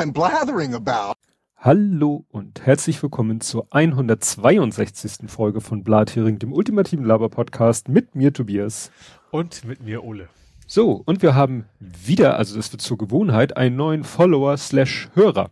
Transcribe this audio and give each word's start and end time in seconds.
I'm 0.00 0.14
blathering 0.14 0.72
about. 0.74 1.12
Hallo 1.58 2.24
und 2.30 2.64
herzlich 2.64 3.02
willkommen 3.02 3.42
zur 3.42 3.66
162. 3.70 5.28
Folge 5.30 5.60
von 5.60 5.84
Blathering, 5.84 6.38
dem 6.38 6.54
ultimativen 6.54 7.04
Laber-Podcast 7.04 7.90
mit 7.90 8.14
mir 8.14 8.32
Tobias. 8.32 8.90
Und 9.30 9.62
mit 9.66 9.82
mir 9.82 10.02
Ole. 10.02 10.30
So, 10.66 11.02
und 11.04 11.20
wir 11.20 11.34
haben 11.34 11.66
wieder, 11.80 12.38
also 12.38 12.56
das 12.56 12.72
wird 12.72 12.80
zur 12.80 12.96
Gewohnheit, 12.96 13.58
einen 13.58 13.76
neuen 13.76 14.02
Follower 14.02 14.56
slash 14.56 15.10
Hörer. 15.12 15.50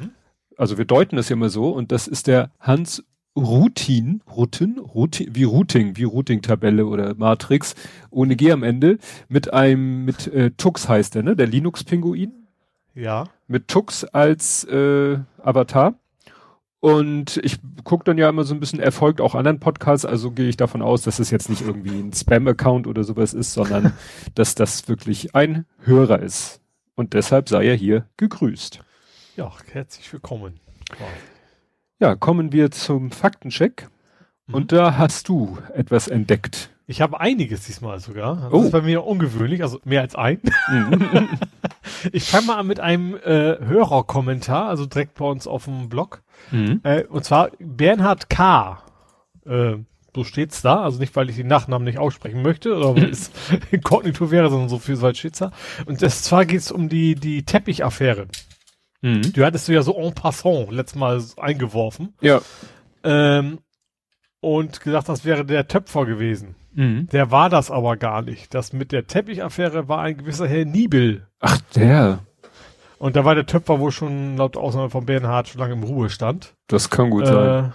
Mhm. 0.00 0.10
Also 0.56 0.76
wir 0.76 0.84
deuten 0.84 1.14
das 1.14 1.28
ja 1.28 1.34
immer 1.34 1.48
so 1.48 1.70
und 1.70 1.92
das 1.92 2.08
ist 2.08 2.26
der 2.26 2.50
Hans 2.58 3.04
Routin, 3.36 4.22
Routin, 4.28 4.80
Routin, 4.80 5.36
wie 5.36 5.44
Routing, 5.44 5.96
wie 5.96 6.02
Routing-Tabelle 6.02 6.84
oder 6.84 7.14
Matrix, 7.14 7.76
ohne 8.10 8.34
G 8.34 8.50
am 8.50 8.64
Ende, 8.64 8.98
mit 9.28 9.52
einem, 9.52 10.04
mit 10.04 10.26
äh, 10.26 10.50
Tux 10.50 10.88
heißt 10.88 11.14
der, 11.14 11.22
ne? 11.22 11.36
Der 11.36 11.46
Linux-Pinguin. 11.46 12.42
Ja. 12.94 13.28
Mit 13.52 13.68
Tux 13.68 14.04
als 14.04 14.64
äh, 14.64 15.18
Avatar. 15.42 15.92
Und 16.80 17.36
ich 17.44 17.58
gucke 17.84 18.04
dann 18.04 18.16
ja 18.16 18.30
immer 18.30 18.44
so 18.44 18.54
ein 18.54 18.60
bisschen 18.60 18.80
erfolgt 18.80 19.20
auch 19.20 19.34
anderen 19.34 19.60
Podcasts, 19.60 20.06
also 20.06 20.30
gehe 20.30 20.48
ich 20.48 20.56
davon 20.56 20.80
aus, 20.80 21.02
dass 21.02 21.18
es 21.18 21.30
jetzt 21.30 21.50
nicht 21.50 21.60
irgendwie 21.60 22.00
ein 22.00 22.14
Spam-Account 22.14 22.86
oder 22.86 23.04
sowas 23.04 23.34
ist, 23.34 23.52
sondern 23.52 23.92
dass 24.34 24.54
das 24.54 24.88
wirklich 24.88 25.34
ein 25.34 25.66
Hörer 25.80 26.20
ist. 26.20 26.62
Und 26.94 27.12
deshalb 27.12 27.50
sei 27.50 27.66
er 27.66 27.74
hier 27.74 28.06
gegrüßt. 28.16 28.80
Ja, 29.36 29.52
herzlich 29.70 30.10
willkommen. 30.10 30.58
Wow. 30.98 31.08
Ja, 32.00 32.14
kommen 32.16 32.52
wir 32.52 32.70
zum 32.70 33.10
Faktencheck. 33.10 33.90
Mhm. 34.46 34.54
Und 34.54 34.72
da 34.72 34.96
hast 34.96 35.28
du 35.28 35.58
etwas 35.74 36.08
entdeckt. 36.08 36.70
Ich 36.86 37.02
habe 37.02 37.20
einiges 37.20 37.66
diesmal 37.66 38.00
sogar. 38.00 38.44
Das 38.44 38.52
oh. 38.54 38.62
ist 38.62 38.72
bei 38.72 38.80
mir 38.80 39.04
ungewöhnlich, 39.04 39.62
also 39.62 39.78
mehr 39.84 40.00
als 40.00 40.14
ein. 40.14 40.40
Mhm. 40.70 41.28
ich 42.12 42.24
fange 42.24 42.46
mal 42.46 42.58
an 42.58 42.66
mit 42.66 42.80
einem 42.80 43.16
äh, 43.16 43.58
Hörerkommentar, 43.58 44.68
also 44.68 44.86
direkt 44.86 45.14
bei 45.14 45.24
uns 45.24 45.46
auf 45.46 45.64
dem 45.64 45.88
Blog. 45.88 46.22
Mhm. 46.50 46.80
Äh, 46.82 47.04
und 47.04 47.24
zwar 47.24 47.50
Bernhard 47.58 48.30
K. 48.30 48.82
Äh, 49.46 49.76
so 50.14 50.24
steht's 50.24 50.60
da, 50.60 50.82
also 50.82 50.98
nicht, 50.98 51.16
weil 51.16 51.30
ich 51.30 51.36
den 51.36 51.46
Nachnamen 51.46 51.86
nicht 51.86 51.98
aussprechen 51.98 52.42
möchte 52.42 52.76
oder 52.76 52.96
weil 52.96 53.10
es 53.10 53.30
inkognito 53.70 54.30
wäre, 54.30 54.50
sondern 54.50 54.68
so 54.68 54.78
viel 54.78 55.00
weit 55.00 55.16
steht's 55.16 55.38
da. 55.38 55.52
Und 55.86 56.02
das, 56.02 56.22
zwar 56.22 56.44
geht's 56.44 56.70
um 56.70 56.88
die, 56.88 57.14
die 57.14 57.44
Teppichaffäre. 57.44 58.26
Mhm. 59.00 59.32
Du 59.32 59.44
hattest 59.44 59.68
du 59.68 59.72
ja 59.72 59.82
so 59.82 59.96
en 59.96 60.14
passant 60.14 60.70
letztes 60.70 60.98
Mal 60.98 61.22
eingeworfen. 61.38 62.14
Ja. 62.20 62.40
Ähm, 63.04 63.58
und 64.40 64.80
gesagt, 64.80 65.08
das 65.08 65.24
wäre 65.24 65.44
der 65.44 65.68
Töpfer 65.68 66.04
gewesen. 66.04 66.56
Mhm. 66.74 67.08
Der 67.12 67.30
war 67.30 67.50
das 67.50 67.70
aber 67.70 67.96
gar 67.96 68.22
nicht. 68.22 68.54
Das 68.54 68.72
mit 68.72 68.92
der 68.92 69.06
Teppichaffäre 69.06 69.88
war 69.88 70.00
ein 70.00 70.16
gewisser 70.16 70.46
Herr 70.48 70.64
Niebel. 70.64 71.26
Ach, 71.40 71.58
der. 71.74 72.20
Und 72.98 73.16
da 73.16 73.24
war 73.24 73.34
der 73.34 73.46
Töpfer 73.46 73.80
wohl 73.80 73.90
schon 73.90 74.36
laut 74.36 74.56
Ausnahme 74.56 74.90
von 74.90 75.06
Bernhard 75.06 75.48
schon 75.48 75.60
lange 75.60 75.74
im 75.74 75.82
Ruhestand. 75.82 76.54
Das 76.68 76.88
kann 76.88 77.10
gut 77.10 77.24
äh, 77.24 77.32
sein. 77.32 77.72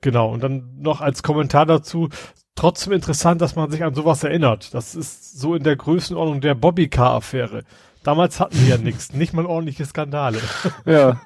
Genau. 0.00 0.32
Und 0.32 0.42
dann 0.42 0.74
noch 0.80 1.00
als 1.00 1.22
Kommentar 1.22 1.66
dazu, 1.66 2.08
trotzdem 2.56 2.92
interessant, 2.92 3.40
dass 3.40 3.56
man 3.56 3.70
sich 3.70 3.84
an 3.84 3.94
sowas 3.94 4.24
erinnert. 4.24 4.74
Das 4.74 4.94
ist 4.94 5.38
so 5.38 5.54
in 5.54 5.62
der 5.62 5.76
Größenordnung 5.76 6.40
der 6.40 6.54
Bobby-Car-Affäre. 6.54 7.62
Damals 8.02 8.40
hatten 8.40 8.60
wir 8.60 8.76
ja 8.76 8.78
nichts, 8.82 9.12
nicht 9.12 9.32
mal 9.32 9.46
ordentliche 9.46 9.86
Skandale. 9.86 10.40
Ja. 10.84 11.20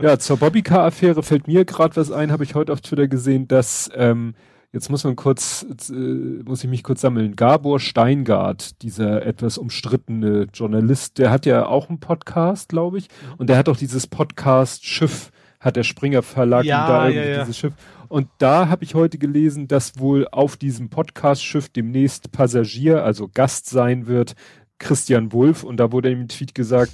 Ja, 0.00 0.18
zur 0.18 0.36
Bobbycar-Affäre 0.36 1.22
fällt 1.22 1.46
mir 1.46 1.64
gerade 1.64 1.94
was 1.94 2.10
ein, 2.10 2.32
habe 2.32 2.42
ich 2.42 2.56
heute 2.56 2.72
auf 2.72 2.80
Twitter 2.80 3.06
gesehen, 3.06 3.46
dass 3.46 3.88
ähm, 3.94 4.34
jetzt 4.72 4.90
muss 4.90 5.04
man 5.04 5.16
kurz, 5.16 5.66
äh, 5.90 5.92
muss 5.92 6.64
ich 6.64 6.70
mich 6.70 6.82
kurz 6.82 7.00
sammeln. 7.00 7.36
Gabor 7.36 7.80
Steingart, 7.80 8.82
dieser 8.82 9.24
etwas 9.26 9.58
umstrittene 9.58 10.46
Journalist, 10.52 11.18
der 11.18 11.30
hat 11.30 11.46
ja 11.46 11.66
auch 11.66 11.88
einen 11.88 12.00
Podcast, 12.00 12.68
glaube 12.68 12.98
ich, 12.98 13.08
und 13.38 13.48
der 13.48 13.56
hat 13.56 13.68
auch 13.68 13.76
dieses 13.76 14.06
Podcast 14.06 14.84
Schiff, 14.84 15.30
hat 15.58 15.76
der 15.76 15.82
Springer 15.82 16.22
Verlag 16.22 16.64
ja, 16.64 16.86
da 16.86 17.08
irgendwie 17.08 17.28
ja, 17.28 17.36
ja. 17.36 17.40
dieses 17.40 17.58
Schiff. 17.58 17.74
Und 18.08 18.28
da 18.38 18.68
habe 18.68 18.82
ich 18.82 18.94
heute 18.94 19.18
gelesen, 19.18 19.68
dass 19.68 19.98
wohl 20.00 20.26
auf 20.32 20.56
diesem 20.56 20.88
Podcast-Schiff 20.90 21.68
demnächst 21.68 22.32
Passagier, 22.32 23.04
also 23.04 23.28
Gast 23.32 23.68
sein 23.70 24.08
wird, 24.08 24.34
Christian 24.80 25.32
Wulff 25.32 25.62
und 25.62 25.76
da 25.76 25.92
wurde 25.92 26.10
im 26.10 26.26
Tweet 26.26 26.54
gesagt, 26.54 26.92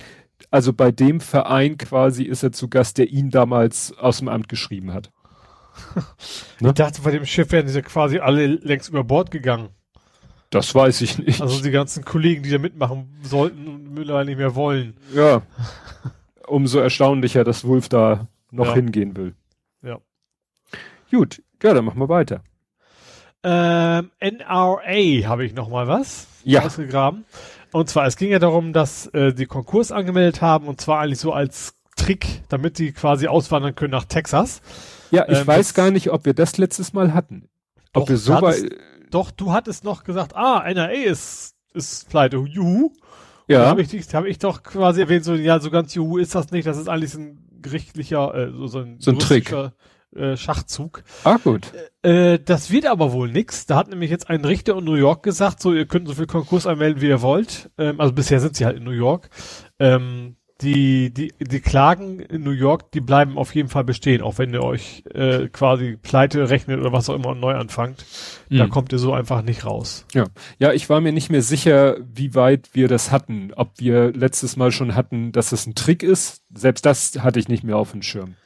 also 0.51 0.72
bei 0.72 0.93
dem 0.93 1.21
Verein 1.21 1.78
quasi 1.78 2.25
ist 2.25 2.43
er 2.43 2.53
zu 2.53 2.69
Gast, 2.69 2.99
der 2.99 3.09
ihn 3.09 3.31
damals 3.31 3.97
aus 3.97 4.19
dem 4.19 4.28
Amt 4.28 4.49
geschrieben 4.51 4.93
hat. 4.93 5.11
ne? 6.61 6.69
Ich 6.69 6.75
dachte, 6.75 7.03
bei 7.03 7.11
dem 7.11 7.27
Schiff 7.27 7.53
wären 7.53 7.69
sie 7.69 7.83
quasi 7.83 8.19
alle 8.19 8.47
längst 8.47 8.89
über 8.89 9.05
Bord 9.05 9.31
gegangen. 9.31 9.71
Das 10.51 10.75
weiß 10.75 11.01
ich 11.01 11.19
nicht. 11.19 11.41
Also 11.41 11.63
die 11.63 11.71
ganzen 11.71 12.05
Kollegen, 12.05 12.43
die 12.43 12.51
da 12.51 12.59
mitmachen 12.59 13.19
sollten 13.23 13.67
und 13.67 13.95
mittlerweile 13.95 14.27
nicht 14.27 14.39
mehr 14.39 14.55
wollen. 14.55 14.97
Ja. 15.15 15.43
Umso 16.47 16.79
erstaunlicher, 16.79 17.45
dass 17.45 17.65
Wulff 17.65 17.89
da 17.89 18.29
noch 18.51 18.69
ja. 18.69 18.75
hingehen 18.75 19.17
will. 19.17 19.35
Ja. 19.83 19.99
Gut, 21.11 21.43
ja, 21.63 21.75
dann 21.75 21.85
machen 21.85 21.99
wir 21.99 22.09
weiter. 22.09 22.43
Ähm, 23.43 24.11
NRA 24.21 25.29
habe 25.29 25.45
ich 25.45 25.55
noch 25.55 25.69
mal 25.69 25.89
was 25.89 26.27
ja. 26.45 26.65
ausgegraben. 26.65 27.25
Und 27.73 27.89
zwar, 27.89 28.07
es 28.07 28.17
ging 28.17 28.31
ja 28.31 28.39
darum, 28.39 28.73
dass 28.73 29.07
äh, 29.09 29.33
die 29.35 29.47
Konkurs 29.47 29.93
angemeldet 29.93 30.41
haben 30.41 30.67
und 30.69 30.81
zwar 30.81 31.01
eigentlich 31.01 31.19
so 31.19 31.33
als 31.33 31.75
Trick, 31.97 32.43
damit 32.49 32.79
die 32.79 32.93
quasi 32.93 33.27
auswandern 33.27 33.75
können 33.75 33.91
nach 33.91 34.05
Texas. 34.05 34.63
Ja, 35.11 35.27
ich 35.28 35.39
ähm, 35.39 35.47
weiß 35.47 35.75
gar 35.75 35.91
nicht, 35.91 36.11
ob 36.11 36.25
wir 36.25 36.34
das 36.34 36.59
letztes 36.59 36.93
Mal 36.93 37.15
hatten. 37.15 37.49
Ob 37.93 38.05
doch, 38.05 38.09
wir 38.09 38.17
so 38.17 38.34
hattest, 38.34 38.67
doch, 39.11 39.31
du 39.31 39.53
hattest 39.53 39.84
noch 39.84 40.05
gesagt, 40.05 40.34
ah, 40.34 40.65
NRA 40.69 40.91
ist, 40.91 41.55
ist 41.72 42.09
pleite, 42.09 42.39
juhu. 42.39 42.93
Ja. 43.49 43.66
Habe 43.66 43.83
ich, 43.83 44.15
hab 44.15 44.25
ich 44.25 44.39
doch 44.39 44.62
quasi 44.62 45.00
erwähnt, 45.00 45.25
so, 45.25 45.34
ja, 45.34 45.61
so 45.61 45.71
ganz 45.71 45.95
juhu 45.95 46.19
ist 46.19 46.34
das 46.34 46.50
nicht, 46.50 46.66
das 46.66 46.78
ist 46.78 46.89
eigentlich 46.89 47.15
ein 47.15 47.47
gerichtlicher, 47.62 48.34
äh, 48.34 48.53
so, 48.53 48.66
so 48.66 48.81
ein, 48.81 48.97
so 48.99 49.12
ein 49.12 49.19
Trick. 49.19 49.55
Äh, 50.15 50.37
Schachzug. 50.37 51.03
Ah, 51.25 51.37
gut. 51.43 51.72
Äh, 52.03 52.34
äh, 52.34 52.39
das 52.43 52.71
wird 52.71 52.87
aber 52.87 53.12
wohl 53.12 53.31
nix. 53.31 53.66
Da 53.66 53.77
hat 53.77 53.89
nämlich 53.89 54.11
jetzt 54.11 54.31
ein 54.31 54.45
Richter 54.45 54.78
in 54.78 54.84
New 54.84 54.95
York 54.95 55.22
gesagt, 55.22 55.61
so, 55.61 55.75
ihr 55.75 55.84
könnt 55.84 56.09
so 56.09 56.15
viel 56.15 56.27
Konkurs 56.27 56.66
anmelden, 56.66 57.03
wie 57.03 57.09
ihr 57.09 57.21
wollt. 57.21 57.71
Ähm, 57.77 58.00
also 58.00 58.15
bisher 58.15 58.41
sind 58.41 58.56
sie 58.56 58.65
halt 58.65 58.78
in 58.78 58.84
New 58.84 58.93
York. 58.93 59.28
Ähm, 59.78 60.37
die, 60.62 61.12
die, 61.12 61.34
die 61.39 61.61
Klagen 61.61 62.21
in 62.21 62.43
New 62.43 62.50
York, 62.50 62.91
die 62.93 63.00
bleiben 63.00 63.37
auf 63.37 63.55
jeden 63.55 63.69
Fall 63.69 63.84
bestehen, 63.84 64.22
auch 64.22 64.39
wenn 64.39 64.55
ihr 64.55 64.62
euch 64.62 65.05
äh, 65.12 65.49
quasi 65.49 65.99
pleite 66.00 66.49
rechnet 66.49 66.81
oder 66.81 66.93
was 66.93 67.11
auch 67.11 67.15
immer 67.15 67.28
und 67.28 67.41
neu 67.41 67.55
anfangt. 67.55 68.05
Mhm. 68.49 68.59
Da 68.59 68.66
kommt 68.66 68.93
ihr 68.93 68.99
so 68.99 69.12
einfach 69.12 69.43
nicht 69.43 69.66
raus. 69.66 70.06
Ja. 70.15 70.25
Ja, 70.59 70.72
ich 70.72 70.89
war 70.89 71.00
mir 71.00 71.12
nicht 71.12 71.31
mehr 71.31 71.43
sicher, 71.43 71.99
wie 72.12 72.34
weit 72.34 72.71
wir 72.72 72.89
das 72.89 73.11
hatten. 73.11 73.53
Ob 73.55 73.72
wir 73.78 74.12
letztes 74.12 74.56
Mal 74.56 74.72
schon 74.72 74.95
hatten, 74.95 75.33
dass 75.33 75.53
es 75.53 75.66
ein 75.66 75.75
Trick 75.75 76.03
ist. 76.03 76.43
Selbst 76.55 76.87
das 76.87 77.19
hatte 77.19 77.39
ich 77.39 77.49
nicht 77.49 77.65
mehr 77.65 77.77
auf 77.77 77.93
dem 77.93 78.03
Schirm. 78.03 78.37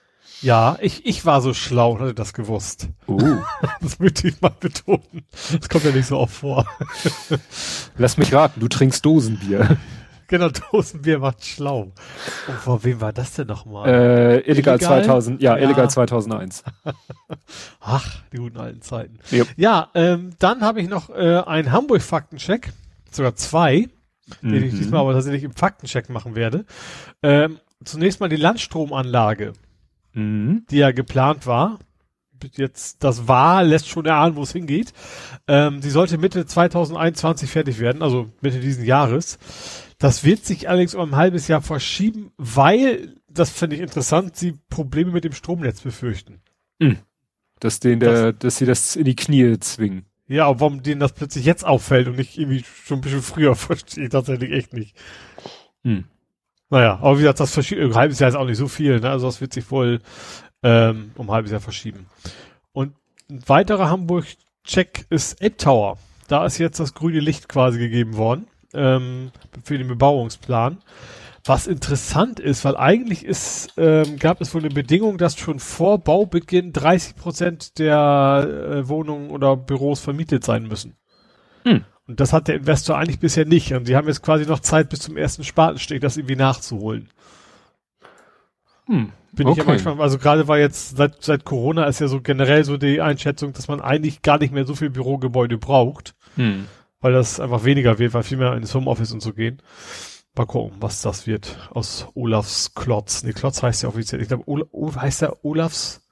Ja, 0.43 0.79
ich, 0.81 1.05
ich 1.05 1.27
war 1.27 1.43
so 1.43 1.53
schlau 1.53 1.93
und 1.93 2.01
hatte 2.01 2.15
das 2.15 2.33
gewusst. 2.33 2.89
Uh. 3.07 3.37
Das 3.83 3.99
möchte 3.99 4.29
ich 4.29 4.41
mal 4.41 4.53
betonen. 4.59 5.25
Das 5.59 5.69
kommt 5.69 5.85
ja 5.85 5.91
nicht 5.91 6.07
so 6.07 6.19
oft 6.19 6.35
vor. 6.35 6.67
Lass 7.97 8.19
mich 8.19 8.33
raten, 8.33 8.61
du 8.61 8.69
trinkst 8.69 9.05
Dosenbier. 9.05 9.79
Genau, 10.31 10.49
Dosenbier 10.49 11.19
macht 11.19 11.45
schlau. 11.45 11.93
Und 12.47 12.57
vor 12.59 12.85
wem 12.85 13.01
war 13.01 13.13
das 13.13 13.35
denn 13.35 13.49
nochmal? 13.49 13.89
Äh, 13.89 14.39
illegal, 14.41 14.77
illegal 14.77 14.81
2000, 14.81 15.43
ja, 15.43 15.57
ja, 15.57 15.65
illegal 15.65 15.91
2001. 15.91 16.65
Ach, 17.81 18.23
die 18.33 18.39
guten 18.39 18.57
alten 18.57 18.81
Zeiten. 18.81 19.19
Yep. 19.33 19.49
Ja, 19.57 19.91
ähm, 19.95 20.31
dann 20.39 20.63
habe 20.63 20.81
ich 20.81 20.89
noch 20.89 21.11
äh, 21.11 21.43
einen 21.45 21.73
Hamburg-Faktencheck, 21.73 22.73
sogar 23.11 23.35
zwei, 23.35 23.89
mhm. 24.41 24.53
den 24.53 24.65
ich 24.65 24.73
mhm. 24.73 24.79
diesmal 24.79 25.01
aber 25.01 25.13
tatsächlich 25.13 25.45
im 25.45 25.53
Faktencheck 25.53 26.09
machen 26.09 26.35
werde. 26.35 26.65
Ähm, 27.23 27.59
zunächst 27.85 28.21
mal 28.21 28.29
die 28.29 28.37
Landstromanlage 28.37 29.53
mhm. 30.15 30.65
die 30.71 30.79
ja 30.79 30.93
geplant 30.93 31.47
war. 31.47 31.79
Jetzt, 32.53 33.05
das 33.05 33.29
war, 33.29 33.63
lässt 33.63 33.89
schon 33.89 34.07
erahnen, 34.07 34.35
wo 34.35 34.43
es 34.43 34.53
hingeht. 34.53 34.95
Ähm, 35.47 35.83
sie 35.83 35.91
sollte 35.91 36.17
Mitte 36.17 36.47
2021 36.47 37.51
fertig 37.51 37.81
werden, 37.81 38.03
also 38.03 38.31
Mitte 38.41 38.61
diesen 38.61 38.85
Jahres. 38.85 39.39
Das 40.01 40.25
wird 40.25 40.47
sich 40.47 40.67
allerdings 40.67 40.95
um 40.95 41.11
ein 41.11 41.17
halbes 41.17 41.47
Jahr 41.47 41.61
verschieben, 41.61 42.33
weil, 42.39 43.17
das 43.29 43.51
finde 43.51 43.77
ich 43.77 43.83
interessant, 43.83 44.35
sie 44.35 44.55
Probleme 44.71 45.13
mit 45.13 45.25
dem 45.25 45.35
Stromnetz 45.35 45.83
befürchten. 45.83 46.41
Mhm. 46.79 47.01
Dass, 47.61 47.81
den 47.81 48.01
der, 48.01 48.33
das, 48.33 48.39
dass 48.39 48.57
sie 48.57 48.65
das 48.65 48.97
in 48.97 49.05
die 49.05 49.15
Knie 49.15 49.59
zwingen. 49.61 50.07
Ja, 50.27 50.47
aber 50.47 50.61
warum 50.61 50.83
denen 50.83 51.01
das 51.01 51.13
plötzlich 51.13 51.45
jetzt 51.45 51.67
auffällt 51.67 52.09
und 52.09 52.17
nicht 52.17 52.39
irgendwie 52.39 52.65
schon 52.65 52.99
ein 52.99 53.01
bisschen 53.03 53.21
früher, 53.21 53.55
verstehe 53.57 54.05
ich 54.05 54.11
tatsächlich 54.11 54.53
echt 54.53 54.73
nicht. 54.73 54.97
Mhm. 55.83 56.07
Naja, 56.71 56.95
aber 57.03 57.19
wie 57.19 57.23
gesagt, 57.23 57.41
das 57.41 57.53
verschieben, 57.53 57.83
ein 57.83 57.95
halbes 57.95 58.21
Jahr 58.21 58.31
ist 58.31 58.37
auch 58.37 58.47
nicht 58.47 58.57
so 58.57 58.69
viel, 58.69 59.01
ne? 59.01 59.11
Also 59.11 59.27
das 59.27 59.43
wird 59.43 59.53
sich 59.53 59.71
wohl 59.71 60.01
ähm, 60.63 61.11
um 61.17 61.29
ein 61.29 61.35
halbes 61.35 61.51
Jahr 61.51 61.61
verschieben. 61.61 62.07
Und 62.73 62.95
ein 63.29 63.47
weiterer 63.47 63.91
Hamburg-Check 63.91 65.05
ist 65.11 65.43
Ape 65.43 65.59
Tower. 65.59 65.99
Da 66.27 66.47
ist 66.47 66.57
jetzt 66.57 66.81
das 66.81 66.95
grüne 66.95 67.21
Licht 67.21 67.51
quasi 67.51 67.79
gegeben 67.79 68.17
worden 68.17 68.47
ähm, 68.75 69.31
für 69.63 69.79
den 69.79 69.89
Bebauungsplan. 69.89 70.79
Was 71.45 71.67
interessant 71.67 72.39
ist, 72.39 72.65
weil 72.65 72.77
eigentlich 72.77 73.25
ist, 73.25 73.73
ähm, 73.79 74.19
gab 74.19 74.41
es 74.41 74.55
wohl 74.55 74.61
eine 74.61 74.75
Bedingung, 74.75 75.17
dass 75.17 75.39
schon 75.39 75.59
vor 75.59 75.99
Baubeginn 75.99 76.73
30 76.73 77.17
Prozent 77.17 77.79
der 77.79 78.47
äh, 78.47 78.89
Wohnungen 78.89 79.31
oder 79.31 79.57
Büros 79.57 80.01
vermietet 80.01 80.45
sein 80.45 80.65
müssen. 80.65 80.97
Hm. 81.65 81.85
Und 82.07 82.21
das 82.21 82.33
hat 82.33 82.49
der 82.49 82.57
Investor 82.57 82.99
eigentlich 82.99 83.21
bisher 83.21 83.47
nicht. 83.47 83.73
Und 83.73 83.87
sie 83.87 83.97
haben 83.97 84.07
jetzt 84.07 84.23
quasi 84.23 84.45
noch 84.45 84.61
Zeit 84.61 84.91
bis 84.91 85.01
zum 85.01 85.17
ersten 85.17 85.45
Spatenstich, 85.45 86.01
das 86.01 86.17
irgendwie 86.19 86.37
nachzuholen. 86.37 87.09
Hm. 88.87 89.13
Bin 89.33 89.47
okay. 89.47 89.61
ich 89.61 89.67
ja 89.67 89.73
manchmal, 89.73 90.01
also 90.01 90.19
gerade 90.19 90.49
war 90.49 90.59
jetzt 90.59 90.97
seit, 90.97 91.23
seit 91.23 91.45
Corona 91.45 91.85
ist 91.85 92.01
ja 92.01 92.09
so 92.09 92.21
generell 92.21 92.65
so 92.65 92.77
die 92.77 93.01
Einschätzung, 93.01 93.53
dass 93.53 93.69
man 93.69 93.81
eigentlich 93.81 94.23
gar 94.23 94.39
nicht 94.39 94.53
mehr 94.53 94.67
so 94.67 94.75
viel 94.75 94.91
Bürogebäude 94.91 95.57
braucht. 95.57 96.15
Hm. 96.35 96.67
Weil 97.01 97.13
das 97.13 97.41
einfach 97.41 97.65
weniger 97.65 97.99
wird, 97.99 98.13
weil 98.15 98.23
viel 98.23 98.37
mehr 98.37 98.55
ins 98.55 98.75
Homeoffice 98.75 99.13
und 99.13 99.21
so 99.21 99.33
gehen. 99.33 99.63
Mal 100.37 100.47
gucken, 100.47 100.77
was 100.81 101.03
das 101.03 101.27
wird 101.27 101.59
aus 101.73 102.07
Olafs 102.15 102.75
Klotz. 102.75 103.23
Nee, 103.23 103.33
Klotz 103.33 103.63
heißt 103.63 103.83
ja 103.83 103.89
offiziell. 103.89 104.21
Ich 104.21 104.29
glaube, 104.29 104.45
Olaf, 104.47 104.97
heißt 104.97 105.23
der 105.23 105.45
Olafs, 105.45 106.03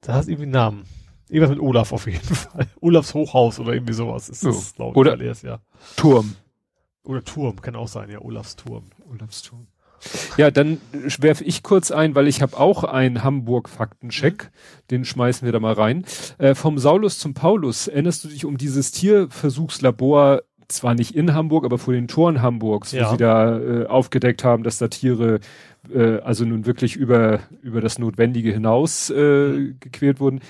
da 0.00 0.14
hat 0.14 0.28
irgendwie 0.28 0.44
einen 0.44 0.52
Namen. 0.52 0.84
Irgendwas 1.28 1.50
mit 1.56 1.60
Olaf 1.60 1.92
auf 1.92 2.06
jeden 2.06 2.22
Fall. 2.34 2.66
Olafs 2.80 3.12
Hochhaus 3.14 3.60
oder 3.60 3.74
irgendwie 3.74 3.92
sowas 3.92 4.28
ist 4.28 4.40
so. 4.40 4.50
das, 4.50 4.74
glaube 4.74 4.98
Oder 4.98 5.20
erst, 5.20 5.42
ja. 5.42 5.60
Turm. 5.96 6.36
Oder 7.04 7.24
Turm, 7.24 7.60
kann 7.60 7.76
auch 7.76 7.88
sein, 7.88 8.10
ja, 8.10 8.20
Olafs 8.20 8.56
Turm. 8.56 8.84
Olafs 9.10 9.42
Turm. 9.42 9.66
Ja, 10.36 10.50
dann 10.50 10.80
werfe 11.18 11.44
ich 11.44 11.62
kurz 11.62 11.90
ein, 11.90 12.14
weil 12.14 12.28
ich 12.28 12.42
habe 12.42 12.58
auch 12.58 12.84
einen 12.84 13.22
Hamburg-Faktencheck. 13.22 14.44
Mhm. 14.44 14.48
Den 14.90 15.04
schmeißen 15.04 15.44
wir 15.44 15.52
da 15.52 15.60
mal 15.60 15.74
rein. 15.74 16.04
Äh, 16.38 16.54
vom 16.54 16.78
Saulus 16.78 17.18
zum 17.18 17.34
Paulus. 17.34 17.88
Erinnerst 17.88 18.24
du 18.24 18.28
dich 18.28 18.44
um 18.44 18.56
dieses 18.56 18.92
Tierversuchslabor, 18.92 20.42
zwar 20.68 20.94
nicht 20.94 21.14
in 21.14 21.34
Hamburg, 21.34 21.64
aber 21.64 21.78
vor 21.78 21.94
den 21.94 22.08
Toren 22.08 22.42
Hamburgs, 22.42 22.92
ja. 22.92 23.06
wo 23.06 23.10
sie 23.12 23.16
da 23.16 23.58
äh, 23.58 23.86
aufgedeckt 23.86 24.44
haben, 24.44 24.62
dass 24.62 24.78
da 24.78 24.88
Tiere 24.88 25.40
äh, 25.92 26.18
also 26.18 26.44
nun 26.44 26.66
wirklich 26.66 26.96
über, 26.96 27.40
über 27.62 27.80
das 27.80 27.98
Notwendige 27.98 28.52
hinaus 28.52 29.10
äh, 29.10 29.48
mhm. 29.48 29.76
gequält 29.80 30.20
wurden. 30.20 30.40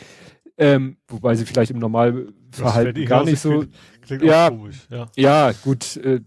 Ähm, 0.58 0.98
wobei 1.08 1.34
sie 1.36 1.46
vielleicht 1.46 1.70
im 1.70 1.78
Normalverhalten 1.78 3.04
gar 3.06 3.24
nicht 3.24 3.40
so. 3.40 3.50
Klingt, 3.50 3.74
klingt 4.02 4.22
ja, 4.24 4.50
komisch, 4.50 4.86
ja, 4.90 5.06
ja, 5.16 5.52
gut. 5.64 5.96
Äh, 5.96 6.20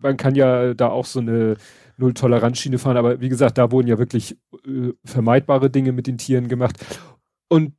man 0.00 0.16
kann 0.16 0.36
ja 0.36 0.74
da 0.74 0.88
auch 0.88 1.06
so 1.06 1.18
eine 1.18 1.56
Null-Toleranz-Schiene 1.96 2.78
fahren, 2.78 2.96
aber 2.96 3.20
wie 3.20 3.28
gesagt, 3.28 3.58
da 3.58 3.70
wurden 3.70 3.88
ja 3.88 3.98
wirklich 3.98 4.36
äh, 4.66 4.92
vermeidbare 5.04 5.70
Dinge 5.70 5.92
mit 5.92 6.06
den 6.06 6.18
Tieren 6.18 6.48
gemacht. 6.48 6.76
Und 7.48 7.74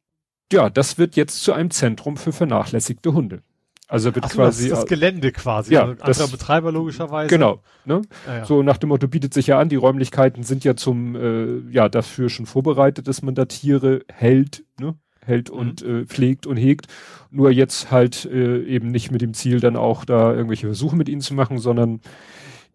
ja, 0.52 0.70
das 0.70 0.98
wird 0.98 1.16
jetzt 1.16 1.44
zu 1.44 1.54
einem 1.54 1.72
Zentrum 1.72 2.18
für 2.18 2.32
vernachlässigte 2.32 3.14
Hunde. 3.14 3.42
Also 3.88 4.16
wird 4.16 4.26
Ach 4.26 4.32
quasi 4.32 4.70
das, 4.70 4.80
das 4.80 4.90
Gelände 4.90 5.32
quasi, 5.32 5.74
ja, 5.74 5.96
also 6.00 6.24
das, 6.24 6.32
Betreiber 6.32 6.72
logischerweise. 6.72 7.30
Genau, 7.30 7.62
ne? 7.86 8.02
Ja, 8.26 8.38
ja. 8.38 8.46
So 8.46 8.64
nach 8.64 8.78
dem 8.78 8.90
Motto 8.90 9.08
bietet 9.08 9.34
sich 9.34 9.48
ja 9.48 9.60
an, 9.60 9.70
die 9.70 9.76
Räumlichkeiten 9.76 10.42
sind 10.42 10.64
ja 10.64 10.76
zum 10.76 11.16
äh, 11.16 11.60
ja 11.72 11.88
dafür 11.88 12.30
schon 12.30 12.48
vorbereitet, 12.48 13.08
dass 13.08 13.22
man 13.22 13.36
da 13.36 13.46
Tiere 13.46 14.02
hält, 14.12 14.64
ne? 14.80 14.96
hält 15.24 15.52
mhm. 15.52 15.58
und 15.58 15.82
äh, 15.84 16.06
pflegt 16.06 16.48
und 16.48 16.58
hegt. 16.58 16.88
Nur 17.30 17.52
jetzt 17.52 17.92
halt 17.92 18.26
äh, 18.26 18.64
eben 18.64 18.90
nicht 18.90 19.12
mit 19.12 19.22
dem 19.22 19.36
Ziel, 19.36 19.60
dann 19.60 19.76
auch 19.76 20.04
da 20.04 20.34
irgendwelche 20.34 20.68
Versuche 20.68 20.96
mit 20.96 21.08
ihnen 21.08 21.22
zu 21.22 21.36
machen, 21.36 21.60
sondern 21.60 22.02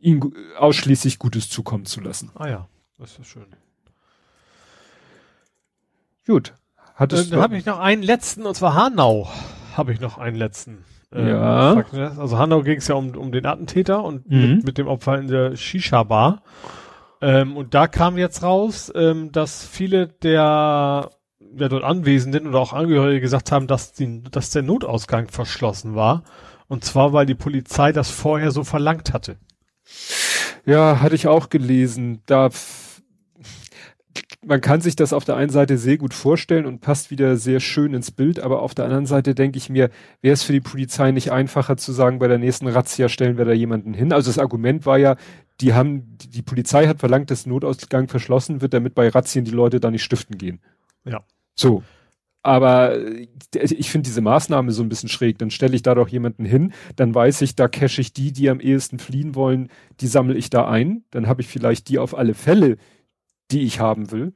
ihnen 0.00 0.32
ausschließlich 0.58 1.18
Gutes 1.18 1.48
zukommen 1.48 1.84
zu 1.84 2.00
lassen. 2.00 2.30
Ah 2.34 2.48
ja, 2.48 2.68
das 2.98 3.18
ist 3.18 3.26
schön. 3.26 3.46
Gut. 6.26 6.54
Hattest 6.94 7.32
dann 7.32 7.40
habe 7.40 7.56
ich 7.56 7.64
noch 7.66 7.78
einen 7.78 8.02
letzten, 8.02 8.44
und 8.44 8.54
zwar 8.54 8.74
Hanau. 8.74 9.28
Habe 9.76 9.92
ich 9.92 10.00
noch 10.00 10.18
einen 10.18 10.36
letzten. 10.36 10.84
Ähm, 11.12 11.28
ja. 11.28 11.84
Also 12.18 12.38
Hanau 12.38 12.62
ging 12.62 12.78
es 12.78 12.88
ja 12.88 12.94
um, 12.94 13.16
um 13.16 13.32
den 13.32 13.46
Attentäter 13.46 14.04
und 14.04 14.30
mhm. 14.30 14.56
mit, 14.56 14.64
mit, 14.64 14.78
dem 14.78 14.86
Opfer 14.86 15.18
in 15.18 15.28
der 15.28 15.56
Shisha-Bar. 15.56 16.42
Ähm, 17.22 17.56
und 17.56 17.74
da 17.74 17.86
kam 17.86 18.16
jetzt 18.16 18.42
raus, 18.42 18.92
ähm, 18.94 19.32
dass 19.32 19.64
viele 19.64 20.08
der, 20.08 21.10
der 21.40 21.68
dort 21.68 21.84
Anwesenden 21.84 22.46
oder 22.46 22.58
auch 22.58 22.72
Angehörige 22.72 23.20
gesagt 23.20 23.50
haben, 23.50 23.66
dass, 23.66 23.92
die, 23.92 24.22
dass 24.22 24.50
der 24.50 24.62
Notausgang 24.62 25.28
verschlossen 25.28 25.94
war. 25.94 26.22
Und 26.68 26.84
zwar, 26.84 27.12
weil 27.12 27.26
die 27.26 27.34
Polizei 27.34 27.92
das 27.92 28.10
vorher 28.10 28.52
so 28.52 28.62
verlangt 28.62 29.12
hatte. 29.12 29.36
Ja, 30.66 31.00
hatte 31.00 31.14
ich 31.14 31.26
auch 31.26 31.48
gelesen. 31.48 32.20
Da 32.26 32.50
man 34.44 34.60
kann 34.60 34.80
sich 34.80 34.96
das 34.96 35.12
auf 35.12 35.24
der 35.24 35.36
einen 35.36 35.50
Seite 35.50 35.76
sehr 35.76 35.98
gut 35.98 36.14
vorstellen 36.14 36.64
und 36.64 36.80
passt 36.80 37.10
wieder 37.10 37.36
sehr 37.36 37.60
schön 37.60 37.92
ins 37.92 38.10
Bild, 38.10 38.40
aber 38.40 38.62
auf 38.62 38.74
der 38.74 38.86
anderen 38.86 39.06
Seite 39.06 39.34
denke 39.34 39.58
ich 39.58 39.68
mir, 39.68 39.90
wäre 40.22 40.32
es 40.32 40.42
für 40.42 40.52
die 40.52 40.60
Polizei 40.60 41.10
nicht 41.10 41.30
einfacher 41.30 41.76
zu 41.76 41.92
sagen, 41.92 42.18
bei 42.18 42.28
der 42.28 42.38
nächsten 42.38 42.66
Razzia 42.66 43.08
stellen 43.08 43.36
wir 43.36 43.44
da 43.44 43.52
jemanden 43.52 43.92
hin. 43.92 44.12
Also 44.12 44.30
das 44.30 44.38
Argument 44.38 44.86
war 44.86 44.98
ja, 44.98 45.16
die 45.60 45.74
haben, 45.74 46.16
die 46.18 46.42
Polizei 46.42 46.86
hat 46.86 47.00
verlangt, 47.00 47.30
dass 47.30 47.44
Notausgang 47.44 48.08
verschlossen 48.08 48.62
wird, 48.62 48.72
damit 48.72 48.94
bei 48.94 49.08
Razzien 49.08 49.44
die 49.44 49.50
Leute 49.50 49.78
da 49.78 49.90
nicht 49.90 50.04
stiften 50.04 50.38
gehen. 50.38 50.60
Ja. 51.04 51.20
So. 51.54 51.82
Aber 52.42 52.96
äh, 52.96 53.26
ich 53.54 53.90
finde 53.90 54.08
diese 54.08 54.20
Maßnahme 54.20 54.72
so 54.72 54.82
ein 54.82 54.88
bisschen 54.88 55.08
schräg. 55.08 55.38
Dann 55.38 55.50
stelle 55.50 55.74
ich 55.74 55.82
da 55.82 55.94
doch 55.94 56.08
jemanden 56.08 56.44
hin, 56.44 56.72
dann 56.96 57.14
weiß 57.14 57.42
ich, 57.42 57.54
da 57.54 57.68
cache 57.68 58.00
ich 58.00 58.12
die, 58.12 58.32
die 58.32 58.48
am 58.48 58.60
ehesten 58.60 58.98
fliehen 58.98 59.34
wollen, 59.34 59.68
die 60.00 60.06
sammle 60.06 60.36
ich 60.36 60.50
da 60.50 60.68
ein. 60.68 61.04
Dann 61.10 61.26
habe 61.26 61.42
ich 61.42 61.48
vielleicht 61.48 61.88
die 61.88 61.98
auf 61.98 62.16
alle 62.16 62.34
Fälle, 62.34 62.76
die 63.50 63.62
ich 63.62 63.80
haben 63.80 64.10
will. 64.10 64.32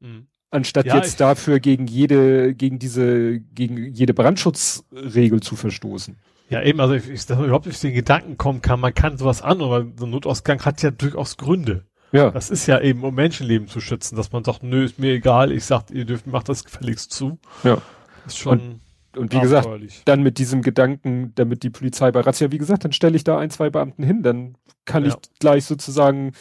Mhm. 0.00 0.26
Anstatt 0.50 0.86
ja, 0.86 0.96
jetzt 0.96 1.20
dafür 1.20 1.60
gegen 1.60 1.86
jede, 1.86 2.54
gegen 2.54 2.78
diese, 2.78 3.40
gegen 3.40 3.92
jede 3.92 4.14
Brandschutzregel 4.14 5.40
zu 5.40 5.56
verstoßen. 5.56 6.16
Ja, 6.48 6.62
eben, 6.62 6.80
also 6.80 6.94
ich, 6.94 7.08
ich 7.08 7.26
dass 7.26 7.36
man 7.36 7.46
überhaupt 7.46 7.66
nicht 7.66 7.82
den 7.82 7.94
Gedanken 7.94 8.36
kommen 8.36 8.62
kann, 8.62 8.78
man 8.78 8.94
kann 8.94 9.18
sowas 9.18 9.42
an, 9.42 9.60
aber 9.60 9.86
so 9.96 10.06
ein 10.06 10.10
Notausgang 10.10 10.64
hat 10.64 10.82
ja 10.82 10.92
durchaus 10.92 11.36
Gründe. 11.36 11.84
Ja. 12.12 12.30
Das 12.30 12.50
ist 12.50 12.66
ja 12.66 12.80
eben, 12.80 13.02
um 13.04 13.14
Menschenleben 13.14 13.68
zu 13.68 13.80
schützen, 13.80 14.16
dass 14.16 14.32
man 14.32 14.44
sagt, 14.44 14.62
nö, 14.62 14.84
ist 14.84 14.98
mir 14.98 15.12
egal, 15.12 15.52
ich 15.52 15.64
sag, 15.64 15.90
ihr 15.90 16.04
dürft, 16.04 16.26
macht 16.26 16.48
das 16.48 16.64
gefälligst 16.64 17.12
zu. 17.12 17.38
Ja. 17.64 17.78
ist 18.26 18.38
schon. 18.38 18.60
Und, 18.60 18.80
und 19.16 19.32
wie 19.32 19.40
gesagt, 19.40 19.68
dann 20.04 20.22
mit 20.22 20.38
diesem 20.38 20.62
Gedanken, 20.62 21.32
damit 21.34 21.62
die 21.62 21.70
Polizei 21.70 22.10
bei 22.10 22.20
Razzia, 22.20 22.52
wie 22.52 22.58
gesagt, 22.58 22.84
dann 22.84 22.92
stelle 22.92 23.16
ich 23.16 23.24
da 23.24 23.38
ein, 23.38 23.50
zwei 23.50 23.70
Beamten 23.70 24.02
hin, 24.02 24.22
dann 24.22 24.56
kann 24.84 25.04
ja. 25.04 25.10
ich 25.10 25.16
gleich 25.40 25.64
sozusagen, 25.64 26.32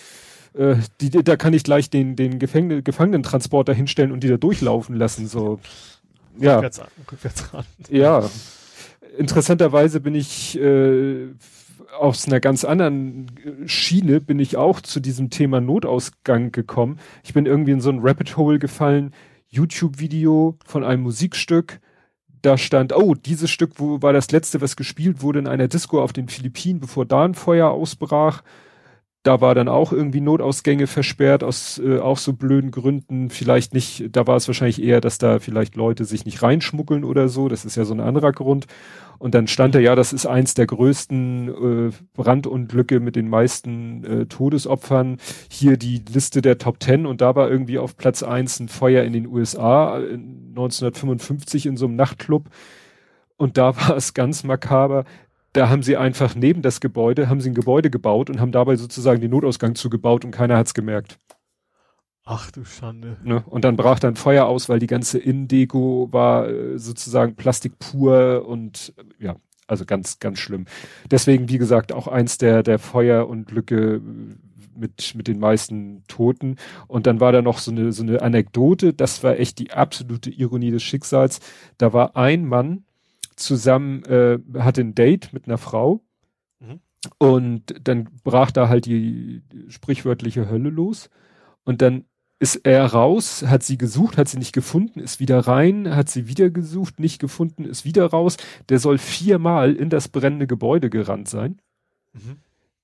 äh, 0.54 0.76
die, 1.02 1.10
da 1.10 1.36
kann 1.38 1.54
ich 1.54 1.64
gleich 1.64 1.90
den, 1.90 2.16
den 2.16 2.38
Gefängn 2.38 2.84
Gefangenentransporter 2.84 3.74
hinstellen 3.74 4.12
und 4.12 4.24
die 4.24 4.28
da 4.28 4.38
durchlaufen 4.38 4.96
lassen, 4.96 5.28
so. 5.28 5.60
Ja. 6.38 6.56
Rückwärts, 6.56 6.82
rückwärts 7.12 7.54
ran. 7.54 7.66
Ja. 7.90 8.30
Interessanterweise 9.18 10.02
bin 10.02 10.16
ich, 10.16 10.60
äh, 10.60 11.28
aus 12.00 12.28
einer 12.28 12.40
ganz 12.40 12.64
anderen 12.64 13.32
Schiene 13.66 14.22
bin 14.22 14.40
ich 14.40 14.58
auch 14.58 14.82
zu 14.82 15.00
diesem 15.00 15.30
Thema 15.30 15.62
Notausgang 15.62 16.52
gekommen. 16.52 17.00
Ich 17.24 17.34
bin 17.34 17.46
irgendwie 17.46 17.72
in 17.72 17.82
so 17.82 17.90
ein 17.90 18.00
Rabbit 18.00 18.38
Hole 18.38 18.60
gefallen, 18.60 19.14
YouTube-Video 19.50 20.58
von 20.66 20.84
einem 20.84 21.04
Musikstück. 21.04 21.80
Da 22.42 22.58
stand, 22.58 22.96
oh, 22.96 23.16
dieses 23.16 23.50
Stück 23.50 23.74
wo, 23.78 24.02
war 24.02 24.14
das 24.14 24.32
letzte, 24.32 24.62
was 24.62 24.76
gespielt 24.76 25.22
wurde 25.22 25.40
in 25.40 25.48
einer 25.48 25.68
Disco 25.68 26.02
auf 26.02 26.14
den 26.14 26.28
Philippinen, 26.28 26.80
bevor 26.80 27.06
da 27.06 27.26
ein 27.26 27.34
Feuer 27.34 27.70
ausbrach. 27.70 28.44
Da 29.26 29.42
war 29.42 29.56
dann 29.56 29.68
auch 29.68 29.92
irgendwie 29.92 30.22
Notausgänge 30.22 30.86
versperrt 30.86 31.44
aus 31.44 31.82
äh, 31.84 31.98
auch 31.98 32.20
so 32.20 32.34
blöden 32.34 32.70
Gründen. 32.70 33.32
Vielleicht 33.32 33.74
nicht, 33.74 34.16
da 34.16 34.28
war 34.28 34.36
es 34.36 34.46
wahrscheinlich 34.46 34.84
eher, 34.84 35.02
dass 35.02 35.18
da 35.18 35.40
vielleicht 35.40 35.76
Leute 35.76 36.06
sich 36.06 36.26
nicht 36.26 36.44
reinschmuggeln 36.44 37.04
oder 37.04 37.28
so. 37.28 37.50
Das 37.50 37.66
ist 37.66 37.76
ja 37.76 37.86
so 37.86 37.96
ein 37.96 38.02
anderer 38.02 38.32
Grund. 38.34 38.68
Und 39.18 39.34
dann 39.34 39.48
stand 39.48 39.74
da, 39.74 39.80
ja, 39.80 39.96
das 39.96 40.14
ist 40.14 40.28
eins 40.28 40.54
der 40.54 40.68
größten 40.68 41.90
äh, 41.90 41.92
Brandunglücke 42.14 43.00
mit 43.00 43.16
den 43.16 43.28
meisten 43.28 44.04
äh, 44.04 44.26
Todesopfern. 44.28 45.18
Hier 45.50 45.78
die 45.78 46.04
Liste 46.08 46.44
der 46.44 46.60
Top 46.60 46.80
Ten 46.80 47.08
und 47.08 47.20
da 47.20 47.36
war 47.36 47.50
irgendwie 47.50 47.80
auf 47.80 47.98
Platz 47.98 48.22
eins 48.22 48.60
ein 48.60 48.70
Feuer 48.70 49.04
in 49.06 49.14
den 49.14 49.26
USA 49.26 50.02
äh, 50.02 50.14
1955 50.14 51.66
in 51.66 51.78
so 51.78 51.88
einem 51.88 51.96
Nachtclub. 51.96 52.46
Und 53.38 53.58
da 53.58 53.76
war 53.88 53.98
es 53.98 54.14
ganz 54.14 54.44
makaber 54.44 55.04
da 55.56 55.70
haben 55.70 55.84
sie 55.84 55.98
einfach 55.98 56.36
neben 56.36 56.62
das 56.62 56.82
Gebäude, 56.82 57.30
haben 57.30 57.42
sie 57.42 57.50
ein 57.50 57.56
Gebäude 57.56 57.90
gebaut 57.90 58.30
und 58.30 58.40
haben 58.40 58.52
dabei 58.52 58.76
sozusagen 58.76 59.22
den 59.22 59.32
Notausgang 59.32 59.76
zugebaut 59.76 60.26
und 60.26 60.32
keiner 60.32 60.58
hat's 60.58 60.74
gemerkt. 60.74 61.18
Ach 62.26 62.50
du 62.52 62.66
Schande. 62.66 63.18
Ne? 63.24 63.44
Und 63.46 63.64
dann 63.64 63.78
brach 63.78 64.00
dann 64.00 64.16
Feuer 64.16 64.46
aus, 64.46 64.68
weil 64.68 64.80
die 64.80 64.88
ganze 64.88 65.20
Innendeko 65.20 66.10
war 66.12 66.50
äh, 66.50 66.80
sozusagen 66.80 67.36
Plastik 67.36 67.78
pur 67.78 68.46
und 68.48 68.94
äh, 68.98 69.26
ja, 69.26 69.36
also 69.68 69.86
ganz, 69.86 70.20
ganz 70.20 70.40
schlimm. 70.40 70.66
Deswegen, 71.10 71.50
wie 71.50 71.60
gesagt, 71.60 71.94
auch 71.94 72.08
eins 72.08 72.38
der, 72.38 72.64
der 72.64 72.80
Feuerunglücke 72.80 74.02
mit, 74.76 75.14
mit 75.16 75.28
den 75.28 75.40
meisten 75.40 76.04
Toten. 76.08 76.58
Und 76.88 77.08
dann 77.08 77.20
war 77.20 77.32
da 77.32 77.42
noch 77.42 77.60
so 77.60 77.72
eine, 77.72 77.92
so 77.92 78.04
eine 78.04 78.22
Anekdote, 78.22 78.94
das 78.94 79.24
war 79.24 79.40
echt 79.40 79.60
die 79.60 79.72
absolute 79.72 80.30
Ironie 80.30 80.72
des 80.72 80.84
Schicksals. 80.84 81.40
Da 81.78 81.94
war 81.94 82.16
ein 82.16 82.46
Mann, 82.46 82.86
zusammen, 83.36 84.04
äh, 84.06 84.40
hatte 84.58 84.82
ein 84.82 84.96
Date 84.96 85.34
mit 85.34 85.48
einer 85.48 85.58
Frau 85.58 86.02
mhm. 86.60 86.80
und 87.18 87.76
dann 87.88 88.10
brach 88.24 88.52
da 88.52 88.70
halt 88.70 88.86
die, 88.86 89.44
sprichwörtliche 89.68 90.50
Hölle 90.50 90.70
los 90.70 91.10
und 91.64 91.82
dann 91.82 92.06
ist 92.40 92.58
er 92.58 92.86
raus, 92.86 93.44
hat 93.48 93.64
sie 93.64 93.78
gesucht, 93.78 94.18
hat 94.18 94.28
sie 94.28 94.38
nicht 94.38 94.54
gefunden, 94.54 95.00
ist 95.00 95.20
wieder 95.20 95.40
rein, 95.40 95.96
hat 95.96 96.10
sie 96.10 96.28
wieder 96.28 96.50
gesucht, 96.50 97.00
nicht 97.00 97.20
gefunden, 97.20 97.64
ist 97.64 97.86
wieder 97.86 98.06
raus. 98.08 98.36
Der 98.68 98.80
soll 98.80 98.98
viermal 98.98 99.74
in 99.74 99.90
das 99.90 100.10
brennende 100.10 100.46
Gebäude 100.46 100.90
gerannt 100.90 101.30
sein. 101.30 101.62
Mhm. 102.12 102.38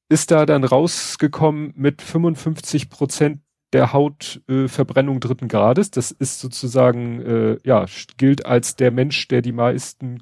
Ist 0.07 0.31
da 0.31 0.45
dann 0.45 0.63
rausgekommen 0.63 1.73
mit 1.75 2.01
55 2.01 2.89
Prozent 2.89 3.41
der 3.73 3.93
Hautverbrennung 3.93 5.17
äh, 5.17 5.19
dritten 5.19 5.47
Grades. 5.47 5.91
Das 5.91 6.11
ist 6.11 6.39
sozusagen, 6.39 7.21
äh, 7.21 7.57
ja, 7.63 7.85
gilt 8.17 8.45
als 8.45 8.75
der 8.75 8.91
Mensch, 8.91 9.27
der 9.27 9.41
die 9.41 9.53
meisten 9.53 10.19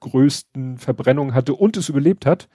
größten 0.00 0.78
Verbrennungen 0.78 1.34
hatte 1.34 1.54
und 1.54 1.76
es 1.76 1.88
überlebt 1.88 2.26
hat. 2.26 2.48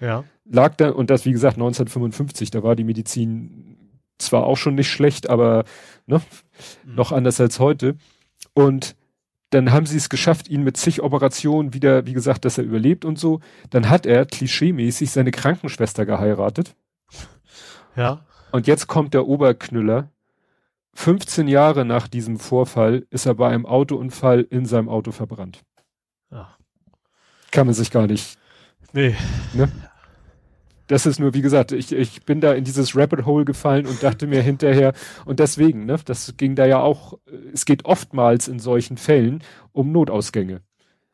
Ja. 0.00 0.24
Lag 0.44 0.74
da, 0.76 0.90
und 0.90 1.10
das 1.10 1.26
wie 1.26 1.32
gesagt 1.32 1.56
1955, 1.56 2.50
da 2.50 2.62
war 2.62 2.74
die 2.76 2.84
Medizin 2.84 3.76
zwar 4.18 4.44
auch 4.44 4.56
schon 4.56 4.74
nicht 4.74 4.90
schlecht, 4.90 5.28
aber 5.28 5.64
ne, 6.06 6.20
mhm. 6.84 6.94
noch 6.94 7.12
anders 7.12 7.40
als 7.40 7.58
heute. 7.58 7.96
Und 8.54 8.96
dann 9.50 9.72
haben 9.72 9.86
sie 9.86 9.96
es 9.96 10.08
geschafft, 10.08 10.48
ihn 10.48 10.62
mit 10.62 10.76
zig 10.76 11.02
Operationen 11.02 11.74
wieder, 11.74 12.06
wie 12.06 12.12
gesagt, 12.12 12.44
dass 12.44 12.56
er 12.56 12.64
überlebt 12.64 13.04
und 13.04 13.18
so. 13.18 13.40
Dann 13.70 13.90
hat 13.90 14.06
er 14.06 14.24
klischeemäßig 14.24 15.10
seine 15.10 15.32
Krankenschwester 15.32 16.06
geheiratet. 16.06 16.74
Ja. 17.96 18.24
Und 18.52 18.66
jetzt 18.66 18.86
kommt 18.86 19.14
der 19.14 19.26
Oberknüller. 19.26 20.10
15 20.94 21.48
Jahre 21.48 21.84
nach 21.84 22.08
diesem 22.08 22.38
Vorfall 22.38 23.06
ist 23.10 23.26
er 23.26 23.34
bei 23.34 23.48
einem 23.48 23.64
Autounfall 23.64 24.46
in 24.50 24.66
seinem 24.66 24.88
Auto 24.88 25.12
verbrannt. 25.12 25.62
Ja. 26.30 26.56
Kann 27.52 27.66
man 27.66 27.74
sich 27.74 27.90
gar 27.90 28.06
nicht. 28.06 28.38
Nee. 28.92 29.14
Ne? 29.54 29.70
Das 30.88 31.06
ist 31.06 31.20
nur, 31.20 31.34
wie 31.34 31.42
gesagt, 31.42 31.70
ich, 31.70 31.92
ich 31.92 32.24
bin 32.24 32.40
da 32.40 32.52
in 32.52 32.64
dieses 32.64 32.96
Rabbit 32.96 33.24
Hole 33.24 33.44
gefallen 33.44 33.86
und 33.86 34.02
dachte 34.02 34.26
mir 34.26 34.42
hinterher, 34.42 34.92
und 35.24 35.38
deswegen, 35.38 35.86
ne, 35.86 35.96
das 36.04 36.34
ging 36.36 36.56
da 36.56 36.66
ja 36.66 36.80
auch, 36.80 37.16
es 37.52 37.64
geht 37.64 37.84
oftmals 37.84 38.48
in 38.48 38.58
solchen 38.58 38.96
Fällen 38.96 39.44
um 39.70 39.92
Notausgänge. 39.92 40.62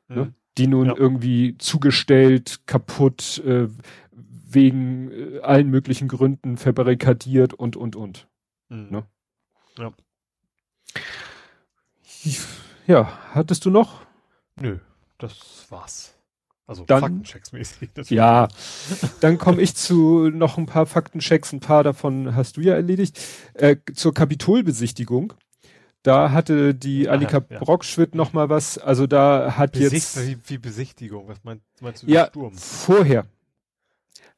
Ne, 0.09 0.16
mhm. 0.16 0.23
Ne, 0.23 0.35
die 0.57 0.66
nun 0.66 0.87
ja. 0.87 0.95
irgendwie 0.97 1.59
zugestellt, 1.59 2.61
kaputt, 2.64 3.43
äh, 3.47 3.69
wegen 4.57 5.13
äh, 5.13 5.39
allen 5.41 5.71
möglichen 5.71 6.09
Gründen 6.09 6.57
verbarrikadiert 6.57 7.55
und, 7.55 7.77
und, 7.77 7.95
und. 7.95 8.27
Mhm. 8.69 8.89
Ne? 8.91 9.07
Ja. 9.79 9.93
Ja, 12.89 13.19
hattest 13.33 13.65
du 13.65 13.71
noch? 13.71 14.05
Nö, 14.61 14.79
das 15.19 15.67
war's. 15.71 16.15
Also 16.67 16.85
dann, 16.85 17.01
Faktenchecks 17.01 17.53
mäßig. 17.53 17.91
Ja, 18.11 18.49
dann 19.21 19.39
komme 19.39 19.63
ich 19.63 19.77
zu 19.77 20.31
noch 20.31 20.59
ein 20.59 20.67
paar 20.67 20.87
Faktenchecks, 20.87 21.53
ein 21.53 21.61
paar 21.61 21.85
davon 21.85 22.35
hast 22.35 22.57
du 22.57 22.61
ja 22.61 22.75
erledigt. 22.75 23.21
Äh, 23.55 23.77
zur 23.95 24.13
Kapitolbesichtigung. 24.13 25.35
Da 26.03 26.31
hatte 26.31 26.75
die 26.75 27.09
Annika 27.09 27.39
ja, 27.39 27.45
ja. 27.51 27.59
Brockschwitt 27.59 28.15
noch 28.15 28.33
mal 28.33 28.49
was, 28.49 28.79
also 28.79 29.07
da 29.07 29.57
hat 29.57 29.73
Besicht, 29.73 29.93
jetzt... 30.17 30.27
Wie, 30.27 30.39
wie 30.45 30.59
Besichtigung, 30.59 31.29
was 31.29 31.43
meinst, 31.43 31.65
meinst 31.81 32.03
du? 32.03 32.07
Ja, 32.07 32.27
Sturm? 32.27 32.53
vorher. 32.55 33.27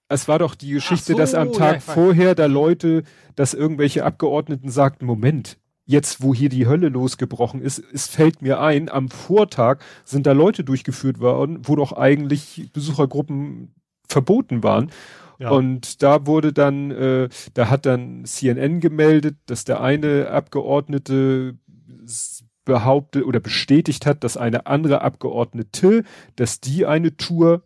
Es 0.09 0.27
war 0.29 0.39
doch 0.39 0.55
die 0.55 0.71
Geschichte, 0.71 1.13
so, 1.13 1.19
dass 1.19 1.35
am 1.35 1.53
Tag 1.53 1.75
ja, 1.75 1.81
vorher 1.81 2.35
da 2.35 2.47
Leute, 2.47 3.03
dass 3.37 3.55
irgendwelche 3.55 4.05
Abgeordneten 4.05 4.71
sagten, 4.71 5.05
Moment, 5.05 5.59
jetzt, 5.85 6.23
wo 6.23 6.35
hier 6.35 6.49
die 6.49 6.67
Hölle 6.67 6.89
losgebrochen 6.89 7.61
ist, 7.61 7.83
es 7.93 8.09
fällt 8.09 8.43
mir 8.43 8.61
ein, 8.61 8.89
am 8.89 9.09
Vortag 9.09 9.81
sind 10.05 10.27
da 10.27 10.33
Leute 10.33 10.65
durchgeführt 10.65 11.21
worden, 11.21 11.61
wo 11.65 11.77
doch 11.77 11.93
eigentlich 11.93 12.71
Besuchergruppen 12.73 13.75
verboten 14.09 14.63
waren. 14.63 14.91
Ja. 15.39 15.51
Und 15.51 16.03
da 16.03 16.27
wurde 16.27 16.53
dann, 16.53 16.91
äh, 16.91 17.29
da 17.55 17.71
hat 17.71 17.87
dann 17.87 18.25
CNN 18.25 18.81
gemeldet, 18.81 19.37
dass 19.47 19.65
der 19.65 19.81
eine 19.81 20.31
Abgeordnete 20.31 21.57
behauptet 22.65 23.25
oder 23.25 23.41
bestätigt 23.41 24.05
hat, 24.05 24.25
dass 24.25 24.37
eine 24.37 24.67
andere 24.67 25.01
Abgeordnete, 25.01 26.05
dass 26.37 26.61
die 26.61 26.87
eine 26.87 27.17
Tour 27.17 27.63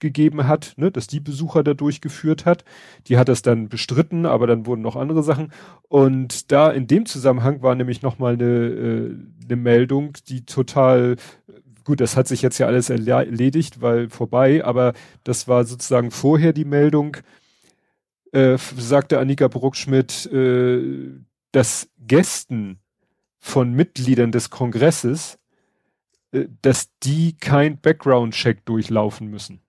gegeben 0.00 0.46
hat, 0.46 0.74
ne, 0.76 0.90
dass 0.90 1.06
die 1.06 1.20
Besucher 1.20 1.62
da 1.62 1.74
durchgeführt 1.74 2.46
hat. 2.46 2.64
Die 3.06 3.18
hat 3.18 3.28
das 3.28 3.42
dann 3.42 3.68
bestritten, 3.68 4.26
aber 4.26 4.46
dann 4.46 4.66
wurden 4.66 4.82
noch 4.82 4.96
andere 4.96 5.22
Sachen. 5.22 5.52
Und 5.88 6.52
da 6.52 6.70
in 6.70 6.86
dem 6.86 7.06
Zusammenhang 7.06 7.62
war 7.62 7.74
nämlich 7.74 8.02
nochmal 8.02 8.34
eine, 8.34 8.44
äh, 8.44 9.16
eine 9.44 9.56
Meldung, 9.56 10.14
die 10.28 10.44
total 10.44 11.16
gut, 11.84 12.00
das 12.00 12.16
hat 12.16 12.26
sich 12.26 12.42
jetzt 12.42 12.58
ja 12.58 12.66
alles 12.66 12.90
erledigt, 12.90 13.80
weil 13.80 14.08
vorbei, 14.08 14.64
aber 14.64 14.94
das 15.22 15.48
war 15.48 15.64
sozusagen 15.64 16.10
vorher 16.10 16.52
die 16.52 16.64
Meldung, 16.64 17.18
äh, 18.32 18.58
sagte 18.76 19.18
Annika 19.18 19.48
Bruckschmidt, 19.48 20.26
äh, 20.32 21.10
dass 21.52 21.88
Gästen 22.06 22.78
von 23.38 23.72
Mitgliedern 23.74 24.32
des 24.32 24.50
Kongresses, 24.50 25.38
äh, 26.32 26.46
dass 26.62 26.88
die 27.02 27.36
kein 27.38 27.80
Background-Check 27.80 28.64
durchlaufen 28.64 29.28
müssen. 29.28 29.60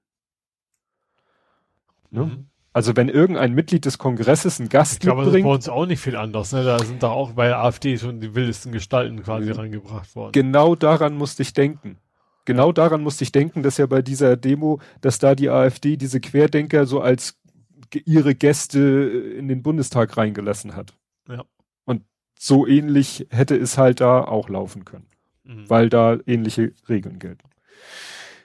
Ne? 2.11 2.25
Mhm. 2.25 2.45
Also 2.73 2.95
wenn 2.97 3.07
irgendein 3.07 3.53
Mitglied 3.53 3.85
des 3.85 3.97
Kongresses 3.97 4.59
einen 4.59 4.67
Gast 4.67 4.95
ich 4.95 4.99
glaube, 4.99 5.21
mitbringt. 5.21 5.45
Das 5.45 5.49
ist 5.59 5.67
bei 5.67 5.73
uns 5.73 5.81
auch 5.81 5.85
nicht 5.85 6.01
viel 6.01 6.17
anders. 6.17 6.51
Ne? 6.51 6.65
Da 6.65 6.79
sind 6.79 7.03
doch 7.03 7.11
auch 7.11 7.31
bei 7.31 7.47
der 7.47 7.59
AfD 7.59 7.97
schon 7.97 8.19
die 8.19 8.35
wildesten 8.35 8.73
Gestalten 8.73 9.23
quasi 9.23 9.51
mhm. 9.51 9.55
reingebracht 9.55 10.13
worden. 10.15 10.33
Genau 10.33 10.75
daran 10.75 11.15
musste 11.15 11.41
ich 11.41 11.53
denken. 11.53 11.97
Genau 12.43 12.71
daran 12.71 13.01
musste 13.01 13.23
ich 13.23 13.31
denken, 13.31 13.63
dass 13.63 13.77
ja 13.77 13.85
bei 13.87 14.01
dieser 14.01 14.37
Demo, 14.37 14.79
dass 15.01 15.19
da 15.19 15.35
die 15.35 15.49
AfD 15.49 15.97
diese 15.97 16.19
Querdenker 16.19 16.85
so 16.85 17.01
als 17.01 17.39
ihre 18.05 18.35
Gäste 18.35 18.79
in 19.37 19.47
den 19.47 19.63
Bundestag 19.63 20.17
reingelassen 20.17 20.75
hat. 20.75 20.93
Ja. 21.29 21.43
Und 21.85 22.03
so 22.37 22.67
ähnlich 22.67 23.27
hätte 23.29 23.55
es 23.55 23.77
halt 23.77 24.01
da 24.01 24.21
auch 24.21 24.49
laufen 24.49 24.85
können, 24.85 25.07
mhm. 25.43 25.69
weil 25.69 25.89
da 25.89 26.17
ähnliche 26.27 26.73
Regeln 26.89 27.19
gelten. 27.19 27.49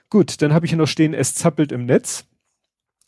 Gut, 0.09 0.41
dann 0.41 0.53
habe 0.53 0.65
ich 0.65 0.71
hier 0.71 0.77
noch 0.77 0.87
stehen, 0.87 1.13
es 1.13 1.35
zappelt 1.35 1.71
im 1.71 1.85
Netz. 1.85 2.25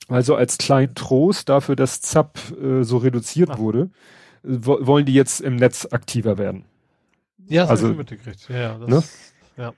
Also 0.07 0.35
als 0.35 0.57
kleinen 0.57 0.95
Trost 0.95 1.49
dafür, 1.49 1.75
dass 1.75 2.01
ZAP 2.01 2.37
äh, 2.61 2.83
so 2.83 2.97
reduziert 2.97 3.51
Ach. 3.53 3.57
wurde, 3.57 3.89
wo, 4.43 4.77
wollen 4.85 5.05
die 5.05 5.13
jetzt 5.13 5.41
im 5.41 5.55
Netz 5.55 5.87
aktiver 5.91 6.37
werden. 6.37 6.65
Ja, 7.47 7.63
das 7.63 7.71
also, 7.71 7.93
mitgekriegt. 7.93 8.49
Ja, 8.49 8.77
das, 8.77 8.89
ne? 8.89 9.03
ja. 9.63 9.73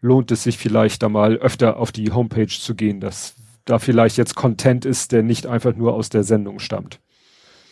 Lohnt 0.00 0.30
es 0.30 0.42
sich 0.42 0.58
vielleicht 0.58 1.02
da 1.02 1.08
mal 1.08 1.36
öfter 1.36 1.76
auf 1.76 1.92
die 1.92 2.12
Homepage 2.12 2.48
zu 2.48 2.74
gehen, 2.74 3.00
dass 3.00 3.34
da 3.64 3.78
vielleicht 3.78 4.16
jetzt 4.16 4.34
Content 4.34 4.84
ist, 4.84 5.12
der 5.12 5.22
nicht 5.22 5.46
einfach 5.46 5.74
nur 5.74 5.94
aus 5.94 6.08
der 6.08 6.24
Sendung 6.24 6.58
stammt. 6.58 7.00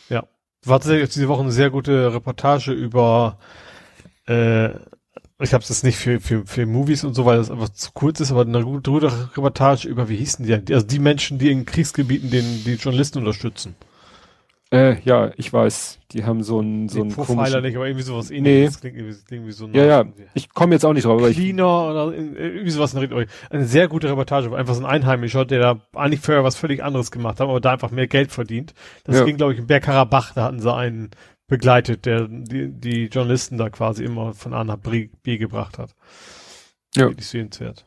Ja. 0.09 0.23
War 0.63 0.79
tatsächlich 0.79 1.09
diese 1.09 1.27
Woche 1.27 1.41
eine 1.41 1.51
sehr 1.51 1.69
gute 1.69 2.13
Reportage 2.13 2.71
über 2.71 3.39
äh, 4.25 4.69
ich 5.41 5.53
habe 5.53 5.63
es 5.63 5.83
nicht 5.83 5.97
für, 5.97 6.19
für, 6.19 6.45
für 6.45 6.65
Movies 6.65 7.03
und 7.03 7.13
so, 7.13 7.25
weil 7.25 7.37
das 7.37 7.49
einfach 7.49 7.69
zu 7.69 7.91
kurz 7.93 8.19
ist, 8.19 8.31
aber 8.31 8.41
eine 8.41 8.63
gute 8.63 8.91
Reportage 8.91 9.87
über, 9.87 10.09
wie 10.09 10.17
hießen 10.17 10.45
die 10.45 10.73
Also 10.73 10.85
die 10.85 10.99
Menschen, 10.99 11.37
die 11.39 11.51
in 11.51 11.65
Kriegsgebieten 11.65 12.29
den, 12.29 12.63
die 12.65 12.73
Journalisten 12.73 13.19
unterstützen. 13.19 13.75
Äh, 14.71 15.01
ja, 15.01 15.31
ich 15.35 15.51
weiß. 15.51 15.99
Die 16.11 16.25
haben 16.25 16.43
so 16.43 16.59
ein 16.59 16.89
so 16.89 17.01
ein 17.01 17.09
Profiler 17.09 17.61
nicht, 17.61 17.75
aber 17.75 17.87
irgendwie 17.87 18.03
sowas 18.03 18.29
ähnliches. 18.29 18.75
Nee. 18.75 18.79
Klingt 18.81 18.97
irgendwie, 18.97 19.35
irgendwie 19.35 19.51
so 19.51 19.67
ja, 19.67 19.85
ja. 19.85 20.05
Ich 20.35 20.53
komme 20.53 20.75
jetzt 20.75 20.85
auch 20.85 20.93
nicht 20.93 21.05
drauf. 21.05 21.19
Aber 21.19 21.31
Cleaner 21.31 21.89
oder 21.89 22.13
irgendwie 22.13 22.69
sowas. 22.69 22.95
Eine 22.95 23.65
sehr 23.65 23.87
gute 23.87 24.09
Reportage, 24.09 24.55
einfach 24.55 24.75
so 24.75 24.81
ein 24.81 24.85
Einheimischer, 24.85 25.45
der 25.45 25.59
da 25.59 25.81
eigentlich 25.95 26.19
vorher 26.19 26.43
was 26.43 26.55
völlig 26.55 26.83
anderes 26.83 27.09
gemacht 27.09 27.39
hat, 27.39 27.47
aber 27.47 27.59
da 27.59 27.71
einfach 27.71 27.89
mehr 27.89 28.07
Geld 28.07 28.31
verdient. 28.31 28.75
Das 29.05 29.17
ja. 29.17 29.25
ging, 29.25 29.37
glaube 29.37 29.53
ich, 29.53 29.59
in 29.59 29.65
Bergkarabach. 29.65 30.33
Da 30.35 30.43
hatten 30.43 30.59
sie 30.59 30.71
einen 30.71 31.09
begleitet, 31.49 32.05
der 32.05 32.27
die, 32.27 32.69
die 32.69 33.05
Journalisten 33.05 33.57
da 33.57 33.69
quasi 33.69 34.03
immer 34.03 34.33
von 34.33 34.53
A 34.53 34.63
nach 34.63 34.77
B, 34.77 35.09
gebracht 35.37 35.77
hat. 35.77 35.95
Ja. 36.95 37.09
Wirklich 37.09 37.27
sehenswert. 37.27 37.85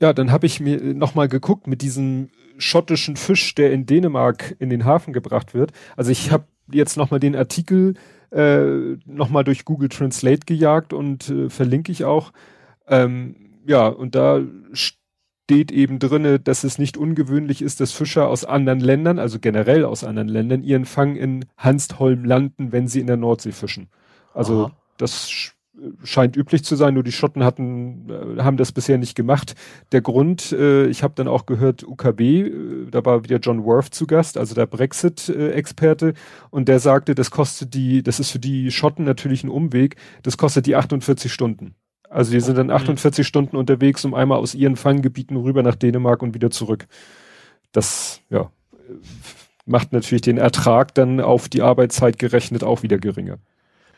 Ja, 0.00 0.12
dann 0.12 0.32
habe 0.32 0.46
ich 0.46 0.60
mir 0.60 0.80
nochmal 0.94 1.28
geguckt 1.28 1.66
mit 1.66 1.82
diesem 1.82 2.30
schottischen 2.56 3.16
Fisch, 3.16 3.54
der 3.54 3.72
in 3.72 3.86
Dänemark 3.86 4.56
in 4.58 4.70
den 4.70 4.84
Hafen 4.84 5.12
gebracht 5.12 5.54
wird. 5.54 5.72
Also 5.96 6.10
ich 6.10 6.30
habe 6.30 6.44
jetzt 6.72 6.96
nochmal 6.96 7.20
den 7.20 7.36
Artikel 7.36 7.94
äh, 8.30 8.96
nochmal 9.06 9.44
durch 9.44 9.64
Google 9.64 9.88
Translate 9.88 10.46
gejagt 10.46 10.92
und 10.92 11.28
äh, 11.28 11.50
verlinke 11.50 11.92
ich 11.92 12.04
auch. 12.04 12.32
Ähm, 12.86 13.60
ja, 13.66 13.86
und 13.88 14.14
da 14.14 14.40
steht 14.72 14.99
eben 15.50 15.98
drinne, 15.98 16.38
dass 16.38 16.64
es 16.64 16.78
nicht 16.78 16.96
ungewöhnlich 16.96 17.62
ist, 17.62 17.80
dass 17.80 17.92
Fischer 17.92 18.28
aus 18.28 18.44
anderen 18.44 18.80
Ländern, 18.80 19.18
also 19.18 19.38
generell 19.38 19.84
aus 19.84 20.04
anderen 20.04 20.28
Ländern, 20.28 20.62
ihren 20.62 20.84
Fang 20.84 21.16
in 21.16 21.44
Hanstholm 21.56 22.24
landen, 22.24 22.72
wenn 22.72 22.88
sie 22.88 23.00
in 23.00 23.06
der 23.06 23.16
Nordsee 23.16 23.52
fischen. 23.52 23.88
Also 24.32 24.66
Aha. 24.66 24.76
das 24.96 25.54
scheint 26.02 26.36
üblich 26.36 26.64
zu 26.64 26.76
sein, 26.76 26.94
nur 26.94 27.02
die 27.02 27.12
Schotten 27.12 27.44
hatten, 27.44 28.08
äh, 28.10 28.42
haben 28.42 28.56
das 28.56 28.72
bisher 28.72 28.98
nicht 28.98 29.14
gemacht. 29.14 29.54
Der 29.92 30.00
Grund, 30.00 30.52
äh, 30.52 30.86
ich 30.86 31.02
habe 31.02 31.14
dann 31.16 31.28
auch 31.28 31.46
gehört, 31.46 31.84
UKB, 31.84 32.20
äh, 32.20 32.52
da 32.90 33.04
war 33.04 33.24
wieder 33.24 33.38
John 33.38 33.64
Worth 33.64 33.94
zu 33.94 34.06
Gast, 34.06 34.36
also 34.36 34.54
der 34.54 34.66
Brexit-Experte, 34.66 36.14
und 36.50 36.68
der 36.68 36.80
sagte, 36.80 37.14
das 37.14 37.30
kostet 37.30 37.74
die, 37.74 38.02
das 38.02 38.20
ist 38.20 38.30
für 38.30 38.38
die 38.38 38.70
Schotten 38.70 39.04
natürlich 39.04 39.44
ein 39.44 39.50
Umweg, 39.50 39.96
das 40.22 40.36
kostet 40.36 40.66
die 40.66 40.76
48 40.76 41.32
Stunden. 41.32 41.74
Also 42.10 42.32
die 42.32 42.40
sind 42.40 42.58
dann 42.58 42.70
48 42.70 43.18
mhm. 43.18 43.26
Stunden 43.26 43.56
unterwegs, 43.56 44.04
um 44.04 44.14
einmal 44.14 44.38
aus 44.38 44.54
ihren 44.54 44.76
Fanggebieten 44.76 45.36
rüber 45.36 45.62
nach 45.62 45.76
Dänemark 45.76 46.22
und 46.22 46.34
wieder 46.34 46.50
zurück. 46.50 46.86
Das, 47.72 48.20
ja, 48.30 48.50
macht 49.64 49.92
natürlich 49.92 50.22
den 50.22 50.36
Ertrag 50.36 50.92
dann 50.94 51.20
auf 51.20 51.48
die 51.48 51.62
Arbeitszeit 51.62 52.18
gerechnet 52.18 52.64
auch 52.64 52.82
wieder 52.82 52.98
geringer. 52.98 53.38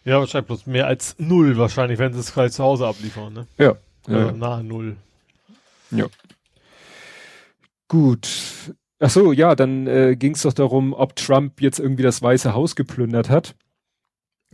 Ja, 0.04 0.18
wahrscheinlich 0.18 0.48
bloß 0.48 0.66
mehr 0.66 0.86
als 0.86 1.16
null 1.18 1.56
wahrscheinlich, 1.56 1.98
wenn 1.98 2.12
sie 2.12 2.20
es 2.20 2.34
gleich 2.34 2.52
zu 2.52 2.62
Hause 2.62 2.86
abliefern, 2.86 3.32
ne? 3.32 3.46
Ja. 3.56 3.76
ja, 4.08 4.26
ja. 4.26 4.32
Nahe 4.32 4.62
null. 4.62 4.96
Ja. 5.90 6.06
Gut. 7.88 8.28
Ach 8.98 9.10
so, 9.10 9.32
ja, 9.32 9.54
dann 9.54 9.86
äh, 9.86 10.16
ging 10.16 10.34
es 10.34 10.42
doch 10.42 10.52
darum, 10.52 10.92
ob 10.92 11.16
Trump 11.16 11.60
jetzt 11.60 11.78
irgendwie 11.78 12.02
das 12.02 12.20
Weiße 12.20 12.52
Haus 12.52 12.76
geplündert 12.76 13.30
hat. 13.30 13.54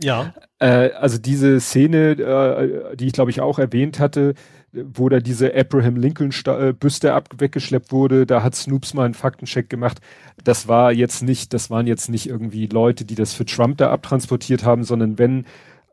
Ja. 0.01 0.33
Äh, 0.59 0.91
also 0.91 1.17
diese 1.17 1.59
Szene, 1.59 2.11
äh, 2.11 2.95
die 2.95 3.07
ich 3.07 3.13
glaube 3.13 3.31
ich 3.31 3.41
auch 3.41 3.59
erwähnt 3.59 3.99
hatte, 3.99 4.33
wo 4.71 5.09
da 5.09 5.19
diese 5.19 5.53
Abraham 5.55 5.95
Lincoln 5.95 6.31
äh, 6.45 6.73
Büste 6.73 7.13
ab 7.13 7.29
weggeschleppt 7.37 7.91
wurde, 7.91 8.25
da 8.25 8.43
hat 8.43 8.55
Snoops 8.55 8.93
mal 8.93 9.05
einen 9.05 9.13
Faktencheck 9.13 9.69
gemacht. 9.69 9.99
Das 10.43 10.67
war 10.67 10.91
jetzt 10.91 11.23
nicht, 11.23 11.53
das 11.53 11.69
waren 11.69 11.87
jetzt 11.87 12.09
nicht 12.09 12.27
irgendwie 12.27 12.67
Leute, 12.67 13.03
die 13.05 13.15
das 13.15 13.33
für 13.33 13.45
Trump 13.45 13.77
da 13.77 13.89
abtransportiert 13.91 14.63
haben, 14.63 14.83
sondern 14.83 15.17
wenn 15.17 15.45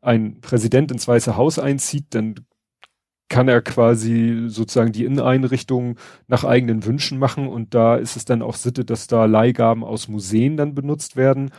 ein 0.03 0.41
Präsident 0.41 0.93
ins 0.93 1.09
Weiße 1.09 1.37
Haus 1.37 1.59
einzieht, 1.59 2.07
dann 2.11 2.35
kann 3.29 3.49
er 3.49 3.61
quasi 3.61 4.45
sozusagen 4.47 4.93
die 4.93 5.05
Inneneinrichtung 5.05 5.99
nach 6.29 6.45
eigenen 6.45 6.85
Wünschen 6.85 7.19
machen 7.19 7.49
und 7.49 7.75
da 7.75 7.97
ist 7.97 8.17
es 8.17 8.25
dann 8.25 8.41
auch 8.41 8.55
Sitte, 8.55 8.85
dass 8.85 9.09
da 9.09 9.25
Leihgaben 9.25 9.83
aus 9.83 10.07
Museen 10.07 10.57
dann 10.57 10.77
benutzt 10.77 11.17
werden 11.17 11.51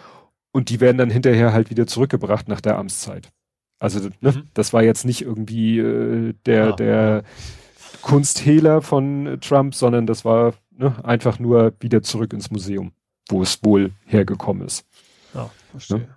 und 0.51 0.69
die 0.69 0.79
werden 0.79 0.97
dann 0.97 1.09
hinterher 1.09 1.53
halt 1.53 1.69
wieder 1.69 1.87
zurückgebracht 1.87 2.47
nach 2.47 2.61
der 2.61 2.77
Amtszeit. 2.77 3.29
Also 3.79 3.99
ne, 4.21 4.31
mhm. 4.31 4.43
das 4.53 4.73
war 4.73 4.83
jetzt 4.83 5.05
nicht 5.05 5.21
irgendwie 5.21 5.79
äh, 5.79 6.33
der, 6.45 6.73
ah, 6.73 6.75
der 6.75 7.23
Kunsthehler 8.01 8.81
von 8.81 9.37
Trump, 9.41 9.75
sondern 9.75 10.07
das 10.07 10.25
war 10.25 10.53
ne, 10.75 10.95
einfach 11.03 11.39
nur 11.39 11.73
wieder 11.79 12.01
zurück 12.01 12.33
ins 12.33 12.49
Museum, 12.49 12.91
wo 13.29 13.41
es 13.41 13.63
wohl 13.63 13.91
hergekommen 14.05 14.65
ist. 14.65 14.85
Ja, 15.33 15.49
verstehe. 15.71 15.99
Ne? 15.99 16.07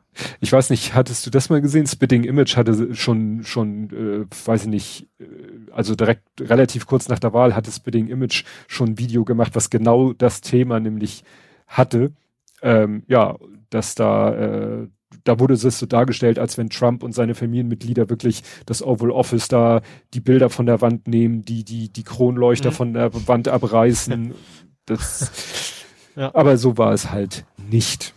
Ich 0.40 0.52
weiß 0.52 0.70
nicht, 0.70 0.94
hattest 0.94 1.24
du 1.26 1.30
das 1.30 1.50
mal 1.50 1.60
gesehen? 1.60 1.86
Spitting 1.86 2.24
Image 2.24 2.56
hatte 2.56 2.94
schon, 2.94 3.44
schon, 3.44 3.90
äh, 3.90 4.46
weiß 4.46 4.62
ich 4.62 4.68
nicht, 4.68 5.08
äh, 5.18 5.24
also 5.72 5.94
direkt 5.94 6.24
relativ 6.40 6.86
kurz 6.86 7.08
nach 7.08 7.18
der 7.18 7.32
Wahl 7.32 7.54
hatte 7.54 7.70
Spitting 7.70 8.08
Image 8.08 8.44
schon 8.66 8.90
ein 8.90 8.98
Video 8.98 9.24
gemacht, 9.24 9.54
was 9.54 9.70
genau 9.70 10.12
das 10.12 10.40
Thema 10.40 10.80
nämlich 10.80 11.24
hatte. 11.66 12.12
Ähm, 12.62 13.04
ja, 13.06 13.36
dass 13.70 13.94
da 13.94 14.34
äh, 14.34 14.88
da 15.24 15.38
wurde 15.38 15.54
es 15.54 15.62
so 15.62 15.86
dargestellt, 15.86 16.38
als 16.38 16.56
wenn 16.56 16.70
Trump 16.70 17.02
und 17.02 17.12
seine 17.12 17.34
Familienmitglieder 17.34 18.08
wirklich 18.08 18.42
das 18.66 18.82
Oval 18.82 19.10
Office 19.10 19.48
da 19.48 19.82
die 20.14 20.20
Bilder 20.20 20.50
von 20.50 20.66
der 20.66 20.80
Wand 20.80 21.08
nehmen, 21.08 21.44
die 21.44 21.64
die 21.64 21.92
die 21.92 22.04
Kronleuchter 22.04 22.70
mhm. 22.70 22.74
von 22.74 22.94
der 22.94 23.28
Wand 23.28 23.48
abreißen. 23.48 24.34
Das, 24.86 25.84
ja. 26.16 26.34
Aber 26.34 26.56
so 26.56 26.76
war 26.76 26.92
es 26.92 27.12
halt 27.12 27.44
nicht. 27.56 28.12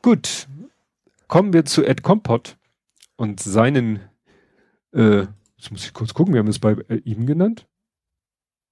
Gut, 0.00 0.48
kommen 1.26 1.52
wir 1.52 1.66
zu 1.66 1.84
Ed 1.84 2.02
Kompott 2.02 2.56
und 3.16 3.40
seinen, 3.40 4.00
äh, 4.94 5.26
jetzt 5.58 5.70
muss 5.70 5.84
ich 5.84 5.92
kurz 5.92 6.14
gucken, 6.14 6.32
wir 6.32 6.38
haben 6.38 6.48
es 6.48 6.58
bei 6.58 6.72
äh, 6.88 6.96
ihm 7.04 7.26
genannt. 7.26 7.66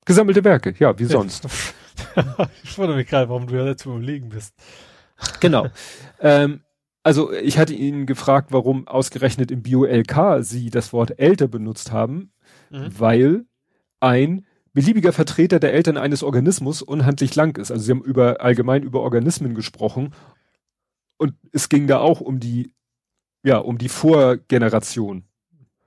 Gesammelte 0.06 0.42
Werke, 0.42 0.74
ja, 0.78 0.98
wie 0.98 1.04
sonst. 1.04 1.46
ich 2.64 2.76
wundere 2.78 2.96
mich 2.96 3.08
gerade, 3.08 3.28
warum 3.28 3.46
du 3.46 3.56
ja 3.56 3.64
letztes 3.64 3.86
Mal 3.86 3.96
überlegen 3.96 4.28
bist. 4.28 4.54
Genau. 5.40 5.68
ähm, 6.20 6.60
also 7.02 7.32
ich 7.32 7.58
hatte 7.58 7.74
ihn 7.74 8.06
gefragt, 8.06 8.48
warum 8.50 8.88
ausgerechnet 8.88 9.50
im 9.50 9.62
Bio-LK 9.62 10.42
sie 10.42 10.70
das 10.70 10.92
Wort 10.92 11.18
älter 11.18 11.46
benutzt 11.46 11.92
haben, 11.92 12.32
mhm. 12.70 12.98
weil 12.98 13.44
ein 14.00 14.44
beliebiger 14.72 15.12
Vertreter 15.12 15.58
der 15.58 15.72
Eltern 15.72 15.96
eines 15.96 16.22
Organismus 16.22 16.82
unhandlich 16.82 17.34
lang 17.34 17.56
ist. 17.56 17.70
Also 17.70 17.84
sie 17.84 17.92
haben 17.92 18.02
über 18.02 18.40
allgemein 18.40 18.82
über 18.82 19.00
Organismen 19.00 19.54
gesprochen 19.54 20.12
und 21.16 21.34
es 21.52 21.68
ging 21.68 21.86
da 21.86 21.98
auch 21.98 22.20
um 22.20 22.40
die 22.40 22.74
ja 23.42 23.58
um 23.58 23.78
die 23.78 23.88
Vorgeneration. 23.88 25.24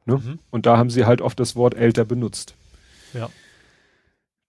Ne? 0.05 0.15
Mhm. 0.15 0.39
Und 0.49 0.65
da 0.65 0.77
haben 0.77 0.89
sie 0.89 1.05
halt 1.05 1.21
oft 1.21 1.39
das 1.39 1.55
Wort 1.55 1.75
älter 1.75 2.05
benutzt. 2.05 2.55
Ja. 3.13 3.29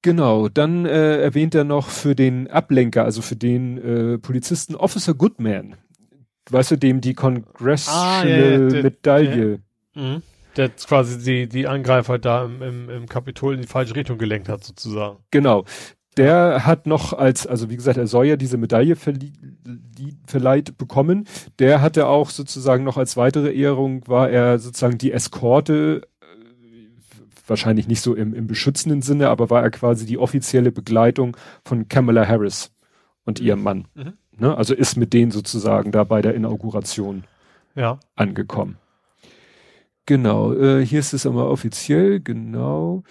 Genau, 0.02 0.48
dann 0.48 0.86
äh, 0.86 1.20
erwähnt 1.20 1.54
er 1.54 1.64
noch 1.64 1.88
für 1.88 2.14
den 2.14 2.50
Ablenker, 2.50 3.04
also 3.04 3.20
für 3.20 3.36
den 3.36 3.78
äh, 3.78 4.18
Polizisten 4.18 4.74
Officer 4.74 5.14
Goodman. 5.14 5.76
Weißt 6.50 6.70
du, 6.70 6.76
dem 6.76 7.00
die 7.00 7.14
Congressional 7.14 8.24
ah, 8.24 8.26
ja, 8.26 8.36
ja, 8.36 8.68
der, 8.68 8.82
Medaille. 8.82 9.60
Der, 9.94 10.02
mhm. 10.02 10.22
der 10.56 10.68
quasi 10.70 11.18
die, 11.18 11.48
die 11.48 11.66
Angreifer 11.66 12.18
da 12.18 12.44
im, 12.44 12.62
im, 12.62 12.90
im 12.90 13.06
Kapitol 13.06 13.54
in 13.54 13.60
die 13.60 13.68
falsche 13.68 13.94
Richtung 13.94 14.16
gelenkt 14.16 14.48
hat, 14.48 14.64
sozusagen. 14.64 15.18
Genau. 15.30 15.64
Der 16.16 16.66
hat 16.66 16.86
noch 16.86 17.12
als, 17.12 17.46
also 17.46 17.70
wie 17.70 17.76
gesagt, 17.76 17.96
er 17.96 18.06
soll 18.06 18.26
ja 18.26 18.36
diese 18.36 18.56
Medaille 18.56 18.96
verlie 18.96 19.32
verleiht 20.26 20.76
bekommen. 20.76 21.28
Der 21.58 21.82
hatte 21.82 22.06
auch 22.06 22.30
sozusagen 22.30 22.84
noch 22.84 22.96
als 22.96 23.16
weitere 23.16 23.54
Ehrung, 23.54 24.02
war 24.08 24.28
er 24.28 24.58
sozusagen 24.58 24.98
die 24.98 25.12
Eskorte 25.12 26.02
wahrscheinlich 27.50 27.86
nicht 27.86 28.00
so 28.00 28.14
im, 28.14 28.32
im 28.32 28.46
beschützenden 28.46 29.02
Sinne, 29.02 29.28
aber 29.28 29.50
war 29.50 29.62
er 29.62 29.70
quasi 29.70 30.06
die 30.06 30.16
offizielle 30.16 30.72
Begleitung 30.72 31.36
von 31.64 31.88
Kamala 31.88 32.26
Harris 32.26 32.72
und 33.24 33.40
mhm. 33.40 33.46
ihrem 33.46 33.62
Mann. 33.62 33.88
Mhm. 33.94 34.12
Ne? 34.38 34.56
Also 34.56 34.74
ist 34.74 34.96
mit 34.96 35.12
denen 35.12 35.30
sozusagen 35.30 35.92
da 35.92 36.04
bei 36.04 36.22
der 36.22 36.34
Inauguration 36.34 37.24
ja. 37.74 38.00
angekommen. 38.16 38.78
Genau, 40.06 40.54
äh, 40.54 40.84
hier 40.84 41.00
ist 41.00 41.12
es 41.12 41.24
immer 41.24 41.46
offiziell, 41.46 42.20
genau. 42.20 43.04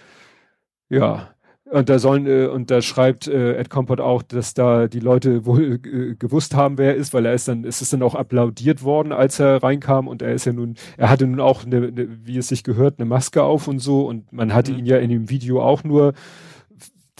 Ja, 0.88 1.30
und 1.70 1.88
da 1.88 1.98
sollen, 1.98 2.26
äh, 2.26 2.46
und 2.46 2.70
da 2.70 2.82
schreibt 2.82 3.28
äh, 3.28 3.54
Ed 3.56 3.70
Compot 3.70 4.00
auch, 4.00 4.22
dass 4.22 4.54
da 4.54 4.88
die 4.88 5.00
Leute 5.00 5.46
wohl 5.46 5.80
äh, 5.84 6.14
gewusst 6.16 6.54
haben, 6.54 6.78
wer 6.78 6.88
er 6.88 6.96
ist, 6.96 7.14
weil 7.14 7.26
er 7.26 7.32
ist 7.32 7.48
dann, 7.48 7.64
es 7.64 7.80
ist 7.80 7.92
dann 7.92 8.02
auch 8.02 8.14
applaudiert 8.14 8.82
worden, 8.82 9.12
als 9.12 9.38
er 9.38 9.62
reinkam 9.62 10.08
und 10.08 10.20
er 10.20 10.32
ist 10.32 10.46
ja 10.46 10.52
nun, 10.52 10.74
er 10.96 11.10
hatte 11.10 11.26
nun 11.26 11.40
auch, 11.40 11.64
eine, 11.64 11.88
eine, 11.88 12.08
wie 12.24 12.36
es 12.36 12.48
sich 12.48 12.64
gehört, 12.64 12.98
eine 12.98 13.06
Maske 13.06 13.42
auf 13.42 13.68
und 13.68 13.78
so 13.78 14.06
und 14.08 14.32
man 14.32 14.52
hatte 14.52 14.72
mhm. 14.72 14.78
ihn 14.78 14.86
ja 14.86 14.98
in 14.98 15.10
dem 15.10 15.30
Video 15.30 15.62
auch 15.62 15.84
nur, 15.84 16.12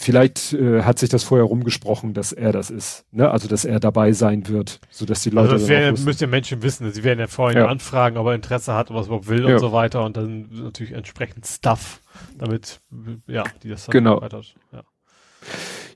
vielleicht 0.01 0.53
äh, 0.53 0.81
hat 0.83 0.99
sich 0.99 1.09
das 1.09 1.23
vorher 1.23 1.45
rumgesprochen, 1.45 2.13
dass 2.13 2.31
er 2.33 2.51
das 2.51 2.69
ist, 2.69 3.05
ne? 3.11 3.29
also 3.29 3.47
dass 3.47 3.65
er 3.65 3.79
dabei 3.79 4.11
sein 4.13 4.47
wird, 4.47 4.79
so 4.89 5.05
dass 5.05 5.21
die 5.21 5.29
Leute. 5.29 5.51
Also 5.51 5.67
das 5.67 5.69
wär, 5.69 5.91
müssen 5.91 6.23
ja 6.23 6.27
Menschen 6.27 6.63
wissen, 6.63 6.91
sie 6.91 7.03
werden 7.03 7.19
ja 7.19 7.27
vorhin 7.27 7.59
ja. 7.59 7.67
anfragen, 7.67 8.17
ob 8.17 8.27
er 8.27 8.33
Interesse 8.33 8.73
hat, 8.73 8.89
was 8.89 9.05
er 9.05 9.07
überhaupt 9.07 9.27
will 9.27 9.47
ja. 9.47 9.55
und 9.55 9.59
so 9.59 9.71
weiter 9.71 10.03
und 10.03 10.17
dann 10.17 10.49
natürlich 10.51 10.93
entsprechend 10.93 11.45
Stuff 11.45 12.01
damit, 12.37 12.81
ja, 13.27 13.43
die 13.63 13.69
das 13.69 13.85
dann 13.85 13.93
genau. 13.93 14.21
weiter, 14.21 14.41
ja. 14.73 14.83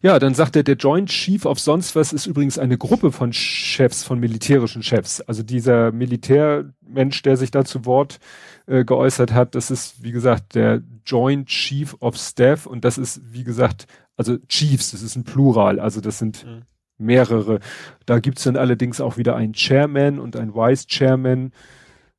Ja, 0.01 0.19
dann 0.19 0.35
sagt 0.35 0.55
er, 0.55 0.61
der 0.61 0.75
Joint 0.75 1.09
Chief 1.09 1.45
of 1.45 1.59
sonst 1.59 1.95
was 1.95 2.13
ist 2.13 2.27
übrigens 2.27 2.59
eine 2.59 2.77
Gruppe 2.77 3.11
von 3.11 3.33
Chefs, 3.33 4.03
von 4.03 4.19
militärischen 4.19 4.83
Chefs. 4.83 5.21
Also 5.21 5.41
dieser 5.41 5.91
Militärmensch, 5.91 7.23
der 7.23 7.37
sich 7.37 7.49
da 7.49 7.65
zu 7.65 7.85
Wort 7.85 8.19
äh, 8.67 8.83
geäußert 8.83 9.33
hat, 9.33 9.55
das 9.55 9.71
ist, 9.71 10.03
wie 10.03 10.11
gesagt, 10.11 10.55
der 10.55 10.81
Joint 11.05 11.47
Chief 11.47 11.95
of 11.99 12.17
Staff 12.17 12.65
und 12.65 12.85
das 12.85 12.97
ist, 12.97 13.21
wie 13.31 13.43
gesagt, 13.43 13.87
also 14.17 14.37
Chiefs, 14.47 14.91
das 14.91 15.01
ist 15.01 15.15
ein 15.15 15.23
Plural, 15.23 15.79
also 15.79 16.01
das 16.01 16.19
sind 16.19 16.45
mhm. 16.45 16.63
mehrere. 16.97 17.59
Da 18.05 18.19
gibt's 18.19 18.43
dann 18.43 18.57
allerdings 18.57 19.01
auch 19.01 19.17
wieder 19.17 19.35
einen 19.35 19.53
Chairman 19.53 20.19
und 20.19 20.35
einen 20.35 20.53
Vice 20.53 20.87
Chairman 20.87 21.51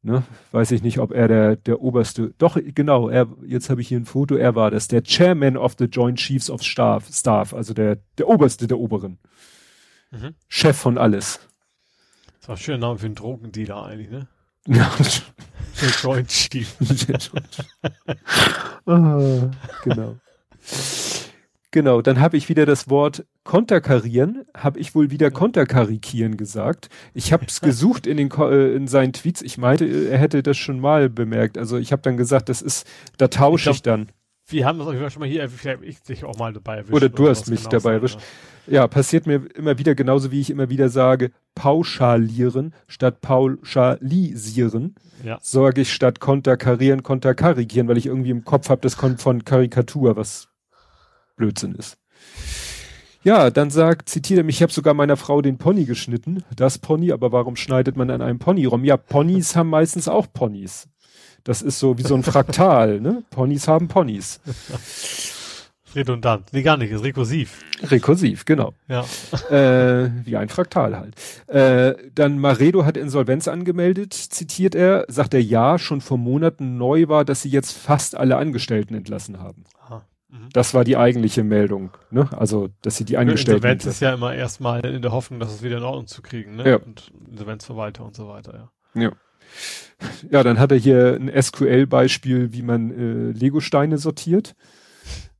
Ne? 0.07 0.23
Weiß 0.53 0.71
ich 0.71 0.85
nicht, 0.85 1.01
ob 1.01 1.11
er 1.11 1.27
der, 1.27 1.57
der 1.57 1.81
oberste, 1.81 2.33
doch, 2.39 2.57
genau, 2.63 3.09
er, 3.09 3.27
jetzt 3.45 3.71
habe 3.71 3.81
ich 3.81 3.89
hier 3.89 3.99
ein 3.99 4.05
Foto, 4.05 4.37
er 4.37 4.55
war 4.55 4.71
das, 4.71 4.87
der 4.87 5.03
Chairman 5.03 5.57
of 5.57 5.75
the 5.81 5.87
Joint 5.87 6.21
Chiefs 6.21 6.49
of 6.49 6.63
Staff, 6.63 7.09
Staff 7.13 7.53
also 7.53 7.75
der, 7.75 7.99
der 8.17 8.29
oberste 8.29 8.69
der 8.69 8.79
Oberen. 8.79 9.19
Mhm. 10.13 10.37
Chef 10.47 10.77
von 10.77 10.97
alles. 10.97 11.41
Das 12.39 12.49
war 12.49 12.55
ein 12.55 12.59
schöner 12.59 12.79
Name 12.79 12.99
für 13.01 13.07
einen 13.07 13.17
Drogendealer 13.17 13.85
eigentlich, 13.85 14.11
ne? 14.11 14.29
Ja. 15.81 15.89
der 15.89 15.91
Joint 16.03 16.29
Chief. 16.29 16.77
ah, 18.87 19.51
genau. 19.85 20.17
Genau, 21.77 22.01
dann 22.01 22.21
habe 22.21 22.39
ich 22.39 22.49
wieder 22.49 22.65
das 22.65 22.89
Wort 22.89 23.27
konterkarieren, 23.45 24.45
habe 24.57 24.79
ich 24.79 24.95
wohl 24.95 25.11
wieder 25.11 25.31
konterkarikieren 25.31 26.39
gesagt. 26.39 26.89
Ich 27.12 27.35
habe 27.35 27.45
es 27.47 27.61
gesucht 27.61 28.07
in, 28.07 28.17
den, 28.17 28.31
äh, 28.31 28.75
in 28.75 28.89
seinen 28.89 29.12
Tweets. 29.12 29.43
Ich 29.43 29.59
meinte, 29.59 29.85
er 29.85 30.17
hätte 30.17 30.43
das 30.43 30.57
schon 30.57 30.81
mal 30.81 31.11
bemerkt. 31.11 31.59
Also 31.59 31.77
ich 31.77 31.93
habe 31.93 32.01
dann 32.01 32.17
gesagt, 32.17 32.49
das 32.49 32.62
ist, 32.62 32.87
da 33.19 33.29
tausche 33.29 33.71
ich, 33.71 33.77
ich, 33.77 33.83
dann. 33.83 34.09
Wir 34.49 34.65
haben 34.65 34.79
das 34.79 35.13
schon 35.13 35.21
mal 35.21 35.29
hier, 35.29 35.49
vielleicht 35.49 35.83
ich 35.83 36.03
dich 36.03 36.25
auch 36.25 36.39
mal 36.39 36.53
dabei 36.53 36.77
erwischt. 36.77 36.95
Oder 36.95 37.09
du 37.09 37.23
oder 37.23 37.31
hast 37.33 37.49
mich 37.49 37.61
genau 37.61 37.71
dabei 37.71 37.95
erwischt. 37.95 38.21
Ja. 38.67 38.75
ja, 38.75 38.89
passiert 38.89 39.27
mir 39.27 39.47
immer 39.57 39.79
wieder, 39.79 39.95
genauso 39.95 40.31
wie 40.31 40.41
ich 40.41 40.51
immer 40.51 40.71
wieder 40.71 40.89
sage, 40.89 41.33
pauschalieren 41.57 42.73
statt 42.87 43.21
pauschalisieren. 43.21 44.95
Ja. 45.25 45.39
Sorge 45.43 45.81
ich 45.81 45.93
statt 45.93 46.21
konterkarieren, 46.21 47.03
konterkarikieren, 47.03 47.89
weil 47.89 47.97
ich 47.97 48.07
irgendwie 48.07 48.31
im 48.31 48.45
Kopf 48.45 48.69
habe, 48.69 48.83
das 48.83 48.97
kommt 48.97 49.21
von 49.21 49.45
Karikatur, 49.45 50.17
was 50.17 50.49
Blödsinn 51.37 51.75
ist. 51.75 51.99
Ja, 53.25 53.51
dann 53.51 53.71
sagt, 53.71 54.09
zitiere 54.09 54.45
mich, 54.45 54.57
ich 54.57 54.63
habe 54.63 54.73
sogar 54.73 54.95
meiner 54.95 55.17
Frau 55.17 55.43
den 55.43 55.59
Pony 55.59 55.85
geschnitten. 55.85 56.45
Das 56.55 56.79
Pony, 56.79 57.11
aber 57.11 57.33
warum 57.33 57.57
schneidet 57.57 57.97
man 57.97 58.09
an 58.11 58.23
einem 58.23 58.39
Pony 58.39 58.67
rum? 58.67 58.85
Ja, 58.85 58.97
Ponys 58.97 59.57
haben 59.57 59.71
meistens 59.71 60.07
auch 60.07 60.29
Ponys. 60.33 60.89
Das 61.47 61.63
ist 61.63 61.79
so 61.79 61.97
wie 61.97 62.03
so 62.03 62.17
ein 62.17 62.25
Fraktal, 62.25 63.01
ne? 63.01 63.23
Ponys 63.31 63.69
haben 63.69 63.87
Ponys. 63.87 64.41
Redundant. 65.95 66.53
Nee, 66.53 66.63
gar 66.63 66.77
nicht, 66.77 66.91
ist 66.91 67.05
rekursiv. 67.05 67.63
Rekursiv, 67.85 68.45
genau. 68.45 68.75
Ja. 68.89 69.05
Äh, 69.49 70.11
wie 70.25 70.37
ein 70.37 70.49
Fraktal 70.49 70.99
halt. 70.99 71.15
Äh, 71.47 71.95
dann 72.13 72.41
Maredo 72.41 72.85
hat 72.85 72.97
Insolvenz 72.97 73.47
angemeldet, 73.47 74.13
zitiert 74.13 74.75
er, 74.75 75.05
sagt 75.07 75.35
er 75.35 75.43
ja, 75.43 75.79
schon 75.79 76.01
vor 76.01 76.19
Monaten 76.19 76.79
neu 76.79 77.07
war, 77.07 77.25
dass 77.25 77.43
sie 77.43 77.49
jetzt 77.49 77.79
fast 77.79 78.17
alle 78.17 78.39
Angestellten 78.39 78.95
entlassen 78.95 79.39
haben. 79.39 79.63
Aha. 79.87 80.05
Mhm. 80.29 80.49
Das 80.53 80.75
war 80.75 80.83
die 80.83 80.97
eigentliche 80.97 81.45
Meldung, 81.45 81.91
ne? 82.11 82.29
Also, 82.37 82.71
dass 82.83 82.97
sie 82.97 83.05
die 83.05 83.19
Angestellten. 83.19 83.65
Insolvenz 83.65 83.87
ist 83.87 84.01
ja 84.01 84.13
immer 84.13 84.35
erstmal 84.35 84.85
in 84.85 85.01
der 85.01 85.13
Hoffnung, 85.13 85.39
dass 85.39 85.55
es 85.55 85.63
wieder 85.63 85.77
in 85.77 85.85
Ordnung 85.85 86.09
zu 86.09 86.23
kriegen, 86.23 86.57
ne? 86.57 86.69
Ja. 86.69 86.77
Und 86.79 87.13
Insolvenzverwalter 87.31 88.05
und 88.05 88.17
so 88.17 88.27
weiter, 88.27 88.71
ja. 88.95 89.01
Ja. 89.01 89.13
Ja, 90.31 90.43
dann 90.43 90.59
hat 90.59 90.73
er 90.73 90.79
hier 90.79 91.19
ein 91.19 91.31
SQL-Beispiel, 91.43 92.53
wie 92.53 92.63
man 92.63 92.91
äh, 92.91 93.33
Lego-Steine 93.33 93.99
sortiert. 93.99 94.55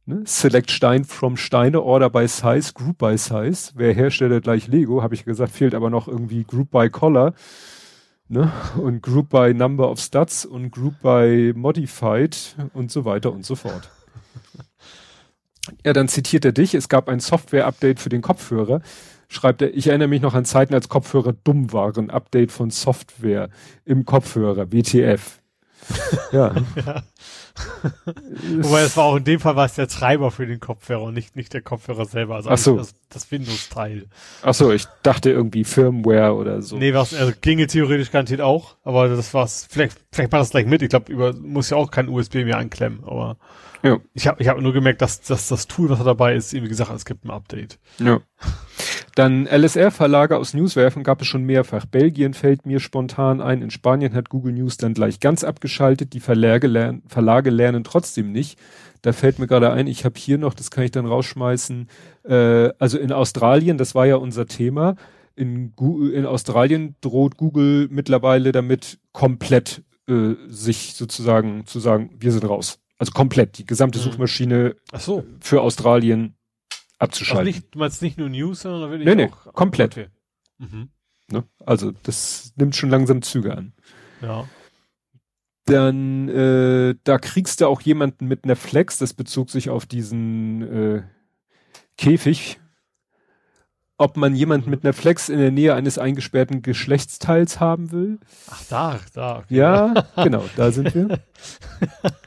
Ne? 0.07 0.23
Select 0.25 0.71
Stein 0.71 1.05
from 1.05 1.37
Steine, 1.37 1.83
Order 1.83 2.11
by 2.11 2.29
Size, 2.29 2.73
Group 2.73 2.99
by 2.99 3.19
Size. 3.19 3.73
Wer 3.75 3.93
Hersteller 3.93 4.41
gleich 4.41 4.69
Lego, 4.69 5.03
habe 5.03 5.15
ich 5.15 5.25
gesagt, 5.25 5.53
fehlt 5.53 5.75
aber 5.75 5.91
noch 5.91 6.07
irgendwie 6.09 6.45
Group 6.45 6.71
by 6.71 6.89
Color. 6.89 7.35
Ne? 8.29 8.51
Und 8.81 9.03
Group 9.03 9.31
by 9.31 9.53
Number 9.53 9.91
of 9.91 10.01
Studs 10.01 10.47
und 10.47 10.71
Group 10.71 11.01
by 11.03 11.53
Modified 11.55 12.57
und 12.73 12.91
so 12.91 13.05
weiter 13.05 13.33
und 13.33 13.45
so 13.45 13.55
fort. 13.55 13.91
Ja, 15.85 15.93
dann 15.93 16.07
zitiert 16.07 16.45
er 16.45 16.53
dich, 16.53 16.77
es 16.77 16.89
gab 16.89 17.09
ein 17.09 17.19
Software-Update 17.19 17.99
für 17.99 18.09
den 18.09 18.23
Kopfhörer. 18.23 18.83
Schreibt 19.29 19.63
er, 19.63 19.75
ich 19.75 19.89
erinnere 19.89 20.09
mich 20.09 20.23
noch 20.23 20.35
an 20.35 20.45
Zeiten, 20.45 20.75
als 20.75 20.89
Kopfhörer 20.89 21.33
dumm 21.33 21.73
waren. 21.73 22.11
Update 22.11 22.53
von 22.53 22.71
Software 22.71 23.49
im 23.85 24.05
Kopfhörer, 24.05 24.73
WTF. 24.73 25.41
ja. 26.33 26.55
ja. 26.85 27.03
Wobei 28.61 28.83
es 28.83 28.97
war 28.97 29.05
auch 29.05 29.17
in 29.17 29.25
dem 29.25 29.41
Fall 29.41 29.57
war 29.57 29.67
es 29.67 29.75
der 29.75 29.89
Treiber 29.89 30.31
für 30.31 30.47
den 30.47 30.61
Kopfhörer 30.61 31.03
und 31.03 31.15
nicht, 31.15 31.37
nicht 31.37 31.55
der 31.55 31.63
Kopfhörer 31.63 32.05
selber. 32.05 32.37
Also 32.37 32.51
Ach 32.51 32.59
so. 32.59 32.77
das, 32.77 32.95
das 33.09 33.31
Windows-Teil. 33.31 34.07
Ach 34.43 34.55
so, 34.55 34.73
ich 34.73 34.85
dachte 35.03 35.31
irgendwie 35.31 35.65
Firmware 35.65 36.35
oder 36.35 36.61
so. 36.63 36.77
Nee, 36.77 36.93
was, 36.93 37.15
also 37.15 37.33
ginge 37.41 37.67
theoretisch 37.67 38.11
garantiert 38.11 38.41
auch, 38.41 38.77
aber 38.85 39.09
das 39.09 39.33
war's, 39.33 39.67
vielleicht, 39.71 39.99
vielleicht 40.13 40.33
war 40.33 40.41
das 40.41 40.51
gleich 40.51 40.67
mit. 40.67 40.83
Ich 40.83 40.91
glaube, 40.91 41.11
über, 41.11 41.33
muss 41.35 41.71
ja 41.71 41.77
auch 41.77 41.91
kein 41.91 42.09
USB 42.09 42.37
mehr 42.37 42.59
anklemmen, 42.59 43.03
aber. 43.05 43.37
Ja. 43.83 43.99
Ich 44.15 44.27
habe 44.27 44.43
ich 44.43 44.49
hab 44.49 44.61
nur 44.61 44.73
gemerkt, 44.73 45.01
dass, 45.01 45.21
dass 45.21 45.49
das 45.49 45.67
Tool, 45.67 45.89
was 45.89 45.99
da 45.99 46.05
dabei 46.05 46.35
ist, 46.35 46.53
wie 46.53 46.61
gesagt, 46.61 46.91
es 46.91 47.05
gibt 47.05 47.25
ein 47.25 47.31
Update. 47.31 47.79
Ja. 47.99 48.21
Dann 49.17 49.47
LSR-Verlage 49.47 50.37
aus 50.37 50.53
Newswerfen 50.53 51.03
gab 51.03 51.23
es 51.23 51.27
schon 51.27 51.43
mehrfach. 51.43 51.87
Belgien 51.87 52.35
fällt 52.35 52.67
mir 52.67 52.81
spontan 52.81 53.41
ein. 53.41 53.63
In 53.63 53.71
Spanien 53.71 54.13
hat 54.13 54.29
Google 54.29 54.53
News 54.53 54.77
dann 54.77 54.93
gleich 54.93 55.21
ganz 55.21 55.43
abgeschaltet. 55.43 56.13
Die 56.13 56.21
Verlage, 56.21 56.67
lern, 56.67 57.03
Verlage 57.09 57.49
lernen 57.49 57.83
trotzdem 57.83 58.31
nicht. 58.31 58.59
Da 59.01 59.15
fällt 59.15 59.39
mir 59.39 59.47
gerade 59.47 59.73
ein, 59.73 59.87
ich 59.87 60.05
habe 60.05 60.19
hier 60.19 60.37
noch, 60.37 60.53
das 60.53 60.71
kann 60.71 60.85
ich 60.85 60.91
dann 60.91 61.07
rausschmeißen. 61.07 61.89
Äh, 62.25 62.69
also 62.79 62.99
in 62.99 63.11
Australien, 63.11 63.79
das 63.79 63.95
war 63.95 64.05
ja 64.05 64.17
unser 64.17 64.47
Thema. 64.47 64.97
In, 65.35 65.73
in 66.13 66.27
Australien 66.27 66.97
droht 67.01 67.39
Google 67.39 67.89
mittlerweile 67.91 68.53
damit 68.53 68.99
komplett 69.13 69.83
äh, 70.09 70.35
sich 70.49 70.93
sozusagen 70.93 71.65
zu 71.65 71.81
sagen, 71.81 72.11
wir 72.19 72.33
sind 72.33 72.47
raus. 72.47 72.81
Also 72.99 73.13
komplett, 73.13 73.57
die 73.57 73.65
gesamte 73.65 73.99
mhm. 73.99 74.03
Suchmaschine 74.03 74.77
Ach 74.93 75.01
so. 75.01 75.25
für 75.41 75.63
Australien 75.63 76.36
abzuschalten. 76.99 77.47
Also 77.47 77.59
nicht, 77.59 77.75
du 77.75 77.79
meinst 77.79 78.03
nicht 78.03 78.19
nur 78.19 78.29
News, 78.29 78.63
sondern 78.63 78.91
wirklich 78.91 79.07
nee, 79.07 79.15
nee, 79.15 79.31
auch, 79.31 79.53
komplett. 79.53 79.93
Okay. 79.93 80.09
Mhm. 80.59 80.91
Ne? 81.31 81.45
Also 81.65 81.93
das 82.03 82.53
nimmt 82.57 82.77
schon 82.77 82.91
langsam 82.91 83.23
Züge 83.23 83.57
an. 83.57 83.73
Ja. 84.23 84.49
Dann, 85.65 86.29
äh, 86.29 86.95
da 87.03 87.19
kriegst 87.19 87.61
du 87.61 87.67
auch 87.67 87.81
jemanden 87.81 88.27
mit 88.27 88.45
einer 88.45 88.55
Flex, 88.55 88.99
das 88.99 89.15
bezog 89.15 89.51
sich 89.51 89.69
auf 89.69 89.85
diesen 89.85 90.63
äh, 90.63 91.03
Käfig, 91.99 92.61
ob 93.99 94.17
man 94.17 94.35
jemanden 94.37 94.71
mit 94.71 94.85
einer 94.85 94.93
Flex 94.93 95.29
in 95.29 95.39
der 95.39 95.51
Nähe 95.51 95.75
eines 95.75 95.99
eingesperrten 95.99 96.63
Geschlechtsteils 96.63 97.59
haben 97.59 97.91
will. 97.91 98.21
Ach, 98.49 98.63
da, 98.69 99.01
da. 99.13 99.39
Okay. 99.39 99.57
Ja, 99.57 100.07
genau, 100.23 100.45
da 100.57 100.71
sind 100.71 100.95
wir. 100.95 101.21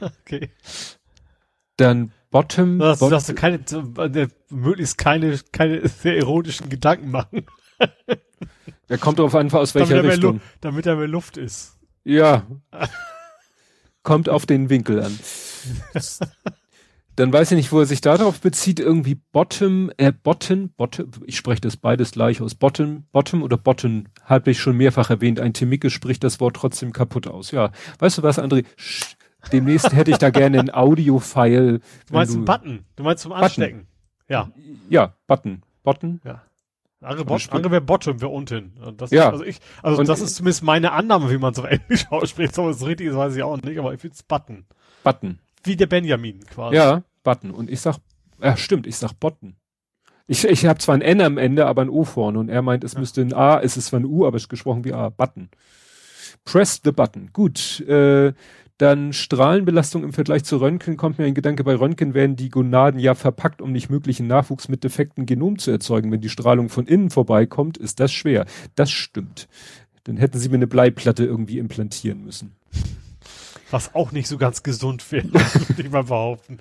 okay. 0.00 0.50
Dann 1.76 2.12
Bottom. 2.30 2.78
Dass, 2.78 3.00
bot 3.00 3.12
dass 3.12 3.26
du 3.26 3.34
keine, 3.34 3.56
äh, 3.56 4.28
möglichst 4.48 4.98
keine, 4.98 5.38
keine 5.52 5.86
sehr 5.88 6.16
erotischen 6.16 6.68
Gedanken 6.68 7.10
machen. 7.10 7.46
Er 8.88 8.98
kommt 8.98 9.20
darauf 9.20 9.36
an, 9.36 9.52
aus 9.52 9.76
welcher 9.76 9.98
damit 9.98 10.12
Richtung. 10.14 10.36
Er 10.38 10.42
damit 10.62 10.84
er 10.84 10.96
mehr 10.96 11.06
Luft 11.06 11.36
ist. 11.36 11.78
Ja. 12.02 12.44
kommt 14.02 14.28
auf 14.28 14.46
den 14.46 14.68
Winkel 14.68 15.00
an. 15.00 15.16
Dann 17.14 17.32
weiß 17.32 17.52
ich 17.52 17.56
nicht, 17.56 17.70
wo 17.70 17.80
er 17.80 17.86
sich 17.86 18.00
darauf 18.00 18.40
bezieht. 18.40 18.80
Irgendwie 18.80 19.14
Bottom, 19.14 19.92
äh, 19.96 20.10
Bottom, 20.10 20.70
Bottom, 20.70 21.10
ich 21.24 21.36
spreche 21.36 21.60
das 21.60 21.76
beides 21.76 22.12
gleich 22.12 22.40
aus. 22.40 22.54
Bottom, 22.56 23.04
Bottom 23.12 23.42
oder 23.42 23.56
Bottom, 23.56 24.06
habe 24.24 24.50
ich 24.50 24.58
schon 24.58 24.76
mehrfach 24.76 25.10
erwähnt. 25.10 25.38
Ein 25.38 25.52
Timicke 25.52 25.90
spricht 25.90 26.24
das 26.24 26.40
Wort 26.40 26.56
trotzdem 26.56 26.92
kaputt 26.92 27.28
aus. 27.28 27.52
Ja, 27.52 27.70
weißt 27.98 28.18
du 28.18 28.22
was, 28.22 28.38
André? 28.38 28.64
Demnächst 29.52 29.92
hätte 29.92 30.10
ich 30.10 30.18
da 30.18 30.30
gerne 30.30 30.60
ein 30.60 30.72
Audio-File. 30.72 31.80
Du 32.06 32.14
meinst 32.14 32.34
einen 32.34 32.44
Button? 32.44 32.84
Du 32.96 33.02
meinst 33.02 33.22
zum 33.22 33.32
Anstecken? 33.32 33.86
Ja. 34.28 34.50
Ja, 34.88 35.14
Button. 35.26 35.62
Button? 35.82 36.20
Ja. 36.24 36.42
Andere, 37.02 37.24
Bot 37.24 37.48
andere 37.50 37.72
wäre 37.72 37.80
Bottom, 37.80 38.20
wäre 38.20 38.30
unten. 38.30 38.72
Ja. 39.10 39.28
Ist, 39.28 39.32
also 39.32 39.44
ich, 39.44 39.58
also 39.82 40.00
und 40.00 40.08
das 40.08 40.20
ist 40.20 40.36
zumindest 40.36 40.62
meine 40.62 40.92
Annahme, 40.92 41.30
wie 41.30 41.38
man 41.38 41.52
es 41.52 41.58
auf 41.58 41.64
Englisch 41.64 42.06
ausspricht. 42.10 42.54
So 42.54 42.66
was 42.66 42.84
richtig 42.84 43.06
ist, 43.06 43.16
weiß 43.16 43.34
ich 43.36 43.42
auch 43.42 43.56
nicht, 43.62 43.78
aber 43.78 43.94
ich 43.94 44.00
finde 44.00 44.14
es 44.14 44.22
Button. 44.22 44.66
Button. 45.02 45.38
Wie 45.64 45.76
der 45.76 45.86
Benjamin 45.86 46.44
quasi. 46.44 46.76
Ja, 46.76 47.02
Button. 47.22 47.52
Und 47.52 47.70
ich 47.70 47.80
sag, 47.80 47.96
ja 48.42 48.56
stimmt, 48.56 48.86
ich 48.86 48.96
sag 48.96 49.14
Button. 49.18 49.56
Ich, 50.26 50.44
ich 50.44 50.66
habe 50.66 50.78
zwar 50.78 50.94
ein 50.94 51.00
N 51.00 51.22
am 51.22 51.38
Ende, 51.38 51.66
aber 51.66 51.82
ein 51.82 51.88
O 51.88 52.04
vorne 52.04 52.38
und 52.38 52.50
er 52.50 52.60
meint, 52.60 52.84
es 52.84 52.92
ja. 52.92 53.00
müsste 53.00 53.22
ein 53.22 53.32
A, 53.32 53.60
es 53.60 53.78
ist 53.78 53.86
zwar 53.86 54.00
ein 54.00 54.04
U, 54.04 54.26
aber 54.26 54.36
es 54.36 54.44
ist 54.44 54.48
gesprochen 54.48 54.84
wie 54.84 54.92
A. 54.92 55.08
Button. 55.08 55.48
Press 56.44 56.80
the 56.84 56.92
button. 56.92 57.30
Gut. 57.32 57.80
Äh, 57.80 58.34
dann 58.80 59.12
Strahlenbelastung 59.12 60.04
im 60.04 60.14
Vergleich 60.14 60.44
zu 60.44 60.56
Röntgen 60.56 60.96
kommt 60.96 61.18
mir 61.18 61.26
ein 61.26 61.34
Gedanke, 61.34 61.64
bei 61.64 61.74
Röntgen 61.74 62.14
werden 62.14 62.34
die 62.34 62.48
Gonaden 62.48 62.98
ja 62.98 63.14
verpackt, 63.14 63.60
um 63.60 63.72
nicht 63.72 63.90
möglichen 63.90 64.26
Nachwuchs 64.26 64.68
mit 64.68 64.84
defekten 64.84 65.26
Genom 65.26 65.58
zu 65.58 65.70
erzeugen. 65.70 66.10
Wenn 66.10 66.22
die 66.22 66.30
Strahlung 66.30 66.70
von 66.70 66.86
innen 66.86 67.10
vorbeikommt, 67.10 67.76
ist 67.76 68.00
das 68.00 68.10
schwer. 68.10 68.46
Das 68.76 68.90
stimmt. 68.90 69.48
Dann 70.04 70.16
hätten 70.16 70.38
sie 70.38 70.48
mir 70.48 70.54
eine 70.54 70.66
Bleiplatte 70.66 71.26
irgendwie 71.26 71.58
implantieren 71.58 72.24
müssen. 72.24 72.56
Was 73.70 73.94
auch 73.94 74.12
nicht 74.12 74.28
so 74.28 74.38
ganz 74.38 74.62
gesund 74.62 75.12
wäre, 75.12 75.30
würde 75.34 75.82
ich 75.82 75.90
mal 75.90 76.04
behaupten. 76.04 76.58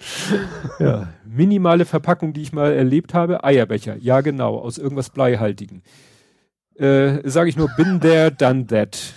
Ja, 0.77 1.13
minimale 1.23 1.85
Verpackung, 1.85 2.33
die 2.33 2.41
ich 2.41 2.51
mal 2.51 2.73
erlebt 2.73 3.13
habe, 3.13 3.45
Eierbecher. 3.45 3.95
Ja, 3.95 4.19
genau, 4.19 4.57
aus 4.57 4.77
irgendwas 4.77 5.09
Bleihaltigen. 5.09 5.83
Äh, 6.75 7.27
Sage 7.27 7.49
ich 7.49 7.55
nur, 7.55 7.69
bin 7.77 8.01
there, 8.01 8.29
done 8.29 8.67
that. 8.67 9.13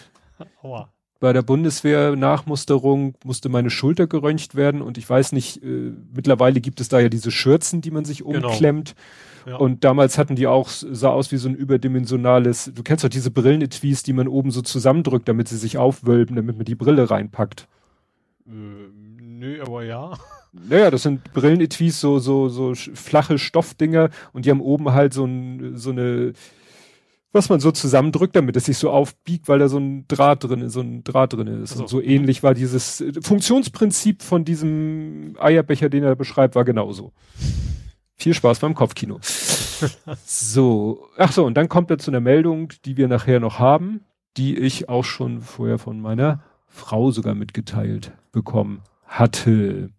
Aua 0.62 0.93
bei 1.23 1.33
der 1.33 1.43
Bundeswehr 1.43 2.17
Nachmusterung 2.17 3.15
musste 3.25 3.49
meine 3.49 3.71
Schulter 3.71 4.09
geröntgt 4.09 4.57
werden 4.57 4.83
und 4.83 4.99
ich 4.99 5.09
weiß 5.09 5.31
nicht, 5.31 5.63
äh, 5.63 5.93
mittlerweile 6.13 6.61
gibt 6.61 6.81
es 6.81 6.89
da 6.89 6.99
ja 6.99 7.09
diese 7.09 7.31
Schürzen, 7.31 7.81
die 7.81 7.93
man 7.93 8.05
sich 8.05 8.25
genau. 8.25 8.49
umklemmt. 8.49 8.97
Genau. 9.45 9.57
Ja. 9.57 9.63
Und 9.63 9.85
damals 9.85 10.19
hatten 10.19 10.35
die 10.35 10.49
auch, 10.49 10.69
sah 10.69 11.11
aus 11.11 11.31
wie 11.31 11.37
so 11.37 11.49
ein 11.49 11.55
überdimensionales, 11.55 12.73
du 12.75 12.83
kennst 12.83 13.05
doch 13.05 13.09
diese 13.09 13.31
Brillenetwies, 13.31 14.03
die 14.03 14.13
man 14.13 14.27
oben 14.27 14.51
so 14.51 14.63
zusammendrückt, 14.63 15.29
damit 15.29 15.47
sie 15.47 15.59
sich 15.59 15.79
aufwölben, 15.79 16.35
damit 16.35 16.57
man 16.57 16.65
die 16.65 16.75
Brille 16.75 17.09
reinpackt. 17.09 17.69
Äh, 18.49 18.51
nö, 18.51 19.63
aber 19.63 19.85
ja. 19.85 20.15
Naja, 20.53 20.91
das 20.91 21.05
sind 21.05 21.33
Brillenetwies, 21.33 22.01
so, 22.01 22.19
so, 22.19 22.49
so 22.49 22.75
flache 22.75 23.39
Stoffdinger 23.39 24.11
und 24.33 24.45
die 24.45 24.51
haben 24.51 24.61
oben 24.61 24.93
halt 24.93 25.15
so, 25.15 25.25
ein, 25.25 25.79
so 25.79 25.91
eine, 25.91 26.35
was 27.33 27.49
man 27.49 27.61
so 27.61 27.73
zusammendrückt, 27.73 28.37
damit 28.37 28.57
es 28.57 28.66
sich 28.66 28.77
so 28.77 28.90
aufbiegt, 28.90 29.49
weil 29.49 29.59
da 29.59 29.68
so 29.68 29.79
ein 29.79 30.07
Draht 30.07 30.45
drin 30.45 30.61
ist, 30.61 30.75
so 30.75 30.81
ein 30.81 31.03
Draht 31.03 31.33
drin 31.33 31.47
ist. 31.47 31.73
Also. 31.73 31.83
Und 31.83 31.88
so 31.88 32.01
ähnlich 32.01 32.42
war 32.42 32.55
dieses 32.55 33.01
äh, 33.01 33.12
Funktionsprinzip 33.23 34.23
von 34.23 34.45
diesem 34.45 35.37
Eierbecher, 35.40 35.88
den 35.88 36.05
er 36.05 36.14
beschreibt, 36.14 36.55
war 36.55 36.64
genauso. 36.64 37.12
Viel 38.16 38.35
Spaß 38.35 38.61
beim 38.61 38.75
Kopfkino. 38.75 39.18
so, 40.25 41.09
ach 41.16 41.33
so, 41.33 41.45
und 41.45 41.55
dann 41.55 41.68
kommt 41.68 41.90
er 41.90 41.99
zu 41.99 42.11
einer 42.11 42.21
Meldung, 42.21 42.73
die 42.85 42.97
wir 42.97 43.09
nachher 43.09 43.40
noch 43.40 43.59
haben, 43.59 44.05
die 44.37 44.57
ich 44.57 44.88
auch 44.88 45.05
schon 45.05 45.40
vorher 45.40 45.79
von 45.79 46.01
meiner 46.01 46.42
Frau 46.68 47.11
sogar 47.11 47.35
mitgeteilt 47.35 48.12
bekommen 48.31 48.83
hatte. 49.05 49.90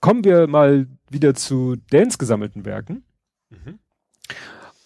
Kommen 0.00 0.24
wir 0.24 0.46
mal 0.46 0.86
wieder 1.10 1.34
zu 1.34 1.76
Dans 1.90 2.18
gesammelten 2.18 2.64
Werken. 2.64 3.04
Mhm. 3.50 3.78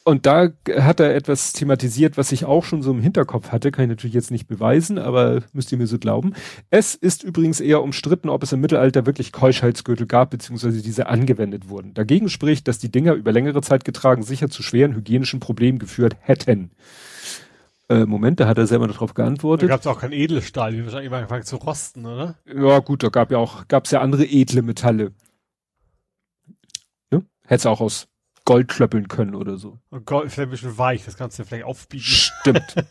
Und 0.03 0.25
da 0.25 0.49
hat 0.79 0.99
er 0.99 1.15
etwas 1.15 1.53
thematisiert, 1.53 2.17
was 2.17 2.33
ich 2.33 2.47
auch 2.47 2.65
schon 2.65 2.83
so 2.83 2.91
im 2.91 3.03
Hinterkopf 3.03 3.53
hatte, 3.53 3.71
kann 3.71 3.85
ich 3.85 3.91
natürlich 3.91 4.15
jetzt 4.15 4.31
nicht 4.31 4.47
beweisen, 4.47 4.99
aber 4.99 5.43
müsst 5.53 5.71
ihr 5.73 5.79
mir 5.79 5.87
so 5.87 5.99
glauben. 5.99 6.33
Es 6.71 6.95
ist 6.95 7.23
übrigens 7.23 7.61
eher 7.61 7.83
umstritten, 7.83 8.31
ob 8.31 8.43
es 8.43 8.53
im 8.53 8.61
Mittelalter 8.61 9.05
wirklich 9.05 9.31
Keuschheitsgürtel 9.31 10.07
gab, 10.07 10.31
beziehungsweise 10.31 10.81
diese 10.81 11.07
angewendet 11.09 11.69
wurden. 11.69 11.93
Dagegen 11.93 12.31
spricht, 12.31 12.67
dass 12.67 12.79
die 12.79 12.91
Dinger 12.91 13.13
über 13.13 13.31
längere 13.31 13.61
Zeit 13.61 13.85
getragen 13.85 14.23
sicher 14.23 14.49
zu 14.49 14.63
schweren 14.63 14.95
hygienischen 14.95 15.39
Problemen 15.39 15.79
geführt 15.79 16.17
hätten. 16.21 16.71
Äh, 17.91 18.07
Moment, 18.07 18.41
da 18.41 18.49
hat 18.49 18.57
er 18.57 18.67
selber 18.67 18.87
noch 18.87 18.97
drauf 18.97 19.13
geantwortet. 19.15 19.69
Da 19.69 19.75
gab 19.75 19.81
es 19.81 19.87
auch 19.87 20.01
kein 20.01 20.13
Edelstahl, 20.13 20.73
die 20.73 20.85
wahrscheinlich 20.85 21.13
angefangen 21.13 21.45
zu 21.45 21.57
rosten, 21.57 22.07
oder? 22.07 22.37
Ja, 22.47 22.79
gut, 22.79 23.03
da 23.03 23.09
gab 23.09 23.31
ja 23.31 23.39
auch, 23.39 23.69
gab 23.69 23.85
es 23.85 23.91
ja 23.91 24.01
andere 24.01 24.25
edle 24.25 24.63
Metalle. 24.63 25.13
Ne? 27.11 27.25
Hätte 27.45 27.57
es 27.57 27.67
auch 27.67 27.81
aus 27.81 28.07
Gold 28.51 28.67
klöppeln 28.67 29.07
können 29.07 29.37
oder 29.37 29.59
so. 29.59 29.79
Und 29.91 30.07
Gold 30.07 30.27
ist 30.27 30.39
ein 30.41 30.51
bisschen 30.51 30.77
weich, 30.77 31.05
das 31.05 31.17
kannst 31.17 31.39
du 31.39 31.45
vielleicht 31.45 31.65
aufbiegen. 31.65 32.03
Stimmt. 32.03 32.75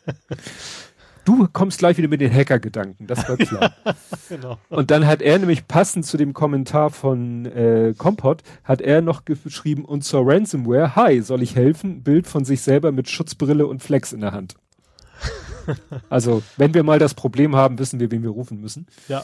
Du 1.25 1.47
kommst 1.51 1.77
gleich 1.77 1.95
wieder 1.97 2.07
mit 2.07 2.21
den 2.21 2.33
Hacker-Gedanken, 2.33 3.05
das 3.05 3.27
war 3.29 3.37
klar. 3.37 3.73
Ja, 3.85 3.95
genau. 4.29 4.57
Und 4.69 4.89
dann 4.89 5.05
hat 5.05 5.21
er 5.21 5.37
nämlich 5.37 5.67
passend 5.67 6.05
zu 6.05 6.17
dem 6.17 6.33
Kommentar 6.33 6.89
von 6.89 7.45
äh, 7.45 7.93
Compot, 7.95 8.41
hat 8.63 8.81
er 8.81 9.01
noch 9.01 9.25
geschrieben, 9.25 9.85
und 9.85 10.03
zur 10.03 10.25
Ransomware, 10.25 10.95
hi, 10.95 11.21
soll 11.21 11.43
ich 11.43 11.55
helfen? 11.55 12.01
Bild 12.01 12.25
von 12.25 12.45
sich 12.45 12.61
selber 12.61 12.91
mit 12.91 13.09
Schutzbrille 13.09 13.67
und 13.67 13.83
Flex 13.83 14.11
in 14.11 14.21
der 14.21 14.31
Hand. 14.31 14.55
also, 16.09 16.41
wenn 16.57 16.73
wir 16.73 16.81
mal 16.81 16.97
das 16.97 17.13
Problem 17.13 17.55
haben, 17.55 17.77
wissen 17.77 17.99
wir, 17.99 18.09
wen 18.09 18.23
wir 18.23 18.31
rufen 18.31 18.59
müssen. 18.59 18.87
Ja. 19.07 19.21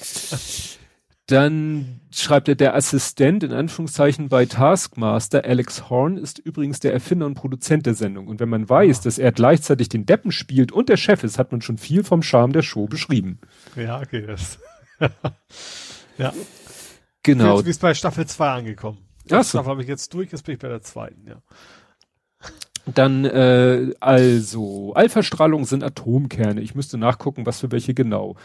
Dann 1.27 2.01
schreibt 2.11 2.47
er, 2.47 2.55
der 2.55 2.75
Assistent 2.75 3.43
in 3.43 3.51
Anführungszeichen 3.51 4.29
bei 4.29 4.45
Taskmaster, 4.45 5.43
Alex 5.43 5.89
Horn, 5.89 6.17
ist 6.17 6.37
übrigens 6.37 6.79
der 6.79 6.93
Erfinder 6.93 7.25
und 7.25 7.33
Produzent 7.33 7.87
der 7.87 7.95
Sendung. 7.95 8.27
Und 8.27 8.39
wenn 8.39 8.49
man 8.49 8.69
weiß, 8.69 9.01
dass 9.01 9.17
er 9.17 9.31
gleichzeitig 9.31 9.89
den 9.89 10.05
Deppen 10.05 10.31
spielt 10.31 10.71
und 10.71 10.87
der 10.87 10.97
Chef 10.97 11.23
ist, 11.23 11.39
hat 11.39 11.51
man 11.51 11.61
schon 11.61 11.79
viel 11.79 12.03
vom 12.03 12.21
Charme 12.21 12.53
der 12.53 12.61
Show 12.61 12.85
beschrieben. 12.85 13.39
Ja, 13.75 13.99
okay. 13.99 14.25
Das 14.27 14.59
ja. 16.17 16.31
Genau. 17.23 17.55
Jetzt 17.55 17.65
bist 17.65 17.81
bei 17.81 17.93
Staffel 17.95 18.27
2 18.27 18.49
angekommen. 18.49 18.99
Das 19.25 19.49
Staffel 19.49 19.71
habe 19.71 19.81
ich 19.81 19.87
jetzt 19.87 20.13
durch, 20.13 20.31
jetzt 20.31 20.45
bin 20.45 20.53
ich 20.53 20.59
bei 20.59 20.67
der 20.67 20.81
zweiten, 20.81 21.27
ja. 21.27 21.41
Dann, 22.85 23.25
äh, 23.25 23.93
also, 23.99 24.93
Alpha-Strahlung 24.93 25.65
sind 25.65 25.83
Atomkerne. 25.83 26.61
Ich 26.61 26.75
müsste 26.75 26.99
nachgucken, 26.99 27.47
was 27.47 27.59
für 27.59 27.71
welche 27.71 27.95
genau. 27.95 28.35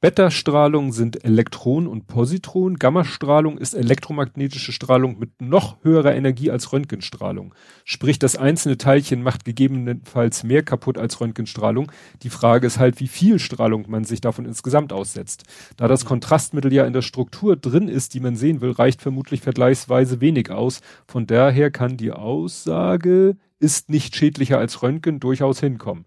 Beta-Strahlung 0.00 0.92
sind 0.92 1.24
Elektron 1.24 1.88
und 1.88 2.06
Positron. 2.06 2.76
Gamma-Strahlung 2.76 3.58
ist 3.58 3.74
elektromagnetische 3.74 4.70
Strahlung 4.70 5.18
mit 5.18 5.42
noch 5.42 5.82
höherer 5.82 6.14
Energie 6.14 6.52
als 6.52 6.72
Röntgenstrahlung. 6.72 7.52
Sprich, 7.84 8.20
das 8.20 8.36
einzelne 8.36 8.78
Teilchen 8.78 9.24
macht 9.24 9.44
gegebenenfalls 9.44 10.44
mehr 10.44 10.62
kaputt 10.62 10.98
als 10.98 11.20
Röntgenstrahlung. 11.20 11.90
Die 12.22 12.30
Frage 12.30 12.68
ist 12.68 12.78
halt, 12.78 13.00
wie 13.00 13.08
viel 13.08 13.40
Strahlung 13.40 13.86
man 13.88 14.04
sich 14.04 14.20
davon 14.20 14.44
insgesamt 14.44 14.92
aussetzt. 14.92 15.42
Da 15.76 15.88
das 15.88 16.04
Kontrastmittel 16.04 16.72
ja 16.72 16.86
in 16.86 16.92
der 16.92 17.02
Struktur 17.02 17.56
drin 17.56 17.88
ist, 17.88 18.14
die 18.14 18.20
man 18.20 18.36
sehen 18.36 18.60
will, 18.60 18.70
reicht 18.70 19.02
vermutlich 19.02 19.40
vergleichsweise 19.40 20.20
wenig 20.20 20.52
aus. 20.52 20.80
Von 21.08 21.26
daher 21.26 21.72
kann 21.72 21.96
die 21.96 22.12
Aussage, 22.12 23.36
ist 23.58 23.90
nicht 23.90 24.14
schädlicher 24.14 24.58
als 24.58 24.80
Röntgen, 24.80 25.18
durchaus 25.18 25.58
hinkommen. 25.58 26.04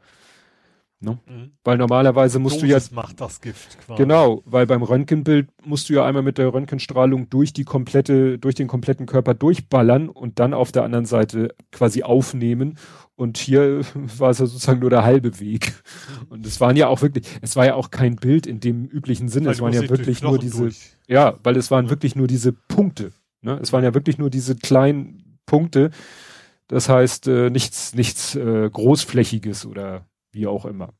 Ne? 1.04 1.18
Mhm. 1.28 1.52
Weil 1.64 1.80
normalerweise 1.80 2.38
musst 2.38 2.62
Dosis 2.62 2.90
du 2.90 2.96
ja. 2.96 3.02
macht 3.02 3.20
das 3.20 3.42
Gift 3.42 3.80
quasi. 3.80 4.04
Genau, 4.04 4.44
weil 4.46 4.68
beim 4.68 4.84
Röntgenbild 4.84 5.50
musst 5.66 5.90
du 5.90 5.94
ja 5.94 6.06
einmal 6.06 6.22
mit 6.22 6.38
der 6.38 6.54
Röntgenstrahlung 6.54 7.28
durch 7.30 7.54
die 7.54 7.64
komplette, 7.64 8.38
durch 8.38 8.54
den 8.54 8.68
kompletten 8.68 9.08
Körper 9.08 9.34
durchballern 9.34 10.10
und 10.10 10.38
dann 10.38 10.54
auf 10.54 10.72
der 10.72 10.84
anderen 10.84 11.06
Seite 11.06 11.56
quasi 11.72 12.04
aufnehmen. 12.04 12.78
Und 13.16 13.40
hier 13.40 13.82
war 14.18 14.30
es 14.30 14.38
ja 14.38 14.46
sozusagen 14.46 14.80
nur 14.80 14.92
der 14.92 15.04
halbe 15.04 15.40
Weg. 15.40 15.74
Mhm. 15.74 16.28
Und 16.30 16.46
es 16.46 16.62
waren 16.62 16.76
ja 16.76 16.88
auch 16.88 17.02
wirklich, 17.02 17.26
es 17.42 17.56
war 17.56 17.66
ja 17.66 17.74
auch 17.74 17.90
kein 17.90 18.18
Bild 18.18 18.46
in 18.46 18.60
dem 18.60 18.86
üblichen 18.86 19.28
Sinne. 19.28 19.48
Weil 19.48 19.54
es 19.54 19.62
waren 19.62 19.74
ja 19.74 19.90
wirklich 19.90 20.22
nur 20.22 20.38
diese, 20.38 20.62
durch. 20.62 20.98
ja, 21.08 21.36
weil 21.44 21.58
es 21.58 21.72
waren 21.72 21.86
mhm. 21.86 21.90
wirklich 21.90 22.16
nur 22.16 22.28
diese 22.28 22.54
Punkte. 22.54 23.12
Ne? 23.42 23.58
Es 23.60 23.74
waren 23.74 23.84
ja 23.84 23.96
wirklich 23.96 24.20
nur 24.20 24.30
diese 24.30 24.56
kleinen 24.56 25.40
Punkte. 25.48 25.90
Das 26.68 26.90
heißt, 26.90 27.28
äh, 27.28 27.50
nichts, 27.50 27.96
nichts 27.96 28.36
äh, 28.36 28.70
großflächiges 28.72 29.66
oder 29.66 30.06
wie 30.32 30.48
auch 30.48 30.66
immer. 30.66 30.94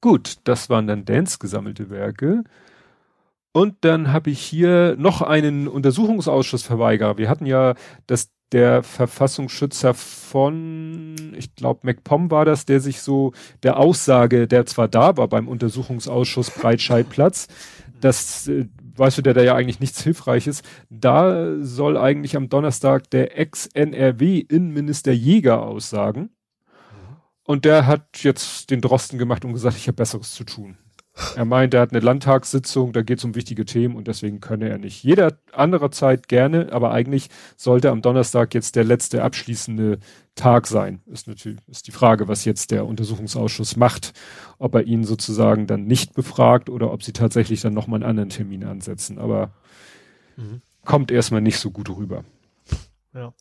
Gut, 0.00 0.36
das 0.44 0.68
waren 0.68 0.86
dann 0.86 1.04
Dance 1.04 1.38
gesammelte 1.38 1.88
Werke. 1.90 2.44
Und 3.52 3.76
dann 3.82 4.12
habe 4.12 4.30
ich 4.30 4.40
hier 4.40 4.96
noch 4.98 5.22
einen 5.22 5.68
Untersuchungsausschussverweigerer. 5.68 7.18
Wir 7.18 7.28
hatten 7.28 7.46
ja, 7.46 7.74
dass 8.06 8.30
der 8.52 8.82
Verfassungsschützer 8.82 9.94
von, 9.94 11.34
ich 11.36 11.54
glaube, 11.54 11.80
MacPom 11.84 12.30
war 12.30 12.44
das, 12.44 12.66
der 12.66 12.80
sich 12.80 13.00
so 13.00 13.32
der 13.62 13.78
Aussage, 13.78 14.46
der 14.46 14.66
zwar 14.66 14.88
da 14.88 15.16
war 15.16 15.28
beim 15.28 15.48
Untersuchungsausschuss 15.48 16.50
Breitscheidplatz, 16.50 17.48
das, 18.00 18.48
äh, 18.48 18.66
weißt 18.96 19.18
du, 19.18 19.22
der 19.22 19.34
da 19.34 19.42
ja 19.42 19.54
eigentlich 19.54 19.80
nichts 19.80 20.02
Hilfreiches, 20.02 20.62
da 20.90 21.56
soll 21.60 21.96
eigentlich 21.96 22.36
am 22.36 22.48
Donnerstag 22.48 23.08
der 23.10 23.38
Ex-NRW-Innenminister 23.38 25.12
Jäger 25.12 25.62
aussagen. 25.62 26.30
Und 27.44 27.64
der 27.64 27.86
hat 27.86 28.22
jetzt 28.22 28.70
den 28.70 28.80
Drosten 28.80 29.18
gemacht 29.18 29.44
und 29.44 29.52
gesagt, 29.52 29.76
ich 29.76 29.86
habe 29.86 29.96
Besseres 29.96 30.32
zu 30.32 30.44
tun. 30.44 30.78
Er 31.36 31.44
meint, 31.44 31.74
er 31.74 31.80
hat 31.82 31.92
eine 31.92 32.00
Landtagssitzung, 32.00 32.92
da 32.92 33.02
geht 33.02 33.18
es 33.18 33.24
um 33.24 33.36
wichtige 33.36 33.64
Themen 33.64 33.94
und 33.94 34.08
deswegen 34.08 34.40
könne 34.40 34.68
er 34.68 34.78
nicht. 34.78 35.04
Jeder 35.04 35.38
andere 35.52 35.90
Zeit 35.90 36.26
gerne, 36.26 36.72
aber 36.72 36.90
eigentlich 36.90 37.28
sollte 37.56 37.90
am 37.90 38.02
Donnerstag 38.02 38.52
jetzt 38.52 38.74
der 38.74 38.82
letzte 38.82 39.22
abschließende 39.22 40.00
Tag 40.34 40.66
sein. 40.66 41.02
Ist 41.06 41.28
natürlich 41.28 41.60
ist 41.68 41.86
die 41.86 41.92
Frage, 41.92 42.26
was 42.26 42.44
jetzt 42.44 42.72
der 42.72 42.84
Untersuchungsausschuss 42.84 43.76
macht, 43.76 44.12
ob 44.58 44.74
er 44.74 44.82
ihn 44.82 45.04
sozusagen 45.04 45.68
dann 45.68 45.84
nicht 45.84 46.14
befragt 46.14 46.68
oder 46.68 46.92
ob 46.92 47.04
sie 47.04 47.12
tatsächlich 47.12 47.60
dann 47.60 47.74
nochmal 47.74 47.98
einen 47.98 48.10
anderen 48.10 48.30
Termin 48.30 48.64
ansetzen. 48.64 49.20
Aber 49.20 49.52
mhm. 50.36 50.62
kommt 50.84 51.12
erstmal 51.12 51.42
nicht 51.42 51.60
so 51.60 51.70
gut 51.70 51.90
rüber. 51.90 52.24
Ja. 53.14 53.32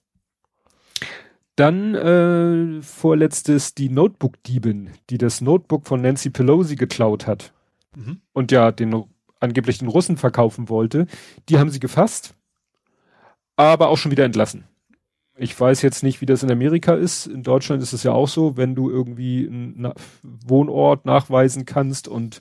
Dann 1.56 1.94
äh, 1.94 2.82
vorletztes 2.82 3.76
die 3.76 3.90
Notebook-Diebin, 3.90 4.90
die 5.10 5.18
das 5.18 5.42
Notebook 5.42 5.88
von 5.88 6.02
Nancy 6.02 6.32
Pelosi 6.32 6.76
geklaut 6.76 7.28
hat 7.28 7.54
mhm. 7.96 8.22
und 8.34 8.52
ja 8.52 8.72
den 8.72 9.06
angeblich 9.40 9.78
den 9.78 9.90
Russen 9.90 10.18
verkaufen 10.18 10.70
wollte. 10.70 11.06
Die 11.50 11.60
haben 11.60 11.70
sie 11.70 11.80
gefasst, 11.80 12.34
aber 13.56 13.90
auch 13.90 13.98
schon 13.98 14.12
wieder 14.12 14.26
entlassen. 14.26 14.64
Ich 15.36 15.60
weiß 15.60 15.82
jetzt 15.82 16.04
nicht, 16.04 16.22
wie 16.22 16.26
das 16.26 16.44
in 16.44 16.52
Amerika 16.52 16.94
ist. 16.94 17.26
In 17.26 17.44
Deutschland 17.44 17.82
ist 17.82 17.94
es 17.94 18.04
ja 18.04 18.12
auch 18.12 18.28
so, 18.28 18.56
wenn 18.56 18.76
du 18.76 18.90
irgendwie 18.90 19.48
einen 19.48 19.92
Wohnort 20.22 21.06
nachweisen 21.06 21.66
kannst 21.66 22.08
und 22.08 22.40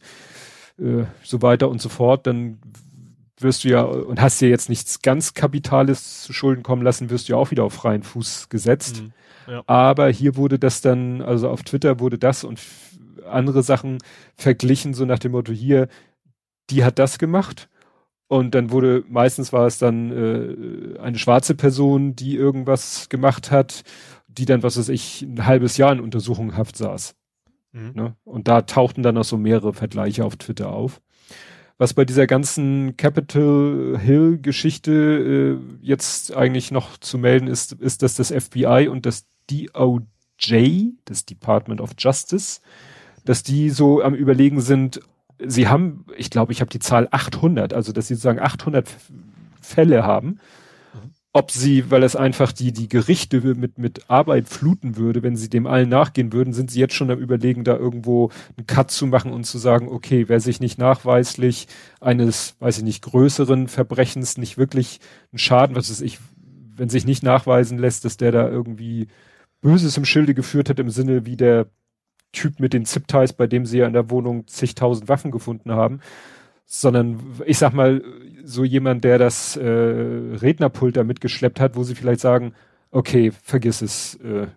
äh, 0.78 1.04
so 1.22 1.42
weiter 1.42 1.70
und 1.70 1.80
so 1.80 1.88
fort, 1.88 2.26
dann 2.26 2.58
wirst 3.38 3.64
du 3.64 3.68
ja, 3.68 3.82
und 3.82 4.20
hast 4.20 4.40
dir 4.40 4.48
jetzt 4.48 4.68
nichts 4.68 5.02
ganz 5.02 5.34
Kapitales 5.34 6.22
zu 6.22 6.32
Schulden 6.32 6.62
kommen 6.62 6.82
lassen, 6.82 7.10
wirst 7.10 7.28
du 7.28 7.32
ja 7.32 7.38
auch 7.38 7.50
wieder 7.50 7.64
auf 7.64 7.74
freien 7.74 8.02
Fuß 8.02 8.48
gesetzt. 8.48 9.02
Mhm, 9.02 9.12
ja. 9.52 9.62
Aber 9.66 10.08
hier 10.08 10.36
wurde 10.36 10.58
das 10.58 10.80
dann, 10.80 11.22
also 11.22 11.48
auf 11.48 11.62
Twitter 11.62 12.00
wurde 12.00 12.18
das 12.18 12.44
und 12.44 12.60
andere 13.28 13.62
Sachen 13.62 13.98
verglichen, 14.36 14.94
so 14.94 15.04
nach 15.04 15.18
dem 15.18 15.32
Motto, 15.32 15.52
hier, 15.52 15.88
die 16.70 16.84
hat 16.84 16.98
das 16.98 17.18
gemacht. 17.18 17.68
Und 18.28 18.54
dann 18.54 18.70
wurde, 18.70 19.04
meistens 19.08 19.52
war 19.52 19.66
es 19.66 19.78
dann 19.78 20.10
äh, 20.10 20.98
eine 20.98 21.18
schwarze 21.18 21.54
Person, 21.54 22.16
die 22.16 22.34
irgendwas 22.34 23.08
gemacht 23.10 23.50
hat, 23.50 23.82
die 24.26 24.46
dann, 24.46 24.62
was 24.62 24.78
weiß 24.78 24.88
ich, 24.88 25.22
ein 25.22 25.44
halbes 25.44 25.76
Jahr 25.76 25.92
in 25.92 26.00
Untersuchungshaft 26.00 26.76
saß. 26.76 27.14
Mhm. 27.72 27.92
Ne? 27.94 28.16
Und 28.24 28.48
da 28.48 28.62
tauchten 28.62 29.02
dann 29.02 29.16
noch 29.16 29.24
so 29.24 29.36
mehrere 29.36 29.74
Vergleiche 29.74 30.24
auf 30.24 30.36
Twitter 30.36 30.70
auf 30.72 31.02
was 31.82 31.94
bei 31.94 32.04
dieser 32.04 32.28
ganzen 32.28 32.96
Capitol 32.96 33.98
Hill 33.98 34.38
Geschichte 34.40 35.58
äh, 35.58 35.84
jetzt 35.84 36.32
eigentlich 36.32 36.70
noch 36.70 36.96
zu 36.96 37.18
melden 37.18 37.48
ist, 37.48 37.72
ist, 37.72 38.04
dass 38.04 38.14
das 38.14 38.30
FBI 38.30 38.86
und 38.88 39.04
das 39.04 39.26
DOJ, 39.50 40.92
das 41.04 41.24
Department 41.24 41.80
of 41.80 41.90
Justice, 41.98 42.60
dass 43.24 43.42
die 43.42 43.68
so 43.68 44.00
am 44.00 44.14
überlegen 44.14 44.60
sind, 44.60 45.00
sie 45.44 45.66
haben, 45.66 46.06
ich 46.16 46.30
glaube, 46.30 46.52
ich 46.52 46.60
habe 46.60 46.70
die 46.70 46.78
Zahl 46.78 47.08
800, 47.10 47.72
also 47.72 47.90
dass 47.90 48.06
sie 48.06 48.14
sozusagen 48.14 48.38
800 48.38 48.88
Fälle 49.60 50.04
haben 50.04 50.38
ob 51.34 51.50
sie, 51.50 51.90
weil 51.90 52.02
es 52.02 52.14
einfach 52.14 52.52
die, 52.52 52.72
die 52.72 52.88
Gerichte 52.88 53.40
mit, 53.54 53.78
mit 53.78 54.10
Arbeit 54.10 54.48
fluten 54.48 54.96
würde, 54.96 55.22
wenn 55.22 55.36
sie 55.36 55.48
dem 55.48 55.66
allen 55.66 55.88
nachgehen 55.88 56.32
würden, 56.32 56.52
sind 56.52 56.70
sie 56.70 56.80
jetzt 56.80 56.94
schon 56.94 57.10
am 57.10 57.18
überlegen, 57.18 57.64
da 57.64 57.74
irgendwo 57.74 58.30
einen 58.56 58.66
Cut 58.66 58.90
zu 58.90 59.06
machen 59.06 59.32
und 59.32 59.44
zu 59.44 59.56
sagen, 59.56 59.88
okay, 59.88 60.28
wer 60.28 60.40
sich 60.40 60.60
nicht 60.60 60.78
nachweislich 60.78 61.68
eines, 62.00 62.56
weiß 62.58 62.78
ich 62.78 62.84
nicht, 62.84 63.02
größeren 63.02 63.68
Verbrechens 63.68 64.36
nicht 64.36 64.58
wirklich 64.58 65.00
einen 65.32 65.38
Schaden, 65.38 65.74
was 65.74 65.88
weiß 65.88 66.02
ich, 66.02 66.18
wenn 66.76 66.90
sich 66.90 67.06
nicht 67.06 67.22
nachweisen 67.22 67.78
lässt, 67.78 68.04
dass 68.04 68.18
der 68.18 68.32
da 68.32 68.48
irgendwie 68.48 69.08
Böses 69.62 69.96
im 69.96 70.04
Schilde 70.04 70.34
geführt 70.34 70.68
hat, 70.68 70.78
im 70.80 70.90
Sinne 70.90 71.24
wie 71.24 71.36
der 71.36 71.68
Typ 72.32 72.60
mit 72.60 72.74
den 72.74 72.84
Zip-Ties, 72.84 73.32
bei 73.32 73.46
dem 73.46 73.64
sie 73.64 73.78
ja 73.78 73.86
in 73.86 73.92
der 73.94 74.10
Wohnung 74.10 74.46
zigtausend 74.48 75.08
Waffen 75.08 75.30
gefunden 75.30 75.72
haben, 75.72 76.00
sondern 76.66 77.20
ich 77.46 77.58
sag 77.58 77.72
mal, 77.72 78.02
so 78.44 78.64
jemand, 78.64 79.04
der 79.04 79.18
das 79.18 79.56
äh, 79.56 79.62
Rednerpult 79.62 80.96
da 80.96 81.04
mitgeschleppt 81.04 81.60
hat, 81.60 81.76
wo 81.76 81.84
sie 81.84 81.94
vielleicht 81.94 82.20
sagen, 82.20 82.54
okay, 82.90 83.32
vergiss 83.42 83.82
es. 83.82 84.16
Äh, 84.16 84.48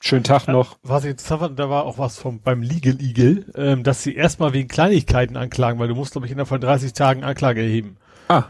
schönen 0.00 0.24
Tag 0.24 0.48
noch. 0.48 0.78
Was 0.82 1.04
ich 1.04 1.16
da 1.16 1.70
war 1.70 1.84
auch 1.84 1.98
was 1.98 2.18
vom 2.18 2.40
beim 2.40 2.62
Legal 2.62 3.00
Eagle, 3.00 3.46
ähm, 3.54 3.82
dass 3.82 4.02
sie 4.02 4.14
erstmal 4.14 4.52
wegen 4.52 4.68
Kleinigkeiten 4.68 5.36
anklagen, 5.36 5.78
weil 5.78 5.88
du 5.88 5.94
musst, 5.94 6.12
glaube 6.12 6.26
ich, 6.26 6.32
innerhalb 6.32 6.48
von 6.48 6.60
30 6.60 6.92
Tagen 6.92 7.24
Anklage 7.24 7.60
erheben. 7.60 7.96
Ah. 8.28 8.44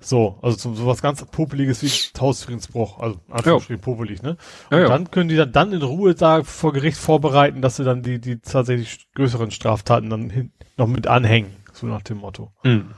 So, 0.00 0.38
also 0.42 0.58
so, 0.58 0.74
so 0.74 0.86
was 0.86 1.00
ganz 1.00 1.24
Popeliges 1.24 1.82
wie 1.82 2.20
Hausfriedensbruch, 2.20 2.98
also 2.98 3.20
Anführungsstrichen 3.30 3.80
popelig, 3.80 4.22
ne? 4.22 4.36
Und 4.70 4.76
ja, 4.76 4.80
ja. 4.80 4.88
dann 4.88 5.10
können 5.10 5.30
die 5.30 5.36
dann, 5.36 5.52
dann 5.52 5.72
in 5.72 5.82
Ruhe 5.82 6.14
da 6.14 6.42
vor 6.42 6.74
Gericht 6.74 6.98
vorbereiten, 6.98 7.62
dass 7.62 7.76
sie 7.76 7.84
dann 7.84 8.02
die, 8.02 8.20
die 8.20 8.38
tatsächlich 8.40 9.06
größeren 9.14 9.50
Straftaten 9.50 10.10
dann 10.10 10.28
hin, 10.28 10.52
noch 10.76 10.88
mit 10.88 11.06
anhängen, 11.06 11.56
so 11.72 11.86
nach 11.86 12.02
dem 12.02 12.18
Motto. 12.18 12.52
Mhm. 12.64 12.90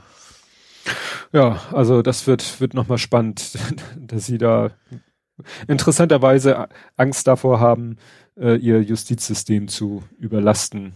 Ja, 1.33 1.61
also 1.71 2.01
das 2.01 2.27
wird, 2.27 2.61
wird 2.61 2.73
nochmal 2.73 2.97
spannend, 2.97 3.57
dass 3.99 4.25
sie 4.25 4.37
da 4.37 4.71
interessanterweise 5.67 6.67
Angst 6.95 7.27
davor 7.27 7.59
haben, 7.59 7.97
äh, 8.39 8.55
ihr 8.55 8.81
Justizsystem 8.81 9.67
zu 9.67 10.03
überlasten. 10.17 10.93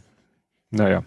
Naja. 0.71 1.03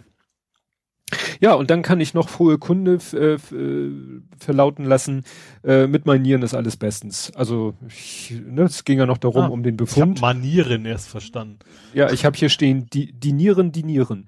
Ja, 1.41 1.55
und 1.55 1.71
dann 1.71 1.83
kann 1.83 2.01
ich 2.01 2.15
noch 2.15 2.29
frohe 2.29 2.59
Kunde 2.59 2.99
äh, 3.13 3.35
äh, 3.35 3.93
verlauten 4.39 4.85
lassen, 4.85 5.25
äh, 5.63 5.87
mit 5.87 6.07
Manieren 6.07 6.43
ist 6.43 6.55
alles 6.55 6.77
bestens. 6.77 7.33
Also 7.35 7.75
ich, 7.89 8.35
ne, 8.47 8.63
es 8.63 8.85
ging 8.85 8.99
ja 8.99 9.07
noch 9.07 9.19
darum, 9.19 9.45
ah, 9.45 9.49
um 9.49 9.63
den 9.63 9.77
Befund. 9.77 10.19
Ich 10.19 10.23
hab 10.23 10.35
Manieren 10.35 10.85
erst 10.87 11.09
verstanden. 11.09 11.59
Ja, 11.93 12.11
ich 12.11 12.25
habe 12.25 12.37
hier 12.37 12.49
stehen, 12.49 12.87
die, 12.93 13.13
die 13.13 13.33
Nieren, 13.33 13.73
die 13.73 13.85
Nieren. 13.85 14.27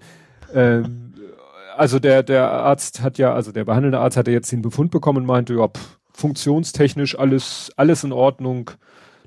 ähm, 0.52 1.05
also 1.76 1.98
der, 1.98 2.22
der 2.22 2.50
Arzt 2.50 3.02
hat 3.02 3.18
ja, 3.18 3.32
also 3.32 3.52
der 3.52 3.64
behandelnde 3.64 3.98
Arzt 3.98 4.16
hatte 4.16 4.30
jetzt 4.30 4.52
den 4.52 4.62
Befund 4.62 4.90
bekommen 4.90 5.18
und 5.18 5.26
meinte, 5.26 5.54
ja, 5.54 5.68
pff, 5.68 5.98
funktionstechnisch 6.12 7.18
alles, 7.18 7.70
alles 7.76 8.04
in 8.04 8.12
Ordnung. 8.12 8.70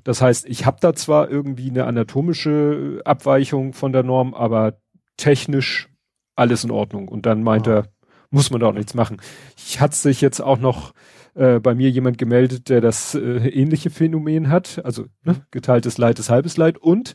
Das 0.04 0.20
heißt, 0.20 0.48
ich 0.48 0.66
habe 0.66 0.78
da 0.80 0.94
zwar 0.94 1.30
irgendwie 1.30 1.70
eine 1.70 1.84
anatomische 1.84 3.00
Abweichung 3.04 3.74
von 3.74 3.92
der 3.92 4.02
Norm, 4.02 4.34
aber 4.34 4.80
technisch 5.16 5.88
alles 6.36 6.64
in 6.64 6.70
Ordnung. 6.70 7.08
Und 7.08 7.26
dann 7.26 7.42
meinte 7.42 7.70
er, 7.70 7.84
muss 8.30 8.50
man 8.50 8.60
da 8.60 8.68
auch 8.68 8.74
nichts 8.74 8.94
machen. 8.94 9.20
Ich 9.56 9.80
hat 9.80 9.94
sich 9.94 10.20
jetzt 10.20 10.40
auch 10.40 10.58
noch 10.58 10.92
äh, 11.34 11.60
bei 11.60 11.74
mir 11.74 11.90
jemand 11.90 12.18
gemeldet, 12.18 12.68
der 12.68 12.80
das 12.80 13.14
äh, 13.14 13.48
ähnliche 13.48 13.90
Phänomen 13.90 14.48
hat, 14.48 14.80
also 14.84 15.06
ne, 15.24 15.36
geteiltes 15.50 15.98
Leid 15.98 16.18
ist 16.18 16.30
halbes 16.30 16.56
Leid 16.56 16.78
und 16.78 17.14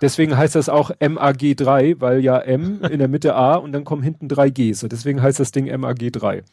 Deswegen 0.00 0.36
heißt 0.36 0.54
das 0.54 0.68
auch 0.68 0.92
MAG3, 0.92 2.00
weil 2.00 2.20
ja 2.20 2.38
M 2.38 2.84
in 2.84 3.00
der 3.00 3.08
Mitte 3.08 3.34
A 3.34 3.56
und 3.56 3.72
dann 3.72 3.82
kommen 3.84 4.02
hinten 4.02 4.28
drei 4.28 4.50
Gs. 4.50 4.84
Und 4.84 4.92
deswegen 4.92 5.20
heißt 5.20 5.40
das 5.40 5.50
Ding 5.50 5.68
MAG3. 5.68 6.44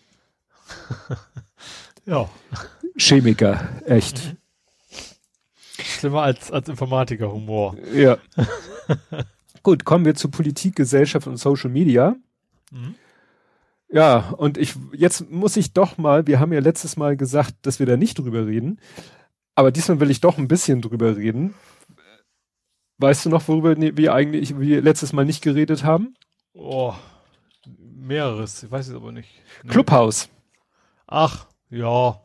ja. 2.06 2.28
Chemiker, 2.98 3.70
echt. 3.86 4.36
Schlimmer 5.78 6.24
als, 6.24 6.52
als 6.52 6.70
Informatiker-Humor. 6.70 7.76
Ja. 7.94 8.18
Gut, 9.64 9.86
kommen 9.86 10.06
wir 10.06 10.16
zu 10.16 10.30
Politik, 10.30 10.76
Gesellschaft 10.76 11.28
und 11.28 11.38
Social 11.38 11.70
Media. 11.70 12.16
Mhm. 12.72 12.96
Ja, 13.90 14.30
und 14.38 14.58
ich, 14.58 14.76
jetzt 14.94 15.30
muss 15.32 15.58
ich 15.58 15.74
doch 15.74 15.98
mal, 15.98 16.28
wir 16.28 16.40
haben 16.40 16.52
ja 16.52 16.60
letztes 16.60 16.98
Mal 16.98 17.16
gesagt, 17.16 17.56
dass 17.62 17.80
wir 17.80 17.86
da 17.86 17.98
nicht 17.98 18.18
drüber 18.18 18.48
reden, 18.48 18.80
aber 19.54 19.72
diesmal 19.72 20.00
will 20.00 20.12
ich 20.12 20.22
doch 20.22 20.38
ein 20.38 20.48
bisschen 20.48 20.82
drüber 20.82 21.16
reden. 21.16 21.54
Weißt 22.98 23.26
du 23.26 23.30
noch, 23.30 23.48
worüber 23.48 23.76
wir 23.78 24.14
eigentlich, 24.14 24.58
wir 24.58 24.82
letztes 24.82 25.14
Mal 25.14 25.26
nicht 25.26 25.44
geredet 25.44 25.84
haben? 25.84 26.16
Oh, 26.54 26.94
mehreres, 27.68 28.64
ich 28.64 28.72
weiß 28.72 28.88
es 28.88 28.96
aber 28.96 29.12
nicht. 29.12 29.30
Nee. 29.64 29.70
Clubhouse. 29.70 30.30
Ach, 31.08 31.48
ja, 31.70 32.20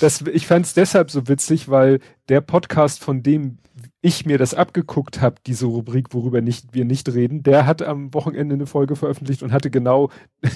das, 0.00 0.22
ich 0.22 0.46
fand 0.46 0.66
es 0.66 0.74
deshalb 0.74 1.10
so 1.10 1.28
witzig, 1.28 1.68
weil 1.68 2.00
der 2.28 2.40
Podcast, 2.40 3.02
von 3.02 3.22
dem 3.22 3.58
ich 4.02 4.24
mir 4.24 4.38
das 4.38 4.54
abgeguckt 4.54 5.20
habe, 5.20 5.36
diese 5.46 5.66
Rubrik, 5.66 6.14
worüber 6.14 6.40
nicht, 6.40 6.72
wir 6.72 6.84
nicht 6.84 7.12
reden, 7.12 7.42
der 7.42 7.66
hat 7.66 7.82
am 7.82 8.14
Wochenende 8.14 8.54
eine 8.54 8.66
Folge 8.66 8.96
veröffentlicht 8.96 9.42
und 9.42 9.52
hatte 9.52 9.70
genau 9.70 10.10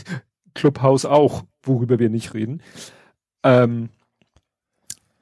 Clubhouse 0.55 1.05
auch, 1.05 1.45
worüber 1.63 1.99
wir 1.99 2.09
nicht 2.09 2.33
reden. 2.35 2.63
Ähm, 3.43 3.91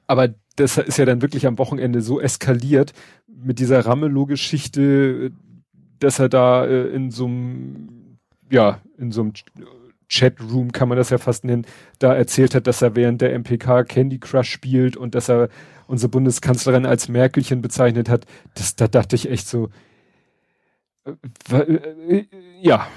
aber 0.07 0.33
das 0.55 0.77
ist 0.77 0.97
ja 0.97 1.05
dann 1.05 1.21
wirklich 1.21 1.47
am 1.47 1.57
Wochenende 1.57 2.01
so 2.01 2.21
eskaliert 2.21 2.93
mit 3.27 3.59
dieser 3.59 3.85
Ramelow-Geschichte, 3.85 5.31
dass 5.99 6.19
er 6.19 6.29
da 6.29 6.65
äh, 6.65 6.87
in 6.89 7.11
so 7.11 7.25
einem, 7.25 8.19
ja, 8.49 8.81
in 8.97 9.11
so 9.11 9.21
einem 9.21 9.33
Chatroom 10.13 10.71
kann 10.71 10.89
man 10.89 10.97
das 10.97 11.09
ja 11.09 11.17
fast 11.17 11.43
nennen, 11.43 11.65
da 11.99 12.13
erzählt 12.13 12.53
hat, 12.55 12.67
dass 12.67 12.81
er 12.81 12.95
während 12.95 13.21
der 13.21 13.37
MPK 13.37 13.83
Candy 13.83 14.19
Crush 14.19 14.49
spielt 14.49 14.95
und 14.97 15.15
dass 15.15 15.29
er 15.29 15.49
unsere 15.87 16.09
Bundeskanzlerin 16.09 16.85
als 16.85 17.07
Merkelchen 17.07 17.61
bezeichnet 17.61 18.09
hat. 18.09 18.25
Das, 18.55 18.75
da 18.75 18.87
dachte 18.87 19.15
ich 19.15 19.29
echt 19.29 19.47
so, 19.47 19.69
äh, 21.05 21.57
äh, 21.57 22.25
ja, 22.61 22.87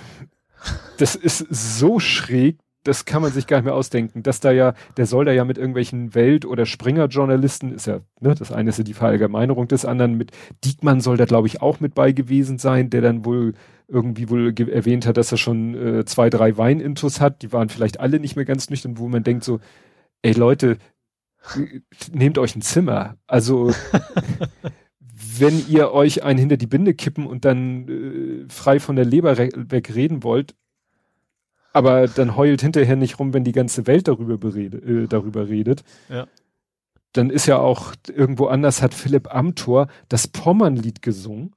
das 0.98 1.14
ist 1.14 1.38
so 1.50 1.98
schräg, 2.00 2.58
das 2.84 3.04
kann 3.04 3.22
man 3.22 3.32
sich 3.32 3.46
gar 3.46 3.58
nicht 3.58 3.64
mehr 3.64 3.74
ausdenken, 3.74 4.22
dass 4.22 4.40
da 4.40 4.52
ja, 4.52 4.74
der 4.96 5.06
soll 5.06 5.24
da 5.24 5.32
ja 5.32 5.44
mit 5.44 5.58
irgendwelchen 5.58 6.14
Welt- 6.14 6.44
oder 6.44 6.66
Springer-Journalisten, 6.66 7.72
ist 7.72 7.86
ja, 7.86 8.00
ne, 8.20 8.34
das 8.34 8.52
eine 8.52 8.70
ist 8.70 8.78
ja 8.78 8.84
die 8.84 8.94
Verallgemeinerung 8.94 9.66
des 9.66 9.84
anderen, 9.84 10.16
mit 10.16 10.30
Diekmann 10.64 11.00
soll 11.00 11.16
da 11.16 11.24
glaube 11.24 11.48
ich 11.48 11.62
auch 11.62 11.80
mit 11.80 11.94
bei 11.94 12.12
gewesen 12.12 12.58
sein, 12.58 12.90
der 12.90 13.00
dann 13.00 13.24
wohl 13.24 13.54
irgendwie 13.88 14.28
wohl 14.28 14.52
erwähnt 14.68 15.06
hat, 15.06 15.16
dass 15.16 15.32
er 15.32 15.38
schon 15.38 15.74
äh, 15.74 16.04
zwei, 16.04 16.30
drei 16.30 16.56
Weinintus 16.56 17.20
hat, 17.20 17.42
die 17.42 17.52
waren 17.52 17.68
vielleicht 17.68 18.00
alle 18.00 18.18
nicht 18.18 18.36
mehr 18.36 18.44
ganz 18.44 18.68
nüchtern, 18.68 18.98
wo 18.98 19.08
man 19.08 19.22
denkt 19.22 19.44
so, 19.44 19.60
ey 20.22 20.32
Leute, 20.32 20.78
nehmt 22.12 22.38
euch 22.38 22.56
ein 22.56 22.62
Zimmer, 22.62 23.16
also 23.26 23.72
wenn 25.38 25.66
ihr 25.68 25.92
euch 25.92 26.24
einen 26.24 26.38
hinter 26.38 26.56
die 26.56 26.66
Binde 26.66 26.94
kippen 26.94 27.26
und 27.26 27.44
dann 27.44 27.88
äh, 27.88 28.44
frei 28.48 28.80
von 28.80 28.96
der 28.96 29.04
Leber 29.04 29.38
wegreden 29.38 30.22
wollt, 30.22 30.54
aber 31.72 32.08
dann 32.08 32.36
heult 32.36 32.62
hinterher 32.62 32.96
nicht 32.96 33.18
rum, 33.18 33.34
wenn 33.34 33.44
die 33.44 33.52
ganze 33.52 33.86
Welt 33.86 34.08
darüber, 34.08 34.38
berede, 34.38 34.78
äh, 34.78 35.06
darüber 35.06 35.48
redet. 35.48 35.84
Ja. 36.08 36.26
Dann 37.12 37.30
ist 37.30 37.46
ja 37.46 37.58
auch 37.58 37.94
irgendwo 38.08 38.46
anders 38.46 38.82
hat 38.82 38.94
Philipp 38.94 39.32
Amthor 39.34 39.88
das 40.08 40.26
Pommernlied 40.26 41.02
gesungen. 41.02 41.54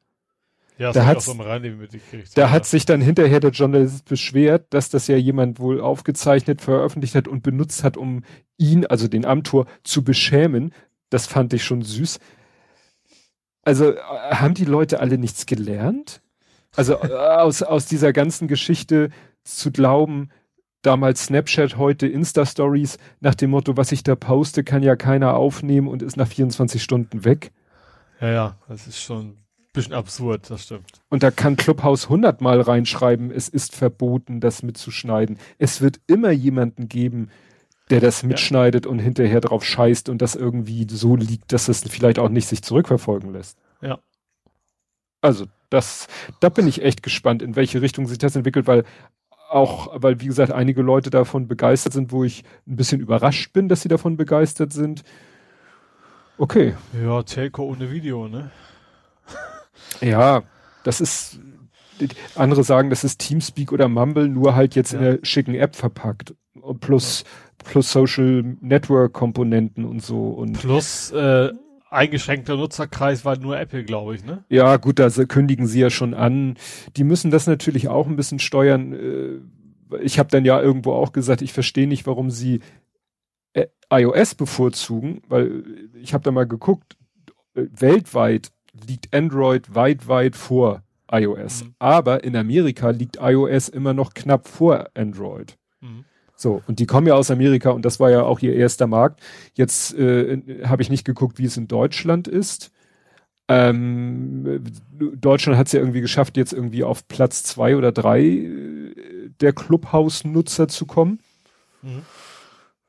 Ja, 0.79 0.93
da 0.93 1.05
hat 1.05 1.21
so 1.21 1.33
da 1.33 2.41
ja. 2.41 2.51
hat 2.51 2.65
sich 2.65 2.85
dann 2.85 3.01
hinterher 3.01 3.41
der 3.41 3.51
Journalist 3.51 4.05
beschwert, 4.05 4.73
dass 4.73 4.89
das 4.89 5.07
ja 5.07 5.17
jemand 5.17 5.59
wohl 5.59 5.81
aufgezeichnet, 5.81 6.61
veröffentlicht 6.61 7.15
hat 7.15 7.27
und 7.27 7.43
benutzt 7.43 7.83
hat, 7.83 7.97
um 7.97 8.23
ihn, 8.57 8.85
also 8.85 9.09
den 9.09 9.25
Amtor, 9.25 9.65
zu 9.83 10.05
beschämen. 10.05 10.73
Das 11.09 11.27
fand 11.27 11.51
ich 11.51 11.65
schon 11.65 11.81
süß. 11.81 12.19
Also 13.63 13.91
äh, 13.91 13.97
haben 14.31 14.53
die 14.53 14.63
Leute 14.63 15.01
alle 15.01 15.17
nichts 15.17 15.45
gelernt? 15.45 16.21
Also 16.77 16.93
äh, 16.93 17.13
aus, 17.13 17.61
aus 17.61 17.85
dieser 17.85 18.13
ganzen 18.13 18.47
Geschichte 18.47 19.09
zu 19.43 19.71
glauben, 19.71 20.29
damals 20.81 21.25
Snapchat, 21.25 21.75
heute 21.75 22.07
Insta-Stories, 22.07 22.99
nach 23.19 23.35
dem 23.35 23.49
Motto, 23.49 23.75
was 23.75 23.91
ich 23.91 24.03
da 24.03 24.15
poste, 24.15 24.63
kann 24.63 24.81
ja 24.81 24.95
keiner 24.95 25.33
aufnehmen 25.33 25.89
und 25.89 26.03
ist 26.03 26.15
nach 26.15 26.29
24 26.29 26.81
Stunden 26.81 27.25
weg. 27.25 27.51
Ja, 28.21 28.31
ja, 28.31 28.57
das 28.69 28.87
ist 28.87 29.01
schon 29.01 29.39
bisschen 29.73 29.93
absurd, 29.93 30.49
das 30.49 30.63
stimmt. 30.63 31.01
Und 31.09 31.23
da 31.23 31.31
kann 31.31 31.55
Clubhouse 31.55 32.09
hundertmal 32.09 32.61
reinschreiben, 32.61 33.31
es 33.31 33.49
ist 33.49 33.75
verboten, 33.75 34.39
das 34.39 34.63
mitzuschneiden. 34.63 35.37
Es 35.57 35.81
wird 35.81 35.99
immer 36.07 36.31
jemanden 36.31 36.87
geben, 36.87 37.29
der 37.89 37.99
das 37.99 38.23
mitschneidet 38.23 38.85
ja. 38.85 38.91
und 38.91 38.99
hinterher 38.99 39.41
drauf 39.41 39.63
scheißt 39.63 40.09
und 40.09 40.21
das 40.21 40.35
irgendwie 40.35 40.87
so 40.89 41.15
liegt, 41.15 41.51
dass 41.53 41.67
es 41.67 41.81
vielleicht 41.81 42.19
auch 42.19 42.29
nicht 42.29 42.47
sich 42.47 42.61
zurückverfolgen 42.61 43.33
lässt. 43.33 43.57
Ja. 43.81 43.99
Also, 45.21 45.45
das, 45.69 46.07
da 46.39 46.49
bin 46.49 46.67
ich 46.67 46.83
echt 46.83 47.03
gespannt, 47.03 47.41
in 47.41 47.55
welche 47.55 47.81
Richtung 47.81 48.07
sich 48.07 48.17
das 48.17 48.35
entwickelt, 48.35 48.67
weil 48.67 48.85
auch, 49.49 49.89
weil 49.95 50.21
wie 50.21 50.27
gesagt, 50.27 50.51
einige 50.51 50.81
Leute 50.81 51.09
davon 51.09 51.47
begeistert 51.47 51.93
sind, 51.93 52.11
wo 52.11 52.23
ich 52.23 52.43
ein 52.67 52.75
bisschen 52.75 53.01
überrascht 53.01 53.51
bin, 53.51 53.67
dass 53.67 53.81
sie 53.81 53.89
davon 53.89 54.15
begeistert 54.15 54.71
sind. 54.71 55.03
Okay. 56.37 56.75
Ja, 57.03 57.23
Telco 57.23 57.63
ohne 57.63 57.91
Video, 57.91 58.27
ne? 58.27 58.51
ja, 60.01 60.43
das 60.83 61.01
ist, 61.01 61.39
andere 62.35 62.63
sagen, 62.63 62.89
das 62.89 63.03
ist 63.03 63.19
Teamspeak 63.19 63.71
oder 63.71 63.87
Mumble, 63.87 64.27
nur 64.27 64.55
halt 64.55 64.75
jetzt 64.75 64.93
ja. 64.93 64.99
in 64.99 65.05
der 65.05 65.19
schicken 65.23 65.55
App 65.55 65.75
verpackt. 65.75 66.35
Plus, 66.79 67.23
plus 67.63 67.91
Social 67.91 68.57
Network 68.61 69.13
Komponenten 69.13 69.85
und 69.85 70.03
so 70.03 70.29
und. 70.29 70.59
Plus, 70.59 71.11
äh, 71.11 71.49
eingeschränkter 71.89 72.55
Nutzerkreis 72.55 73.25
war 73.25 73.37
nur 73.37 73.59
Apple, 73.59 73.83
glaube 73.83 74.15
ich, 74.15 74.23
ne? 74.23 74.43
Ja, 74.49 74.77
gut, 74.77 74.99
da 74.99 75.09
kündigen 75.09 75.67
sie 75.67 75.79
ja 75.79 75.89
schon 75.89 76.13
an. 76.13 76.57
Die 76.95 77.03
müssen 77.03 77.31
das 77.31 77.47
natürlich 77.47 77.87
auch 77.87 78.07
ein 78.07 78.15
bisschen 78.15 78.39
steuern. 78.39 78.93
Äh, 78.93 79.97
ich 80.01 80.19
habe 80.19 80.29
dann 80.29 80.45
ja 80.45 80.61
irgendwo 80.61 80.93
auch 80.93 81.11
gesagt, 81.11 81.41
ich 81.41 81.53
verstehe 81.53 81.87
nicht, 81.87 82.05
warum 82.05 82.29
sie 82.29 82.61
äh, 83.53 83.67
iOS 83.91 84.35
bevorzugen, 84.35 85.21
weil 85.27 85.63
ich 85.99 86.13
habe 86.13 86.23
da 86.23 86.31
mal 86.31 86.47
geguckt, 86.47 86.97
äh, 87.55 87.65
weltweit 87.71 88.51
liegt 88.87 89.13
Android 89.13 89.73
weit, 89.75 90.07
weit 90.07 90.35
vor 90.35 90.83
iOS. 91.11 91.63
Mhm. 91.63 91.73
Aber 91.79 92.23
in 92.23 92.35
Amerika 92.35 92.89
liegt 92.89 93.17
iOS 93.21 93.69
immer 93.69 93.93
noch 93.93 94.13
knapp 94.13 94.47
vor 94.47 94.89
Android. 94.93 95.57
Mhm. 95.81 96.05
So, 96.35 96.61
und 96.67 96.79
die 96.79 96.85
kommen 96.85 97.07
ja 97.07 97.15
aus 97.15 97.31
Amerika 97.31 97.71
und 97.71 97.83
das 97.83 97.99
war 97.99 98.11
ja 98.11 98.23
auch 98.23 98.39
ihr 98.39 98.55
erster 98.55 98.87
Markt. 98.87 99.21
Jetzt 99.55 99.93
äh, 99.95 100.63
habe 100.65 100.81
ich 100.81 100.89
nicht 100.89 101.03
geguckt, 101.03 101.37
wie 101.37 101.45
es 101.45 101.57
in 101.57 101.67
Deutschland 101.67 102.27
ist. 102.27 102.71
Ähm, 103.49 104.63
Deutschland 105.15 105.57
hat 105.57 105.67
es 105.67 105.73
ja 105.73 105.79
irgendwie 105.79 106.01
geschafft, 106.01 106.37
jetzt 106.37 106.53
irgendwie 106.53 106.83
auf 106.83 107.07
Platz 107.07 107.43
zwei 107.43 107.75
oder 107.75 107.91
drei 107.91 108.21
äh, 108.21 108.93
der 109.41 109.53
Clubhouse-Nutzer 109.53 110.67
zu 110.67 110.85
kommen. 110.85 111.19
Mhm. 111.81 112.03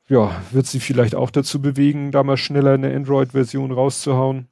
Ja, 0.07 0.41
wird 0.51 0.67
sie 0.67 0.79
vielleicht 0.79 1.15
auch 1.15 1.31
dazu 1.31 1.61
bewegen, 1.61 2.11
da 2.11 2.23
mal 2.23 2.37
schneller 2.37 2.73
eine 2.73 2.93
Android-Version 2.93 3.71
rauszuhauen. 3.71 4.47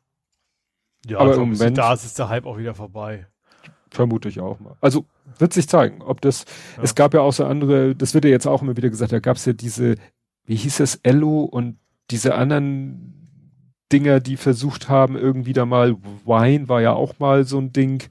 Ja, 1.07 1.19
aber 1.19 1.35
im 1.35 1.51
Moment, 1.51 1.77
da 1.77 1.93
ist, 1.93 2.05
ist 2.05 2.19
der 2.19 2.29
Hype 2.29 2.45
auch 2.45 2.57
wieder 2.57 2.75
vorbei. 2.75 3.27
Vermute 3.89 4.29
ich 4.29 4.39
auch 4.39 4.59
mal. 4.59 4.75
Also 4.81 5.05
wird 5.37 5.53
sich 5.53 5.67
zeigen, 5.67 6.01
ob 6.01 6.21
das, 6.21 6.45
ja. 6.77 6.83
es 6.83 6.95
gab 6.95 7.13
ja 7.13 7.21
auch 7.21 7.33
so 7.33 7.45
andere, 7.45 7.95
das 7.95 8.13
wird 8.13 8.25
ja 8.25 8.31
jetzt 8.31 8.47
auch 8.47 8.61
immer 8.61 8.77
wieder 8.77 8.89
gesagt, 8.89 9.11
da 9.11 9.19
gab 9.19 9.37
es 9.37 9.45
ja 9.45 9.53
diese, 9.53 9.95
wie 10.45 10.55
hieß 10.55 10.79
es, 10.81 10.95
Ello 11.03 11.43
und 11.43 11.77
diese 12.11 12.35
anderen 12.35 13.19
Dinger, 13.91 14.19
die 14.19 14.37
versucht 14.37 14.89
haben, 14.89 15.15
irgendwie 15.15 15.53
da 15.53 15.65
mal, 15.65 15.95
Wine 16.25 16.69
war 16.69 16.81
ja 16.81 16.93
auch 16.93 17.19
mal 17.19 17.43
so 17.45 17.57
ein 17.57 17.73
Ding. 17.73 18.03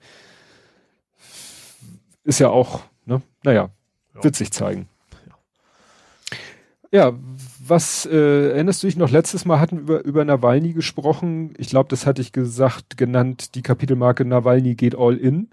Ist 2.24 2.40
ja 2.40 2.50
auch, 2.50 2.82
ne, 3.04 3.22
naja, 3.44 3.70
ja. 4.14 4.24
wird 4.24 4.34
sich 4.34 4.50
zeigen. 4.50 4.88
Ja, 6.90 7.12
was 7.66 8.06
äh, 8.06 8.50
erinnerst 8.50 8.82
du 8.82 8.86
dich 8.86 8.96
noch? 8.96 9.10
Letztes 9.10 9.44
Mal 9.44 9.60
hatten 9.60 9.88
wir 9.88 9.98
über, 9.98 10.04
über 10.04 10.24
Nawalny 10.24 10.72
gesprochen. 10.72 11.52
Ich 11.58 11.68
glaube, 11.68 11.90
das 11.90 12.06
hatte 12.06 12.22
ich 12.22 12.32
gesagt, 12.32 12.96
genannt, 12.96 13.54
die 13.54 13.62
Kapitelmarke 13.62 14.24
Nawalny 14.24 14.74
geht 14.74 14.96
all 14.96 15.16
in. 15.16 15.50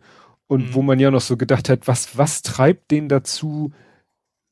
Und 0.48 0.70
mhm. 0.70 0.74
wo 0.76 0.82
man 0.82 1.00
ja 1.00 1.12
noch 1.12 1.22
so 1.22 1.38
gedacht 1.38 1.70
hat, 1.70 1.88
was, 1.88 2.18
was 2.18 2.42
treibt 2.42 2.92
den 2.92 3.10
dazu, 3.10 3.74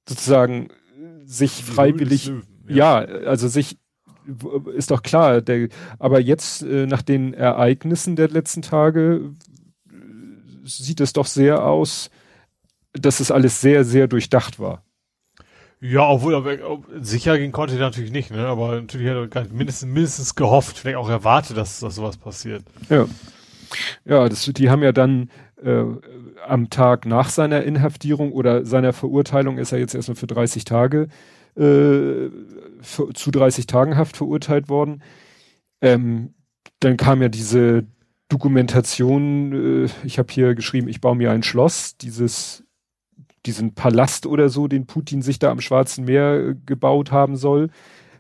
sozusagen 0.10 0.70
sich 1.24 1.64
freiwillig, 1.64 2.32
ja. 2.68 3.04
ja. 3.04 3.28
also 3.28 3.48
sich, 3.48 3.78
ist 4.76 4.92
doch 4.92 5.04
klar, 5.04 5.42
der, 5.42 5.70
aber 6.00 6.20
jetzt 6.20 6.64
äh, 6.64 6.86
nach 6.86 7.02
den 7.02 7.34
Ereignissen 7.34 8.16
der 8.16 8.30
letzten 8.30 8.62
Tage 8.62 9.34
sieht 10.64 11.00
es 11.00 11.14
doch 11.14 11.28
sehr 11.28 11.66
aus, 11.66 12.10
dass 12.94 13.20
es 13.20 13.32
alles 13.32 13.62
sehr, 13.62 13.84
sehr 13.84 14.08
durchdacht 14.08 14.60
war. 14.60 14.84
Ja, 15.86 16.08
obwohl, 16.08 16.34
aber 16.34 16.56
sicher 17.02 17.38
gehen 17.38 17.52
konnte 17.52 17.74
er 17.74 17.82
natürlich 17.82 18.14
nicht, 18.14 18.32
ne? 18.32 18.48
Aber 18.48 18.80
natürlich 18.80 19.10
hat 19.10 19.36
er 19.36 19.54
mindestens, 19.54 19.90
mindestens 19.90 20.34
gehofft, 20.34 20.78
vielleicht 20.78 20.96
auch 20.96 21.10
erwartet, 21.10 21.58
dass, 21.58 21.82
dass 21.82 21.96
sowas 21.96 22.16
passiert. 22.16 22.64
Ja. 22.90 23.06
Ja, 24.06 24.30
das, 24.30 24.46
die 24.46 24.70
haben 24.70 24.82
ja 24.82 24.94
dann 24.94 25.30
äh, 25.62 25.84
am 26.48 26.70
Tag 26.70 27.06
nach 27.06 27.28
seiner 27.30 27.64
Inhaftierung 27.64 28.32
oder 28.32 28.66
seiner 28.66 28.94
Verurteilung 28.94 29.58
ist 29.58 29.74
er 29.74 29.80
jetzt 29.80 29.94
erstmal 29.94 30.16
für 30.16 30.28
30 30.28 30.64
Tage 30.64 31.10
äh, 31.58 32.30
für, 32.80 33.14
zu 33.14 33.32
30 33.32 33.68
Tagen 33.68 33.98
Haft 33.98 34.16
verurteilt 34.16 34.70
worden. 34.70 35.04
Ähm, 35.82 36.34
dann 36.80 36.96
kam 36.96 37.22
ja 37.22 37.28
diese 37.28 37.86
Dokumentation, 38.30 39.86
äh, 39.86 39.90
ich 40.06 40.18
habe 40.18 40.32
hier 40.32 40.56
geschrieben, 40.56 40.88
ich 40.88 41.02
baue 41.02 41.18
mir 41.18 41.32
ein 41.32 41.44
Schloss, 41.44 41.98
dieses 41.98 42.63
diesen 43.46 43.74
Palast 43.74 44.26
oder 44.26 44.50
so, 44.50 44.68
den 44.68 44.86
Putin 44.86 45.22
sich 45.22 45.40
da 45.40 45.52
am 45.52 45.62
Schwarzen 45.62 46.06
Meer 46.06 46.34
äh, 46.36 46.56
gebaut 46.66 47.12
haben 47.12 47.36
soll. 47.36 47.70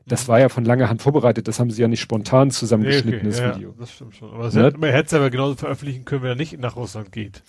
Das 0.05 0.23
mhm. 0.23 0.31
war 0.31 0.39
ja 0.39 0.49
von 0.49 0.65
langer 0.65 0.89
Hand 0.89 1.01
vorbereitet, 1.01 1.47
das 1.47 1.59
haben 1.59 1.71
sie 1.71 1.81
ja 1.81 1.87
nicht 1.87 2.01
spontan 2.01 2.51
zusammengeschnitten, 2.51 3.21
okay, 3.21 3.27
das 3.27 3.39
ja, 3.39 3.55
Video. 3.55 3.73
Das 3.79 3.91
stimmt 3.91 4.15
schon. 4.15 4.31
Aber 4.31 4.49
ne? 4.49 4.73
man 4.77 4.89
hätte 4.89 5.07
es 5.07 5.13
aber 5.13 5.29
genauso 5.29 5.55
veröffentlichen 5.55 6.05
können, 6.05 6.23
wenn 6.23 6.31
er 6.31 6.35
nicht 6.35 6.59
nach 6.59 6.75
Russland 6.75 7.11
geht. 7.11 7.41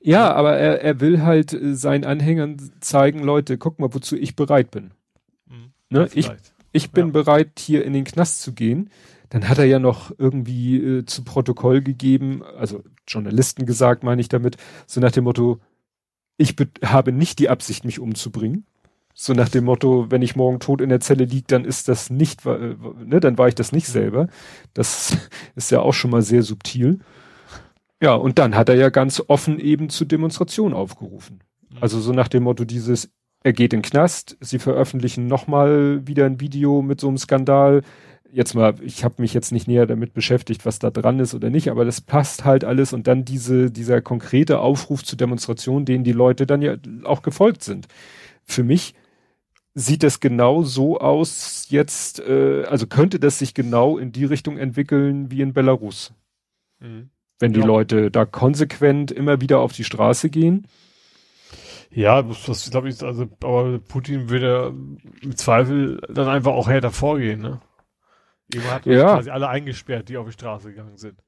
Ja, 0.00 0.32
aber 0.34 0.56
er, 0.56 0.82
er 0.82 1.00
will 1.00 1.22
halt 1.22 1.52
äh, 1.52 1.74
seinen 1.74 2.04
Anhängern 2.04 2.56
zeigen, 2.80 3.20
Leute, 3.20 3.58
guck 3.58 3.78
mal, 3.78 3.92
wozu 3.92 4.16
ich 4.16 4.36
bereit 4.36 4.70
bin. 4.70 4.92
Mhm. 5.46 5.72
Ne? 5.90 6.08
ich, 6.14 6.30
ich 6.72 6.90
bin 6.90 7.06
ja. 7.06 7.12
bereit, 7.12 7.52
hier 7.58 7.84
in 7.84 7.92
den 7.92 8.04
Knast 8.04 8.42
zu 8.42 8.52
gehen. 8.52 8.90
Dann 9.30 9.48
hat 9.48 9.58
er 9.58 9.64
ja 9.64 9.78
noch 9.78 10.12
irgendwie 10.16 10.76
äh, 10.76 11.06
zu 11.06 11.24
Protokoll 11.24 11.82
gegeben, 11.82 12.42
also 12.56 12.84
Journalisten 13.08 13.66
gesagt, 13.66 14.04
meine 14.04 14.20
ich 14.20 14.28
damit, 14.28 14.56
so 14.86 15.00
nach 15.00 15.12
dem 15.12 15.24
Motto, 15.24 15.58
ich 16.36 16.54
habe 16.84 17.12
nicht 17.12 17.38
die 17.38 17.48
Absicht, 17.48 17.84
mich 17.84 18.00
umzubringen. 18.00 18.66
So 19.16 19.32
nach 19.32 19.48
dem 19.48 19.64
Motto, 19.64 20.10
wenn 20.10 20.22
ich 20.22 20.34
morgen 20.34 20.58
tot 20.58 20.80
in 20.80 20.88
der 20.88 20.98
Zelle 20.98 21.24
liege, 21.24 21.46
dann 21.46 21.64
ist 21.64 21.86
das 21.88 22.10
nicht, 22.10 22.44
äh, 22.46 22.74
ne, 23.04 23.20
dann 23.20 23.38
war 23.38 23.46
ich 23.46 23.54
das 23.54 23.70
nicht 23.70 23.86
selber. 23.86 24.26
Das 24.72 25.16
ist 25.54 25.70
ja 25.70 25.80
auch 25.80 25.94
schon 25.94 26.10
mal 26.10 26.22
sehr 26.22 26.42
subtil. 26.42 26.98
Ja, 28.02 28.14
und 28.14 28.38
dann 28.40 28.56
hat 28.56 28.68
er 28.68 28.74
ja 28.74 28.90
ganz 28.90 29.22
offen 29.28 29.60
eben 29.60 29.88
zu 29.88 30.04
Demonstrationen 30.04 30.74
aufgerufen. 30.74 31.40
Mhm. 31.70 31.78
Also 31.80 32.00
so 32.00 32.12
nach 32.12 32.26
dem 32.26 32.42
Motto 32.42 32.64
dieses, 32.64 33.10
er 33.44 33.52
geht 33.52 33.72
in 33.72 33.80
den 33.80 33.88
Knast, 33.88 34.36
sie 34.40 34.58
veröffentlichen 34.58 35.28
nochmal 35.28 36.04
wieder 36.06 36.26
ein 36.26 36.40
Video 36.40 36.82
mit 36.82 37.00
so 37.00 37.06
einem 37.06 37.18
Skandal, 37.18 37.82
jetzt 38.34 38.54
mal, 38.54 38.74
ich 38.82 39.04
habe 39.04 39.22
mich 39.22 39.32
jetzt 39.32 39.52
nicht 39.52 39.68
näher 39.68 39.86
damit 39.86 40.12
beschäftigt, 40.12 40.66
was 40.66 40.80
da 40.80 40.90
dran 40.90 41.20
ist 41.20 41.34
oder 41.34 41.50
nicht, 41.50 41.70
aber 41.70 41.84
das 41.84 42.00
passt 42.00 42.44
halt 42.44 42.64
alles 42.64 42.92
und 42.92 43.06
dann 43.06 43.24
diese, 43.24 43.70
dieser 43.70 44.02
konkrete 44.02 44.58
Aufruf 44.58 45.04
zur 45.04 45.16
Demonstration, 45.16 45.84
denen 45.84 46.04
die 46.04 46.12
Leute 46.12 46.46
dann 46.46 46.60
ja 46.60 46.74
auch 47.04 47.22
gefolgt 47.22 47.62
sind. 47.62 47.86
Für 48.44 48.64
mich 48.64 48.94
sieht 49.74 50.02
das 50.02 50.20
genau 50.20 50.62
so 50.62 50.98
aus 50.98 51.66
jetzt, 51.68 52.20
äh, 52.20 52.64
also 52.64 52.86
könnte 52.86 53.20
das 53.20 53.38
sich 53.38 53.54
genau 53.54 53.98
in 53.98 54.10
die 54.10 54.24
Richtung 54.24 54.58
entwickeln 54.58 55.30
wie 55.30 55.40
in 55.40 55.52
Belarus. 55.52 56.12
Mhm. 56.80 57.10
Wenn 57.38 57.52
die 57.52 57.60
ja. 57.60 57.66
Leute 57.66 58.10
da 58.10 58.24
konsequent 58.24 59.10
immer 59.12 59.40
wieder 59.40 59.60
auf 59.60 59.72
die 59.72 59.84
Straße 59.84 60.28
gehen. 60.30 60.66
Ja, 61.90 62.22
das 62.22 62.70
glaube 62.70 62.88
ich, 62.88 63.00
also, 63.02 63.28
aber 63.42 63.78
Putin 63.78 64.28
würde 64.28 64.74
im 65.22 65.36
Zweifel 65.36 66.00
dann 66.08 66.28
einfach 66.28 66.52
auch 66.52 66.68
härter 66.68 66.90
vorgehen, 66.90 67.40
ne? 67.40 67.60
Irgendwann 68.52 68.74
hat 68.74 68.86
ja. 68.86 69.14
quasi 69.14 69.30
alle 69.30 69.48
eingesperrt, 69.48 70.08
die 70.08 70.16
auf 70.16 70.26
die 70.26 70.32
Straße 70.32 70.70
gegangen 70.70 70.96
sind. 70.96 71.22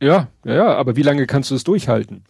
Ja, 0.00 0.28
ja, 0.44 0.54
ja, 0.54 0.74
aber 0.74 0.96
wie 0.96 1.02
lange 1.02 1.26
kannst 1.26 1.50
du 1.50 1.54
es 1.54 1.64
durchhalten? 1.64 2.24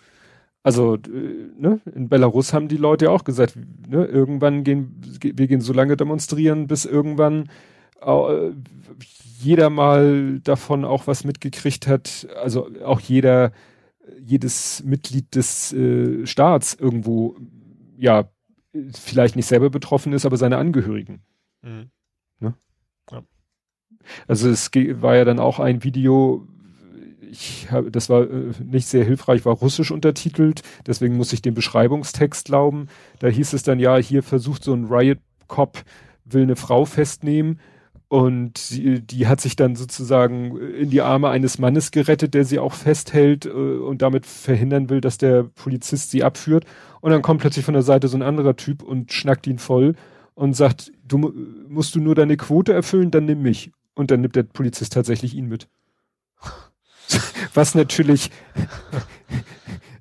Also, 0.63 0.97
ne, 0.97 1.81
in 1.93 2.09
Belarus 2.09 2.53
haben 2.53 2.69
die 2.69 2.77
Leute 2.77 3.07
ja 3.07 3.11
auch 3.11 3.25
gesagt, 3.25 3.57
ne, 3.57 4.05
irgendwann 4.05 4.63
gehen, 4.63 5.01
wir 5.21 5.49
gehen 5.49 5.61
so 5.61 5.73
lange 5.73 5.97
demonstrieren, 5.97 6.67
bis 6.67 6.85
irgendwann 6.85 7.49
äh, 8.01 8.51
jeder 9.41 9.71
mal 9.71 10.39
davon 10.41 10.85
auch 10.85 11.07
was 11.07 11.25
mitgekriegt 11.25 11.87
hat, 11.89 12.29
also 12.41 12.71
auch 12.85 13.01
jeder, 13.01 13.53
jedes 14.21 14.85
Mitglied 14.85 15.35
des 15.35 15.73
äh, 15.73 16.27
Staats 16.27 16.75
irgendwo, 16.75 17.37
ja, 17.97 18.31
vielleicht 18.93 19.35
nicht 19.35 19.47
selber 19.47 19.71
betroffen 19.71 20.13
ist, 20.13 20.27
aber 20.27 20.37
seine 20.37 20.59
Angehörigen. 20.59 21.23
Mhm. 21.63 21.91
Also 24.27 24.49
es 24.49 24.71
war 24.75 25.17
ja 25.17 25.25
dann 25.25 25.39
auch 25.39 25.59
ein 25.59 25.85
Video, 25.85 26.47
ich 27.31 27.71
habe, 27.71 27.91
das 27.91 28.09
war 28.09 28.23
äh, 28.23 28.53
nicht 28.63 28.87
sehr 28.87 29.05
hilfreich, 29.05 29.45
war 29.45 29.55
russisch 29.55 29.91
untertitelt, 29.91 30.63
deswegen 30.87 31.17
muss 31.17 31.33
ich 31.33 31.43
den 31.43 31.55
Beschreibungstext 31.55 32.47
glauben. 32.47 32.89
Da 33.19 33.29
hieß 33.29 33.53
es 33.53 33.63
dann 33.63 33.79
ja, 33.79 33.97
hier 33.97 34.23
versucht 34.23 34.65
so 34.65 34.75
ein 34.75 34.87
Riot 34.87 35.19
Cop 35.49 35.83
will 36.25 36.43
eine 36.43 36.57
Frau 36.57 36.85
festnehmen 36.85 37.59
und 38.13 38.59
sie, 38.59 39.01
die 39.01 39.27
hat 39.27 39.41
sich 39.41 39.57
dann 39.57 39.75
sozusagen 39.75 40.59
in 40.59 40.91
die 40.91 41.01
Arme 41.01 41.31
eines 41.31 41.59
Mannes 41.59 41.93
gerettet, 41.93 42.35
der 42.35 42.45
sie 42.45 42.59
auch 42.59 42.75
festhält 42.75 43.47
äh, 43.47 43.49
und 43.49 44.03
damit 44.03 44.27
verhindern 44.27 44.91
will, 44.91 45.01
dass 45.01 45.17
der 45.17 45.45
Polizist 45.45 46.11
sie 46.11 46.23
abführt. 46.23 46.67
Und 47.01 47.11
dann 47.11 47.23
kommt 47.23 47.41
plötzlich 47.41 47.65
von 47.65 47.73
der 47.73 47.83
Seite 47.83 48.09
so 48.09 48.19
ein 48.19 48.23
anderer 48.23 48.55
Typ 48.55 48.83
und 48.83 49.15
schnackt 49.15 49.47
ihn 49.47 49.59
voll 49.59 49.95
und 50.35 50.55
sagt, 50.55 50.93
du 51.09 51.33
musst 51.69 51.95
du 51.95 52.01
nur 52.01 52.15
deine 52.15 52.37
Quote 52.37 52.75
erfüllen, 52.75 53.11
dann 53.11 53.25
nimm 53.25 53.41
mich. 53.41 53.73
Und 53.95 54.11
dann 54.11 54.20
nimmt 54.20 54.36
der 54.36 54.45
Polizist 54.45 54.93
tatsächlich 54.93 55.34
ihn 55.34 55.49
mit. 55.49 55.68
Was 57.55 57.74
natürlich 57.74 58.30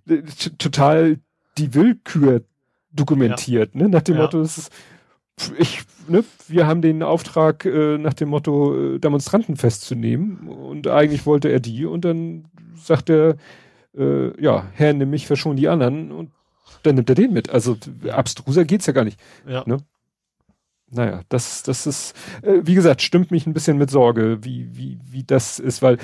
total 0.57 1.19
die 1.57 1.73
Willkür 1.73 2.43
dokumentiert, 2.91 3.73
ja. 3.73 3.81
ne? 3.81 3.89
Nach 3.89 4.01
dem 4.01 4.15
ja. 4.15 4.21
Motto, 4.21 4.41
ist, 4.41 4.71
ich, 5.57 5.83
ne, 6.07 6.23
wir 6.47 6.67
haben 6.67 6.81
den 6.81 7.03
Auftrag 7.03 7.65
äh, 7.65 7.97
nach 7.97 8.13
dem 8.13 8.29
Motto, 8.29 8.95
äh, 8.95 8.99
Demonstranten 8.99 9.57
festzunehmen 9.57 10.47
und 10.47 10.87
eigentlich 10.87 11.25
wollte 11.25 11.49
er 11.49 11.59
die 11.59 11.85
und 11.85 12.05
dann 12.05 12.45
sagt 12.75 13.09
er, 13.09 13.35
äh, 13.97 14.41
ja, 14.41 14.67
Herr, 14.73 14.93
nimm 14.93 15.09
mich, 15.09 15.27
verschon 15.27 15.55
die 15.55 15.67
anderen 15.67 16.11
und 16.11 16.31
dann 16.83 16.95
nimmt 16.95 17.09
er 17.09 17.15
den 17.15 17.33
mit. 17.33 17.49
Also 17.49 17.77
abstruser 18.09 18.65
geht's 18.65 18.85
ja 18.85 18.93
gar 18.93 19.03
nicht. 19.03 19.19
Ja. 19.47 19.63
Ne? 19.65 19.77
Naja, 20.91 21.21
das, 21.29 21.63
das 21.63 21.87
ist, 21.87 22.15
äh, 22.41 22.61
wie 22.63 22.75
gesagt, 22.75 23.01
stimmt 23.01 23.31
mich 23.31 23.47
ein 23.47 23.53
bisschen 23.53 23.77
mit 23.77 23.89
Sorge, 23.89 24.43
wie, 24.43 24.75
wie, 24.75 24.99
wie 25.03 25.23
das 25.23 25.59
ist, 25.59 25.81
weil, 25.81 25.95
äh, 25.95 25.99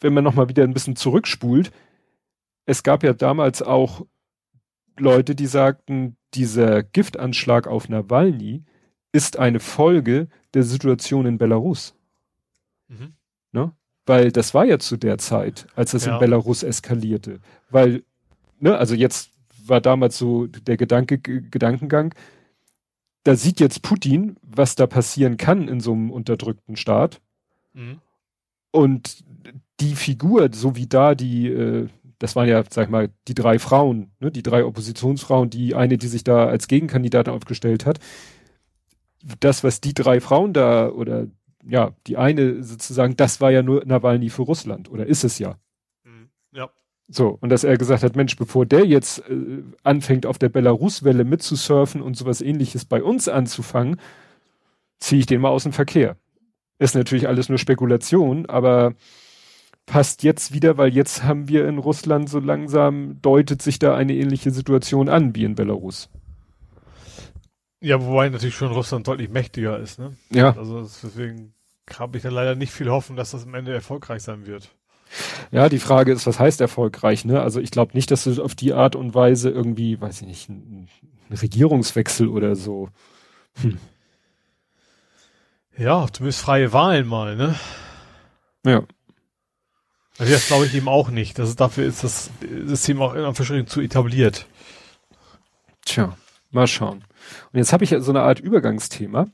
wenn 0.00 0.14
man 0.14 0.24
nochmal 0.24 0.48
wieder 0.48 0.64
ein 0.64 0.72
bisschen 0.72 0.96
zurückspult, 0.96 1.72
es 2.66 2.82
gab 2.82 3.02
ja 3.02 3.12
damals 3.12 3.62
auch 3.62 4.06
Leute, 4.98 5.34
die 5.34 5.46
sagten, 5.46 6.16
dieser 6.34 6.82
Giftanschlag 6.82 7.66
auf 7.66 7.88
Nawalny 7.88 8.64
ist 9.12 9.38
eine 9.38 9.60
Folge 9.60 10.28
der 10.54 10.62
Situation 10.62 11.26
in 11.26 11.38
Belarus. 11.38 11.94
Mhm. 12.88 13.14
Ne? 13.52 13.72
Weil 14.06 14.30
das 14.30 14.54
war 14.54 14.64
ja 14.64 14.78
zu 14.78 14.96
der 14.96 15.18
Zeit, 15.18 15.66
als 15.74 15.94
es 15.94 16.04
ja. 16.04 16.14
in 16.14 16.20
Belarus 16.20 16.62
eskalierte. 16.62 17.40
Weil, 17.70 18.04
ne, 18.58 18.76
also 18.76 18.94
jetzt 18.94 19.32
war 19.66 19.80
damals 19.80 20.18
so 20.18 20.46
der 20.46 20.76
Gedanke, 20.76 21.18
Gedankengang. 21.18 22.14
Da 23.24 23.36
sieht 23.36 23.60
jetzt 23.60 23.82
Putin, 23.82 24.36
was 24.42 24.74
da 24.74 24.86
passieren 24.86 25.36
kann 25.36 25.68
in 25.68 25.80
so 25.80 25.92
einem 25.92 26.10
unterdrückten 26.10 26.76
Staat. 26.76 27.20
Mhm. 27.74 28.00
Und 28.70 29.24
die 29.80 29.94
Figur, 29.94 30.50
so 30.52 30.76
wie 30.76 30.86
da 30.86 31.14
die, 31.14 31.48
äh, 31.48 31.88
das 32.18 32.36
waren 32.36 32.48
ja, 32.48 32.62
sag 32.68 32.84
ich 32.84 32.90
mal, 32.90 33.10
die 33.28 33.34
drei 33.34 33.58
Frauen, 33.58 34.12
ne, 34.20 34.30
die 34.30 34.42
drei 34.42 34.64
Oppositionsfrauen, 34.64 35.50
die 35.50 35.74
eine, 35.74 35.98
die 35.98 36.08
sich 36.08 36.24
da 36.24 36.46
als 36.46 36.68
Gegenkandidatin 36.68 37.32
aufgestellt 37.32 37.86
hat. 37.86 37.98
Das, 39.40 39.64
was 39.64 39.80
die 39.80 39.94
drei 39.94 40.20
Frauen 40.20 40.52
da 40.52 40.88
oder 40.88 41.26
ja, 41.64 41.92
die 42.06 42.16
eine 42.16 42.62
sozusagen, 42.62 43.16
das 43.16 43.40
war 43.40 43.50
ja 43.50 43.62
nur 43.62 43.84
Nawalny 43.84 44.30
für 44.30 44.42
Russland 44.42 44.90
oder 44.90 45.06
ist 45.06 45.24
es 45.24 45.38
ja. 45.38 45.58
Mhm. 46.04 46.30
Ja. 46.52 46.70
So, 47.12 47.36
und 47.40 47.48
dass 47.48 47.64
er 47.64 47.76
gesagt 47.76 48.04
hat, 48.04 48.14
Mensch, 48.14 48.36
bevor 48.36 48.64
der 48.64 48.86
jetzt 48.86 49.28
äh, 49.28 49.64
anfängt, 49.82 50.26
auf 50.26 50.38
der 50.38 50.48
Belarus-Welle 50.48 51.24
mitzusurfen 51.24 52.02
und 52.02 52.16
sowas 52.16 52.40
ähnliches 52.40 52.84
bei 52.84 53.02
uns 53.02 53.26
anzufangen, 53.28 54.00
ziehe 55.00 55.18
ich 55.18 55.26
den 55.26 55.40
mal 55.40 55.48
aus 55.48 55.64
dem 55.64 55.72
Verkehr. 55.72 56.16
Ist 56.78 56.94
natürlich 56.94 57.26
alles 57.26 57.48
nur 57.48 57.58
Spekulation, 57.58 58.46
aber 58.46 58.94
passt 59.86 60.22
jetzt 60.22 60.54
wieder, 60.54 60.78
weil 60.78 60.94
jetzt 60.94 61.24
haben 61.24 61.48
wir 61.48 61.66
in 61.66 61.78
Russland 61.78 62.28
so 62.28 62.38
langsam, 62.38 63.20
deutet 63.20 63.60
sich 63.60 63.80
da 63.80 63.96
eine 63.96 64.14
ähnliche 64.14 64.52
Situation 64.52 65.08
an 65.08 65.34
wie 65.34 65.44
in 65.44 65.56
Belarus. 65.56 66.08
Ja, 67.80 68.00
wobei 68.00 68.28
natürlich 68.28 68.54
schon 68.54 68.70
Russland 68.70 69.08
deutlich 69.08 69.30
mächtiger 69.30 69.80
ist, 69.80 69.98
ne? 69.98 70.16
Ja. 70.30 70.56
Also 70.56 70.82
deswegen 70.82 71.54
habe 71.98 72.18
ich 72.18 72.22
da 72.22 72.28
leider 72.28 72.54
nicht 72.54 72.72
viel 72.72 72.88
Hoffen, 72.88 73.16
dass 73.16 73.32
das 73.32 73.46
am 73.46 73.54
Ende 73.54 73.74
erfolgreich 73.74 74.22
sein 74.22 74.46
wird. 74.46 74.70
Ja, 75.50 75.68
die 75.68 75.78
Frage 75.78 76.12
ist, 76.12 76.26
was 76.26 76.38
heißt 76.38 76.60
erfolgreich, 76.60 77.24
ne? 77.24 77.40
Also 77.42 77.60
ich 77.60 77.70
glaube 77.70 77.94
nicht, 77.94 78.10
dass 78.10 78.24
du 78.24 78.42
auf 78.42 78.54
die 78.54 78.72
Art 78.72 78.96
und 78.96 79.14
Weise 79.14 79.50
irgendwie, 79.50 80.00
weiß 80.00 80.22
ich 80.22 80.26
nicht, 80.26 80.48
ein, 80.48 80.88
ein 81.28 81.36
Regierungswechsel 81.36 82.28
oder 82.28 82.54
so. 82.56 82.88
Hm. 83.60 83.78
Ja, 85.76 86.06
zumindest 86.12 86.42
freie 86.42 86.72
Wahlen 86.72 87.06
mal, 87.06 87.36
ne? 87.36 87.54
Ja. 88.64 88.82
Also 90.18 90.32
das 90.32 90.46
glaube 90.46 90.66
ich 90.66 90.74
eben 90.74 90.88
auch 90.88 91.08
nicht. 91.08 91.38
Das 91.38 91.48
ist, 91.48 91.60
dafür 91.60 91.86
ist 91.86 92.04
das 92.04 92.30
System 92.64 93.00
auch 93.00 93.14
in 93.14 93.24
Anführungsstrichen 93.24 93.66
zu 93.66 93.80
etabliert. 93.80 94.46
Tja, 95.86 96.16
mal 96.50 96.66
schauen. 96.66 97.04
Und 97.52 97.58
jetzt 97.58 97.72
habe 97.72 97.84
ich 97.84 97.94
so 97.98 98.10
eine 98.10 98.22
Art 98.22 98.38
Übergangsthema. 98.38 99.26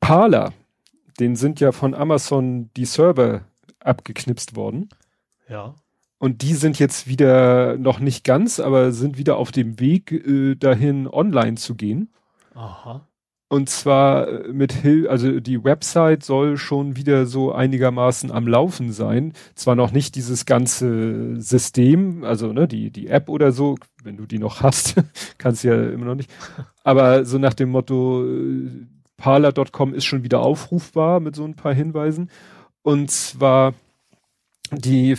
Parler, 0.00 0.52
den 1.20 1.36
sind 1.36 1.60
ja 1.60 1.72
von 1.72 1.94
Amazon 1.94 2.70
die 2.76 2.86
Server 2.86 3.42
abgeknipst 3.84 4.56
worden. 4.56 4.88
Ja. 5.48 5.74
Und 6.18 6.42
die 6.42 6.54
sind 6.54 6.78
jetzt 6.78 7.06
wieder 7.06 7.76
noch 7.76 8.00
nicht 8.00 8.24
ganz, 8.24 8.60
aber 8.60 8.92
sind 8.92 9.18
wieder 9.18 9.36
auf 9.36 9.52
dem 9.52 9.78
Weg 9.78 10.10
äh, 10.12 10.54
dahin, 10.54 11.06
online 11.06 11.56
zu 11.56 11.74
gehen. 11.74 12.12
Aha. 12.54 13.06
Und 13.48 13.68
zwar 13.68 14.26
äh, 14.26 14.52
mit 14.52 14.72
Hilfe, 14.72 15.10
also 15.10 15.38
die 15.38 15.62
Website 15.62 16.24
soll 16.24 16.56
schon 16.56 16.96
wieder 16.96 17.26
so 17.26 17.52
einigermaßen 17.52 18.30
am 18.30 18.48
Laufen 18.48 18.92
sein. 18.92 19.32
Zwar 19.54 19.76
noch 19.76 19.92
nicht 19.92 20.14
dieses 20.14 20.46
ganze 20.46 21.40
System, 21.40 22.24
also 22.24 22.52
ne, 22.52 22.66
die, 22.66 22.90
die 22.90 23.08
App 23.08 23.28
oder 23.28 23.52
so, 23.52 23.76
wenn 24.02 24.16
du 24.16 24.26
die 24.26 24.38
noch 24.38 24.62
hast, 24.62 24.94
kannst 25.38 25.62
du 25.62 25.68
ja 25.68 25.90
immer 25.90 26.06
noch 26.06 26.14
nicht. 26.14 26.30
Aber 26.82 27.24
so 27.24 27.38
nach 27.38 27.54
dem 27.54 27.68
Motto, 27.68 28.24
äh, 28.24 28.86
parler.com 29.18 29.94
ist 29.94 30.04
schon 30.04 30.24
wieder 30.24 30.40
aufrufbar 30.40 31.20
mit 31.20 31.36
so 31.36 31.44
ein 31.44 31.54
paar 31.54 31.74
Hinweisen. 31.74 32.30
Und 32.84 33.10
zwar, 33.10 33.74
die, 34.70 35.16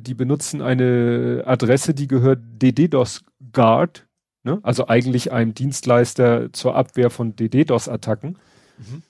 die 0.00 0.14
benutzen 0.14 0.62
eine 0.62 1.42
Adresse, 1.44 1.92
die 1.92 2.06
gehört 2.06 2.40
DDoS 2.62 3.24
Guard 3.52 4.06
Ne? 4.42 4.58
Also 4.62 4.88
eigentlich 4.88 5.32
einem 5.32 5.54
Dienstleister 5.54 6.52
zur 6.52 6.74
Abwehr 6.74 7.10
von 7.10 7.36
DDoS-Attacken. 7.36 8.38
Mhm. 8.78 9.02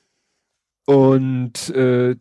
Und 0.86 1.70
äh, 1.70 2.16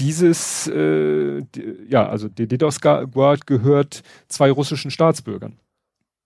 dieses, 0.00 0.66
äh, 0.66 1.42
ja, 1.88 2.08
also 2.08 2.28
DDoS 2.28 2.80
Guard 2.80 3.46
gehört 3.46 4.02
zwei 4.26 4.50
russischen 4.50 4.90
Staatsbürgern. 4.90 5.58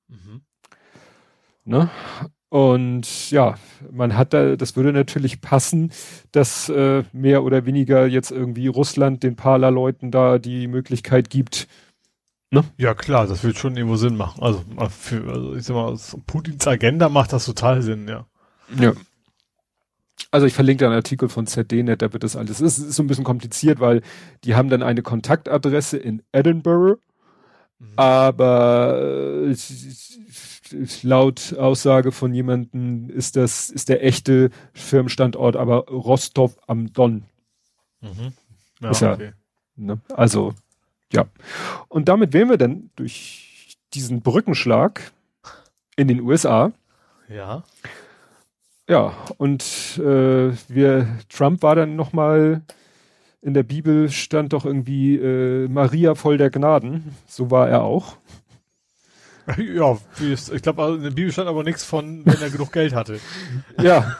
Mhm. 0.08 0.40
Ne? 1.64 1.90
Und 2.50 3.30
ja, 3.30 3.54
man 3.90 4.16
hat 4.16 4.34
da, 4.34 4.56
das 4.56 4.76
würde 4.76 4.92
natürlich 4.92 5.40
passen, 5.40 5.92
dass 6.32 6.68
äh, 6.68 7.04
mehr 7.12 7.44
oder 7.44 7.64
weniger 7.64 8.06
jetzt 8.06 8.30
irgendwie 8.30 8.66
Russland 8.66 9.22
den 9.22 9.36
Parler-Leuten 9.36 10.10
da 10.10 10.38
die 10.38 10.66
Möglichkeit 10.66 11.30
gibt, 11.30 11.68
Ne? 12.52 12.64
Ja, 12.78 12.94
klar, 12.94 13.28
das 13.28 13.44
wird 13.44 13.58
schon 13.58 13.76
irgendwo 13.76 13.96
Sinn 13.96 14.16
machen. 14.16 14.42
Also, 14.42 14.64
für, 14.90 15.24
also 15.28 15.54
ich 15.54 15.64
sag 15.64 15.74
mal, 15.74 15.84
aus 15.84 16.16
Putins 16.26 16.66
Agenda 16.66 17.08
macht 17.08 17.32
das 17.32 17.44
total 17.44 17.80
Sinn, 17.80 18.08
ja. 18.08 18.26
Ja. 18.76 18.92
Also 20.32 20.46
ich 20.46 20.54
verlinke 20.54 20.84
da 20.84 20.86
einen 20.86 20.96
Artikel 20.96 21.28
von 21.28 21.46
ZDNet, 21.46 22.02
da 22.02 22.12
wird 22.12 22.24
das 22.24 22.36
alles. 22.36 22.60
Es 22.60 22.78
ist 22.78 22.94
so 22.94 23.02
ein 23.02 23.06
bisschen 23.06 23.24
kompliziert, 23.24 23.80
weil 23.80 24.02
die 24.44 24.54
haben 24.54 24.68
dann 24.68 24.82
eine 24.82 25.02
Kontaktadresse 25.02 25.96
in 25.96 26.22
Edinburgh, 26.32 27.00
mhm. 27.78 27.92
aber 27.96 29.46
äh, 29.48 29.54
laut 31.02 31.54
Aussage 31.58 32.12
von 32.12 32.34
jemandem 32.34 33.10
ist 33.10 33.36
das, 33.36 33.70
ist 33.70 33.88
der 33.88 34.04
echte 34.04 34.50
Firmenstandort 34.72 35.56
aber 35.56 35.86
Rostov 35.88 36.56
am 36.66 36.92
Don. 36.92 37.24
Mhm. 38.00 38.32
Ja, 38.80 38.90
ist 38.90 39.00
ja, 39.00 39.12
okay. 39.12 39.32
ne? 39.76 40.00
Also 40.14 40.54
ja. 41.12 41.26
Und 41.88 42.08
damit 42.08 42.32
wären 42.32 42.48
wir 42.48 42.58
dann 42.58 42.90
durch 42.96 43.76
diesen 43.94 44.22
Brückenschlag 44.22 45.12
in 45.96 46.08
den 46.08 46.20
USA. 46.20 46.72
Ja. 47.28 47.64
Ja, 48.88 49.14
und 49.36 49.62
äh, 49.98 50.52
wir, 50.68 51.18
Trump 51.28 51.62
war 51.62 51.76
dann 51.76 51.94
nochmal, 51.94 52.62
in 53.40 53.54
der 53.54 53.62
Bibel 53.62 54.10
stand 54.10 54.52
doch 54.52 54.64
irgendwie 54.64 55.16
äh, 55.16 55.68
Maria 55.68 56.14
voll 56.14 56.38
der 56.38 56.50
Gnaden. 56.50 57.14
So 57.26 57.50
war 57.50 57.68
er 57.68 57.82
auch. 57.82 58.16
Ja, 59.56 59.98
ich 60.20 60.62
glaube, 60.62 60.94
in 60.96 61.02
der 61.02 61.10
Bibel 61.10 61.32
stand 61.32 61.48
aber 61.48 61.64
nichts 61.64 61.84
von, 61.84 62.24
wenn 62.24 62.40
er 62.40 62.50
genug 62.50 62.72
Geld 62.72 62.94
hatte. 62.94 63.18
Ja. 63.82 64.16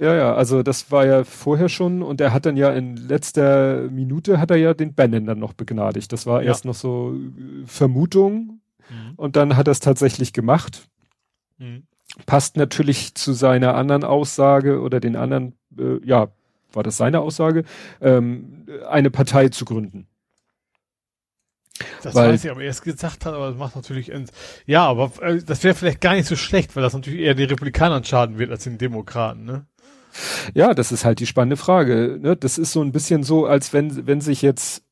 Ja, 0.00 0.14
ja, 0.14 0.34
also 0.34 0.62
das 0.62 0.90
war 0.90 1.04
ja 1.04 1.24
vorher 1.24 1.68
schon 1.68 2.02
und 2.02 2.22
er 2.22 2.32
hat 2.32 2.46
dann 2.46 2.56
ja 2.56 2.72
in 2.72 2.96
letzter 2.96 3.82
Minute 3.90 4.40
hat 4.40 4.50
er 4.50 4.56
ja 4.56 4.72
den 4.72 4.94
Bannon 4.94 5.26
dann 5.26 5.38
noch 5.38 5.52
begnadigt. 5.52 6.10
Das 6.10 6.24
war 6.24 6.40
ja. 6.40 6.48
erst 6.48 6.64
noch 6.64 6.74
so 6.74 7.14
äh, 7.14 7.66
Vermutung 7.66 8.60
mhm. 8.88 9.12
und 9.16 9.36
dann 9.36 9.58
hat 9.58 9.68
er 9.68 9.72
es 9.72 9.80
tatsächlich 9.80 10.32
gemacht. 10.32 10.88
Mhm. 11.58 11.82
Passt 12.24 12.56
natürlich 12.56 13.14
zu 13.14 13.34
seiner 13.34 13.74
anderen 13.74 14.02
Aussage 14.02 14.80
oder 14.80 15.00
den 15.00 15.16
anderen, 15.16 15.52
äh, 15.78 16.02
ja, 16.02 16.28
war 16.72 16.82
das 16.82 16.96
seine 16.96 17.20
Aussage, 17.20 17.64
ähm, 18.00 18.64
eine 18.88 19.10
Partei 19.10 19.50
zu 19.50 19.66
gründen. 19.66 20.06
Das 22.02 22.14
weil, 22.14 22.30
weiß 22.32 22.44
ich, 22.44 22.50
aber 22.50 22.62
er 22.62 22.70
es 22.70 22.82
gesagt 22.82 23.24
hat, 23.24 23.34
aber 23.34 23.48
das 23.48 23.56
macht 23.56 23.76
natürlich, 23.76 24.12
ja, 24.66 24.86
aber 24.86 25.12
äh, 25.22 25.42
das 25.42 25.64
wäre 25.64 25.74
vielleicht 25.74 26.00
gar 26.00 26.14
nicht 26.14 26.26
so 26.26 26.36
schlecht, 26.36 26.76
weil 26.76 26.82
das 26.82 26.94
natürlich 26.94 27.20
eher 27.20 27.34
den 27.34 27.48
Republikanern 27.48 28.04
schaden 28.04 28.38
wird 28.38 28.50
als 28.50 28.64
den 28.64 28.78
Demokraten, 28.78 29.44
ne? 29.44 29.66
Ja, 30.54 30.74
das 30.74 30.92
ist 30.92 31.04
halt 31.04 31.20
die 31.20 31.26
spannende 31.26 31.56
Frage. 31.56 32.18
Ne? 32.20 32.36
Das 32.36 32.58
ist 32.58 32.72
so 32.72 32.82
ein 32.82 32.90
bisschen 32.90 33.22
so, 33.22 33.46
als 33.46 33.72
wenn, 33.72 34.08
wenn 34.08 34.20
sich 34.20 34.42
jetzt, 34.42 34.82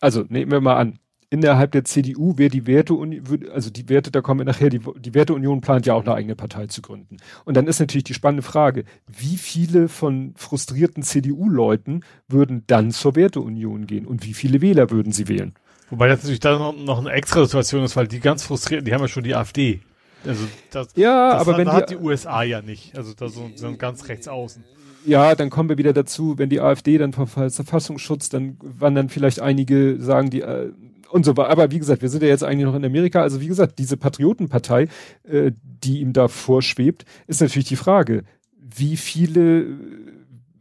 also 0.00 0.24
nehmen 0.28 0.52
wir 0.52 0.60
mal 0.60 0.76
an, 0.76 0.98
innerhalb 1.30 1.72
der 1.72 1.84
CDU 1.84 2.38
wäre 2.38 2.50
die 2.50 2.66
Werteunion, 2.66 3.50
also 3.52 3.70
die 3.70 3.88
Werte, 3.88 4.10
da 4.10 4.22
kommen 4.22 4.40
wir 4.40 4.44
nachher, 4.46 4.70
die, 4.70 4.80
die 4.98 5.14
Werteunion 5.14 5.60
plant 5.60 5.86
ja 5.86 5.94
auch 5.94 6.02
eine 6.02 6.14
eigene 6.14 6.36
Partei 6.36 6.66
zu 6.66 6.80
gründen. 6.80 7.18
Und 7.44 7.56
dann 7.56 7.66
ist 7.66 7.80
natürlich 7.80 8.04
die 8.04 8.14
spannende 8.14 8.42
Frage, 8.42 8.84
wie 9.06 9.36
viele 9.36 9.88
von 9.88 10.34
frustrierten 10.36 11.02
CDU-Leuten 11.02 12.00
würden 12.28 12.64
dann 12.66 12.90
zur 12.90 13.14
Werteunion 13.14 13.86
gehen 13.86 14.06
und 14.06 14.24
wie 14.24 14.34
viele 14.34 14.62
Wähler 14.62 14.90
würden 14.90 15.12
sie 15.12 15.28
wählen? 15.28 15.54
Wobei 15.90 16.08
das 16.08 16.20
natürlich 16.20 16.40
dann 16.40 16.84
noch, 16.84 16.98
eine 16.98 17.10
extra 17.10 17.44
Situation 17.44 17.84
ist, 17.84 17.96
weil 17.96 18.08
die 18.08 18.20
ganz 18.20 18.42
frustrierten, 18.42 18.84
die 18.84 18.92
haben 18.92 19.00
ja 19.00 19.08
schon 19.08 19.24
die 19.24 19.34
AfD. 19.34 19.80
Also 20.26 20.44
das, 20.70 20.88
ja, 20.96 21.32
das 21.32 21.42
aber 21.42 21.52
hat, 21.52 21.58
wenn 21.58 21.72
hat 21.72 21.90
die, 21.90 21.96
die, 21.96 22.02
USA 22.02 22.42
ja 22.42 22.60
nicht. 22.60 22.96
Also 22.96 23.14
da 23.14 23.28
so, 23.28 23.50
so 23.54 23.76
ganz 23.76 24.08
rechts 24.08 24.28
außen. 24.28 24.64
Ja, 25.06 25.34
dann 25.34 25.48
kommen 25.48 25.68
wir 25.68 25.78
wieder 25.78 25.92
dazu, 25.92 26.38
wenn 26.38 26.50
die 26.50 26.60
AfD 26.60 26.98
dann 26.98 27.12
Verfassungsschutz, 27.12 28.28
dann 28.28 28.58
wandern 28.60 29.08
vielleicht 29.08 29.40
einige 29.40 30.00
sagen 30.00 30.28
die 30.30 30.42
äh, 30.42 30.72
und 31.10 31.24
so 31.24 31.36
weiter. 31.36 31.50
Aber 31.50 31.70
wie 31.70 31.78
gesagt, 31.78 32.02
wir 32.02 32.08
sind 32.08 32.22
ja 32.22 32.28
jetzt 32.28 32.44
eigentlich 32.44 32.66
noch 32.66 32.74
in 32.74 32.84
Amerika. 32.84 33.22
Also 33.22 33.40
wie 33.40 33.46
gesagt, 33.46 33.78
diese 33.78 33.96
Patriotenpartei, 33.96 34.88
äh, 35.24 35.52
die 35.54 36.00
ihm 36.00 36.12
da 36.12 36.28
vorschwebt, 36.28 37.04
ist 37.26 37.40
natürlich 37.40 37.68
die 37.68 37.76
Frage, 37.76 38.24
wie 38.58 38.96
viele 38.96 39.66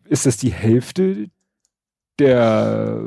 ist 0.05 0.25
das 0.25 0.37
die 0.37 0.51
Hälfte 0.51 1.27
der 2.19 3.03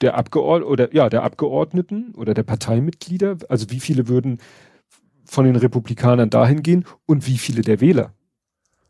der 0.00 0.16
Abgeordneten 0.16 0.70
oder 0.70 0.94
ja 0.94 1.08
der 1.08 1.22
Abgeordneten 1.22 2.14
oder 2.14 2.34
der 2.34 2.42
Parteimitglieder? 2.42 3.38
Also 3.48 3.70
wie 3.70 3.80
viele 3.80 4.08
würden 4.08 4.38
von 5.24 5.44
den 5.44 5.56
Republikanern 5.56 6.30
dahin 6.30 6.62
gehen 6.62 6.84
und 7.06 7.26
wie 7.26 7.38
viele 7.38 7.62
der 7.62 7.80
Wähler. 7.80 8.12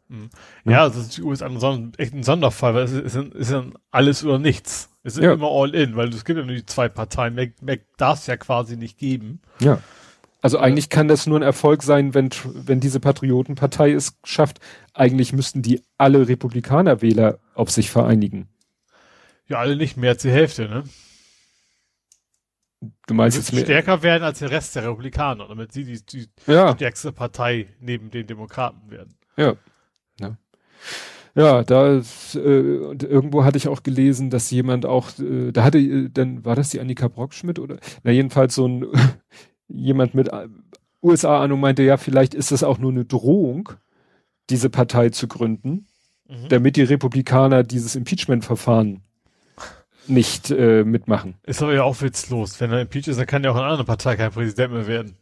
Mhm. 0.08 0.30
Ja, 0.64 0.88
das 0.88 0.96
ist 0.96 1.16
die 1.16 1.22
USA 1.22 1.46
ein, 1.46 1.92
echt 1.98 2.14
ein 2.14 2.22
Sonderfall, 2.22 2.74
weil 2.74 2.84
es 2.84 2.92
ist, 2.92 3.14
ist, 3.14 3.34
ist 3.34 3.52
dann 3.52 3.74
alles 3.90 4.24
oder 4.24 4.38
nichts. 4.38 4.90
Es 5.02 5.16
ist 5.16 5.22
ja. 5.22 5.32
immer 5.32 5.50
all 5.50 5.74
in, 5.74 5.96
weil 5.96 6.08
es 6.08 6.24
gibt 6.24 6.38
ja 6.38 6.44
nur 6.44 6.54
die 6.54 6.66
zwei 6.66 6.88
Parteien. 6.88 7.34
Mehr, 7.34 7.50
mehr 7.62 7.78
darf 7.96 8.18
es 8.18 8.26
ja 8.26 8.36
quasi 8.36 8.76
nicht 8.76 8.98
geben. 8.98 9.40
Ja. 9.60 9.78
Also 10.42 10.58
eigentlich 10.58 10.88
kann 10.88 11.08
das 11.08 11.26
nur 11.26 11.38
ein 11.38 11.42
Erfolg 11.42 11.82
sein, 11.82 12.14
wenn, 12.14 12.30
wenn 12.54 12.80
diese 12.80 12.98
Patriotenpartei 12.98 13.92
es 13.92 14.18
schafft. 14.24 14.58
Eigentlich 14.94 15.32
müssten 15.32 15.62
die 15.62 15.82
alle 15.98 16.26
Republikanerwähler 16.28 17.38
auf 17.54 17.70
sich 17.70 17.90
vereinigen. 17.90 18.48
Ja, 19.50 19.58
alle 19.58 19.76
nicht 19.76 19.96
mehr 19.96 20.10
als 20.10 20.22
die 20.22 20.30
Hälfte, 20.30 20.68
ne? 20.68 20.84
Du 23.08 23.14
meinst 23.14 23.36
jetzt 23.36 23.52
mehr 23.52 23.64
stärker 23.64 24.02
werden 24.04 24.22
als 24.22 24.38
der 24.38 24.50
Rest 24.50 24.76
der 24.76 24.84
Republikaner, 24.84 25.48
damit 25.48 25.72
sie 25.72 25.84
die, 25.84 26.06
die 26.06 26.28
ja. 26.46 26.72
stärkste 26.72 27.12
Partei 27.12 27.66
neben 27.80 28.10
den 28.12 28.28
Demokraten 28.28 28.90
werden. 28.90 29.16
Ja. 29.36 29.56
Ja, 30.20 30.36
ja 31.34 31.64
da 31.64 31.96
äh, 31.96 32.78
und 32.78 33.02
irgendwo 33.02 33.44
hatte 33.44 33.58
ich 33.58 33.66
auch 33.66 33.82
gelesen, 33.82 34.30
dass 34.30 34.52
jemand 34.52 34.86
auch, 34.86 35.10
äh, 35.18 35.50
da 35.50 35.64
hatte, 35.64 35.78
äh, 35.78 36.08
dann 36.10 36.44
war 36.44 36.54
das 36.54 36.70
die 36.70 36.80
Annika 36.80 37.08
Brockschmidt 37.08 37.58
oder 37.58 37.78
na 38.04 38.12
jedenfalls 38.12 38.54
so 38.54 38.68
ein 38.68 38.86
jemand 39.68 40.14
mit 40.14 40.28
äh, 40.28 40.46
USA-Ahnung 41.02 41.58
meinte, 41.58 41.82
ja, 41.82 41.96
vielleicht 41.96 42.34
ist 42.34 42.52
das 42.52 42.62
auch 42.62 42.78
nur 42.78 42.92
eine 42.92 43.04
Drohung, 43.04 43.70
diese 44.48 44.70
Partei 44.70 45.08
zu 45.08 45.26
gründen, 45.26 45.88
mhm. 46.28 46.48
damit 46.48 46.76
die 46.76 46.82
Republikaner 46.82 47.64
dieses 47.64 47.96
Impeachment-Verfahren 47.96 49.02
nicht 50.06 50.50
äh, 50.50 50.84
mitmachen. 50.84 51.34
Ist 51.44 51.62
aber 51.62 51.74
ja 51.74 51.82
auch 51.82 52.00
witzlos. 52.00 52.60
Wenn 52.60 52.72
er 52.72 52.80
impeached 52.80 53.08
ist, 53.08 53.18
dann 53.18 53.26
kann 53.26 53.44
ja 53.44 53.50
auch 53.50 53.56
eine 53.56 53.66
andere 53.66 53.84
Partei 53.84 54.16
kein 54.16 54.30
Präsident 54.30 54.72
mehr 54.72 54.86
werden. 54.86 55.16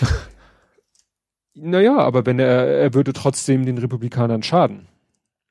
naja, 1.54 1.98
aber 1.98 2.26
wenn 2.26 2.38
er, 2.38 2.66
er 2.66 2.94
würde 2.94 3.12
trotzdem 3.12 3.64
den 3.64 3.78
Republikanern 3.78 4.42
schaden. 4.42 4.86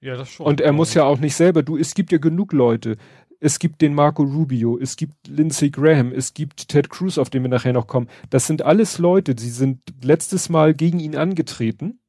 Ja, 0.02 0.18
das 0.18 0.30
schon. 0.30 0.46
Und 0.46 0.60
er 0.60 0.74
muss 0.74 0.94
ja 0.94 1.04
auch 1.04 1.20
nicht 1.20 1.36
selber, 1.36 1.64
du, 1.64 1.78
es 1.78 1.94
gibt 1.94 2.12
ja 2.12 2.18
genug 2.18 2.52
Leute. 2.52 2.98
Es 3.40 3.60
gibt 3.60 3.82
den 3.82 3.94
Marco 3.94 4.24
Rubio, 4.24 4.78
es 4.78 4.96
gibt 4.96 5.28
Lindsey 5.28 5.70
Graham, 5.70 6.14
es 6.14 6.34
gibt 6.34 6.70
Ted 6.70 6.90
Cruz, 6.90 7.18
auf 7.18 7.30
den 7.30 7.42
wir 7.44 7.50
nachher 7.50 7.74
noch 7.74 7.88
kommen. 7.88 8.08
Das 8.30 8.48
sind 8.48 8.62
alles 8.62 9.00
Leute, 9.00 9.36
die 9.36 9.50
sind 9.50 9.82
letztes 10.02 10.48
Mal 10.48 10.74
gegen 10.74 11.00
ihn 11.00 11.18
angetreten, 11.18 12.00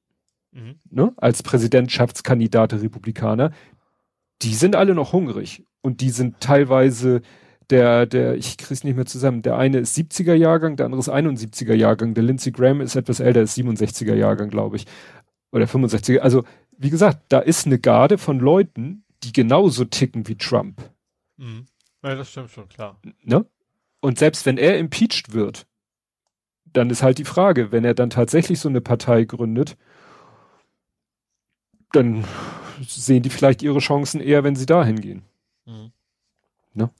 mhm. 0.53 0.77
ne, 0.91 1.13
als 1.17 1.43
Präsidentschaftskandidat 1.43 2.73
der 2.73 2.83
Republikaner 2.83 3.51
die 4.43 4.55
sind 4.55 4.77
alle 4.77 4.95
noch 4.95 5.13
hungrig 5.13 5.65
und 5.83 6.01
die 6.01 6.11
sind 6.11 6.41
teilweise 6.41 7.23
der, 7.71 8.07
der, 8.07 8.35
ich 8.35 8.59
krieg's 8.59 8.85
nicht 8.85 8.97
mehr 8.97 9.07
zusammen, 9.07 9.43
der 9.43 9.57
eine 9.57 9.79
ist 9.79 9.97
70er 9.97 10.35
Jahrgang, 10.35 10.77
der 10.77 10.87
andere 10.87 11.01
ist 11.01 11.11
71er 11.11 11.75
Jahrgang, 11.75 12.15
der 12.15 12.25
Lindsey 12.25 12.53
Graham 12.53 12.81
ist 12.81 12.97
etwas 12.97 13.21
älter, 13.21 13.43
ist 13.43 13.57
67er 13.57 14.15
Jahrgang, 14.15 14.51
glaube 14.51 14.77
ich. 14.77 14.87
Oder 15.51 15.65
65er. 15.67 16.19
Also, 16.19 16.45
wie 16.77 16.91
gesagt, 16.91 17.21
da 17.29 17.39
ist 17.39 17.67
eine 17.67 17.79
Garde 17.79 18.19
von 18.19 18.39
Leuten, 18.39 19.05
die 19.23 19.33
genauso 19.33 19.85
ticken 19.85 20.27
wie 20.29 20.37
Trump. 20.37 20.83
Mhm. 21.37 21.67
Ja, 22.03 22.15
das 22.15 22.31
stimmt 22.31 22.51
schon, 22.51 22.69
klar. 22.69 23.01
Ne? 23.23 23.47
Und 24.01 24.19
selbst 24.19 24.45
wenn 24.45 24.59
er 24.59 24.79
impeached 24.79 25.33
wird, 25.33 25.67
dann 26.67 26.91
ist 26.91 27.03
halt 27.03 27.19
die 27.19 27.25
Frage, 27.25 27.73
wenn 27.73 27.85
er 27.85 27.95
dann 27.95 28.11
tatsächlich 28.11 28.61
so 28.61 28.69
eine 28.69 28.81
Partei 28.81 29.25
gründet, 29.25 29.77
dann 31.93 32.25
sehen 32.87 33.23
die 33.23 33.31
vielleicht 33.31 33.63
ihre 33.63 33.79
Chancen 33.79 34.21
eher, 34.21 34.45
wenn 34.45 34.57
sie 34.57 34.67
dahin 34.67 35.01
gehen. 35.01 35.23
Mhm. 35.67 35.93
Ne? 36.75 36.91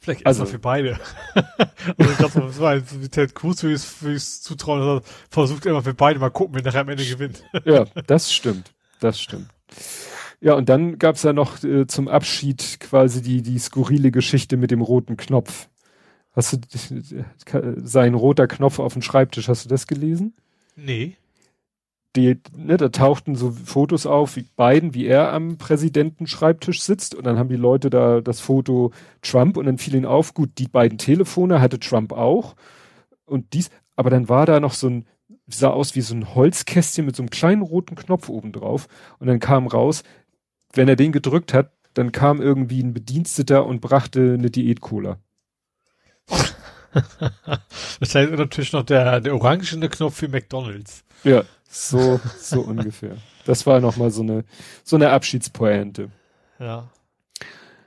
Vielleicht 0.00 0.26
also 0.26 0.46
für 0.46 0.58
beide. 0.58 0.98
also 1.34 2.10
ich 2.10 2.18
glaube, 2.18 2.40
das 2.40 2.60
war 2.60 2.76
wie 2.76 3.08
Ted 3.08 3.34
Cruz, 3.34 3.62
wie 3.62 3.72
ich 3.72 4.14
es 4.14 4.42
zutrauen, 4.42 5.02
versucht 5.30 5.66
immer 5.66 5.82
für 5.82 5.94
beide 5.94 6.18
mal 6.18 6.30
gucken, 6.30 6.54
wer 6.54 6.62
nachher 6.62 6.80
am 6.80 6.88
Ende 6.88 7.04
gewinnt. 7.04 7.44
ja, 7.64 7.84
das 8.06 8.32
stimmt. 8.32 8.72
Das 9.00 9.20
stimmt. 9.20 9.48
Ja, 10.40 10.54
und 10.54 10.68
dann 10.68 10.98
gab's 10.98 11.24
ja 11.24 11.32
noch 11.32 11.62
äh, 11.62 11.86
zum 11.86 12.08
Abschied 12.08 12.78
quasi 12.80 13.22
die, 13.22 13.42
die 13.42 13.58
skurrile 13.58 14.10
Geschichte 14.10 14.56
mit 14.56 14.70
dem 14.70 14.80
roten 14.80 15.16
Knopf. 15.16 15.68
Hast 16.32 16.52
du 16.52 16.58
sein 17.76 18.14
roter 18.14 18.46
Knopf 18.46 18.78
auf 18.78 18.92
dem 18.92 19.02
Schreibtisch, 19.02 19.48
hast 19.48 19.64
du 19.64 19.68
das 19.68 19.86
gelesen? 19.86 20.34
Nee 20.76 21.16
die, 22.16 22.40
ne, 22.56 22.76
da 22.76 22.88
tauchten 22.88 23.36
so 23.36 23.50
Fotos 23.50 24.06
auf, 24.06 24.36
wie 24.36 24.46
Biden, 24.56 24.94
wie 24.94 25.06
er 25.06 25.32
am 25.32 25.58
Präsidentenschreibtisch 25.58 26.82
sitzt 26.82 27.14
und 27.14 27.24
dann 27.24 27.38
haben 27.38 27.48
die 27.48 27.56
Leute 27.56 27.90
da 27.90 28.20
das 28.20 28.40
Foto 28.40 28.92
Trump 29.22 29.56
und 29.56 29.66
dann 29.66 29.78
fiel 29.78 29.94
ihnen 29.94 30.06
auf, 30.06 30.34
gut, 30.34 30.50
die 30.58 30.68
beiden 30.68 30.98
Telefone 30.98 31.60
hatte 31.60 31.78
Trump 31.78 32.12
auch 32.12 32.56
und 33.26 33.52
dies, 33.52 33.70
aber 33.94 34.10
dann 34.10 34.28
war 34.28 34.46
da 34.46 34.58
noch 34.58 34.72
so 34.72 34.88
ein, 34.88 35.06
sah 35.46 35.70
aus 35.70 35.94
wie 35.94 36.00
so 36.00 36.14
ein 36.14 36.34
Holzkästchen 36.34 37.04
mit 37.04 37.14
so 37.14 37.22
einem 37.22 37.30
kleinen 37.30 37.62
roten 37.62 37.94
Knopf 37.94 38.28
oben 38.28 38.52
drauf 38.52 38.88
und 39.18 39.26
dann 39.26 39.38
kam 39.38 39.66
raus, 39.66 40.02
wenn 40.72 40.88
er 40.88 40.96
den 40.96 41.12
gedrückt 41.12 41.52
hat, 41.52 41.72
dann 41.94 42.12
kam 42.12 42.40
irgendwie 42.40 42.82
ein 42.82 42.94
Bediensteter 42.94 43.66
und 43.66 43.80
brachte 43.80 44.34
eine 44.38 44.50
Diät-Cola. 44.50 45.18
das 48.00 48.14
heißt 48.14 48.32
natürlich 48.32 48.72
noch 48.72 48.84
der, 48.84 49.20
der 49.20 49.34
orangene 49.34 49.88
Knopf 49.88 50.16
für 50.16 50.28
McDonalds. 50.28 51.04
Ja, 51.24 51.44
so, 51.68 52.20
so 52.38 52.60
ungefähr. 52.66 53.16
Das 53.44 53.66
war 53.66 53.80
nochmal 53.80 54.10
so 54.10 54.22
eine, 54.22 54.44
so 54.84 54.96
eine 54.96 55.10
Abschiedspointe. 55.10 56.10
Ja. 56.58 56.88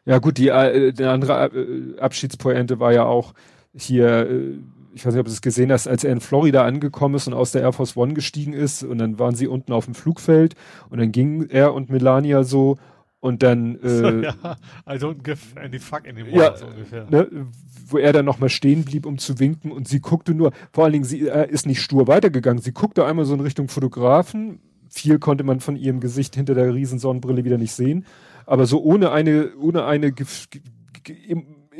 Ja, 0.06 0.18
gut, 0.18 0.38
die, 0.38 0.50
äh, 0.50 0.94
die 0.94 1.04
andere 1.04 1.52
äh, 1.54 2.00
Abschiedspointe 2.00 2.80
war 2.80 2.94
ja 2.94 3.06
auch 3.06 3.34
hier, 3.74 4.30
äh, 4.30 4.58
ich 4.94 5.06
weiß 5.06 5.14
nicht, 5.14 5.20
ob 5.20 5.28
du 5.28 5.32
es 5.32 5.42
gesehen 5.42 5.72
hast, 5.72 5.88
als 5.88 6.04
er 6.04 6.12
in 6.12 6.22
Florida 6.22 6.66
angekommen 6.66 7.16
ist 7.16 7.28
und 7.28 7.34
aus 7.34 7.52
der 7.52 7.62
Air 7.62 7.74
Force 7.74 7.96
One 7.96 8.14
gestiegen 8.14 8.54
ist 8.54 8.84
und 8.84 8.98
dann 8.98 9.20
waren 9.20 9.36
sie 9.36 9.48
unten 9.48 9.74
auf 9.74 9.86
dem 9.86 9.94
Flugfeld 9.94 10.56
und 10.90 11.00
dann 11.00 11.12
gingen 11.12 11.50
er 11.50 11.74
und 11.74 11.90
Melania 11.90 12.44
so 12.44 12.78
und 13.20 13.44
dann 13.44 13.76
äh, 13.82 13.90
so, 13.90 14.08
ja, 14.22 14.58
I 14.88 14.94
don't 14.94 15.24
give 15.24 15.40
any 15.56 15.80
fuck 15.80 16.08
anymore, 16.08 16.36
ja, 16.36 16.58
so 16.58 16.66
ungefähr. 16.66 17.06
Ne, 17.10 17.48
wo 17.92 17.98
er 17.98 18.14
dann 18.14 18.26
nochmal 18.26 18.50
stehen 18.50 18.84
blieb, 18.84 19.06
um 19.06 19.18
zu 19.18 19.40
winken 19.40 19.72
und 19.72 19.88
sie 19.88 20.00
guckte 20.00 20.34
nur, 20.34 20.52
vor 20.72 20.84
allen 20.84 20.94
Dingen, 20.94 21.06
sie 21.06 21.28
er 21.28 21.50
ist 21.50 21.66
nicht 21.66 21.82
stur 21.82 22.08
weitergegangen, 22.08 22.62
sie 22.62 22.74
guckte 22.74 23.06
einmal 23.06 23.26
so 23.26 23.34
in 23.34 23.42
Richtung 23.42 23.68
Fotografen, 23.68 24.60
viel 24.90 25.20
konnte 25.20 25.44
man 25.44 25.60
von 25.60 25.76
ihrem 25.76 26.00
Gesicht 26.00 26.36
hinter 26.36 26.56
der 26.56 26.74
Riesensonnenbrille 26.74 27.46
wieder 27.46 27.58
nicht 27.58 27.74
sehen, 27.74 28.06
aber 28.46 28.66
so 28.66 28.82
ohne 28.82 29.12
eine, 29.12 29.56
ohne 29.58 29.86
eine 29.86 30.14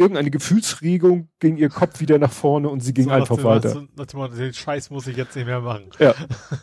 irgendeine 0.02 0.32
Gefühlsregung 0.32 1.28
ging 1.40 1.58
ihr 1.58 1.70
Kopf 1.70 2.00
wieder 2.00 2.18
nach 2.18 2.32
vorne 2.32 2.70
und 2.70 2.82
sie 2.82 2.94
ging 2.94 3.06
so, 3.06 3.12
einfach 3.12 3.44
weiter. 3.44 3.70
So, 3.70 4.28
den 4.28 4.54
Scheiß 4.54 4.90
muss 4.90 5.08
ich 5.08 5.18
jetzt 5.18 5.36
nicht 5.36 5.46
mehr 5.46 5.62
machen. 5.62 5.90
Ja. 6.00 6.16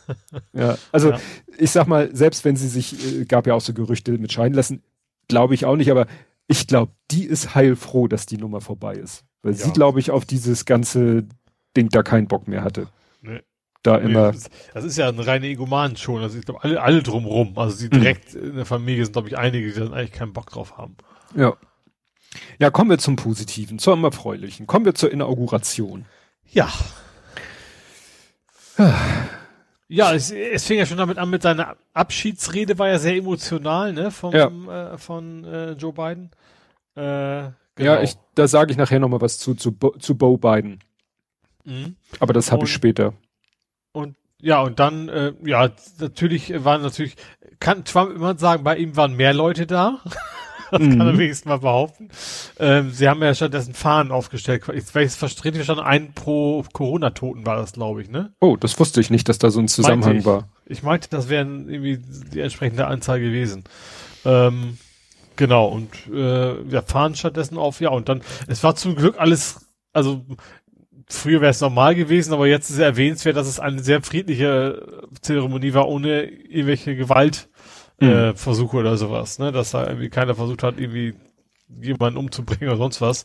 ja. 0.53 0.79
Also 0.93 1.11
ja. 1.11 1.21
ich 1.59 1.71
sag 1.71 1.87
mal, 1.87 2.15
selbst 2.15 2.45
wenn 2.45 2.57
sie 2.57 2.69
sich, 2.69 3.21
äh, 3.21 3.25
gab 3.27 3.47
ja 3.47 3.55
auch 3.55 3.61
so 3.61 3.75
Gerüchte 3.75 4.13
mit 4.13 4.33
scheiden 4.33 4.55
lassen, 4.55 4.83
glaube 5.29 5.55
ich 5.55 5.67
auch 5.67 5.77
nicht, 5.77 5.91
aber 5.91 6.07
ich 6.47 6.67
glaube, 6.67 6.93
die 7.11 7.25
ist 7.25 7.55
heilfroh, 7.55 8.09
dass 8.09 8.27
die 8.27 8.39
Nummer 8.39 8.61
vorbei 8.61 8.95
ist. 8.95 9.25
Weil 9.43 9.53
ja. 9.53 9.59
sie, 9.59 9.73
glaube 9.73 10.01
ich, 10.01 10.11
auf 10.11 10.25
dieses 10.25 10.65
ganze 10.65 11.25
Ding 11.77 11.89
da 11.91 12.03
keinen 12.03 12.29
Bock 12.29 12.49
mehr 12.49 12.63
hatte. 12.63 12.89
Nee. 13.23 13.41
Da 13.83 13.99
nee, 13.99 14.11
immer. 14.11 14.33
Das, 14.33 14.51
das, 14.75 14.85
ist 14.85 14.99
ja 14.99 15.09
ein 15.09 15.19
reine 15.19 15.47
Egoman 15.47 15.97
schon. 15.97 16.23
Also 16.23 16.39
ich 16.39 16.45
glaube, 16.45 16.63
alle, 16.65 16.83
alle 16.83 17.03
drumrum. 17.03 17.57
Also 17.57 17.77
sie 17.77 17.87
mhm. 17.87 17.91
direkt 17.91 18.35
mhm. 18.35 18.51
in 18.51 18.57
der 18.57 18.67
Familie 18.67 19.05
sind, 19.05 19.13
glaube 19.13 19.29
ich, 19.29 19.39
einige, 19.39 19.73
die 19.73 19.79
dann 19.79 19.95
eigentlich 19.95 20.13
keinen 20.13 20.33
Bock 20.33 20.51
drauf 20.51 20.77
haben. 20.77 20.97
Ja. 21.35 21.57
Ja, 22.59 22.71
kommen 22.71 22.91
wir 22.91 22.99
zum 22.99 23.17
Positiven, 23.17 23.79
zum 23.79 24.05
Erfreulichen. 24.05 24.67
Kommen 24.67 24.85
wir 24.85 24.95
zur 24.95 25.11
Inauguration. 25.11 26.05
Ja. 26.51 26.69
Ja, 29.89 30.13
es, 30.13 30.31
es 30.31 30.67
fing 30.67 30.79
ja 30.79 30.85
schon 30.87 30.99
damit 30.99 31.17
an 31.17 31.31
mit 31.31 31.43
seiner 31.43 31.77
Abschiedsrede, 31.95 32.79
war 32.79 32.89
ja 32.89 32.99
sehr 32.99 33.17
emotional, 33.17 33.95
ne, 33.95 34.11
vom, 34.11 34.35
ja. 34.35 34.93
äh, 34.93 34.99
von 34.99 35.45
äh, 35.45 35.73
Joe 35.73 35.95
Biden. 35.95 36.31
Äh, 36.95 37.51
genau. 37.79 37.95
Ja, 37.95 38.03
ich, 38.03 38.15
da 38.35 38.47
sage 38.47 38.71
ich 38.71 38.77
nachher 38.77 38.99
nochmal 38.99 39.21
was 39.21 39.39
zu, 39.39 39.55
zu, 39.55 39.73
zu 39.99 40.17
Bo 40.17 40.37
Biden. 40.37 40.81
Mhm. 41.65 41.97
Aber 42.21 42.33
das 42.33 42.53
habe 42.53 42.65
ich 42.65 42.73
später. 42.73 43.15
Und 43.93 44.17
ja, 44.41 44.61
und 44.61 44.79
dann, 44.79 45.09
äh, 45.09 45.33
ja, 45.45 45.71
natürlich 45.99 46.65
waren 46.65 46.83
natürlich, 46.83 47.17
kann 47.59 47.85
Trump 47.85 48.15
immer 48.15 48.39
sagen, 48.39 48.63
bei 48.63 48.77
ihm 48.77 48.97
waren 48.97 49.15
mehr 49.15 49.35
Leute 49.35 49.67
da. 49.67 49.99
das 50.71 50.81
mhm. 50.81 50.99
kann 50.99 51.07
er 51.09 51.19
wenigstens 51.19 51.49
mal 51.49 51.59
behaupten. 51.59 52.09
Ähm, 52.59 52.91
sie 52.91 53.09
haben 53.09 53.23
ja 53.23 53.35
stattdessen 53.35 53.75
Fahnen 53.75 54.13
aufgestellt. 54.13 54.63
Ich 54.75 54.95
weiß 54.95 55.17
verstehe 55.17 55.53
verstanden, 55.53 55.83
ein 55.83 56.13
pro 56.13 56.65
Corona-Toten 56.73 57.47
war 57.47 57.57
das, 57.57 57.73
glaube 57.73 58.03
ich, 58.03 58.11
ne? 58.11 58.33
Oh, 58.41 58.57
das 58.57 58.79
wusste 58.79 59.01
ich 59.01 59.11
nicht, 59.11 59.29
dass 59.29 59.39
da 59.39 59.51
so 59.51 59.61
ein 59.61 59.69
Zusammenhang 59.69 60.19
ich. 60.19 60.25
war. 60.25 60.49
Ich 60.67 60.83
meinte, 60.83 61.09
das 61.11 61.29
wären 61.29 61.69
irgendwie 61.69 61.99
die 62.33 62.41
entsprechende 62.41 62.87
Anzahl 62.87 63.21
gewesen. 63.21 63.65
Ähm, 64.25 64.79
genau, 65.39 65.67
und 65.69 65.89
äh, 66.13 66.63
ja, 66.69 66.83
Fahnen 66.83 67.15
stattdessen 67.15 67.57
auf, 67.57 67.81
ja, 67.81 67.89
und 67.89 68.11
dann, 68.11 68.21
es 68.47 68.63
war 68.63 68.77
zum 68.77 68.95
Glück 68.95 69.19
alles, 69.19 69.67
also 69.95 70.27
früher 71.09 71.41
wäre 71.41 71.51
es 71.51 71.63
normal 71.63 71.95
gewesen, 71.95 72.35
aber 72.35 72.47
jetzt 72.47 72.69
ist 72.69 72.79
erwähnenswert, 72.79 73.37
dass 73.37 73.49
es 73.49 73.59
eine 73.59 73.83
sehr 73.83 74.03
friedliche 74.03 75.07
Zeremonie 75.23 75.73
war, 75.73 75.89
ohne 75.89 76.25
irgendwelche 76.25 76.95
Gewalt 76.95 77.49
mhm. 78.01 78.09
äh, 78.09 78.35
Versuche 78.35 78.77
oder 78.77 78.99
sowas, 78.99 79.39
ne? 79.39 79.51
Dass 79.51 79.71
da 79.71 79.87
irgendwie 79.87 80.11
keiner 80.11 80.35
versucht 80.35 80.63
hat, 80.63 80.79
irgendwie 80.79 81.15
jemanden 81.81 82.19
umzubringen 82.19 82.69
oder 82.69 82.79
sonst 82.79 83.01
was. 83.01 83.25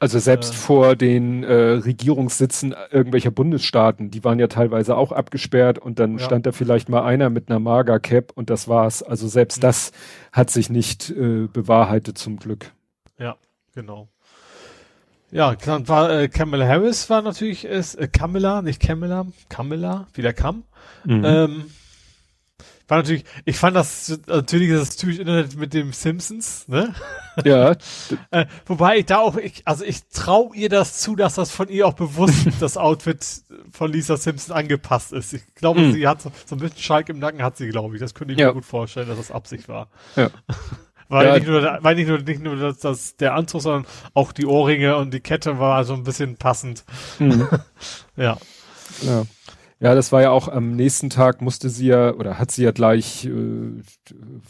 Also 0.00 0.18
selbst 0.18 0.52
äh, 0.52 0.56
vor 0.56 0.96
den 0.96 1.42
äh, 1.42 1.52
Regierungssitzen 1.52 2.74
irgendwelcher 2.90 3.30
Bundesstaaten, 3.30 4.10
die 4.10 4.22
waren 4.24 4.38
ja 4.38 4.46
teilweise 4.46 4.96
auch 4.96 5.12
abgesperrt 5.12 5.78
und 5.78 5.98
dann 5.98 6.18
ja. 6.18 6.24
stand 6.24 6.46
da 6.46 6.52
vielleicht 6.52 6.88
mal 6.88 7.02
einer 7.02 7.30
mit 7.30 7.48
einer 7.50 7.58
Mager-Cap 7.58 8.32
und 8.34 8.50
das 8.50 8.68
war's. 8.68 9.02
Also 9.02 9.26
selbst 9.28 9.58
mhm. 9.58 9.62
das 9.62 9.92
hat 10.32 10.50
sich 10.50 10.70
nicht 10.70 11.10
äh, 11.10 11.48
bewahrheitet 11.52 12.18
zum 12.18 12.36
Glück. 12.36 12.72
Ja, 13.18 13.36
genau. 13.74 14.08
Ja, 15.30 15.54
dann 15.54 15.88
war 15.88 16.10
äh, 16.10 16.28
Kamala 16.28 16.66
Harris 16.66 17.10
war 17.10 17.20
natürlich 17.20 17.64
ist 17.64 17.96
äh, 17.96 18.08
Kamala, 18.08 18.62
nicht 18.62 18.80
Kamala, 18.80 19.26
Kamala, 19.48 20.06
wie 20.14 20.22
der 20.22 20.32
Kam. 20.32 20.62
Mhm. 21.04 21.24
Ähm, 21.24 21.64
war 22.88 22.98
natürlich, 22.98 23.24
ich 23.44 23.58
fand 23.58 23.76
das 23.76 24.18
natürlich 24.26 24.70
das 24.70 24.96
typisch 24.96 25.18
Internet 25.18 25.56
mit 25.56 25.74
dem 25.74 25.92
Simpsons, 25.92 26.66
ne? 26.68 26.94
Ja. 27.44 27.76
äh, 28.30 28.46
wobei 28.66 28.98
ich 28.98 29.06
da 29.06 29.18
auch, 29.18 29.36
ich, 29.36 29.62
also 29.66 29.84
ich 29.84 30.08
trau 30.08 30.52
ihr 30.54 30.70
das 30.70 30.98
zu, 30.98 31.14
dass 31.14 31.34
das 31.34 31.50
von 31.50 31.68
ihr 31.68 31.86
auch 31.86 31.92
bewusst 31.92 32.46
das 32.60 32.76
Outfit 32.78 33.24
von 33.70 33.92
Lisa 33.92 34.16
Simpson 34.16 34.56
angepasst 34.56 35.12
ist. 35.12 35.34
Ich 35.34 35.54
glaube, 35.54 35.80
mhm. 35.80 35.92
sie 35.92 36.08
hat 36.08 36.22
so, 36.22 36.32
so 36.46 36.56
ein 36.56 36.60
bisschen 36.60 36.78
Schalk 36.78 37.10
im 37.10 37.18
Nacken 37.18 37.42
hat 37.42 37.58
sie, 37.58 37.68
glaube 37.68 37.94
ich. 37.94 38.00
Das 38.00 38.14
könnte 38.14 38.32
ich 38.32 38.40
ja. 38.40 38.48
mir 38.48 38.54
gut 38.54 38.64
vorstellen, 38.64 39.08
dass 39.08 39.18
das 39.18 39.30
Absicht 39.30 39.68
war. 39.68 39.88
Ja. 40.16 40.30
Weil 41.10 41.26
ja. 41.26 41.34
nicht 41.36 41.46
nur, 41.46 41.78
weil 41.80 41.94
nicht 41.94 42.06
nur, 42.06 42.18
nicht 42.18 42.42
nur 42.42 42.56
das, 42.56 42.80
das, 42.80 43.16
der 43.16 43.34
Anzug, 43.34 43.62
sondern 43.62 43.86
auch 44.12 44.30
die 44.30 44.44
Ohrringe 44.44 44.98
und 44.98 45.14
die 45.14 45.20
Kette 45.20 45.58
war 45.58 45.82
so 45.84 45.94
ein 45.94 46.02
bisschen 46.02 46.36
passend. 46.36 46.84
Mhm. 47.18 47.48
ja. 48.16 48.36
Ja. 49.00 49.24
Ja, 49.80 49.94
das 49.94 50.10
war 50.10 50.22
ja 50.22 50.30
auch 50.30 50.48
am 50.48 50.74
nächsten 50.74 51.08
Tag 51.08 51.40
musste 51.40 51.68
sie 51.68 51.86
ja, 51.86 52.12
oder 52.14 52.38
hat 52.38 52.50
sie 52.50 52.64
ja 52.64 52.72
gleich, 52.72 53.26
äh, 53.26 53.82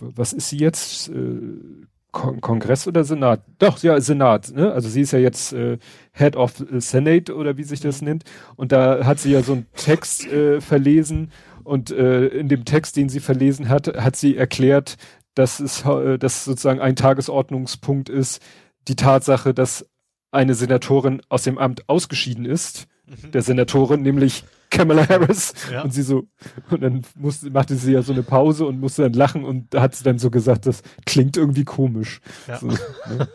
was 0.01 0.33
ist 0.33 0.49
sie 0.49 0.59
jetzt? 0.59 1.09
Äh, 1.11 1.87
Kon 2.11 2.41
Kongress 2.41 2.89
oder 2.89 3.05
Senat? 3.05 3.43
Doch, 3.59 3.79
ja, 3.83 4.01
Senat, 4.01 4.51
ne? 4.55 4.73
Also 4.73 4.89
sie 4.89 5.03
ist 5.03 5.13
ja 5.13 5.19
jetzt 5.19 5.53
äh, 5.53 5.77
Head 6.13 6.37
of 6.37 6.55
Senate 6.79 7.35
oder 7.35 7.59
wie 7.59 7.65
sich 7.65 7.81
das 7.81 8.01
nennt. 8.01 8.25
Und 8.57 8.73
da 8.73 9.05
hat 9.05 9.19
sie 9.19 9.33
ja 9.33 9.43
so 9.43 9.53
einen 9.53 9.67
Text 9.77 10.27
äh, 10.27 10.63
verlesen 10.63 11.31
und 11.65 11.91
äh, 11.91 12.29
in 12.29 12.49
dem 12.49 12.65
Text, 12.65 12.97
den 12.97 13.11
sie 13.11 13.21
verlesen 13.21 13.69
hat, 13.69 13.95
hat 14.03 14.17
sie 14.17 14.39
erklärt, 14.39 14.97
dass 15.35 15.61
es 15.61 15.85
äh, 15.85 16.19
dass 16.19 16.47
sozusagen 16.47 16.81
ein 16.81 16.97
Tagesordnungspunkt 16.97 18.09
ist, 18.09 18.41
die 18.89 18.97
Tatsache, 18.97 19.53
dass 19.53 19.87
eine 20.31 20.55
Senatorin 20.55 21.21
aus 21.29 21.43
dem 21.43 21.59
Amt 21.59 21.89
ausgeschieden 21.91 22.47
ist, 22.47 22.87
mhm. 23.07 23.33
der 23.33 23.43
Senatorin, 23.43 24.01
nämlich 24.01 24.45
Kamala 24.71 25.09
Harris. 25.09 25.53
Ja. 25.73 25.83
Und 25.83 25.93
sie 25.93 26.03
so, 26.03 26.29
und 26.71 26.83
dann 26.83 27.03
musste, 27.15 27.51
machte 27.51 27.77
sie 27.77 27.93
ja 27.93 28.03
so 28.03 28.13
eine 28.13 28.23
Pause 28.23 28.67
und 28.67 28.81
musste 28.81 29.03
dann 29.03 29.13
lachen 29.13 29.45
und 29.45 29.75
hat 29.75 29.95
sie 29.95 30.05
dann 30.05 30.19
so 30.19 30.31
gesagt, 30.31 30.67
das 30.67 30.83
klingt 31.07 31.37
irgendwie 31.37 31.65
komisch. 31.65 32.21
Ja. 32.47 32.59
So, 32.59 32.67
ne? 32.67 33.29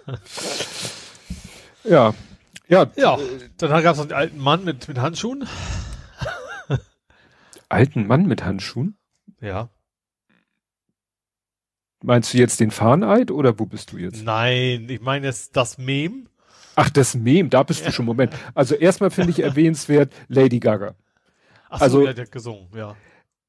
ja. 1.83 2.13
Ja. 2.67 2.91
Ja. 2.95 3.17
Dann 3.57 3.83
gab 3.83 3.93
es 3.93 3.97
noch 3.97 4.07
den 4.07 4.17
alten 4.17 4.39
Mann 4.39 4.63
mit, 4.63 4.87
mit 4.87 4.99
Handschuhen. 4.99 5.47
alten 7.69 8.07
Mann 8.07 8.25
mit 8.25 8.45
Handschuhen? 8.45 8.97
Ja. 9.41 9.69
Meinst 12.03 12.33
du 12.33 12.37
jetzt 12.37 12.59
den 12.59 12.71
Fahneid 12.71 13.31
oder 13.31 13.59
wo 13.59 13.65
bist 13.65 13.91
du 13.93 13.97
jetzt? 13.97 14.23
Nein, 14.23 14.87
ich 14.89 15.01
meine 15.01 15.27
jetzt 15.27 15.55
das 15.55 15.77
Mem. 15.77 16.27
Ach, 16.75 16.89
das 16.89 17.15
Mem, 17.15 17.49
da 17.49 17.63
bist 17.63 17.85
du 17.85 17.91
schon. 17.91 18.05
Moment. 18.05 18.33
Also 18.53 18.75
erstmal 18.75 19.09
finde 19.09 19.31
ich 19.31 19.39
erwähnenswert 19.43 20.13
Lady 20.27 20.59
Gaga. 20.59 20.95
Ach 21.73 21.79
so, 21.79 21.83
also, 21.85 22.05
ja, 22.05 22.13
der 22.13 22.25
hat 22.25 22.31
gesungen, 22.31 22.67
ja. 22.75 22.95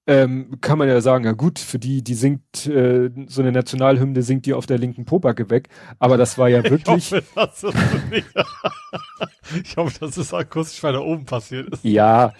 Ähm, 0.07 0.59
kann 0.61 0.79
man 0.79 0.89
ja 0.89 1.01
sagen, 1.01 1.25
ja 1.25 1.33
gut, 1.33 1.59
für 1.59 1.79
die, 1.79 2.03
die 2.03 2.15
singt, 2.15 2.67
äh, 2.67 3.11
so 3.27 3.43
eine 3.43 3.53
Nationalhymne 3.53 4.23
singt 4.23 4.45
die 4.47 4.55
auf 4.55 4.67
der 4.67 4.79
linken 4.79 5.05
Pobacke 5.05 5.49
weg, 5.51 5.69
aber 5.99 6.17
das 6.17 6.37
war 6.39 6.49
ja 6.49 6.63
wirklich. 6.71 7.13
ich, 7.13 7.13
hoffe, 7.13 7.25
das 7.35 7.65
ist 7.65 8.11
nicht, 8.11 8.27
ich 9.65 9.77
hoffe, 9.77 10.01
dass 10.01 10.17
es 10.17 10.33
akustisch 10.33 10.83
weiter 10.83 11.05
oben 11.05 11.27
passiert 11.27 11.69
ist. 11.69 11.85
Ja, 11.85 12.33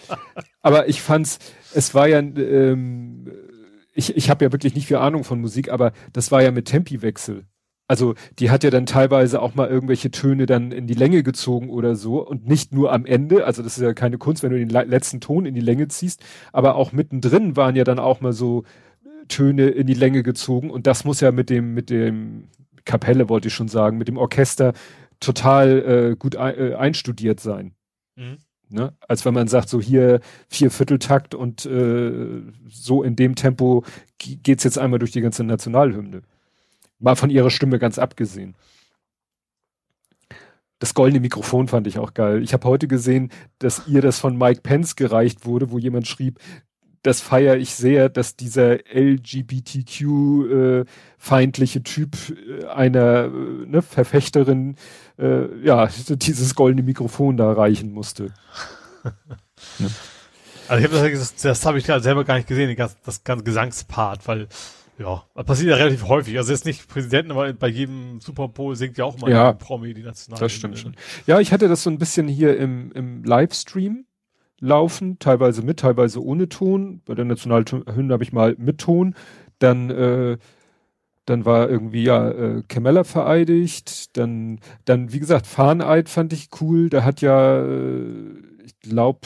aber 0.61 0.89
ich 0.89 1.01
fand's, 1.01 1.39
es 1.73 1.93
war 1.93 2.07
ja, 2.07 2.19
ähm, 2.19 3.31
ich, 3.93 4.15
ich 4.15 4.29
habe 4.29 4.45
ja 4.45 4.51
wirklich 4.51 4.73
nicht 4.73 4.87
viel 4.87 4.97
Ahnung 4.97 5.23
von 5.23 5.39
Musik, 5.39 5.69
aber 5.69 5.93
das 6.13 6.31
war 6.31 6.41
ja 6.41 6.51
mit 6.51 6.65
Tempiwechsel. 6.65 7.45
Also 7.87 8.15
die 8.39 8.49
hat 8.49 8.63
ja 8.63 8.71
dann 8.71 8.87
teilweise 8.87 9.41
auch 9.41 9.53
mal 9.53 9.69
irgendwelche 9.69 10.09
Töne 10.09 10.47
dann 10.47 10.71
in 10.71 10.87
die 10.87 10.95
Länge 10.95 11.21
gezogen 11.21 11.69
oder 11.69 11.95
so 11.95 12.25
und 12.25 12.47
nicht 12.47 12.73
nur 12.73 12.91
am 12.91 13.05
Ende, 13.05 13.45
also 13.45 13.61
das 13.61 13.77
ist 13.77 13.83
ja 13.83 13.93
keine 13.93 14.17
Kunst, 14.17 14.41
wenn 14.41 14.51
du 14.51 14.57
den 14.57 14.69
letzten 14.69 15.21
Ton 15.21 15.45
in 15.45 15.53
die 15.53 15.61
Länge 15.61 15.87
ziehst, 15.87 16.23
aber 16.51 16.75
auch 16.75 16.91
mittendrin 16.93 17.55
waren 17.55 17.75
ja 17.75 17.83
dann 17.83 17.99
auch 17.99 18.21
mal 18.21 18.33
so 18.33 18.63
Töne 19.27 19.67
in 19.67 19.85
die 19.85 19.93
Länge 19.93 20.23
gezogen 20.23 20.71
und 20.71 20.87
das 20.87 21.05
muss 21.05 21.21
ja 21.21 21.31
mit 21.31 21.49
dem 21.51 21.75
mit 21.75 21.91
dem 21.91 22.47
Kapelle 22.85 23.29
wollte 23.29 23.49
ich 23.49 23.53
schon 23.53 23.67
sagen, 23.67 23.97
mit 23.97 24.07
dem 24.07 24.17
Orchester 24.17 24.73
total 25.19 26.11
äh, 26.11 26.15
gut 26.15 26.35
ein, 26.35 26.57
äh, 26.57 26.75
einstudiert 26.75 27.39
sein. 27.39 27.73
Mhm. 28.15 28.37
Ne? 28.69 28.93
Als 29.07 29.25
wenn 29.25 29.33
man 29.33 29.47
sagt, 29.47 29.69
so 29.69 29.79
hier 29.79 30.21
vier 30.49 30.71
Vierteltakt 30.71 31.35
und 31.35 31.65
äh, 31.65 32.41
so 32.67 33.03
in 33.03 33.15
dem 33.15 33.35
Tempo 33.35 33.83
geht's 34.17 34.63
jetzt 34.63 34.77
einmal 34.79 34.99
durch 34.99 35.11
die 35.11 35.21
ganze 35.21 35.43
Nationalhymne. 35.43 36.21
Mal 37.05 37.15
von 37.15 37.29
ihrer 37.29 37.51
Stimme 37.51 37.79
ganz 37.79 37.97
abgesehen. 37.99 38.55
Das 40.79 40.95
goldene 40.95 41.21
Mikrofon 41.21 41.67
fand 41.67 41.85
ich 41.87 41.99
auch 41.99 42.15
geil. 42.15 42.41
Ich 42.43 42.51
habe 42.51 42.67
heute 42.67 42.87
gesehen, 42.87 43.29
dass 43.59 43.87
ihr 43.87 44.01
das 44.01 44.17
von 44.19 44.35
Mike 44.37 44.61
Pence 44.61 44.95
gereicht 44.95 45.45
wurde, 45.45 45.69
wo 45.69 45.77
jemand 45.77 46.07
schrieb, 46.07 46.39
das 47.03 47.21
feiere 47.21 47.57
ich 47.57 47.75
sehr, 47.75 48.09
dass 48.09 48.35
dieser 48.35 48.79
LGBTQ-feindliche 48.91 51.79
äh, 51.79 51.83
Typ 51.83 52.17
äh, 52.31 52.65
einer 52.65 53.25
äh, 53.25 53.67
ne, 53.67 53.83
Verfechterin 53.83 54.75
äh, 55.19 55.45
ja 55.63 55.87
dieses 56.09 56.55
goldene 56.55 56.81
Mikrofon 56.81 57.37
da 57.37 57.53
reichen 57.53 57.93
musste. 57.93 58.33
Also 60.67 60.83
ich 60.83 60.91
habe 60.91 61.11
das, 61.11 61.35
das 61.35 61.63
habe 61.63 61.77
ich 61.77 61.85
selber 61.85 62.23
gar 62.23 62.37
nicht 62.37 62.47
gesehen, 62.47 62.75
das 62.75 63.23
ganze 63.23 63.43
Gesangspart, 63.43 64.27
weil 64.27 64.47
ja, 64.97 65.23
das 65.35 65.45
passiert 65.45 65.69
ja 65.71 65.75
relativ 65.75 66.07
häufig. 66.07 66.37
Also 66.37 66.51
jetzt 66.51 66.65
nicht 66.65 66.87
Präsidenten, 66.87 67.31
aber 67.31 67.51
bei 67.53 67.67
jedem 67.67 68.21
Super 68.21 68.47
Bowl 68.47 68.75
singt 68.75 68.97
ja 68.97 69.05
auch 69.05 69.17
mal 69.19 69.29
ja, 69.29 69.49
ein 69.49 69.57
Promi 69.57 69.93
die 69.93 70.03
National. 70.03 70.39
Das 70.39 70.51
stimmt 70.51 70.77
schon. 70.77 70.95
Ja, 71.27 71.39
ich 71.39 71.51
hatte 71.51 71.67
das 71.67 71.83
so 71.83 71.89
ein 71.89 71.97
bisschen 71.97 72.27
hier 72.27 72.57
im, 72.57 72.91
im 72.93 73.23
Livestream 73.23 74.05
laufen, 74.59 75.19
teilweise 75.19 75.61
mit, 75.63 75.79
teilweise 75.79 76.23
ohne 76.23 76.47
Ton. 76.47 77.01
Bei 77.05 77.13
der 77.13 77.25
Nationalhymne 77.25 78.13
habe 78.13 78.23
ich 78.23 78.31
mal 78.31 78.55
mit 78.57 78.79
Ton. 78.79 79.15
Dann, 79.59 79.89
äh, 79.89 80.37
dann 81.25 81.45
war 81.45 81.69
irgendwie 81.69 82.03
ja 82.03 82.29
äh, 82.29 82.63
Kamella 82.67 83.03
vereidigt. 83.03 84.15
Dann, 84.17 84.59
dann 84.85 85.11
wie 85.11 85.19
gesagt, 85.19 85.45
Fahneid 85.45 86.07
fand 86.07 86.31
ich 86.31 86.49
cool. 86.61 86.89
Da 86.89 87.03
hat 87.03 87.19
ja, 87.19 87.63
äh, 87.63 88.05
ich 88.63 88.79
glaube, 88.79 89.19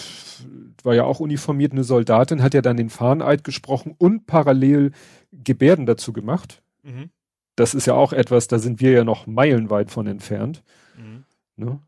war 0.84 0.96
ja 0.96 1.04
auch 1.04 1.20
uniformiert 1.20 1.74
eine 1.74 1.84
Soldatin, 1.84 2.42
hat 2.42 2.54
ja 2.54 2.62
dann 2.62 2.78
den 2.78 2.90
Fahneid 2.90 3.44
gesprochen 3.44 3.94
und 3.98 4.26
parallel 4.26 4.92
Gebärden 5.32 5.86
dazu 5.86 6.14
gemacht. 6.14 6.62
Mhm. 6.84 7.10
Das 7.56 7.74
ist 7.74 7.88
ja 7.88 7.94
auch 7.94 8.14
etwas, 8.14 8.48
da 8.48 8.60
sind 8.60 8.80
wir 8.80 8.92
ja 8.92 9.04
noch 9.04 9.28
meilenweit 9.28 9.92
von 9.92 10.08
entfernt. 10.08 10.64
Mhm. 10.98 11.26
Ne? 11.56 11.80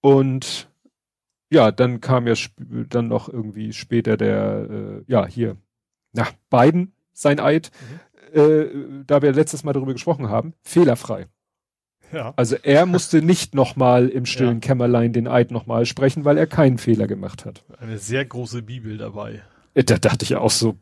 Und 0.00 0.68
ja, 1.50 1.72
dann 1.72 2.00
kam 2.00 2.26
ja 2.26 2.34
dann 2.88 3.08
noch 3.08 3.28
irgendwie 3.28 3.72
später 3.72 4.16
der, 4.16 4.68
äh, 4.70 5.02
ja, 5.06 5.26
hier, 5.26 5.56
na, 6.12 6.26
Biden, 6.50 6.92
sein 7.12 7.40
Eid, 7.40 7.70
mhm. 8.34 8.40
äh, 8.40 9.04
da 9.06 9.22
wir 9.22 9.32
letztes 9.32 9.64
Mal 9.64 9.72
darüber 9.72 9.92
gesprochen 9.92 10.28
haben, 10.28 10.52
fehlerfrei. 10.62 11.26
Ja. 12.12 12.32
Also 12.36 12.56
er 12.62 12.86
musste 12.86 13.22
nicht 13.22 13.54
nochmal 13.54 14.08
im 14.08 14.26
stillen 14.26 14.60
ja. 14.60 14.68
Kämmerlein 14.68 15.12
den 15.12 15.26
Eid 15.26 15.50
nochmal 15.50 15.86
sprechen, 15.86 16.24
weil 16.24 16.38
er 16.38 16.46
keinen 16.46 16.78
Fehler 16.78 17.06
gemacht 17.06 17.44
hat. 17.44 17.64
Eine 17.78 17.98
sehr 17.98 18.24
große 18.24 18.62
Bibel 18.62 18.98
dabei. 18.98 19.42
Da 19.74 19.96
dachte 19.96 20.24
ich 20.24 20.34
auch 20.36 20.50
so, 20.50 20.76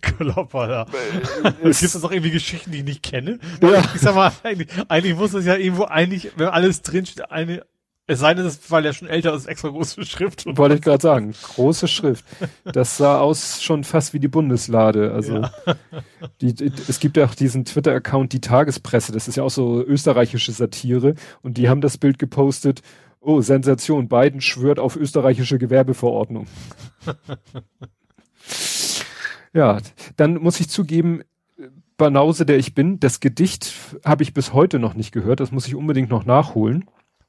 Klopper 0.00 0.66
da. 1.42 1.52
Es 1.62 1.80
gibt 1.80 1.94
irgendwie 1.94 2.30
Geschichten, 2.30 2.72
die 2.72 2.78
ich 2.78 2.84
nicht 2.84 3.02
kenne. 3.02 3.38
Ja. 3.60 3.82
Ich 3.94 4.00
sag 4.00 4.14
mal, 4.14 4.32
eigentlich, 4.42 4.68
eigentlich 4.88 5.16
muss 5.16 5.34
es 5.34 5.44
ja 5.44 5.56
irgendwo 5.56 5.84
eigentlich, 5.84 6.32
wenn 6.36 6.48
alles 6.48 6.82
drinsteht, 6.82 7.30
eine, 7.30 7.64
es 8.08 8.20
sei 8.20 8.34
denn, 8.34 8.48
weil 8.68 8.86
er 8.86 8.92
schon 8.92 9.08
älter 9.08 9.34
ist, 9.34 9.46
extra 9.46 9.68
große 9.68 10.04
Schrift. 10.04 10.44
Wollte 10.46 10.76
ich 10.76 10.82
gerade 10.82 11.02
sagen, 11.02 11.32
große 11.32 11.88
Schrift. 11.88 12.24
Das 12.64 12.96
sah 12.96 13.18
aus 13.18 13.62
schon 13.62 13.82
fast 13.82 14.14
wie 14.14 14.20
die 14.20 14.28
Bundeslade. 14.28 15.12
Also 15.12 15.38
ja. 15.38 15.50
die, 16.40 16.54
die, 16.54 16.72
es 16.88 17.00
gibt 17.00 17.16
ja 17.16 17.24
auch 17.24 17.34
diesen 17.34 17.64
Twitter-Account 17.64 18.32
Die 18.32 18.40
Tagespresse. 18.40 19.10
Das 19.12 19.26
ist 19.26 19.36
ja 19.36 19.42
auch 19.42 19.50
so 19.50 19.84
österreichische 19.84 20.52
Satire. 20.52 21.14
Und 21.42 21.58
die 21.58 21.68
haben 21.68 21.80
das 21.80 21.98
Bild 21.98 22.20
gepostet. 22.20 22.82
Oh, 23.18 23.40
Sensation. 23.40 24.08
Biden 24.08 24.40
schwört 24.40 24.78
auf 24.78 24.94
österreichische 24.94 25.58
Gewerbeverordnung. 25.58 26.46
Ja, 29.56 29.78
dann 30.16 30.34
muss 30.34 30.60
ich 30.60 30.68
zugeben, 30.68 31.22
Banause, 31.96 32.44
der 32.44 32.58
ich 32.58 32.74
bin, 32.74 33.00
das 33.00 33.20
Gedicht 33.20 33.72
habe 34.04 34.22
ich 34.22 34.34
bis 34.34 34.52
heute 34.52 34.78
noch 34.78 34.92
nicht 34.92 35.12
gehört. 35.12 35.40
Das 35.40 35.50
muss 35.50 35.66
ich 35.66 35.74
unbedingt 35.74 36.10
noch 36.10 36.26
nachholen. 36.26 36.84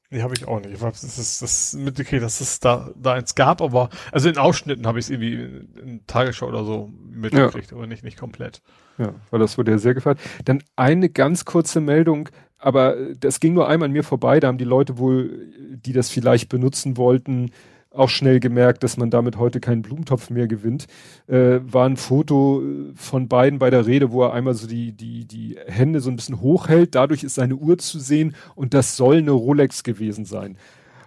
Nee, 0.10 0.22
habe 0.22 0.34
ich 0.36 0.46
auch 0.46 0.60
nicht. 0.60 0.74
Ich 0.74 0.82
weiß, 0.82 1.02
das 1.02 1.18
ist 1.18 1.42
das 1.42 1.74
mit 1.74 1.98
okay, 2.00 2.20
dass 2.20 2.42
es 2.42 2.60
da 2.60 2.92
da 2.96 3.14
eins 3.14 3.36
gab, 3.36 3.62
aber 3.62 3.90
also 4.12 4.28
in 4.28 4.38
Ausschnitten 4.38 4.86
habe 4.88 5.00
ich 5.00 5.06
es 5.06 5.10
irgendwie 5.10 5.36
in, 5.36 5.70
in 5.82 6.08
Tagesschau 6.08 6.48
oder 6.48 6.66
so 6.66 6.92
mitgekriegt, 7.10 7.72
ja. 7.72 7.78
aber 7.78 7.88
nicht 7.88 8.04
nicht 8.04 8.18
komplett. 8.18 8.62
Ja, 8.98 9.14
weil 9.32 9.40
das 9.40 9.58
wurde 9.58 9.72
ja 9.72 9.78
sehr 9.78 9.94
gefallen. 9.94 10.18
Dann 10.44 10.64
eine 10.76 11.10
ganz 11.10 11.46
kurze 11.46 11.80
Meldung, 11.80 12.30
aber 12.58 12.96
das 13.16 13.40
ging 13.40 13.54
nur 13.54 13.70
einmal 13.70 13.88
an 13.88 13.94
mir 13.94 14.04
vorbei. 14.04 14.42
Da 14.42 14.48
haben 14.48 14.58
die 14.58 14.66
Leute 14.66 14.98
wohl 14.98 15.48
die 15.86 15.94
das 15.94 16.10
vielleicht 16.10 16.50
benutzen 16.50 16.98
wollten, 16.98 17.52
auch 17.98 18.10
schnell 18.10 18.40
gemerkt, 18.40 18.84
dass 18.84 18.98
man 18.98 19.10
damit 19.10 19.38
heute 19.38 19.60
keinen 19.60 19.82
Blumentopf 19.82 20.30
mehr 20.30 20.48
gewinnt. 20.48 20.88
Äh, 21.28 21.60
war 21.62 21.86
ein 21.86 21.98
Foto 21.98 22.62
äh, 22.62 22.94
von 22.96 23.28
beiden 23.28 23.60
bei 23.60 23.70
der 23.70 23.86
Rede, 23.86 24.12
wo 24.12 24.24
er 24.24 24.34
einmal 24.34 24.54
so 24.54 24.68
die, 24.68 24.94
die, 24.94 25.26
die 25.26 25.58
Hände 25.68 26.00
so 26.00 26.10
ein 26.10 26.16
bisschen 26.16 26.42
hochhält. 26.42 26.96
Dadurch 26.96 27.24
ist 27.24 27.36
seine 27.36 27.56
Uhr 27.56 27.78
zu 27.78 28.00
sehen 28.00 28.36
und 28.56 28.74
das 28.74 28.96
soll 28.98 29.18
eine 29.18 29.32
Rolex 29.32 29.84
gewesen 29.84 30.26
sein. 30.26 30.58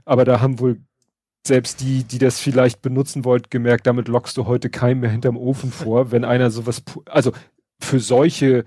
Aber 0.05 0.25
da 0.25 0.41
haben 0.41 0.59
wohl 0.59 0.81
selbst 1.47 1.81
die, 1.81 2.05
die 2.05 2.19
das 2.19 2.39
vielleicht 2.39 2.83
benutzen 2.83 3.25
wollten, 3.25 3.49
gemerkt, 3.51 3.87
damit 3.87 4.09
lockst 4.09 4.37
du 4.37 4.47
heute 4.47 4.69
keinen 4.69 5.01
mehr 5.01 5.11
hinterm 5.11 5.37
Ofen 5.37 5.71
vor, 5.71 6.13
wenn 6.13 6.25
einer 6.25 6.51
sowas, 6.51 6.83
also 7.07 7.33
für 7.81 8.01
solche 8.01 8.65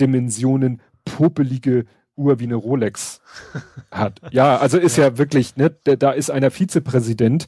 Dimensionen 0.00 0.80
popelige 1.04 1.84
Uhr 2.16 2.38
wie 2.40 2.44
eine 2.44 2.54
Rolex 2.54 3.20
hat. 3.90 4.20
Ja, 4.30 4.56
also 4.56 4.78
ist 4.78 4.96
ja, 4.96 5.04
ja 5.04 5.18
wirklich, 5.18 5.56
ne, 5.56 5.70
da 5.70 6.12
ist 6.12 6.30
einer 6.30 6.50
Vizepräsident. 6.50 7.46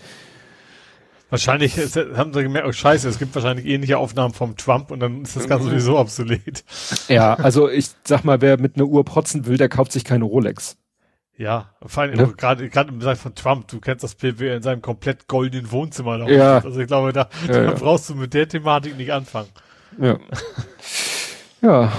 Wahrscheinlich 1.29 1.77
ist, 1.77 1.97
haben 1.97 2.33
sie 2.33 2.43
gemerkt, 2.45 2.69
oh 2.69 2.73
scheiße, 2.73 3.09
es 3.09 3.19
gibt 3.19 3.35
wahrscheinlich 3.35 3.67
ähnliche 3.67 3.99
Aufnahmen 3.99 4.33
vom 4.33 4.57
Trump 4.57 4.93
und 4.93 5.01
dann 5.01 5.23
ist 5.23 5.35
das 5.35 5.49
Ganze 5.49 5.69
sowieso 5.69 5.99
obsolet. 5.99 6.65
Ja, 7.09 7.35
also 7.35 7.69
ich 7.69 7.91
sag 8.05 8.25
mal, 8.25 8.41
wer 8.41 8.61
mit 8.61 8.77
einer 8.77 8.87
Uhr 8.87 9.05
protzen 9.05 9.45
will, 9.47 9.57
der 9.57 9.69
kauft 9.69 9.91
sich 9.91 10.05
keine 10.05 10.25
Rolex. 10.25 10.77
Ja, 11.37 11.75
vor 11.85 12.05
allem 12.05 12.19
ja. 12.19 12.27
gerade 12.27 12.69
gerade 12.71 12.91
im 12.91 13.01
Bereich 13.01 13.19
von 13.19 13.35
Trump, 13.35 13.69
du 13.69 13.81
kennst 13.81 14.05
das 14.05 14.15
Bild, 14.15 14.39
wie 14.41 14.47
er 14.47 14.57
in 14.57 14.63
seinem 14.63 14.81
komplett 14.81 15.27
goldenen 15.27 15.71
Wohnzimmer 15.71 16.17
da 16.19 16.29
ja. 16.29 16.59
Also 16.59 16.81
ich 16.81 16.87
glaube, 16.87 17.13
da, 17.13 17.29
ja, 17.47 17.65
da 17.65 17.73
brauchst 17.73 18.09
du 18.09 18.15
mit 18.15 18.33
der 18.33 18.49
Thematik 18.49 18.97
nicht 18.97 19.13
anfangen. 19.13 19.49
Ja. 20.01 20.19
Ja. 21.67 21.93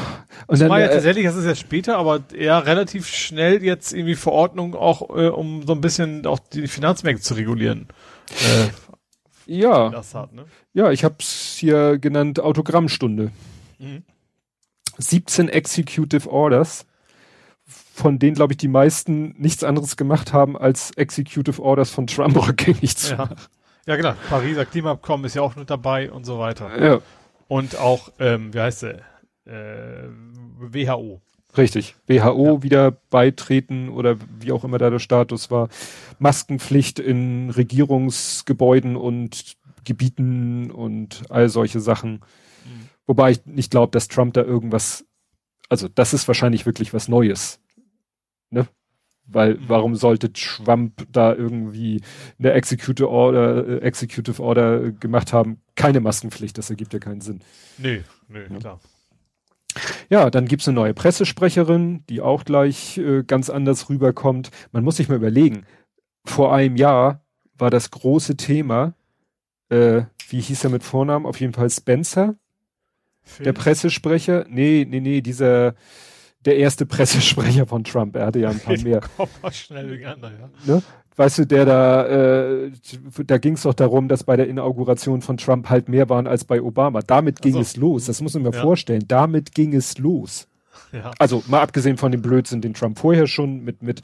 Und 0.47 0.61
dann, 0.61 0.71
ja 0.71 0.79
äh, 0.79 0.89
tatsächlich, 0.89 1.25
das 1.25 1.35
ist 1.35 1.45
ja 1.45 1.55
später, 1.55 1.97
aber 1.97 2.21
eher 2.33 2.65
relativ 2.65 3.07
schnell 3.07 3.63
jetzt 3.63 3.93
irgendwie 3.93 4.15
Verordnung 4.15 4.75
auch, 4.75 5.09
äh, 5.09 5.27
um 5.27 5.65
so 5.65 5.73
ein 5.73 5.81
bisschen 5.81 6.25
auch 6.25 6.39
die 6.39 6.67
Finanzmärkte 6.67 7.21
zu 7.21 7.33
regulieren. 7.33 7.87
Äh, 8.29 8.69
ja. 9.45 9.91
Hat, 10.13 10.33
ne? 10.33 10.45
Ja, 10.73 10.91
ich 10.91 11.03
habe 11.03 11.15
es 11.19 11.57
hier 11.59 11.97
genannt 11.97 12.39
Autogrammstunde. 12.39 13.31
Mhm. 13.79 14.03
17 14.99 15.49
Executive 15.49 16.29
Orders, 16.31 16.85
von 17.65 18.17
denen, 18.17 18.35
glaube 18.35 18.53
ich, 18.53 18.57
die 18.57 18.67
meisten 18.67 19.35
nichts 19.37 19.63
anderes 19.63 19.97
gemacht 19.97 20.33
haben, 20.33 20.57
als 20.57 20.91
Executive 20.91 21.61
Orders 21.61 21.89
von 21.89 22.07
Trump 22.07 22.35
rückgängig 22.47 22.95
zu 22.95 23.11
ja. 23.11 23.17
machen. 23.17 23.35
Ja, 23.85 23.95
genau. 23.95 24.13
Pariser 24.29 24.65
Klimaabkommen 24.65 25.25
ist 25.25 25.35
ja 25.35 25.41
auch 25.41 25.55
mit 25.55 25.69
dabei 25.69 26.11
und 26.11 26.25
so 26.25 26.39
weiter. 26.39 26.83
Ja. 26.83 26.99
Und 27.47 27.77
auch, 27.77 28.11
ähm, 28.19 28.53
wie 28.53 28.59
heißt 28.59 28.83
der? 28.83 29.01
Äh, 29.47 30.09
WHO. 30.59 31.21
Richtig. 31.57 31.95
WHO 32.07 32.55
ja. 32.55 32.63
wieder 32.63 32.91
beitreten 33.09 33.89
oder 33.89 34.17
wie 34.39 34.51
auch 34.51 34.63
immer 34.63 34.77
da 34.77 34.89
der 34.89 34.99
Status 34.99 35.49
war. 35.49 35.69
Maskenpflicht 36.19 36.99
in 36.99 37.49
Regierungsgebäuden 37.49 38.95
und 38.95 39.55
Gebieten 39.83 40.69
und 40.69 41.23
all 41.29 41.49
solche 41.49 41.79
Sachen. 41.79 42.13
Mhm. 42.65 42.89
Wobei 43.07 43.31
ich 43.31 43.45
nicht 43.45 43.71
glaube, 43.71 43.91
dass 43.91 44.07
Trump 44.07 44.33
da 44.33 44.43
irgendwas, 44.43 45.05
also 45.69 45.87
das 45.87 46.13
ist 46.13 46.27
wahrscheinlich 46.27 46.65
wirklich 46.65 46.93
was 46.93 47.07
Neues. 47.07 47.59
Ne? 48.49 48.67
Weil 49.25 49.55
mhm. 49.55 49.63
warum 49.67 49.95
sollte 49.95 50.33
Trump 50.33 51.07
da 51.11 51.33
irgendwie 51.33 52.01
eine 52.37 52.51
Executive 52.51 53.09
Order, 53.09 53.81
Executive 53.81 54.43
Order 54.43 54.91
gemacht 54.91 55.33
haben? 55.33 55.61
Keine 55.75 56.01
Maskenpflicht, 56.01 56.57
das 56.57 56.69
ergibt 56.69 56.93
ja 56.93 56.99
keinen 56.99 57.21
Sinn. 57.21 57.39
Nee, 57.77 58.03
nee, 58.27 58.39
ja. 58.41 58.59
klar. 58.59 58.79
Ja, 60.09 60.29
dann 60.29 60.45
gibt's 60.47 60.67
eine 60.67 60.75
neue 60.75 60.93
Pressesprecherin, 60.93 62.03
die 62.09 62.21
auch 62.21 62.45
gleich 62.45 62.97
äh, 62.97 63.23
ganz 63.23 63.49
anders 63.49 63.89
rüberkommt. 63.89 64.51
Man 64.71 64.83
muss 64.83 64.97
sich 64.97 65.09
mal 65.09 65.15
überlegen, 65.15 65.65
vor 66.25 66.53
einem 66.53 66.75
Jahr 66.75 67.21
war 67.57 67.69
das 67.69 67.91
große 67.91 68.37
Thema, 68.37 68.93
äh, 69.69 70.03
wie 70.29 70.41
hieß 70.41 70.63
er 70.63 70.69
mit 70.69 70.83
Vornamen? 70.83 71.25
Auf 71.25 71.39
jeden 71.39 71.53
Fall 71.53 71.69
Spencer, 71.69 72.35
Film. 73.23 73.45
der 73.45 73.53
Pressesprecher. 73.53 74.45
Nee, 74.49 74.85
nee, 74.87 74.99
nee, 74.99 75.21
dieser, 75.21 75.75
der 76.45 76.57
erste 76.57 76.85
Pressesprecher 76.87 77.65
von 77.67 77.83
Trump. 77.83 78.15
Er 78.15 78.27
hatte 78.27 78.39
ja 78.39 78.49
ein 78.49 78.59
paar 78.59 78.77
mehr. 78.81 79.01
schnell 79.51 79.87
durcheinander, 79.87 80.31
ja. 80.31 80.75
Ne? 80.75 80.83
Weißt 81.17 81.39
du, 81.39 81.45
der 81.45 81.65
da, 81.65 82.05
äh, 82.05 82.71
da 83.25 83.37
ging 83.37 83.53
es 83.53 83.63
doch 83.63 83.73
darum, 83.73 84.07
dass 84.07 84.23
bei 84.23 84.37
der 84.37 84.47
Inauguration 84.47 85.21
von 85.21 85.37
Trump 85.37 85.69
halt 85.69 85.89
mehr 85.89 86.09
waren 86.09 86.27
als 86.27 86.45
bei 86.45 86.61
Obama. 86.61 87.01
Damit 87.01 87.41
ging 87.41 87.55
also, 87.55 87.61
es 87.61 87.75
los. 87.75 88.05
Das 88.05 88.21
muss 88.21 88.33
man 88.35 88.43
mir 88.43 88.51
ja. 88.51 88.61
vorstellen. 88.61 89.03
Damit 89.07 89.53
ging 89.53 89.73
es 89.73 89.97
los. 89.97 90.47
Ja. 90.93 91.11
Also 91.19 91.43
mal 91.47 91.61
abgesehen 91.61 91.97
von 91.97 92.11
dem 92.11 92.21
Blödsinn, 92.21 92.61
den 92.61 92.73
Trump 92.73 92.97
vorher 92.97 93.27
schon 93.27 93.63
mit 93.63 93.83
mit 93.83 94.01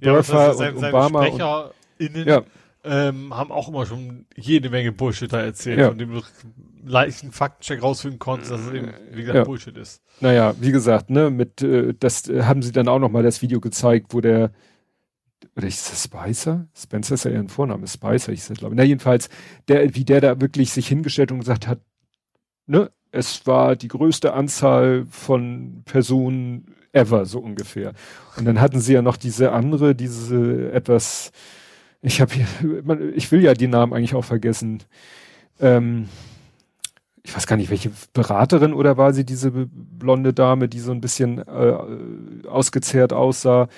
Burfer 0.00 0.38
ja, 0.38 0.50
und 0.50 0.56
sein, 0.58 0.76
Obama 0.76 1.26
SprecherInnen, 1.26 2.28
ja. 2.28 2.42
ähm, 2.84 3.34
haben 3.34 3.50
auch 3.50 3.68
immer 3.68 3.86
schon 3.86 4.26
jede 4.36 4.68
Menge 4.68 4.92
Bullshit 4.92 5.32
da 5.32 5.40
erzählt, 5.40 5.78
ja. 5.78 5.88
von 5.88 5.98
dem 5.98 6.12
du 6.12 6.20
leichten 6.84 7.32
Faktencheck 7.32 7.82
rausfinden 7.82 8.18
konntest, 8.18 8.50
dass 8.50 8.60
es 8.60 8.72
eben 8.72 8.92
wie 9.12 9.20
gesagt 9.20 9.36
ja. 9.36 9.44
Bullshit 9.44 9.76
ist. 9.76 10.02
Naja, 10.20 10.54
wie 10.60 10.72
gesagt, 10.72 11.10
ne, 11.10 11.30
mit 11.30 11.62
äh, 11.62 11.94
das 11.98 12.28
äh, 12.28 12.42
haben 12.42 12.62
sie 12.62 12.72
dann 12.72 12.88
auch 12.88 12.98
noch 12.98 13.10
mal 13.10 13.22
das 13.22 13.40
Video 13.40 13.60
gezeigt, 13.60 14.12
wo 14.12 14.20
der 14.20 14.50
oder 15.56 15.66
ist 15.66 15.90
das 15.90 16.04
Spicer? 16.04 16.66
Spencer 16.74 17.14
ist 17.14 17.24
ja 17.24 17.30
eher 17.30 17.40
ein 17.40 17.48
Vorname, 17.48 17.86
Spicer, 17.86 18.32
ich 18.32 18.44
glaube. 18.46 18.74
Na, 18.74 18.82
jedenfalls, 18.82 19.28
der, 19.68 19.94
wie 19.94 20.04
der 20.04 20.20
da 20.20 20.40
wirklich 20.40 20.72
sich 20.72 20.88
hingestellt 20.88 21.32
und 21.32 21.40
gesagt 21.40 21.66
hat, 21.66 21.80
ne, 22.66 22.90
es 23.10 23.46
war 23.46 23.76
die 23.76 23.88
größte 23.88 24.32
Anzahl 24.32 25.06
von 25.10 25.82
Personen 25.84 26.74
ever, 26.92 27.26
so 27.26 27.38
ungefähr. 27.40 27.92
Und 28.36 28.44
dann 28.44 28.60
hatten 28.60 28.80
sie 28.80 28.94
ja 28.94 29.02
noch 29.02 29.16
diese 29.16 29.52
andere, 29.52 29.94
diese 29.94 30.72
etwas, 30.72 31.30
ich 32.02 32.20
habe 32.20 32.34
hier, 32.34 32.46
ich 33.14 33.30
will 33.32 33.42
ja 33.42 33.54
die 33.54 33.68
Namen 33.68 33.92
eigentlich 33.92 34.14
auch 34.14 34.24
vergessen. 34.24 34.82
Ähm, 35.60 36.08
ich 37.22 37.34
weiß 37.34 37.46
gar 37.46 37.56
nicht, 37.56 37.70
welche 37.70 37.90
Beraterin 38.12 38.72
oder 38.72 38.96
war 38.96 39.12
sie, 39.12 39.24
diese 39.24 39.50
blonde 39.50 40.32
Dame, 40.32 40.68
die 40.68 40.78
so 40.78 40.92
ein 40.92 41.00
bisschen 41.00 41.38
äh, 41.38 41.76
ausgezehrt 42.46 43.12
aussah. 43.12 43.68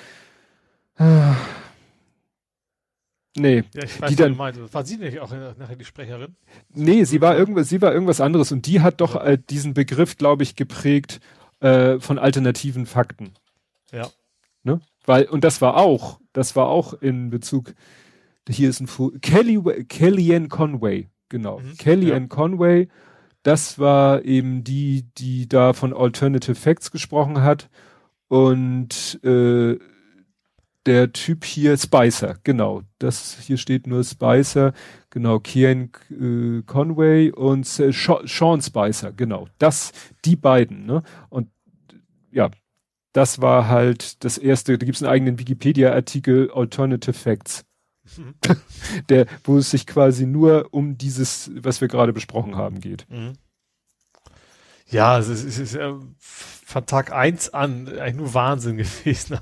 Nee. 3.38 3.64
Ja, 3.74 3.84
ich 3.84 4.00
weiß, 4.00 4.10
die 4.10 4.16
dann, 4.16 4.36
meinst. 4.36 4.74
War 4.74 4.84
sie 4.84 4.96
nicht 4.96 5.20
auch 5.20 5.30
nachher 5.30 5.76
die 5.76 5.84
Sprecherin? 5.84 6.34
Nee, 6.74 7.04
sie 7.04 7.20
war 7.20 7.36
irgendwas, 7.36 7.68
sie 7.68 7.80
war 7.80 7.92
irgendwas 7.92 8.20
anderes 8.20 8.52
und 8.52 8.66
die 8.66 8.80
hat 8.80 9.00
doch 9.00 9.14
ja. 9.14 9.24
äh, 9.24 9.38
diesen 9.38 9.74
Begriff, 9.74 10.16
glaube 10.16 10.42
ich, 10.42 10.56
geprägt 10.56 11.20
äh, 11.60 11.98
von 12.00 12.18
alternativen 12.18 12.86
Fakten. 12.86 13.32
Ja. 13.92 14.08
Ne? 14.62 14.80
Weil, 15.06 15.26
und 15.26 15.44
das 15.44 15.60
war 15.60 15.76
auch, 15.76 16.20
das 16.32 16.56
war 16.56 16.68
auch 16.68 16.94
in 16.94 17.30
Bezug, 17.30 17.74
hier 18.48 18.68
ist 18.68 18.80
ein 18.80 18.86
Fu 18.86 19.12
Kelly, 19.20 19.84
Kellyanne 19.84 20.48
Conway, 20.48 21.08
genau. 21.28 21.60
Mhm, 21.60 21.76
Kellyanne 21.76 22.20
ja. 22.22 22.26
Conway, 22.26 22.88
das 23.42 23.78
war 23.78 24.24
eben 24.24 24.64
die, 24.64 25.06
die 25.16 25.48
da 25.48 25.72
von 25.72 25.94
Alternative 25.94 26.54
Facts 26.54 26.90
gesprochen 26.90 27.42
hat 27.42 27.70
und 28.28 29.20
äh, 29.24 29.78
der 30.88 31.12
Typ 31.12 31.44
hier, 31.44 31.76
Spicer, 31.76 32.38
genau. 32.44 32.82
Das 32.98 33.38
hier 33.40 33.58
steht 33.58 33.86
nur 33.86 34.02
Spicer, 34.02 34.72
genau, 35.10 35.38
Kian 35.38 35.90
äh, 36.10 36.62
Conway 36.62 37.30
und 37.30 37.66
äh, 37.78 37.92
Sean 37.92 38.62
Spicer, 38.62 39.12
genau. 39.12 39.48
Das, 39.58 39.92
die 40.24 40.34
beiden, 40.34 40.86
ne? 40.86 41.02
Und 41.28 41.50
ja, 42.32 42.50
das 43.12 43.42
war 43.42 43.68
halt 43.68 44.24
das 44.24 44.38
erste, 44.38 44.78
da 44.78 44.86
gibt 44.86 44.96
es 44.96 45.02
einen 45.02 45.12
eigenen 45.12 45.38
Wikipedia-Artikel, 45.38 46.50
Alternative 46.52 47.12
Facts. 47.12 47.66
Mhm. 48.16 48.34
der, 49.10 49.26
wo 49.44 49.58
es 49.58 49.70
sich 49.70 49.86
quasi 49.86 50.24
nur 50.24 50.68
um 50.70 50.96
dieses, 50.96 51.50
was 51.54 51.82
wir 51.82 51.88
gerade 51.88 52.14
besprochen 52.14 52.56
haben, 52.56 52.80
geht. 52.80 53.06
Mhm. 53.10 53.34
Ja, 54.90 55.18
es 55.18 55.28
ist, 55.28 55.44
es 55.44 55.58
ist 55.58 55.74
äh, 55.74 55.92
von 56.18 56.86
Tag 56.86 57.12
eins 57.12 57.52
an 57.52 57.88
eigentlich 57.88 58.16
nur 58.16 58.34
Wahnsinn 58.34 58.76
gewesen. 58.78 59.38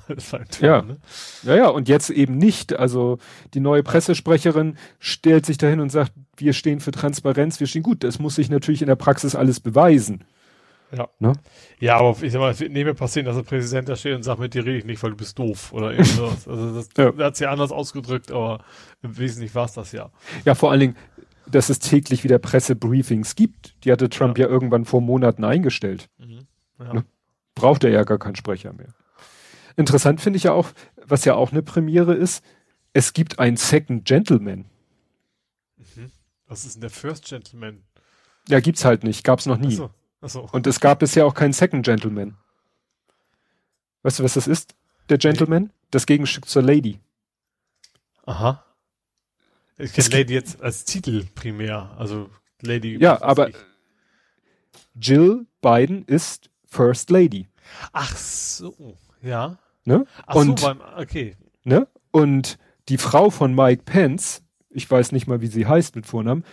ja. 0.60 0.82
Ne? 0.82 0.96
ja, 1.42 1.56
ja, 1.56 1.68
und 1.68 1.88
jetzt 1.88 2.10
eben 2.10 2.38
nicht. 2.38 2.74
Also 2.74 3.18
die 3.54 3.60
neue 3.60 3.82
Pressesprecherin 3.82 4.76
stellt 4.98 5.46
sich 5.46 5.58
dahin 5.58 5.80
und 5.80 5.90
sagt, 5.90 6.12
wir 6.36 6.52
stehen 6.52 6.80
für 6.80 6.90
Transparenz, 6.90 7.60
wir 7.60 7.66
stehen 7.66 7.82
gut. 7.82 8.04
Das 8.04 8.18
muss 8.18 8.36
sich 8.36 8.50
natürlich 8.50 8.82
in 8.82 8.88
der 8.88 8.96
Praxis 8.96 9.34
alles 9.34 9.60
beweisen. 9.60 10.24
Ja. 10.96 11.08
Ne? 11.18 11.32
Ja, 11.80 11.98
aber 11.98 12.16
ich 12.22 12.32
sag 12.32 12.38
mal, 12.38 12.50
es 12.50 12.60
wird 12.60 12.72
nicht 12.72 12.84
mehr 12.84 12.94
passieren, 12.94 13.26
dass 13.26 13.36
der 13.36 13.42
Präsident 13.42 13.88
da 13.88 13.96
steht 13.96 14.14
und 14.14 14.22
sagt, 14.22 14.38
mit 14.38 14.54
dir 14.54 14.64
rede 14.64 14.78
ich 14.78 14.84
nicht, 14.84 15.02
weil 15.02 15.10
du 15.10 15.16
bist 15.16 15.38
doof 15.38 15.72
oder 15.72 15.90
irgendwas. 15.90 16.46
also 16.48 16.74
das, 16.74 16.88
ja. 16.96 17.24
hat 17.24 17.34
es 17.34 17.40
ja 17.40 17.50
anders 17.50 17.72
ausgedrückt, 17.72 18.30
aber 18.30 18.60
im 19.02 19.18
Wesentlichen 19.18 19.54
war 19.54 19.64
es 19.64 19.72
das 19.72 19.92
ja. 19.92 20.10
Ja, 20.44 20.54
vor 20.54 20.70
allen 20.70 20.80
Dingen, 20.80 20.96
dass 21.50 21.68
es 21.68 21.78
täglich 21.78 22.24
wieder 22.24 22.38
Pressebriefings 22.38 23.36
gibt. 23.36 23.74
Die 23.84 23.92
hatte 23.92 24.08
Trump 24.08 24.38
ja, 24.38 24.46
ja 24.46 24.50
irgendwann 24.50 24.84
vor 24.84 25.00
Monaten 25.00 25.44
eingestellt. 25.44 26.08
Mhm. 26.18 26.46
Ja. 26.78 26.94
Ne? 26.94 27.04
Braucht 27.54 27.84
er 27.84 27.90
ja 27.90 28.04
gar 28.04 28.18
keinen 28.18 28.36
Sprecher 28.36 28.72
mehr. 28.72 28.88
Interessant 29.76 30.20
finde 30.20 30.38
ich 30.38 30.44
ja 30.44 30.52
auch, 30.52 30.70
was 30.96 31.24
ja 31.24 31.34
auch 31.34 31.52
eine 31.52 31.62
Premiere 31.62 32.14
ist, 32.14 32.44
es 32.92 33.12
gibt 33.12 33.38
einen 33.38 33.56
Second 33.56 34.04
Gentleman. 34.04 34.66
Mhm. 35.76 36.10
Was 36.46 36.64
ist 36.64 36.76
denn 36.76 36.80
der 36.80 36.90
First 36.90 37.26
Gentleman? 37.26 37.82
Ja, 38.48 38.60
gibt's 38.60 38.84
halt 38.84 39.04
nicht, 39.04 39.24
gab's 39.24 39.46
noch 39.46 39.58
nie. 39.58 39.74
Ach 39.74 39.78
so. 39.78 39.90
Ach 40.22 40.28
so. 40.28 40.48
Und 40.52 40.66
es 40.66 40.80
gab 40.80 41.00
bisher 41.00 41.26
auch 41.26 41.34
keinen 41.34 41.52
Second 41.52 41.84
Gentleman. 41.84 42.36
Weißt 44.02 44.18
du, 44.18 44.24
was 44.24 44.34
das 44.34 44.46
ist? 44.46 44.74
Der 45.08 45.18
Gentleman? 45.18 45.64
Nee. 45.64 45.70
Das 45.90 46.06
Gegenstück 46.06 46.48
zur 46.48 46.62
Lady. 46.62 47.00
Aha. 48.24 48.64
Ich 49.78 49.92
kenne 49.92 50.08
Lady 50.08 50.34
jetzt 50.34 50.62
als 50.62 50.84
Titel 50.84 51.24
primär, 51.34 51.94
also 51.98 52.30
Lady. 52.62 52.96
Ja, 52.98 53.20
aber 53.22 53.50
ich. 53.50 53.56
Jill 54.98 55.46
Biden 55.60 56.04
ist 56.06 56.50
First 56.64 57.10
Lady. 57.10 57.48
Ach 57.92 58.16
so, 58.16 58.96
ja. 59.22 59.58
Ne? 59.84 60.06
Ach 60.26 60.34
und, 60.34 60.58
so, 60.58 60.66
beim, 60.66 60.80
okay. 60.96 61.36
Ne? 61.64 61.86
Und 62.10 62.58
die 62.88 62.98
Frau 62.98 63.30
von 63.30 63.54
Mike 63.54 63.82
Pence, 63.84 64.42
ich 64.70 64.90
weiß 64.90 65.12
nicht 65.12 65.26
mal, 65.26 65.40
wie 65.40 65.46
sie 65.46 65.66
heißt 65.66 65.96
mit 65.96 66.06
Vornamen, 66.06 66.44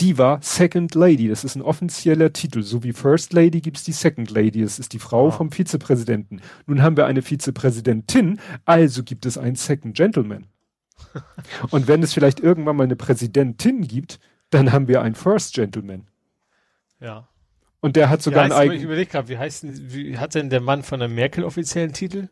die 0.00 0.16
war 0.16 0.40
Second 0.42 0.94
Lady. 0.94 1.28
Das 1.28 1.44
ist 1.44 1.56
ein 1.56 1.62
offizieller 1.62 2.32
Titel. 2.32 2.62
So 2.62 2.82
wie 2.82 2.94
First 2.94 3.34
Lady 3.34 3.60
gibt's 3.60 3.84
die 3.84 3.92
Second 3.92 4.30
Lady. 4.30 4.62
Das 4.62 4.78
ist 4.78 4.94
die 4.94 4.98
Frau 4.98 5.28
ah. 5.28 5.30
vom 5.30 5.52
Vizepräsidenten. 5.52 6.40
Nun 6.66 6.82
haben 6.82 6.96
wir 6.96 7.06
eine 7.06 7.20
Vizepräsidentin, 7.22 8.40
also 8.64 9.02
gibt 9.02 9.26
es 9.26 9.36
einen 9.36 9.56
Second 9.56 9.94
Gentleman. 9.94 10.46
Und 11.70 11.88
wenn 11.88 12.02
es 12.02 12.12
vielleicht 12.12 12.40
irgendwann 12.40 12.76
mal 12.76 12.84
eine 12.84 12.96
Präsidentin 12.96 13.86
gibt, 13.86 14.20
dann 14.50 14.72
haben 14.72 14.88
wir 14.88 15.02
einen 15.02 15.14
First 15.14 15.54
Gentleman. 15.54 16.06
Ja. 17.00 17.28
Und 17.80 17.96
der 17.96 18.10
hat 18.10 18.22
sogar 18.22 18.42
einen 18.42 18.52
eigenen. 18.52 18.78
Ich 18.78 18.84
überlege 18.84 19.10
gerade, 19.10 19.28
wie 19.28 19.38
heißt 19.38 19.62
denn, 19.62 19.92
wie 19.92 20.18
hat 20.18 20.34
denn 20.34 20.50
der 20.50 20.60
Mann 20.60 20.82
von 20.82 21.00
der 21.00 21.08
Merkel 21.08 21.44
offiziellen 21.44 21.92
Titel? 21.92 22.28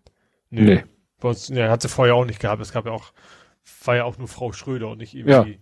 Nö. 0.51 0.63
Nee. 0.63 0.85
Bei 1.21 1.31
uns, 1.31 1.49
ne, 1.49 1.71
hat 1.71 1.83
sie 1.83 1.89
vorher 1.89 2.15
auch 2.15 2.25
nicht 2.25 2.41
gehabt. 2.41 2.61
Es 2.61 2.73
gab 2.73 2.87
ja 2.87 2.93
auch, 2.93 3.13
war 3.85 3.97
ja 3.97 4.05
auch 4.05 4.19
nur 4.19 4.29
Frau 4.29 4.53
Schröder 4.53 4.89
und 4.89 4.99
nicht 4.99 5.15
irgendwie. 5.15 5.53
Ja 5.53 5.59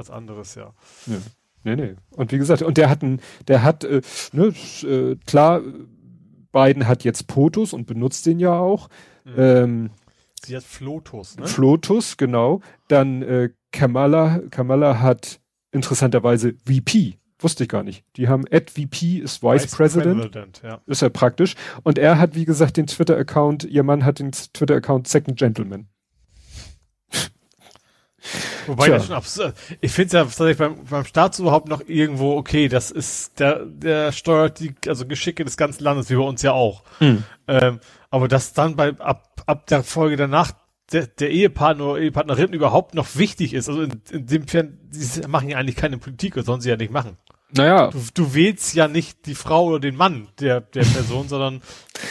was 0.00 0.10
anderes, 0.10 0.54
ja. 0.54 0.72
ja. 1.06 1.16
Nee, 1.62 1.76
nee. 1.76 1.94
Und 2.10 2.32
wie 2.32 2.38
gesagt, 2.38 2.62
und 2.62 2.78
der 2.78 2.88
hat 2.88 3.02
ein, 3.02 3.20
der 3.48 3.62
hat, 3.62 3.84
äh, 3.84 4.00
ne, 4.32 4.54
äh, 4.82 5.16
klar, 5.26 5.60
Biden 6.52 6.88
hat 6.88 7.04
jetzt 7.04 7.26
POTUS 7.26 7.74
und 7.74 7.86
benutzt 7.86 8.26
den 8.26 8.40
ja 8.40 8.58
auch. 8.58 8.88
Mhm. 9.24 9.34
Ähm, 9.36 9.90
Sie 10.44 10.56
hat 10.56 10.62
Flotus, 10.62 11.36
ne? 11.36 11.46
Flotus, 11.46 12.16
genau. 12.16 12.60
Dann 12.88 13.22
äh, 13.22 13.50
Kamala, 13.72 14.40
Kamala 14.50 15.00
hat 15.00 15.40
interessanterweise 15.70 16.54
VP. 16.66 17.18
Wusste 17.38 17.64
ich 17.64 17.68
gar 17.70 17.82
nicht. 17.82 18.04
Die 18.16 18.28
haben 18.28 18.46
Ed 18.46 18.70
VP 18.70 19.18
ist 19.18 19.42
Vice, 19.42 19.64
Vice 19.64 19.70
President. 19.74 20.20
President 20.20 20.60
ja. 20.62 20.80
Ist 20.86 21.02
ja 21.02 21.08
praktisch. 21.08 21.56
Und 21.82 21.98
er 21.98 22.18
hat, 22.18 22.34
wie 22.34 22.44
gesagt, 22.44 22.76
den 22.76 22.86
Twitter-Account, 22.86 23.64
ihr 23.64 23.82
Mann 23.82 24.04
hat 24.04 24.18
den 24.18 24.32
Twitter-Account 24.32 25.08
Second 25.08 25.38
Gentleman. 25.38 25.88
Wobei 28.66 28.86
Tja. 28.86 28.96
das 28.96 29.06
schon 29.06 29.16
absurd. 29.16 29.54
Ich 29.80 29.92
finde 29.92 30.06
es 30.06 30.12
ja 30.12 30.24
tatsächlich 30.24 30.58
beim, 30.58 30.84
beim 30.84 31.04
Staat 31.04 31.38
überhaupt 31.38 31.68
noch 31.68 31.82
irgendwo 31.86 32.36
okay. 32.36 32.68
Das 32.68 32.90
ist 32.90 33.40
der, 33.40 33.64
der 33.64 34.12
steuert 34.12 34.60
die 34.60 34.74
also 34.86 35.06
Geschicke 35.06 35.44
des 35.44 35.56
ganzen 35.56 35.82
Landes, 35.82 36.10
wie 36.10 36.16
bei 36.16 36.22
uns 36.22 36.42
ja 36.42 36.52
auch. 36.52 36.84
Hm. 36.98 37.24
Ähm, 37.48 37.80
aber 38.10 38.28
dass 38.28 38.52
dann 38.52 38.76
bei 38.76 38.98
ab, 38.98 39.29
ab 39.50 39.66
der 39.66 39.82
Folge 39.82 40.16
danach 40.16 40.52
der, 40.92 41.06
der 41.06 41.30
Ehepartner 41.30 41.84
oder 41.86 42.00
Ehepartnerin 42.00 42.52
überhaupt 42.52 42.94
noch 42.94 43.16
wichtig 43.16 43.54
ist. 43.54 43.68
Also 43.68 43.82
in, 43.82 44.02
in 44.10 44.26
dem 44.26 44.48
Fall, 44.48 44.72
sie 44.90 45.20
machen 45.28 45.48
ja 45.48 45.58
eigentlich 45.58 45.76
keine 45.76 45.98
Politik, 45.98 46.34
das 46.34 46.46
sollen 46.46 46.60
sie 46.60 46.70
ja 46.70 46.76
nicht 46.76 46.92
machen. 46.92 47.16
Naja. 47.52 47.90
Du, 47.90 47.98
du 48.14 48.34
wählst 48.34 48.74
ja 48.74 48.88
nicht 48.88 49.26
die 49.26 49.34
Frau 49.34 49.66
oder 49.66 49.80
den 49.80 49.96
Mann 49.96 50.28
der, 50.40 50.60
der 50.60 50.84
Person, 50.84 51.28
sondern 51.28 51.62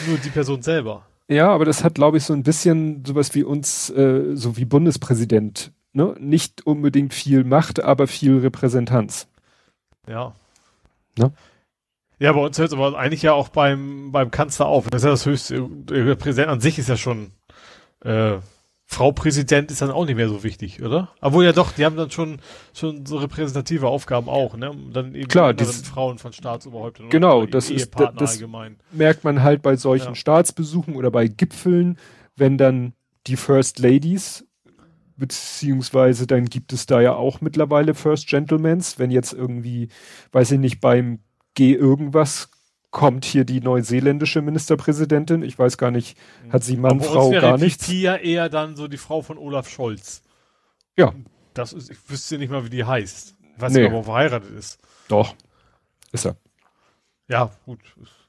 nur 0.06 0.18
die 0.18 0.30
Person 0.30 0.62
selber. 0.62 1.06
Ja, 1.28 1.48
aber 1.48 1.64
das 1.64 1.84
hat, 1.84 1.94
glaube 1.94 2.16
ich, 2.16 2.24
so 2.24 2.32
ein 2.32 2.42
bisschen 2.42 3.04
sowas 3.04 3.34
wie 3.34 3.44
uns, 3.44 3.90
äh, 3.90 4.34
so 4.34 4.56
wie 4.56 4.64
Bundespräsident 4.64 5.72
ne, 5.92 6.14
nicht 6.18 6.66
unbedingt 6.66 7.14
viel 7.14 7.44
Macht, 7.44 7.82
aber 7.82 8.06
viel 8.06 8.38
Repräsentanz. 8.38 9.28
Ja. 10.08 10.34
Ne? 11.18 11.32
Ja, 12.20 12.32
bei 12.34 12.40
uns 12.40 12.58
hört 12.58 12.68
es 12.68 12.74
aber 12.74 12.96
eigentlich 12.98 13.22
ja 13.22 13.32
auch 13.32 13.48
beim, 13.48 14.12
beim 14.12 14.30
Kanzler 14.30 14.66
auf. 14.66 14.88
Das 14.90 15.00
ist 15.00 15.04
ja 15.04 15.10
das 15.10 15.26
höchste. 15.26 15.68
Der 15.70 16.14
Präsident 16.16 16.50
an 16.50 16.60
sich 16.60 16.78
ist 16.78 16.90
ja 16.90 16.98
schon, 16.98 17.32
äh, 18.04 18.34
Frau 18.84 19.12
Präsident 19.12 19.70
ist 19.70 19.80
dann 19.80 19.90
auch 19.90 20.04
nicht 20.04 20.16
mehr 20.16 20.28
so 20.28 20.42
wichtig, 20.42 20.82
oder? 20.82 21.08
Obwohl 21.22 21.44
ja 21.44 21.52
doch, 21.52 21.72
die 21.72 21.84
haben 21.84 21.96
dann 21.96 22.10
schon, 22.10 22.40
schon 22.74 23.06
so 23.06 23.16
repräsentative 23.16 23.86
Aufgaben 23.86 24.28
auch, 24.28 24.54
ne? 24.54 24.70
dann 24.92 25.14
eben 25.14 25.28
Klar, 25.28 25.54
das, 25.54 25.80
Frauen 25.82 26.18
von 26.18 26.34
Staatsoberhäuptern. 26.34 27.08
Genau, 27.08 27.46
das 27.46 27.70
ist, 27.70 27.90
das 28.16 28.32
allgemein. 28.32 28.76
merkt 28.92 29.24
man 29.24 29.42
halt 29.42 29.62
bei 29.62 29.76
solchen 29.76 30.08
ja. 30.08 30.14
Staatsbesuchen 30.14 30.96
oder 30.96 31.10
bei 31.10 31.26
Gipfeln, 31.26 31.98
wenn 32.36 32.58
dann 32.58 32.92
die 33.28 33.36
First 33.36 33.78
Ladies 33.78 34.44
beziehungsweise 35.16 36.26
dann 36.26 36.46
gibt 36.46 36.72
es 36.72 36.86
da 36.86 37.00
ja 37.00 37.14
auch 37.14 37.40
mittlerweile 37.40 37.94
First 37.94 38.26
Gentlemans, 38.26 38.98
wenn 38.98 39.10
jetzt 39.10 39.32
irgendwie, 39.32 39.88
weiß 40.32 40.52
ich 40.52 40.58
nicht, 40.58 40.80
beim 40.80 41.20
G 41.54 41.74
irgendwas 41.74 42.48
kommt 42.90 43.24
hier 43.24 43.44
die 43.44 43.60
neuseeländische 43.60 44.42
Ministerpräsidentin, 44.42 45.42
ich 45.42 45.58
weiß 45.58 45.78
gar 45.78 45.90
nicht, 45.90 46.18
hat 46.50 46.64
sie 46.64 46.76
Mann, 46.76 47.00
Frau, 47.00 47.30
gar 47.30 47.56
nichts. 47.56 47.86
Die 47.86 48.02
ja 48.02 48.16
eher 48.16 48.48
dann 48.48 48.76
so 48.76 48.88
die 48.88 48.96
Frau 48.96 49.22
von 49.22 49.38
Olaf 49.38 49.68
Scholz. 49.68 50.22
Ja. 50.96 51.14
Das 51.54 51.72
ist, 51.72 51.90
ich 51.90 51.98
wüsste 52.08 52.38
nicht 52.38 52.50
mal, 52.50 52.64
wie 52.64 52.70
die 52.70 52.84
heißt. 52.84 53.36
Ich 53.56 53.62
weiß 53.62 53.72
nee. 53.72 53.82
nicht, 53.82 53.90
ob 53.92 53.98
er 53.98 54.04
verheiratet 54.04 54.50
ist. 54.50 54.78
Doch. 55.08 55.34
Ist 56.12 56.26
er. 56.26 56.36
Ja, 57.28 57.50
gut. 57.64 57.78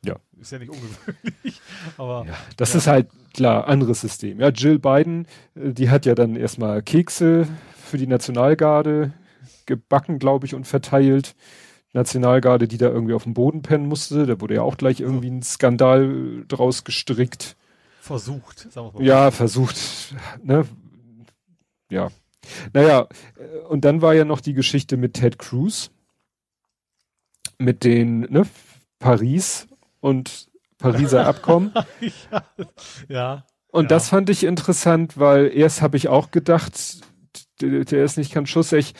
Ja. 0.05 0.15
Ist 0.39 0.51
ja 0.51 0.59
nicht 0.59 0.69
ungewöhnlich. 0.69 1.61
Aber. 1.97 2.25
Ja, 2.27 2.33
das 2.57 2.73
ja. 2.73 2.77
ist 2.77 2.87
halt 2.87 3.09
klar, 3.33 3.67
anderes 3.67 4.01
System. 4.01 4.39
Ja, 4.39 4.49
Jill 4.49 4.79
Biden, 4.79 5.27
äh, 5.55 5.73
die 5.73 5.89
hat 5.89 6.05
ja 6.05 6.15
dann 6.15 6.35
erstmal 6.35 6.81
Kekse 6.83 7.47
für 7.75 7.97
die 7.97 8.07
Nationalgarde 8.07 9.13
gebacken, 9.65 10.19
glaube 10.19 10.45
ich, 10.45 10.53
und 10.53 10.65
verteilt. 10.65 11.35
Nationalgarde, 11.93 12.67
die 12.67 12.77
da 12.77 12.87
irgendwie 12.87 13.13
auf 13.13 13.23
dem 13.23 13.33
Boden 13.33 13.61
pennen 13.61 13.87
musste. 13.87 14.25
Da 14.25 14.39
wurde 14.39 14.55
ja 14.55 14.61
auch 14.61 14.77
gleich 14.77 14.99
irgendwie 14.99 15.29
ein 15.29 15.43
Skandal 15.43 16.45
draus 16.47 16.83
gestrickt. 16.83 17.57
Versucht, 17.99 18.71
sagen 18.71 18.87
wir 18.93 18.99
mal. 18.99 19.05
Ja, 19.05 19.31
versucht. 19.31 19.77
Ne? 20.43 20.65
Ja. 21.89 22.09
Naja, 22.73 23.07
äh, 23.37 23.59
und 23.67 23.85
dann 23.85 24.01
war 24.01 24.13
ja 24.13 24.25
noch 24.25 24.41
die 24.41 24.53
Geschichte 24.53 24.97
mit 24.97 25.13
Ted 25.13 25.37
Cruz. 25.37 25.91
Mit 27.57 27.83
den, 27.83 28.21
ne, 28.21 28.47
Paris 28.97 29.67
und 29.99 30.49
Pariser 30.77 31.27
Abkommen. 31.27 31.71
ja, 32.31 32.43
ja. 33.07 33.45
Und 33.67 33.83
ja. 33.83 33.89
das 33.89 34.09
fand 34.09 34.29
ich 34.29 34.43
interessant, 34.43 35.17
weil 35.17 35.51
erst 35.55 35.81
habe 35.81 35.95
ich 35.95 36.07
auch 36.07 36.31
gedacht, 36.31 36.73
der, 37.61 38.03
ist 38.03 38.17
nicht 38.17 38.33
ganz 38.33 38.49
schussig, 38.49 38.95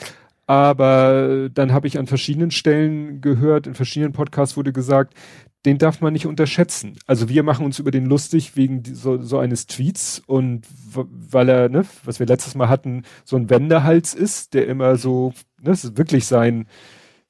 aber 0.46 1.48
dann 1.52 1.72
habe 1.72 1.86
ich 1.86 1.98
an 1.98 2.06
verschiedenen 2.06 2.50
Stellen 2.50 3.20
gehört, 3.20 3.66
in 3.66 3.74
verschiedenen 3.74 4.12
Podcasts 4.12 4.56
wurde 4.56 4.72
gesagt, 4.72 5.14
den 5.64 5.78
darf 5.78 6.00
man 6.00 6.12
nicht 6.12 6.26
unterschätzen. 6.26 6.96
Also 7.06 7.28
wir 7.28 7.42
machen 7.42 7.64
uns 7.64 7.78
über 7.78 7.92
den 7.92 8.06
lustig 8.06 8.56
wegen 8.56 8.82
so, 8.84 9.22
so 9.22 9.38
eines 9.38 9.66
Tweets 9.66 10.20
und 10.26 10.66
weil 10.92 11.48
er, 11.48 11.68
ne, 11.68 11.84
was 12.04 12.18
wir 12.18 12.26
letztes 12.26 12.54
Mal 12.54 12.68
hatten, 12.68 13.04
so 13.24 13.36
ein 13.36 13.48
Wendehals 13.48 14.14
ist, 14.14 14.54
der 14.54 14.66
immer 14.66 14.96
so, 14.96 15.32
ne, 15.60 15.70
das 15.70 15.84
ist 15.84 15.96
wirklich 15.96 16.26
sein, 16.26 16.66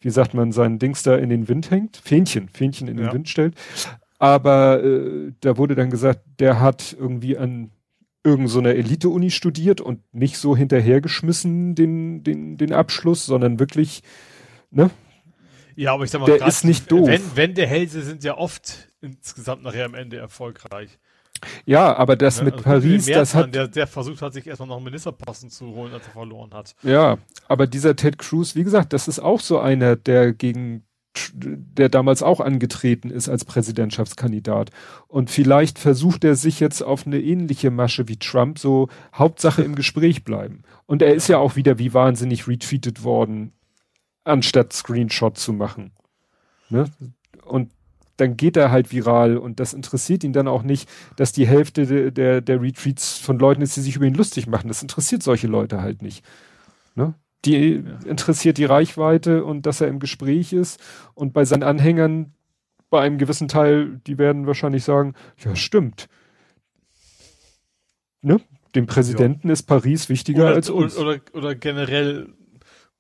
wie 0.01 0.11
sagt 0.11 0.35
man, 0.35 0.51
sein 0.51 0.79
Dings 0.79 1.03
da 1.03 1.17
in 1.17 1.29
den 1.29 1.49
Wind 1.49 1.71
hängt, 1.71 1.99
Fähnchen, 1.99 2.49
Fähnchen 2.49 2.89
in 2.89 2.99
ja. 2.99 3.09
den 3.09 3.13
Wind 3.13 3.29
stellt. 3.29 3.55
Aber 4.19 4.83
äh, 4.83 5.33
da 5.41 5.59
wurde 5.59 5.75
dann 5.75 5.91
gesagt, 5.91 6.21
der 6.39 6.61
hat 6.61 6.97
irgendwie 6.99 7.37
an 7.37 7.71
irgendeiner 8.25 8.71
so 8.71 8.77
Elite-Uni 8.77 9.31
studiert 9.31 9.81
und 9.81 10.01
nicht 10.13 10.39
so 10.39 10.57
hinterhergeschmissen 10.57 11.75
den, 11.75 12.23
den, 12.23 12.57
den 12.57 12.73
Abschluss, 12.73 13.27
sondern 13.27 13.59
wirklich, 13.59 14.03
ne? 14.71 14.91
Ja, 15.75 15.95
aber 15.95 16.05
ich 16.05 16.11
sag 16.11 16.21
mal, 16.21 16.27
der 16.27 16.39
grad, 16.39 16.49
ist 16.49 16.65
nicht 16.65 16.91
doof. 16.93 17.09
Wenn, 17.09 17.23
wenn 17.35 17.55
der 17.55 17.67
Hälse 17.67 18.03
sind 18.03 18.23
ja 18.25 18.37
oft 18.37 18.89
insgesamt 19.01 19.63
nachher 19.63 19.87
am 19.87 19.95
Ende 19.95 20.19
erfolgreich. 20.19 20.99
Ja, 21.65 21.97
aber 21.97 22.15
das 22.15 22.39
ja, 22.39 22.45
mit 22.45 22.55
also 22.55 22.65
Paris, 22.65 23.07
das 23.07 23.35
hat. 23.35 23.55
Der, 23.55 23.67
der 23.67 23.87
versucht 23.87 24.23
hat, 24.23 24.33
sich 24.33 24.47
erstmal 24.47 24.69
noch 24.69 24.77
einen 24.77 24.85
Ministerposten 24.85 25.51
zu 25.51 25.67
holen, 25.75 25.93
als 25.93 26.07
er 26.07 26.13
verloren 26.13 26.53
hat. 26.53 26.77
Ja, 26.83 27.19
aber 27.49 27.67
dieser 27.67 27.97
Ted 27.97 28.19
Cruz, 28.19 28.55
wie 28.55 28.65
gesagt, 28.65 28.93
das 28.93 29.09
ist 29.09 29.19
auch 29.19 29.41
so 29.41 29.59
einer, 29.59 29.97
der 29.97 30.33
gegen 30.33 30.85
der 31.35 31.89
damals 31.89 32.23
auch 32.23 32.41
angetreten 32.41 33.11
ist 33.11 33.29
als 33.29 33.45
Präsidentschaftskandidat. 33.45 34.71
Und 35.09 35.31
vielleicht 35.31 35.79
versucht 35.79 36.25
er 36.25 36.37
sich 36.37 36.61
jetzt 36.61 36.83
auf 36.83 37.07
eine 37.07 37.21
ähnliche 37.21 37.71
Masche 37.71 38.09
wie 38.09 38.17
Trump, 38.17 38.59
so 38.59 38.89
Hauptsache 39.15 39.63
im 39.63 39.75
Gespräch 39.75 40.25
bleiben. 40.25 40.63
Und 40.87 41.03
er 41.03 41.15
ist 41.15 41.29
ja 41.29 41.39
auch 41.39 41.57
wieder 41.57 41.79
wie 41.79 41.93
wahnsinnig 41.95 42.49
retweetet 42.49 43.05
worden, 43.05 43.53
anstatt 44.25 44.73
Screenshot 44.73 45.37
zu 45.37 45.53
machen. 45.53 45.93
Ne? 46.71 46.87
Und 47.45 47.71
dann 48.17 48.37
geht 48.37 48.57
er 48.57 48.71
halt 48.71 48.93
viral 48.93 49.37
und 49.37 49.59
das 49.59 49.75
interessiert 49.75 50.23
ihn 50.23 50.33
dann 50.33 50.49
auch 50.49 50.63
nicht, 50.63 50.89
dass 51.17 51.33
die 51.33 51.47
Hälfte 51.47 51.87
der, 51.87 52.11
der, 52.11 52.41
der 52.41 52.61
Retweets 52.61 53.19
von 53.19 53.39
Leuten 53.39 53.63
ist, 53.63 53.77
die 53.77 53.81
sich 53.81 53.97
über 53.97 54.07
ihn 54.07 54.15
lustig 54.15 54.47
machen. 54.47 54.69
Das 54.69 54.83
interessiert 54.83 55.23
solche 55.23 55.47
Leute 55.47 55.83
halt 55.83 56.03
nicht. 56.03 56.25
Ne? 56.95 57.15
Die 57.45 57.83
interessiert 58.05 58.59
die 58.59 58.65
Reichweite 58.65 59.45
und 59.45 59.67
dass 59.67 59.81
er 59.81 59.89
im 59.89 59.99
Gespräch 59.99 60.53
ist. 60.53 60.81
Und 61.15 61.33
bei 61.33 61.45
seinen 61.45 61.65
Anhängern, 61.65 62.35
bei 62.89 63.01
einem 63.01 63.19
gewissen 63.19 63.49
Teil, 63.49 64.01
die 64.07 64.19
werden 64.19 64.47
wahrscheinlich 64.47 64.85
sagen, 64.85 65.15
ja, 65.39 65.57
stimmt. 65.57 66.09
Ne? 68.21 68.41
Dem 68.75 68.87
Präsidenten 68.87 69.49
ja. 69.49 69.53
ist 69.53 69.65
Paris 69.65 70.09
wichtiger 70.09 70.45
oder, 70.45 70.55
als 70.55 70.71
uns. 70.71 70.97
Oder, 70.97 71.19
oder 71.33 71.55
generell 71.55 72.33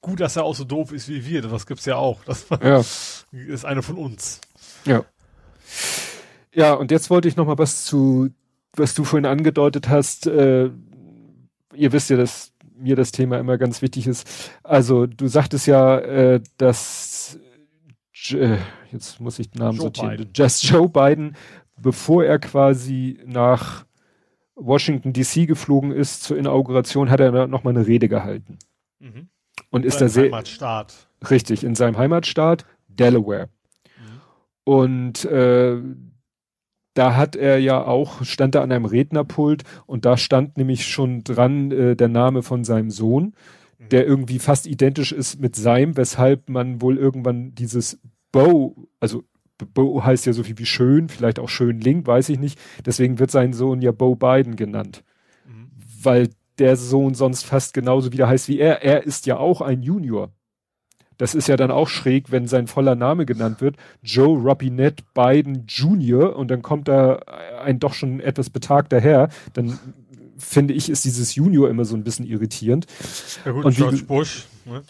gut, 0.01 0.21
dass 0.21 0.37
er 0.37 0.45
auch 0.45 0.55
so 0.55 0.65
doof 0.65 0.93
ist 0.93 1.09
wie 1.09 1.25
wir. 1.25 1.43
Das 1.43 1.67
gibt's 1.67 1.87
ja 1.87 1.97
auch. 1.97 2.25
Das 2.25 2.47
ja. 2.63 2.83
ist 3.33 3.65
einer 3.65 3.83
von 3.83 3.97
uns. 3.97 4.41
Ja. 4.85 5.05
Ja, 6.55 6.75
und 6.75 6.91
jetzt 6.91 7.09
wollte 7.09 7.29
ich 7.29 7.37
noch 7.37 7.47
mal 7.47 7.57
was 7.57 7.85
zu, 7.85 8.29
was 8.77 8.95
du 8.95 9.05
vorhin 9.05 9.27
angedeutet 9.27 9.89
hast. 9.89 10.27
Äh, 10.27 10.71
ihr 11.75 11.93
wisst 11.93 12.11
ja, 12.11 12.17
dass 12.17 12.52
mir 12.83 12.97
das 12.97 13.13
Thema 13.13 13.39
immer 13.39 13.59
ganz 13.59 13.83
wichtig 13.83 14.07
ist. 14.07 14.51
Also 14.63 15.07
du 15.07 15.29
sagtest 15.29 15.67
ja, 15.67 15.99
äh, 15.99 16.41
dass 16.57 17.39
äh, 18.31 18.59
jetzt 18.91 19.21
muss 19.21 19.39
ich 19.39 19.51
den 19.51 19.61
Namen 19.61 19.79
Joe 19.79 19.85
sortieren, 19.85 20.17
Biden. 20.17 20.33
Just 20.35 20.65
Joe 20.65 20.89
Biden, 20.89 21.37
bevor 21.77 22.25
er 22.25 22.39
quasi 22.39 23.19
nach 23.25 23.85
Washington 24.55 25.13
DC 25.13 25.47
geflogen 25.47 25.93
ist 25.93 26.23
zur 26.23 26.37
Inauguration, 26.37 27.11
hat 27.11 27.21
er 27.21 27.47
noch 27.47 27.65
mal 27.65 27.71
eine 27.71 27.87
Rede 27.87 28.09
gehalten. 28.09 28.59
Mhm. 29.01 29.29
Und 29.71 29.85
ist 29.85 30.01
da 30.01 30.09
sehr 30.09 30.25
Heimatstaat. 30.25 31.09
richtig 31.31 31.65
in 31.65 31.75
seinem 31.75 31.97
Heimatstaat 31.97 32.67
Delaware. 32.89 33.49
Mhm. 33.97 34.21
Und 34.65 35.25
äh, 35.25 35.81
da 36.95 37.17
hat 37.17 37.37
er 37.37 37.59
ja 37.59 37.85
auch, 37.85 38.25
stand 38.25 38.55
er 38.55 38.63
an 38.63 38.73
einem 38.73 38.85
Rednerpult 38.85 39.65
und 39.87 40.05
da 40.05 40.17
stand 40.17 40.57
nämlich 40.57 40.87
schon 40.87 41.25
dran 41.25 41.71
äh, 41.71 41.97
der 41.97 42.09
Name 42.09 42.43
von 42.43 42.65
seinem 42.65 42.91
Sohn, 42.91 43.35
mhm. 43.79 43.89
der 43.91 44.07
irgendwie 44.07 44.39
fast 44.39 44.67
identisch 44.67 45.13
ist 45.13 45.41
mit 45.41 45.57
seinem, 45.57 45.97
weshalb 45.97 46.49
man 46.49 46.83
wohl 46.83 46.99
irgendwann 46.99 47.55
dieses 47.55 48.01
Bo, 48.31 48.89
also 49.01 49.25
Bo 49.75 50.03
heißt 50.05 50.27
ja 50.27 50.33
so 50.33 50.43
viel 50.43 50.59
wie 50.59 50.67
schön, 50.67 51.09
vielleicht 51.09 51.39
auch 51.39 51.49
schön 51.49 51.81
Link, 51.81 52.07
weiß 52.07 52.29
ich 52.31 52.39
nicht. 52.39 52.59
Deswegen 52.85 53.19
wird 53.19 53.31
sein 53.31 53.53
Sohn 53.53 53.81
ja 53.81 53.93
Bo 53.93 54.17
Biden 54.17 54.57
genannt. 54.57 55.05
Mhm. 55.47 55.71
Weil 56.03 56.29
der 56.59 56.77
Sohn 56.77 57.15
sonst 57.15 57.45
fast 57.45 57.75
genauso 57.75 58.13
wieder 58.13 58.29
heißt 58.29 58.49
wie 58.49 58.59
er. 58.59 58.83
Er 58.83 59.05
ist 59.05 59.27
ja 59.27 59.37
auch 59.37 59.61
ein 59.61 59.83
Junior. 59.83 60.33
Das 61.19 61.35
ist 61.35 61.49
ja 61.49 61.57
dann 61.57 61.71
auch 61.71 61.89
schräg, 61.89 62.31
wenn 62.31 62.47
sein 62.47 62.67
voller 62.67 62.95
Name 62.95 63.27
genannt 63.27 63.61
wird. 63.61 63.77
Joe 64.03 64.39
Robinette 64.39 65.05
Biden 65.15 65.67
Jr. 65.67 66.37
und 66.37 66.51
dann 66.51 66.63
kommt 66.63 66.89
da 66.89 67.21
ein 67.65 67.79
doch 67.79 67.95
schon 67.95 68.21
etwas 68.21 68.51
betagter 68.51 69.01
Herr. 69.01 69.29
Dann 69.53 69.79
finde 70.39 70.75
ich, 70.75 70.89
ist 70.89 71.05
dieses 71.05 71.35
Junior 71.35 71.69
immer 71.71 71.85
so 71.85 71.95
ein 71.97 72.05
bisschen 72.05 72.27
irritierend. 72.27 72.87
Ja 73.45 73.53
gut, 73.53 73.65
und 73.65 73.77
George 73.77 73.99
wie, 73.99 74.03
Bush. 74.03 74.47
Ne? 74.65 74.83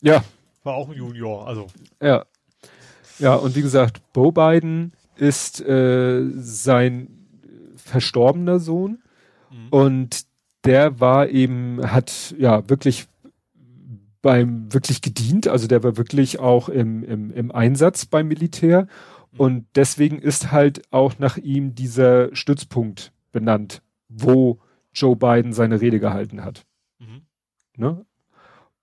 Ja. 0.00 0.24
War 0.62 0.74
auch 0.74 0.88
ein 0.88 0.96
Junior, 0.96 1.46
also. 1.46 1.66
Ja. 2.02 2.24
Ja, 3.18 3.34
und 3.34 3.56
wie 3.56 3.62
gesagt, 3.62 4.00
Bo 4.12 4.32
Biden 4.32 4.92
ist 5.16 5.60
äh, 5.60 6.22
sein 6.36 7.08
verstorbener 7.76 8.58
Sohn 8.58 8.98
mhm. 9.50 9.68
und 9.70 10.26
der 10.64 11.00
war 11.00 11.28
eben, 11.28 11.80
hat 11.82 12.34
ja 12.38 12.68
wirklich 12.68 13.06
beim 14.26 14.74
wirklich 14.74 15.02
gedient, 15.02 15.46
also 15.46 15.68
der 15.68 15.84
war 15.84 15.96
wirklich 15.96 16.40
auch 16.40 16.68
im, 16.68 17.04
im, 17.04 17.30
im 17.30 17.52
Einsatz 17.52 18.06
beim 18.06 18.26
Militär 18.26 18.88
mhm. 19.30 19.38
und 19.38 19.66
deswegen 19.76 20.18
ist 20.18 20.50
halt 20.50 20.82
auch 20.92 21.20
nach 21.20 21.36
ihm 21.36 21.76
dieser 21.76 22.34
Stützpunkt 22.34 23.12
benannt, 23.30 23.82
wo 24.08 24.58
Joe 24.92 25.14
Biden 25.14 25.52
seine 25.52 25.80
Rede 25.80 26.00
gehalten 26.00 26.44
hat. 26.44 26.66
Mhm. 26.98 27.22
Ne? 27.76 28.04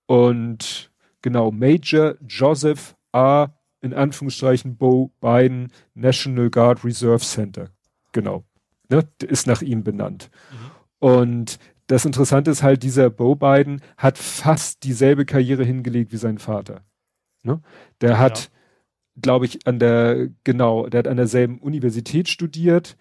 Und 0.06 0.90
genau, 1.20 1.50
Major 1.50 2.14
Joseph 2.26 2.96
A 3.12 3.48
in 3.82 3.92
Anführungszeichen 3.92 4.78
Bo 4.78 5.12
Biden 5.20 5.70
National 5.92 6.48
Guard 6.48 6.86
Reserve 6.86 7.22
Center. 7.22 7.68
Genau. 8.12 8.44
Ne, 8.88 9.06
ist 9.20 9.46
nach 9.46 9.60
ihm 9.60 9.84
benannt. 9.84 10.30
Mhm. 10.50 10.70
Und 11.06 11.58
das 11.86 12.04
Interessante 12.04 12.50
ist 12.50 12.62
halt, 12.62 12.82
dieser 12.82 13.10
Bo 13.10 13.34
Biden 13.34 13.80
hat 13.96 14.18
fast 14.18 14.84
dieselbe 14.84 15.24
Karriere 15.24 15.64
hingelegt 15.64 16.12
wie 16.12 16.16
sein 16.16 16.38
Vater. 16.38 16.82
Ne? 17.42 17.60
Der 18.00 18.18
hat, 18.18 18.38
ja. 18.44 19.20
glaube 19.22 19.46
ich, 19.46 19.66
an 19.66 19.78
der, 19.78 20.28
genau, 20.44 20.86
der 20.86 21.00
hat 21.00 21.08
an 21.08 21.16
derselben 21.16 21.58
Universität 21.58 22.28
studiert, 22.28 22.96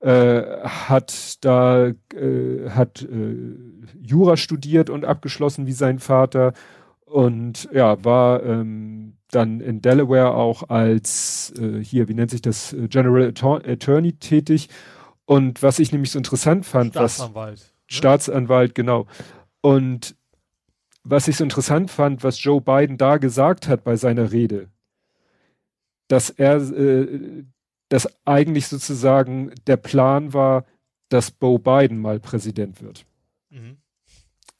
äh, 0.00 0.42
hat 0.62 1.44
da, 1.44 1.86
äh, 1.86 2.70
hat 2.70 3.02
äh, 3.02 3.56
Jura 4.00 4.36
studiert 4.36 4.90
und 4.90 5.04
abgeschlossen 5.04 5.66
wie 5.66 5.72
sein 5.72 5.98
Vater 6.00 6.52
und 7.06 7.68
ja, 7.72 8.04
war 8.04 8.42
ähm, 8.42 9.16
dann 9.30 9.60
in 9.60 9.80
Delaware 9.80 10.34
auch 10.34 10.68
als 10.68 11.52
äh, 11.58 11.82
hier, 11.82 12.08
wie 12.08 12.14
nennt 12.14 12.32
sich 12.32 12.42
das, 12.42 12.72
äh, 12.72 12.88
General 12.88 13.32
Attorney 13.64 14.12
tätig. 14.14 14.68
Und 15.24 15.62
was 15.62 15.78
ich 15.78 15.92
nämlich 15.92 16.10
so 16.10 16.18
interessant 16.18 16.66
fand, 16.66 16.92
Staatsanwalt. 16.92 17.60
Was? 17.60 17.75
Staatsanwalt, 17.86 18.74
genau. 18.74 19.06
Und 19.60 20.16
was 21.04 21.28
ich 21.28 21.36
so 21.36 21.44
interessant 21.44 21.90
fand, 21.90 22.24
was 22.24 22.42
Joe 22.42 22.60
Biden 22.60 22.98
da 22.98 23.18
gesagt 23.18 23.68
hat 23.68 23.84
bei 23.84 23.96
seiner 23.96 24.32
Rede, 24.32 24.68
dass 26.08 26.30
er, 26.30 26.56
äh, 26.56 27.44
dass 27.88 28.08
eigentlich 28.26 28.66
sozusagen 28.66 29.52
der 29.66 29.76
Plan 29.76 30.32
war, 30.32 30.64
dass 31.08 31.30
Bo 31.30 31.58
Biden 31.58 31.98
mal 31.98 32.18
Präsident 32.18 32.82
wird. 32.82 33.06
Mhm. 33.50 33.78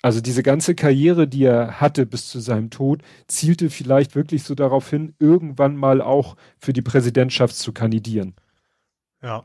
Also 0.02 0.20
diese 0.20 0.44
ganze 0.44 0.76
Karriere, 0.76 1.26
die 1.26 1.44
er 1.44 1.80
hatte 1.80 2.06
bis 2.06 2.28
zu 2.28 2.38
seinem 2.38 2.70
Tod, 2.70 3.02
zielte 3.26 3.70
vielleicht 3.70 4.14
wirklich 4.14 4.44
so 4.44 4.54
darauf 4.54 4.88
hin, 4.88 5.14
irgendwann 5.18 5.74
mal 5.76 6.00
auch 6.00 6.36
für 6.58 6.72
die 6.72 6.82
Präsidentschaft 6.82 7.56
zu 7.56 7.72
kandidieren. 7.72 8.34
Ja. 9.20 9.44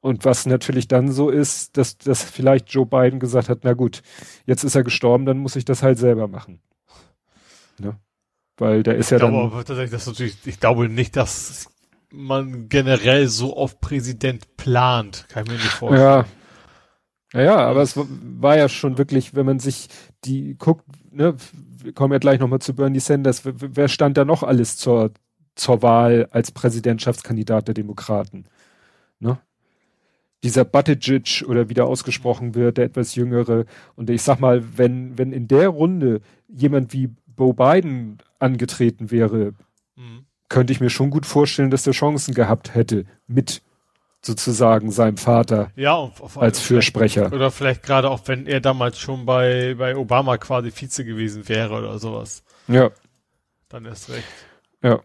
Und 0.00 0.24
was 0.24 0.46
natürlich 0.46 0.86
dann 0.86 1.10
so 1.10 1.28
ist, 1.28 1.76
dass, 1.76 1.98
dass 1.98 2.22
vielleicht 2.22 2.70
Joe 2.70 2.86
Biden 2.86 3.18
gesagt 3.18 3.48
hat, 3.48 3.60
na 3.62 3.72
gut, 3.72 4.02
jetzt 4.46 4.62
ist 4.62 4.76
er 4.76 4.84
gestorben, 4.84 5.26
dann 5.26 5.38
muss 5.38 5.56
ich 5.56 5.64
das 5.64 5.82
halt 5.82 5.98
selber 5.98 6.28
machen. 6.28 6.60
Ne? 7.78 7.98
Weil 8.56 8.82
der 8.82 8.96
ist 8.96 9.06
ich 9.06 9.10
ja 9.12 9.18
glaube, 9.18 9.36
dann. 9.36 9.46
Aber 9.46 9.64
tatsächlich, 9.64 9.90
das 9.90 10.06
natürlich, 10.06 10.36
ich 10.46 10.60
glaube 10.60 10.88
nicht, 10.88 11.16
dass 11.16 11.68
man 12.12 12.68
generell 12.68 13.26
so 13.28 13.56
oft 13.56 13.80
Präsident 13.80 14.56
plant. 14.56 15.26
Kann 15.28 15.44
ich 15.44 15.50
mir 15.50 15.56
nicht 15.56 15.66
vorstellen. 15.66 16.24
Ja, 17.34 17.42
ja, 17.42 17.56
aber 17.58 17.82
es 17.82 17.94
war 17.96 18.56
ja 18.56 18.68
schon 18.68 18.96
wirklich, 18.96 19.34
wenn 19.34 19.44
man 19.44 19.58
sich 19.58 19.88
die 20.24 20.56
guckt, 20.56 20.84
ne, 21.10 21.36
wir 21.82 21.92
kommen 21.92 22.12
ja 22.12 22.18
gleich 22.18 22.40
nochmal 22.40 22.60
zu 22.60 22.74
Bernie 22.74 23.00
Sanders, 23.00 23.42
wer 23.44 23.88
stand 23.88 24.16
da 24.16 24.24
noch 24.24 24.42
alles 24.42 24.78
zur, 24.78 25.12
zur 25.54 25.82
Wahl 25.82 26.28
als 26.30 26.52
Präsidentschaftskandidat 26.52 27.68
der 27.68 27.74
Demokraten? 27.74 28.46
Ne? 29.20 29.38
Dieser 30.44 30.64
Buttigieg 30.64 31.44
oder 31.48 31.68
wie 31.68 31.74
der 31.74 31.86
ausgesprochen 31.86 32.54
wird, 32.54 32.76
der 32.78 32.84
etwas 32.84 33.14
jüngere. 33.14 33.64
Und 33.96 34.08
ich 34.08 34.22
sag 34.22 34.38
mal, 34.38 34.62
wenn, 34.76 35.18
wenn 35.18 35.32
in 35.32 35.48
der 35.48 35.68
Runde 35.68 36.20
jemand 36.48 36.92
wie 36.92 37.10
Bo 37.26 37.52
Biden 37.52 38.18
angetreten 38.38 39.10
wäre, 39.10 39.54
mhm. 39.96 40.26
könnte 40.48 40.72
ich 40.72 40.80
mir 40.80 40.90
schon 40.90 41.10
gut 41.10 41.26
vorstellen, 41.26 41.70
dass 41.70 41.82
der 41.82 41.92
Chancen 41.92 42.34
gehabt 42.34 42.74
hätte 42.74 43.04
mit 43.26 43.62
sozusagen 44.20 44.90
seinem 44.90 45.16
Vater 45.16 45.70
ja, 45.76 45.94
auf, 45.94 46.38
als 46.38 46.60
Fürsprecher. 46.60 47.32
Oder 47.32 47.50
vielleicht 47.50 47.82
gerade 47.82 48.10
auch, 48.10 48.20
wenn 48.26 48.46
er 48.46 48.60
damals 48.60 48.98
schon 48.98 49.26
bei, 49.26 49.74
bei 49.78 49.96
Obama 49.96 50.36
quasi 50.38 50.70
Vize 50.70 51.04
gewesen 51.04 51.48
wäre 51.48 51.74
oder 51.74 51.98
sowas. 51.98 52.42
Ja. 52.66 52.90
Dann 53.68 53.84
erst 53.84 54.10
recht. 54.10 54.26
Ja. 54.82 55.00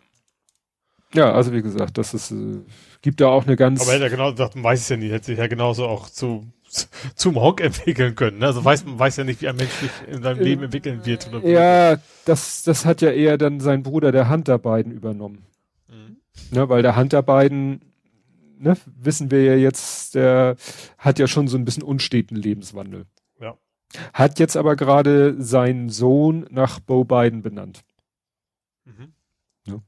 Ja, 1.13 1.31
also 1.31 1.53
wie 1.53 1.61
gesagt, 1.61 1.97
das 1.97 2.13
ist, 2.13 2.31
äh, 2.31 2.61
gibt 3.03 3.21
da 3.21 3.27
auch 3.27 3.45
eine 3.45 3.55
ganz. 3.55 3.81
Aber 3.81 3.91
hätte 3.91 4.05
er 4.05 4.09
genau 4.09 4.31
gesagt, 4.31 4.61
weiß 4.61 4.81
es 4.81 4.89
ja 4.89 4.97
nicht, 4.97 5.11
hätte 5.11 5.25
sich 5.27 5.37
ja 5.37 5.45
genauso 5.45 5.85
auch 5.85 6.09
zu, 6.09 6.47
zu 6.67 6.87
zum 7.15 7.35
Honk 7.35 7.61
entwickeln 7.61 8.15
können. 8.15 8.39
Ne? 8.39 8.47
Also 8.47 8.65
weiß 8.65 8.85
man 8.85 8.97
weiß 8.97 9.17
ja 9.17 9.23
nicht, 9.23 9.41
wie 9.41 9.49
ein 9.49 9.55
Mensch 9.55 9.73
sich 9.73 9.91
in 10.07 10.23
seinem 10.23 10.39
äh, 10.39 10.43
Leben 10.43 10.63
entwickeln 10.63 11.05
wird. 11.05 11.31
Oder 11.31 11.47
ja, 11.47 11.97
das, 12.25 12.63
das 12.63 12.85
hat 12.85 13.01
ja 13.01 13.11
eher 13.11 13.37
dann 13.37 13.59
sein 13.59 13.83
Bruder, 13.83 14.11
der 14.11 14.29
Hunter 14.29 14.57
Biden, 14.57 14.91
übernommen. 14.91 15.45
Mhm. 15.87 16.17
Ne, 16.49 16.69
weil 16.69 16.81
der 16.81 16.95
Hunter 16.95 17.21
Biden 17.21 17.81
ne, 18.57 18.77
wissen 18.85 19.29
wir 19.29 19.43
ja 19.43 19.55
jetzt, 19.55 20.15
der 20.15 20.55
hat 20.97 21.19
ja 21.19 21.27
schon 21.27 21.47
so 21.47 21.57
ein 21.57 21.65
bisschen 21.65 21.83
unsteten 21.83 22.35
Lebenswandel. 22.35 23.05
Ja. 23.39 23.57
Hat 24.13 24.39
jetzt 24.39 24.57
aber 24.57 24.75
gerade 24.75 25.35
seinen 25.41 25.89
Sohn 25.89 26.47
nach 26.49 26.79
Bo 26.79 27.03
Biden 27.03 27.41
benannt. 27.41 27.83
Mhm. 28.85 29.13
Ja. 29.65 29.79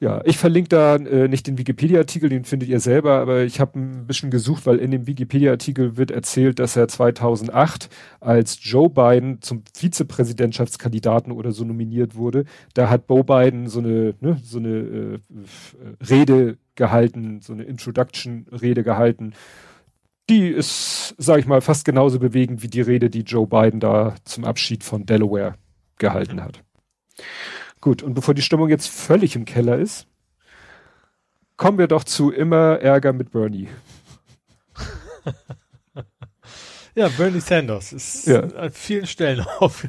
Ja, 0.00 0.20
ich 0.24 0.38
verlinke 0.38 0.68
da 0.68 0.94
äh, 0.94 1.26
nicht 1.26 1.48
den 1.48 1.58
Wikipedia-Artikel, 1.58 2.28
den 2.28 2.44
findet 2.44 2.68
ihr 2.68 2.78
selber, 2.78 3.18
aber 3.18 3.42
ich 3.42 3.58
habe 3.58 3.80
ein 3.80 4.06
bisschen 4.06 4.30
gesucht, 4.30 4.64
weil 4.64 4.78
in 4.78 4.92
dem 4.92 5.08
Wikipedia-Artikel 5.08 5.96
wird 5.96 6.12
erzählt, 6.12 6.60
dass 6.60 6.76
er 6.76 6.86
2008 6.86 7.88
als 8.20 8.58
Joe 8.62 8.88
Biden 8.88 9.42
zum 9.42 9.64
Vizepräsidentschaftskandidaten 9.74 11.32
oder 11.32 11.50
so 11.50 11.64
nominiert 11.64 12.14
wurde. 12.14 12.44
Da 12.74 12.88
hat 12.88 13.08
Bo 13.08 13.24
Biden 13.24 13.66
so 13.66 13.80
eine, 13.80 14.14
ne, 14.20 14.40
so 14.44 14.58
eine 14.58 14.68
äh, 14.68 15.18
Rede 16.08 16.58
gehalten, 16.76 17.40
so 17.40 17.52
eine 17.52 17.64
Introduction-Rede 17.64 18.84
gehalten. 18.84 19.32
Die 20.30 20.46
ist, 20.46 21.16
sag 21.18 21.40
ich 21.40 21.46
mal, 21.46 21.60
fast 21.60 21.84
genauso 21.84 22.20
bewegend 22.20 22.62
wie 22.62 22.68
die 22.68 22.82
Rede, 22.82 23.10
die 23.10 23.22
Joe 23.22 23.48
Biden 23.48 23.80
da 23.80 24.14
zum 24.22 24.44
Abschied 24.44 24.84
von 24.84 25.06
Delaware 25.06 25.54
gehalten 25.98 26.40
hat. 26.44 26.62
Gut, 27.88 28.02
und 28.02 28.12
bevor 28.12 28.34
die 28.34 28.42
Stimmung 28.42 28.68
jetzt 28.68 28.86
völlig 28.86 29.34
im 29.34 29.46
Keller 29.46 29.78
ist, 29.78 30.06
kommen 31.56 31.78
wir 31.78 31.86
doch 31.86 32.04
zu 32.04 32.30
immer 32.30 32.78
Ärger 32.80 33.14
mit 33.14 33.30
Bernie. 33.30 33.68
ja, 36.94 37.08
Bernie 37.08 37.40
Sanders 37.40 37.94
ist 37.94 38.26
ja. 38.26 38.40
an 38.42 38.72
vielen 38.72 39.06
Stellen 39.06 39.40
auf. 39.58 39.86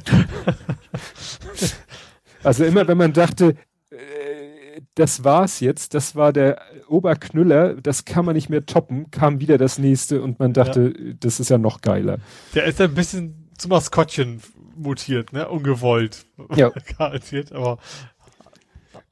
also 2.42 2.64
immer, 2.64 2.88
wenn 2.88 2.96
man 2.96 3.12
dachte, 3.12 3.56
äh, 3.90 4.80
das 4.94 5.22
war's 5.22 5.60
jetzt, 5.60 5.92
das 5.92 6.16
war 6.16 6.32
der 6.32 6.58
Oberknüller, 6.88 7.74
das 7.74 8.06
kann 8.06 8.24
man 8.24 8.34
nicht 8.34 8.48
mehr 8.48 8.64
toppen, 8.64 9.10
kam 9.10 9.40
wieder 9.40 9.58
das 9.58 9.78
nächste 9.78 10.22
und 10.22 10.38
man 10.38 10.54
dachte, 10.54 10.94
ja. 10.98 11.12
das 11.20 11.38
ist 11.38 11.50
ja 11.50 11.58
noch 11.58 11.82
geiler. 11.82 12.16
Der 12.54 12.64
ist 12.64 12.80
ein 12.80 12.94
bisschen 12.94 13.50
zum 13.58 13.68
Maskottchen 13.68 14.40
mutiert, 14.80 15.32
ne? 15.32 15.48
Ungewollt. 15.48 16.24
Ja. 16.54 16.70
Garantiert, 16.98 17.52
aber 17.52 17.78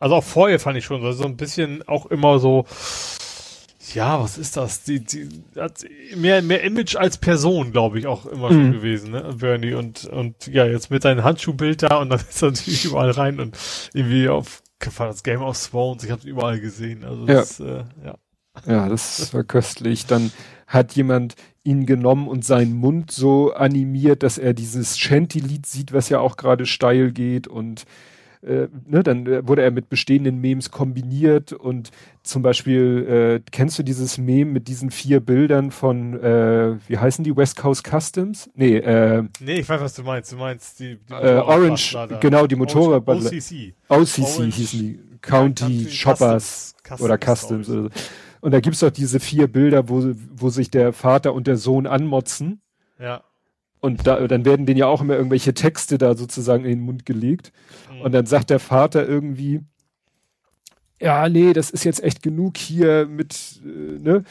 also 0.00 0.16
auch 0.16 0.24
vorher 0.24 0.60
fand 0.60 0.78
ich 0.78 0.84
schon 0.84 1.02
so, 1.02 1.12
so 1.12 1.24
ein 1.24 1.36
bisschen 1.36 1.86
auch 1.88 2.06
immer 2.06 2.38
so, 2.38 2.66
ja, 3.94 4.20
was 4.20 4.38
ist 4.38 4.56
das? 4.56 4.84
Die, 4.84 5.00
die 5.00 5.28
hat 5.56 5.84
mehr, 6.14 6.42
mehr 6.42 6.62
Image 6.62 6.96
als 6.96 7.18
Person, 7.18 7.72
glaube 7.72 7.98
ich, 7.98 8.06
auch 8.06 8.26
immer 8.26 8.48
schon 8.48 8.68
mhm. 8.68 8.72
gewesen, 8.72 9.10
ne? 9.12 9.34
Bernie 9.38 9.74
und, 9.74 10.04
und 10.04 10.46
ja, 10.46 10.66
jetzt 10.66 10.90
mit 10.90 11.02
seinem 11.02 11.24
Handschuhbild 11.24 11.82
da 11.82 11.96
und 11.96 12.10
dann 12.10 12.20
ist 12.28 12.42
er 12.42 12.50
natürlich 12.50 12.84
überall 12.84 13.10
rein 13.10 13.40
und 13.40 13.56
irgendwie 13.92 14.28
auf 14.28 14.62
war 14.96 15.08
das 15.08 15.24
Game 15.24 15.42
of 15.42 15.60
Thrones, 15.70 16.04
ich 16.04 16.10
habe 16.10 16.26
überall 16.28 16.60
gesehen. 16.60 17.04
Also 17.04 17.26
das, 17.26 17.58
ja. 17.58 17.66
Äh, 17.66 17.84
ja. 18.04 18.14
Ja, 18.66 18.88
das 18.88 19.32
war 19.34 19.44
köstlich. 19.44 20.06
Dann 20.06 20.32
hat 20.66 20.92
jemand 20.92 21.34
ihn 21.68 21.86
genommen 21.86 22.28
und 22.28 22.44
seinen 22.44 22.74
Mund 22.74 23.10
so 23.10 23.52
animiert, 23.52 24.22
dass 24.22 24.38
er 24.38 24.54
dieses 24.54 24.98
Shanty-Lied 24.98 25.66
sieht, 25.66 25.92
was 25.92 26.08
ja 26.08 26.20
auch 26.20 26.36
gerade 26.36 26.66
steil 26.66 27.12
geht 27.12 27.46
und 27.46 27.84
äh, 28.40 28.68
ne, 28.86 29.02
dann 29.02 29.26
wurde 29.48 29.62
er 29.62 29.70
mit 29.70 29.88
bestehenden 29.88 30.40
Memes 30.40 30.70
kombiniert 30.70 31.52
und 31.52 31.90
zum 32.22 32.42
Beispiel, 32.42 33.40
äh, 33.44 33.50
kennst 33.50 33.78
du 33.78 33.82
dieses 33.82 34.16
Meme 34.16 34.52
mit 34.52 34.68
diesen 34.68 34.90
vier 34.90 35.20
Bildern 35.20 35.70
von, 35.72 36.14
äh, 36.22 36.76
wie 36.86 36.98
heißen 36.98 37.24
die, 37.24 37.36
West 37.36 37.56
Coast 37.56 37.84
Customs? 37.84 38.48
Nee, 38.54 38.76
äh, 38.76 39.24
nee, 39.40 39.60
ich 39.60 39.68
weiß, 39.68 39.80
was 39.80 39.94
du 39.94 40.02
meinst. 40.02 40.30
Du 40.32 40.36
meinst 40.36 40.78
die, 40.78 40.98
die 41.08 41.12
äh, 41.12 41.38
Orange, 41.38 41.96
genau, 42.20 42.46
die 42.46 42.56
Motorrad. 42.56 43.08
OCC. 43.08 43.74
OCC 43.88 44.52
hießen 44.52 44.78
die. 44.80 45.08
County, 45.20 45.64
County 45.64 45.90
Shoppers 45.90 46.76
Customs, 46.84 47.00
oder 47.00 47.18
Customs. 47.18 47.68
Oder 47.68 47.82
so. 47.82 47.88
Und 48.40 48.52
da 48.52 48.60
gibt's 48.60 48.80
doch 48.80 48.90
diese 48.90 49.20
vier 49.20 49.46
Bilder, 49.48 49.88
wo, 49.88 50.12
wo 50.34 50.50
sich 50.50 50.70
der 50.70 50.92
Vater 50.92 51.34
und 51.34 51.46
der 51.46 51.56
Sohn 51.56 51.86
anmotzen. 51.86 52.60
Ja. 52.98 53.22
Und 53.80 54.06
da, 54.06 54.26
dann 54.26 54.44
werden 54.44 54.66
denen 54.66 54.78
ja 54.78 54.86
auch 54.86 55.00
immer 55.00 55.16
irgendwelche 55.16 55.54
Texte 55.54 55.98
da 55.98 56.16
sozusagen 56.16 56.64
in 56.64 56.70
den 56.70 56.80
Mund 56.80 57.06
gelegt. 57.06 57.52
Mhm. 57.92 58.02
Und 58.02 58.12
dann 58.12 58.26
sagt 58.26 58.50
der 58.50 58.58
Vater 58.58 59.06
irgendwie, 59.06 59.60
ja, 61.00 61.28
nee, 61.28 61.52
das 61.52 61.70
ist 61.70 61.84
jetzt 61.84 62.02
echt 62.02 62.22
genug 62.22 62.56
hier 62.56 63.06
mit, 63.06 63.60
äh, 63.64 63.98
ne, 64.02 64.24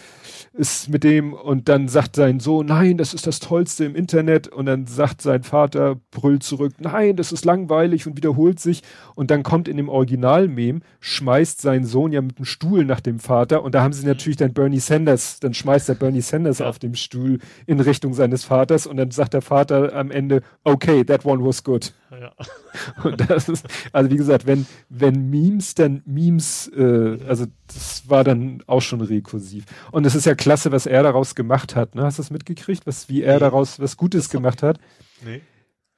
ist 0.53 0.89
mit 0.89 1.03
dem, 1.03 1.33
und 1.33 1.69
dann 1.69 1.87
sagt 1.87 2.15
sein 2.15 2.39
Sohn, 2.39 2.65
nein, 2.65 2.97
das 2.97 3.13
ist 3.13 3.25
das 3.25 3.39
Tollste 3.39 3.85
im 3.85 3.95
Internet, 3.95 4.47
und 4.49 4.65
dann 4.65 4.85
sagt 4.85 5.21
sein 5.21 5.43
Vater, 5.43 5.97
brüllt 6.11 6.43
zurück, 6.43 6.73
nein, 6.79 7.15
das 7.15 7.31
ist 7.31 7.45
langweilig 7.45 8.05
und 8.05 8.17
wiederholt 8.17 8.59
sich, 8.59 8.83
und 9.15 9.31
dann 9.31 9.43
kommt 9.43 9.67
in 9.67 9.77
dem 9.77 9.87
Original-Mem, 9.87 10.81
schmeißt 10.99 11.61
sein 11.61 11.85
Sohn 11.85 12.11
ja 12.11 12.21
mit 12.21 12.37
dem 12.37 12.45
Stuhl 12.45 12.83
nach 12.83 12.99
dem 12.99 13.19
Vater, 13.19 13.63
und 13.63 13.73
da 13.73 13.81
haben 13.81 13.93
sie 13.93 14.01
mhm. 14.01 14.09
natürlich 14.09 14.37
dann 14.37 14.53
Bernie 14.53 14.79
Sanders, 14.79 15.39
dann 15.39 15.53
schmeißt 15.53 15.87
der 15.87 15.95
Bernie 15.95 16.21
Sanders 16.21 16.59
ja. 16.59 16.67
auf 16.67 16.79
dem 16.79 16.95
Stuhl 16.95 17.39
in 17.65 17.79
Richtung 17.79 18.13
seines 18.13 18.43
Vaters, 18.43 18.87
und 18.87 18.97
dann 18.97 19.11
sagt 19.11 19.33
der 19.33 19.41
Vater 19.41 19.93
am 19.95 20.11
Ende, 20.11 20.41
okay, 20.65 21.05
that 21.05 21.25
one 21.25 21.45
was 21.45 21.63
good. 21.63 21.93
Ja. 22.11 22.31
Und 23.03 23.29
das 23.29 23.49
ist, 23.49 23.65
also 23.91 24.09
wie 24.09 24.15
gesagt, 24.15 24.47
wenn, 24.47 24.65
wenn 24.89 25.29
Memes 25.29 25.75
dann 25.75 26.01
Memes, 26.05 26.56
äh, 26.67 27.19
also 27.27 27.45
das 27.67 28.09
war 28.09 28.23
dann 28.23 28.63
auch 28.65 28.81
schon 28.81 29.01
rekursiv. 29.01 29.65
Und 29.91 30.05
es 30.05 30.15
ist 30.15 30.25
ja 30.25 30.35
klasse, 30.35 30.71
was 30.71 30.85
er 30.85 31.03
daraus 31.03 31.35
gemacht 31.35 31.75
hat. 31.75 31.95
Ne? 31.95 32.03
Hast 32.03 32.17
du 32.17 32.23
das 32.23 32.31
mitgekriegt, 32.31 32.87
was, 32.87 33.09
wie 33.09 33.21
er 33.21 33.35
nee. 33.35 33.39
daraus 33.39 33.79
was 33.79 33.97
Gutes 33.97 34.29
gemacht 34.29 34.63
hat? 34.63 34.79
Nee. 35.23 35.41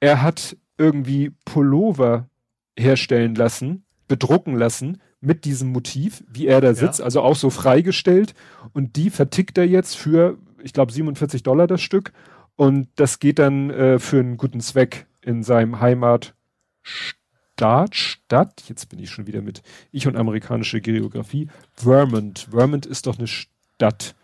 Er 0.00 0.22
hat 0.22 0.56
irgendwie 0.78 1.32
Pullover 1.44 2.28
herstellen 2.78 3.34
lassen, 3.34 3.84
bedrucken 4.08 4.56
lassen 4.56 5.00
mit 5.20 5.44
diesem 5.44 5.70
Motiv, 5.70 6.24
wie 6.28 6.46
er 6.46 6.60
da 6.60 6.74
sitzt, 6.74 7.00
ja. 7.00 7.04
also 7.04 7.20
auch 7.20 7.36
so 7.36 7.50
freigestellt. 7.50 8.34
Und 8.72 8.96
die 8.96 9.10
vertickt 9.10 9.58
er 9.58 9.66
jetzt 9.66 9.96
für, 9.96 10.38
ich 10.62 10.72
glaube, 10.72 10.92
47 10.92 11.42
Dollar 11.42 11.66
das 11.66 11.82
Stück. 11.82 12.12
Und 12.56 12.88
das 12.96 13.18
geht 13.18 13.38
dann 13.38 13.70
äh, 13.70 13.98
für 13.98 14.20
einen 14.20 14.36
guten 14.36 14.60
Zweck 14.60 15.06
in 15.22 15.42
seinem 15.42 15.80
Heimatstaat, 17.60 17.94
Stadt, 17.94 18.62
jetzt 18.68 18.88
bin 18.88 18.98
ich 18.98 19.10
schon 19.10 19.26
wieder 19.26 19.42
mit 19.42 19.62
ich 19.92 20.06
und 20.06 20.16
amerikanische 20.16 20.80
Geografie, 20.80 21.48
Vermont. 21.72 22.48
Vermont 22.50 22.86
ist 22.86 23.06
doch 23.06 23.18
eine 23.18 23.26
Stadt. 23.26 24.14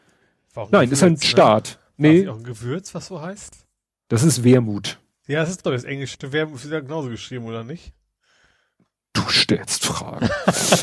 Warum 0.55 0.71
Nein, 0.71 0.87
Gewürz, 0.87 0.99
ist 0.99 1.03
ein 1.05 1.13
ne? 1.15 1.21
Staat. 1.21 1.79
Nee. 1.97 2.29
auch 2.29 2.37
ein 2.37 2.45
Gewürz, 2.45 2.95
was 2.95 3.07
so 3.07 3.21
heißt? 3.21 3.67
Das 4.09 4.23
ist 4.23 4.45
Wermut. 4.45 4.99
Ja, 5.27 5.41
das 5.41 5.51
ist 5.51 5.67
doch 5.67 5.73
das 5.73 5.85
englische 5.85 6.33
Wermut, 6.33 6.63
ist 6.63 6.71
ja 6.71 6.81
genauso 6.81 7.09
geschrieben, 7.09 7.47
oder 7.47 7.65
nicht? 7.65 7.93
Du 9.13 9.23
stellst 9.29 9.85
Fragen. 9.85 10.29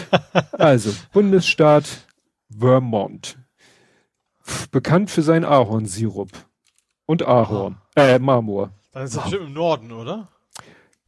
also, 0.54 0.94
Bundesstaat 1.12 1.86
Vermont. 2.50 3.38
Bekannt 4.72 5.10
für 5.12 5.22
seinen 5.22 5.46
Ahornsirup. 5.46 6.30
Und 7.06 7.24
Ahorn. 7.24 7.78
Ah. 7.96 8.02
Äh, 8.02 8.20
Marmor. 8.20 8.72
Dann 8.92 9.04
ist 9.04 9.16
das 9.16 9.24
bestimmt 9.24 9.48
im 9.48 9.54
Norden, 9.54 9.92
oder? 9.92 10.30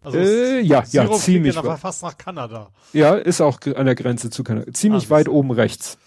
Also 0.06 0.18
äh, 0.20 0.62
ja, 0.62 0.84
ja, 0.92 1.12
ziemlich. 1.12 1.56
Ja 1.56 1.78
fast 1.78 2.04
nach 2.04 2.18
Kanada. 2.18 2.70
Ja, 2.94 3.16
ist 3.16 3.42
auch 3.42 3.60
an 3.76 3.86
der 3.86 3.96
Grenze 3.96 4.30
zu 4.30 4.44
Kanada. 4.44 4.72
Ziemlich 4.72 5.08
ah, 5.08 5.10
weit 5.10 5.30
oben 5.30 5.52
rechts. 5.52 5.98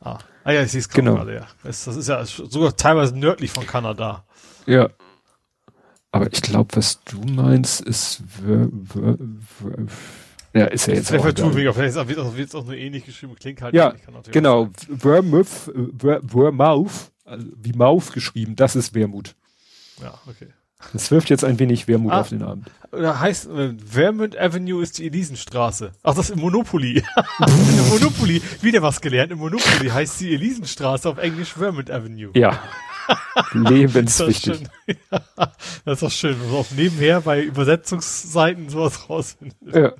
Ah. 0.00 0.18
ah 0.44 0.52
ja, 0.52 0.62
ich 0.62 0.72
sehe 0.72 0.80
es 0.80 0.88
genau. 0.88 1.14
gerade, 1.14 1.34
ja. 1.34 1.46
Das, 1.62 1.84
das 1.84 1.96
ist 1.96 2.08
ja 2.08 2.24
sogar 2.24 2.76
teilweise 2.76 3.16
nördlich 3.18 3.50
von 3.50 3.66
Kanada. 3.66 4.24
Ja. 4.66 4.88
Aber 6.10 6.32
ich 6.32 6.42
glaube, 6.42 6.76
was 6.76 7.02
du 7.04 7.20
meinst, 7.20 7.80
ist 7.80 8.22
ja, 10.54 10.66
ist 10.66 10.86
ja 10.86 10.94
jetzt 10.94 11.12
auch 11.12 11.22
Vielleicht 11.22 12.06
wird 12.06 12.48
es 12.48 12.54
auch 12.54 12.64
nur 12.64 12.76
ähnlich 12.76 13.04
geschrieben, 13.04 13.34
klingt 13.34 13.60
halt. 13.60 13.74
Ja, 13.74 13.94
genau. 14.30 14.68
Vermouth, 14.96 15.72
Vermouth, 15.98 17.10
also 17.24 17.46
wie 17.56 17.72
Mouth 17.72 18.12
geschrieben, 18.12 18.54
das 18.54 18.76
ist 18.76 18.94
Wermut. 18.94 19.34
Ja, 20.00 20.14
okay. 20.26 20.48
Das 20.92 21.10
wirft 21.10 21.30
jetzt 21.30 21.44
ein 21.44 21.58
wenig 21.58 21.88
Wermut 21.88 22.12
ah, 22.12 22.20
auf 22.20 22.28
den 22.28 22.42
Abend. 22.42 22.70
Oder 22.92 23.18
heißt, 23.18 23.48
äh, 23.48 23.74
Vermont 23.84 24.38
Avenue 24.38 24.82
ist 24.82 24.98
die 24.98 25.06
Elisenstraße. 25.06 25.92
Ach, 26.02 26.14
das 26.14 26.30
ist 26.30 26.36
im 26.36 26.40
Monopoly. 26.40 27.02
Im 27.40 27.88
Monopoly, 27.88 28.40
wieder 28.60 28.82
was 28.82 29.00
gelernt. 29.00 29.32
Im 29.32 29.38
Monopoly 29.38 29.88
heißt 29.88 30.20
die 30.20 30.34
Elisenstraße 30.34 31.08
auf 31.08 31.18
Englisch 31.18 31.52
Vermont 31.54 31.90
Avenue. 31.90 32.30
Ja. 32.34 32.60
Lebenswichtig. 33.52 34.62
Das, 34.86 35.22
ja, 35.36 35.52
das 35.84 35.94
ist 35.94 36.02
doch 36.02 36.10
schön, 36.10 36.40
wenn 36.40 36.50
man 36.50 36.60
auch 36.60 36.70
nebenher 36.70 37.20
bei 37.20 37.42
Übersetzungsseiten 37.42 38.68
sowas 38.68 39.08
rausfindet. 39.08 39.56
Ja. 39.74 39.92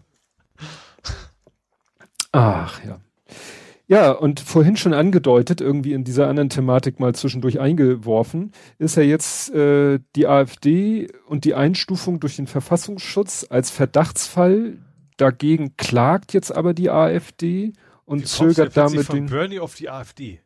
Ach, 2.32 2.84
ja. 2.84 3.00
Ja, 3.86 4.12
und 4.12 4.40
vorhin 4.40 4.76
schon 4.76 4.94
angedeutet, 4.94 5.60
irgendwie 5.60 5.92
in 5.92 6.04
dieser 6.04 6.28
anderen 6.28 6.48
Thematik 6.48 7.00
mal 7.00 7.14
zwischendurch 7.14 7.60
eingeworfen, 7.60 8.52
ist 8.78 8.96
ja 8.96 9.02
jetzt 9.02 9.54
äh, 9.54 10.00
die 10.16 10.26
AfD 10.26 11.08
und 11.26 11.44
die 11.44 11.54
Einstufung 11.54 12.18
durch 12.18 12.36
den 12.36 12.46
Verfassungsschutz 12.46 13.46
als 13.50 13.70
Verdachtsfall. 13.70 14.78
Dagegen 15.18 15.76
klagt 15.76 16.32
jetzt 16.32 16.54
aber 16.54 16.72
die 16.72 16.90
AfD 16.90 17.74
und 18.06 18.22
Wie 18.22 18.24
zögert 18.24 18.76
damit 18.76 19.04
von 19.04 19.16
den. 19.16 19.26
Bernie 19.26 19.60
auf 19.60 19.74
die 19.74 19.90
AfD. 19.90 20.40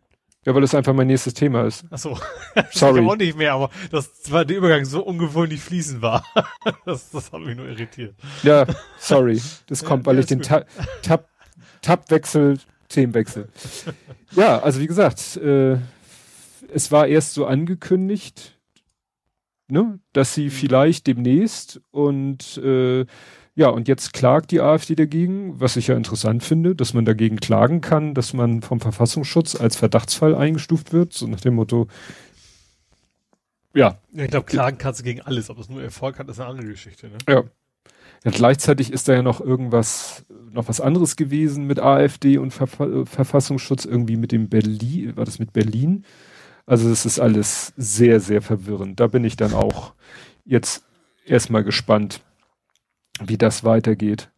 Ja, 0.45 0.55
weil 0.55 0.63
das 0.63 0.75
einfach 0.75 0.95
mein 0.95 1.09
nächstes 1.09 1.35
Thema 1.35 1.65
ist. 1.65 1.85
Ach 1.91 1.99
so. 1.99 2.19
Sorry. 2.71 3.03
Ich 3.03 3.09
auch 3.09 3.17
nicht 3.17 3.37
mehr, 3.37 3.53
aber 3.53 3.71
das 3.91 4.11
war 4.31 4.45
der 4.45 4.57
Übergang 4.57 4.85
so 4.85 5.05
ungewöhnlich 5.05 5.61
fließend 5.61 6.01
war. 6.01 6.25
das, 6.87 7.11
das 7.11 7.33
hat 7.33 7.41
mich 7.41 7.57
nur 7.57 7.67
irritiert. 7.67 8.15
Ja, 8.43 8.67
sorry. 8.99 9.41
Das 9.67 9.85
kommt, 9.85 10.07
weil 10.07 10.15
ja, 10.15 10.21
ich 10.21 10.27
den 10.27 10.41
Tab, 10.41 10.67
Tab, 11.03 11.29
Tabwechsel 11.83 12.59
Themenwechsel. 12.89 13.49
ja, 14.33 14.61
also 14.61 14.81
wie 14.81 14.87
gesagt, 14.87 15.37
äh, 15.37 15.79
es 16.73 16.91
war 16.93 17.07
erst 17.07 17.35
so 17.35 17.47
angekündigt, 17.47 18.59
ne, 19.69 19.99
dass 20.13 20.35
sie 20.35 20.47
mhm. 20.47 20.51
vielleicht 20.51 21.07
demnächst 21.07 21.81
und 21.91 22.59
äh, 22.59 23.07
ja, 23.55 23.69
und 23.71 23.89
jetzt 23.89 24.13
klagt 24.13 24.53
die 24.53 24.61
AfD 24.61 24.95
dagegen, 24.95 25.61
was 25.61 25.77
ich 25.77 25.89
ja 25.89 25.97
interessant 25.97 26.45
finde, 26.45 26.77
dass 26.77 26.95
man 26.95 27.05
dagegen 27.05 27.39
klagen 27.39 27.81
kann, 27.81 28.15
dass 28.15 28.33
man 28.33 28.63
vom 28.63 28.79
Verfassungsschutz 28.79 29.57
als 29.57 29.75
Verdachtsfall 29.75 30.37
eingestuft 30.37 30.93
wird, 30.93 31.13
so 31.13 31.27
nach 31.27 31.41
dem 31.41 31.55
Motto, 31.55 31.89
ja. 33.75 33.99
Ich 34.13 34.31
glaube, 34.31 34.47
klagen 34.47 34.79
kannst 34.79 35.01
du 35.01 35.05
gegen 35.05 35.21
alles, 35.21 35.51
ob 35.51 35.59
es 35.59 35.69
nur 35.69 35.83
Erfolg 35.83 36.19
hat, 36.19 36.29
ist 36.29 36.41
eine 36.41 36.49
andere 36.49 36.67
Geschichte, 36.67 37.09
ne? 37.09 37.19
Ja. 37.29 37.45
Ja, 38.25 38.31
gleichzeitig 38.31 38.93
ist 38.93 39.09
da 39.09 39.15
ja 39.15 39.23
noch 39.23 39.41
irgendwas, 39.41 40.25
noch 40.51 40.69
was 40.69 40.81
anderes 40.81 41.17
gewesen 41.17 41.67
mit 41.67 41.79
AfD 41.79 42.39
und 42.39 42.53
Verfa 42.53 43.05
Verfassungsschutz, 43.05 43.85
irgendwie 43.85 44.17
mit 44.17 44.33
dem 44.33 44.49
Berlin, 44.49 45.17
war 45.17 45.25
das 45.25 45.39
mit 45.39 45.53
Berlin? 45.53 46.05
Also 46.67 46.91
es 46.91 47.07
ist 47.07 47.19
alles 47.19 47.73
sehr, 47.77 48.21
sehr 48.21 48.43
verwirrend. 48.43 49.01
Da 49.01 49.07
bin 49.07 49.25
ich 49.25 49.37
dann 49.37 49.55
auch 49.55 49.95
jetzt 50.45 50.85
erstmal 51.25 51.65
gespannt, 51.65 52.21
wie 53.25 53.39
das 53.39 53.65
weitergeht. 53.65 54.31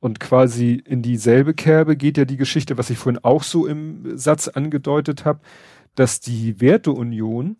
Und 0.00 0.20
quasi 0.20 0.82
in 0.84 1.02
dieselbe 1.02 1.54
Kerbe 1.54 1.96
geht 1.96 2.18
ja 2.18 2.24
die 2.24 2.36
Geschichte, 2.36 2.78
was 2.78 2.90
ich 2.90 2.98
vorhin 2.98 3.22
auch 3.22 3.42
so 3.42 3.66
im 3.66 4.16
Satz 4.16 4.48
angedeutet 4.48 5.24
habe, 5.24 5.40
dass 5.94 6.20
die 6.20 6.60
Werteunion 6.60 7.56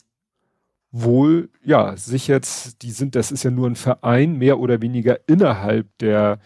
wohl, 0.90 1.50
ja, 1.64 1.96
sich 1.96 2.28
jetzt, 2.28 2.82
die 2.82 2.90
sind, 2.90 3.14
das 3.14 3.30
ist 3.30 3.42
ja 3.42 3.50
nur 3.50 3.68
ein 3.68 3.76
Verein, 3.76 4.36
mehr 4.36 4.58
oder 4.58 4.80
weniger 4.80 5.18
innerhalb 5.26 5.86
der 5.98 6.38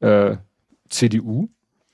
äh, 0.00 0.36
CDU. 0.88 1.48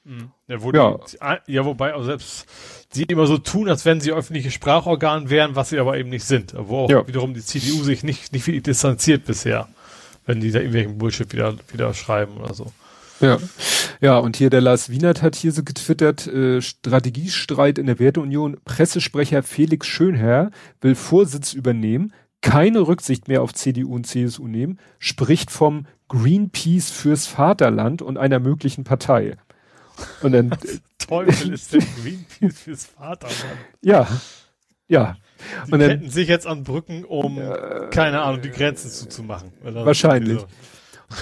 Mhm. 0.05 0.31
Ja, 0.47 0.63
wo 0.63 0.73
ja. 0.73 0.99
Die, 1.13 1.21
ah, 1.21 1.39
ja, 1.47 1.65
wobei 1.65 1.95
auch 1.95 2.05
selbst 2.05 2.47
sie 2.91 3.03
immer 3.05 3.27
so 3.27 3.37
tun, 3.37 3.69
als 3.69 3.85
wenn 3.85 4.01
sie 4.01 4.13
öffentliche 4.13 4.51
Sprachorgan 4.51 5.29
wären, 5.29 5.57
was 5.57 5.71
sie 5.71 5.79
aber 5.79 5.99
eben 5.99 6.09
nicht 6.09 6.25
sind. 6.25 6.55
Wo 6.57 6.85
auch 6.85 6.91
ja. 6.91 7.07
wiederum 7.07 7.35
die 7.35 7.43
CDU 7.43 7.83
sich 7.83 8.03
nicht, 8.03 8.33
nicht 8.33 8.45
viel 8.45 8.61
distanziert 8.63 9.27
bisher, 9.27 9.69
wenn 10.25 10.41
die 10.41 10.51
da 10.51 10.61
irgendwelchen 10.61 10.99
Bullshit 10.99 11.31
wieder, 11.33 11.55
wieder 11.71 11.93
schreiben 11.93 12.39
oder 12.39 12.55
so. 12.55 12.73
Ja. 13.21 13.39
Ja, 14.01 14.19
und 14.19 14.37
hier 14.37 14.49
der 14.49 14.61
Lars 14.61 14.91
Wienert 14.91 15.23
hat 15.23 15.35
hier 15.35 15.51
so 15.53 15.65
getwittert, 15.65 16.27
äh, 16.29 16.63
Strategiestreit 16.63 17.79
in 17.79 17.87
der 17.87 17.99
Werteunion, 17.99 18.57
Pressesprecher 18.65 19.43
Felix 19.43 19.87
Schönherr 19.89 20.51
will 20.81 20.95
Vorsitz 20.95 21.53
übernehmen, 21.53 22.13
keine 22.41 22.87
Rücksicht 22.87 23.27
mehr 23.27 23.43
auf 23.43 23.53
CDU 23.53 23.95
und 23.95 24.07
CSU 24.07 24.47
nehmen, 24.47 24.79
spricht 25.01 25.51
vom 25.51 25.87
Greenpeace 26.09 26.91
fürs 26.91 27.27
Vaterland 27.27 28.01
und 28.01 28.17
einer 28.17 28.39
möglichen 28.39 28.85
Partei. 28.85 29.37
Und 30.23 30.33
dann. 30.33 30.57
Teufel 30.99 31.55
ist 31.55 31.73
denn 31.73 31.85
Greenpeace 32.03 32.61
fürs 32.61 32.85
Vaterland? 32.85 33.59
Ja. 33.83 34.07
Ja. 34.89 35.17
Die 35.67 35.73
und 35.73 35.81
dann, 35.81 35.91
hätten 35.91 36.11
sich 36.11 36.29
jetzt 36.29 36.47
an 36.47 36.65
Brücken, 36.65 37.05
um, 37.05 37.39
äh, 37.39 37.89
keine 37.91 38.23
Ahnung, 38.23 38.43
die 38.43 38.51
Grenzen 38.51 38.91
zuzumachen. 38.91 39.53
Wahrscheinlich. 39.63 40.45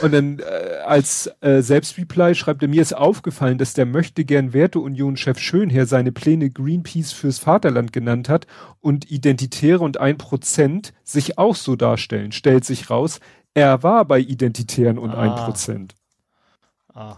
Und 0.02 0.12
dann 0.12 0.40
äh, 0.40 0.78
als 0.84 1.30
äh, 1.40 1.62
Selbstreply 1.62 2.34
schreibt 2.34 2.62
er, 2.62 2.68
mir 2.68 2.82
ist 2.82 2.96
aufgefallen, 2.96 3.56
dass 3.56 3.72
der 3.72 3.86
möchte 3.86 4.24
gern 4.24 4.52
Werteunion-Chef 4.52 5.38
Schönherr 5.38 5.86
seine 5.86 6.10
Pläne 6.10 6.50
Greenpeace 6.50 7.12
fürs 7.12 7.38
Vaterland 7.38 7.92
genannt 7.92 8.28
hat 8.28 8.46
und 8.80 9.10
Identitäre 9.10 9.80
und 9.80 9.98
ein 10.00 10.18
Prozent 10.18 10.92
sich 11.04 11.38
auch 11.38 11.54
so 11.54 11.76
darstellen. 11.76 12.32
Stellt 12.32 12.64
sich 12.64 12.90
raus, 12.90 13.20
er 13.54 13.82
war 13.82 14.04
bei 14.04 14.18
Identitären 14.18 14.98
und 14.98 15.14
ein 15.14 15.30
ah. 15.30 15.44
Prozent. 15.44 15.94
Ah. 16.92 17.16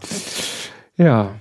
Ja. 0.95 1.35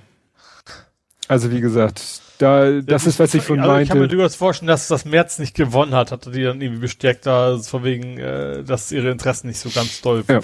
Also 1.28 1.50
wie 1.50 1.60
gesagt, 1.60 2.22
da, 2.38 2.80
das 2.80 3.06
ist, 3.06 3.18
was 3.18 3.34
ich 3.34 3.42
von 3.42 3.58
also 3.58 3.70
meinte. 3.70 3.82
Ich 3.82 3.88
kann 3.90 3.98
mir 3.98 4.08
durchaus 4.08 4.36
vorstellen, 4.36 4.68
dass 4.68 4.88
das 4.88 5.04
März 5.04 5.38
nicht 5.38 5.54
gewonnen 5.54 5.94
hat, 5.94 6.12
hatte 6.12 6.30
die 6.30 6.44
dann 6.44 6.60
irgendwie 6.60 6.82
bestärkt 6.82 7.26
da, 7.26 7.58
von 7.58 7.84
wegen, 7.84 8.18
äh, 8.18 8.62
dass 8.62 8.92
ihre 8.92 9.10
Interessen 9.10 9.48
nicht 9.48 9.58
so 9.58 9.70
ganz 9.70 10.00
doll 10.00 10.24
ja. 10.28 10.40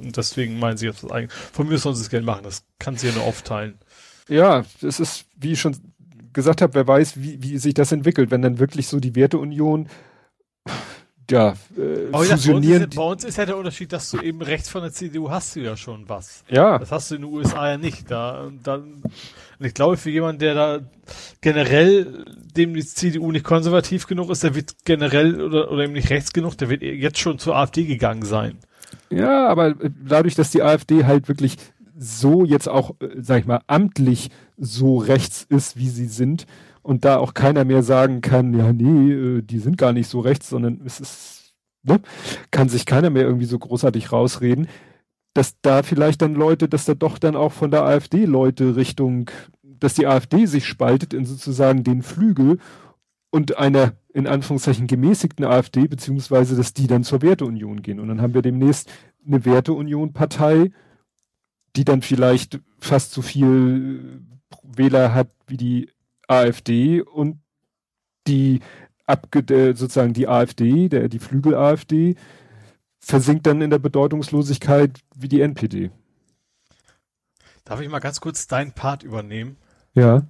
und 0.00 0.16
deswegen 0.16 0.58
meinen 0.58 0.78
sie 0.78 0.86
jetzt 0.86 1.04
das 1.04 1.10
eigentlich. 1.10 1.32
Von 1.52 1.68
mir 1.68 1.78
sollen 1.78 1.94
sie 1.94 2.02
es 2.02 2.10
gerne 2.10 2.26
machen, 2.26 2.44
das 2.44 2.64
kann 2.78 2.96
sie 2.96 3.08
ja 3.08 3.14
nur 3.14 3.24
aufteilen. 3.24 3.78
Ja, 4.28 4.64
das 4.80 5.00
ist, 5.00 5.26
wie 5.36 5.52
ich 5.52 5.60
schon 5.60 5.76
gesagt 6.32 6.62
habe, 6.62 6.74
wer 6.74 6.86
weiß, 6.86 7.20
wie, 7.20 7.42
wie 7.42 7.58
sich 7.58 7.74
das 7.74 7.92
entwickelt, 7.92 8.30
wenn 8.30 8.42
dann 8.42 8.58
wirklich 8.58 8.88
so 8.88 9.00
die 9.00 9.14
Werteunion 9.14 9.88
ja, 11.30 11.54
äh, 11.76 12.08
Aber 12.10 12.24
fusionieren. 12.24 12.78
Bei 12.80 12.84
uns, 12.84 12.88
ist, 12.88 12.96
bei 12.96 13.02
uns 13.02 13.24
ist 13.24 13.36
ja 13.36 13.46
der 13.46 13.56
Unterschied, 13.58 13.92
dass 13.92 14.10
du 14.10 14.20
eben 14.20 14.40
rechts 14.40 14.70
von 14.70 14.82
der 14.82 14.92
CDU 14.92 15.30
hast 15.30 15.56
du 15.56 15.60
ja 15.60 15.76
schon 15.76 16.08
was. 16.08 16.42
Ja. 16.48 16.78
Das 16.78 16.90
hast 16.90 17.10
du 17.10 17.16
in 17.16 17.22
den 17.22 17.32
USA 17.32 17.70
ja 17.70 17.76
nicht. 17.76 18.10
Da, 18.10 18.50
da, 18.62 18.82
und 19.58 19.66
ich 19.66 19.74
glaube, 19.74 19.96
für 19.96 20.10
jemanden, 20.10 20.40
der 20.40 20.54
da 20.54 20.80
generell, 21.40 22.24
dem 22.56 22.74
die 22.74 22.84
CDU 22.84 23.32
nicht 23.32 23.44
konservativ 23.44 24.06
genug 24.06 24.30
ist, 24.30 24.44
der 24.44 24.54
wird 24.54 24.84
generell 24.84 25.40
oder, 25.40 25.70
oder 25.70 25.84
eben 25.84 25.92
nicht 25.94 26.10
rechts 26.10 26.32
genug, 26.32 26.56
der 26.56 26.70
wird 26.70 26.82
jetzt 26.82 27.18
schon 27.18 27.38
zur 27.38 27.56
AfD 27.56 27.84
gegangen 27.84 28.24
sein. 28.24 28.58
Ja, 29.10 29.48
aber 29.48 29.74
dadurch, 29.74 30.34
dass 30.34 30.50
die 30.50 30.62
AfD 30.62 31.04
halt 31.04 31.28
wirklich 31.28 31.56
so 31.98 32.44
jetzt 32.44 32.68
auch, 32.68 32.94
äh, 33.00 33.08
sag 33.18 33.40
ich 33.40 33.46
mal, 33.46 33.60
amtlich 33.66 34.30
so 34.56 34.98
rechts 34.98 35.46
ist, 35.48 35.76
wie 35.76 35.88
sie 35.88 36.06
sind, 36.06 36.46
und 36.88 37.04
da 37.04 37.18
auch 37.18 37.34
keiner 37.34 37.66
mehr 37.66 37.82
sagen 37.82 38.22
kann, 38.22 38.54
ja, 38.54 38.72
nee, 38.72 39.12
äh, 39.12 39.42
die 39.42 39.58
sind 39.58 39.76
gar 39.76 39.92
nicht 39.92 40.08
so 40.08 40.20
rechts, 40.20 40.48
sondern 40.48 40.80
es 40.86 41.00
ist, 41.00 41.54
ne, 41.82 42.00
kann 42.50 42.70
sich 42.70 42.86
keiner 42.86 43.10
mehr 43.10 43.24
irgendwie 43.24 43.44
so 43.44 43.58
großartig 43.58 44.10
rausreden, 44.10 44.68
dass 45.38 45.60
da 45.62 45.84
vielleicht 45.84 46.20
dann 46.20 46.34
Leute, 46.34 46.68
dass 46.68 46.84
da 46.84 46.94
doch 46.94 47.16
dann 47.16 47.36
auch 47.36 47.52
von 47.52 47.70
der 47.70 47.84
AfD 47.84 48.24
Leute 48.24 48.74
Richtung, 48.74 49.30
dass 49.62 49.94
die 49.94 50.08
AfD 50.08 50.46
sich 50.46 50.66
spaltet 50.66 51.14
in 51.14 51.24
sozusagen 51.24 51.84
den 51.84 52.02
Flügel 52.02 52.58
und 53.30 53.56
einer 53.56 53.92
in 54.12 54.26
Anführungszeichen 54.26 54.88
gemäßigten 54.88 55.44
AfD, 55.44 55.86
beziehungsweise 55.86 56.56
dass 56.56 56.74
die 56.74 56.88
dann 56.88 57.04
zur 57.04 57.22
Werteunion 57.22 57.82
gehen. 57.82 58.00
Und 58.00 58.08
dann 58.08 58.20
haben 58.20 58.34
wir 58.34 58.42
demnächst 58.42 58.90
eine 59.24 59.44
Werteunion-Partei, 59.44 60.72
die 61.76 61.84
dann 61.84 62.02
vielleicht 62.02 62.58
fast 62.80 63.12
so 63.12 63.22
viel 63.22 64.22
Wähler 64.64 65.14
hat 65.14 65.30
wie 65.46 65.56
die 65.56 65.90
AfD 66.26 67.00
und 67.00 67.38
die 68.26 68.58
abge 69.06 69.44
sozusagen 69.76 70.14
die 70.14 70.26
AfD, 70.26 70.88
der 70.88 71.08
die 71.08 71.20
Flügel 71.20 71.54
AfD 71.54 72.16
versinkt 73.08 73.46
dann 73.46 73.62
in 73.62 73.70
der 73.70 73.78
Bedeutungslosigkeit 73.78 75.00
wie 75.16 75.28
die 75.28 75.40
NPD. 75.40 75.90
Darf 77.64 77.80
ich 77.80 77.88
mal 77.88 78.00
ganz 78.00 78.20
kurz 78.20 78.46
deinen 78.46 78.72
Part 78.72 79.02
übernehmen? 79.02 79.56
Ja. 79.94 80.22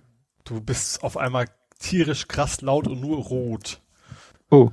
Du 0.45 0.61
bist 0.61 1.03
auf 1.03 1.17
einmal 1.17 1.47
tierisch 1.81 2.29
krass 2.29 2.61
laut 2.61 2.87
und 2.87 3.01
nur 3.01 3.19
rot. 3.19 3.81
Oh. 4.51 4.71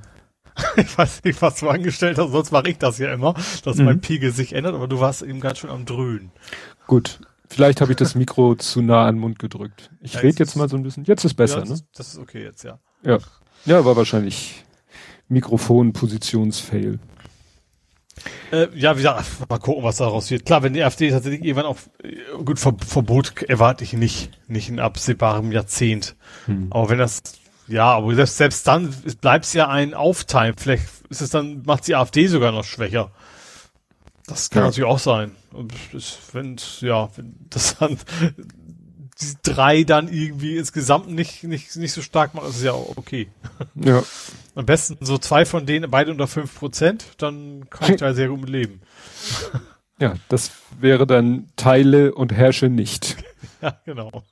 Ich 0.76 0.96
weiß 0.96 1.24
nicht, 1.24 1.42
was 1.42 1.56
du 1.56 1.68
angestellt 1.68 2.16
hast, 2.16 2.30
sonst 2.30 2.50
mache 2.50 2.70
ich 2.70 2.78
das 2.78 2.96
ja 2.96 3.12
immer, 3.12 3.34
dass 3.62 3.76
mhm. 3.76 3.84
mein 3.84 4.00
Pegel 4.00 4.32
sich 4.32 4.54
ändert, 4.54 4.74
aber 4.74 4.88
du 4.88 5.00
warst 5.00 5.20
eben 5.20 5.38
ganz 5.38 5.58
schön 5.58 5.68
am 5.68 5.84
Dröhnen. 5.84 6.32
Gut. 6.86 7.20
Vielleicht 7.50 7.82
habe 7.82 7.92
ich 7.92 7.96
das 7.96 8.14
Mikro 8.14 8.54
zu 8.58 8.80
nah 8.80 9.06
an 9.06 9.16
den 9.16 9.20
Mund 9.20 9.38
gedrückt. 9.38 9.90
Ich 10.00 10.14
ja, 10.14 10.20
rede 10.20 10.38
jetzt 10.38 10.56
mal 10.56 10.66
so 10.70 10.76
ein 10.76 10.82
bisschen. 10.82 11.04
Jetzt 11.04 11.26
ist 11.26 11.34
besser, 11.34 11.56
ja, 11.56 11.60
das 11.60 11.68
ne? 11.68 11.74
Ist, 11.74 11.86
das 11.94 12.08
ist 12.08 12.18
okay 12.18 12.42
jetzt, 12.42 12.64
ja. 12.64 12.78
Ja. 13.02 13.18
Ja, 13.66 13.84
war 13.84 13.96
wahrscheinlich 13.96 14.64
Mikrofon-Positionsfail. 15.28 17.00
Äh, 18.50 18.68
ja, 18.74 18.94
wie 18.94 19.02
gesagt, 19.02 19.26
mal 19.48 19.58
gucken, 19.58 19.84
was 19.84 19.96
daraus 19.96 20.30
wird. 20.30 20.46
Klar, 20.46 20.62
wenn 20.62 20.72
die 20.72 20.82
AfD 20.82 21.10
tatsächlich 21.10 21.44
irgendwann 21.44 21.66
auf 21.66 21.90
gut 22.44 22.58
Ver 22.58 22.74
Verbot 22.86 23.42
erwarte 23.42 23.84
ich 23.84 23.92
nicht, 23.92 24.30
nicht 24.48 24.68
in 24.68 24.80
absehbarem 24.80 25.52
Jahrzehnt. 25.52 26.16
Hm. 26.46 26.68
Aber 26.70 26.88
wenn 26.88 26.98
das, 26.98 27.22
ja, 27.68 27.94
aber 27.94 28.14
selbst, 28.14 28.36
selbst 28.36 28.66
dann 28.66 28.94
bleibt 29.20 29.44
es 29.44 29.52
ja 29.52 29.68
ein 29.68 29.94
Auftime. 29.94 30.54
Vielleicht 30.56 30.84
ist 31.08 31.20
es 31.20 31.30
dann, 31.30 31.62
macht 31.66 31.86
die 31.86 31.94
AfD 31.94 32.26
sogar 32.26 32.52
noch 32.52 32.64
schwächer. 32.64 33.10
Das 34.26 34.50
kann 34.50 34.62
ja. 34.62 34.66
natürlich 34.68 34.90
auch 34.90 34.98
sein. 34.98 35.32
Und 35.52 35.72
wenn, 36.32 36.56
ja, 36.80 37.08
wenn 37.16 37.34
das 37.50 37.76
dann 37.78 37.98
die 39.20 39.34
drei 39.42 39.84
dann 39.84 40.08
irgendwie 40.08 40.56
insgesamt 40.56 41.08
nicht, 41.08 41.44
nicht, 41.44 41.74
nicht 41.76 41.92
so 41.92 42.02
stark 42.02 42.34
machen, 42.34 42.48
ist 42.48 42.56
es 42.56 42.62
ja 42.62 42.72
okay. 42.72 43.28
Ja. 43.74 44.02
Am 44.56 44.64
besten 44.64 44.96
so 45.04 45.18
zwei 45.18 45.44
von 45.44 45.66
denen, 45.66 45.90
beide 45.90 46.10
unter 46.10 46.26
fünf 46.26 46.58
Prozent, 46.58 47.04
dann 47.18 47.68
kann 47.68 47.92
ich 47.92 48.00
da 48.00 48.12
sehr 48.14 48.28
gut 48.28 48.48
leben. 48.48 48.80
Ja, 49.98 50.12
das 50.28 50.50
wäre 50.78 51.06
dann 51.06 51.46
Teile 51.56 52.14
und 52.14 52.30
herrsche 52.30 52.68
nicht. 52.68 53.16
Ja, 53.62 53.80
genau. 53.86 54.22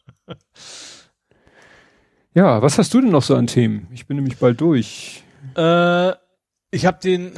Ja, 2.35 2.61
was 2.61 2.77
hast 2.77 2.93
du 2.93 3.01
denn 3.01 3.11
noch 3.11 3.23
so 3.23 3.35
an 3.35 3.47
Themen? 3.47 3.89
Ich 3.91 4.07
bin 4.07 4.17
nämlich 4.17 4.37
bald 4.37 4.61
durch. 4.61 5.23
Äh, 5.57 6.11
ich 6.71 6.85
habe 6.85 6.99
den, 7.03 7.33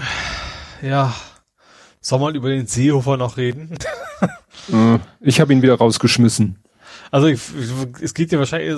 ja, 0.83 1.15
soll 2.01 2.19
man 2.19 2.35
über 2.35 2.49
den 2.49 2.67
Seehofer 2.67 3.17
noch 3.17 3.37
reden? 3.37 3.79
Äh, 4.73 4.99
ich 5.21 5.41
habe 5.41 5.53
ihn 5.53 5.63
wieder 5.63 5.77
rausgeschmissen. 5.77 6.59
Also 7.13 7.29
ich, 7.29 7.41
es 8.01 8.15
geht 8.15 8.33
ja 8.33 8.41
wahrscheinlich, 8.41 8.77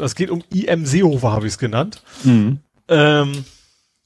es 0.00 0.14
geht 0.16 0.30
um 0.30 0.42
IM 0.52 0.84
Seehofer, 0.84 1.30
habe 1.30 1.46
ich 1.46 1.52
es 1.52 1.58
genannt. 1.58 2.02
Mhm. 2.24 2.58
Ähm, 2.88 3.44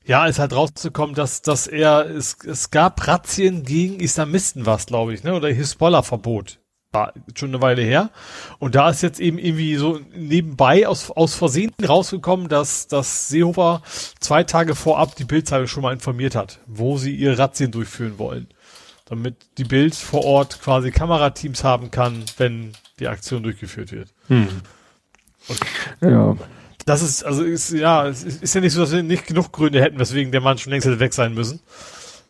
ja, 0.05 0.27
ist 0.27 0.39
halt 0.39 0.53
rauszukommen, 0.53 1.15
dass, 1.15 1.43
dass 1.43 1.67
er, 1.67 2.07
es, 2.11 2.37
es 2.45 2.71
gab 2.71 3.07
Razzien 3.07 3.63
gegen 3.63 4.01
Islamisten 4.01 4.67
was, 4.67 4.87
glaube 4.87 5.15
ich, 5.15 5.23
ne? 5.23 5.35
Oder 5.35 5.49
Hisbollah-Verbot. 5.49 6.59
War 6.91 7.15
schon 7.35 7.51
eine 7.51 7.63
Weile 7.63 7.83
her. 7.83 8.11
Und 8.59 8.75
da 8.75 8.91
ist 8.91 9.03
jetzt 9.03 9.21
eben 9.21 9.39
irgendwie 9.39 9.77
so 9.77 10.01
nebenbei 10.15 10.87
aus, 10.87 11.11
aus 11.11 11.35
Versehen 11.35 11.73
rausgekommen, 11.83 12.49
dass, 12.49 12.87
dass 12.89 13.29
Seehofer 13.29 13.83
zwei 14.21 14.43
Tage 14.43 14.75
vorab 14.75 15.15
die 15.17 15.25
Bildzeitung 15.25 15.69
schon 15.69 15.83
mal 15.85 15.95
informiert 15.95 16.35
hat, 16.35 16.59
wo 16.67 16.99
sie 16.99 17.15
ihre 17.15 17.39
Razzien 17.39 17.71
durchführen 17.71 18.19
wollen 18.19 18.49
damit 19.13 19.37
die 19.59 19.65
Bild 19.65 19.95
vor 19.95 20.25
Ort 20.25 20.63
quasi 20.63 20.91
Kamerateams 20.91 21.65
haben 21.65 21.91
kann, 21.91 22.25
wenn 22.39 22.73
die 22.99 23.09
Aktion 23.09 23.43
durchgeführt 23.43 23.93
wird. 23.93 24.09
Hm. 24.29 24.49
ja. 26.01 26.35
Das 26.85 27.03
ist, 27.03 27.25
also 27.25 27.45
ist, 27.45 27.71
ja, 27.71 28.07
es 28.07 28.25
ist 28.25 28.55
ja 28.55 28.61
nicht 28.61 28.73
so, 28.73 28.81
dass 28.81 28.93
wir 28.93 29.03
nicht 29.03 29.27
genug 29.27 29.53
Gründe 29.53 29.81
hätten, 29.81 29.99
weswegen 29.99 30.33
der 30.33 30.41
Mann 30.41 30.59
schon 30.59 30.73
längst 30.73 30.87
hätte 30.87 31.01
weg 31.01 31.13
sein 31.13 31.35
müssen. 31.35 31.61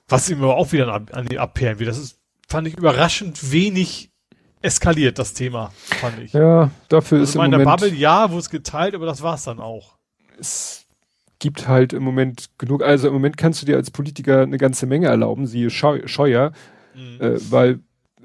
Was 0.09 0.29
ihm 0.29 0.43
aber 0.43 0.57
auch 0.57 0.73
wieder 0.73 0.93
an, 0.93 1.07
an 1.13 1.27
die 1.27 1.39
abperren 1.39 1.79
wird. 1.79 1.89
Das 1.89 1.99
ist, 1.99 2.19
fand 2.49 2.69
ich 2.69 2.77
überraschend 2.77 3.53
wenig 3.53 4.11
eskaliert, 4.61 5.19
das 5.19 5.35
Thema, 5.35 5.73
fand 6.01 6.19
ich. 6.21 6.33
Ja, 6.33 6.71
dafür 6.89 7.19
also 7.19 7.31
ist 7.31 7.35
im 7.35 7.51
Moment... 7.51 7.65
Bubble, 7.65 7.95
ja, 7.95 8.31
wo 8.31 8.39
es 8.39 8.51
geteilt, 8.51 8.95
aber 8.95 9.07
das 9.07 9.23
war's 9.23 9.45
dann 9.45 9.59
auch. 9.59 9.97
Es 10.39 10.87
gibt 11.39 11.67
halt 11.67 11.93
im 11.93 12.05
Moment 12.05 12.51
genug, 12.59 12.83
also 12.83 13.09
im 13.09 13.15
Moment 13.15 13.37
kannst 13.37 13.61
du 13.63 13.67
dir 13.67 13.77
als 13.77 13.91
Politiker 13.91 14.43
eine 14.43 14.59
ganze 14.59 14.87
Menge 14.87 15.09
erlauben, 15.09 15.47
siehe 15.47 15.71
Scheuer, 15.71 16.53
mhm. 16.95 17.21
äh, 17.21 17.51
weil 17.51 17.81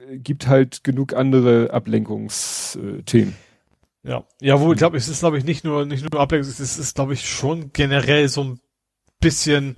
äh, 0.08 0.18
gibt 0.18 0.48
halt 0.48 0.84
genug 0.84 1.14
andere 1.14 1.74
Ablenkungsthemen. 1.74 3.36
Ja, 4.04 4.24
ja, 4.40 4.60
wo 4.60 4.72
ich 4.72 4.78
glaube, 4.78 4.98
es 4.98 5.08
ist 5.08 5.20
glaube 5.20 5.38
ich 5.38 5.44
nicht 5.44 5.64
nur 5.64 5.86
nicht 5.86 6.10
nur 6.10 6.22
Ablenkung, 6.22 6.50
es 6.50 6.60
ist, 6.60 6.96
glaube 6.96 7.14
ich 7.14 7.30
schon 7.30 7.72
generell 7.74 8.30
so 8.30 8.44
ein 8.44 8.60
bisschen, 9.20 9.76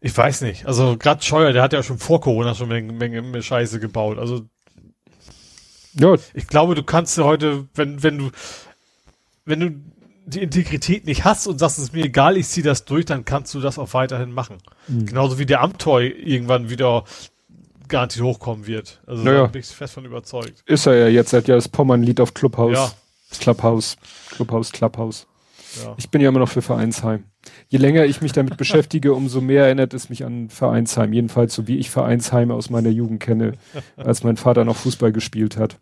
ich 0.00 0.16
weiß 0.16 0.42
nicht. 0.42 0.66
Also 0.66 0.96
gerade 0.98 1.22
Scheuer, 1.22 1.52
der 1.52 1.62
hat 1.62 1.72
ja 1.72 1.82
schon 1.82 1.98
vor 1.98 2.20
Corona 2.20 2.54
schon 2.54 2.70
eine 2.70 2.92
Menge, 2.92 3.22
Menge 3.22 3.42
Scheiße 3.42 3.80
gebaut. 3.80 4.18
Also 4.18 4.46
Ja. 5.94 6.14
Ich 6.34 6.46
glaube, 6.46 6.74
du 6.74 6.82
kannst 6.82 7.16
heute, 7.18 7.68
wenn, 7.74 8.02
wenn 8.02 8.18
du, 8.18 8.30
wenn 9.44 9.60
du 9.60 9.70
die 10.26 10.42
Integrität 10.42 11.06
nicht 11.06 11.24
hast 11.24 11.46
und 11.46 11.58
sagst, 11.58 11.78
es 11.78 11.84
ist 11.84 11.92
mir 11.92 12.04
egal, 12.04 12.36
ich 12.36 12.48
ziehe 12.48 12.64
das 12.64 12.84
durch, 12.84 13.04
dann 13.04 13.24
kannst 13.24 13.52
du 13.54 13.60
das 13.60 13.78
auch 13.78 13.94
weiterhin 13.94 14.32
machen. 14.32 14.58
Mhm. 14.86 15.06
Genauso 15.06 15.38
wie 15.38 15.46
der 15.46 15.60
Amtoy 15.60 16.08
irgendwann 16.08 16.70
wieder 16.70 17.04
garantiert 17.88 18.24
hochkommen 18.24 18.66
wird. 18.66 19.02
Also 19.06 19.24
naja. 19.24 19.42
da 19.42 19.46
bin 19.46 19.60
ich 19.60 19.66
fest 19.66 19.94
von 19.94 20.04
überzeugt. 20.04 20.62
Ist 20.66 20.86
er 20.86 20.94
ja 20.94 21.08
jetzt, 21.08 21.30
seit 21.30 21.48
ja 21.48 21.56
das 21.56 21.68
Pommern-Lied 21.68 22.20
auf 22.20 22.34
Clubhouse. 22.34 22.74
Ja. 22.74 22.92
Clubhouse. 23.38 23.96
Clubhouse, 24.30 24.72
Clubhouse. 24.72 25.26
Ja. 25.82 25.94
Ich 25.98 26.10
bin 26.10 26.20
ja 26.20 26.28
immer 26.28 26.40
noch 26.40 26.48
für 26.48 26.62
Vereinsheim. 26.62 27.24
Je 27.68 27.78
länger 27.78 28.04
ich 28.04 28.20
mich 28.20 28.32
damit 28.32 28.56
beschäftige, 28.58 29.14
umso 29.14 29.40
mehr 29.40 29.64
erinnert 29.66 29.94
es 29.94 30.08
mich 30.08 30.24
an 30.24 30.50
Vereinsheim. 30.50 31.12
Jedenfalls 31.12 31.54
so 31.54 31.66
wie 31.66 31.78
ich 31.78 31.90
Vereinsheime 31.90 32.54
aus 32.54 32.70
meiner 32.70 32.90
Jugend 32.90 33.20
kenne, 33.20 33.52
als 33.96 34.24
mein 34.24 34.36
Vater 34.36 34.64
noch 34.64 34.76
Fußball 34.76 35.12
gespielt 35.12 35.56
hat. 35.56 35.78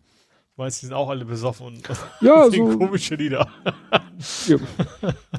Meinst 0.57 0.79
du, 0.79 0.81
die 0.81 0.87
sind 0.89 0.97
auch 0.97 1.09
alle 1.09 1.25
besoffen 1.25 1.67
und 1.69 1.83
ja, 2.21 2.51
so 2.51 2.79
komische 2.79 3.15
Lieder. 3.15 3.49
ja, 4.49 4.57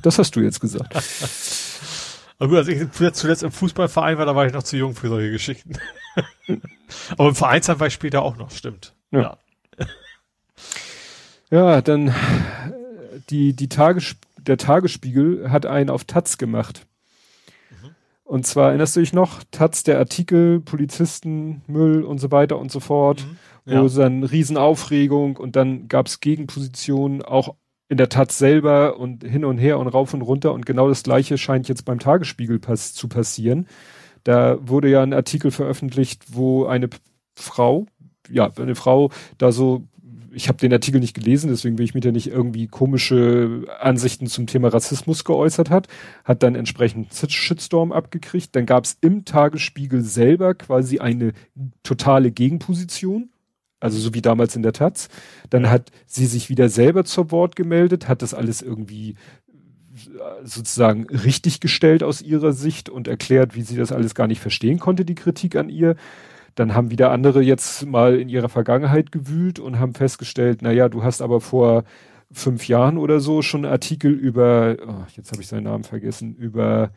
das 0.02 0.18
hast 0.18 0.36
du 0.36 0.40
jetzt 0.40 0.62
gesagt. 0.62 0.96
Aber 2.38 2.48
gut, 2.48 2.58
als 2.60 2.70
ich 2.70 2.90
zuletzt 3.12 3.44
im 3.44 3.52
Fußballverein 3.52 4.18
war, 4.18 4.26
da 4.26 4.34
war 4.34 4.46
ich 4.46 4.54
noch 4.54 4.64
zu 4.64 4.78
jung 4.78 4.96
für 4.96 5.10
solche 5.10 5.30
Geschichten. 5.30 5.74
Aber 7.18 7.28
im 7.28 7.36
Vereinsheim 7.36 7.82
war 7.82 7.88
ich 7.88 7.94
später 7.94 8.22
auch 8.22 8.38
noch, 8.38 8.50
stimmt. 8.52 8.96
Ja. 9.12 9.20
Ja, 9.22 9.38
ja 11.52 11.82
dann 11.82 12.14
die, 13.30 13.56
die 13.56 13.70
Tages, 13.70 14.16
der 14.38 14.58
Tagesspiegel 14.58 15.52
hat 15.52 15.66
einen 15.66 15.90
auf 15.90 16.04
Taz 16.04 16.38
gemacht. 16.38 16.86
Mhm. 17.70 17.90
Und 18.24 18.48
zwar 18.48 18.70
erinnerst 18.70 18.96
du 18.96 19.00
dich 19.00 19.14
noch, 19.14 19.44
Taz, 19.52 19.84
der 19.84 20.00
Artikel, 20.00 20.60
Polizisten, 20.60 21.62
Müll 21.68 22.04
und 22.04 22.20
so 22.20 22.32
weiter 22.32 22.58
und 22.58 22.72
so 22.72 22.80
fort, 22.80 23.26
mhm. 23.66 23.74
ja. 23.74 23.82
wo 23.82 23.88
dann 23.88 24.24
Riesenaufregung 24.24 25.38
und 25.38 25.56
dann 25.56 25.88
gab 25.88 26.08
es 26.08 26.20
Gegenpositionen 26.20 27.22
auch 27.22 27.56
in 27.90 27.98
der 27.98 28.10
Taz 28.10 28.38
selber 28.38 28.98
und 28.98 29.24
hin 29.24 29.44
und 29.44 29.58
her 29.58 29.80
und 29.80 29.88
rauf 29.88 30.14
und 30.14 30.22
runter 30.22 30.54
und 30.54 30.66
genau 30.66 30.88
das 30.88 31.02
gleiche 31.02 31.40
scheint 31.40 31.68
jetzt 31.68 31.86
beim 31.86 32.00
Tagesspiegel 32.00 32.60
pass 32.60 32.94
zu 32.94 33.08
passieren. 33.08 33.68
Da 34.24 34.58
wurde 34.62 34.90
ja 34.90 35.02
ein 35.02 35.14
Artikel 35.14 35.50
veröffentlicht, 35.50 36.26
wo 36.30 36.66
eine 36.66 36.90
Frau, 37.36 37.88
ja, 38.30 38.52
eine 38.58 38.76
Frau 38.76 39.10
da 39.40 39.52
so 39.52 39.88
ich 40.32 40.48
habe 40.48 40.58
den 40.58 40.74
Artikel 40.74 41.00
nicht 41.00 41.14
gelesen, 41.14 41.50
deswegen 41.50 41.78
will 41.78 41.86
ich 41.86 41.94
mir 41.94 42.02
da 42.02 42.12
nicht 42.12 42.28
irgendwie 42.28 42.68
komische 42.68 43.66
Ansichten 43.80 44.28
zum 44.28 44.48
Thema 44.48 44.70
Rassismus 44.70 45.24
geäußert 45.24 45.70
hat, 45.70 45.88
hat 46.24 46.44
dann 46.44 46.56
entsprechend 46.56 47.14
Shitstorm 47.14 47.92
abgekriegt. 47.92 48.56
Dann 48.56 48.66
gab 48.66 48.86
es 48.86 48.98
im 49.02 49.26
Tagesspiegel 49.26 50.02
selber 50.02 50.56
quasi 50.56 51.00
eine 51.00 51.34
totale 51.84 52.32
Gegenposition, 52.32 53.30
also 53.80 53.98
so 53.98 54.14
wie 54.14 54.22
damals 54.22 54.56
in 54.56 54.64
der 54.64 54.74
Taz. 54.74 55.10
Dann 55.50 55.70
hat 55.70 55.92
sie 56.06 56.26
sich 56.26 56.50
wieder 56.50 56.70
selber 56.70 57.06
zur 57.06 57.32
Wort 57.32 57.56
gemeldet, 57.56 58.08
hat 58.08 58.22
das 58.22 58.34
alles 58.34 58.62
irgendwie 58.62 59.16
sozusagen 60.44 61.08
richtig 61.08 61.60
gestellt 61.60 62.04
aus 62.04 62.22
ihrer 62.22 62.54
Sicht 62.54 62.90
und 62.90 63.08
erklärt, 63.08 63.56
wie 63.56 63.62
sie 63.62 63.76
das 63.76 63.92
alles 63.92 64.16
gar 64.16 64.28
nicht 64.28 64.40
verstehen 64.40 64.80
konnte, 64.80 65.06
die 65.06 65.16
Kritik 65.16 65.56
an 65.56 65.70
ihr. 65.70 65.96
Dann 66.60 66.76
haben 66.76 66.92
wieder 66.92 67.12
andere 67.12 67.42
jetzt 67.42 67.86
mal 67.86 68.20
in 68.20 68.28
ihrer 68.28 68.50
Vergangenheit 68.50 69.14
gewühlt 69.14 69.60
und 69.60 69.80
haben 69.80 69.94
festgestellt, 69.94 70.60
na 70.62 70.74
ja, 70.74 70.90
du 70.90 71.04
hast 71.04 71.22
aber 71.22 71.40
vor 71.40 71.86
fünf 72.34 72.68
Jahren 72.68 72.98
oder 72.98 73.22
so 73.22 73.42
schon 73.42 73.64
Artikel 73.64 74.12
über, 74.12 74.76
oh, 74.86 75.06
jetzt 75.16 75.32
habe 75.32 75.42
ich 75.42 75.48
seinen 75.48 75.64
Namen 75.64 75.86
vergessen, 75.86 76.36
über 76.36 76.92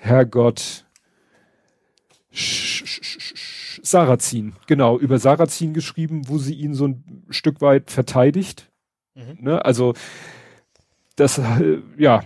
Herrgott 0.00 0.86
Sarrazin, 3.82 4.54
genau, 4.66 4.98
über 4.98 5.18
Sarrazin 5.18 5.74
geschrieben, 5.74 6.22
wo 6.28 6.38
sie 6.38 6.54
ihn 6.54 6.72
so 6.72 6.86
ein 6.86 7.24
Stück 7.28 7.60
weit 7.60 7.90
verteidigt. 7.90 8.70
Mhm. 9.14 9.44
Ne? 9.44 9.62
Also 9.62 9.92
das, 11.16 11.36
äh, 11.36 11.82
ja, 11.98 12.22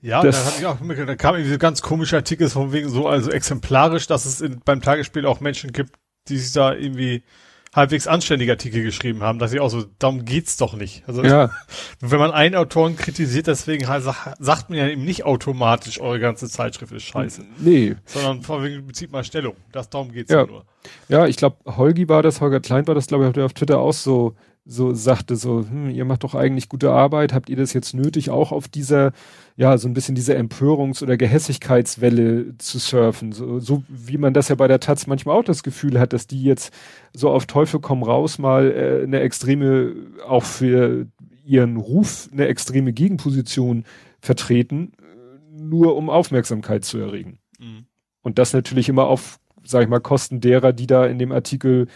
ja, 0.00 0.20
das, 0.20 0.60
da, 0.60 0.72
auch, 0.72 0.78
da 0.80 1.14
kam 1.14 1.36
irgendwie 1.36 1.52
so 1.52 1.58
ganz 1.58 1.80
komische 1.80 2.16
Artikel 2.16 2.50
von 2.50 2.72
wegen 2.72 2.88
so, 2.88 3.06
also 3.06 3.30
exemplarisch, 3.30 4.08
dass 4.08 4.26
es 4.26 4.40
in, 4.40 4.60
beim 4.64 4.82
Tagesspiel 4.82 5.26
auch 5.26 5.38
Menschen 5.38 5.70
gibt, 5.70 5.94
die 6.28 6.38
sich 6.38 6.52
da 6.52 6.74
irgendwie 6.74 7.22
halbwegs 7.74 8.06
anständige 8.06 8.52
Artikel 8.52 8.82
geschrieben 8.82 9.22
haben, 9.22 9.38
dass 9.38 9.52
ich 9.52 9.60
auch 9.60 9.68
so, 9.68 9.84
darum 9.98 10.24
geht's 10.24 10.56
doch 10.56 10.74
nicht. 10.74 11.02
Also, 11.06 11.24
ja. 11.24 11.50
wenn 12.00 12.18
man 12.18 12.30
einen 12.30 12.54
Autoren 12.54 12.96
kritisiert, 12.96 13.46
deswegen 13.46 13.84
sagt 13.84 14.70
man 14.70 14.78
ja 14.78 14.88
eben 14.88 15.04
nicht 15.04 15.24
automatisch, 15.24 16.00
eure 16.00 16.20
ganze 16.20 16.48
Zeitschrift 16.48 16.92
ist 16.92 17.02
scheiße. 17.02 17.42
Nee. 17.58 17.96
Sondern 18.04 18.42
vor 18.42 18.62
wegen 18.62 18.86
bezieht 18.86 19.10
mal 19.10 19.24
Stellung. 19.24 19.56
Das, 19.72 19.90
darum 19.90 20.12
geht's 20.12 20.30
ja, 20.30 20.42
ja 20.42 20.46
nur. 20.46 20.64
Ja, 21.08 21.26
ich 21.26 21.36
glaube, 21.36 21.56
Holgi 21.76 22.08
war 22.08 22.22
das, 22.22 22.40
Holger 22.40 22.60
Klein 22.60 22.86
war 22.86 22.94
das, 22.94 23.08
glaube 23.08 23.28
ich, 23.28 23.40
auf 23.42 23.54
Twitter 23.54 23.80
auch 23.80 23.92
so, 23.92 24.36
so 24.64 24.94
sagte 24.94 25.36
so, 25.36 25.64
hm, 25.68 25.90
ihr 25.90 26.04
macht 26.04 26.24
doch 26.24 26.34
eigentlich 26.34 26.68
gute 26.68 26.90
Arbeit, 26.90 27.32
habt 27.32 27.50
ihr 27.50 27.56
das 27.56 27.72
jetzt 27.72 27.94
nötig, 27.94 28.30
auch 28.30 28.52
auf 28.52 28.68
dieser 28.68 29.12
ja, 29.56 29.78
so 29.78 29.86
ein 29.86 29.94
bisschen 29.94 30.16
diese 30.16 30.36
Empörungs- 30.36 31.02
oder 31.02 31.16
Gehässigkeitswelle 31.16 32.58
zu 32.58 32.78
surfen. 32.78 33.32
So, 33.32 33.60
so 33.60 33.84
wie 33.88 34.18
man 34.18 34.34
das 34.34 34.48
ja 34.48 34.56
bei 34.56 34.66
der 34.66 34.80
Taz 34.80 35.06
manchmal 35.06 35.36
auch 35.38 35.44
das 35.44 35.62
Gefühl 35.62 36.00
hat, 36.00 36.12
dass 36.12 36.26
die 36.26 36.42
jetzt 36.42 36.74
so 37.12 37.30
auf 37.30 37.46
Teufel 37.46 37.78
komm 37.80 38.02
raus 38.02 38.38
mal 38.38 38.70
äh, 38.72 39.04
eine 39.04 39.20
extreme, 39.20 39.94
auch 40.26 40.42
für 40.42 41.06
ihren 41.44 41.76
Ruf 41.76 42.28
eine 42.32 42.48
extreme 42.48 42.92
Gegenposition 42.92 43.84
vertreten, 44.20 44.92
nur 45.52 45.94
um 45.94 46.10
Aufmerksamkeit 46.10 46.84
zu 46.84 46.98
erregen. 46.98 47.38
Mhm. 47.60 47.86
Und 48.22 48.38
das 48.38 48.54
natürlich 48.54 48.88
immer 48.88 49.06
auf, 49.06 49.38
sag 49.62 49.82
ich 49.82 49.88
mal, 49.88 50.00
Kosten 50.00 50.40
derer, 50.40 50.72
die 50.72 50.88
da 50.88 51.06
in 51.06 51.18
dem 51.18 51.30
Artikel 51.30 51.86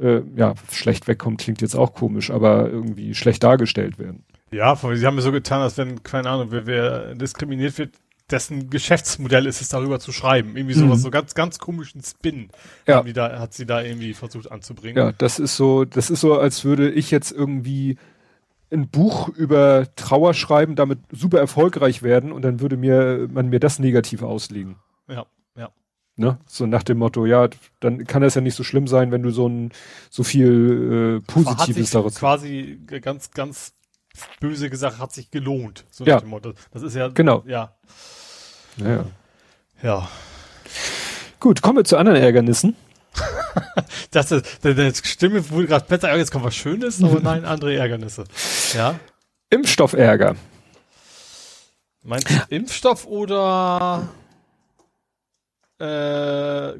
äh, 0.00 0.22
ja, 0.36 0.54
schlecht 0.70 1.08
wegkommen, 1.08 1.36
klingt 1.36 1.60
jetzt 1.60 1.74
auch 1.74 1.94
komisch, 1.94 2.30
aber 2.30 2.68
irgendwie 2.68 3.14
schlecht 3.14 3.42
dargestellt 3.42 3.98
werden. 3.98 4.24
Ja, 4.52 4.74
sie 4.74 5.06
haben 5.06 5.14
mir 5.14 5.22
so 5.22 5.32
getan, 5.32 5.60
als 5.60 5.78
wenn, 5.78 6.02
keine 6.02 6.28
Ahnung, 6.28 6.48
wer, 6.50 6.66
wer 6.66 7.14
diskriminiert 7.14 7.78
wird, 7.78 7.90
dessen 8.30 8.70
Geschäftsmodell 8.70 9.46
ist 9.46 9.60
es, 9.60 9.68
darüber 9.68 10.00
zu 10.00 10.12
schreiben. 10.12 10.56
Irgendwie 10.56 10.74
sowas, 10.74 10.98
mhm. 10.98 11.02
so 11.02 11.10
ganz, 11.10 11.34
ganz 11.34 11.58
komischen 11.58 12.02
Spin. 12.02 12.50
Ja. 12.86 13.02
Da, 13.02 13.38
hat 13.38 13.54
sie 13.54 13.66
da 13.66 13.82
irgendwie 13.82 14.14
versucht 14.14 14.50
anzubringen. 14.50 14.96
Ja, 14.96 15.12
das 15.12 15.38
ist 15.38 15.56
so, 15.56 15.84
das 15.84 16.10
ist 16.10 16.20
so, 16.20 16.38
als 16.38 16.64
würde 16.64 16.90
ich 16.90 17.10
jetzt 17.10 17.32
irgendwie 17.32 17.96
ein 18.72 18.88
Buch 18.88 19.28
über 19.28 19.86
Trauer 19.96 20.34
schreiben, 20.34 20.76
damit 20.76 21.00
super 21.10 21.38
erfolgreich 21.38 22.02
werden 22.02 22.30
und 22.32 22.42
dann 22.42 22.60
würde 22.60 22.76
mir, 22.76 23.28
man 23.32 23.48
mir 23.48 23.60
das 23.60 23.78
negativ 23.78 24.22
auslegen. 24.22 24.76
Ja. 25.08 25.26
Ne? 26.20 26.36
So 26.44 26.66
nach 26.66 26.82
dem 26.82 26.98
Motto, 26.98 27.24
ja, 27.24 27.48
dann 27.80 28.06
kann 28.06 28.20
das 28.20 28.34
ja 28.34 28.42
nicht 28.42 28.54
so 28.54 28.62
schlimm 28.62 28.86
sein, 28.86 29.10
wenn 29.10 29.22
du 29.22 29.30
so 29.30 29.48
ein, 29.48 29.72
so 30.10 30.22
viel 30.22 31.22
äh, 31.26 31.32
Positives 31.32 31.92
daraus. 31.92 32.16
Quasi 32.16 32.78
ganz, 33.00 33.30
ganz 33.30 33.72
böse 34.38 34.68
gesagt, 34.68 34.98
hat 34.98 35.14
sich 35.14 35.30
gelohnt. 35.30 35.86
So 35.90 36.04
ja. 36.04 36.20
Das 36.72 36.82
ist 36.82 36.94
ja. 36.94 37.08
Genau. 37.08 37.42
Ja. 37.46 37.74
Ja. 38.76 39.06
Ja. 39.82 40.08
Gut, 41.40 41.62
kommen 41.62 41.78
wir 41.78 41.84
zu 41.84 41.96
anderen 41.96 42.20
Ärgernissen. 42.20 42.76
das 44.10 44.30
ist, 44.30 44.62
deine 44.62 44.94
Stimme 44.94 45.48
wurde 45.48 45.68
gerade 45.68 45.86
besser, 45.86 46.14
jetzt 46.18 46.30
kommt 46.30 46.44
was 46.44 46.54
Schönes, 46.54 47.02
aber 47.02 47.20
nein, 47.20 47.46
andere 47.46 47.74
Ärgernisse. 47.74 48.24
Ja. 48.74 49.00
Impfstoffärger. 49.48 50.36
Meinst 52.02 52.28
du 52.28 52.34
Impfstoff 52.50 53.06
oder 53.06 54.06
äh, 55.80 56.78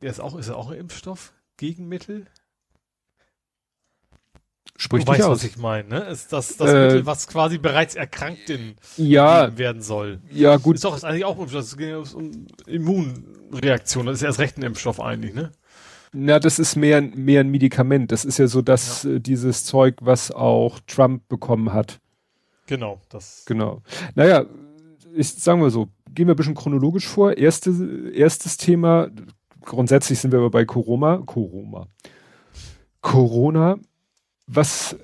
ist 0.00 0.20
auch, 0.20 0.36
ist 0.38 0.48
er 0.48 0.56
auch 0.56 0.70
ein 0.70 0.78
Impfstoff? 0.78 1.32
Gegenmittel? 1.56 2.26
Sprich 4.80 5.04
du 5.04 5.10
weißt, 5.10 5.22
aus. 5.22 5.38
was 5.38 5.44
ich 5.44 5.56
meine, 5.56 5.88
ne? 5.88 6.00
Ist 6.04 6.32
das 6.32 6.56
das 6.56 6.70
äh, 6.70 6.86
Mittel, 6.86 7.06
was 7.06 7.26
quasi 7.26 7.58
bereits 7.58 7.96
Erkrankten 7.96 8.76
ja, 8.96 9.58
werden 9.58 9.82
soll. 9.82 10.20
Ja, 10.30 10.56
gut. 10.56 10.76
Ist 10.76 10.84
doch 10.84 10.96
ist 10.96 11.04
eigentlich 11.04 11.24
auch 11.24 11.36
das 11.50 11.72
ist 11.72 12.14
um 12.14 12.46
Immunreaktion, 12.64 14.06
das 14.06 14.16
ist 14.16 14.20
ja 14.20 14.28
erst 14.28 14.38
recht 14.38 14.56
ein 14.56 14.62
Impfstoff 14.62 15.00
eigentlich, 15.00 15.34
ne? 15.34 15.50
Na, 16.12 16.38
das 16.38 16.60
ist 16.60 16.76
mehr, 16.76 17.02
mehr 17.02 17.40
ein 17.40 17.50
Medikament. 17.50 18.12
Das 18.12 18.24
ist 18.24 18.38
ja 18.38 18.46
so 18.46 18.62
dass 18.62 19.02
ja. 19.02 19.14
Äh, 19.14 19.20
dieses 19.20 19.64
Zeug, 19.64 19.96
was 20.00 20.30
auch 20.30 20.78
Trump 20.86 21.28
bekommen 21.28 21.72
hat. 21.72 21.98
Genau, 22.66 23.00
das. 23.08 23.44
Genau. 23.46 23.82
Naja, 24.14 24.46
ich 25.14 25.34
sagen 25.34 25.60
wir 25.60 25.70
so, 25.70 25.88
gehen 26.18 26.26
wir 26.26 26.34
ein 26.34 26.36
bisschen 26.36 26.54
chronologisch 26.54 27.06
vor. 27.06 27.38
Erste, 27.38 28.10
erstes 28.12 28.58
Thema, 28.58 29.08
grundsätzlich 29.62 30.18
sind 30.18 30.32
wir 30.32 30.40
aber 30.40 30.50
bei 30.50 30.64
Corona, 30.64 31.22
Corona. 31.24 31.86
Corona 33.00 33.78
was 34.48 34.96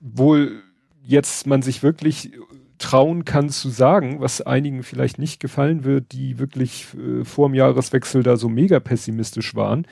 wohl 0.00 0.62
jetzt 1.02 1.46
man 1.46 1.62
sich 1.62 1.82
wirklich 1.82 2.32
trauen 2.78 3.24
kann 3.24 3.48
zu 3.48 3.68
sagen, 3.68 4.20
was 4.20 4.40
einigen 4.40 4.82
vielleicht 4.82 5.18
nicht 5.18 5.40
gefallen 5.40 5.84
wird, 5.84 6.12
die 6.12 6.38
wirklich 6.38 6.86
äh, 6.94 7.24
vor 7.24 7.48
dem 7.48 7.54
Jahreswechsel 7.54 8.22
da 8.22 8.36
so 8.36 8.48
mega 8.48 8.80
pessimistisch 8.80 9.54
waren. 9.54 9.86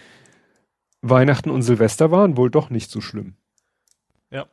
Weihnachten 1.01 1.51
und 1.51 1.63
Silvester 1.63 2.11
waren 2.11 2.37
wohl 2.37 2.51
doch 2.51 2.71
nicht 2.71 2.91
so 2.91 3.01
schlimm. 3.01 3.35
Ja. 4.31 4.47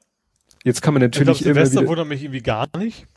Jetzt 0.63 0.81
kann 0.81 0.93
man 0.93 1.01
natürlich 1.01 1.29
ich 1.29 1.43
glaub, 1.43 1.55
Silvester 1.55 1.87
wundert 1.87 2.07
mich 2.07 2.23
irgendwie 2.23 2.41
gar 2.41 2.67
nicht. 2.77 3.07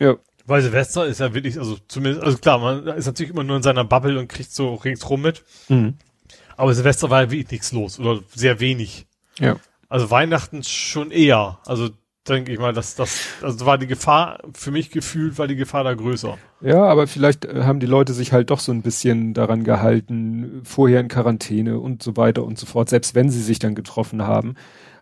Ja. 0.00 0.16
Weil 0.48 0.62
Silvester 0.62 1.06
ist 1.06 1.20
ja 1.20 1.34
wirklich, 1.34 1.58
also 1.58 1.76
zumindest, 1.88 2.24
also 2.24 2.38
klar, 2.38 2.58
man 2.58 2.86
ist 2.96 3.04
natürlich 3.04 3.32
immer 3.32 3.44
nur 3.44 3.58
in 3.58 3.62
seiner 3.62 3.84
Bubble 3.84 4.18
und 4.18 4.28
kriegt 4.28 4.50
so 4.50 4.76
ringsrum 4.76 5.20
mit. 5.20 5.44
Mhm. 5.68 5.94
Aber 6.56 6.72
Silvester 6.72 7.10
war 7.10 7.22
ja 7.22 7.30
wirklich 7.30 7.50
nichts 7.50 7.72
los 7.72 8.00
oder 8.00 8.20
sehr 8.34 8.58
wenig. 8.58 9.06
Ja. 9.38 9.56
Also 9.90 10.10
Weihnachten 10.10 10.62
schon 10.62 11.10
eher. 11.10 11.58
Also 11.66 11.90
denke 12.26 12.52
ich 12.52 12.58
mal, 12.58 12.72
dass 12.72 12.94
das, 12.94 13.28
also 13.42 13.66
war 13.66 13.76
die 13.76 13.86
Gefahr, 13.86 14.38
für 14.54 14.70
mich 14.70 14.90
gefühlt 14.90 15.38
war 15.38 15.46
die 15.46 15.56
Gefahr 15.56 15.84
da 15.84 15.92
größer. 15.92 16.38
Ja, 16.62 16.82
aber 16.82 17.06
vielleicht 17.06 17.44
äh, 17.44 17.64
haben 17.64 17.80
die 17.80 17.86
Leute 17.86 18.14
sich 18.14 18.32
halt 18.32 18.50
doch 18.50 18.60
so 18.60 18.72
ein 18.72 18.82
bisschen 18.82 19.34
daran 19.34 19.64
gehalten, 19.64 20.62
vorher 20.64 21.00
in 21.00 21.08
Quarantäne 21.08 21.78
und 21.78 22.02
so 22.02 22.16
weiter 22.16 22.44
und 22.44 22.58
so 22.58 22.64
fort, 22.64 22.88
selbst 22.88 23.14
wenn 23.14 23.30
sie 23.30 23.42
sich 23.42 23.58
dann 23.58 23.74
getroffen 23.74 24.22
haben. 24.22 24.54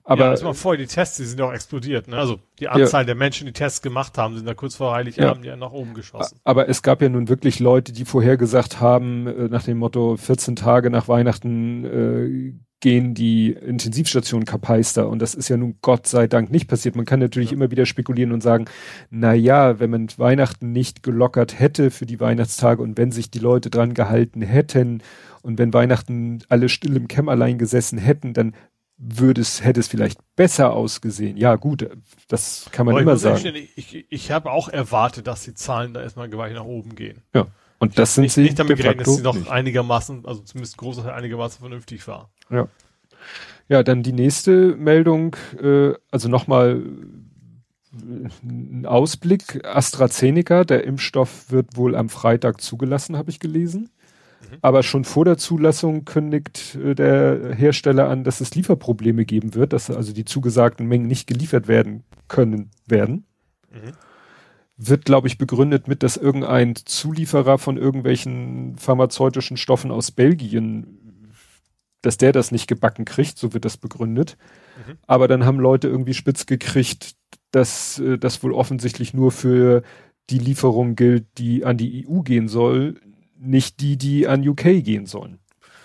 Aber 0.09 0.27
ja, 0.27 0.31
erstmal 0.31 0.55
vorher 0.55 0.79
die 0.79 0.87
Tests, 0.87 1.17
die 1.17 1.25
sind 1.25 1.41
ja 1.41 1.47
auch 1.47 1.53
explodiert. 1.53 2.07
Ne? 2.07 2.17
Also 2.17 2.39
die 2.61 2.69
Anzahl 2.69 3.03
ja. 3.03 3.07
der 3.07 3.15
Menschen, 3.17 3.47
die 3.47 3.53
Tests 3.53 3.83
gemacht 3.83 4.17
haben, 4.17 4.37
sind 4.37 4.47
da 4.47 4.55
kurz 4.55 4.77
vor 4.77 4.95
Heiligabend 4.95 5.45
ja. 5.45 5.53
ja 5.53 5.57
nach 5.57 5.73
oben 5.73 5.95
geschossen. 5.95 6.39
Aber 6.45 6.69
es 6.69 6.83
gab 6.83 7.03
ja 7.03 7.09
nun 7.09 7.29
wirklich 7.29 7.59
Leute, 7.59 7.93
die 7.93 8.05
vorher 8.05 8.37
gesagt 8.37 8.81
haben, 8.81 9.27
äh, 9.27 9.49
nach 9.49 9.65
dem 9.65 9.79
Motto 9.79 10.17
14 10.17 10.55
Tage 10.55 10.91
nach 10.91 11.09
Weihnachten 11.09 11.85
äh, 11.85 12.67
gehen 12.81 13.15
die 13.15 13.51
Intensivstationen 13.51 14.45
kapeister 14.45 15.09
und 15.09 15.21
das 15.21 15.35
ist 15.35 15.49
ja 15.49 15.57
nun 15.57 15.79
Gott 15.81 16.07
sei 16.07 16.29
Dank 16.29 16.53
nicht 16.53 16.69
passiert. 16.69 16.95
Man 16.95 17.07
kann 17.07 17.19
natürlich 17.19 17.51
ja. 17.51 17.57
immer 17.57 17.73
wieder 17.73 17.85
spekulieren 17.87 18.31
und 18.31 18.43
sagen, 18.43 18.67
na 19.11 19.35
ja, 19.35 19.81
wenn 19.81 19.91
man 19.91 20.07
Weihnachten 20.19 20.71
nicht 20.71 21.03
gelockert 21.03 21.59
hätte 21.59 21.91
für 21.91 22.07
die 22.07 22.21
Weihnachtstage 22.21 22.81
und 22.81 22.97
wenn 22.97 23.11
sich 23.11 23.31
die 23.31 23.41
Leute 23.41 23.71
dran 23.71 23.95
gehalten 23.95 24.43
hätten 24.43 25.03
und 25.43 25.59
wenn 25.59 25.73
Weihnachten 25.73 26.41
alle 26.49 26.69
still 26.69 26.95
im 26.97 27.09
Kämmerlein 27.09 27.59
gesessen 27.59 27.99
hätten, 27.99 28.35
dann 28.35 28.55
würde 28.99 29.41
es, 29.41 29.63
hätte 29.63 29.81
es 29.81 29.89
vielleicht 29.89 30.19
besser 30.37 30.73
ausgesehen. 30.73 31.37
Ja, 31.37 31.57
gut, 31.57 31.89
das 32.29 32.69
kann 32.73 32.87
man 32.87 32.95
Aber 32.95 33.03
immer 33.03 33.17
sagen. 33.17 33.55
Ich, 33.55 33.95
ich, 33.95 34.07
ich 34.09 34.31
habe 34.31 34.51
auch 34.51 34.69
erwartet, 34.69 35.27
dass 35.27 35.43
die 35.43 35.55
Zahlen 35.55 35.93
da 35.95 36.03
erstmal 36.03 36.29
gewaltig 36.29 36.57
nach 36.57 36.65
oben 36.65 36.95
gehen. 36.95 37.23
Ja. 37.35 37.47
Und 37.79 37.99
das 37.99 38.15
sind 38.15 38.23
nicht, 38.23 38.33
sie 38.33 38.43
nicht 38.43 38.59
damit 38.59 38.79
gerechnet, 38.79 39.07
dass 39.07 39.17
sie 39.17 39.23
noch 39.23 39.35
nicht. 39.35 39.51
einigermaßen, 39.51 40.25
also 40.25 40.41
zumindest 40.41 40.79
großer 40.79 41.15
einigermaßen 41.15 41.61
vernünftig 41.61 42.07
war. 42.09 42.31
Ja. 42.51 42.69
Ja, 43.69 43.83
dann 43.83 44.03
die 44.03 44.13
nächste 44.13 44.77
Meldung, 44.77 45.37
äh, 45.61 45.93
also 46.11 46.29
nochmal 46.29 46.83
ein 48.43 48.87
Ausblick. 48.87 49.65
AstraZeneca, 49.65 50.65
der 50.65 50.85
Impfstoff 50.85 51.51
wird 51.51 51.77
wohl 51.77 51.97
am 51.97 52.09
Freitag 52.09 52.61
zugelassen, 52.61 53.17
habe 53.17 53.31
ich 53.31 53.41
gelesen. 53.41 53.91
Mhm. 54.41 54.59
Aber 54.63 54.83
schon 54.83 55.05
vor 55.05 55.25
der 55.25 55.39
Zulassung 55.39 56.05
kündigt 56.05 56.77
äh, 56.77 56.95
der 56.95 57.55
Hersteller 57.55 58.09
an, 58.09 58.25
dass 58.25 58.41
es 58.41 58.55
Lieferprobleme 58.55 59.25
geben 59.25 59.55
wird, 59.55 59.73
dass 59.73 59.91
also 59.91 60.13
die 60.13 60.25
zugesagten 60.25 60.87
Mengen 60.87 61.07
nicht 61.07 61.27
geliefert 61.27 61.69
werden 61.69 62.05
können 62.29 62.71
werden. 62.87 63.25
Mhm. 63.71 63.93
Wird, 64.79 65.07
glaube 65.07 65.27
ich, 65.27 65.39
begründet 65.39 65.89
mit, 65.89 66.03
dass 66.03 66.19
irgendein 66.19 66.77
Zulieferer 66.77 67.59
von 67.59 67.79
irgendwelchen 67.79 68.77
pharmazeutischen 68.77 69.57
Stoffen 69.57 69.91
aus 69.91 70.11
Belgien 70.11 71.07
dass 72.07 72.19
der 72.19 72.31
das 72.31 72.53
nicht 72.53 72.69
gebacken 72.69 73.05
kriegt, 73.05 73.37
so 73.37 73.53
wird 73.53 73.65
das 73.65 73.77
begründet. 73.77 74.37
Mhm. 74.87 74.99
Aber 75.09 75.27
dann 75.27 75.45
haben 75.45 75.59
Leute 75.59 75.89
irgendwie 75.89 76.15
spitz 76.15 76.47
gekriegt, 76.47 77.17
dass 77.51 77.99
äh, 77.99 78.17
das 78.17 78.43
wohl 78.45 78.53
offensichtlich 78.53 79.13
nur 79.13 79.33
für 79.33 79.83
die 80.31 80.39
Lieferung 80.39 80.95
gilt, 80.95 81.27
die 81.39 81.65
an 81.65 81.77
die 81.77 82.07
EU 82.07 82.21
gehen 82.21 82.47
soll, 82.47 83.01
nicht 83.39 83.81
die, 83.81 83.97
die 83.97 84.27
an 84.27 84.47
UK 84.47 84.83
gehen 84.85 85.07
sollen. 85.07 85.39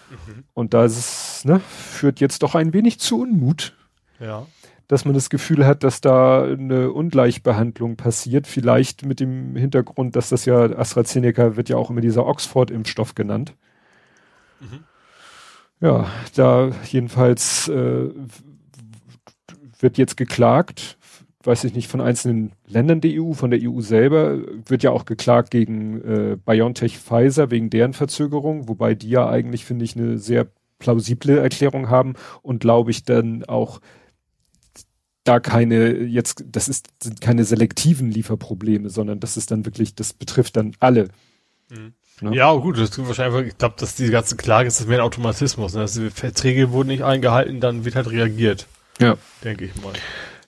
Mhm. 0.10 0.44
Und 0.53 0.73
das 0.73 1.45
ne, 1.45 1.60
führt 1.60 2.19
jetzt 2.19 2.44
doch 2.44 2.56
ein 2.56 2.73
wenig 2.73 2.99
zu 2.99 3.22
Unmut. 3.22 3.76
Ja. 4.19 4.45
Dass 4.88 5.06
man 5.06 5.14
das 5.14 5.30
Gefühl 5.30 5.65
hat, 5.65 5.84
dass 5.84 6.02
da 6.02 6.44
eine 6.44 6.91
Ungleichbehandlung 6.91 7.95
passiert. 7.95 8.45
Vielleicht 8.45 9.06
mit 9.06 9.19
dem 9.19 9.56
Hintergrund, 9.56 10.15
dass 10.15 10.30
das 10.30 10.45
ja 10.45 10.64
AstraZeneca 10.64 11.56
wird 11.56 11.69
ja 11.69 11.78
auch 11.78 11.90
immer 11.90 12.02
dieser 12.02 12.26
Oxford-Impfstoff 12.26 13.15
genannt. 13.15 13.56
Mhm. 14.60 14.84
Ja, 15.80 16.07
da 16.36 16.72
jedenfalls 16.86 17.68
äh, 17.69 18.10
wird 19.80 19.98
jetzt 19.98 20.15
geklagt, 20.18 20.98
weiß 21.44 21.64
ich 21.64 21.74
nicht, 21.74 21.88
von 21.88 22.02
einzelnen 22.02 22.52
Ländern 22.68 23.02
der 23.02 23.12
EU, 23.22 23.34
von 23.34 23.52
der 23.52 23.60
EU 23.62 23.82
selber, 23.82 24.40
wird 24.66 24.84
ja 24.84 24.92
auch 24.92 25.06
geklagt 25.06 25.52
gegen 25.52 26.02
äh, 26.02 26.38
BioNTech 26.44 27.00
Pfizer 27.00 27.52
wegen 27.52 27.70
deren 27.70 27.94
Verzögerung, 27.94 28.68
wobei 28.68 28.96
die 28.96 29.10
ja 29.10 29.30
eigentlich, 29.30 29.66
finde 29.66 29.86
ich, 29.86 29.96
eine 29.96 30.18
sehr 30.18 30.48
plausible 30.80 31.38
Erklärung 31.38 31.90
haben 31.90 32.16
und 32.42 32.60
glaube 32.60 32.92
ich 32.92 33.04
dann 33.04 33.44
auch 33.46 33.80
da 35.24 35.40
keine, 35.40 35.98
jetzt, 36.00 36.44
das 36.48 36.68
ist, 36.68 36.88
sind 37.02 37.22
keine 37.22 37.44
selektiven 37.44 38.10
Lieferprobleme, 38.10 38.90
sondern 38.90 39.20
das 39.20 39.38
ist 39.38 39.52
dann 39.52 39.66
wirklich, 39.66 39.94
das 39.94 40.14
betrifft 40.14 40.58
dann 40.58 40.76
alle. 40.80 41.10
Mhm. 41.70 41.94
Ne? 42.22 42.36
Ja, 42.36 42.54
gut, 42.54 42.78
das 42.78 42.92
tut 42.92 43.08
wahrscheinlich, 43.08 43.48
ich 43.48 43.58
glaube, 43.58 43.76
dass 43.80 43.96
die 43.96 44.10
ganze 44.10 44.36
Klage 44.36 44.68
ist 44.68 44.80
das 44.80 44.88
mehr 44.88 45.00
ein 45.00 45.04
Automatismus. 45.04 45.74
Ne? 45.74 45.82
Also 45.82 46.10
Verträge 46.10 46.72
wurden 46.72 46.90
nicht 46.90 47.04
eingehalten, 47.04 47.60
dann 47.60 47.84
wird 47.84 47.96
halt 47.96 48.12
reagiert. 48.12 48.68
Ja. 49.00 49.18
Denke 49.44 49.66
ich 49.66 49.76
mal. 49.82 49.94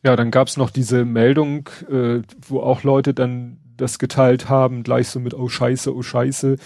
Ja, 0.03 0.15
dann 0.17 0.31
gab's 0.31 0.57
noch 0.57 0.69
diese 0.69 1.05
Meldung, 1.05 1.69
äh, 1.89 2.21
wo 2.47 2.59
auch 2.59 2.83
Leute 2.83 3.13
dann 3.13 3.59
das 3.77 3.99
geteilt 3.99 4.49
haben, 4.49 4.83
gleich 4.83 5.07
so 5.07 5.19
mit, 5.19 5.33
oh 5.33 5.47
scheiße, 5.47 5.95
oh 5.95 6.01
scheiße. 6.01 6.57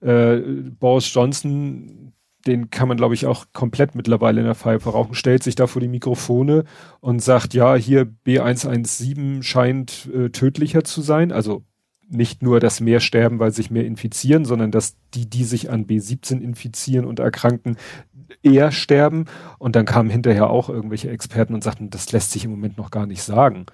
Äh, 0.00 0.36
Boris 0.78 1.12
Johnson, 1.12 2.12
den 2.46 2.70
kann 2.70 2.88
man, 2.88 2.96
glaube 2.96 3.14
ich, 3.14 3.26
auch 3.26 3.46
komplett 3.52 3.94
mittlerweile 3.94 4.40
in 4.40 4.46
der 4.46 4.54
Pfeife 4.54 4.90
rauchen, 4.90 5.14
stellt 5.14 5.42
sich 5.42 5.56
da 5.56 5.66
vor 5.66 5.80
die 5.80 5.88
Mikrofone 5.88 6.64
und 7.00 7.22
sagt, 7.22 7.52
ja, 7.54 7.74
hier 7.74 8.06
B117 8.26 9.42
scheint 9.42 10.08
äh, 10.14 10.30
tödlicher 10.30 10.84
zu 10.84 11.02
sein, 11.02 11.32
also 11.32 11.64
nicht 12.08 12.42
nur, 12.42 12.60
dass 12.60 12.80
mehr 12.80 13.00
sterben, 13.00 13.38
weil 13.38 13.50
sich 13.50 13.70
mehr 13.70 13.86
infizieren, 13.86 14.44
sondern 14.44 14.70
dass 14.70 14.96
die, 15.14 15.28
die 15.28 15.44
sich 15.44 15.70
an 15.70 15.86
B17 15.86 16.40
infizieren 16.40 17.06
und 17.06 17.18
erkranken, 17.18 17.76
eher 18.42 18.72
sterben. 18.72 19.26
Und 19.58 19.76
dann 19.76 19.84
kamen 19.84 20.10
hinterher 20.10 20.50
auch 20.50 20.68
irgendwelche 20.68 21.10
Experten 21.10 21.54
und 21.54 21.64
sagten, 21.64 21.90
das 21.90 22.12
lässt 22.12 22.32
sich 22.32 22.44
im 22.44 22.50
Moment 22.50 22.78
noch 22.78 22.90
gar 22.90 23.06
nicht 23.06 23.22
sagen. 23.22 23.66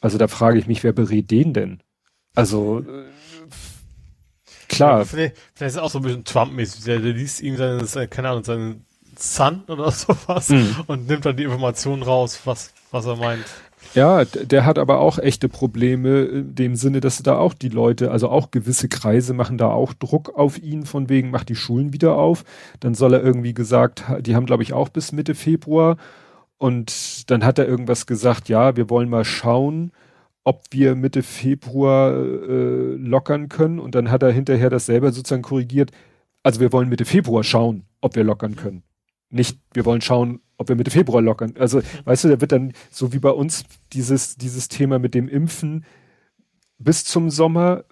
Also 0.00 0.18
da 0.18 0.28
frage 0.28 0.58
ich 0.58 0.66
mich, 0.66 0.82
wer 0.82 0.92
berät 0.92 1.30
den 1.30 1.54
denn? 1.54 1.82
Also 2.34 2.80
äh, 2.80 3.04
klar. 4.68 5.00
Ja, 5.00 5.04
vielleicht, 5.04 5.36
vielleicht 5.54 5.68
ist 5.68 5.76
es 5.76 5.82
auch 5.82 5.90
so 5.90 5.98
ein 6.00 6.02
bisschen 6.02 6.24
Trump-mäßig. 6.24 6.84
Der, 6.84 6.98
der 6.98 7.12
liest 7.12 7.40
ihm 7.40 7.56
seine, 7.56 7.84
seine, 7.84 8.08
keine 8.08 8.30
Ahnung, 8.30 8.44
seinen 8.44 8.86
Son 9.16 9.62
oder 9.68 9.90
sowas 9.92 10.48
mhm. 10.48 10.76
und 10.86 11.06
nimmt 11.08 11.24
dann 11.24 11.36
die 11.36 11.44
Informationen 11.44 12.02
raus, 12.02 12.40
was, 12.44 12.72
was 12.90 13.06
er 13.06 13.16
meint. 13.16 13.46
Ja, 13.94 14.24
der 14.24 14.64
hat 14.64 14.78
aber 14.78 15.00
auch 15.00 15.18
echte 15.18 15.48
Probleme 15.48 16.22
in 16.22 16.54
dem 16.54 16.76
Sinne, 16.76 17.00
dass 17.00 17.22
da 17.22 17.36
auch 17.36 17.52
die 17.52 17.68
Leute, 17.68 18.10
also 18.10 18.28
auch 18.28 18.50
gewisse 18.50 18.88
Kreise 18.88 19.34
machen 19.34 19.58
da 19.58 19.68
auch 19.68 19.92
Druck 19.92 20.34
auf 20.34 20.58
ihn 20.58 20.86
von 20.86 21.08
wegen, 21.08 21.30
macht 21.30 21.48
die 21.48 21.56
Schulen 21.56 21.92
wieder 21.92 22.16
auf. 22.16 22.44
Dann 22.80 22.94
soll 22.94 23.14
er 23.14 23.22
irgendwie 23.22 23.54
gesagt, 23.54 24.04
die 24.20 24.34
haben 24.34 24.46
glaube 24.46 24.62
ich 24.62 24.72
auch 24.72 24.88
bis 24.88 25.12
Mitte 25.12 25.34
Februar. 25.34 25.96
Und 26.58 27.30
dann 27.30 27.44
hat 27.44 27.58
er 27.58 27.66
irgendwas 27.66 28.06
gesagt, 28.06 28.48
ja, 28.48 28.76
wir 28.76 28.88
wollen 28.88 29.10
mal 29.10 29.24
schauen, 29.24 29.90
ob 30.44 30.62
wir 30.70 30.94
Mitte 30.94 31.22
Februar 31.22 32.12
äh, 32.14 32.94
lockern 32.94 33.48
können. 33.48 33.78
Und 33.78 33.94
dann 33.94 34.10
hat 34.10 34.22
er 34.22 34.30
hinterher 34.30 34.70
das 34.70 34.86
selber 34.86 35.12
sozusagen 35.12 35.42
korrigiert. 35.42 35.90
Also 36.42 36.60
wir 36.60 36.72
wollen 36.72 36.88
Mitte 36.88 37.04
Februar 37.04 37.44
schauen, 37.44 37.84
ob 38.00 38.16
wir 38.16 38.24
lockern 38.24 38.56
können. 38.56 38.82
Nicht, 39.28 39.58
wir 39.72 39.84
wollen 39.84 40.02
schauen, 40.02 40.40
ob 40.62 40.68
wir 40.68 40.76
Mitte 40.76 40.90
Februar 40.90 41.22
lockern. 41.22 41.54
Also, 41.58 41.78
mhm. 41.78 41.84
weißt 42.04 42.24
du, 42.24 42.28
da 42.28 42.40
wird 42.40 42.52
dann 42.52 42.72
so 42.90 43.12
wie 43.12 43.18
bei 43.18 43.30
uns 43.30 43.64
dieses, 43.92 44.36
dieses 44.36 44.68
Thema 44.68 44.98
mit 44.98 45.14
dem 45.14 45.28
Impfen 45.28 45.84
bis 46.78 47.04
zum 47.04 47.30
Sommer, 47.30 47.84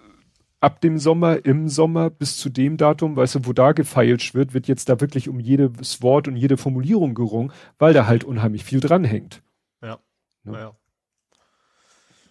ab 0.59 0.81
dem 0.81 0.97
Sommer, 0.97 1.45
im 1.45 1.67
Sommer, 1.69 2.09
bis 2.09 2.37
zu 2.37 2.49
dem 2.49 2.77
Datum, 2.77 3.15
weißt 3.15 3.35
du, 3.35 3.45
wo 3.45 3.53
da 3.53 3.71
gefeilscht 3.71 4.35
wird, 4.35 4.53
wird 4.53 4.67
jetzt 4.67 4.89
da 4.89 5.01
wirklich 5.01 5.27
um 5.29 5.39
jedes 5.39 6.01
Wort 6.01 6.27
und 6.27 6.35
jede 6.35 6.57
Formulierung 6.57 7.15
gerungen, 7.15 7.51
weil 7.79 7.93
da 7.93 8.05
halt 8.05 8.23
unheimlich 8.23 8.63
viel 8.63 8.79
dranhängt. 8.79 9.41
Ja. 9.81 9.99
Ne? 10.43 10.53
Ja. 10.53 10.71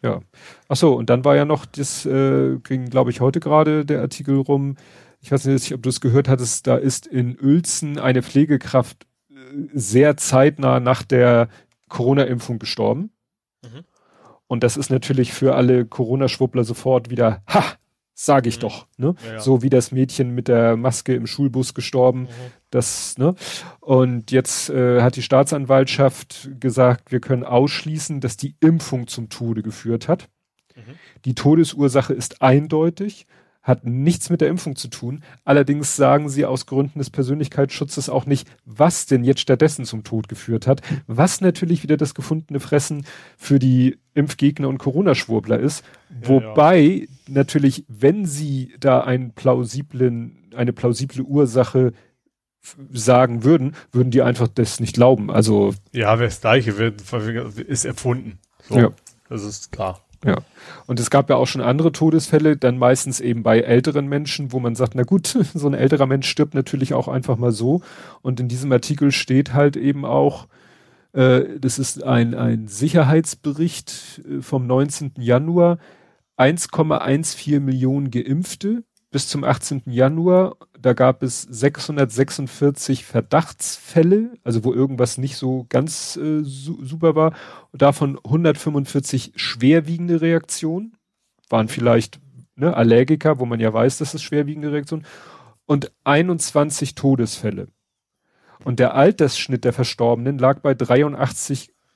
Ja. 0.03 0.21
Ach 0.69 0.77
so, 0.77 0.95
und 0.95 1.11
dann 1.11 1.25
war 1.25 1.37
ja 1.37 1.45
noch 1.45 1.67
das, 1.67 2.07
äh, 2.07 2.57
ging, 2.63 2.89
glaube 2.89 3.11
ich, 3.11 3.21
heute 3.21 3.41
gerade 3.41 3.85
der 3.85 4.01
Artikel 4.01 4.37
rum. 4.37 4.77
Ich 5.21 5.31
weiß 5.31 5.45
nicht, 5.45 5.75
ob 5.75 5.83
du 5.83 5.91
es 5.91 6.01
gehört 6.01 6.29
hattest, 6.29 6.67
da 6.67 6.77
ist 6.77 7.07
in 7.07 7.39
Uelzen 7.39 7.99
eine 7.99 8.23
Pflegekraft 8.23 9.07
sehr 9.73 10.17
zeitnah 10.17 10.81
nach 10.81 11.03
der 11.03 11.49
Corona-Impfung 11.89 12.59
gestorben. 12.59 13.11
Mhm. 13.63 13.85
Und 14.47 14.65
das 14.65 14.77
ist 14.77 14.91
natürlich 14.91 15.33
für 15.33 15.55
alle 15.55 15.85
Corona-Schwuppler 15.85 16.65
sofort 16.65 17.11
wieder, 17.11 17.43
ha, 17.49 17.65
sage 18.15 18.49
ich 18.49 18.57
mhm. 18.57 18.61
doch, 18.61 18.87
ne? 18.97 19.15
Ja, 19.25 19.33
ja. 19.35 19.41
So 19.41 19.63
wie 19.63 19.71
das 19.71 19.93
Mädchen 19.93 20.35
mit 20.35 20.49
der 20.49 20.77
Maske 20.77 21.15
im 21.15 21.27
Schulbus 21.27 21.73
gestorben, 21.73 22.23
mhm. 22.23 22.29
das, 22.71 23.17
ne? 23.17 23.35
Und 23.81 24.31
jetzt 24.31 24.71
äh, 24.71 25.03
hat 25.03 25.17
die 25.17 25.23
Staatsanwaltschaft 25.23 26.51
gesagt, 26.59 27.13
wir 27.13 27.21
können 27.21 27.45
ausschließen, 27.45 28.21
dass 28.21 28.37
die 28.37 28.57
Impfung 28.61 29.07
zum 29.07 29.29
Tode 29.29 29.63
geführt 29.63 30.09
hat. 30.09 30.29
Mhm. 30.75 30.95
Die 31.25 31.35
Todesursache 31.35 32.13
ist 32.13 32.43
eindeutig 32.43 33.27
hat 33.71 33.87
nichts 33.87 34.29
mit 34.29 34.43
der 34.43 34.49
Impfung 34.49 34.77
zu 34.77 34.89
tun. 34.89 35.23
Allerdings 35.45 35.97
sagen 35.97 36.29
sie 36.29 36.45
aus 36.45 36.67
Gründen 36.67 36.99
des 36.99 37.09
Persönlichkeitsschutzes 37.09 38.11
auch 38.11 38.27
nicht, 38.27 38.47
was 38.67 39.07
denn 39.07 39.25
jetzt 39.25 39.41
stattdessen 39.41 39.87
zum 39.87 40.05
Tod 40.05 40.29
geführt 40.29 40.67
hat, 40.67 40.83
was 41.07 41.41
natürlich 41.41 41.83
wieder 41.83 41.97
das 41.97 42.15
gefundene 42.15 42.61
Fressen 42.61 43.07
für 43.39 43.59
die 43.59 43.99
Impfgegner 44.15 44.69
und 44.69 44.79
Corona-Schwurbler 44.79 45.59
ist. 45.59 45.85
Ja, 46.11 46.29
Wobei 46.29 46.81
ja. 46.81 47.07
natürlich, 47.29 47.85
wenn 47.89 48.27
sie 48.27 48.75
da 48.79 49.01
einen 49.01 49.33
plausiblen, 49.33 50.51
eine 50.55 50.73
plausible 50.73 51.23
Ursache 51.23 51.93
sagen 52.93 53.43
würden, 53.45 53.75
würden 53.91 54.11
die 54.11 54.21
einfach 54.21 54.49
das 54.49 54.81
nicht 54.81 54.95
glauben. 54.95 55.31
Also 55.31 55.75
ja, 55.93 56.19
wer 56.19 56.27
das 56.27 56.43
Gleiche 56.43 56.77
wird, 56.77 57.03
ist 57.61 57.85
erfunden. 57.87 58.39
So, 58.69 58.79
ja. 58.79 58.91
Das 59.29 59.45
ist 59.45 59.73
klar. 59.73 60.01
Ja. 60.25 60.37
Und 60.87 61.01
es 61.01 61.11
gab 61.11 61.31
ja 61.31 61.37
auch 61.37 61.47
schon 61.47 61.63
andere 61.63 61.93
Todesfälle, 61.93 62.57
dann 62.57 62.79
meistens 62.79 63.21
eben 63.21 63.43
bei 63.43 63.61
älteren 63.61 64.07
Menschen, 64.07 64.53
wo 64.53 64.61
man 64.61 64.75
sagt, 64.75 64.95
na 64.95 65.03
gut, 65.03 65.27
so 65.55 65.67
ein 65.67 65.75
älterer 65.75 66.07
Mensch 66.07 66.29
stirbt 66.29 66.55
natürlich 66.55 66.95
auch 66.95 67.09
einfach 67.09 67.37
mal 67.37 67.53
so. 67.53 67.81
Und 68.23 68.41
in 68.41 68.49
diesem 68.49 68.71
Artikel 68.73 69.13
steht 69.13 69.55
halt 69.55 69.77
eben 69.77 70.05
auch, 70.05 70.47
äh, 71.13 71.59
das 71.59 71.79
ist 71.79 72.03
ein, 72.03 72.35
ein 72.35 72.69
Sicherheitsbericht 72.69 74.23
äh, 74.29 74.43
vom 74.43 74.67
19. 74.67 75.13
Januar, 75.19 75.79
1,14 76.37 77.61
Millionen 77.61 78.11
Geimpfte 78.11 78.83
bis 79.11 79.29
zum 79.29 79.45
18. 79.45 79.83
Januar. 79.87 80.57
Da 80.79 80.93
gab 80.93 81.23
es 81.23 81.43
646 81.43 83.05
Verdachtsfälle, 83.05 84.33
also 84.45 84.65
wo 84.65 84.73
irgendwas 84.73 85.19
nicht 85.19 85.37
so 85.37 85.67
ganz 85.69 86.17
äh, 86.17 86.43
su 86.43 86.85
super 86.85 87.15
war. 87.15 87.35
Davon 87.73 88.19
145 88.25 89.33
schwerwiegende 89.37 90.21
Reaktionen, 90.21 90.97
waren 91.49 91.69
vielleicht 91.69 92.21
ne, 92.55 92.75
Allergiker, 92.75 93.39
wo 93.41 93.47
man 93.47 93.61
ja 93.61 93.73
weiß, 93.73 93.99
dass 93.99 94.15
es 94.15 94.23
schwerwiegende 94.23 94.73
Reaktionen, 94.73 95.05
und 95.67 95.93
21 96.05 96.95
Todesfälle. 96.95 97.69
Und 98.65 98.79
der 98.79 98.95
Altersschnitt 98.95 99.65
der 99.65 99.73
Verstorbenen 99.73 100.39
lag 100.39 100.61
bei 100.61 100.75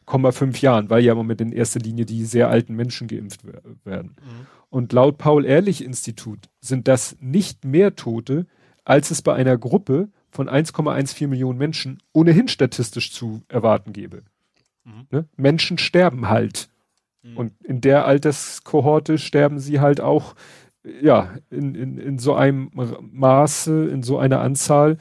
83,5 0.07 0.61
Jahren, 0.61 0.91
weil 0.91 1.03
ja 1.03 1.13
im 1.13 1.19
Moment 1.19 1.41
in 1.41 1.53
erster 1.53 1.81
Linie 1.81 2.05
die 2.07 2.25
sehr 2.25 2.49
alten 2.49 2.75
Menschen 2.75 3.09
geimpft 3.09 3.41
werden. 3.85 4.17
Mhm. 4.21 4.47
Und 4.71 4.93
laut 4.93 5.19
Paul-Ehrlich-Institut 5.19 6.49
sind 6.61 6.89
das 6.89 7.17
nicht 7.21 7.65
mehr 7.65 7.95
Tote, 7.95 8.47
als 8.85 9.11
es 9.11 9.23
bei 9.23 9.35
einer 9.35 9.57
Gruppe 9.57 10.09
von 10.31 10.49
1,14 10.49 11.29
Millionen 11.29 11.59
Menschen 11.59 12.03
ohnehin 12.13 12.49
statistisch 12.49 13.13
zu 13.13 13.43
erwarten 13.49 13.93
gäbe. 13.93 14.23
Mhm. 14.85 15.07
Ne? 15.11 15.29
Menschen 15.37 15.79
sterben 15.79 16.29
halt. 16.29 16.69
Mhm. 17.23 17.37
Und 17.37 17.53
in 17.63 17.81
der 17.81 18.07
Alterskohorte 18.07 19.19
sterben 19.19 19.59
sie 19.59 19.81
halt 19.81 20.01
auch, 20.01 20.35
ja, 21.01 21.35
in, 21.51 21.75
in, 21.75 21.99
in 21.99 22.19
so 22.19 22.35
einem 22.35 22.71
Maße, 22.75 23.89
in 23.89 24.03
so 24.03 24.19
einer 24.19 24.41
Anzahl, 24.41 24.99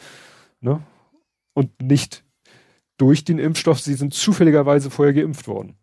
ne? 0.61 0.81
Und 1.53 1.81
nicht 1.81 2.22
durch 2.97 3.23
den 3.23 3.39
Impfstoff, 3.39 3.79
sie 3.79 3.95
sind 3.95 4.13
zufälligerweise 4.13 4.89
vorher 4.89 5.13
geimpft 5.13 5.47
worden. 5.47 5.75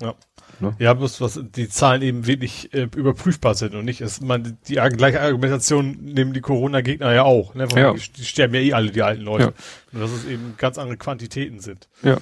Ja. 0.00 0.14
Ne? 0.60 0.74
Ja, 0.78 0.94
bloß 0.94 1.20
was 1.20 1.40
die 1.42 1.68
Zahlen 1.68 2.02
eben 2.02 2.26
wirklich 2.26 2.72
äh, 2.72 2.88
überprüfbar 2.96 3.54
sind 3.54 3.74
und 3.74 3.84
nicht 3.84 4.00
ist 4.00 4.22
man 4.22 4.58
die 4.68 4.74
gleiche 4.74 5.20
Argumentation 5.20 5.98
nehmen 6.00 6.32
die 6.32 6.40
Corona-Gegner 6.40 7.12
ja 7.12 7.22
auch. 7.24 7.54
Ne? 7.54 7.66
Ja. 7.74 7.92
Die, 7.92 8.12
die, 8.12 8.24
sterben 8.24 8.54
ja 8.54 8.60
eh 8.60 8.72
alle 8.72 8.90
die 8.90 9.02
alten 9.02 9.22
Leute. 9.22 9.44
Ja. 9.44 9.52
Nur 9.92 10.02
dass 10.02 10.12
es 10.12 10.24
eben 10.24 10.54
ganz 10.56 10.78
andere 10.78 10.96
Quantitäten 10.96 11.60
sind. 11.60 11.88
Ja, 12.02 12.18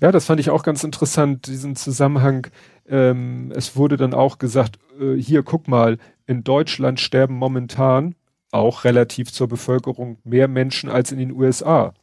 ja, 0.00 0.12
das 0.12 0.26
fand 0.26 0.40
ich 0.40 0.50
auch 0.50 0.62
ganz 0.62 0.84
interessant 0.84 1.46
diesen 1.46 1.76
Zusammenhang. 1.76 2.48
Ähm, 2.88 3.52
es 3.54 3.76
wurde 3.76 3.96
dann 3.96 4.14
auch 4.14 4.38
gesagt, 4.38 4.78
äh, 5.00 5.14
hier 5.14 5.42
guck 5.42 5.68
mal, 5.68 5.98
in 6.26 6.44
Deutschland 6.44 7.00
sterben 7.00 7.34
momentan 7.34 8.14
auch 8.50 8.84
relativ 8.84 9.32
zur 9.32 9.48
Bevölkerung 9.48 10.18
mehr 10.24 10.48
Menschen 10.48 10.90
als 10.90 11.12
in 11.12 11.18
den 11.18 11.32
USA. 11.32 11.94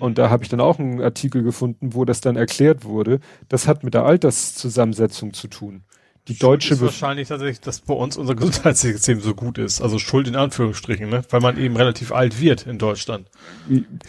Und 0.00 0.18
da 0.18 0.30
habe 0.30 0.42
ich 0.42 0.48
dann 0.48 0.60
auch 0.60 0.78
einen 0.78 1.00
Artikel 1.00 1.42
gefunden, 1.42 1.94
wo 1.94 2.04
das 2.04 2.20
dann 2.20 2.36
erklärt 2.36 2.84
wurde. 2.84 3.20
Das 3.48 3.68
hat 3.68 3.84
mit 3.84 3.94
der 3.94 4.04
Alterszusammensetzung 4.04 5.32
zu 5.32 5.48
tun. 5.48 5.82
Die 6.28 6.34
Schuld 6.34 6.42
deutsche 6.42 6.74
ist 6.74 6.80
wahrscheinlich 6.80 7.28
tatsächlich, 7.28 7.60
dass 7.60 7.80
bei 7.80 7.94
uns 7.94 8.16
unser 8.16 8.34
Gesundheitssystem 8.34 9.20
so 9.20 9.34
gut 9.34 9.58
ist. 9.58 9.80
Also 9.80 9.98
Schuld 9.98 10.28
in 10.28 10.36
Anführungsstrichen, 10.36 11.08
ne? 11.08 11.22
Weil 11.30 11.40
man 11.40 11.58
eben 11.58 11.76
relativ 11.76 12.12
alt 12.12 12.40
wird 12.40 12.66
in 12.66 12.78
Deutschland. 12.78 13.28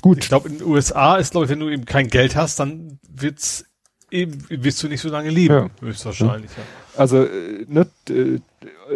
Gut. 0.01 0.19
Ich 0.19 0.27
glaube, 0.27 0.49
in 0.49 0.59
den 0.59 0.68
USA 0.68 1.15
ist, 1.15 1.31
glaube 1.31 1.45
ich, 1.45 1.51
wenn 1.51 1.59
du 1.59 1.69
eben 1.69 1.85
kein 1.85 2.07
Geld 2.07 2.35
hast, 2.35 2.59
dann 2.59 2.99
wird's 3.09 3.65
eben, 4.11 4.45
wirst 4.49 4.84
du 4.84 4.88
nicht 4.88 5.01
so 5.01 5.09
lange 5.09 5.30
leben. 5.30 5.53
Ja. 5.53 5.69
Höchstwahrscheinlich, 5.80 6.51
ja. 6.51 6.63
Also, 6.97 7.23
äh, 7.23 7.65
ne, 7.68 7.88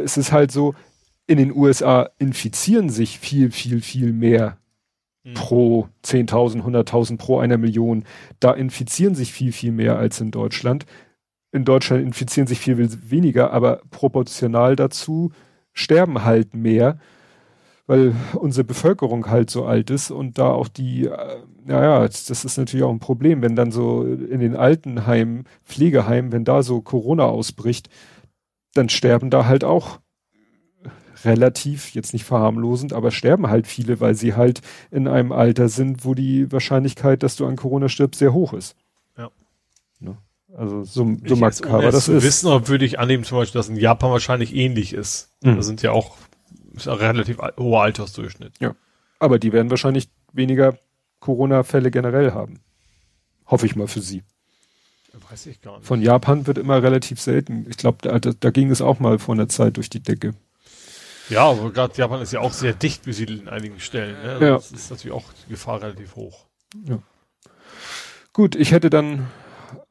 es 0.03 0.17
ist 0.17 0.31
halt 0.31 0.51
so, 0.51 0.75
in 1.25 1.37
den 1.37 1.55
USA 1.55 2.09
infizieren 2.19 2.89
sich 2.89 3.19
viel, 3.19 3.51
viel, 3.51 3.81
viel 3.81 4.11
mehr 4.11 4.57
Mhm. 5.25 5.33
pro 5.33 5.89
10.000, 6.03 6.61
100.000, 6.61 7.17
pro 7.17 7.39
einer 7.39 7.57
Million. 7.57 8.05
Da 8.39 8.51
infizieren 8.51 9.15
sich 9.15 9.33
viel, 9.33 9.51
viel 9.51 9.71
mehr 9.71 9.97
als 9.97 10.21
in 10.21 10.29
Deutschland. 10.31 10.85
In 11.51 11.65
Deutschland 11.65 12.03
infizieren 12.03 12.47
sich 12.47 12.59
viel 12.59 12.77
weniger, 13.09 13.51
aber 13.51 13.81
proportional 13.89 14.75
dazu 14.75 15.31
sterben 15.73 16.23
halt 16.23 16.53
mehr, 16.53 16.99
weil 17.87 18.13
unsere 18.35 18.65
Bevölkerung 18.65 19.27
halt 19.29 19.49
so 19.49 19.65
alt 19.65 19.89
ist 19.89 20.11
und 20.11 20.37
da 20.37 20.49
auch 20.49 20.67
die, 20.67 21.05
äh, 21.07 21.37
naja, 21.63 22.01
das 22.01 22.29
ist 22.29 22.57
natürlich 22.57 22.83
auch 22.83 22.91
ein 22.91 22.99
Problem, 22.99 23.41
wenn 23.41 23.55
dann 23.55 23.71
so 23.71 24.03
in 24.03 24.39
den 24.39 24.55
Altenheimen, 24.55 25.45
Pflegeheimen, 25.63 26.31
wenn 26.31 26.45
da 26.45 26.61
so 26.61 26.81
Corona 26.81 27.25
ausbricht, 27.25 27.89
dann 28.73 28.89
sterben 28.89 29.29
da 29.29 29.45
halt 29.45 29.63
auch 29.63 29.99
relativ, 31.25 31.93
jetzt 31.93 32.13
nicht 32.13 32.25
verharmlosend, 32.25 32.93
aber 32.93 33.11
sterben 33.11 33.47
halt 33.47 33.67
viele, 33.67 33.99
weil 33.99 34.15
sie 34.15 34.35
halt 34.35 34.61
in 34.91 35.07
einem 35.07 35.31
Alter 35.31 35.69
sind, 35.69 36.05
wo 36.05 36.13
die 36.13 36.51
Wahrscheinlichkeit, 36.51 37.23
dass 37.23 37.35
du 37.35 37.45
an 37.45 37.55
Corona 37.55 37.89
stirbst, 37.89 38.19
sehr 38.19 38.33
hoch 38.33 38.53
ist. 38.53 38.75
Ja. 39.17 39.29
Ne? 39.99 40.17
Also 40.55 40.83
so, 40.83 41.17
so 41.25 41.35
makaber 41.35 41.91
das 41.91 42.07
ist. 42.07 42.23
wissen, 42.23 42.67
würde 42.67 42.85
ich 42.85 42.99
annehmen 42.99 43.23
zum 43.23 43.37
Beispiel, 43.37 43.59
dass 43.59 43.69
in 43.69 43.75
Japan 43.75 44.11
wahrscheinlich 44.11 44.55
ähnlich 44.55 44.93
ist. 44.93 45.29
Mhm. 45.41 45.55
Da 45.57 45.63
sind 45.63 45.81
ja 45.81 45.91
auch 45.91 46.15
ist 46.75 46.87
ein 46.87 46.97
relativ 46.97 47.37
hoher 47.57 47.83
Altersdurchschnitt. 47.83 48.53
Ja. 48.59 48.75
Aber 49.19 49.39
die 49.39 49.53
werden 49.53 49.69
wahrscheinlich 49.69 50.09
weniger 50.33 50.77
Corona-Fälle 51.19 51.91
generell 51.91 52.33
haben. 52.33 52.59
Hoffe 53.47 53.65
ich 53.65 53.75
mal 53.75 53.87
für 53.87 54.01
sie. 54.01 54.23
Weiß 55.29 55.45
ich 55.45 55.61
gar 55.61 55.77
nicht. 55.77 55.87
Von 55.87 56.01
Japan 56.01 56.45
wird 56.45 56.57
immer 56.57 56.83
relativ 56.83 57.21
selten. 57.21 57.65
Ich 57.69 57.77
glaube, 57.77 57.97
da, 58.01 58.19
da, 58.19 58.49
ging 58.51 58.69
es 58.69 58.81
auch 58.81 58.99
mal 58.99 59.17
vor 59.17 59.33
einer 59.33 59.47
Zeit 59.47 59.77
durch 59.77 59.89
die 59.89 60.01
Decke. 60.01 60.33
Ja, 61.29 61.49
aber 61.49 61.71
gerade 61.71 61.93
Japan 61.95 62.21
ist 62.21 62.33
ja 62.33 62.39
auch 62.39 62.53
sehr 62.53 62.73
dicht 62.73 63.03
besiedelt 63.03 63.41
in 63.41 63.49
einigen 63.49 63.79
Stellen. 63.79 64.21
Ne? 64.21 64.31
Also 64.31 64.45
ja. 64.45 64.53
Das 64.55 64.71
ist 64.71 64.89
natürlich 64.91 65.15
auch 65.15 65.25
die 65.45 65.51
Gefahr 65.51 65.81
relativ 65.81 66.15
hoch. 66.15 66.45
Ja. 66.83 66.99
Gut, 68.33 68.55
ich 68.55 68.71
hätte 68.71 68.89
dann 68.89 69.27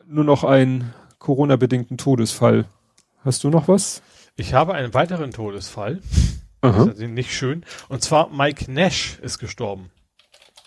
nur 0.06 0.24
noch 0.24 0.44
einen 0.44 0.92
Corona-bedingten 1.18 1.96
Todesfall. 1.96 2.66
Hast 3.24 3.42
du 3.42 3.50
noch 3.50 3.68
was? 3.68 4.02
Ich 4.36 4.52
habe 4.52 4.74
einen 4.74 4.92
weiteren 4.94 5.30
Todesfall. 5.30 6.00
Aha. 6.60 6.86
Das 6.86 6.98
ist 6.98 7.08
nicht 7.08 7.34
schön. 7.34 7.64
Und 7.88 8.02
zwar 8.02 8.30
Mike 8.30 8.70
Nash 8.70 9.18
ist 9.22 9.38
gestorben. 9.38 9.90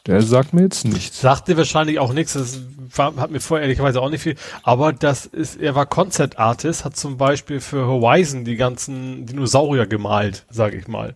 Der 0.07 0.21
sagt 0.21 0.53
mir 0.53 0.63
jetzt 0.63 0.85
nichts. 0.85 1.19
Sagte 1.19 1.57
wahrscheinlich 1.57 1.99
auch 1.99 2.13
nichts. 2.13 2.33
Das 2.33 2.61
war, 2.95 3.15
hat 3.17 3.29
mir 3.29 3.41
vorher 3.41 3.63
ehrlicherweise 3.63 4.01
auch 4.01 4.09
nicht 4.09 4.21
viel. 4.21 4.35
Aber 4.63 4.93
das 4.93 5.25
ist, 5.25 5.59
er 5.59 5.75
war 5.75 5.85
Concept 5.85 6.39
Artist, 6.39 6.85
hat 6.85 6.95
zum 6.95 7.17
Beispiel 7.17 7.59
für 7.59 7.85
Horizon 7.85 8.45
die 8.45 8.55
ganzen 8.55 9.25
Dinosaurier 9.25 9.85
gemalt, 9.85 10.45
sage 10.49 10.77
ich 10.77 10.87
mal. 10.87 11.15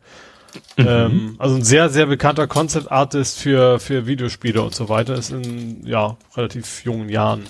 Mhm. 0.77 0.85
Ähm, 0.85 1.35
also 1.39 1.55
ein 1.55 1.63
sehr, 1.63 1.89
sehr 1.89 2.05
bekannter 2.05 2.47
Concept 2.47 2.91
Artist 2.91 3.39
für, 3.39 3.79
für 3.79 4.05
Videospiele 4.07 4.61
und 4.61 4.75
so 4.75 4.89
weiter. 4.89 5.15
Ist 5.15 5.31
in, 5.31 5.85
ja, 5.87 6.17
relativ 6.35 6.83
jungen 6.83 7.07
Jahren 7.07 7.43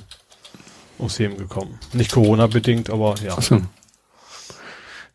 ums 1.00 1.18
Leben 1.18 1.38
gekommen. 1.38 1.80
Nicht 1.94 2.12
Corona-bedingt, 2.12 2.92
aber 2.92 3.16
ja. 3.26 3.36
Ach 3.36 3.42
so. 3.42 3.62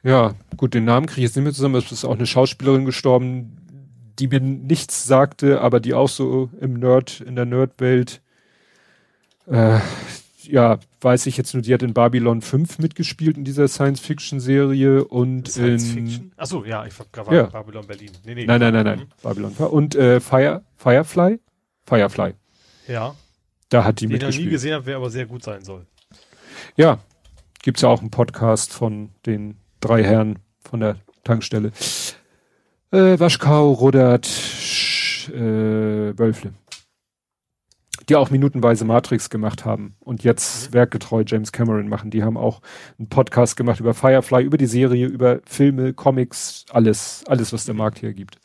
Ja, 0.02 0.34
gut, 0.56 0.74
den 0.74 0.84
Namen 0.84 1.06
kriege 1.06 1.20
ich 1.22 1.28
jetzt 1.28 1.36
nicht 1.36 1.44
mehr 1.44 1.52
zusammen. 1.52 1.76
Es 1.76 1.90
ist 1.90 2.04
auch 2.04 2.14
eine 2.14 2.26
Schauspielerin 2.26 2.84
gestorben, 2.84 3.56
die 4.18 4.28
mir 4.28 4.40
nichts 4.40 5.04
sagte, 5.06 5.60
aber 5.60 5.80
die 5.80 5.94
auch 5.94 6.08
so 6.08 6.50
im 6.60 6.74
Nerd, 6.74 7.20
in 7.20 7.36
der 7.36 7.44
Nerdwelt, 7.44 8.20
äh, 9.46 9.78
ja, 10.42 10.78
weiß 11.00 11.26
ich 11.26 11.36
jetzt 11.36 11.54
nur, 11.54 11.62
die 11.62 11.74
hat 11.74 11.82
in 11.82 11.92
Babylon 11.92 12.40
5 12.40 12.78
mitgespielt 12.78 13.36
in 13.36 13.44
dieser 13.44 13.68
Science-Fiction-Serie 13.68 15.04
und 15.04 15.48
Science 15.48 15.88
in... 15.88 16.06
Fiction? 16.06 16.32
Achso, 16.36 16.64
ja, 16.64 16.86
ich 16.86 16.94
war 16.98 17.32
ja. 17.32 17.44
Babylon 17.44 17.86
Berlin. 17.86 18.10
Nee, 18.24 18.34
nee, 18.34 18.46
nein, 18.46 18.60
nein, 18.60 18.72
nein, 18.72 18.84
nein, 18.84 19.06
Babylon. 19.22 19.52
Und 19.52 19.94
äh, 19.94 20.20
Fire, 20.20 20.62
Firefly? 20.76 21.40
Firefly. 21.84 22.34
Ja. 22.88 23.14
Da 23.68 23.84
hat 23.84 24.00
die 24.00 24.06
Den 24.06 24.12
mitgespielt. 24.12 24.34
Den 24.34 24.40
ich 24.40 24.46
nie 24.46 24.50
gesehen 24.50 24.74
habe, 24.74 24.86
wer 24.86 24.96
aber 24.96 25.10
sehr 25.10 25.26
gut 25.26 25.42
sein 25.42 25.64
soll. 25.64 25.86
Ja, 26.76 26.98
gibt's 27.62 27.82
ja 27.82 27.88
auch 27.88 28.00
einen 28.00 28.10
Podcast 28.10 28.72
von 28.72 29.10
den 29.26 29.56
drei 29.80 30.02
Herren 30.02 30.38
von 30.60 30.80
der 30.80 30.96
Tankstelle. 31.24 31.72
Äh, 32.96 33.20
Waschkau, 33.20 33.72
Rudert, 33.72 34.26
äh, 35.28 36.18
Wölfle. 36.18 36.54
Die 38.08 38.16
auch 38.16 38.30
minutenweise 38.30 38.86
Matrix 38.86 39.28
gemacht 39.28 39.66
haben 39.66 39.96
und 40.00 40.24
jetzt 40.24 40.70
mhm. 40.70 40.74
werkgetreu 40.74 41.22
James 41.26 41.52
Cameron 41.52 41.90
machen. 41.90 42.10
Die 42.10 42.22
haben 42.22 42.38
auch 42.38 42.62
einen 42.98 43.10
Podcast 43.10 43.58
gemacht 43.58 43.80
über 43.80 43.92
Firefly, 43.92 44.42
über 44.44 44.56
die 44.56 44.64
Serie, 44.64 45.08
über 45.08 45.40
Filme, 45.44 45.92
Comics, 45.92 46.64
alles, 46.70 47.22
alles, 47.26 47.52
was 47.52 47.66
der 47.66 47.74
Markt 47.74 47.98
hier 47.98 48.14
gibt. 48.14 48.38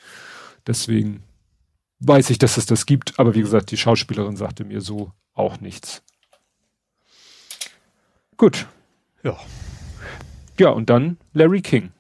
Deswegen 0.67 1.23
weiß 1.99 2.29
ich, 2.29 2.37
dass 2.37 2.57
es 2.57 2.65
das 2.65 2.85
gibt, 2.85 3.17
aber 3.21 3.33
wie 3.35 3.41
gesagt, 3.41 3.71
die 3.71 3.77
Schauspielerin 3.77 4.35
sagte 4.35 4.65
mir 4.65 4.81
so 4.81 5.13
auch 5.33 5.61
nichts. 5.61 6.03
Gut. 8.35 8.67
Ja. 9.23 9.37
Ja, 10.59 10.71
und 10.71 10.89
dann 10.89 11.15
Larry 11.31 11.61
King. 11.61 11.91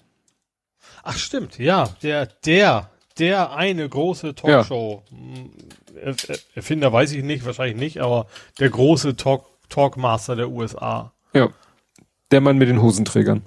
Ach 1.03 1.17
stimmt, 1.17 1.57
ja, 1.57 1.89
der, 2.03 2.27
der, 2.45 2.89
der 3.17 3.53
eine 3.53 3.87
große 3.87 4.35
Talkshow. 4.35 5.03
Ja. 5.11 6.13
Erfinder 6.55 6.91
weiß 6.91 7.11
ich 7.11 7.23
nicht, 7.23 7.45
wahrscheinlich 7.45 7.77
nicht, 7.77 7.99
aber 8.01 8.27
der 8.59 8.69
große 8.69 9.15
Talk, 9.15 9.45
Talkmaster 9.69 10.35
der 10.35 10.49
USA. 10.49 11.11
Ja. 11.33 11.49
Der 12.31 12.41
Mann 12.41 12.57
mit 12.57 12.69
den 12.69 12.81
Hosenträgern. 12.81 13.43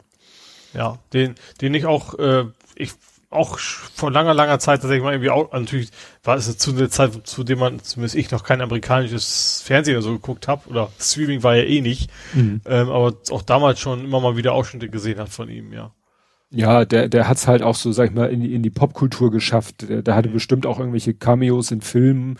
Ja, 0.72 0.98
den, 1.12 1.36
den 1.60 1.74
ich 1.74 1.86
auch, 1.86 2.18
äh, 2.18 2.44
ich 2.74 2.92
auch 3.30 3.58
vor 3.58 4.10
langer, 4.10 4.34
langer 4.34 4.58
Zeit 4.58 4.80
tatsächlich 4.80 5.02
mal 5.02 5.12
irgendwie 5.12 5.30
auch, 5.30 5.52
natürlich 5.52 5.90
war 6.22 6.36
es 6.36 6.56
zu 6.56 6.72
der 6.72 6.90
Zeit, 6.90 7.26
zu 7.26 7.44
dem 7.44 7.58
man, 7.58 7.82
zumindest 7.82 8.14
ich 8.14 8.30
noch 8.30 8.44
kein 8.44 8.60
amerikanisches 8.60 9.62
Fernsehen 9.64 9.96
oder 9.96 10.02
so 10.02 10.12
geguckt 10.12 10.48
habe, 10.48 10.68
oder 10.68 10.90
Streaming 11.00 11.42
war 11.42 11.56
ja 11.56 11.64
eh 11.64 11.80
nicht, 11.80 12.10
mhm. 12.32 12.60
ähm, 12.64 12.90
aber 12.90 13.14
auch 13.30 13.42
damals 13.42 13.80
schon 13.80 14.04
immer 14.04 14.20
mal 14.20 14.36
wieder 14.36 14.52
Ausschnitte 14.52 14.88
gesehen 14.88 15.18
hat 15.18 15.30
von 15.30 15.48
ihm, 15.48 15.72
ja. 15.72 15.92
Ja, 16.54 16.84
der, 16.84 17.08
der 17.08 17.28
hat's 17.28 17.46
halt 17.48 17.62
auch 17.62 17.74
so, 17.74 17.90
sag 17.92 18.10
ich 18.10 18.14
mal, 18.14 18.30
in 18.30 18.40
die, 18.40 18.54
in 18.54 18.62
die 18.62 18.70
Popkultur 18.70 19.30
geschafft. 19.30 19.88
Der, 19.88 20.02
der 20.02 20.14
hatte 20.14 20.28
mhm. 20.28 20.34
bestimmt 20.34 20.66
auch 20.66 20.78
irgendwelche 20.78 21.14
Cameos 21.14 21.70
in 21.70 21.80
Filmen. 21.80 22.38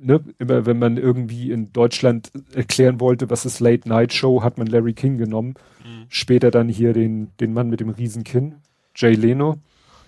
Ne? 0.00 0.20
Immer 0.38 0.66
wenn 0.66 0.78
man 0.78 0.96
irgendwie 0.96 1.50
in 1.50 1.72
Deutschland 1.72 2.30
erklären 2.52 3.00
wollte, 3.00 3.30
was 3.30 3.46
ist 3.46 3.60
Late 3.60 3.88
Night 3.88 4.12
Show, 4.12 4.42
hat 4.42 4.58
man 4.58 4.66
Larry 4.66 4.92
King 4.92 5.18
genommen. 5.18 5.54
Mhm. 5.84 6.06
Später 6.08 6.50
dann 6.50 6.68
hier 6.68 6.92
den, 6.92 7.30
den 7.40 7.52
Mann 7.52 7.70
mit 7.70 7.80
dem 7.80 7.90
Riesenkinn, 7.90 8.56
Jay 8.94 9.14
Leno. 9.14 9.58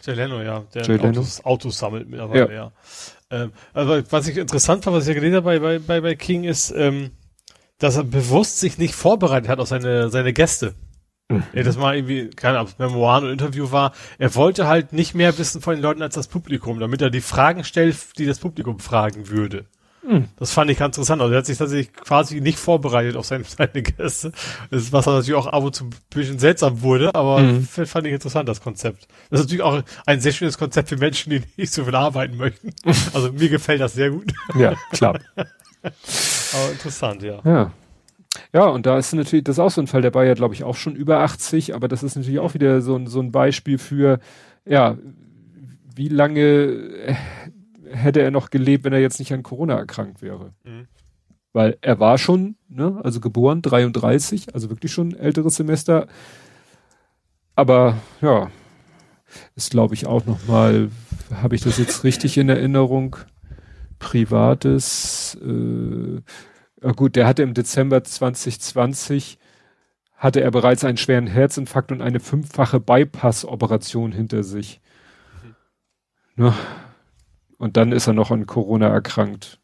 Jay 0.02 0.14
Leno, 0.14 0.42
ja, 0.42 0.64
der 0.74 0.82
Jay 0.84 0.98
Autos, 0.98 1.44
Autos 1.44 1.78
sammelt 1.78 2.08
mittlerweile, 2.08 2.52
ja. 2.52 2.54
ja. 2.54 2.72
Ähm, 3.30 3.52
also 3.72 4.02
was 4.10 4.26
ich 4.26 4.36
interessant 4.36 4.84
fand, 4.84 4.96
was 4.96 5.04
ich 5.04 5.08
ja 5.08 5.14
gelesen 5.14 5.36
habe 5.36 5.60
bei, 5.60 5.78
bei, 5.78 6.00
bei 6.00 6.14
King, 6.14 6.44
ist, 6.44 6.72
ähm, 6.76 7.10
dass 7.78 7.96
er 7.96 8.04
bewusst 8.04 8.58
sich 8.58 8.78
nicht 8.78 8.94
vorbereitet 8.94 9.48
hat 9.48 9.60
auf 9.60 9.68
seine, 9.68 10.08
seine 10.10 10.32
Gäste. 10.32 10.74
Ja, 11.52 11.62
das 11.62 11.76
mal 11.76 11.96
irgendwie, 11.96 12.28
keine 12.30 12.58
Ahnung, 12.58 12.72
Memoir 12.78 13.22
und 13.22 13.30
Interview 13.30 13.70
war, 13.70 13.92
er 14.18 14.34
wollte 14.34 14.66
halt 14.66 14.92
nicht 14.92 15.14
mehr 15.14 15.36
wissen 15.38 15.60
von 15.60 15.74
den 15.74 15.82
Leuten 15.82 16.02
als 16.02 16.14
das 16.14 16.28
Publikum, 16.28 16.80
damit 16.80 17.02
er 17.02 17.10
die 17.10 17.20
Fragen 17.20 17.64
stellt, 17.64 18.18
die 18.18 18.26
das 18.26 18.38
Publikum 18.38 18.78
fragen 18.80 19.28
würde. 19.28 19.64
Mhm. 20.02 20.28
Das 20.38 20.52
fand 20.52 20.70
ich 20.70 20.78
ganz 20.78 20.96
interessant. 20.96 21.20
Also 21.20 21.34
er 21.34 21.38
hat 21.38 21.46
sich 21.46 21.58
tatsächlich 21.58 21.92
quasi 21.92 22.40
nicht 22.40 22.58
vorbereitet 22.58 23.16
auf 23.16 23.26
seine, 23.26 23.44
seine 23.48 23.82
Gäste. 23.82 24.32
Das 24.70 24.82
ist, 24.82 24.92
was 24.92 25.06
natürlich 25.06 25.34
auch 25.34 25.46
ab 25.46 25.62
und 25.62 25.74
zu 25.74 25.84
ein 25.84 25.90
bisschen 26.10 26.38
seltsam 26.38 26.82
wurde, 26.82 27.14
aber 27.14 27.40
mhm. 27.40 27.66
fand 27.66 28.06
ich 28.06 28.12
interessant, 28.12 28.48
das 28.48 28.60
Konzept. 28.60 29.06
Das 29.30 29.40
ist 29.40 29.46
natürlich 29.46 29.62
auch 29.62 29.82
ein 30.06 30.20
sehr 30.20 30.32
schönes 30.32 30.58
Konzept 30.58 30.88
für 30.88 30.96
Menschen, 30.96 31.30
die 31.30 31.42
nicht 31.56 31.72
so 31.72 31.84
viel 31.84 31.94
arbeiten 31.94 32.36
möchten. 32.36 32.72
Also 33.12 33.32
mir 33.32 33.48
gefällt 33.48 33.80
das 33.80 33.94
sehr 33.94 34.10
gut. 34.10 34.32
Ja, 34.56 34.74
klar. 34.92 35.18
aber 35.82 36.72
interessant, 36.72 37.22
ja. 37.22 37.40
Ja. 37.44 37.72
Ja, 38.52 38.66
und 38.66 38.86
da 38.86 38.98
ist 38.98 39.12
natürlich, 39.12 39.44
das 39.44 39.56
ist 39.56 39.60
auch 39.60 39.70
so 39.70 39.80
ein 39.80 39.86
Fall, 39.86 40.02
der 40.02 40.10
Bayer, 40.10 40.34
glaube 40.34 40.54
ich, 40.54 40.64
auch 40.64 40.76
schon 40.76 40.94
über 40.94 41.20
80, 41.20 41.74
aber 41.74 41.88
das 41.88 42.02
ist 42.02 42.16
natürlich 42.16 42.40
auch 42.40 42.54
wieder 42.54 42.80
so 42.80 42.96
ein, 42.96 43.06
so 43.06 43.20
ein 43.20 43.32
Beispiel 43.32 43.78
für, 43.78 44.20
ja, 44.64 44.96
wie 45.94 46.08
lange 46.08 47.16
hätte 47.90 48.22
er 48.22 48.30
noch 48.30 48.50
gelebt, 48.50 48.84
wenn 48.84 48.92
er 48.92 49.00
jetzt 49.00 49.18
nicht 49.18 49.32
an 49.32 49.42
Corona 49.42 49.76
erkrankt 49.76 50.22
wäre. 50.22 50.52
Mhm. 50.64 50.86
Weil 51.52 51.76
er 51.80 51.98
war 51.98 52.18
schon, 52.18 52.56
ne, 52.68 53.00
also 53.02 53.18
geboren, 53.18 53.62
33, 53.62 54.54
also 54.54 54.70
wirklich 54.70 54.92
schon 54.92 55.14
älteres 55.16 55.56
Semester. 55.56 56.06
Aber 57.56 57.96
ja, 58.20 58.50
ist 59.56 59.72
glaube 59.72 59.94
ich 59.94 60.06
auch 60.06 60.24
noch 60.26 60.46
mal, 60.46 60.90
habe 61.34 61.56
ich 61.56 61.62
das 61.62 61.78
jetzt 61.78 62.04
richtig 62.04 62.38
in 62.38 62.48
Erinnerung? 62.48 63.16
Privates, 63.98 65.36
äh, 65.42 66.20
gut, 66.80 67.16
der 67.16 67.26
hatte 67.26 67.42
im 67.42 67.54
Dezember 67.54 68.02
2020 68.02 69.38
hatte 70.16 70.42
er 70.42 70.50
bereits 70.50 70.84
einen 70.84 70.98
schweren 70.98 71.26
Herzinfarkt 71.26 71.92
und 71.92 72.02
eine 72.02 72.20
fünffache 72.20 72.78
Bypass-Operation 72.78 74.12
hinter 74.12 74.42
sich. 74.42 74.80
Mhm. 76.36 76.44
Ne? 76.44 76.54
Und 77.58 77.76
dann 77.76 77.92
ist 77.92 78.06
er 78.06 78.12
noch 78.12 78.30
an 78.30 78.46
Corona 78.46 78.88
erkrankt. 78.88 79.60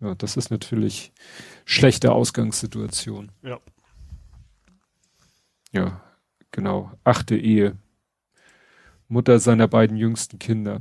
Ja, 0.00 0.14
das 0.14 0.36
ist 0.36 0.50
natürlich 0.50 1.12
schlechte 1.64 2.12
Ausgangssituation. 2.12 3.32
Ja. 3.42 3.60
Ja, 5.72 6.00
genau. 6.50 6.92
Achte 7.04 7.36
Ehe. 7.36 7.76
Mutter 9.08 9.38
seiner 9.38 9.68
beiden 9.68 9.96
jüngsten 9.96 10.38
Kinder. 10.38 10.80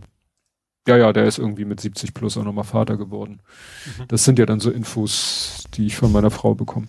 Ja, 0.88 0.98
ja, 0.98 1.14
der 1.14 1.26
ist 1.26 1.38
irgendwie 1.38 1.66
mit 1.66 1.80
70 1.82 2.14
plus 2.14 2.38
auch 2.38 2.44
nochmal 2.44 2.64
Vater 2.64 2.98
geworden. 2.98 3.42
Mhm. 3.86 4.08
Das 4.08 4.24
sind 4.24 4.40
ja 4.40 4.46
dann 4.46 4.60
so 4.60 4.72
Infos, 4.72 5.66
die 5.74 5.88
ich 5.88 5.98
von 5.98 6.12
meiner 6.12 6.32
Frau 6.32 6.56
bekomme. 6.56 6.88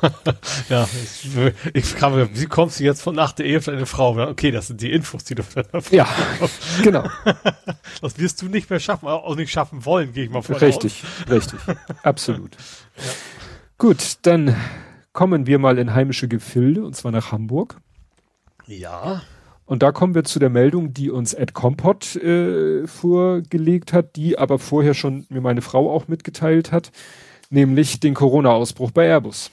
ja, 0.68 0.84
ich, 0.84 1.28
ich 1.74 1.84
frage 1.84 2.16
mich, 2.16 2.40
wie 2.40 2.46
kommst 2.46 2.78
du 2.78 2.84
jetzt 2.84 3.02
von 3.02 3.14
nach 3.14 3.32
der 3.32 3.46
Ehe 3.46 3.60
für 3.60 3.72
eine 3.72 3.86
Frau? 3.86 4.16
Okay, 4.28 4.50
das 4.52 4.68
sind 4.68 4.80
die 4.80 4.92
Infos, 4.92 5.24
die 5.24 5.34
du 5.34 5.42
von 5.42 5.64
deiner 5.64 5.82
Frau 5.82 5.96
Ja, 5.96 6.06
genau. 6.82 7.08
Das 8.00 8.18
wirst 8.18 8.40
du 8.42 8.46
nicht 8.46 8.70
mehr 8.70 8.78
schaffen, 8.78 9.08
auch 9.08 9.34
nicht 9.34 9.50
schaffen 9.50 9.84
wollen, 9.84 10.12
gehe 10.12 10.24
ich 10.24 10.30
mal 10.30 10.42
von 10.42 10.54
Richtig, 10.56 11.02
aus. 11.24 11.30
richtig. 11.30 11.60
Absolut. 12.02 12.56
Ja. 12.96 13.12
Gut, 13.76 14.18
dann 14.22 14.56
kommen 15.12 15.46
wir 15.46 15.60
mal 15.60 15.78
in 15.78 15.94
heimische 15.94 16.26
Gefilde, 16.26 16.84
und 16.84 16.96
zwar 16.96 17.12
nach 17.12 17.30
Hamburg. 17.30 17.80
Ja. 18.66 19.22
Und 19.68 19.82
da 19.82 19.92
kommen 19.92 20.14
wir 20.14 20.24
zu 20.24 20.38
der 20.38 20.48
Meldung, 20.48 20.94
die 20.94 21.10
uns 21.10 21.34
Ed 21.34 21.52
Kompott 21.52 22.16
äh, 22.16 22.86
vorgelegt 22.86 23.92
hat, 23.92 24.16
die 24.16 24.38
aber 24.38 24.58
vorher 24.58 24.94
schon 24.94 25.26
mir 25.28 25.42
meine 25.42 25.60
Frau 25.60 25.92
auch 25.94 26.08
mitgeteilt 26.08 26.72
hat, 26.72 26.90
nämlich 27.50 28.00
den 28.00 28.14
Corona-Ausbruch 28.14 28.92
bei 28.92 29.06
Airbus. 29.06 29.50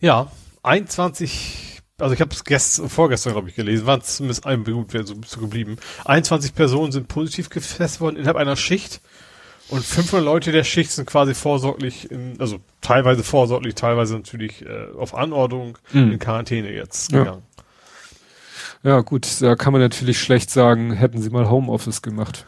Ja, 0.00 0.32
21, 0.64 1.80
also 2.00 2.12
ich 2.12 2.20
habe 2.20 2.34
es 2.34 2.42
gestern, 2.42 2.88
vorgestern, 2.88 3.34
glaube 3.34 3.48
ich, 3.48 3.54
gelesen, 3.54 3.86
waren 3.86 4.02
zumindest 4.02 4.46
ein 4.46 4.64
Blut 4.64 4.92
wäre 4.92 5.06
so, 5.06 5.14
so 5.24 5.38
geblieben. 5.38 5.76
21 6.06 6.52
Personen 6.52 6.90
sind 6.90 7.06
positiv 7.06 7.50
getestet 7.50 8.00
worden 8.00 8.16
innerhalb 8.16 8.36
einer 8.36 8.56
Schicht. 8.56 9.00
Und 9.68 9.84
500 9.84 10.24
Leute 10.24 10.50
der 10.50 10.64
Schicht 10.64 10.90
sind 10.90 11.06
quasi 11.06 11.34
vorsorglich, 11.34 12.10
in, 12.10 12.34
also 12.40 12.58
teilweise 12.80 13.22
vorsorglich, 13.22 13.76
teilweise 13.76 14.14
natürlich 14.14 14.66
äh, 14.66 14.88
auf 14.98 15.14
Anordnung 15.14 15.78
mhm. 15.92 16.12
in 16.12 16.18
Quarantäne 16.18 16.72
jetzt 16.72 17.12
gegangen. 17.12 17.42
Ja. 17.46 17.53
Ja, 18.84 19.00
gut, 19.00 19.40
da 19.40 19.56
kann 19.56 19.72
man 19.72 19.82
natürlich 19.82 20.20
schlecht 20.20 20.50
sagen, 20.50 20.92
hätten 20.92 21.20
sie 21.20 21.30
mal 21.30 21.50
Homeoffice 21.50 22.02
gemacht. 22.02 22.46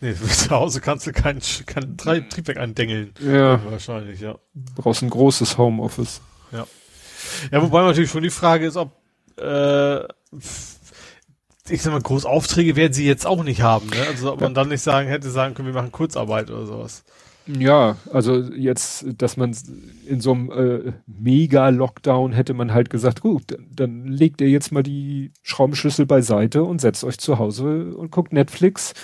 Nee, 0.00 0.14
zu 0.28 0.50
Hause 0.50 0.80
kannst 0.80 1.06
du 1.06 1.12
kein, 1.12 1.40
kein 1.66 1.96
Triebwerk 1.96 2.56
eindengeln. 2.56 3.12
Ja. 3.20 3.60
Wahrscheinlich, 3.70 4.20
ja. 4.20 4.36
Brauchst 4.76 5.02
ein 5.02 5.10
großes 5.10 5.58
Homeoffice. 5.58 6.20
Ja. 6.50 6.66
Ja, 7.50 7.62
wobei 7.62 7.82
natürlich 7.82 8.10
schon 8.10 8.22
die 8.22 8.30
Frage 8.30 8.66
ist, 8.66 8.76
ob 8.76 8.96
äh, 9.38 10.04
ich 11.68 11.82
sag 11.82 11.92
mal, 11.92 12.00
Großaufträge 12.00 12.76
werden 12.76 12.92
sie 12.92 13.06
jetzt 13.06 13.26
auch 13.26 13.44
nicht 13.44 13.62
haben, 13.62 13.88
ne? 13.88 14.06
Also 14.08 14.32
ob 14.32 14.40
man 14.40 14.54
dann 14.54 14.68
nicht 14.68 14.82
sagen 14.82 15.08
hätte, 15.08 15.30
sagen 15.30 15.54
können, 15.54 15.68
wir 15.68 15.74
machen 15.74 15.92
Kurzarbeit 15.92 16.50
oder 16.50 16.66
sowas. 16.66 17.04
Ja, 17.46 17.96
also 18.12 18.38
jetzt, 18.38 19.04
dass 19.18 19.36
man 19.36 19.56
in 20.06 20.20
so 20.20 20.32
einem 20.32 20.50
äh, 20.50 20.92
Mega-Lockdown 21.06 22.32
hätte 22.32 22.54
man 22.54 22.72
halt 22.72 22.88
gesagt, 22.88 23.20
gut, 23.20 23.56
dann 23.70 24.06
legt 24.06 24.40
ihr 24.40 24.48
jetzt 24.48 24.70
mal 24.70 24.82
die 24.82 25.32
Schraubenschlüssel 25.42 26.06
beiseite 26.06 26.62
und 26.62 26.80
setzt 26.80 27.04
euch 27.04 27.18
zu 27.18 27.38
Hause 27.38 27.94
und 27.96 28.10
guckt 28.10 28.32
Netflix 28.32 28.94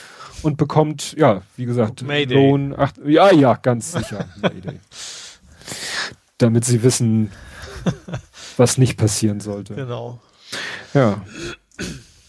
und 0.43 0.57
bekommt, 0.57 1.15
ja, 1.19 1.43
wie 1.57 1.65
gesagt, 1.65 2.03
Mayday. 2.03 2.35
Lohn, 2.37 2.75
ach, 2.77 2.93
ja, 3.05 3.33
ja, 3.33 3.55
ganz 3.55 3.93
sicher. 3.93 4.27
Damit 6.39 6.65
sie 6.65 6.83
wissen, 6.83 7.33
was 8.57 8.79
nicht 8.79 8.97
passieren 8.97 9.41
sollte. 9.41 9.75
Genau. 9.75 10.21
Ja. 10.95 11.23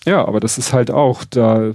Ja, 0.06 0.26
aber 0.26 0.40
das 0.40 0.57
ist 0.57 0.73
halt 0.73 0.90
auch 0.90 1.23
da. 1.23 1.73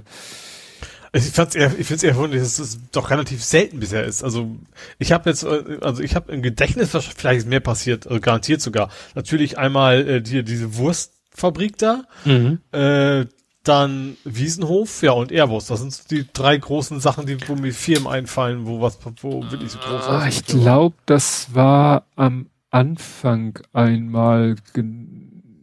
Ich 1.15 1.31
fand's 1.31 1.55
eher, 1.55 1.67
ich 1.67 1.87
finde 1.87 1.95
es 1.95 2.03
eher 2.03 2.15
wunderlich, 2.17 2.43
dass 2.43 2.59
es 2.59 2.77
doch 2.91 3.09
relativ 3.09 3.41
selten 3.41 3.79
bisher 3.79 4.03
ist. 4.03 4.21
Also 4.21 4.57
ich 4.99 5.13
habe 5.13 5.29
jetzt, 5.29 5.43
äh, 5.43 5.77
also 5.81 6.03
ich 6.03 6.13
habe 6.13 6.31
im 6.33 6.41
Gedächtnis 6.41 6.91
vielleicht 7.15 7.47
mehr 7.47 7.61
passiert, 7.61 8.05
also 8.05 8.19
garantiert 8.19 8.61
sogar. 8.61 8.89
Natürlich 9.13 9.57
einmal 9.57 10.07
äh, 10.07 10.21
die, 10.21 10.43
diese 10.43 10.75
Wurstfabrik 10.75 11.77
da, 11.77 12.03
mhm. 12.25 12.59
äh, 12.73 13.25
dann 13.63 14.17
Wiesenhof, 14.25 15.01
ja 15.03 15.13
und 15.13 15.31
Airbus. 15.31 15.67
Das 15.67 15.79
sind 15.79 16.11
die 16.11 16.25
drei 16.33 16.57
großen 16.57 16.99
Sachen, 16.99 17.25
die 17.25 17.37
wo 17.47 17.55
mir 17.55 17.73
Firmen 17.73 18.07
einfallen, 18.07 18.65
wo 18.65 18.81
was, 18.81 18.99
wo 19.21 19.49
wirklich 19.49 19.71
so 19.71 19.79
groß 19.79 20.03
ah, 20.07 20.27
Ich 20.27 20.45
glaube, 20.45 20.97
das 21.05 21.55
war 21.55 22.07
am 22.17 22.49
Anfang 22.71 23.57
einmal, 23.71 24.57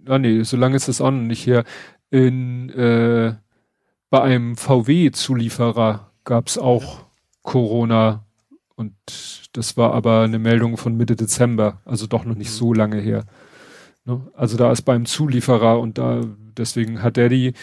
ah 0.08 0.18
nee, 0.18 0.42
so 0.44 0.56
lange 0.56 0.76
ist 0.76 0.88
das 0.88 1.02
auch 1.02 1.10
noch 1.10 1.20
nicht 1.20 1.46
her, 1.46 1.64
in, 2.10 2.70
äh, 2.70 3.34
bei 4.12 4.20
einem 4.20 4.58
VW-Zulieferer 4.58 6.12
gab's 6.24 6.58
auch 6.58 6.98
ja. 6.98 7.06
Corona 7.40 8.26
und 8.74 8.92
das 9.54 9.78
war 9.78 9.94
aber 9.94 10.20
eine 10.20 10.38
Meldung 10.38 10.76
von 10.76 10.98
Mitte 10.98 11.16
Dezember, 11.16 11.80
also 11.86 12.06
doch 12.06 12.26
noch 12.26 12.34
nicht 12.34 12.50
mhm. 12.50 12.56
so 12.56 12.74
lange 12.74 13.00
her. 13.00 13.24
Ne? 14.04 14.20
Also 14.36 14.58
da 14.58 14.70
ist 14.70 14.82
beim 14.82 15.06
Zulieferer 15.06 15.80
und 15.80 15.96
da, 15.96 16.20
deswegen 16.58 17.02
hat 17.02 17.16
der 17.16 17.30
die 17.30 17.54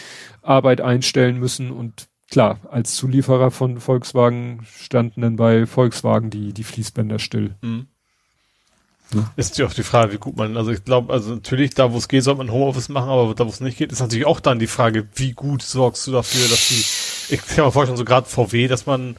Arbeit 0.42 0.80
einstellen 0.80 1.38
müssen 1.38 1.70
und 1.70 2.08
klar, 2.28 2.58
als 2.68 2.96
Zulieferer 2.96 3.52
von 3.52 3.78
Volkswagen 3.78 4.66
standen 4.66 5.20
dann 5.20 5.36
bei 5.36 5.66
Volkswagen 5.66 6.30
die, 6.30 6.52
die 6.52 6.64
Fließbänder 6.64 7.20
still. 7.20 7.54
Mhm. 7.62 7.86
Ja. 9.12 9.30
Ist 9.36 9.50
natürlich 9.50 9.70
auch 9.70 9.74
die 9.74 9.82
Frage, 9.82 10.12
wie 10.12 10.18
gut 10.18 10.36
man, 10.36 10.56
also 10.56 10.70
ich 10.70 10.84
glaube, 10.84 11.12
also 11.12 11.34
natürlich, 11.34 11.74
da 11.74 11.92
wo 11.92 11.98
es 11.98 12.08
geht, 12.08 12.22
soll 12.22 12.36
man 12.36 12.50
Homeoffice 12.50 12.88
machen, 12.88 13.08
aber 13.08 13.34
da 13.34 13.44
wo 13.44 13.48
es 13.48 13.60
nicht 13.60 13.78
geht, 13.78 13.92
ist 13.92 14.00
natürlich 14.00 14.26
auch 14.26 14.40
dann 14.40 14.58
die 14.58 14.66
Frage, 14.66 15.08
wie 15.14 15.32
gut 15.32 15.62
sorgst 15.62 16.06
du 16.06 16.12
dafür, 16.12 16.48
dass 16.48 16.68
die, 16.68 17.34
ich 17.34 17.46
kann 17.46 17.64
mir 17.64 17.72
vorstellen, 17.72 17.96
so 17.96 18.04
gerade 18.04 18.26
VW, 18.28 18.68
dass 18.68 18.86
man 18.86 19.16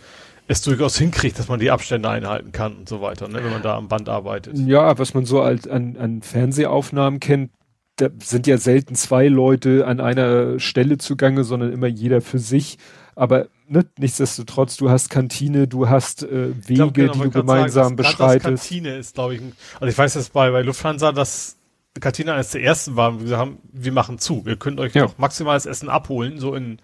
es 0.48 0.62
durchaus 0.62 0.98
hinkriegt, 0.98 1.40
dass 1.40 1.48
man 1.48 1.60
die 1.60 1.72
Abstände 1.72 2.10
einhalten 2.10 2.52
kann 2.52 2.76
und 2.76 2.90
so 2.90 3.02
weiter, 3.02 3.28
ne, 3.28 3.44
wenn 3.44 3.52
man 3.52 3.62
da 3.62 3.76
am 3.76 3.88
Band 3.88 4.10
arbeitet. 4.10 4.58
Ja, 4.58 4.98
was 4.98 5.14
man 5.14 5.26
so 5.26 5.42
als 5.42 5.68
an, 5.68 5.98
an 5.98 6.22
Fernsehaufnahmen 6.22 7.20
kennt, 7.20 7.52
da 7.98 8.10
sind 8.24 8.48
ja 8.48 8.58
selten 8.58 8.96
zwei 8.96 9.28
Leute 9.28 9.86
an 9.86 10.00
einer 10.00 10.60
Stelle 10.60 10.98
zugange, 10.98 11.44
sondern 11.44 11.72
immer 11.72 11.88
jeder 11.88 12.22
für 12.22 12.40
sich. 12.40 12.78
Aber 13.16 13.48
ne, 13.68 13.86
nichtsdestotrotz, 13.98 14.78
du 14.78 14.90
hast 14.90 15.10
Kantine, 15.10 15.68
du 15.68 15.90
hast 15.90 16.24
äh, 16.24 16.54
Wege, 16.68 16.74
glaub, 16.76 16.94
genau, 16.94 17.14
die 17.14 17.20
du 17.20 17.30
gemeinsam 17.32 17.84
sagen, 17.84 17.96
beschreitest. 17.96 18.70
Kantine 18.70 18.98
ist, 18.98 19.16
glaube 19.16 19.36
ich, 19.36 19.42
also 19.76 19.88
ich 19.88 19.98
weiß 19.98 20.16
jetzt 20.16 20.34
bei, 20.34 20.52
bei 20.52 20.62
Lufthansa, 20.62 21.12
dass 21.12 21.58
Kantine 22.00 22.34
eines 22.34 22.52
der 22.52 22.64
ersten 22.64 22.96
war, 22.96 23.22
wir 23.22 23.38
haben, 23.38 23.58
wir 23.74 23.92
machen 23.92 24.18
zu. 24.18 24.44
Ihr 24.48 24.56
könnt 24.56 24.80
euch 24.80 24.94
ja. 24.94 25.04
noch 25.04 25.18
maximales 25.18 25.66
Essen 25.66 25.90
abholen, 25.90 26.40
so 26.40 26.56
in, 26.56 26.78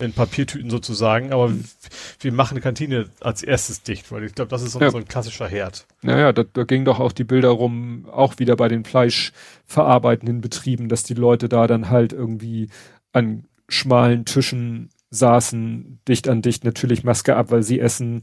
in 0.00 0.12
Papiertüten 0.12 0.68
sozusagen, 0.68 1.32
aber 1.32 1.50
mhm. 1.50 1.64
wir 2.18 2.32
machen 2.32 2.56
die 2.56 2.60
Kantine 2.60 3.08
als 3.20 3.44
erstes 3.44 3.84
dicht, 3.84 4.10
weil 4.10 4.24
ich 4.24 4.34
glaube, 4.34 4.50
das 4.50 4.62
ist 4.62 4.72
so, 4.72 4.80
ja. 4.80 4.90
so, 4.90 4.98
ein 4.98 5.06
klassischer 5.06 5.46
Herd. 5.46 5.86
Naja, 6.02 6.32
da, 6.32 6.42
da 6.42 6.64
ging 6.64 6.84
doch 6.84 6.98
auch 6.98 7.12
die 7.12 7.22
Bilder 7.22 7.50
rum, 7.50 8.08
auch 8.10 8.40
wieder 8.40 8.56
bei 8.56 8.66
den 8.66 8.84
fleischverarbeitenden 8.84 10.40
Betrieben, 10.40 10.88
dass 10.88 11.04
die 11.04 11.14
Leute 11.14 11.48
da 11.48 11.68
dann 11.68 11.88
halt 11.88 12.12
irgendwie 12.12 12.68
an 13.12 13.44
schmalen 13.68 14.24
Tischen 14.24 14.90
saßen, 15.10 16.00
dicht 16.06 16.28
an 16.28 16.42
dicht, 16.42 16.64
natürlich 16.64 17.04
Maske 17.04 17.36
ab, 17.36 17.50
weil 17.50 17.62
sie 17.62 17.80
essen 17.80 18.22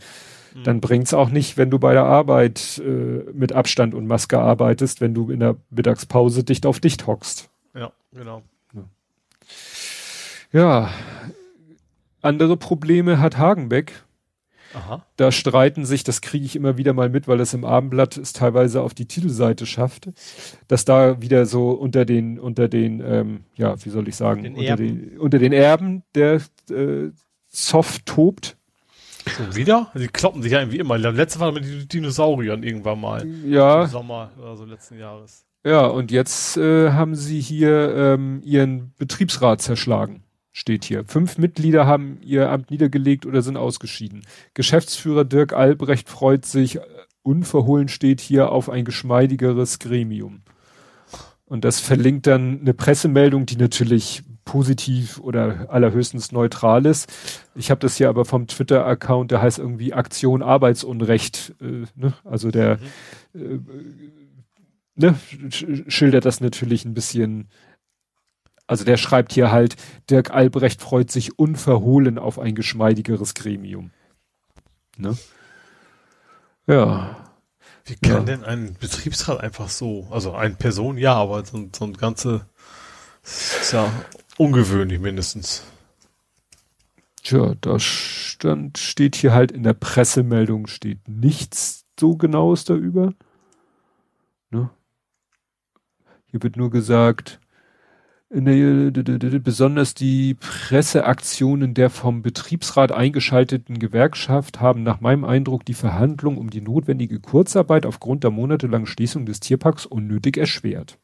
dann 0.64 0.80
bringt's 0.80 1.14
auch 1.14 1.30
nicht, 1.30 1.58
wenn 1.58 1.70
du 1.70 1.80
bei 1.80 1.94
der 1.94 2.06
Arbeit 2.06 2.82
äh, 2.84 3.30
mit 3.34 3.52
Abstand 3.52 3.94
und 3.94 4.08
Maske 4.08 4.40
arbeitest, 4.40 5.02
wenn 5.02 5.14
du 5.14 5.30
in 5.30 5.42
der 5.42 5.58
Mittagspause 5.70 6.44
dicht 6.44 6.66
auf 6.66 6.80
dicht 6.80 7.08
hockst. 7.08 7.50
Ja, 7.74 7.92
genau. 8.14 8.42
Ja. 8.74 8.84
ja. 10.54 10.90
Andere 12.22 12.56
Probleme 12.56 13.20
hat 13.20 13.38
Hagenbeck. 13.38 14.05
Aha. 14.76 15.06
Da 15.16 15.32
streiten 15.32 15.86
sich, 15.86 16.04
das 16.04 16.22
kriege 16.22 16.46
ich 16.46 16.56
immer 16.56 16.78
wieder 16.78 16.94
mal 16.94 17.10
mit, 17.10 17.28
weil 17.28 17.40
es 17.40 17.54
im 17.54 17.66
Abendblatt 17.66 18.18
es 18.18 18.34
teilweise 18.34 18.82
auf 18.82 18.94
die 18.94 19.06
Titelseite 19.06 19.66
schafft, 19.66 20.10
dass 20.68 20.86
da 20.86 21.22
wieder 21.22 21.46
so 21.46 21.72
unter 21.72 22.06
den, 22.06 22.40
unter 22.40 22.68
den, 22.68 23.02
ähm, 23.02 23.46
ja, 23.56 23.76
wie 23.84 23.90
soll 23.90 24.08
ich 24.08 24.16
sagen, 24.16 24.44
den 24.44 24.56
unter, 24.56 24.76
den, 24.76 25.18
unter 25.18 25.40
den 25.40 25.54
Erben 25.54 26.04
der 26.14 26.42
äh, 26.70 27.10
Zoff 27.48 28.00
tobt. 28.06 28.58
Schon 29.28 29.56
wieder? 29.56 29.92
Die 29.96 30.08
kloppen 30.08 30.44
sich 30.44 30.52
ja 30.52 30.60
irgendwie 30.60 30.78
immer. 30.78 30.98
Letzte 30.98 31.40
Mal 31.40 31.52
mit 31.52 31.66
den 31.66 31.88
Dinosauriern 31.88 32.62
irgendwann 32.62 33.00
mal. 33.00 33.26
Ja. 33.46 33.84
Im 33.84 33.90
Sommer 33.90 34.32
oder 34.38 34.56
so 34.56 34.66
letzten 34.66 35.00
Jahres. 35.00 35.46
Ja, 35.66 35.88
und 35.88 36.12
jetzt 36.12 36.58
äh, 36.58 36.92
haben 36.92 37.16
sie 37.16 37.42
hier 37.42 37.96
ähm, 37.96 38.42
ihren 38.44 38.94
Betriebsrat 39.00 39.64
zerschlagen. 39.64 40.25
Steht 40.58 40.86
hier. 40.86 41.04
Fünf 41.06 41.38
Mitglieder 41.38 41.86
haben 41.86 42.18
ihr 42.22 42.50
Amt 42.50 42.72
niedergelegt 42.72 43.26
oder 43.26 43.42
sind 43.42 43.58
ausgeschieden. 43.58 44.22
Geschäftsführer 44.54 45.26
Dirk 45.26 45.52
Albrecht 45.52 46.08
freut 46.08 46.46
sich, 46.46 46.78
äh, 46.78 46.82
unverhohlen 47.24 47.90
steht 47.90 48.22
hier 48.22 48.54
auf 48.54 48.70
ein 48.70 48.86
geschmeidigeres 48.86 49.80
Gremium. 49.80 50.44
Und 51.44 51.66
das 51.66 51.82
verlinkt 51.82 52.26
dann 52.26 52.62
eine 52.62 52.74
Pressemeldung, 52.74 53.46
die 53.46 53.58
natürlich 53.58 54.24
positiv 54.46 55.20
oder 55.20 55.70
allerhöchstens 55.70 56.32
neutral 56.32 56.86
ist. 56.86 57.12
Ich 57.54 57.70
habe 57.70 57.82
das 57.82 57.98
hier 57.98 58.08
aber 58.08 58.24
vom 58.24 58.48
Twitter-Account, 58.48 59.32
der 59.32 59.42
heißt 59.42 59.60
irgendwie 59.60 59.92
Aktion 59.92 60.42
Arbeitsunrecht, 60.42 61.54
äh, 61.60 61.84
ne? 61.96 62.14
also 62.24 62.50
der 62.50 62.80
mhm. 63.34 63.66
äh, 64.96 65.06
ne? 65.08 65.16
schildert 65.90 66.24
das 66.24 66.40
natürlich 66.40 66.86
ein 66.86 66.94
bisschen. 66.94 67.50
Also 68.68 68.84
der 68.84 68.98
schreibt 68.98 69.32
hier 69.34 69.52
halt, 69.52 69.76
Dirk 70.10 70.32
Albrecht 70.32 70.82
freut 70.82 71.12
sich 71.12 71.38
unverhohlen 71.38 72.18
auf 72.18 72.40
ein 72.40 72.56
geschmeidigeres 72.56 73.34
Gremium. 73.36 73.92
Ne? 74.98 75.18
Ja. 76.68 77.16
Wie 77.86 77.96
kann 77.96 78.12
ja. 78.12 78.20
denn 78.22 78.44
ein 78.44 78.76
Betriebsrat 78.80 79.40
einfach 79.40 79.70
so, 79.70 80.08
also 80.10 80.34
eine 80.34 80.56
Person 80.56 80.98
ja, 80.98 81.14
aber 81.14 81.46
so, 81.46 81.70
so 81.76 81.86
ein 81.86 81.94
ganze, 81.94 82.48
ist 83.24 83.72
ja 83.72 83.92
Ungewöhnlich 84.38 85.00
mindestens. 85.00 85.64
Tja, 87.24 87.56
da 87.62 87.80
stand, 87.80 88.78
steht 88.78 89.16
hier 89.16 89.34
halt 89.34 89.52
in 89.52 89.64
der 89.64 89.74
Pressemeldung 89.74 90.68
steht 90.68 91.08
nichts 91.08 91.86
so 91.98 92.18
genaues 92.18 92.66
darüber. 92.66 93.14
Ne? 94.50 94.70
Hier 96.28 96.44
wird 96.44 96.58
nur 96.58 96.70
gesagt, 96.70 97.40
der, 98.44 99.40
besonders 99.40 99.94
die 99.94 100.34
Presseaktionen 100.34 101.74
der 101.74 101.90
vom 101.90 102.22
Betriebsrat 102.22 102.92
eingeschalteten 102.92 103.80
Gewerkschaft 103.80 104.60
haben 104.60 104.84
nach 104.84 105.00
meinem 105.00 105.24
Eindruck 105.24 105.64
die 105.66 105.74
Verhandlung 105.74 106.38
um 106.38 106.50
die 106.50 106.62
notwendige 106.62 107.20
Kurzarbeit 107.20 107.86
aufgrund 107.86 108.24
der 108.24 108.32
monatelangen 108.32 108.88
Schließung 108.88 109.26
des 109.26 109.40
Tierparks 109.40 109.86
unnötig 109.86 110.38
erschwert. 110.38 110.98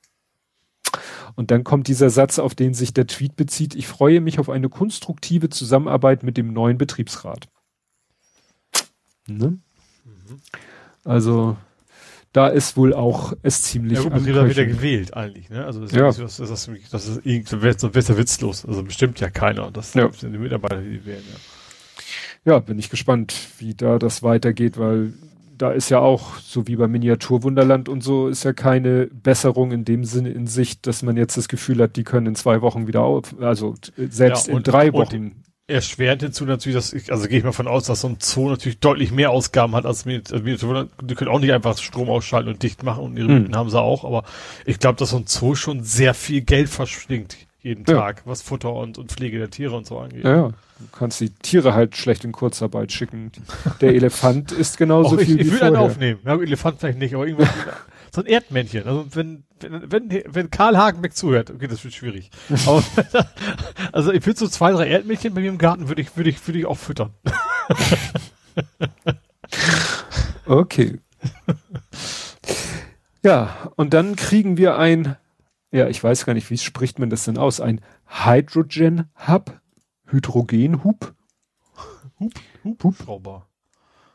Und 1.35 1.51
dann 1.51 1.63
kommt 1.63 1.87
dieser 1.87 2.09
Satz, 2.09 2.37
auf 2.39 2.53
den 2.53 2.73
sich 2.73 2.93
der 2.93 3.07
Tweet 3.07 3.37
bezieht. 3.37 3.75
Ich 3.75 3.87
freue 3.87 4.19
mich 4.19 4.37
auf 4.37 4.49
eine 4.49 4.67
konstruktive 4.67 5.49
Zusammenarbeit 5.49 6.23
mit 6.23 6.35
dem 6.35 6.51
neuen 6.51 6.77
Betriebsrat. 6.77 7.47
Ne? 9.27 9.57
Mhm. 10.03 10.41
Also 11.05 11.55
da 12.33 12.47
ist 12.47 12.77
wohl 12.77 12.93
auch 12.93 13.33
es 13.41 13.61
ziemlich. 13.63 13.97
Ja, 13.97 14.03
gut, 14.03 14.13
Betriebsrat 14.13 14.49
wieder 14.49 14.65
gewählt 14.65 15.13
eigentlich. 15.15 15.49
Ne? 15.49 15.65
Also 15.65 15.81
das 15.81 15.91
ist, 15.91 15.97
ja. 15.97 16.05
das, 16.05 16.17
das, 16.17 16.37
das, 16.37 16.69
das 16.89 17.07
ist 17.07 17.21
irgendwie 17.25 17.73
so 17.77 17.89
besser 17.89 18.17
witzlos. 18.17 18.65
Also 18.65 18.83
bestimmt 18.83 19.19
ja 19.19 19.29
keiner. 19.29 19.71
Das 19.71 19.93
ja. 19.93 20.09
sind 20.11 20.31
die 20.33 20.39
Mitarbeiter, 20.39 20.81
die 20.81 21.05
wählen. 21.05 21.23
Ja. 22.45 22.53
ja, 22.53 22.59
bin 22.59 22.79
ich 22.79 22.89
gespannt, 22.89 23.35
wie 23.59 23.73
da 23.73 23.99
das 23.99 24.23
weitergeht, 24.23 24.77
weil 24.77 25.13
da 25.57 25.71
ist 25.71 25.89
ja 25.89 25.99
auch, 25.99 26.37
so 26.37 26.67
wie 26.67 26.75
beim 26.75 26.91
Miniaturwunderland 26.91 27.87
und 27.87 28.01
so, 28.01 28.29
ist 28.29 28.43
ja 28.43 28.53
keine 28.53 29.07
Besserung 29.07 29.71
in 29.71 29.85
dem 29.85 30.05
Sinne 30.05 30.31
in 30.31 30.47
Sicht, 30.47 30.87
dass 30.87 31.03
man 31.03 31.17
jetzt 31.17 31.37
das 31.37 31.47
Gefühl 31.47 31.81
hat, 31.81 31.97
die 31.97 32.03
können 32.03 32.27
in 32.27 32.35
zwei 32.35 32.61
Wochen 32.61 32.87
wieder 32.87 33.03
auf, 33.03 33.35
also 33.39 33.75
selbst 33.95 34.47
ja, 34.47 34.53
und, 34.53 34.67
in 34.67 34.71
drei 34.71 34.91
Wochen. 34.93 35.43
Erschwerend 35.72 36.22
hinzu 36.22 36.45
natürlich, 36.45 36.76
dass 36.76 36.93
ich, 36.93 37.11
also 37.11 37.27
gehe 37.27 37.39
ich 37.39 37.43
mal 37.43 37.52
von 37.52 37.68
aus, 37.68 37.85
dass 37.85 38.02
so 38.02 38.07
ein 38.07 38.18
Zoo 38.19 38.49
natürlich 38.49 38.80
deutlich 38.80 39.11
mehr 39.11 39.31
Ausgaben 39.31 39.76
hat 39.76 39.85
als 39.85 40.06
Miniaturwunderland. 40.06 40.91
Die 41.02 41.15
können 41.15 41.31
auch 41.31 41.39
nicht 41.39 41.53
einfach 41.53 41.77
Strom 41.77 42.10
ausschalten 42.10 42.49
und 42.49 42.61
dicht 42.61 42.84
machen 42.84 43.03
und 43.03 43.18
ihre 43.18 43.27
hm. 43.27 43.43
Mieten 43.43 43.56
haben 43.56 43.69
sie 43.69 43.81
auch, 43.81 44.06
aber 44.06 44.23
ich 44.65 44.80
glaube, 44.80 44.98
dass 44.98 45.11
so 45.11 45.18
ein 45.18 45.27
Zoo 45.27 45.56
schon 45.56 45.84
sehr 45.84 46.14
viel 46.14 46.41
Geld 46.41 46.69
verschlingt 46.69 47.38
jeden 47.61 47.85
ja. 47.88 47.95
Tag, 47.95 48.23
was 48.26 48.41
Futter 48.41 48.73
und, 48.73 48.98
und 48.98 49.11
Pflege 49.11 49.38
der 49.38 49.49
Tiere 49.49 49.76
und 49.76 49.85
so 49.85 49.99
angeht. 49.99 50.23
Ja. 50.23 50.49
Du 50.49 50.88
kannst 50.91 51.22
die 51.22 51.30
Tiere 51.30 51.76
halt 51.76 51.95
schlecht 51.95 52.23
in 52.23 52.31
Kurzarbeit 52.31 52.91
schicken. 52.91 53.31
Der 53.81 53.89
Elefant 53.93 54.52
ist 54.52 54.77
genauso 54.77 55.18
viel 55.18 55.22
ich, 55.26 55.30
ich 55.30 55.38
wie. 55.38 55.41
Ich 55.41 55.52
würde 55.52 55.65
einen 55.68 55.76
aufnehmen. 55.76 56.19
Ja, 56.26 56.41
Elefant 56.41 56.80
vielleicht 56.80 56.98
nicht, 56.98 57.14
aber 57.14 57.27
irgendwas 57.27 57.49
so 58.13 58.21
ein 58.21 58.27
Erdmännchen. 58.27 58.85
Also 58.85 59.15
wenn, 59.15 59.43
wenn, 59.59 60.23
wenn, 60.27 60.51
Karl 60.51 60.77
Hagenbeck 60.77 61.15
zuhört, 61.15 61.49
okay, 61.49 61.67
das 61.67 61.83
wird 61.83 61.93
schwierig. 61.93 62.29
Aber, 62.65 62.83
also 63.91 64.11
ich 64.11 64.25
würde 64.25 64.39
so 64.39 64.47
zwei, 64.47 64.71
drei 64.71 64.88
Erdmännchen 64.88 65.33
bei 65.33 65.41
mir 65.41 65.49
im 65.49 65.57
Garten 65.57 65.88
würde 65.88 66.01
ich, 66.01 66.15
würde 66.17 66.29
ich, 66.29 66.45
würde 66.47 66.59
ich 66.59 66.65
auch 66.65 66.77
füttern. 66.77 67.13
okay. 70.45 70.99
Ja, 73.23 73.71
und 73.75 73.93
dann 73.93 74.15
kriegen 74.15 74.57
wir 74.57 74.77
ein, 74.77 75.15
ja, 75.71 75.88
ich 75.88 76.03
weiß 76.03 76.25
gar 76.25 76.33
nicht, 76.33 76.49
wie 76.49 76.57
spricht 76.57 76.99
man 76.99 77.09
das 77.09 77.25
denn 77.25 77.38
aus, 77.38 77.61
ein 77.61 77.81
Hydrogen 78.07 79.09
Hub 79.27 79.61
Hydrogenhub. 80.11 81.15
Hub, 82.19 82.33
Hub, 82.63 82.83
Hubschrauber. 82.83 83.47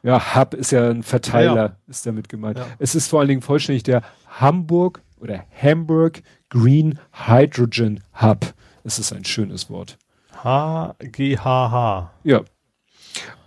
Ja, 0.06 0.36
Hub 0.36 0.54
ist 0.54 0.70
ja 0.70 0.88
ein 0.88 1.02
Verteiler, 1.02 1.56
ja, 1.56 1.66
ja. 1.66 1.76
ist 1.88 2.06
damit 2.06 2.28
gemeint. 2.28 2.58
Ja. 2.58 2.66
Es 2.78 2.94
ist 2.94 3.08
vor 3.08 3.18
allen 3.18 3.28
Dingen 3.28 3.42
vollständig 3.42 3.82
der 3.82 4.02
Hamburg 4.28 5.02
oder 5.18 5.44
Hamburg 5.60 6.22
Green 6.48 7.00
Hydrogen 7.10 8.00
Hub. 8.22 8.54
Es 8.84 9.00
ist 9.00 9.12
ein 9.12 9.24
schönes 9.24 9.68
Wort. 9.68 9.98
H-G-H-H. 10.44 12.12
Ja. 12.22 12.42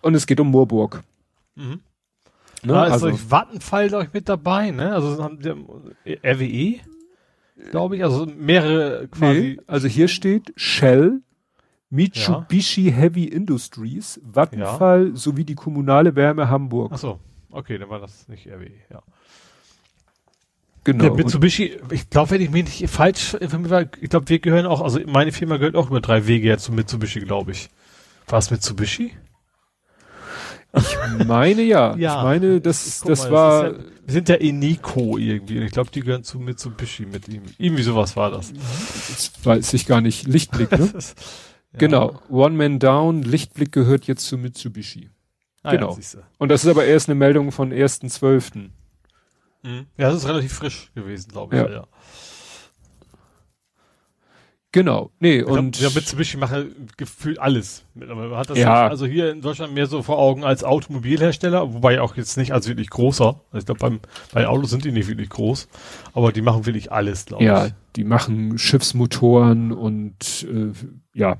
Und 0.01 0.15
es 0.15 0.27
geht 0.27 0.41
um 0.41 0.51
Moorburg. 0.51 1.01
Mhm. 1.55 1.79
Ne? 2.63 2.73
Da 2.73 2.87
ist 2.87 2.91
also, 2.91 3.07
euch 3.07 3.31
Vattenfall, 3.31 3.87
glaube 3.87 4.03
ich, 4.03 4.13
mit 4.13 4.27
dabei, 4.27 4.71
ne? 4.71 4.93
Also 4.93 5.23
haben 5.23 5.39
RWE, 6.05 6.81
glaube 7.71 7.95
ich, 7.95 8.03
also 8.03 8.25
mehrere 8.25 9.07
quasi. 9.07 9.39
Nee, 9.39 9.57
also 9.65 9.87
hier 9.87 10.09
steht 10.09 10.51
Shell, 10.57 11.21
Mitsubishi 11.89 12.89
ja. 12.89 12.95
Heavy 12.95 13.25
Industries, 13.25 14.21
Vattenfall 14.23 15.09
ja. 15.09 15.15
sowie 15.15 15.43
die 15.43 15.55
kommunale 15.55 16.15
Wärme 16.15 16.49
Hamburg. 16.49 16.91
Ach 16.93 16.99
so, 16.99 17.19
okay, 17.51 17.77
dann 17.77 17.89
war 17.89 17.99
das 17.99 18.27
nicht 18.27 18.47
RWE, 18.47 18.71
ja. 18.91 19.01
Genau. 20.83 21.03
Ja, 21.03 21.13
Mitsubishi, 21.13 21.77
ich 21.91 22.09
glaube, 22.09 22.31
wenn 22.31 22.41
ich 22.41 22.51
mich 22.51 22.63
nicht 22.63 22.89
falsch, 22.89 23.35
ich 23.39 24.09
glaube, 24.09 24.29
wir 24.29 24.39
gehören 24.39 24.65
auch, 24.65 24.81
also 24.81 24.99
meine 25.05 25.31
Firma 25.31 25.57
gehört 25.57 25.75
auch 25.75 25.89
über 25.89 25.99
drei 25.99 26.25
Wege 26.25 26.47
jetzt 26.47 26.63
zu 26.63 26.71
Mitsubishi, 26.71 27.19
glaube 27.19 27.51
ich. 27.51 27.69
War 28.27 28.39
es 28.39 28.49
Mitsubishi? 28.49 29.13
Ich 30.75 31.25
meine 31.25 31.63
ja. 31.63 31.95
ja. 31.97 32.17
Ich 32.17 32.23
meine, 32.23 32.61
das, 32.61 33.01
das 33.01 33.23
mal, 33.25 33.31
war. 33.31 33.63
Das 33.63 33.77
ja, 33.77 33.83
wir 34.05 34.13
sind 34.13 34.29
ja 34.29 34.35
Eniko 34.35 35.17
irgendwie. 35.17 35.59
Ich 35.59 35.71
glaube, 35.71 35.91
die 35.91 36.01
gehören 36.01 36.23
zu 36.23 36.39
Mitsubishi 36.39 37.05
mit 37.05 37.27
ihm. 37.27 37.43
Irgendwie 37.57 37.83
sowas 37.83 38.15
war 38.15 38.31
das. 38.31 38.53
Das 38.53 39.31
weiß 39.43 39.73
ich 39.73 39.85
gar 39.85 40.01
nicht. 40.01 40.27
Lichtblick, 40.27 40.71
ne? 40.71 40.89
ja. 41.73 41.79
Genau. 41.79 42.19
One 42.29 42.55
Man 42.55 42.79
Down, 42.79 43.21
Lichtblick 43.21 43.71
gehört 43.71 44.07
jetzt 44.07 44.25
zu 44.25 44.37
Mitsubishi. 44.37 45.09
Ah, 45.63 45.71
genau. 45.71 45.97
Ja, 45.97 46.19
Und 46.37 46.49
das 46.49 46.63
ist 46.63 46.69
aber 46.69 46.85
erst 46.85 47.09
eine 47.09 47.15
Meldung 47.15 47.51
von 47.51 47.71
1.12. 47.73 48.69
Mhm. 49.63 49.85
Ja, 49.97 50.09
das 50.09 50.15
ist 50.23 50.27
relativ 50.27 50.53
frisch 50.53 50.91
gewesen, 50.95 51.31
glaube 51.31 51.55
ich. 51.55 51.61
Ja. 51.61 51.69
ja. 51.69 51.87
Genau, 54.71 55.09
nee, 55.19 55.39
ich 55.39 55.45
und. 55.45 55.77
Glaub, 55.77 55.93
ja, 55.93 55.95
Mitsubishi 55.95 56.37
macht 56.37 56.53
gefühlt 56.95 57.39
alles. 57.39 57.85
Man 57.95 58.31
hat 58.35 58.51
das 58.51 58.57
ja. 58.59 58.87
also 58.87 59.07
hier 59.07 59.31
in 59.31 59.41
Deutschland 59.41 59.73
mehr 59.73 59.87
so 59.87 60.03
vor 60.03 60.19
Augen 60.19 60.43
als 60.43 60.63
Automobilhersteller, 60.63 61.73
wobei 61.73 61.99
auch 62.01 62.15
jetzt 62.17 62.37
nicht 62.37 62.51
als 62.53 62.67
wirklich 62.67 62.91
großer. 62.91 63.41
Also 63.51 63.57
ich 63.57 63.65
glaube, 63.65 63.79
beim, 63.79 63.99
bei 64.31 64.47
Autos 64.47 64.69
sind 64.69 64.85
die 64.85 64.91
nicht 64.91 65.07
wirklich 65.07 65.29
groß, 65.29 65.67
aber 66.13 66.31
die 66.31 66.43
machen 66.43 66.67
wirklich 66.67 66.91
alles, 66.91 67.25
glaube 67.25 67.43
ja, 67.43 67.65
ich. 67.65 67.71
Ja, 67.71 67.75
die 67.95 68.03
machen 68.03 68.59
Schiffsmotoren 68.59 69.71
und, 69.71 70.47
äh, 70.47 70.71
ja. 71.17 71.37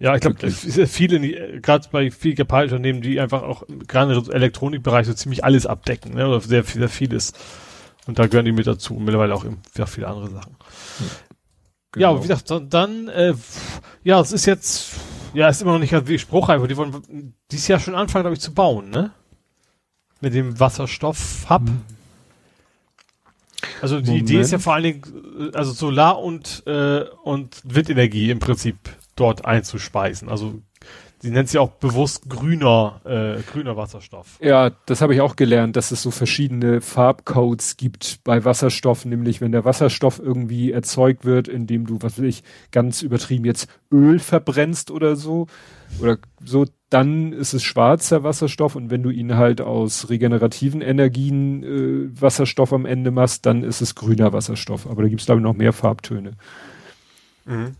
Ja, 0.00 0.14
ich 0.14 0.22
glaube, 0.22 0.50
viele, 0.50 1.60
gerade 1.60 1.88
bei 1.92 2.10
vielen 2.10 2.36
Japanischen 2.36 3.02
die 3.02 3.20
einfach 3.20 3.42
auch 3.42 3.64
gerade 3.86 4.14
im 4.14 4.30
Elektronikbereich 4.30 5.06
so 5.06 5.12
ziemlich 5.12 5.44
alles 5.44 5.66
abdecken, 5.66 6.14
ne, 6.14 6.26
oder 6.26 6.40
sehr, 6.40 6.64
sehr 6.64 6.88
vieles. 6.88 7.34
Und 8.06 8.18
da 8.18 8.26
gehören 8.26 8.46
die 8.46 8.52
mit 8.52 8.66
dazu 8.66 8.94
mittlerweile 8.94 9.34
auch 9.34 9.44
ja, 9.76 9.84
viele 9.84 10.08
andere 10.08 10.30
Sachen. 10.30 10.56
Ja. 10.58 11.06
Genau. 11.92 12.02
Ja, 12.02 12.10
aber 12.10 12.18
wie 12.24 12.28
gesagt, 12.28 12.50
dann, 12.50 12.70
dann 12.70 13.08
äh, 13.08 13.34
ja, 14.02 14.20
es 14.20 14.32
ist 14.32 14.46
jetzt, 14.46 14.92
ja, 15.34 15.48
ist 15.48 15.60
immer 15.60 15.72
noch 15.72 15.80
nicht 15.80 16.08
wie 16.08 16.18
spruchreif, 16.18 16.66
die 16.66 16.76
wollen 16.76 17.34
dieses 17.50 17.68
Jahr 17.68 17.80
schon 17.80 17.94
anfangen, 17.94 18.22
glaube 18.22 18.36
ich, 18.36 18.40
zu 18.40 18.54
bauen, 18.54 18.88
ne? 18.90 19.10
Mit 20.22 20.32
dem 20.32 20.58
Wasserstoff-Hub. 20.58 21.62
Mhm. 21.62 21.82
Also 23.82 24.00
die 24.00 24.10
Moment. 24.10 24.30
Idee 24.30 24.40
ist 24.40 24.52
ja 24.52 24.58
vor 24.58 24.74
allen 24.74 24.84
Dingen, 24.84 25.50
äh, 25.52 25.56
also 25.56 25.72
Solar 25.72 26.20
und, 26.20 26.62
äh, 26.66 27.04
und 27.24 27.60
Windenergie 27.64 28.30
im 28.30 28.38
Prinzip 28.38 28.76
dort 29.20 29.44
einzuspeisen. 29.44 30.28
Also 30.28 30.60
Sie 31.22 31.30
nennt 31.30 31.50
sie 31.50 31.58
auch 31.58 31.72
bewusst 31.72 32.30
grüner, 32.30 33.02
äh, 33.04 33.42
grüner 33.42 33.76
Wasserstoff. 33.76 34.38
Ja, 34.40 34.70
das 34.86 35.02
habe 35.02 35.14
ich 35.14 35.20
auch 35.20 35.36
gelernt, 35.36 35.76
dass 35.76 35.90
es 35.90 36.00
so 36.00 36.10
verschiedene 36.10 36.80
Farbcodes 36.80 37.76
gibt 37.76 38.20
bei 38.24 38.42
Wasserstoff, 38.46 39.04
nämlich 39.04 39.42
wenn 39.42 39.52
der 39.52 39.66
Wasserstoff 39.66 40.18
irgendwie 40.18 40.72
erzeugt 40.72 41.26
wird, 41.26 41.46
indem 41.46 41.86
du, 41.86 41.98
was 42.00 42.16
will 42.16 42.24
ich, 42.24 42.42
ganz 42.70 43.02
übertrieben 43.02 43.44
jetzt 43.44 43.68
Öl 43.92 44.18
verbrennst 44.18 44.90
oder 44.90 45.14
so, 45.14 45.46
oder 46.00 46.16
so, 46.42 46.64
dann 46.88 47.34
ist 47.34 47.52
es 47.52 47.64
schwarzer 47.64 48.22
Wasserstoff 48.24 48.74
und 48.74 48.90
wenn 48.90 49.02
du 49.02 49.10
ihn 49.10 49.36
halt 49.36 49.60
aus 49.60 50.08
regenerativen 50.08 50.80
Energien 50.80 51.62
äh, 51.62 52.18
Wasserstoff 52.18 52.72
am 52.72 52.86
Ende 52.86 53.10
machst, 53.10 53.44
dann 53.44 53.62
ist 53.62 53.82
es 53.82 53.94
grüner 53.94 54.32
Wasserstoff. 54.32 54.86
Aber 54.86 55.02
da 55.02 55.08
gibt 55.08 55.20
es, 55.20 55.26
glaube 55.26 55.40
ich, 55.40 55.44
noch 55.44 55.54
mehr 55.54 55.74
Farbtöne. 55.74 56.32
Mhm. 57.44 57.76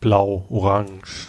Blau, 0.00 0.46
orange. 0.48 1.28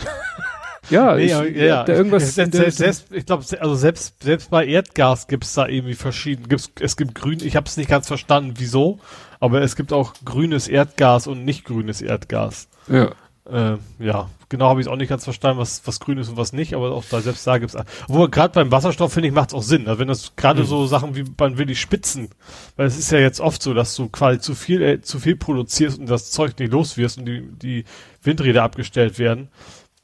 Ja, 0.89 1.15
nee, 1.15 1.25
ich, 1.25 1.31
ja, 1.31 1.43
ja. 1.43 1.83
Da 1.83 1.93
irgendwas 1.93 2.35
selbst, 2.35 2.55
selbst, 2.55 2.77
selbst, 2.77 3.11
ich 3.11 3.25
glaube, 3.25 3.43
also 3.59 3.75
selbst, 3.75 4.23
selbst 4.23 4.49
bei 4.49 4.65
Erdgas 4.65 5.27
gibt's 5.27 5.53
da 5.53 5.67
irgendwie 5.67 5.95
verschieden. 5.95 6.47
Gibt's, 6.47 6.71
es 6.79 6.97
gibt 6.97 7.15
grün, 7.15 7.39
ich 7.41 7.55
habe 7.55 7.67
es 7.67 7.77
nicht 7.77 7.89
ganz 7.89 8.07
verstanden, 8.07 8.53
wieso, 8.57 8.99
aber 9.39 9.61
es 9.61 9.75
gibt 9.75 9.93
auch 9.93 10.13
grünes 10.23 10.67
Erdgas 10.67 11.27
und 11.27 11.45
nicht 11.45 11.65
grünes 11.65 12.01
Erdgas. 12.01 12.67
Ja. 12.87 13.11
Äh, 13.47 13.77
ja, 13.99 14.29
genau 14.49 14.69
habe 14.69 14.81
ich 14.81 14.87
auch 14.87 14.95
nicht 14.95 15.09
ganz 15.09 15.23
verstanden, 15.23 15.59
was, 15.59 15.85
was 15.85 15.99
grün 15.99 16.17
ist 16.17 16.29
und 16.29 16.37
was 16.37 16.51
nicht, 16.51 16.73
aber 16.73 16.91
auch 16.91 17.03
da 17.09 17.21
selbst 17.21 17.45
da 17.45 17.59
gibt's. 17.59 17.77
Obwohl 18.07 18.29
gerade 18.29 18.53
beim 18.53 18.71
Wasserstoff 18.71 19.13
finde 19.13 19.27
ich 19.27 19.35
macht's 19.35 19.53
auch 19.53 19.61
Sinn. 19.61 19.87
Also 19.87 19.99
wenn 19.99 20.07
das 20.07 20.35
gerade 20.35 20.61
mhm. 20.61 20.65
so 20.65 20.87
Sachen 20.87 21.15
wie 21.15 21.25
man 21.37 21.59
will 21.59 21.67
die 21.67 21.75
Spitzen, 21.75 22.29
weil 22.75 22.87
es 22.87 22.97
ist 22.97 23.11
ja 23.11 23.19
jetzt 23.19 23.39
oft 23.39 23.61
so, 23.61 23.75
dass 23.75 23.95
du 23.95 24.09
quasi 24.09 24.39
zu 24.39 24.55
viel 24.55 24.81
äh, 24.81 25.01
zu 25.01 25.19
viel 25.19 25.35
produzierst 25.35 25.99
und 25.99 26.09
das 26.09 26.31
Zeug 26.31 26.57
nicht 26.57 26.71
los 26.71 26.97
wirst 26.97 27.19
und 27.19 27.25
die 27.25 27.47
die 27.61 27.85
Windräder 28.25 28.63
abgestellt 28.63 29.19
werden 29.19 29.49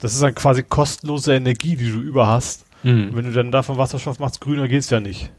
das 0.02 0.14
ist 0.14 0.22
dann 0.22 0.36
quasi 0.36 0.64
kostenlose 0.64 1.36
Energie, 1.36 1.76
die 1.76 1.92
du 1.92 2.00
über 2.00 2.28
hast. 2.28 2.66
Mhm. 2.84 3.16
wenn 3.16 3.26
du 3.26 3.32
dann 3.32 3.52
davon 3.52 3.78
Wasserstoff 3.78 4.18
machst, 4.18 4.42
grüner 4.42 4.68
geht's 4.68 4.90
ja 4.90 5.00
nicht. 5.00 5.32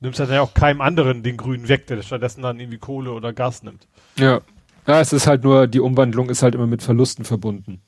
Du 0.00 0.06
nimmst 0.06 0.18
dann 0.18 0.28
ja 0.28 0.40
auch 0.40 0.52
keinem 0.52 0.80
anderen 0.80 1.22
den 1.22 1.36
Grünen 1.36 1.68
weg, 1.68 1.86
der 1.86 2.02
stattdessen 2.02 2.42
dann 2.42 2.58
irgendwie 2.58 2.78
Kohle 2.78 3.12
oder 3.12 3.32
Gas 3.32 3.62
nimmt. 3.62 3.86
Ja. 4.18 4.40
Ja, 4.84 5.00
es 5.00 5.12
ist 5.12 5.28
halt 5.28 5.44
nur, 5.44 5.68
die 5.68 5.78
Umwandlung 5.78 6.28
ist 6.28 6.42
halt 6.42 6.56
immer 6.56 6.66
mit 6.66 6.82
Verlusten 6.82 7.24
verbunden. 7.24 7.80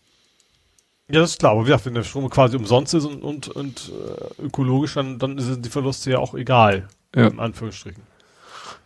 Ja, 1.10 1.20
das 1.20 1.30
ist 1.30 1.40
klar, 1.40 1.52
aber 1.52 1.62
wie 1.62 1.66
gesagt, 1.66 1.86
wenn 1.86 1.94
der 1.94 2.04
Strom 2.04 2.30
quasi 2.30 2.56
umsonst 2.56 2.94
ist 2.94 3.04
und, 3.04 3.22
und, 3.22 3.48
und 3.48 3.90
äh, 4.38 4.42
ökologisch, 4.42 4.94
dann, 4.94 5.18
dann 5.18 5.36
sind 5.40 5.64
die 5.64 5.70
Verluste 5.70 6.12
ja 6.12 6.18
auch 6.18 6.34
egal. 6.34 6.86
Ja. 7.16 7.26
In 7.26 7.40
Anführungsstrichen. 7.40 8.02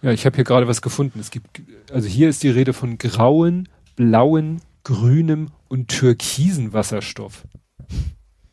Ja, 0.01 0.11
ich 0.11 0.25
habe 0.25 0.37
hier 0.37 0.45
gerade 0.45 0.69
was 0.69 0.81
gefunden. 0.81 1.21
Es 1.21 1.31
gibt, 1.31 1.49
also 1.93 2.09
hier 2.09 2.31
ist 2.31 2.43
die 2.43 2.51
Rede 2.51 2.73
von 2.73 2.97
grauen, 2.97 3.69
blauen, 3.97 4.63
grünem 4.85 5.51
und 5.69 5.89
türkisen 5.89 6.73
Wasserstoff. 6.73 7.45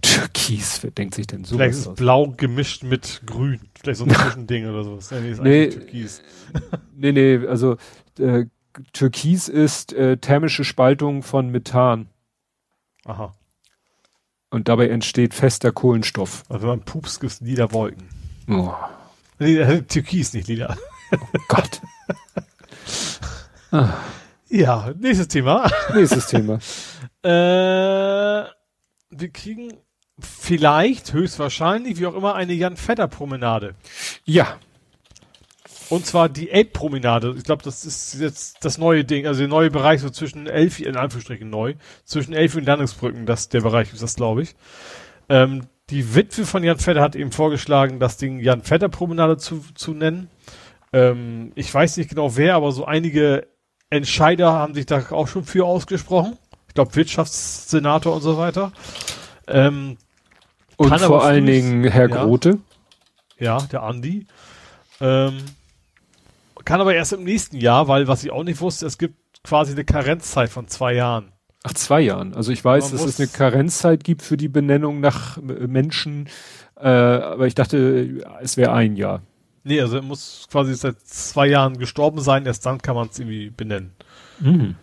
Türkis, 0.02 0.82
wer 0.82 0.92
denkt 0.92 1.16
sich 1.16 1.28
denn 1.28 1.44
so? 1.44 1.56
Vielleicht 1.56 1.78
ist 1.78 1.88
aus? 1.88 1.96
blau 1.96 2.34
gemischt 2.36 2.84
mit 2.84 3.22
grün. 3.26 3.60
Vielleicht 3.80 4.00
so 4.00 4.06
ein 4.06 4.10
Zwischending 4.14 4.68
oder 4.68 4.84
sowas. 4.84 5.10
Ja, 5.10 5.20
nee, 5.20 5.32
ist 5.32 5.42
nee, 5.42 5.70
Türkis. 5.70 6.22
nee, 6.96 7.12
nee, 7.12 7.48
also 7.48 7.78
äh, 8.18 8.46
Türkis 8.94 9.50
ist 9.50 9.94
äh, 9.94 10.18
thermische 10.18 10.64
Spaltung 10.64 11.24
von 11.24 11.50
Methan. 11.50 12.08
Aha. 13.06 13.34
Und 14.50 14.68
dabei 14.68 14.90
entsteht 14.90 15.34
fester 15.34 15.72
Kohlenstoff. 15.72 16.44
Also 16.50 16.64
wenn 16.64 16.70
man 16.70 16.86
pupst, 16.86 17.20
gibt 17.20 17.34
es 17.34 17.42
lila 17.42 17.72
Wolken. 17.72 18.08
Oh. 18.48 18.74
Nee, 19.38 19.58
äh, 19.58 19.82
Türkis, 19.84 20.34
nicht 20.34 20.48
lila. 20.48 20.76
Oh 21.12 21.40
Gott. 21.48 21.82
ah. 23.72 23.94
Ja, 24.50 24.94
nächstes 25.00 25.28
Thema. 25.28 25.70
Nächstes 25.94 26.28
Thema. 26.28 26.56
äh, 27.24 28.50
wir 29.12 29.30
kriegen 29.32 29.74
vielleicht, 30.20 31.14
höchstwahrscheinlich, 31.14 32.00
wie 32.00 32.08
auch 32.08 32.16
immer, 32.16 32.36
eine 32.36 32.54
Jan-Vetter-Promenade. 32.54 33.76
Ja. 34.26 34.58
Und 35.90 36.06
zwar 36.06 36.30
die 36.30 36.50
Elbpromenade. 36.50 37.34
Ich 37.38 37.44
glaube, 37.44 37.64
das 37.64 37.86
ist 37.86 38.20
jetzt 38.20 38.64
das 38.64 38.78
neue 38.78 39.06
Ding, 39.06 39.26
also 39.26 39.40
der 39.40 39.48
neue 39.48 39.72
Bereich 39.72 40.02
so 40.02 40.10
zwischen 40.10 40.46
Elf, 40.48 40.80
in 40.80 40.96
Anführungsstrichen 40.96 41.50
neu, 41.50 41.76
zwischen 42.04 42.34
Elf 42.34 42.56
und 42.56 42.66
Landungsbrücken, 42.66 43.26
das 43.26 43.50
der 43.50 43.62
Bereich 43.62 43.94
ist 43.94 44.04
das, 44.04 44.16
glaube 44.16 44.44
ich. 44.44 44.56
Ähm, 45.30 45.68
die 45.90 46.14
Witwe 46.14 46.46
von 46.46 46.64
Jan 46.64 46.78
Vetter 46.78 47.02
hat 47.02 47.16
eben 47.16 47.32
vorgeschlagen, 47.32 48.00
das 48.00 48.18
Ding 48.18 48.40
Jan 48.40 48.62
Vetter 48.62 48.90
Promenade 48.90 49.38
zu, 49.38 49.64
zu 49.74 49.94
nennen. 49.94 50.30
Ähm, 50.94 51.52
ich 51.56 51.74
weiß 51.74 51.98
nicht 51.98 52.10
genau 52.10 52.36
wer, 52.36 52.56
aber 52.56 52.72
so 52.72 52.86
einige 52.86 53.48
Entscheider 53.90 54.52
haben 54.54 54.74
sich 54.74 54.86
da 54.86 55.04
auch 55.12 55.28
schon 55.28 55.44
für 55.44 55.66
ausgesprochen. 55.66 56.38
Ich 56.68 56.74
glaube, 56.76 56.96
Wirtschaftssenator 56.96 58.16
und 58.16 58.22
so 58.22 58.38
weiter. 58.38 58.72
Ähm, 59.48 59.98
und 60.78 61.00
vor 61.00 61.24
allen 61.24 61.46
Dingen 61.46 61.84
Herr 61.86 62.10
ja, 62.10 62.24
Grote. 62.24 62.60
Ja, 63.38 63.58
der 63.72 63.84
Andi. 63.84 64.28
Ähm, 65.02 65.38
kann 66.70 66.82
aber 66.82 66.94
erst 66.94 67.14
im 67.14 67.24
nächsten 67.24 67.58
Jahr, 67.58 67.88
weil 67.88 68.08
was 68.08 68.24
ich 68.24 68.30
auch 68.30 68.44
nicht 68.44 68.62
wusste, 68.62 68.86
es 68.86 69.00
gibt 69.00 69.16
quasi 69.44 69.72
eine 69.72 69.86
Karenzzeit 69.86 70.52
von 70.52 70.68
zwei 70.68 70.94
Jahren. 70.94 71.32
Ach, 71.64 71.74
zwei 71.74 72.02
Jahren. 72.02 72.36
Also 72.36 72.52
ich 72.52 72.64
weiß, 72.64 72.92
dass 72.92 73.04
es 73.04 73.20
eine 73.20 73.28
Karenzzeit 73.28 74.04
gibt 74.04 74.22
für 74.22 74.38
die 74.38 74.50
Benennung 74.50 75.00
nach 75.00 75.38
Menschen, 75.42 76.30
äh, 76.78 76.88
aber 76.88 77.48
ich 77.48 77.56
dachte, 77.56 78.24
es 78.40 78.56
wäre 78.56 78.72
ein 78.72 78.96
Jahr. 78.98 79.24
Nee, 79.70 79.82
also 79.82 79.98
er 79.98 80.02
muss 80.02 80.48
quasi 80.52 80.74
seit 80.74 81.00
zwei 81.02 81.46
Jahren 81.46 81.78
gestorben 81.78 82.22
sein, 82.22 82.48
erst 82.48 82.66
dann 82.66 82.82
kann 82.82 82.96
man 82.96 83.10
es 83.10 83.20
irgendwie 83.20 83.52
benennen. 83.52 83.94
Mhm. 84.40 84.76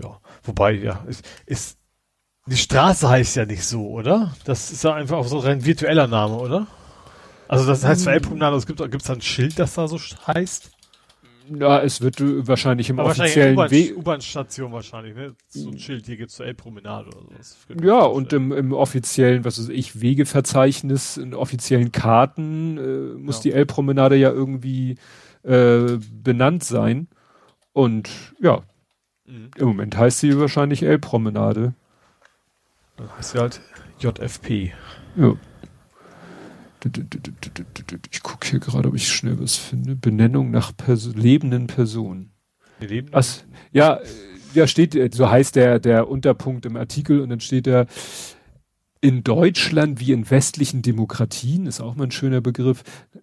Ja, 0.00 0.20
wobei, 0.44 0.70
ja, 0.74 1.04
ist, 1.08 1.26
ist, 1.44 1.78
die 2.46 2.56
Straße 2.56 3.08
heißt 3.08 3.34
ja 3.34 3.44
nicht 3.44 3.64
so, 3.64 3.88
oder? 3.88 4.36
Das 4.44 4.70
ist 4.70 4.84
ja 4.84 4.94
einfach 4.94 5.16
auch 5.16 5.26
so 5.26 5.40
ein 5.40 5.64
virtueller 5.64 6.06
Name, 6.06 6.34
oder? 6.36 6.68
Also 7.48 7.66
das 7.66 7.84
heißt 7.84 8.04
für 8.04 8.12
Elbpromenade, 8.12 8.56
es 8.56 8.66
gibt 8.66 8.80
es 8.80 9.02
da 9.02 9.14
ein 9.14 9.20
Schild, 9.20 9.58
das 9.58 9.74
da 9.74 9.88
so 9.88 9.98
heißt? 9.98 10.70
Ja, 11.56 11.80
es 11.80 12.00
wird 12.00 12.16
wahrscheinlich 12.20 12.90
im 12.90 13.00
Aber 13.00 13.10
offiziellen 13.10 13.56
Weg. 13.70 13.96
U-Bahn-Station 13.96 14.72
wahrscheinlich, 14.72 15.14
ne? 15.14 15.34
So 15.48 15.70
ein 15.70 15.78
Schild, 15.78 16.06
hier 16.06 16.16
geht's 16.16 16.34
zur 16.34 16.46
Elbpromenade 16.46 17.08
oder 17.08 17.22
sowas. 17.22 17.56
Ja, 17.82 18.00
und 18.00 18.32
im, 18.32 18.52
im 18.52 18.72
offiziellen, 18.72 19.44
was 19.44 19.58
weiß 19.58 19.70
ich, 19.70 20.00
Wegeverzeichnis, 20.00 21.16
in 21.16 21.34
offiziellen 21.34 21.92
Karten 21.92 22.78
äh, 22.78 23.18
muss 23.18 23.36
ja. 23.36 23.42
die 23.42 23.52
Elbpromenade 23.52 24.16
ja 24.16 24.30
irgendwie 24.30 24.96
äh, 25.42 25.98
benannt 26.22 26.64
sein. 26.64 27.08
Und 27.72 28.10
ja, 28.40 28.62
mhm. 29.26 29.50
im 29.56 29.66
Moment 29.68 29.96
heißt 29.96 30.20
sie 30.20 30.38
wahrscheinlich 30.38 30.82
Elbpromenade. 30.82 31.74
Dann 32.96 33.16
heißt 33.16 33.30
sie 33.30 33.38
halt 33.38 33.60
JFP. 34.00 34.72
Ja. 35.16 35.34
Ich 38.10 38.22
gucke 38.22 38.46
hier 38.48 38.60
gerade, 38.60 38.88
ob 38.88 38.94
ich 38.94 39.08
schnell 39.08 39.40
was 39.40 39.56
finde. 39.56 39.96
Benennung 39.96 40.50
nach 40.50 40.76
Perso 40.76 41.10
lebenden 41.10 41.66
Personen. 41.66 42.30
Lebenden? 42.80 43.14
As, 43.14 43.44
ja, 43.72 44.00
ja, 44.54 44.66
steht, 44.66 45.14
so 45.14 45.28
heißt 45.28 45.56
der, 45.56 45.78
der 45.78 46.08
Unterpunkt 46.08 46.66
im 46.66 46.76
Artikel 46.76 47.20
und 47.20 47.30
dann 47.30 47.40
steht 47.40 47.66
da, 47.66 47.86
in 49.00 49.22
Deutschland 49.22 50.00
wie 50.00 50.12
in 50.12 50.28
westlichen 50.28 50.82
Demokratien, 50.82 51.66
ist 51.66 51.80
auch 51.80 51.94
mal 51.94 52.04
ein 52.04 52.10
schöner 52.10 52.40
Begriff, 52.40 52.82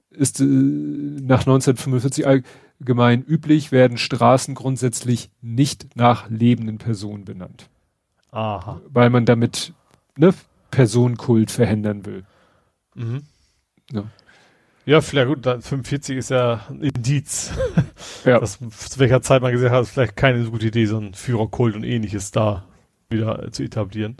ist 0.10 0.40
äh, 0.40 0.44
nach 0.45 1.41
1945 1.41 2.26
allgemein 2.26 3.23
üblich, 3.23 3.72
werden 3.72 3.98
Straßen 3.98 4.56
grundsätzlich 4.56 5.30
nicht 5.41 5.95
nach 5.95 6.30
lebenden 6.30 6.77
Personen 6.77 7.26
benannt. 7.26 7.69
Aha. 8.32 8.82
Weil 8.90 9.10
man 9.10 9.26
damit 9.26 9.73
ne, 10.18 10.34
Personenkult 10.72 11.52
verhindern 11.52 12.06
will. 12.06 12.23
Mhm. 12.95 13.23
Ja. 13.91 14.03
Ja, 14.86 15.02
vielleicht 15.02 15.28
gut, 15.28 15.44
45 15.44 16.18
ist 16.18 16.30
ja 16.30 16.62
ein 16.70 16.82
Indiz. 16.82 17.52
ja. 18.24 18.40
Dass, 18.40 18.60
zu 18.60 18.99
welcher 18.99 19.22
Zeit 19.22 19.41
man 19.41 19.52
gesagt 19.52 19.74
hat, 19.74 19.82
ist 19.82 19.90
vielleicht 19.90 20.16
keine 20.16 20.44
so 20.44 20.52
gute 20.52 20.68
Idee, 20.68 20.86
so 20.86 20.99
ein 20.99 21.16
Führerkult 21.16 21.76
und 21.76 21.84
ähnliches 21.84 22.32
da 22.32 22.66
wieder 23.10 23.52
zu 23.52 23.64
etablieren. 23.64 24.18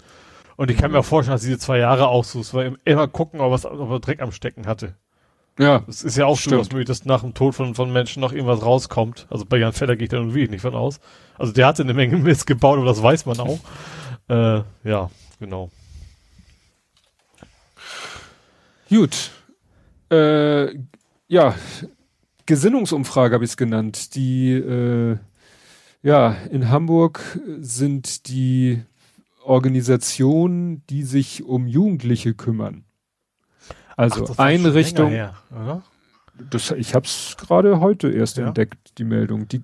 Und 0.56 0.72
ich 0.72 0.78
kann 0.78 0.92
mir 0.92 1.00
auch 1.00 1.06
vorstellen, 1.06 1.36
dass 1.36 1.44
diese 1.44 1.60
zwei 1.60 1.78
Jahre 1.78 2.08
auch 2.08 2.24
so, 2.24 2.40
es 2.40 2.54
war 2.54 2.66
immer 2.84 3.08
gucken, 3.08 3.42
ob, 3.42 3.52
was, 3.52 3.66
ob 3.66 3.92
er 3.92 4.00
Dreck 4.00 4.22
am 4.22 4.32
Stecken 4.32 4.66
hatte. 4.66 4.96
Ja. 5.60 5.84
Es 5.88 6.04
ist 6.04 6.18
ja 6.18 6.26
auch 6.26 6.38
stimmt. 6.38 6.54
durchaus 6.54 6.72
möglich, 6.72 6.88
dass 6.88 7.06
nach 7.06 7.22
dem 7.22 7.34
Tod 7.34 7.56
von, 7.56 7.76
von 7.76 7.92
Menschen 7.92 8.22
noch 8.22 8.34
irgendwas 8.34 8.64
rauskommt. 8.64 9.28
Also 9.30 9.46
bei 9.46 9.58
Jan 9.58 9.74
Feller 9.74 9.96
gehe 9.96 10.06
ich 10.06 10.10
da 10.10 10.18
nun 10.18 10.34
wirklich 10.34 10.50
nicht 10.50 10.62
von 10.62 10.76
aus. 10.76 11.00
Also 11.38 11.54
der 11.54 11.68
hatte 11.68 11.84
eine 11.84 11.94
Menge 11.94 12.18
Mist 12.18 12.48
gebaut, 12.48 12.78
aber 12.78 12.88
das 12.88 13.02
weiß 13.02 13.26
man 13.26 13.40
auch. 13.40 13.60
äh, 14.30 14.64
ja, 14.84 15.10
genau. 15.40 15.70
Gut. 18.90 19.32
Äh, 20.12 20.76
ja, 21.28 21.56
Gesinnungsumfrage 22.46 23.34
habe 23.34 23.44
ich 23.44 23.52
es 23.52 23.58
genannt. 23.58 24.16
Die, 24.16 24.52
äh, 24.52 25.18
ja, 26.04 26.36
in 26.52 26.70
Hamburg 26.70 27.40
sind 27.60 28.28
die 28.30 28.84
Organisationen, 29.44 30.84
die 30.90 31.04
sich 31.04 31.44
um 31.44 31.68
Jugendliche 31.68 32.34
kümmern. 32.34 32.84
Also 33.96 34.28
Ach, 34.30 34.40
Einrichtung. 34.40 35.10
Her, 35.10 35.36
das, 36.50 36.72
ich 36.72 36.94
habe 36.94 37.06
es 37.06 37.36
gerade 37.38 37.80
heute 37.80 38.12
erst 38.12 38.38
ja. 38.38 38.48
entdeckt, 38.48 38.98
die 38.98 39.06
Meldung. 39.06 39.48
Die, 39.48 39.62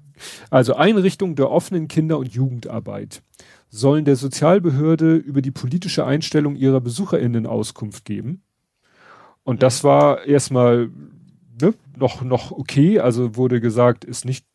also 0.49 0.76
Einrichtung 0.76 1.35
der 1.35 1.51
offenen 1.51 1.88
Kinder- 1.88 2.18
und 2.18 2.34
Jugendarbeit 2.34 3.22
sollen 3.69 4.05
der 4.05 4.15
Sozialbehörde 4.15 5.15
über 5.15 5.41
die 5.41 5.51
politische 5.51 6.05
Einstellung 6.05 6.55
ihrer 6.55 6.81
BesucherInnen 6.81 7.45
Auskunft 7.45 8.05
geben. 8.05 8.43
Und 9.43 9.57
mhm. 9.57 9.59
das 9.59 9.84
war 9.84 10.26
erstmal 10.26 10.89
ne, 11.61 11.73
noch, 11.97 12.22
noch 12.22 12.51
okay. 12.51 12.99
Also 12.99 13.35
wurde 13.35 13.61
gesagt, 13.61 14.05
ist 14.05 14.26
nicht, 14.26 14.45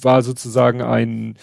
war 0.00 0.22
sozusagen 0.22 0.82
ein, 0.82 1.36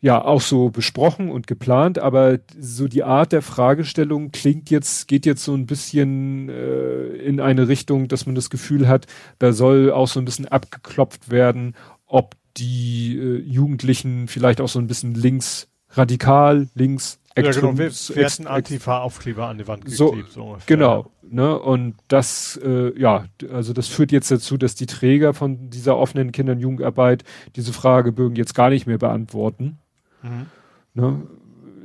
ja 0.00 0.22
auch 0.24 0.40
so 0.40 0.70
besprochen 0.70 1.30
und 1.30 1.46
geplant, 1.46 1.98
aber 1.98 2.38
so 2.58 2.86
die 2.86 3.02
Art 3.02 3.32
der 3.32 3.42
Fragestellung 3.42 4.30
klingt 4.30 4.70
jetzt, 4.70 5.08
geht 5.08 5.26
jetzt 5.26 5.44
so 5.44 5.54
ein 5.54 5.66
bisschen 5.66 6.48
äh, 6.48 7.06
in 7.16 7.40
eine 7.40 7.68
Richtung, 7.68 8.08
dass 8.08 8.26
man 8.26 8.34
das 8.34 8.50
Gefühl 8.50 8.88
hat, 8.88 9.06
da 9.38 9.52
soll 9.52 9.90
auch 9.90 10.08
so 10.08 10.20
ein 10.20 10.24
bisschen 10.24 10.46
abgeklopft 10.46 11.30
werden, 11.30 11.74
ob 12.06 12.36
die 12.56 13.18
äh, 13.18 13.38
Jugendlichen 13.40 14.28
vielleicht 14.28 14.60
auch 14.60 14.68
so 14.68 14.78
ein 14.78 14.86
bisschen 14.86 15.14
links 15.14 15.68
radikal, 15.96 16.68
links 16.74 17.18
extrem, 17.36 17.54
ja, 17.54 17.70
genau. 17.70 17.78
Wir, 17.78 18.16
wir 18.16 18.26
hatten 18.26 18.46
Antifa-Aufkleber 18.46 19.46
an 19.46 19.58
die 19.58 19.68
Wand 19.68 19.84
geklebt. 19.84 20.32
So, 20.32 20.56
so 20.56 20.58
genau. 20.66 21.10
Ne? 21.22 21.58
Und 21.58 21.96
das, 22.08 22.58
äh, 22.64 22.98
ja, 22.98 23.26
also 23.52 23.72
das 23.72 23.88
führt 23.88 24.12
jetzt 24.12 24.30
dazu, 24.30 24.56
dass 24.56 24.74
die 24.74 24.86
Träger 24.86 25.34
von 25.34 25.70
dieser 25.70 25.96
offenen 25.96 26.32
Kinder- 26.32 26.52
und 26.52 26.60
Jugendarbeit 26.60 27.24
diese 27.56 27.72
Fragebögen 27.72 28.36
jetzt 28.36 28.54
gar 28.54 28.70
nicht 28.70 28.86
mehr 28.86 28.98
beantworten. 28.98 29.78
Mhm. 30.22 30.46
Ne? 30.94 31.22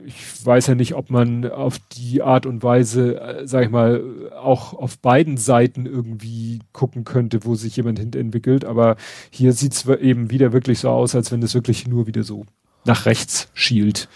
Ich 0.05 0.45
weiß 0.45 0.67
ja 0.67 0.75
nicht, 0.75 0.95
ob 0.95 1.09
man 1.11 1.49
auf 1.49 1.77
die 1.91 2.23
Art 2.23 2.45
und 2.45 2.63
Weise, 2.63 3.19
äh, 3.19 3.47
sag 3.47 3.65
ich 3.65 3.69
mal, 3.69 4.31
auch 4.35 4.73
auf 4.73 4.97
beiden 4.99 5.37
Seiten 5.37 5.85
irgendwie 5.85 6.59
gucken 6.71 7.03
könnte, 7.03 7.45
wo 7.45 7.55
sich 7.55 7.75
jemand 7.75 7.99
hinentwickelt. 7.99 8.65
Aber 8.65 8.95
hier 9.29 9.53
sieht 9.53 9.73
es 9.73 9.85
eben 9.85 10.31
wieder 10.31 10.53
wirklich 10.53 10.79
so 10.79 10.89
aus, 10.89 11.13
als 11.13 11.31
wenn 11.31 11.43
es 11.43 11.53
wirklich 11.53 11.87
nur 11.87 12.07
wieder 12.07 12.23
so 12.23 12.45
nach 12.85 13.05
rechts 13.05 13.49
schielt. 13.53 14.09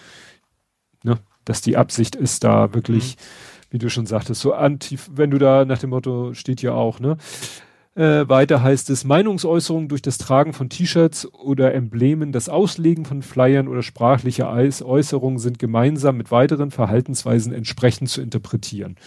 Ne? 1.04 1.18
Dass 1.46 1.62
die 1.62 1.78
Absicht 1.78 2.16
ist, 2.16 2.44
da 2.44 2.74
wirklich, 2.74 3.16
mhm. 3.16 3.20
wie 3.72 3.78
du 3.80 3.90
schon 3.90 4.06
sagtest, 4.06 4.42
so 4.42 4.54
anti, 4.54 5.00
wenn 5.12 5.32
du 5.32 5.38
da 5.38 5.66
nach 5.66 5.80
dem 5.80 5.92
Motto 5.92 6.34
steht 6.34 6.62
ja 6.62 6.74
auch, 6.74 7.00
ne? 7.00 7.18
Äh, 7.96 8.28
weiter 8.28 8.62
heißt 8.62 8.90
es 8.90 9.06
Meinungsäußerungen 9.06 9.88
durch 9.88 10.02
das 10.02 10.18
Tragen 10.18 10.52
von 10.52 10.68
T-Shirts 10.68 11.34
oder 11.34 11.74
Emblemen, 11.74 12.34
das 12.34 12.50
Auslegen 12.50 13.06
von 13.06 13.22
Flyern 13.22 13.70
oder 13.70 13.84
sprachliche 13.84 14.50
Äußerungen 14.50 15.40
sind 15.40 15.60
gemeinsam 15.60 16.18
mit 16.18 16.30
weiteren 16.30 16.72
Verhaltensweisen 16.72 17.54
entsprechend 17.54 18.10
zu 18.10 18.22
interpretieren. 18.22 18.98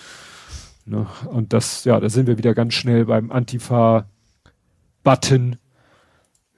Ne? 0.87 1.07
Und 1.27 1.53
das, 1.53 1.85
ja, 1.85 2.01
da 2.01 2.09
sind 2.09 2.29
wir 2.29 2.39
wieder 2.39 2.55
ganz 2.55 2.73
schnell 2.73 3.05
beim 3.05 3.31
Antifa-Button. 3.31 5.57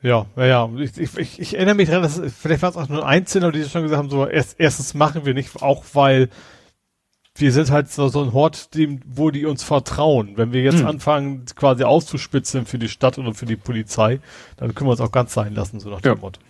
Ja, 0.03 0.27
ja, 0.37 0.47
ja. 0.47 0.71
Ich, 0.79 0.99
ich, 0.99 1.41
ich 1.41 1.55
erinnere 1.55 1.75
mich 1.75 1.89
daran, 1.89 2.03
dass 2.03 2.21
vielleicht 2.41 2.63
war 2.63 2.71
es 2.71 2.77
auch 2.77 2.89
nur 2.89 3.07
Einzelne, 3.07 3.53
die 3.53 3.65
schon 3.65 3.83
gesagt 3.83 3.99
haben, 3.99 4.11
so 4.11 4.27
erst, 4.27 4.59
erstens 4.59 4.95
machen 4.95 5.27
wir 5.27 5.35
nicht, 5.35 5.63
auch 5.63 5.85
weil 5.93 6.31
wir 7.37 7.53
sind 7.53 7.71
halt 7.71 7.91
so, 7.91 8.09
so 8.09 8.23
ein 8.23 8.33
Hort, 8.33 8.75
dem, 8.75 9.01
wo 9.07 9.31
die 9.31 9.47
uns 9.47 9.63
vertrauen. 9.63 10.37
Wenn 10.37 10.53
wir 10.53 10.63
jetzt 10.63 10.81
hm. 10.81 10.87
anfangen, 10.87 11.45
quasi 11.55 11.85
auszuspitzen 11.85 12.67
für 12.67 12.79
die 12.79 12.89
Stadt 12.89 13.19
oder 13.19 13.35
für 13.35 13.47
die 13.47 13.57
Polizei, 13.57 14.21
dann 14.57 14.75
können 14.75 14.89
wir 14.89 14.93
uns 14.93 15.01
auch 15.01 15.13
ganz 15.13 15.35
sein 15.35 15.55
lassen, 15.55 15.81
so 15.81 15.91
nach 15.91 16.01
dem 16.01 16.15
ja. 16.15 16.21
Motto. 16.21 16.41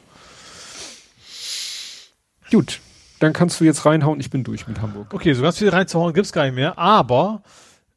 Gut, 2.51 2.81
dann 3.21 3.33
kannst 3.33 3.61
du 3.61 3.65
jetzt 3.65 3.85
reinhauen, 3.85 4.19
ich 4.19 4.31
bin 4.31 4.43
durch 4.43 4.67
mit 4.67 4.81
Hamburg. 4.81 5.13
Okay, 5.13 5.33
so 5.35 5.43
ganz 5.43 5.59
viel 5.59 5.69
reinzuhauen 5.69 6.13
gibt's 6.15 6.33
gar 6.33 6.45
nicht 6.45 6.55
mehr, 6.55 6.79
aber 6.79 7.43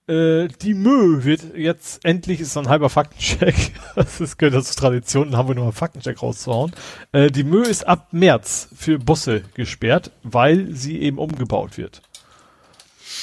äh, 0.08 0.48
die 0.62 0.74
Mö 0.74 1.24
wird 1.24 1.56
jetzt 1.56 2.04
endlich 2.04 2.42
ist 2.42 2.54
so 2.54 2.60
ein 2.60 2.70
halber 2.70 2.90
Faktencheck. 2.90 3.56
das 3.96 4.20
ist 4.20 4.38
gehört 4.38 4.56
das 4.56 4.76
Tradition, 4.76 5.38
haben 5.38 5.48
wir 5.48 5.56
nur 5.56 5.66
einen 5.66 5.74
Faktencheck 5.74 6.22
rauszuhauen. 6.22 6.74
Äh, 7.12 7.32
die 7.32 7.44
Mö 7.44 7.62
ist 7.62 7.88
ab 7.88 8.08
März 8.12 8.70
für 8.76 9.00
Busse 9.00 9.44
gesperrt, 9.54 10.12
weil 10.24 10.74
sie 10.74 11.02
eben 11.02 11.18
umgebaut 11.18 11.78
wird. 11.78 12.02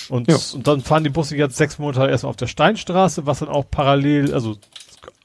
Und, 0.08 0.28
ja. 0.28 0.38
und 0.54 0.66
dann 0.66 0.80
fahren 0.80 1.04
die 1.04 1.10
Busse 1.10 1.36
jetzt 1.36 1.56
sechs 1.56 1.78
Monate 1.78 2.10
erstmal 2.10 2.30
auf 2.30 2.36
der 2.36 2.46
Steinstraße, 2.46 3.26
was 3.26 3.40
dann 3.40 3.48
auch 3.48 3.70
parallel, 3.70 4.32
also 4.32 4.56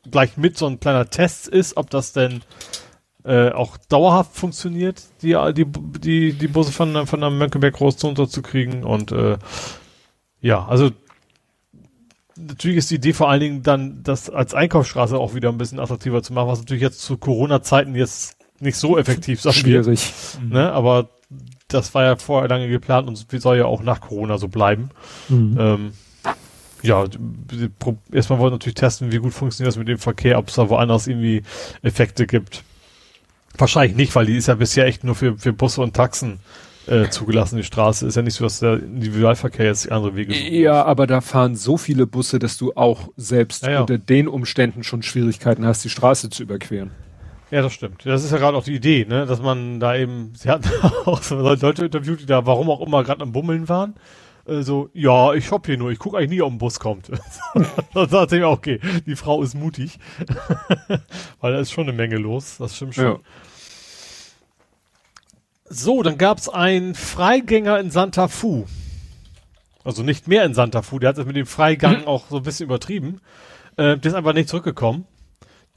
gleich 0.10 0.38
mit 0.38 0.57
so 0.57 0.68
ein 0.68 0.80
kleiner 0.80 1.10
Test 1.10 1.48
ist, 1.48 1.77
ob 1.77 1.90
das 1.90 2.14
denn 2.14 2.41
äh, 3.23 3.52
auch 3.52 3.77
dauerhaft 3.77 4.36
funktioniert, 4.36 5.03
die, 5.22 5.36
die, 5.53 5.65
die, 5.65 6.34
die 6.34 6.48
Busse 6.48 6.72
von, 6.72 7.07
von 7.07 7.22
der 7.22 7.30
Mönckeberg 7.30 7.73
groß 7.73 7.98
zu 7.98 8.41
kriegen. 8.41 8.84
Und 8.84 9.11
äh, 9.11 9.38
ja, 10.41 10.65
also 10.68 10.91
natürlich 12.38 12.78
ist 12.78 12.91
die 12.91 12.95
Idee 12.95 13.14
vor 13.14 13.30
allen 13.30 13.40
Dingen 13.40 13.64
dann, 13.64 14.03
das 14.03 14.30
als 14.30 14.53
Einkaufsstraße 14.53 15.18
auch 15.18 15.34
wieder 15.36 15.49
ein 15.49 15.57
bisschen 15.57 15.80
attraktiver 15.80 16.22
zu 16.24 16.34
machen, 16.34 16.48
was 16.48 16.60
natürlich 16.60 16.84
jetzt 16.84 17.02
zu 17.02 17.18
Corona-Zeiten 17.18 17.95
jetzt 17.95 18.38
nicht 18.60 18.78
so 18.78 18.98
effektiv 18.98 19.41
sein 19.41 19.53
Schwierig. 19.53 20.14
Wird, 20.40 20.52
ne? 20.52 20.72
Aber 20.72 21.10
das 21.68 21.94
war 21.94 22.03
ja 22.03 22.16
vorher 22.16 22.49
lange 22.49 22.70
geplant 22.70 23.07
und 23.07 23.41
soll 23.41 23.57
ja 23.57 23.66
auch 23.66 23.82
nach 23.82 24.02
Corona 24.02 24.38
so 24.38 24.48
bleiben. 24.48 24.90
Mhm. 25.30 25.57
Ähm, 25.60 25.91
ja, 26.82 27.06
erstmal 28.12 28.40
wollen 28.40 28.52
wir 28.52 28.56
natürlich 28.56 28.76
testen, 28.76 29.12
wie 29.12 29.18
gut 29.18 29.34
funktioniert 29.34 29.70
das 29.70 29.78
mit 29.78 29.88
dem 29.88 29.98
Verkehr, 29.98 30.38
ob 30.38 30.49
es 30.49 30.56
da 30.56 30.70
woanders 30.70 31.07
irgendwie 31.07 31.41
Effekte 31.82 32.28
gibt. 32.28 32.64
Wahrscheinlich 33.57 33.95
nicht, 33.95 34.16
weil 34.16 34.28
die 34.28 34.36
ist 34.36 34.48
ja 34.48 34.56
bisher 34.56 34.86
echt 34.86 35.03
nur 35.03 35.16
für, 35.16 35.38
für 35.38 35.53
Busse 35.53 35.82
und 35.82 35.95
Taxen 35.95 36.40
äh, 36.88 37.10
zugelassen, 37.10 37.57
die 37.57 37.64
Straße. 37.64 38.07
Ist 38.07 38.16
ja 38.16 38.22
nicht 38.22 38.36
so, 38.36 38.44
dass 38.44 38.60
der 38.60 38.74
Individualverkehr 38.76 39.66
jetzt 39.66 39.91
andere 39.91 40.16
Wege 40.16 40.34
sucht. 40.34 40.52
Ja, 40.52 40.84
aber 40.84 41.07
da 41.07 41.22
fahren 41.22 41.56
so 41.56 41.78
viele 41.78 42.07
Busse, 42.07 42.40
dass 42.40 42.57
du 42.57 42.74
auch 42.76 43.10
selbst 43.16 43.64
ja, 43.64 43.72
ja. 43.72 43.82
unter 43.82 43.98
den 43.98 44.28
Umständen 44.28 44.84
schon 44.84 45.02
Schwierigkeiten 45.02 45.66
hast, 45.66 45.84
die 45.84 45.90
Straße 45.90 46.30
zu 46.30 46.44
überqueren. 46.44 46.91
Ja, 47.52 47.62
das 47.62 47.74
stimmt. 47.74 48.06
Das 48.06 48.24
ist 48.24 48.32
ja 48.32 48.38
gerade 48.38 48.57
auch 48.57 48.64
die 48.64 48.76
Idee, 48.76 49.06
ne, 49.07 49.26
dass 49.26 49.41
man 49.41 49.80
da 49.80 49.95
eben, 49.95 50.34
sie 50.36 50.49
hatten 50.49 50.70
auch 51.06 51.22
so 51.22 51.36
Leute 51.36 51.86
interviewt, 51.86 52.22
die 52.22 52.26
da 52.26 52.45
warum 52.45 52.70
auch 52.70 52.82
immer 52.82 53.03
gerade 53.03 53.22
am 53.22 53.32
Bummeln 53.32 53.70
waren. 53.70 53.95
Äh, 54.48 54.62
so, 54.62 54.90
ja, 54.94 55.34
ich 55.34 55.45
shopp 55.45 55.66
hier 55.66 55.78
nur, 55.78 55.91
ich 55.91 55.99
gucke 55.99 56.18
eigentlich 56.18 56.32
nie, 56.32 56.41
ob 56.41 56.52
ein 56.52 56.57
Bus 56.57 56.80
kommt. 56.80 57.12
da 57.94 58.06
dachte 58.06 58.36
ich 58.36 58.41
mir, 58.41 58.49
okay, 58.49 58.80
die 59.06 59.16
Frau 59.16 59.41
ist 59.41 59.56
mutig. 59.56 59.99
Weil 61.40 61.53
da 61.53 61.60
ist 61.60 61.72
schon 61.72 61.88
eine 61.88 61.98
Menge 61.98 62.18
los, 62.18 62.57
das 62.57 62.76
stimmt 62.76 62.95
schon. 62.95 63.06
Ja. 63.06 63.20
So, 65.67 66.03
dann 66.03 66.17
gab's 66.17 66.47
einen 66.47 66.93
Freigänger 66.93 67.79
in 67.79 67.89
Santa 67.89 68.27
Fu. 68.27 68.65
Also 69.83 70.03
nicht 70.03 70.27
mehr 70.27 70.45
in 70.45 70.53
Santa 70.53 70.81
Fu, 70.81 70.99
der 70.99 71.09
hat 71.09 71.17
das 71.17 71.25
mit 71.25 71.35
dem 71.35 71.47
Freigang 71.47 72.01
mhm. 72.01 72.07
auch 72.07 72.25
so 72.29 72.37
ein 72.37 72.43
bisschen 72.43 72.65
übertrieben. 72.65 73.21
Äh, 73.77 73.97
der 73.97 74.11
ist 74.11 74.13
einfach 74.13 74.33
nicht 74.33 74.49
zurückgekommen. 74.49 75.05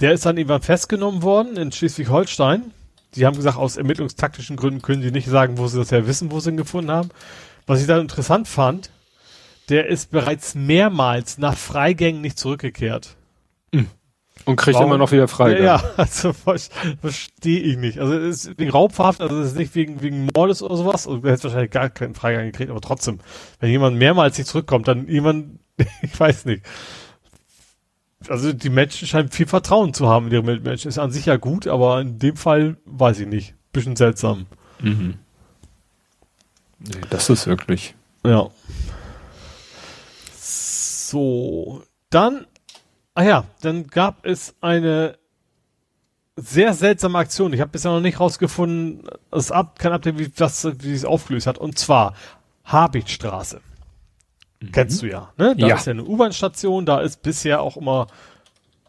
Der 0.01 0.13
ist 0.13 0.27
dann 0.27 0.37
irgendwann 0.37 0.63
festgenommen 0.63 1.23
worden 1.23 1.57
in 1.57 1.73
Schleswig-Holstein. 1.73 2.73
Die 3.15 3.25
haben 3.25 3.37
gesagt, 3.37 3.57
aus 3.57 3.77
ermittlungstaktischen 3.77 4.57
Gründen 4.57 4.83
können 4.83 5.03
sie 5.03 5.11
nicht 5.11 5.29
sagen, 5.29 5.59
wo 5.59 5.67
sie 5.67 5.79
das 5.79 5.91
ja 5.91 6.07
wissen, 6.07 6.31
wo 6.31 6.41
sie 6.41 6.51
ihn 6.51 6.57
gefunden 6.57 6.91
haben. 6.91 7.09
Was 7.67 7.81
ich 7.81 7.87
dann 7.87 8.03
interessant 8.03 8.47
fand, 8.47 8.91
der 9.69 9.87
ist 9.87 10.11
bereits 10.11 10.55
mehrmals 10.55 11.39
nach 11.39 11.57
Freigängen 11.57 12.21
nicht 12.21 12.39
zurückgekehrt. 12.39 13.17
Mhm. 13.73 13.89
Und 14.49 14.57
kriegt 14.57 14.77
Warum? 14.77 14.89
immer 14.89 14.97
noch 14.97 15.13
wieder 15.13 15.29
frei. 15.29 15.59
Ja, 15.59 15.77
ja 15.77 15.83
also 15.99 16.33
verstehe 16.33 17.61
ich 17.61 17.77
nicht. 17.77 17.99
Also 17.99 18.15
es 18.15 18.47
ist 18.47 18.59
wegen 18.59 18.71
Raubverhaft, 18.71 19.21
also 19.21 19.39
es 19.41 19.49
ist 19.49 19.59
nicht 19.59 19.75
wegen, 19.75 20.01
wegen 20.01 20.27
Mordes 20.35 20.63
oder 20.63 20.75
sowas. 20.75 21.07
Also 21.07 21.19
du 21.19 21.29
hättest 21.29 21.45
wahrscheinlich 21.45 21.71
gar 21.71 21.91
keinen 21.91 22.15
Freigang 22.15 22.47
gekriegt, 22.47 22.71
aber 22.71 22.81
trotzdem, 22.81 23.19
wenn 23.61 23.71
jemand 23.71 23.99
mehrmals 23.99 24.39
nicht 24.39 24.47
zurückkommt, 24.47 24.89
dann 24.89 25.07
jemand, 25.07 25.59
ich 26.03 26.19
weiß 26.19 26.47
nicht. 26.47 26.65
Also 28.27 28.55
die 28.55 28.71
Menschen 28.71 29.07
scheinen 29.07 29.29
viel 29.29 29.47
Vertrauen 29.47 29.93
zu 29.93 30.09
haben 30.09 30.29
in 30.29 30.33
ihre 30.33 30.43
Mitmenschen. 30.43 30.89
Ist 30.89 30.99
an 30.99 31.11
sich 31.11 31.27
ja 31.27 31.37
gut, 31.37 31.67
aber 31.67 32.01
in 32.01 32.19
dem 32.19 32.37
Fall 32.37 32.79
weiß 32.87 33.21
ich 33.21 33.27
nicht. 33.27 33.55
Bisschen 33.75 33.97
seltsam. 33.97 34.47
Mhm. 34.81 35.17
Nee, 36.79 37.01
das 37.11 37.29
ist 37.29 37.47
wirklich. 37.47 37.95
Ja. 38.25 38.49
So, 40.33 41.83
dann, 42.09 42.47
ah 43.19 43.25
ja, 43.25 43.45
dann 43.63 43.89
gab 43.89 44.25
es 44.25 44.55
eine 44.61 45.19
sehr 46.37 46.73
seltsame 46.73 47.19
Aktion. 47.19 47.53
Ich 47.53 47.61
habe 47.61 47.73
bisher 47.73 47.91
noch 47.91 48.01
nicht 48.01 48.21
rausgefunden, 48.21 49.09
das 49.33 49.51
ab, 49.51 49.81
kein 49.81 49.93
Update, 49.93 50.19
wie 50.19 50.29
das, 50.29 50.69
wie 50.79 50.93
es 50.93 51.05
aufgelöst 51.05 51.49
hat. 51.49 51.59
Und 51.59 51.77
zwar 51.77 52.15
Habichtstraße. 52.65 53.61
Mhm. 54.61 54.73
Kennst 54.73 55.03
du 55.03 55.07
ja, 55.07 55.33
ne? 55.37 55.57
Da 55.59 55.67
ja. 55.67 55.75
ist 55.75 55.87
ja 55.87 55.95
eine 55.95 56.05
U-Bahn-Station, 56.05 56.87
da 56.87 57.01
ist 57.01 57.23
bisher 57.23 57.61
auch 57.61 57.77
immer, 57.77 58.07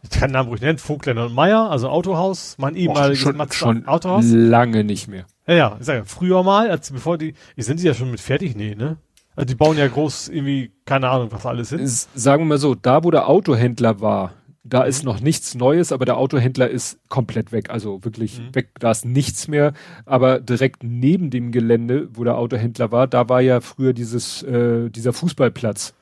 ich 0.04 0.10
kann 0.10 0.28
den 0.28 0.34
Namen 0.34 0.48
ruhig 0.48 0.60
nennen, 0.60 0.78
Vogtländer 0.78 1.26
und 1.26 1.34
Meier, 1.34 1.68
also 1.68 1.88
Autohaus, 1.88 2.54
mein 2.56 2.76
ehemaliges 2.76 3.18
schon, 3.18 3.50
schon 3.50 3.88
Autohaus. 3.88 4.26
Lange 4.28 4.84
nicht 4.84 5.08
mehr. 5.08 5.24
Ja, 5.48 5.54
ja, 5.54 5.76
ich 5.80 5.86
sag 5.86 5.96
ja, 5.96 6.04
früher 6.04 6.44
mal, 6.44 6.70
als 6.70 6.92
bevor 6.92 7.18
die, 7.18 7.34
sind 7.56 7.80
die 7.80 7.84
ja 7.84 7.94
schon 7.94 8.12
mit 8.12 8.20
fertig? 8.20 8.54
Nee, 8.54 8.76
ne? 8.76 8.98
Also 9.36 9.46
die 9.46 9.54
bauen 9.54 9.78
ja 9.78 9.86
groß 9.86 10.28
irgendwie, 10.28 10.72
keine 10.84 11.08
Ahnung, 11.08 11.28
was 11.30 11.46
alles 11.46 11.72
ist. 11.72 12.08
Sagen 12.14 12.42
wir 12.42 12.48
mal 12.48 12.58
so, 12.58 12.74
da 12.74 13.04
wo 13.04 13.10
der 13.10 13.28
Autohändler 13.28 14.00
war, 14.00 14.34
da 14.62 14.82
ist 14.82 15.04
noch 15.04 15.20
nichts 15.20 15.54
Neues, 15.54 15.92
aber 15.92 16.04
der 16.04 16.16
Autohändler 16.16 16.68
ist 16.68 16.98
komplett 17.08 17.50
weg, 17.50 17.70
also 17.70 18.04
wirklich 18.04 18.40
mhm. 18.40 18.54
weg, 18.54 18.70
da 18.78 18.90
ist 18.90 19.04
nichts 19.04 19.48
mehr. 19.48 19.72
Aber 20.04 20.40
direkt 20.40 20.82
neben 20.84 21.30
dem 21.30 21.50
Gelände, 21.52 22.08
wo 22.12 22.24
der 22.24 22.36
Autohändler 22.36 22.92
war, 22.92 23.06
da 23.06 23.28
war 23.28 23.40
ja 23.40 23.60
früher 23.60 23.92
dieses, 23.92 24.42
äh, 24.42 24.90
dieser 24.90 25.12
Fußballplatz. 25.12 25.94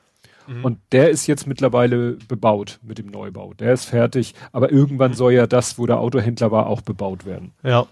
Mhm. 0.47 0.65
Und 0.65 0.79
der 0.91 1.09
ist 1.09 1.27
jetzt 1.27 1.47
mittlerweile 1.47 2.17
bebaut 2.27 2.79
mit 2.83 2.97
dem 2.97 3.07
Neubau. 3.07 3.53
Der 3.53 3.73
ist 3.73 3.85
fertig, 3.85 4.33
aber 4.51 4.71
irgendwann 4.71 5.11
mhm. 5.11 5.15
soll 5.15 5.33
ja 5.33 5.47
das, 5.47 5.79
wo 5.79 5.85
der 5.85 5.99
Autohändler 5.99 6.51
war, 6.51 6.67
auch 6.67 6.81
bebaut 6.81 7.25
werden. 7.25 7.53
Ja. 7.63 7.87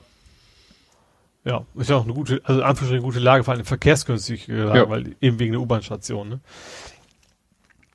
Ja, 1.48 1.66
ist 1.76 1.90
ja 1.90 1.96
auch 1.96 2.04
eine 2.04 2.14
gute, 2.14 2.42
also 2.44 2.62
eine 2.62 3.02
gute 3.02 3.20
Lage, 3.20 3.46
vor 3.46 3.54
allem 3.54 3.64
verkehrsgünstig 3.64 4.48
Lage, 4.48 4.80
ja. 4.80 4.90
weil 4.90 5.16
eben 5.22 5.40
wegen 5.40 5.54
der 5.54 5.62
U-Bahn-Station. 5.62 6.28
Ne? 6.28 6.40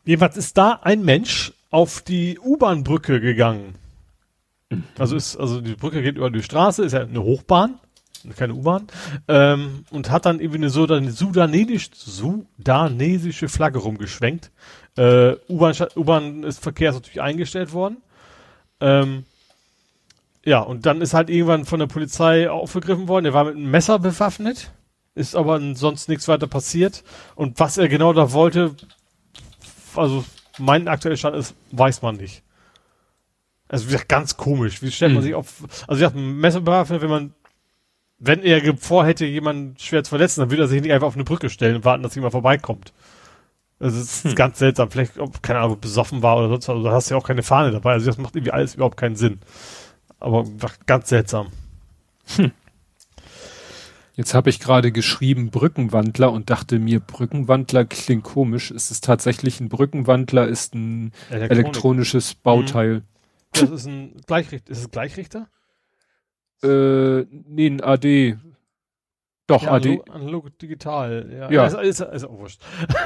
Jedenfalls 0.06 0.38
ist 0.38 0.56
da 0.56 0.80
ein 0.82 1.04
Mensch 1.04 1.52
auf 1.70 2.00
die 2.00 2.38
U-Bahn-Brücke 2.38 3.20
gegangen. 3.20 3.74
Mhm. 4.70 4.84
Also 4.98 5.16
ist, 5.16 5.36
also 5.36 5.60
die 5.60 5.74
Brücke 5.74 6.02
geht 6.02 6.16
über 6.16 6.30
die 6.30 6.42
Straße, 6.42 6.82
ist 6.82 6.92
ja 6.92 7.00
eine 7.00 7.22
Hochbahn, 7.22 7.78
keine 8.36 8.54
U-Bahn, 8.54 8.86
ähm, 9.28 9.84
und 9.90 10.10
hat 10.10 10.24
dann 10.24 10.40
irgendwie 10.40 10.58
eine 10.58 10.70
sudanesisch, 10.70 11.90
sudanesische 11.92 13.50
Flagge 13.50 13.80
rumgeschwenkt. 13.80 14.50
Äh, 14.96 15.34
U-Bahn, 15.50 15.74
U-Bahn 15.94 16.42
ist 16.42 16.62
Verkehr 16.62 16.88
ist 16.88 16.96
natürlich 16.96 17.20
eingestellt 17.20 17.74
worden. 17.74 17.98
Ähm, 18.80 19.24
ja, 20.44 20.60
und 20.60 20.86
dann 20.86 21.00
ist 21.00 21.14
halt 21.14 21.30
irgendwann 21.30 21.64
von 21.64 21.78
der 21.78 21.86
Polizei 21.86 22.50
aufgegriffen 22.50 23.08
worden. 23.08 23.26
Er 23.26 23.34
war 23.34 23.44
mit 23.44 23.56
einem 23.56 23.70
Messer 23.70 23.98
bewaffnet, 23.98 24.72
ist 25.14 25.36
aber 25.36 25.60
sonst 25.74 26.08
nichts 26.08 26.26
weiter 26.26 26.46
passiert. 26.46 27.04
Und 27.36 27.60
was 27.60 27.78
er 27.78 27.88
genau 27.88 28.12
da 28.12 28.32
wollte, 28.32 28.74
also 29.94 30.24
mein 30.58 30.88
aktueller 30.88 31.16
Stand 31.16 31.36
ist, 31.36 31.54
weiß 31.70 32.02
man 32.02 32.16
nicht. 32.16 32.42
Also 33.68 33.86
wie 33.86 33.92
gesagt, 33.92 34.08
ganz 34.08 34.36
komisch. 34.36 34.82
Wie 34.82 34.90
stellt 34.90 35.12
man 35.12 35.22
mhm. 35.22 35.26
sich 35.26 35.34
auf, 35.34 35.62
also 35.86 36.00
wie 36.00 36.04
gesagt, 36.04 36.16
ein 36.16 36.38
Messer 36.38 36.60
bewaffnet, 36.60 37.02
wenn 37.02 37.10
man, 37.10 37.34
wenn 38.18 38.42
er 38.42 38.76
vorhätte, 38.76 39.24
jemanden 39.24 39.76
schwer 39.78 40.02
zu 40.02 40.10
verletzen, 40.10 40.40
dann 40.40 40.50
würde 40.50 40.64
er 40.64 40.68
sich 40.68 40.82
nicht 40.82 40.92
einfach 40.92 41.06
auf 41.06 41.14
eine 41.14 41.24
Brücke 41.24 41.50
stellen 41.50 41.76
und 41.76 41.84
warten, 41.84 42.02
dass 42.02 42.14
jemand 42.14 42.32
vorbeikommt. 42.32 42.92
Also 43.78 43.98
es 43.98 44.24
ist 44.24 44.24
hm. 44.24 44.34
ganz 44.34 44.58
seltsam. 44.58 44.90
Vielleicht, 44.90 45.18
ob, 45.18 45.42
keine 45.42 45.60
Ahnung, 45.60 45.80
besoffen 45.80 46.22
war 46.22 46.36
oder 46.36 46.48
sonst 46.48 46.68
was. 46.68 46.74
Also, 46.76 46.84
da 46.84 46.92
hast 46.92 47.10
du 47.10 47.14
ja 47.14 47.20
auch 47.20 47.26
keine 47.26 47.42
Fahne 47.42 47.72
dabei. 47.72 47.92
Also 47.92 48.06
das 48.06 48.18
macht 48.18 48.36
irgendwie 48.36 48.52
alles 48.52 48.74
überhaupt 48.74 48.96
keinen 48.96 49.16
Sinn. 49.16 49.40
Aber 50.22 50.44
ganz 50.86 51.08
seltsam. 51.08 51.48
Hm. 52.36 52.52
Jetzt 54.14 54.34
habe 54.34 54.50
ich 54.50 54.60
gerade 54.60 54.92
geschrieben 54.92 55.50
Brückenwandler 55.50 56.30
und 56.30 56.48
dachte 56.48 56.78
mir, 56.78 57.00
Brückenwandler 57.00 57.84
klingt 57.86 58.22
komisch. 58.22 58.70
Ist 58.70 58.92
es 58.92 59.00
tatsächlich 59.00 59.58
ein 59.58 59.68
Brückenwandler? 59.68 60.46
Ist 60.46 60.76
ein 60.76 61.12
Elektronik. 61.28 61.50
elektronisches 61.50 62.34
Bauteil? 62.34 62.94
Hm. 62.94 63.02
Das 63.52 63.70
ist 63.70 63.86
ein 63.86 64.20
Gleichrichter. 64.26 64.70
Ist 64.70 64.78
es 64.78 64.90
Gleichrichter? 64.92 65.48
Äh, 66.62 67.22
nee, 67.48 67.66
ein 67.66 67.80
AD. 67.80 68.36
Doch, 69.52 69.62
ja, 69.62 69.72
AD. 69.72 70.02
Analog, 70.10 70.58
digital. 70.58 71.28
Ja. 71.30 71.50
ja. 71.50 71.62
Also, 71.62 71.78
ist, 71.78 72.00
ist, 72.00 72.24
oh, 72.24 72.38
wurscht. 72.38 72.60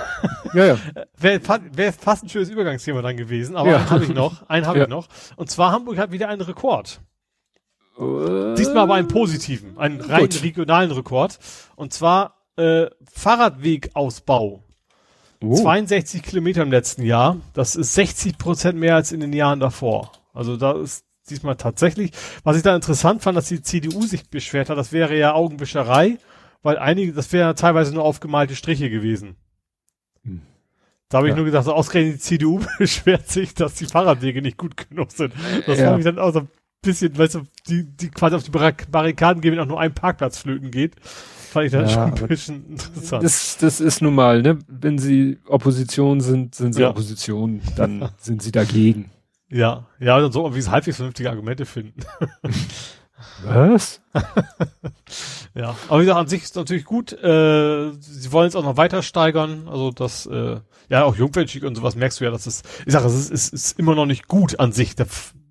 ja, 0.54 0.66
ja. 0.66 0.78
Wäre 1.18 1.40
wär 1.72 1.92
fast 1.92 2.22
ein 2.22 2.28
schönes 2.28 2.50
Übergangsthema 2.50 3.02
dann 3.02 3.16
gewesen, 3.16 3.56
aber 3.56 3.70
ja. 3.70 3.76
einen 3.78 3.90
habe 3.90 4.04
ich 4.04 4.14
noch. 4.14 4.48
Einen 4.48 4.66
habe 4.66 4.78
ja. 4.78 4.84
ich 4.84 4.90
noch. 4.90 5.08
Und 5.34 5.50
zwar 5.50 5.72
Hamburg 5.72 5.98
hat 5.98 6.12
wieder 6.12 6.28
einen 6.28 6.42
Rekord. 6.42 7.00
Äh, 7.98 8.54
Diesmal 8.54 8.78
aber 8.78 8.94
einen 8.94 9.08
positiven, 9.08 9.76
einen 9.78 10.00
rein 10.00 10.20
gut. 10.20 10.42
regionalen 10.42 10.92
Rekord. 10.92 11.38
Und 11.74 11.92
zwar 11.92 12.36
äh, 12.56 12.86
Fahrradwegausbau. 13.12 14.62
Oh. 15.42 15.54
62 15.54 16.22
Kilometer 16.22 16.62
im 16.62 16.70
letzten 16.70 17.02
Jahr. 17.02 17.38
Das 17.54 17.76
ist 17.76 17.94
60 17.94 18.38
Prozent 18.38 18.78
mehr 18.78 18.94
als 18.94 19.12
in 19.12 19.20
den 19.20 19.32
Jahren 19.32 19.60
davor. 19.60 20.12
Also 20.32 20.56
da 20.56 20.72
ist 20.72 21.04
diesmal 21.28 21.56
tatsächlich. 21.56 22.12
Was 22.44 22.56
ich 22.56 22.62
da 22.62 22.74
interessant 22.74 23.22
fand, 23.22 23.36
dass 23.36 23.48
die 23.48 23.62
CDU 23.62 24.02
sich 24.02 24.28
beschwert 24.30 24.70
hat, 24.70 24.78
das 24.78 24.92
wäre 24.92 25.16
ja 25.16 25.34
Augenwischerei, 25.34 26.18
weil 26.66 26.78
einige, 26.78 27.12
das 27.12 27.32
wäre 27.32 27.48
ja 27.48 27.54
teilweise 27.54 27.94
nur 27.94 28.02
aufgemalte 28.02 28.56
Striche 28.56 28.90
gewesen. 28.90 29.36
Hm. 30.24 30.42
Da 31.08 31.18
habe 31.18 31.28
ich 31.28 31.30
ja. 31.30 31.36
nur 31.36 31.44
gesagt, 31.44 31.64
so 31.64 31.72
ausgerechnet 31.72 32.16
die 32.16 32.20
CDU 32.20 32.60
beschwert 32.78 33.28
sich, 33.28 33.54
dass 33.54 33.74
die 33.74 33.86
Fahrradwege 33.86 34.42
nicht 34.42 34.58
gut 34.58 34.88
genug 34.88 35.12
sind. 35.12 35.32
Das 35.64 35.78
ja. 35.78 35.86
fand 35.86 36.00
ich 36.00 36.04
dann 36.04 36.18
auch 36.18 36.32
so 36.32 36.40
ein 36.40 36.48
bisschen, 36.82 37.16
weißt 37.16 37.36
du, 37.36 37.42
die, 37.68 37.84
die 37.84 38.10
quasi 38.10 38.34
auf 38.34 38.42
die 38.42 38.50
Barrikaden 38.50 39.40
gehen, 39.40 39.52
wenn 39.52 39.60
auch 39.60 39.66
nur 39.66 39.78
ein 39.78 39.94
Parkplatz 39.94 40.38
flöten 40.38 40.72
geht. 40.72 40.96
Fand 41.04 41.66
ich 41.66 41.72
dann 41.72 41.86
ja, 41.86 41.88
schon 41.88 42.14
ein 42.14 42.28
bisschen 42.28 42.66
interessant. 42.70 43.22
Das, 43.22 43.58
das 43.58 43.80
ist 43.80 44.02
nun 44.02 44.16
mal, 44.16 44.42
ne? 44.42 44.58
Wenn 44.66 44.98
sie 44.98 45.38
Opposition 45.46 46.20
sind, 46.20 46.56
sind 46.56 46.72
sie 46.72 46.84
Opposition, 46.84 47.60
dann 47.76 48.10
sind 48.18 48.42
sie 48.42 48.50
dagegen. 48.50 49.12
Ja, 49.48 49.86
ja, 50.00 50.18
dann 50.18 50.32
so, 50.32 50.52
wie 50.52 50.58
es 50.58 50.68
halbwegs 50.68 50.96
vernünftige 50.96 51.30
Argumente 51.30 51.64
finden. 51.64 52.00
Was? 53.42 54.02
ja, 55.54 55.74
aber 55.88 56.00
wie 56.00 56.04
gesagt, 56.04 56.20
an 56.20 56.28
sich 56.28 56.42
ist 56.42 56.56
natürlich 56.56 56.84
gut. 56.84 57.12
Äh, 57.12 57.92
sie 58.00 58.32
wollen 58.32 58.48
es 58.48 58.56
auch 58.56 58.62
noch 58.62 58.76
weiter 58.76 59.02
steigern. 59.02 59.68
Also 59.68 59.90
das, 59.90 60.26
äh, 60.26 60.60
ja, 60.88 61.04
auch 61.04 61.16
Jungfernstieg 61.16 61.64
und 61.64 61.74
sowas 61.74 61.96
merkst 61.96 62.20
du 62.20 62.24
ja, 62.24 62.30
dass 62.30 62.46
es, 62.46 62.62
ich 62.84 62.92
sage, 62.92 63.06
es 63.06 63.14
ist, 63.14 63.30
ist, 63.30 63.54
ist 63.54 63.78
immer 63.78 63.94
noch 63.94 64.06
nicht 64.06 64.28
gut 64.28 64.60
an 64.60 64.72
sich, 64.72 64.96
der, 64.96 65.06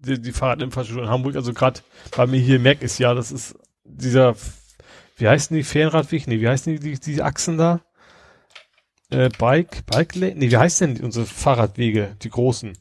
die, 0.06 0.22
die 0.22 0.32
Fahrradinfrastruktur 0.32 1.04
in 1.04 1.10
Hamburg. 1.10 1.36
Also 1.36 1.54
gerade 1.54 1.82
bei 2.16 2.28
mir 2.28 2.40
hier 2.40 2.60
merk 2.60 2.82
ist 2.82 3.00
ja, 3.00 3.14
das 3.14 3.32
ist 3.32 3.56
dieser, 3.84 4.36
wie 5.18 5.28
heißen 5.28 5.56
die 5.56 5.64
Ferienradweg? 5.64 6.28
Nee, 6.28 6.42
wie 6.42 6.48
heißen 6.48 6.74
die, 6.74 6.80
die, 6.80 7.00
die 7.00 7.22
Achsen 7.22 7.58
da? 7.58 7.82
Äh, 9.10 9.30
Bike, 9.38 9.86
Bike 9.86 10.16
Lane? 10.16 10.36
Nee, 10.36 10.52
wie 10.52 10.58
heißen 10.58 10.96
denn 10.96 11.04
unsere 11.04 11.26
Fahrradwege, 11.26 12.16
die 12.22 12.30
großen? 12.30 12.78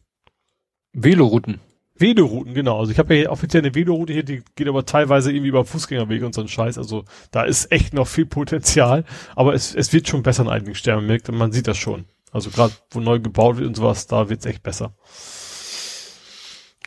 Velorouten. 0.93 1.61
Velorouten, 1.97 2.55
genau. 2.55 2.81
Also 2.81 2.91
ich 2.91 2.99
habe 2.99 3.15
ja 3.15 3.21
hier 3.21 3.31
offiziell 3.31 3.63
eine 3.63 3.75
Veloroute 3.75 4.13
hier, 4.13 4.25
die 4.25 4.43
geht 4.57 4.67
aber 4.67 4.85
teilweise 4.85 5.31
irgendwie 5.31 5.49
über 5.49 5.65
Fußgängerwege 5.65 6.27
und 6.27 6.35
so 6.35 6.41
ein 6.41 6.49
Scheiß. 6.49 6.77
Also 6.77 7.05
da 7.31 7.45
ist 7.45 7.71
echt 7.71 7.95
noch 7.95 8.09
viel 8.09 8.27
Potenzial, 8.27 9.05
aber 9.37 9.55
es, 9.55 9.75
es 9.75 9.93
wird 9.93 10.09
schon 10.09 10.23
besser 10.23 10.43
in 10.43 10.49
einigen 10.49 10.75
Sternen, 10.75 11.07
merkt, 11.07 11.31
man 11.31 11.53
sieht 11.53 11.69
das 11.69 11.79
schon. 11.79 12.05
Also 12.33 12.51
gerade 12.51 12.75
wo 12.91 12.99
neu 12.99 13.21
gebaut 13.21 13.59
wird 13.59 13.69
und 13.69 13.77
sowas, 13.77 14.09
da 14.09 14.29
wird's 14.29 14.45
echt 14.45 14.65
besser. 14.65 14.95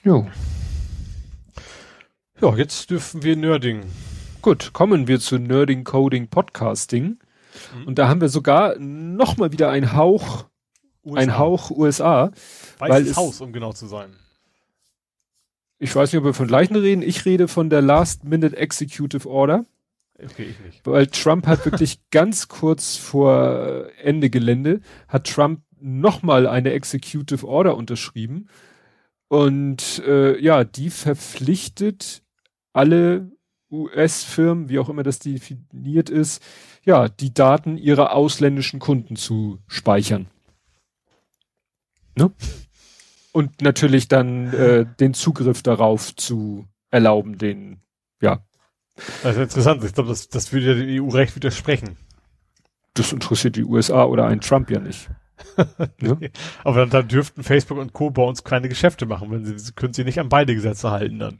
Jo. 0.03 0.27
Ja, 2.41 2.55
jetzt 2.55 2.89
dürfen 2.89 3.23
wir 3.23 3.37
Nerding. 3.37 3.85
Gut, 4.41 4.71
kommen 4.73 5.07
wir 5.07 5.19
zu 5.21 5.37
Nerding 5.39 5.85
Coding 5.85 6.27
Podcasting. 6.27 7.19
Mhm. 7.75 7.87
Und 7.87 7.97
da 7.97 8.09
haben 8.09 8.19
wir 8.19 8.29
sogar 8.29 8.75
noch 8.77 9.37
mal 9.37 9.53
wieder 9.53 9.69
ein 9.69 9.93
Hauch, 9.93 10.45
USA. 11.05 11.19
ein 11.19 11.37
Hauch 11.37 11.71
USA. 11.71 12.31
Weißes 12.79 13.15
weil 13.15 13.15
Haus, 13.15 13.41
um 13.41 13.53
genau 13.53 13.71
zu 13.71 13.87
sein. 13.87 14.13
Ich 15.79 15.95
weiß 15.95 16.11
nicht, 16.11 16.19
ob 16.19 16.25
wir 16.25 16.33
von 16.33 16.47
gleichen 16.47 16.75
reden. 16.75 17.01
Ich 17.01 17.25
rede 17.25 17.47
von 17.47 17.69
der 17.69 17.81
Last 17.81 18.23
Minute 18.23 18.57
Executive 18.57 19.29
Order. 19.29 19.65
Okay, 20.17 20.47
ich 20.49 20.59
nicht. 20.59 20.85
Weil 20.85 21.07
Trump 21.07 21.45
hat 21.45 21.65
wirklich 21.65 21.99
ganz 22.11 22.47
kurz 22.47 22.95
vor 22.95 23.87
Ende 24.01 24.29
Gelände, 24.29 24.81
hat 25.07 25.27
Trump 25.27 25.61
nochmal 25.79 26.47
eine 26.47 26.71
Executive 26.71 27.47
Order 27.47 27.77
unterschrieben. 27.77 28.49
Und 29.27 30.01
äh, 30.05 30.39
ja, 30.41 30.63
die 30.63 30.89
verpflichtet 30.89 32.23
alle 32.73 33.31
US-Firmen, 33.69 34.69
wie 34.69 34.79
auch 34.79 34.89
immer 34.89 35.03
das 35.03 35.19
definiert 35.19 36.09
ist, 36.09 36.41
ja, 36.83 37.09
die 37.09 37.33
Daten 37.33 37.77
ihrer 37.77 38.13
ausländischen 38.13 38.79
Kunden 38.79 39.17
zu 39.17 39.59
speichern. 39.67 40.27
Ne? 42.15 42.31
Und 43.37 43.61
natürlich 43.61 44.07
dann 44.07 44.51
äh, 44.51 44.87
den 44.99 45.13
Zugriff 45.13 45.61
darauf 45.61 46.15
zu 46.15 46.67
erlauben, 46.89 47.37
den, 47.37 47.81
ja. 48.19 48.43
Das 49.21 49.35
ist 49.35 49.41
interessant. 49.43 49.83
Ich 49.83 49.93
glaube, 49.93 50.09
das, 50.09 50.29
das 50.29 50.51
würde 50.51 50.65
ja 50.65 50.73
dem 50.73 51.05
EU-Recht 51.05 51.35
widersprechen. 51.35 51.97
Das 52.95 53.13
interessiert 53.13 53.55
die 53.55 53.63
USA 53.63 54.05
oder 54.05 54.25
einen 54.25 54.41
Trump 54.41 54.71
ja 54.71 54.79
nicht. 54.79 55.11
ja? 56.01 56.17
Aber 56.63 56.79
dann, 56.79 56.89
dann 56.89 57.07
dürften 57.07 57.43
Facebook 57.43 57.77
und 57.77 57.93
Co. 57.93 58.09
bei 58.09 58.23
uns 58.23 58.43
keine 58.43 58.69
Geschäfte 58.69 59.05
machen, 59.05 59.29
wenn 59.29 59.45
sie, 59.45 59.71
können 59.73 59.93
sie 59.93 60.03
nicht 60.03 60.19
an 60.19 60.29
beide 60.29 60.55
Gesetze 60.55 60.89
halten 60.89 61.19
dann. 61.19 61.39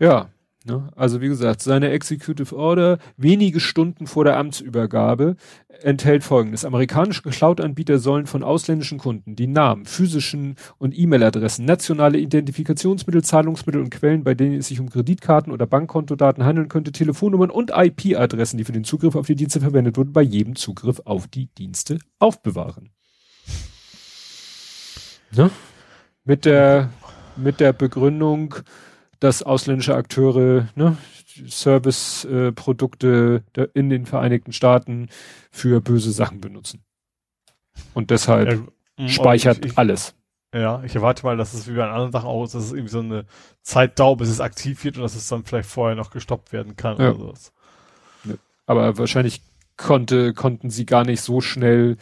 Ja, 0.00 0.30
Ne? 0.64 0.88
Also 0.94 1.20
wie 1.20 1.28
gesagt, 1.28 1.60
seine 1.60 1.90
Executive 1.90 2.54
Order 2.56 2.98
wenige 3.16 3.58
Stunden 3.58 4.06
vor 4.06 4.24
der 4.24 4.36
Amtsübergabe 4.36 5.36
enthält 5.82 6.22
folgendes. 6.22 6.64
Amerikanische 6.64 7.22
Cloud-Anbieter 7.22 7.98
sollen 7.98 8.26
von 8.26 8.44
ausländischen 8.44 8.98
Kunden 8.98 9.34
die 9.34 9.48
Namen, 9.48 9.86
physischen 9.86 10.56
und 10.78 10.96
E-Mail-Adressen, 10.96 11.64
nationale 11.64 12.18
Identifikationsmittel, 12.18 13.24
Zahlungsmittel 13.24 13.80
und 13.80 13.90
Quellen, 13.90 14.22
bei 14.22 14.34
denen 14.34 14.58
es 14.58 14.68
sich 14.68 14.78
um 14.78 14.88
Kreditkarten 14.88 15.52
oder 15.52 15.66
Bankkontodaten 15.66 16.44
handeln 16.44 16.68
könnte, 16.68 16.92
Telefonnummern 16.92 17.50
und 17.50 17.72
IP-Adressen, 17.74 18.58
die 18.58 18.64
für 18.64 18.72
den 18.72 18.84
Zugriff 18.84 19.16
auf 19.16 19.26
die 19.26 19.36
Dienste 19.36 19.60
verwendet 19.60 19.96
wurden, 19.96 20.12
bei 20.12 20.22
jedem 20.22 20.54
Zugriff 20.54 21.00
auf 21.04 21.26
die 21.26 21.46
Dienste 21.46 21.98
aufbewahren. 22.18 22.90
Ne? 25.34 25.50
Mit 26.24 26.44
der, 26.44 26.90
mit 27.36 27.58
der 27.58 27.72
Begründung, 27.72 28.54
dass 29.22 29.42
ausländische 29.44 29.94
Akteure 29.94 30.66
ne, 30.74 30.96
Service-Produkte 31.48 33.44
äh, 33.56 33.66
in 33.72 33.88
den 33.88 34.04
Vereinigten 34.04 34.52
Staaten 34.52 35.08
für 35.52 35.80
böse 35.80 36.10
Sachen 36.10 36.40
benutzen. 36.40 36.82
Und 37.94 38.10
deshalb 38.10 38.50
ja, 38.50 39.04
mm, 39.04 39.08
speichert 39.08 39.64
ich, 39.64 39.78
alles. 39.78 40.16
Ja, 40.52 40.82
ich 40.82 40.96
erwarte 40.96 41.24
mal, 41.24 41.36
dass 41.36 41.54
es 41.54 41.68
wie 41.68 41.76
bei 41.76 41.88
anderen 41.88 42.10
Sachen 42.10 42.26
auch 42.26 42.42
ist, 42.42 42.56
dass 42.56 42.64
es 42.64 42.72
irgendwie 42.72 42.90
so 42.90 42.98
eine 42.98 43.24
Zeit 43.62 43.96
dauert, 44.00 44.18
bis 44.18 44.28
es 44.28 44.40
aktiv 44.40 44.82
wird 44.82 44.96
und 44.96 45.04
dass 45.04 45.14
es 45.14 45.28
dann 45.28 45.44
vielleicht 45.44 45.68
vorher 45.68 45.94
noch 45.94 46.10
gestoppt 46.10 46.52
werden 46.52 46.74
kann 46.74 46.98
ja. 46.98 47.10
oder 47.10 47.18
sowas. 47.18 47.52
Aber 48.66 48.98
wahrscheinlich 48.98 49.40
konnte, 49.76 50.34
konnten 50.34 50.70
sie 50.70 50.84
gar 50.84 51.04
nicht 51.04 51.20
so 51.20 51.40
schnell 51.40 51.96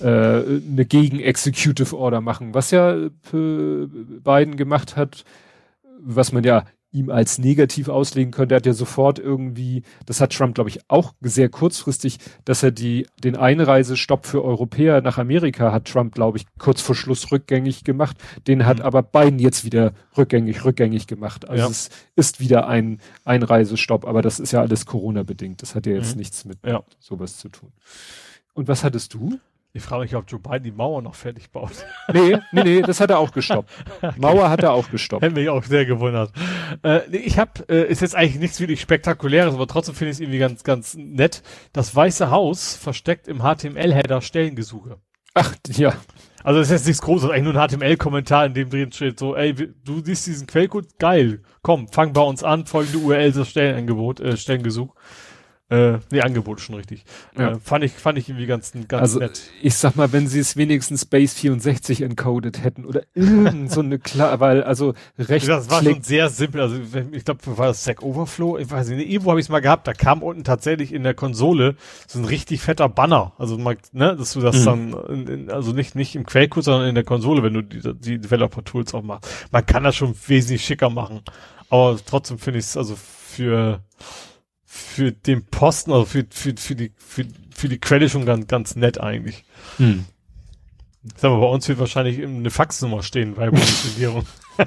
äh, 0.00 0.06
eine 0.06 0.86
Gegen-Executive 0.86 1.96
Order 1.96 2.22
machen, 2.22 2.54
was 2.54 2.70
ja 2.70 2.94
äh, 2.94 3.08
Biden 3.32 4.56
gemacht 4.56 4.96
hat, 4.96 5.24
was 6.04 6.32
man 6.32 6.44
ja 6.44 6.64
ihm 6.92 7.08
als 7.08 7.38
negativ 7.38 7.88
auslegen 7.88 8.30
könnte. 8.30 8.54
Er 8.54 8.56
hat 8.56 8.66
ja 8.66 8.74
sofort 8.74 9.18
irgendwie, 9.18 9.82
das 10.04 10.20
hat 10.20 10.32
Trump, 10.32 10.54
glaube 10.54 10.68
ich, 10.68 10.80
auch 10.88 11.14
sehr 11.22 11.48
kurzfristig, 11.48 12.18
dass 12.44 12.62
er 12.62 12.70
die, 12.70 13.06
den 13.24 13.34
Einreisestopp 13.34 14.26
für 14.26 14.44
Europäer 14.44 15.00
nach 15.00 15.16
Amerika 15.18 15.72
hat 15.72 15.86
Trump, 15.86 16.14
glaube 16.14 16.38
ich, 16.38 16.46
kurz 16.58 16.82
vor 16.82 16.94
Schluss 16.94 17.32
rückgängig 17.32 17.84
gemacht. 17.84 18.16
Den 18.46 18.66
hat 18.66 18.78
mhm. 18.78 18.84
aber 18.84 19.02
Biden 19.02 19.38
jetzt 19.38 19.64
wieder 19.64 19.94
rückgängig, 20.16 20.64
rückgängig 20.64 21.06
gemacht. 21.06 21.48
Also 21.48 21.64
ja. 21.64 21.70
es 21.70 21.88
ist 22.14 22.40
wieder 22.40 22.68
ein 22.68 23.00
Einreisestopp, 23.24 24.06
aber 24.06 24.20
das 24.20 24.38
ist 24.38 24.52
ja 24.52 24.60
alles 24.60 24.84
Corona-bedingt. 24.84 25.62
Das 25.62 25.74
hat 25.74 25.86
ja 25.86 25.94
jetzt 25.94 26.12
mhm. 26.12 26.18
nichts 26.18 26.44
mit 26.44 26.58
ja. 26.64 26.82
sowas 27.00 27.38
zu 27.38 27.48
tun. 27.48 27.72
Und 28.52 28.68
was 28.68 28.84
hattest 28.84 29.14
du? 29.14 29.38
Ich 29.74 29.82
frage 29.82 30.02
mich, 30.02 30.14
ob 30.14 30.30
Joe 30.30 30.38
Biden 30.38 30.64
die 30.64 30.70
Mauer 30.70 31.00
noch 31.00 31.14
fertig 31.14 31.50
baut. 31.50 31.72
Nee, 32.12 32.36
nee, 32.52 32.62
nee, 32.62 32.82
das 32.82 33.00
hat 33.00 33.10
er 33.10 33.18
auch 33.18 33.32
gestoppt. 33.32 33.70
okay. 34.02 34.14
Mauer 34.18 34.50
hat 34.50 34.62
er 34.62 34.72
auch 34.72 34.90
gestoppt. 34.90 35.22
Hätte 35.22 35.34
mich 35.34 35.48
auch 35.48 35.64
sehr 35.64 35.86
gewundert. 35.86 36.30
Äh, 36.82 37.00
nee, 37.08 37.18
ich 37.18 37.38
habe, 37.38 37.52
äh, 37.68 37.88
ist 37.88 38.02
jetzt 38.02 38.14
eigentlich 38.14 38.38
nichts 38.38 38.60
wirklich 38.60 38.82
Spektakuläres, 38.82 39.54
aber 39.54 39.66
trotzdem 39.66 39.94
finde 39.94 40.10
ich 40.10 40.16
es 40.16 40.20
irgendwie 40.20 40.40
ganz, 40.40 40.62
ganz 40.62 40.94
nett. 40.94 41.42
Das 41.72 41.96
Weiße 41.96 42.30
Haus 42.30 42.76
versteckt 42.76 43.28
im 43.28 43.38
HTML-Header 43.38 44.20
Stellengesuche. 44.20 44.98
Ach, 45.32 45.54
ja. 45.68 45.94
Also 46.44 46.58
das 46.58 46.68
ist 46.68 46.72
jetzt 46.72 46.86
nichts 46.88 47.02
Großes, 47.02 47.30
eigentlich 47.30 47.54
nur 47.54 47.56
ein 47.56 47.68
HTML-Kommentar, 47.68 48.44
in 48.44 48.54
dem 48.54 48.68
drin 48.68 48.92
steht 48.92 49.18
so, 49.18 49.36
ey, 49.36 49.54
du 49.54 50.04
siehst 50.04 50.26
diesen 50.26 50.46
Quellcode, 50.46 50.98
geil, 50.98 51.42
komm, 51.62 51.88
fang 51.88 52.12
bei 52.12 52.20
uns 52.20 52.42
an, 52.42 52.66
folgende 52.66 52.98
URL, 52.98 53.32
das 53.32 53.48
Stellenangebot, 53.48 54.20
äh, 54.20 54.36
Stellengesuch. 54.36 54.94
Äh, 55.72 56.00
nee, 56.10 56.20
Angebot 56.20 56.60
schon 56.60 56.74
richtig. 56.74 57.02
Ja. 57.34 57.52
Äh, 57.52 57.58
fand 57.58 57.82
ich, 57.82 57.92
fand 57.92 58.18
ich 58.18 58.28
irgendwie 58.28 58.44
ganz, 58.44 58.72
ganz 58.72 58.92
also, 59.00 59.20
nett. 59.20 59.40
Ich 59.62 59.74
sag 59.74 59.96
mal, 59.96 60.12
wenn 60.12 60.28
sie 60.28 60.38
es 60.38 60.54
wenigstens 60.54 61.06
Base 61.06 61.34
64 61.34 62.02
encoded 62.02 62.62
hätten 62.62 62.84
oder 62.84 63.04
irgend 63.14 63.72
so 63.72 63.80
eine 63.80 63.98
klar, 63.98 64.38
weil 64.38 64.62
also 64.64 64.92
recht. 65.18 65.48
Das 65.48 65.70
war 65.70 65.82
schon 65.82 66.02
sehr 66.02 66.28
simpel. 66.28 66.60
Also 66.60 66.76
ich 67.12 67.24
glaube, 67.24 67.40
war 67.56 67.68
das 67.68 67.80
Stack 67.80 68.02
Overflow? 68.02 68.58
Ich 68.58 68.70
weiß 68.70 68.90
nicht, 68.90 69.08
irgendwo 69.08 69.30
habe 69.30 69.40
ich 69.40 69.46
es 69.46 69.50
mal 69.50 69.60
gehabt. 69.60 69.86
Da 69.86 69.94
kam 69.94 70.22
unten 70.22 70.44
tatsächlich 70.44 70.92
in 70.92 71.04
der 71.04 71.14
Konsole 71.14 71.76
so 72.06 72.18
ein 72.18 72.26
richtig 72.26 72.60
fetter 72.60 72.90
Banner. 72.90 73.32
Also 73.38 73.56
man, 73.56 73.78
ne, 73.92 74.14
dass 74.14 74.34
du 74.34 74.40
das 74.40 74.60
mhm. 74.60 74.64
dann, 74.64 74.92
in, 75.08 75.26
in, 75.26 75.50
also 75.50 75.72
nicht 75.72 75.94
nicht 75.94 76.14
im 76.16 76.26
Quellcode, 76.26 76.64
sondern 76.64 76.90
in 76.90 76.94
der 76.94 77.04
Konsole, 77.04 77.42
wenn 77.42 77.54
du 77.54 77.62
die, 77.62 77.80
die 77.94 78.18
Developer 78.18 78.62
Tools 78.62 78.92
auch 78.92 79.02
machst. 79.02 79.26
Man 79.50 79.64
kann 79.64 79.84
das 79.84 79.96
schon 79.96 80.14
wesentlich 80.26 80.66
schicker 80.66 80.90
machen. 80.90 81.22
Aber 81.70 81.98
trotzdem 82.04 82.38
finde 82.38 82.58
ich 82.58 82.66
es 82.66 82.76
also 82.76 82.94
für 82.94 83.80
für 84.74 85.12
den 85.12 85.44
Posten, 85.44 85.92
also 85.92 86.06
für, 86.06 86.24
für, 86.30 86.54
für 86.56 86.74
die, 86.74 86.92
für, 86.96 87.26
für 87.54 87.68
die 87.68 87.78
Quelle 87.78 88.08
schon 88.08 88.24
ganz, 88.24 88.46
ganz 88.46 88.74
nett 88.74 88.98
eigentlich. 88.98 89.44
Hm. 89.76 90.06
Sag 91.14 91.30
mal, 91.30 91.40
bei 91.40 91.46
uns 91.46 91.68
wird 91.68 91.78
wahrscheinlich 91.78 92.22
eine 92.22 92.50
Faxnummer 92.50 93.02
stehen 93.02 93.34
bei 93.34 93.50
Bundesregierung. 93.50 94.24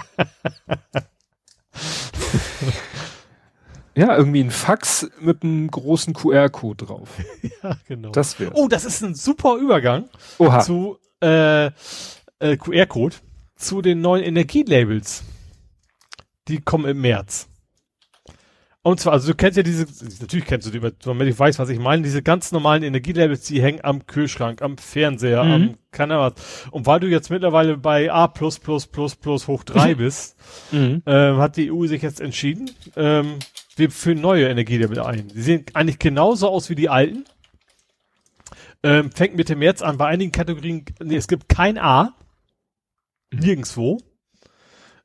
ja, 3.95 4.15
irgendwie 4.15 4.43
ein 4.43 4.51
Fax 4.51 5.09
mit 5.19 5.41
einem 5.41 5.71
großen 5.71 6.13
QR-Code 6.13 6.85
drauf. 6.85 7.09
ja, 7.63 7.75
genau. 7.87 8.11
Das 8.11 8.39
wäre. 8.39 8.51
Oh, 8.53 8.67
das 8.67 8.85
ist 8.85 9.01
ein 9.01 9.15
super 9.15 9.55
Übergang 9.57 10.07
Oha. 10.37 10.59
zu 10.59 10.99
äh, 11.19 11.65
äh, 11.65 12.57
QR-Code 12.57 13.15
zu 13.55 13.81
den 13.81 14.01
neuen 14.01 14.23
Energielabels. 14.23 15.23
Die 16.47 16.61
kommen 16.61 16.85
im 16.85 17.01
März. 17.01 17.47
Und 18.85 18.99
zwar, 18.99 19.13
also 19.13 19.31
du 19.31 19.35
kennst 19.35 19.57
ja 19.57 19.63
diese, 19.63 19.87
natürlich 20.21 20.45
kennst 20.45 20.67
du 20.67 20.71
die, 20.71 20.91
damit 21.03 21.27
ich 21.27 21.39
weiß, 21.39 21.57
was 21.57 21.69
ich 21.69 21.79
meine, 21.79 22.03
diese 22.03 22.21
ganz 22.21 22.51
normalen 22.51 22.83
Energielabels, 22.83 23.41
die 23.41 23.59
hängen 23.59 23.79
am 23.81 24.05
Kühlschrank, 24.05 24.61
am 24.61 24.77
Fernseher, 24.77 25.43
mhm. 25.43 25.51
am, 25.51 25.77
keine 25.89 26.17
Ahnung 26.17 26.33
was. 26.35 26.67
Und 26.69 26.85
weil 26.85 26.99
du 26.99 27.07
jetzt 27.07 27.31
mittlerweile 27.31 27.77
bei 27.77 28.11
A++++ 28.11 28.31
hoch 28.39 29.63
drei 29.63 29.95
bist, 29.95 30.37
mhm. 30.71 31.01
ähm, 31.07 31.37
hat 31.37 31.57
die 31.57 31.71
EU 31.71 31.87
sich 31.87 32.03
jetzt 32.03 32.21
entschieden, 32.21 32.69
ähm, 32.95 33.39
wir 33.75 33.89
führen 33.89 34.21
neue 34.21 34.49
Energielabel 34.49 34.99
ein. 34.99 35.29
Die 35.29 35.41
sehen 35.41 35.65
eigentlich 35.73 35.97
genauso 35.97 36.47
aus 36.47 36.69
wie 36.69 36.75
die 36.75 36.89
alten. 36.89 37.25
Ähm, 38.83 39.09
fängt 39.09 39.35
Mitte 39.35 39.55
März 39.55 39.81
an, 39.81 39.97
bei 39.97 40.05
einigen 40.05 40.31
Kategorien, 40.31 40.85
nee, 41.03 41.15
es 41.15 41.27
gibt 41.27 41.49
kein 41.49 41.79
A. 41.79 42.13
Mhm. 43.33 43.39
Nirgendwo. 43.39 43.97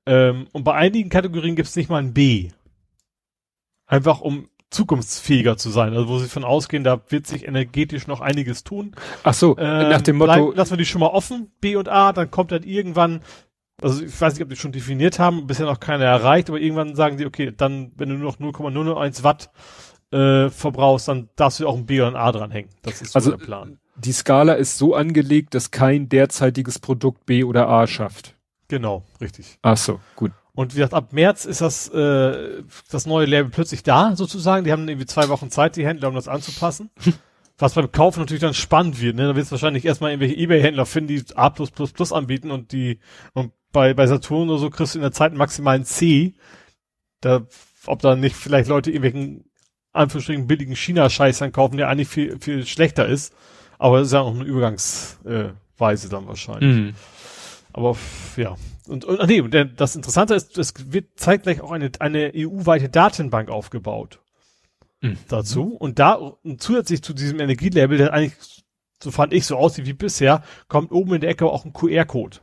Ähm, 0.04 0.48
und 0.52 0.64
bei 0.64 0.74
einigen 0.74 1.08
Kategorien 1.08 1.56
gibt 1.56 1.70
es 1.70 1.76
nicht 1.76 1.88
mal 1.88 2.02
ein 2.02 2.12
B. 2.12 2.50
Einfach 3.90 4.20
um 4.20 4.48
zukunftsfähiger 4.70 5.56
zu 5.56 5.68
sein. 5.70 5.92
Also 5.94 6.08
wo 6.08 6.18
sie 6.20 6.28
von 6.28 6.44
ausgehen, 6.44 6.84
da 6.84 7.00
wird 7.08 7.26
sich 7.26 7.46
energetisch 7.46 8.06
noch 8.06 8.20
einiges 8.20 8.62
tun. 8.62 8.94
Ach 9.24 9.34
so, 9.34 9.58
ähm, 9.58 9.88
nach 9.88 10.00
dem 10.00 10.16
Motto. 10.16 10.32
Bleib, 10.32 10.56
lassen 10.56 10.70
wir 10.72 10.76
die 10.76 10.86
schon 10.86 11.00
mal 11.00 11.08
offen, 11.08 11.50
B 11.60 11.74
und 11.74 11.88
A, 11.88 12.12
dann 12.12 12.30
kommt 12.30 12.52
dann 12.52 12.62
irgendwann, 12.62 13.20
also 13.82 14.04
ich 14.04 14.20
weiß 14.20 14.34
nicht, 14.34 14.44
ob 14.44 14.48
die 14.48 14.54
schon 14.54 14.70
definiert 14.70 15.18
haben, 15.18 15.48
bisher 15.48 15.66
noch 15.66 15.80
keiner 15.80 16.04
erreicht, 16.04 16.48
aber 16.48 16.60
irgendwann 16.60 16.94
sagen 16.94 17.16
die, 17.16 17.26
okay, 17.26 17.52
dann, 17.54 17.90
wenn 17.96 18.10
du 18.10 18.14
nur 18.14 18.30
noch 18.30 18.38
0,001 18.38 19.24
Watt 19.24 19.50
äh, 20.12 20.50
verbrauchst, 20.50 21.08
dann 21.08 21.28
darfst 21.34 21.58
du 21.58 21.66
auch 21.66 21.76
ein 21.76 21.86
B 21.86 22.00
oder 22.00 22.12
ein 22.12 22.16
A 22.16 22.30
dranhängen. 22.30 22.70
Das 22.82 23.02
ist 23.02 23.12
so 23.12 23.18
also, 23.18 23.30
der 23.32 23.44
Plan. 23.44 23.80
Die 23.96 24.12
Skala 24.12 24.52
ist 24.52 24.78
so 24.78 24.94
angelegt, 24.94 25.54
dass 25.54 25.72
kein 25.72 26.08
derzeitiges 26.08 26.78
Produkt 26.78 27.26
B 27.26 27.42
oder 27.42 27.68
A 27.68 27.88
schafft. 27.88 28.36
Genau, 28.68 29.02
richtig. 29.20 29.58
Ach 29.62 29.76
so, 29.76 29.98
gut. 30.14 30.30
Und 30.60 30.74
wie 30.74 30.80
gesagt, 30.80 30.92
ab 30.92 31.14
März 31.14 31.46
ist 31.46 31.62
das, 31.62 31.88
äh, 31.88 32.62
das 32.90 33.06
neue 33.06 33.24
Label 33.24 33.50
plötzlich 33.50 33.82
da, 33.82 34.14
sozusagen. 34.14 34.62
Die 34.62 34.72
haben 34.72 34.86
irgendwie 34.86 35.06
zwei 35.06 35.30
Wochen 35.30 35.48
Zeit, 35.48 35.74
die 35.76 35.86
Händler, 35.86 36.08
um 36.08 36.14
das 36.14 36.28
anzupassen. 36.28 36.90
Was 37.58 37.72
beim 37.72 37.90
Kauf 37.90 38.18
natürlich 38.18 38.42
dann 38.42 38.52
spannend 38.52 39.00
wird, 39.00 39.16
ne? 39.16 39.28
Da 39.28 39.34
wird 39.34 39.46
es 39.46 39.52
wahrscheinlich 39.52 39.86
erstmal 39.86 40.10
irgendwelche 40.10 40.36
Ebay-Händler 40.36 40.84
finden, 40.84 41.08
die 41.08 41.24
A 41.34 41.50
anbieten 42.10 42.50
und 42.50 42.72
die, 42.72 42.98
und 43.32 43.52
bei, 43.72 43.94
bei 43.94 44.06
Saturn 44.06 44.50
oder 44.50 44.58
so 44.58 44.68
kriegst 44.68 44.94
du 44.94 44.98
in 44.98 45.02
der 45.02 45.12
Zeit 45.12 45.32
maximal 45.32 45.76
ein 45.76 45.86
C. 45.86 46.34
Da, 47.22 47.46
ob 47.86 48.02
da 48.02 48.14
nicht 48.14 48.36
vielleicht 48.36 48.68
Leute 48.68 48.90
irgendwelchen, 48.90 49.50
Anführungsstrichen, 49.94 50.46
billigen 50.46 50.76
China-Scheiß 50.76 51.38
dann 51.38 51.52
kaufen, 51.52 51.78
der 51.78 51.88
eigentlich 51.88 52.08
viel, 52.08 52.38
viel 52.38 52.66
schlechter 52.66 53.06
ist. 53.06 53.32
Aber 53.78 53.96
das 53.96 54.08
ist 54.08 54.12
ja 54.12 54.20
auch 54.20 54.34
eine 54.34 54.44
Übergangsweise 54.44 56.06
äh, 56.06 56.10
dann 56.10 56.26
wahrscheinlich. 56.26 56.76
Mhm. 56.76 56.94
Aber 57.72 57.96
ja, 58.36 58.56
und, 58.88 59.04
und 59.04 59.26
nee, 59.26 59.40
und 59.40 59.54
das 59.76 59.96
Interessante 59.96 60.34
ist, 60.34 60.58
es 60.58 60.74
wird 60.92 61.18
zeitgleich 61.18 61.60
auch 61.60 61.72
eine, 61.72 61.90
eine 61.98 62.32
EU-weite 62.34 62.88
Datenbank 62.88 63.50
aufgebaut 63.50 64.20
mhm. 65.00 65.18
dazu. 65.28 65.74
Und 65.74 65.98
da, 65.98 66.14
und 66.14 66.62
zusätzlich 66.62 67.02
zu 67.02 67.12
diesem 67.14 67.40
Energielabel, 67.40 67.98
der 67.98 68.12
eigentlich, 68.12 68.64
so 69.02 69.10
fand 69.10 69.32
ich, 69.32 69.46
so 69.46 69.56
aussieht 69.56 69.86
wie 69.86 69.92
bisher, 69.92 70.42
kommt 70.68 70.92
oben 70.92 71.14
in 71.14 71.20
der 71.20 71.30
Ecke 71.30 71.46
auch 71.46 71.64
ein 71.64 71.72
QR-Code. 71.72 72.38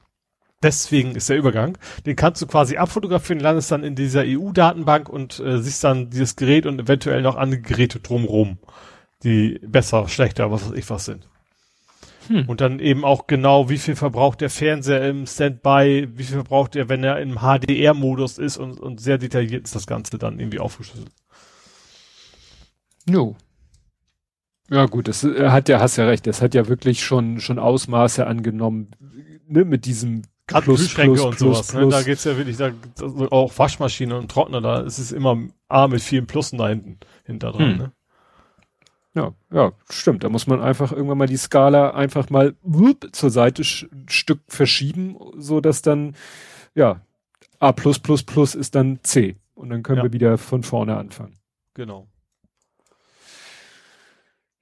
Deswegen 0.63 1.13
ist 1.15 1.29
der 1.29 1.37
Übergang. 1.37 1.77
Den 2.05 2.15
kannst 2.15 2.41
du 2.41 2.47
quasi 2.47 2.77
abfotografieren, 2.77 3.39
landest 3.39 3.71
dann 3.71 3.83
in 3.83 3.93
dieser 3.93 4.23
EU-Datenbank 4.25 5.07
und 5.07 5.39
äh, 5.39 5.59
siehst 5.59 5.83
dann 5.83 6.09
dieses 6.09 6.35
Gerät 6.35 6.65
und 6.65 6.79
eventuell 6.79 7.21
noch 7.21 7.35
andere 7.35 7.61
Geräte 7.61 7.99
drumrum, 7.99 8.57
die 9.23 9.59
besser, 9.61 10.07
schlechter, 10.07 10.51
was 10.51 10.67
weiß 10.67 10.77
ich 10.77 10.89
was 10.89 11.05
sind. 11.05 11.29
Hm. 12.27 12.47
Und 12.47 12.61
dann 12.61 12.79
eben 12.79 13.05
auch 13.05 13.27
genau, 13.27 13.69
wie 13.69 13.77
viel 13.77 13.95
verbraucht 13.95 14.41
der 14.41 14.49
Fernseher 14.49 15.07
im 15.07 15.25
Standby, 15.25 16.07
wie 16.13 16.23
viel 16.23 16.35
verbraucht 16.35 16.75
er, 16.75 16.89
wenn 16.89 17.03
er 17.03 17.19
im 17.19 17.39
HDR-Modus 17.39 18.37
ist 18.37 18.57
und, 18.57 18.79
und 18.79 18.99
sehr 18.99 19.17
detailliert 19.17 19.65
ist 19.65 19.75
das 19.75 19.87
Ganze 19.87 20.17
dann 20.17 20.39
irgendwie 20.39 20.59
aufgeschlüsselt. 20.59 21.11
Jo. 23.09 23.35
Ja 24.69 24.85
gut, 24.85 25.07
das 25.07 25.23
äh, 25.23 25.49
hat 25.49 25.69
ja, 25.69 25.79
hast 25.79 25.95
ja 25.95 26.05
recht, 26.05 26.27
das 26.27 26.41
hat 26.41 26.53
ja 26.53 26.67
wirklich 26.67 27.03
schon, 27.03 27.39
schon 27.39 27.57
Ausmaße 27.57 28.27
angenommen, 28.27 28.91
ne, 29.47 29.63
mit 29.63 29.85
diesem 29.85 30.23
Gerade 30.45 30.63
plus, 30.63 30.93
plus, 30.93 31.21
und 31.21 31.37
plus, 31.37 31.67
sowas, 31.67 31.73
ne? 31.73 31.89
da 31.89 32.03
geht's 32.03 32.23
ja 32.23 32.37
wirklich, 32.37 32.57
da, 32.57 32.71
also 33.01 33.29
auch 33.31 33.57
Waschmaschine 33.57 34.17
und 34.17 34.31
Trockner, 34.31 34.61
da 34.61 34.79
ist 34.81 34.97
es 34.97 35.11
immer 35.11 35.37
A 35.67 35.87
mit 35.87 36.01
vielen 36.01 36.27
Plussen 36.27 36.57
da 36.57 36.69
hinten, 36.69 36.99
hinter 37.25 37.51
dran, 37.51 37.71
hm. 37.71 37.77
ne? 37.77 37.91
Ja, 39.17 39.33
ja, 39.51 39.71
stimmt. 39.89 40.23
Da 40.23 40.29
muss 40.29 40.45
man 40.45 40.61
einfach 40.61 40.91
irgendwann 40.91 41.17
mal 41.17 41.27
die 41.27 41.37
Skala 41.37 41.89
einfach 41.95 42.29
mal 42.29 42.55
wupp, 42.61 43.07
zur 43.13 43.31
Seite 43.31 43.63
ein 43.63 44.05
Stück 44.07 44.41
verschieben, 44.47 45.17
so 45.37 45.59
dass 45.59 45.81
dann, 45.81 46.15
ja, 46.75 47.01
A 47.59 47.73
ist 47.73 48.75
dann 48.75 48.99
C. 49.01 49.37
Und 49.55 49.71
dann 49.71 49.81
können 49.81 49.97
ja. 49.97 50.03
wir 50.03 50.13
wieder 50.13 50.37
von 50.37 50.61
vorne 50.61 50.97
anfangen. 50.97 51.33
Genau. 51.73 52.07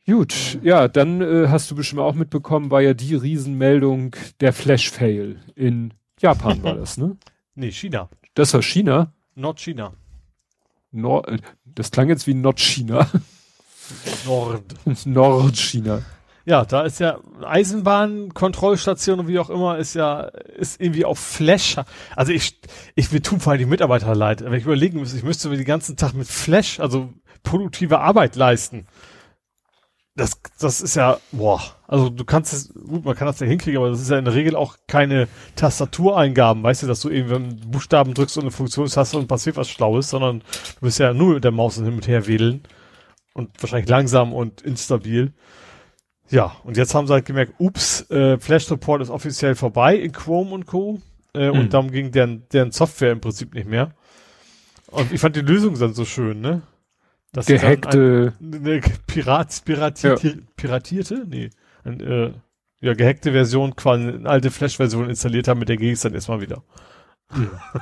Gut, 0.05 0.59
ja, 0.63 0.87
dann 0.87 1.19
äh, 1.19 1.49
hast 1.49 1.69
du 1.69 1.75
bestimmt 1.75 1.99
auch 1.99 2.15
mitbekommen, 2.15 2.71
war 2.71 2.79
ja 2.79 2.93
die 2.93 3.15
Riesenmeldung 3.15 4.15
der 4.39 4.53
Flash-Fail. 4.53 5.37
In 5.55 5.93
Japan 6.17 6.63
war 6.63 6.75
das, 6.77 6.95
ne? 6.95 7.17
Nee, 7.55 7.71
China. 7.71 8.09
Das 8.35 8.53
war 8.53 8.61
China? 8.61 9.11
Nordchina. 9.33 9.93
Nord, 10.91 11.27
äh, 11.27 11.37
das 11.65 11.91
klang 11.91 12.07
jetzt 12.07 12.25
wie 12.25 12.35
Nordchina. 12.35 13.09
Nord. 14.25 14.63
Nordchina. 15.05 16.01
Ja, 16.47 16.63
da 16.63 16.83
ist 16.83 16.99
ja 16.99 17.17
Eisenbahnkontrollstation 17.43 19.19
und 19.19 19.27
wie 19.27 19.39
auch 19.39 19.49
immer 19.49 19.79
ist 19.79 19.95
ja 19.95 20.21
ist 20.21 20.79
irgendwie 20.79 21.03
auf 21.03 21.17
Flash. 21.17 21.77
Also 22.15 22.31
ich 22.31 22.59
ich 22.93 23.11
mir 23.11 23.21
tun 23.21 23.39
vor 23.39 23.51
allem 23.51 23.59
die 23.59 23.65
Mitarbeiter 23.65 24.13
leid. 24.13 24.43
Wenn 24.43 24.53
ich 24.53 24.65
überlegen 24.65 24.99
müsste, 24.99 25.17
ich 25.17 25.23
müsste 25.23 25.49
mir 25.49 25.57
den 25.57 25.65
ganzen 25.65 25.97
Tag 25.97 26.13
mit 26.13 26.27
Flash, 26.27 26.79
also 26.79 27.11
produktive 27.41 27.99
Arbeit 27.99 28.35
leisten. 28.35 28.85
Das 30.15 30.39
das 30.59 30.81
ist 30.81 30.95
ja 30.95 31.17
boah. 31.31 31.61
Also 31.87 32.09
du 32.09 32.23
kannst 32.25 32.53
es 32.53 32.71
gut, 32.73 33.05
man 33.05 33.15
kann 33.15 33.25
das 33.25 33.39
ja 33.39 33.47
hinkriegen, 33.47 33.79
aber 33.79 33.89
das 33.89 34.01
ist 34.01 34.11
ja 34.11 34.19
in 34.19 34.25
der 34.25 34.35
Regel 34.35 34.55
auch 34.55 34.77
keine 34.87 35.27
Tastatureingaben, 35.55 36.61
weißt 36.61 36.83
du, 36.83 36.87
dass 36.87 37.01
du 37.01 37.09
eben 37.09 37.59
Buchstaben 37.71 38.13
drückst 38.13 38.37
und 38.37 38.43
eine 38.43 38.51
Funktionstaste 38.51 39.17
und 39.17 39.27
passiert 39.27 39.57
was 39.57 39.69
Schlaues, 39.69 40.11
sondern 40.11 40.39
du 40.39 40.81
bist 40.81 40.99
ja 40.99 41.11
nur 41.13 41.35
mit 41.35 41.43
der 41.43 41.51
Maus 41.51 41.75
hin 41.75 41.87
und 41.87 42.07
her 42.07 42.27
wedeln 42.27 42.63
und 43.35 43.61
wahrscheinlich 43.61 43.89
langsam 43.89 44.33
und 44.33 44.61
instabil. 44.61 45.33
Ja, 46.29 46.55
und 46.63 46.77
jetzt 46.77 46.95
haben 46.95 47.05
sie 47.05 47.13
halt 47.13 47.25
gemerkt, 47.25 47.53
ups, 47.59 48.09
äh, 48.09 48.39
Flash 48.39 48.65
Support 48.65 49.01
ist 49.01 49.09
offiziell 49.09 49.53
vorbei 49.55 49.95
in 49.95 50.11
Chrome 50.11 50.51
und 50.51 50.65
Co. 50.65 50.99
Äh, 51.33 51.51
hm. 51.51 51.59
Und 51.59 51.73
dann 51.73 51.91
ging 51.91 52.11
deren, 52.11 52.47
deren 52.49 52.71
Software 52.71 53.11
im 53.11 53.21
Prinzip 53.21 53.53
nicht 53.53 53.67
mehr. 53.67 53.93
Und 54.87 55.11
ich 55.11 55.19
fand 55.19 55.35
die 55.35 55.41
Lösung 55.41 55.77
dann 55.77 55.93
so 55.93 56.05
schön, 56.05 56.41
ne? 56.41 56.63
Das 57.33 57.45
Gehackte. 57.47 58.33
Ein, 58.39 58.55
eine 58.55 58.81
Pirat, 59.05 59.63
piratierte, 59.65 60.27
ja. 60.29 60.35
piratierte? 60.55 61.25
Nee. 61.27 61.49
Ein, 61.83 61.99
äh, 61.99 62.31
ja, 62.79 62.93
gehackte 62.93 63.33
Version, 63.33 63.75
quasi 63.75 64.07
eine 64.07 64.29
alte 64.29 64.51
Flash-Version 64.51 65.09
installiert 65.09 65.47
haben, 65.47 65.59
mit 65.59 65.69
der 65.69 65.77
ging 65.77 65.91
es 65.91 66.01
dann 66.01 66.13
erstmal 66.13 66.39
wieder. 66.39 66.63
Ja. 67.33 67.81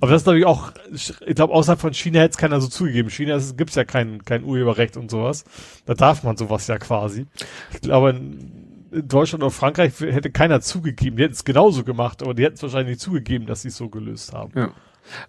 Aber 0.00 0.10
das 0.10 0.22
ist 0.22 0.26
natürlich 0.26 0.46
auch, 0.46 0.72
ich 0.92 1.14
glaube, 1.34 1.54
außerhalb 1.54 1.80
von 1.80 1.94
China 1.94 2.20
hätte 2.20 2.32
es 2.32 2.36
keiner 2.38 2.60
so 2.60 2.68
zugegeben. 2.68 3.10
China 3.10 3.38
gibt 3.56 3.70
es 3.70 3.76
ja 3.76 3.84
kein, 3.84 4.24
kein 4.24 4.44
Urheberrecht 4.44 4.96
und 4.96 5.10
sowas. 5.10 5.44
Da 5.86 5.94
darf 5.94 6.22
man 6.22 6.36
sowas 6.36 6.66
ja 6.66 6.78
quasi. 6.78 7.26
Ich 7.72 7.80
glaube, 7.80 8.10
in 8.10 9.08
Deutschland 9.08 9.42
oder 9.42 9.50
Frankreich 9.50 9.98
hätte 10.00 10.30
keiner 10.30 10.60
zugegeben. 10.60 11.16
Die 11.16 11.22
hätten 11.22 11.34
es 11.34 11.44
genauso 11.44 11.84
gemacht, 11.84 12.22
aber 12.22 12.34
die 12.34 12.44
hätten 12.44 12.56
es 12.56 12.62
wahrscheinlich 12.62 12.96
nicht 12.96 13.00
zugegeben, 13.00 13.46
dass 13.46 13.62
sie 13.62 13.68
es 13.68 13.76
so 13.76 13.88
gelöst 13.88 14.32
haben. 14.32 14.52
Ja. 14.54 14.72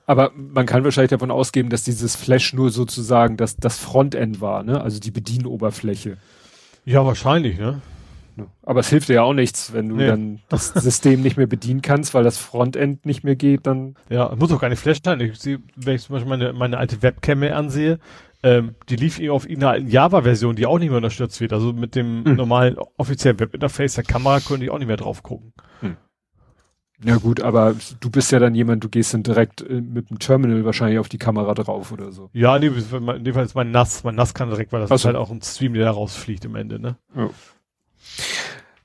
Aber 0.06 0.32
man 0.36 0.66
kann 0.66 0.84
wahrscheinlich 0.84 1.12
davon 1.12 1.32
ausgehen, 1.32 1.70
dass 1.70 1.84
dieses 1.84 2.16
Flash 2.16 2.54
nur 2.54 2.70
sozusagen 2.72 3.38
das, 3.38 3.58
das 3.58 3.78
Frontend 3.78 4.42
war, 4.42 4.64
ne? 4.64 4.82
Also 4.82 5.00
die 5.00 5.12
Bedienoberfläche. 5.12 6.18
Ja, 6.86 7.06
wahrscheinlich, 7.06 7.58
ne? 7.58 7.82
Aber 8.64 8.80
es 8.80 8.90
hilft 8.90 9.10
dir 9.10 9.16
ja 9.16 9.24
auch 9.24 9.34
nichts, 9.34 9.74
wenn 9.74 9.90
du 9.90 9.96
nee. 9.96 10.08
dann 10.08 10.40
das 10.50 10.68
System 10.76 11.22
nicht 11.22 11.38
mehr 11.38 11.48
bedienen 11.48 11.82
kannst, 11.82 12.14
weil 12.14 12.24
das 12.24 12.38
Frontend 12.38 13.06
nicht 13.06 13.24
mehr 13.24 13.36
geht, 13.36 13.68
dann. 13.68 13.96
Ja, 14.10 14.34
muss 14.36 14.52
auch 14.52 14.62
keine 14.62 14.76
Flash 14.76 15.00
sein. 15.04 15.20
Ich 15.20 15.40
sehe, 15.40 15.60
wenn 15.76 15.96
ich 15.96 16.04
zum 16.04 16.14
Beispiel 16.14 16.30
meine, 16.30 16.54
meine 16.54 16.78
alte 16.78 17.02
Webcam 17.02 17.40
mir 17.40 17.56
ansehe, 17.56 18.00
ähm, 18.44 18.76
die 18.90 18.96
lief 18.96 19.20
eben 19.20 19.32
auf 19.32 19.48
einer 19.48 19.70
alten 19.70 19.88
Java-Version, 19.88 20.56
die 20.56 20.66
auch 20.66 20.80
nicht 20.80 20.90
mehr 20.90 20.98
unterstützt 20.98 21.40
wird. 21.42 21.54
Also 21.54 21.74
mit 21.74 21.96
dem 21.96 22.26
hm. 22.26 22.36
normalen 22.36 22.78
offiziellen 22.98 23.40
Webinterface 23.40 23.96
der 23.96 24.04
Kamera 24.04 24.40
konnte 24.40 24.66
ich 24.66 24.72
auch 24.72 24.80
nicht 24.80 24.88
mehr 24.88 24.98
drauf 24.98 25.22
gucken. 25.22 25.54
Hm. 25.82 25.98
Ja 27.04 27.18
gut, 27.18 27.42
aber 27.42 27.76
du 28.00 28.12
bist 28.12 28.32
ja 28.32 28.40
dann 28.40 28.54
jemand, 28.54 28.84
du 28.84 28.90
gehst 28.90 29.14
dann 29.14 29.24
direkt 29.24 29.62
äh, 29.62 29.82
mit 29.82 30.10
dem 30.10 30.20
Terminal 30.20 30.66
wahrscheinlich 30.66 31.00
auf 31.00 31.10
die 31.10 31.18
Kamera 31.18 31.54
drauf 31.54 31.92
oder 31.92 32.12
so. 32.12 32.30
Ja, 32.34 32.60
nee, 32.60 32.68
in 32.68 33.24
dem 33.24 33.34
Fall 33.34 33.46
ist 33.46 33.56
mein 33.56 33.72
NAS, 33.72 34.04
mein 34.04 34.16
NAS 34.16 34.34
kann 34.34 34.50
direkt, 34.50 34.72
weil 34.72 34.82
das 34.82 34.90
so. 34.90 34.96
ist 34.96 35.06
halt 35.06 35.16
auch 35.16 35.32
ein 35.32 35.42
Stream, 35.42 35.74
der 35.74 35.86
da 35.86 35.92
rausfliegt 35.92 36.46
im 36.46 36.56
Ende, 36.56 36.80
ne? 36.80 36.98
Ja. 37.16 37.30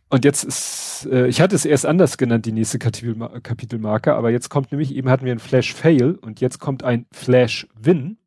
Und 0.08 0.24
jetzt 0.24 0.44
ist, 0.44 1.08
äh, 1.10 1.26
ich 1.26 1.40
hatte 1.40 1.56
es 1.56 1.64
erst 1.64 1.84
anders 1.84 2.16
genannt, 2.16 2.46
die 2.46 2.52
nächste 2.52 2.78
Kapitel 2.78 3.16
Kapitelmarke, 3.42 4.14
aber 4.14 4.30
jetzt 4.30 4.50
kommt 4.50 4.70
nämlich, 4.70 4.94
eben 4.94 5.10
hatten 5.10 5.24
wir 5.24 5.32
ein 5.32 5.40
Flash-Fail 5.40 6.16
und 6.20 6.40
jetzt 6.40 6.60
kommt 6.60 6.84
ein 6.84 7.06
Flash-Win. 7.12 8.18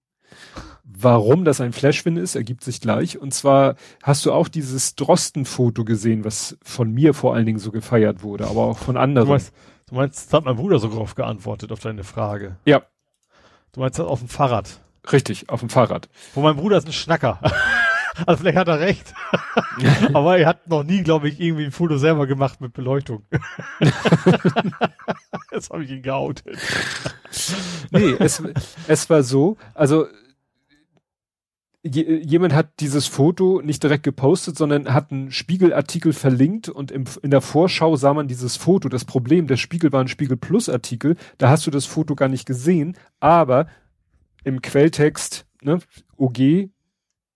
Warum 0.83 1.45
das 1.45 1.61
ein 1.61 1.71
Flash-Win 1.71 2.17
ist, 2.17 2.35
ergibt 2.35 2.63
sich 2.63 2.81
gleich. 2.81 3.17
Und 3.17 3.33
zwar 3.33 3.75
hast 4.03 4.25
du 4.25 4.33
auch 4.33 4.49
dieses 4.49 4.95
Drosten-Foto 4.95 5.85
gesehen, 5.85 6.25
was 6.25 6.57
von 6.61 6.91
mir 6.91 7.13
vor 7.13 7.33
allen 7.33 7.45
Dingen 7.45 7.59
so 7.59 7.71
gefeiert 7.71 8.23
wurde, 8.23 8.47
aber 8.47 8.65
auch 8.65 8.77
von 8.77 8.97
anderen. 8.97 9.27
Du 9.27 9.31
meinst, 9.31 9.53
du 9.87 9.95
meinst, 9.95 10.33
da 10.33 10.37
hat 10.37 10.45
mein 10.45 10.57
Bruder 10.57 10.79
so 10.79 10.89
drauf 10.89 11.15
geantwortet 11.15 11.71
auf 11.71 11.79
deine 11.79 12.03
Frage. 12.03 12.57
Ja. 12.65 12.81
Du 13.71 13.79
meinst 13.79 13.97
das 13.97 14.07
auf 14.07 14.19
dem 14.19 14.27
Fahrrad. 14.27 14.81
Richtig, 15.09 15.49
auf 15.49 15.61
dem 15.61 15.69
Fahrrad. 15.69 16.09
Wo 16.33 16.41
mein 16.41 16.57
Bruder 16.57 16.77
ist 16.77 16.87
ein 16.87 16.91
Schnacker. 16.91 17.39
Also 18.25 18.41
vielleicht 18.41 18.57
hat 18.57 18.67
er 18.67 18.79
recht. 18.79 19.13
Aber 20.13 20.37
er 20.37 20.47
hat 20.47 20.67
noch 20.67 20.83
nie, 20.83 21.03
glaube 21.03 21.29
ich, 21.29 21.39
irgendwie 21.39 21.65
ein 21.65 21.71
Foto 21.71 21.97
selber 21.97 22.27
gemacht 22.27 22.61
mit 22.61 22.73
Beleuchtung. 22.73 23.23
Jetzt 25.51 25.69
habe 25.71 25.83
ich 25.83 25.91
ihn 25.91 26.01
geoutet. 26.01 26.57
nee, 27.91 28.15
es, 28.19 28.41
es 28.87 29.09
war 29.09 29.23
so, 29.23 29.57
also 29.73 30.07
jemand 31.83 32.53
hat 32.53 32.79
dieses 32.81 33.07
Foto 33.07 33.61
nicht 33.63 33.81
direkt 33.81 34.03
gepostet, 34.03 34.57
sondern 34.57 34.93
hat 34.93 35.11
einen 35.11 35.31
Spiegelartikel 35.31 36.11
verlinkt 36.11 36.67
und 36.67 36.91
im, 36.91 37.05
in 37.21 37.31
der 37.31 37.41
Vorschau 37.41 37.95
sah 37.95 38.13
man 38.13 38.27
dieses 38.27 38.57
Foto. 38.57 38.89
Das 38.89 39.05
Problem, 39.05 39.47
der 39.47 39.57
Spiegel 39.57 39.93
war 39.93 40.01
ein 40.01 40.09
Spiegel 40.09 40.35
Plus 40.35 40.67
Artikel, 40.67 41.15
da 41.37 41.49
hast 41.49 41.65
du 41.67 41.71
das 41.71 41.85
Foto 41.85 42.15
gar 42.15 42.27
nicht 42.27 42.45
gesehen, 42.45 42.97
aber 43.19 43.67
im 44.43 44.61
Quelltext, 44.61 45.45
ne, 45.61 45.79
OG, 46.17 46.69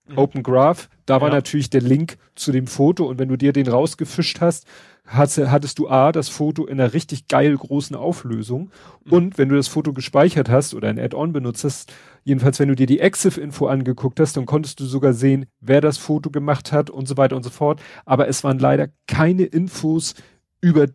Mhm. 0.07 0.17
Open 0.17 0.43
Graph, 0.43 0.89
da 1.05 1.21
war 1.21 1.29
natürlich 1.29 1.69
der 1.69 1.81
Link 1.81 2.17
zu 2.35 2.51
dem 2.51 2.67
Foto 2.67 3.05
und 3.05 3.19
wenn 3.19 3.29
du 3.29 3.37
dir 3.37 3.53
den 3.53 3.67
rausgefischt 3.67 4.41
hast, 4.41 4.65
hast 5.05 5.37
hattest 5.37 5.79
du 5.79 5.89
A, 5.89 6.11
das 6.11 6.27
Foto 6.29 6.65
in 6.65 6.79
einer 6.79 6.93
richtig 6.93 7.27
geil 7.27 7.55
großen 7.55 7.95
Auflösung 7.95 8.71
mhm. 9.05 9.11
und 9.13 9.37
wenn 9.37 9.47
du 9.47 9.55
das 9.55 9.69
Foto 9.69 9.93
gespeichert 9.93 10.49
hast 10.49 10.73
oder 10.73 10.89
ein 10.89 10.99
Add-on 10.99 11.31
benutzt 11.31 11.63
hast, 11.63 11.93
jedenfalls 12.23 12.59
wenn 12.59 12.67
du 12.67 12.75
dir 12.75 12.87
die 12.87 12.99
EXIF-Info 12.99 13.67
angeguckt 13.67 14.19
hast, 14.19 14.35
dann 14.35 14.45
konntest 14.45 14.79
du 14.81 14.85
sogar 14.85 15.13
sehen, 15.13 15.45
wer 15.61 15.79
das 15.79 15.97
Foto 15.97 16.29
gemacht 16.29 16.73
hat 16.73 16.89
und 16.89 17.07
so 17.07 17.15
weiter 17.15 17.37
und 17.37 17.43
so 17.43 17.49
fort, 17.49 17.81
aber 18.05 18.27
es 18.27 18.43
waren 18.43 18.59
leider 18.59 18.89
keine 19.07 19.43
Infos 19.43 20.15
über 20.59 20.87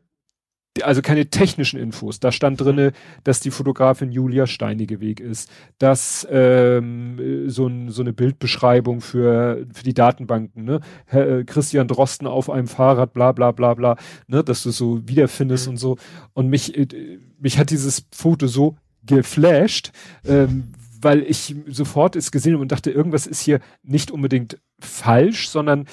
also 0.83 1.03
keine 1.03 1.29
technischen 1.29 1.79
Infos. 1.79 2.21
Da 2.21 2.33
stand 2.33 2.61
drinne, 2.61 2.93
dass 3.25 3.41
die 3.41 3.51
Fotografin 3.51 4.13
Julia 4.13 4.47
Steinigeweg 4.47 5.21
ist, 5.21 5.51
dass 5.79 6.27
ähm, 6.31 7.49
so, 7.49 7.67
ein, 7.67 7.91
so 7.91 8.03
eine 8.03 8.13
Bildbeschreibung 8.13 9.01
für, 9.01 9.67
für 9.73 9.85
die 9.85 9.95
Datenbanken, 9.95 10.65
ne? 10.65 10.81
Herr, 11.07 11.29
äh, 11.29 11.45
Christian 11.45 11.89
Drosten 11.89 12.27
auf 12.27 12.51
einem 12.51 12.69
Fahrrad, 12.69 13.13
bla 13.13 13.33
bla 13.33 13.53
bla 13.53 13.75
bla, 13.75 13.97
ne, 14.27 14.45
dass 14.45 14.63
du 14.63 14.71
so 14.71 15.07
wiederfindest 15.09 15.67
mhm. 15.67 15.71
und 15.71 15.77
so. 15.79 15.97
Und 16.33 16.49
mich, 16.49 16.77
äh, 16.77 17.19
mich 17.39 17.59
hat 17.59 17.71
dieses 17.71 18.07
Foto 18.13 18.47
so 18.47 18.77
geflasht, 19.05 19.93
ähm, 20.27 20.73
weil 21.01 21.23
ich 21.23 21.55
sofort 21.69 22.17
es 22.17 22.31
gesehen 22.33 22.55
habe 22.55 22.63
und 22.63 22.73
dachte, 22.73 22.91
irgendwas 22.91 23.27
ist 23.27 23.41
hier 23.41 23.61
nicht 23.83 24.11
unbedingt 24.11 24.59
falsch, 24.81 25.49
sondern 25.49 25.87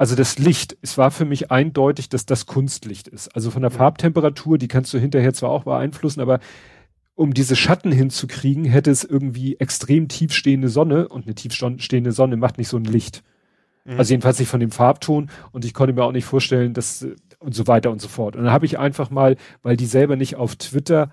also 0.00 0.14
das 0.14 0.38
Licht, 0.38 0.78
es 0.80 0.96
war 0.96 1.10
für 1.10 1.26
mich 1.26 1.50
eindeutig, 1.50 2.08
dass 2.08 2.24
das 2.24 2.46
Kunstlicht 2.46 3.06
ist. 3.06 3.28
Also 3.36 3.50
von 3.50 3.60
der 3.60 3.70
Farbtemperatur, 3.70 4.56
die 4.56 4.66
kannst 4.66 4.94
du 4.94 4.98
hinterher 4.98 5.34
zwar 5.34 5.50
auch 5.50 5.64
beeinflussen, 5.64 6.22
aber 6.22 6.40
um 7.14 7.34
diese 7.34 7.54
Schatten 7.54 7.92
hinzukriegen, 7.92 8.64
hätte 8.64 8.90
es 8.90 9.04
irgendwie 9.04 9.56
extrem 9.56 10.08
tiefstehende 10.08 10.70
Sonne 10.70 11.06
und 11.06 11.26
eine 11.26 11.34
tiefstehende 11.34 12.12
Sonne 12.12 12.38
macht 12.38 12.56
nicht 12.56 12.68
so 12.68 12.78
ein 12.78 12.84
Licht. 12.84 13.22
Mhm. 13.84 13.98
Also 13.98 14.14
jedenfalls 14.14 14.38
nicht 14.38 14.48
von 14.48 14.60
dem 14.60 14.70
Farbton 14.70 15.28
und 15.52 15.66
ich 15.66 15.74
konnte 15.74 15.92
mir 15.92 16.04
auch 16.04 16.12
nicht 16.12 16.24
vorstellen, 16.24 16.72
dass 16.72 17.06
und 17.38 17.54
so 17.54 17.66
weiter 17.66 17.90
und 17.90 18.00
so 18.00 18.08
fort. 18.08 18.36
Und 18.36 18.44
dann 18.44 18.52
habe 18.54 18.64
ich 18.64 18.78
einfach 18.78 19.10
mal, 19.10 19.36
weil 19.62 19.76
die 19.76 19.84
selber 19.84 20.16
nicht 20.16 20.34
auf 20.34 20.56
Twitter 20.56 21.12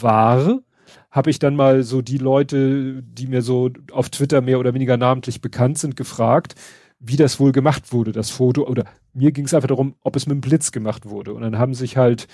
war, 0.00 0.60
habe 1.10 1.28
ich 1.28 1.38
dann 1.38 1.54
mal 1.54 1.82
so 1.82 2.00
die 2.00 2.16
Leute, 2.16 3.02
die 3.02 3.26
mir 3.26 3.42
so 3.42 3.68
auf 3.92 4.08
Twitter 4.08 4.40
mehr 4.40 4.58
oder 4.58 4.72
weniger 4.72 4.96
namentlich 4.96 5.42
bekannt 5.42 5.76
sind, 5.76 5.96
gefragt, 5.98 6.54
wie 7.04 7.16
das 7.16 7.40
wohl 7.40 7.52
gemacht 7.52 7.92
wurde, 7.92 8.12
das 8.12 8.30
Foto. 8.30 8.66
Oder 8.66 8.84
mir 9.12 9.32
ging 9.32 9.44
es 9.44 9.54
einfach 9.54 9.68
darum, 9.68 9.96
ob 10.02 10.16
es 10.16 10.26
mit 10.26 10.36
dem 10.36 10.40
Blitz 10.40 10.70
gemacht 10.70 11.06
wurde. 11.06 11.34
Und 11.34 11.42
dann 11.42 11.58
haben 11.58 11.74
sich 11.74 11.96
halt 11.96 12.28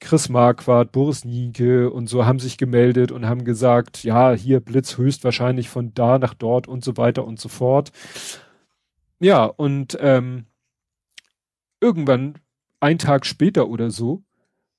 Chris 0.00 0.28
Marquardt, 0.28 0.92
Boris 0.92 1.24
Nienke 1.24 1.90
und 1.90 2.08
so 2.08 2.24
haben 2.24 2.38
sich 2.38 2.56
gemeldet 2.56 3.10
und 3.10 3.26
haben 3.26 3.44
gesagt, 3.44 4.04
ja, 4.04 4.32
hier 4.32 4.60
Blitz 4.60 4.96
höchstwahrscheinlich 4.96 5.68
von 5.68 5.92
da 5.94 6.18
nach 6.18 6.34
dort 6.34 6.68
und 6.68 6.84
so 6.84 6.96
weiter 6.96 7.24
und 7.24 7.40
so 7.40 7.48
fort. 7.48 7.90
Ja, 9.18 9.44
und 9.44 9.98
ähm, 10.00 10.46
irgendwann, 11.80 12.38
ein 12.80 12.98
Tag 12.98 13.26
später 13.26 13.68
oder 13.68 13.90
so, 13.90 14.22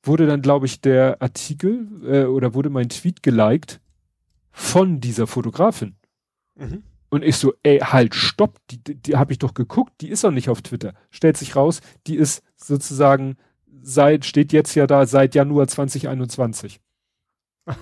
wurde 0.04 0.28
dann, 0.28 0.42
glaube 0.42 0.66
ich, 0.66 0.80
der 0.80 1.22
Artikel 1.22 1.88
äh, 2.06 2.26
oder 2.26 2.54
wurde 2.54 2.70
mein 2.70 2.90
Tweet 2.90 3.24
geliked 3.24 3.82
von 4.52 5.02
dieser 5.02 5.28
Fotografin. 5.28 5.96
Mhm. 6.56 6.84
Und 7.16 7.24
ich 7.24 7.38
so, 7.38 7.54
ey, 7.64 7.80
halt, 7.80 8.14
stopp, 8.14 8.60
die, 8.70 8.84
die, 8.84 8.96
die 8.96 9.16
habe 9.16 9.32
ich 9.32 9.40
doch 9.40 9.54
geguckt, 9.54 9.94
die 10.02 10.10
ist 10.10 10.26
doch 10.26 10.32
nicht 10.32 10.50
auf 10.50 10.62
Twitter. 10.62 10.94
Stellt 11.12 11.38
sich 11.38 11.56
raus, 11.56 11.80
die 12.08 12.18
ist 12.18 12.44
sozusagen 12.58 13.38
seit, 13.82 14.26
steht 14.26 14.52
jetzt 14.52 14.76
ja 14.76 14.86
da, 14.86 15.06
seit 15.06 15.34
Januar 15.34 15.66
2021. 15.70 16.82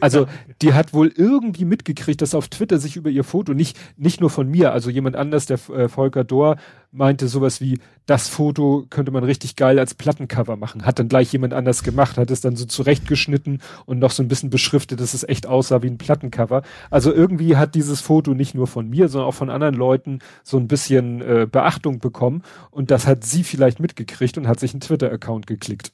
Also 0.00 0.26
die 0.62 0.72
hat 0.72 0.94
wohl 0.94 1.12
irgendwie 1.14 1.64
mitgekriegt, 1.64 2.22
dass 2.22 2.34
auf 2.34 2.48
Twitter 2.48 2.78
sich 2.78 2.96
über 2.96 3.10
ihr 3.10 3.24
Foto 3.24 3.52
nicht 3.52 3.78
nicht 3.96 4.20
nur 4.20 4.30
von 4.30 4.48
mir, 4.48 4.72
also 4.72 4.90
jemand 4.90 5.14
anders, 5.16 5.46
der 5.46 5.58
äh, 5.70 5.88
Volker 5.88 6.24
Dohr 6.24 6.56
meinte 6.90 7.28
sowas 7.28 7.60
wie 7.60 7.78
das 8.06 8.28
Foto 8.28 8.86
könnte 8.90 9.12
man 9.12 9.22
richtig 9.22 9.54
geil 9.54 9.78
als 9.78 9.94
Plattencover 9.94 10.56
machen. 10.56 10.84
Hat 10.84 10.98
dann 10.98 11.08
gleich 11.08 11.32
jemand 11.32 11.52
anders 11.54 11.82
gemacht, 11.82 12.16
hat 12.18 12.30
es 12.30 12.40
dann 12.40 12.56
so 12.56 12.64
zurechtgeschnitten 12.64 13.60
und 13.84 13.98
noch 13.98 14.10
so 14.10 14.22
ein 14.22 14.28
bisschen 14.28 14.50
beschriftet, 14.50 15.00
dass 15.00 15.14
es 15.14 15.22
echt 15.22 15.46
aussah 15.46 15.82
wie 15.82 15.88
ein 15.88 15.98
Plattencover. 15.98 16.62
Also 16.90 17.12
irgendwie 17.12 17.56
hat 17.56 17.74
dieses 17.74 18.00
Foto 18.00 18.34
nicht 18.34 18.54
nur 18.54 18.66
von 18.66 18.88
mir, 18.88 19.08
sondern 19.08 19.28
auch 19.28 19.34
von 19.34 19.50
anderen 19.50 19.74
Leuten 19.74 20.18
so 20.42 20.56
ein 20.56 20.66
bisschen 20.66 21.20
äh, 21.20 21.46
Beachtung 21.50 22.00
bekommen 22.00 22.42
und 22.70 22.90
das 22.90 23.06
hat 23.06 23.22
sie 23.22 23.44
vielleicht 23.44 23.78
mitgekriegt 23.78 24.38
und 24.38 24.48
hat 24.48 24.58
sich 24.58 24.72
einen 24.72 24.80
Twitter 24.80 25.12
Account 25.12 25.46
geklickt. 25.46 25.92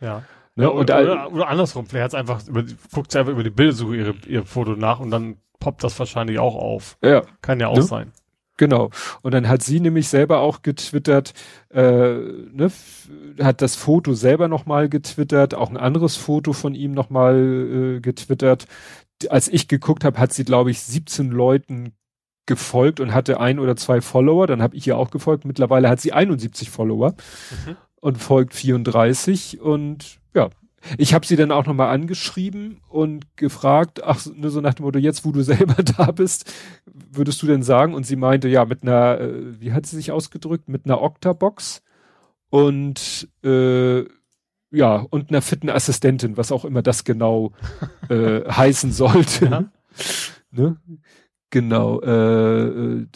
Ja. 0.00 0.22
Ne? 0.58 0.64
Ja, 0.64 0.70
oder, 0.70 1.00
oder, 1.00 1.32
oder, 1.32 1.48
andersrum, 1.48 1.86
vielleicht 1.86 2.12
hat 2.12 2.14
einfach 2.16 2.44
über, 2.48 2.64
guckt 2.92 3.12
sie 3.12 3.20
einfach 3.20 3.30
über 3.30 3.44
die 3.44 3.50
Bildersuche 3.50 3.94
ihre, 3.94 4.14
ihr 4.26 4.44
Foto 4.44 4.72
nach 4.72 4.98
und 4.98 5.12
dann 5.12 5.36
poppt 5.60 5.84
das 5.84 5.96
wahrscheinlich 6.00 6.40
auch 6.40 6.56
auf. 6.56 6.98
Ja. 7.00 7.22
Kann 7.42 7.60
ja 7.60 7.68
auch 7.68 7.76
ne? 7.76 7.82
sein. 7.82 8.12
Genau. 8.56 8.90
Und 9.22 9.34
dann 9.34 9.48
hat 9.48 9.62
sie 9.62 9.78
nämlich 9.78 10.08
selber 10.08 10.40
auch 10.40 10.62
getwittert, 10.62 11.32
äh, 11.70 11.80
ne, 11.80 12.72
hat 13.40 13.62
das 13.62 13.76
Foto 13.76 14.14
selber 14.14 14.48
nochmal 14.48 14.88
getwittert, 14.88 15.54
auch 15.54 15.70
ein 15.70 15.76
anderes 15.76 16.16
Foto 16.16 16.52
von 16.52 16.74
ihm 16.74 16.90
nochmal 16.90 17.36
äh, 17.36 18.00
getwittert. 18.00 18.66
Als 19.30 19.46
ich 19.46 19.68
geguckt 19.68 20.02
habe, 20.02 20.18
hat 20.18 20.32
sie, 20.32 20.44
glaube 20.44 20.72
ich, 20.72 20.80
17 20.80 21.30
Leuten 21.30 21.92
gefolgt 22.46 22.98
und 22.98 23.14
hatte 23.14 23.38
ein 23.38 23.60
oder 23.60 23.76
zwei 23.76 24.00
Follower. 24.00 24.48
Dann 24.48 24.60
habe 24.60 24.74
ich 24.74 24.84
ihr 24.88 24.96
auch 24.96 25.10
gefolgt. 25.10 25.44
Mittlerweile 25.44 25.88
hat 25.88 26.00
sie 26.00 26.12
71 26.12 26.68
Follower 26.68 27.14
mhm. 27.64 27.76
Und 28.00 28.18
folgt 28.18 28.54
34 28.54 29.60
und 29.60 30.18
ja, 30.34 30.50
ich 30.96 31.12
habe 31.12 31.26
sie 31.26 31.36
dann 31.36 31.50
auch 31.50 31.66
nochmal 31.66 31.88
angeschrieben 31.90 32.80
und 32.88 33.36
gefragt, 33.36 34.02
ach, 34.04 34.24
nur 34.34 34.50
so 34.50 34.60
nach 34.60 34.74
dem 34.74 34.84
Motto, 34.84 34.98
jetzt 34.98 35.24
wo 35.24 35.32
du 35.32 35.42
selber 35.42 35.82
da 35.82 36.12
bist, 36.12 36.52
würdest 36.86 37.42
du 37.42 37.46
denn 37.46 37.62
sagen? 37.62 37.94
Und 37.94 38.04
sie 38.04 38.16
meinte, 38.16 38.48
ja, 38.48 38.64
mit 38.64 38.82
einer, 38.82 39.20
äh, 39.20 39.60
wie 39.60 39.72
hat 39.72 39.86
sie 39.86 39.96
sich 39.96 40.12
ausgedrückt, 40.12 40.68
mit 40.68 40.84
einer 40.84 41.02
Octabox 41.02 41.82
und 42.50 43.28
äh, 43.44 44.04
ja, 44.70 45.06
und 45.10 45.30
einer 45.30 45.42
fitten 45.42 45.70
Assistentin, 45.70 46.36
was 46.36 46.52
auch 46.52 46.64
immer 46.64 46.82
das 46.82 47.04
genau 47.04 47.52
äh, 48.08 48.42
heißen 48.44 48.92
sollte. 48.92 49.46
Ja. 49.46 49.64
ne? 50.50 50.76
Genau. 51.50 52.00
Äh, 52.02 53.00
äh 53.02 53.06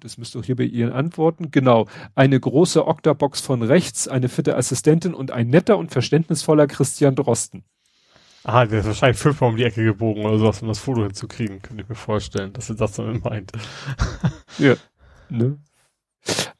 das 0.00 0.18
müsste 0.18 0.38
auch 0.38 0.44
hier 0.44 0.56
bei 0.56 0.64
Ihren 0.64 0.92
Antworten, 0.92 1.50
genau, 1.50 1.86
eine 2.14 2.38
große 2.38 2.86
Oktabox 2.86 3.40
von 3.40 3.62
rechts, 3.62 4.08
eine 4.08 4.28
fitte 4.28 4.56
Assistentin 4.56 5.14
und 5.14 5.30
ein 5.30 5.48
netter 5.48 5.78
und 5.78 5.90
verständnisvoller 5.90 6.66
Christian 6.66 7.14
Drosten. 7.14 7.64
Ah, 8.42 8.64
der 8.64 8.80
ist 8.80 8.86
wahrscheinlich 8.86 9.18
fünfmal 9.18 9.50
um 9.50 9.56
die 9.56 9.64
Ecke 9.64 9.84
gebogen 9.84 10.24
oder 10.24 10.38
sowas, 10.38 10.62
um 10.62 10.68
das 10.68 10.78
Foto 10.78 11.02
hinzukriegen, 11.02 11.60
könnte 11.60 11.82
ich 11.82 11.88
mir 11.88 11.94
vorstellen, 11.94 12.52
dass 12.54 12.70
er 12.70 12.76
das 12.76 12.92
dann 12.92 13.20
meint. 13.20 13.52
ja, 14.58 14.74
ne? 15.28 15.58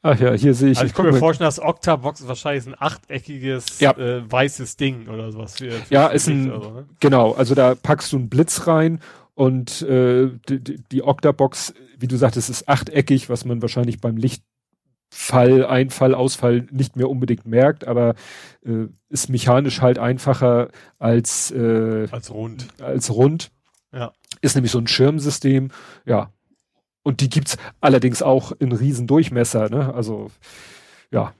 Ach 0.03 0.19
ja, 0.19 0.33
hier 0.33 0.53
sehe 0.53 0.71
ich. 0.71 0.79
Also 0.79 0.87
ich 0.87 0.95
kann 0.95 1.05
mir 1.05 1.13
vorstellen, 1.13 1.47
dass 1.47 1.59
Octabox 1.59 2.27
wahrscheinlich 2.27 2.65
ein 2.65 2.75
achteckiges 2.77 3.79
ja. 3.79 3.91
äh, 3.97 4.29
weißes 4.29 4.75
Ding 4.75 5.07
oder 5.07 5.31
sowas. 5.31 5.57
Für, 5.57 5.71
für 5.71 5.93
ja, 5.93 6.07
ist 6.07 6.27
ein, 6.27 6.49
so, 6.49 6.71
ne? 6.71 6.85
genau, 6.99 7.33
also 7.33 7.53
da 7.53 7.75
packst 7.75 8.11
du 8.11 8.17
einen 8.17 8.29
Blitz 8.29 8.65
rein 8.65 8.99
und 9.41 9.81
äh, 9.81 10.29
die, 10.47 10.83
die 10.91 11.01
Octabox, 11.01 11.73
wie 11.97 12.07
du 12.07 12.15
sagtest, 12.15 12.51
ist 12.51 12.69
achteckig, 12.69 13.27
was 13.27 13.43
man 13.43 13.63
wahrscheinlich 13.63 13.99
beim 13.99 14.15
Lichtfall, 14.15 15.65
Einfall, 15.65 16.13
Ausfall 16.13 16.67
nicht 16.69 16.95
mehr 16.95 17.09
unbedingt 17.09 17.47
merkt, 17.47 17.87
aber 17.87 18.13
äh, 18.63 18.85
ist 19.09 19.29
mechanisch 19.29 19.81
halt 19.81 19.97
einfacher 19.97 20.67
als 20.99 21.49
äh, 21.49 22.07
als 22.11 22.29
rund. 22.29 22.67
Als 22.83 23.09
rund. 23.09 23.49
Ja. 23.91 24.13
Ist 24.41 24.53
nämlich 24.53 24.71
so 24.71 24.77
ein 24.77 24.85
Schirmsystem, 24.85 25.71
ja. 26.05 26.31
Und 27.01 27.21
die 27.21 27.29
gibt's 27.29 27.57
allerdings 27.79 28.21
auch 28.21 28.51
in 28.51 28.71
Riesendurchmesser, 28.71 29.69
ne? 29.69 29.91
Also 29.91 30.29
ja, 31.09 31.33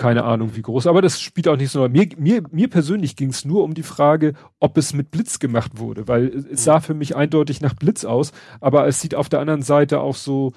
keine 0.00 0.24
Ahnung 0.24 0.56
wie 0.56 0.62
groß, 0.62 0.86
aber 0.86 1.02
das 1.02 1.20
spielt 1.20 1.46
auch 1.46 1.58
nicht 1.58 1.70
so. 1.70 1.86
Mir, 1.86 2.08
mir, 2.16 2.42
mir 2.50 2.70
persönlich 2.70 3.16
ging 3.16 3.28
es 3.28 3.44
nur 3.44 3.62
um 3.62 3.74
die 3.74 3.82
Frage, 3.82 4.32
ob 4.58 4.78
es 4.78 4.94
mit 4.94 5.10
Blitz 5.10 5.38
gemacht 5.38 5.72
wurde, 5.74 6.08
weil 6.08 6.46
es 6.50 6.64
sah 6.64 6.80
für 6.80 6.94
mich 6.94 7.16
eindeutig 7.16 7.60
nach 7.60 7.74
Blitz 7.74 8.06
aus, 8.06 8.32
aber 8.62 8.86
es 8.86 9.02
sieht 9.02 9.14
auf 9.14 9.28
der 9.28 9.40
anderen 9.40 9.60
Seite 9.60 10.00
auch 10.00 10.16
so, 10.16 10.54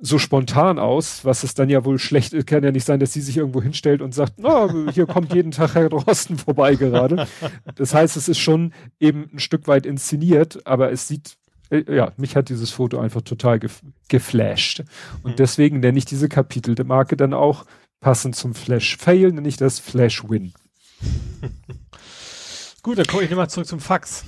so 0.00 0.18
spontan 0.18 0.80
aus, 0.80 1.24
was 1.24 1.44
es 1.44 1.54
dann 1.54 1.70
ja 1.70 1.84
wohl 1.84 2.00
schlecht, 2.00 2.34
kann 2.44 2.64
ja 2.64 2.72
nicht 2.72 2.84
sein, 2.84 2.98
dass 2.98 3.12
sie 3.12 3.20
sich 3.20 3.36
irgendwo 3.36 3.62
hinstellt 3.62 4.02
und 4.02 4.14
sagt, 4.14 4.32
na, 4.38 4.64
oh, 4.64 4.90
hier 4.90 5.06
kommt 5.06 5.32
jeden 5.32 5.52
Tag 5.52 5.76
Herr 5.76 5.88
Drosten 5.88 6.36
vorbei 6.36 6.74
gerade. 6.74 7.28
Das 7.76 7.94
heißt, 7.94 8.16
es 8.16 8.28
ist 8.28 8.38
schon 8.38 8.72
eben 8.98 9.30
ein 9.32 9.38
Stück 9.38 9.68
weit 9.68 9.86
inszeniert, 9.86 10.66
aber 10.66 10.90
es 10.90 11.06
sieht 11.06 11.36
äh, 11.70 11.84
ja, 11.88 12.12
mich 12.16 12.34
hat 12.34 12.48
dieses 12.48 12.72
Foto 12.72 12.98
einfach 12.98 13.22
total 13.22 13.60
gef 13.60 13.80
geflasht. 14.08 14.82
Und 15.22 15.32
mhm. 15.32 15.36
deswegen 15.36 15.78
nenne 15.78 15.98
ich 15.98 16.04
diese 16.04 16.28
Kapitelmarke 16.28 17.16
dann 17.16 17.32
auch 17.32 17.64
Passend 18.00 18.34
zum 18.34 18.54
Flash 18.54 18.96
Fail 18.96 19.30
nenne 19.30 19.46
ich 19.46 19.58
das 19.58 19.78
Flash 19.78 20.24
Win. 20.28 20.54
Gut, 22.82 22.98
dann 22.98 23.06
komme 23.06 23.24
ich 23.24 23.30
nochmal 23.30 23.50
zurück 23.50 23.66
zum 23.66 23.80
Fax. 23.80 24.24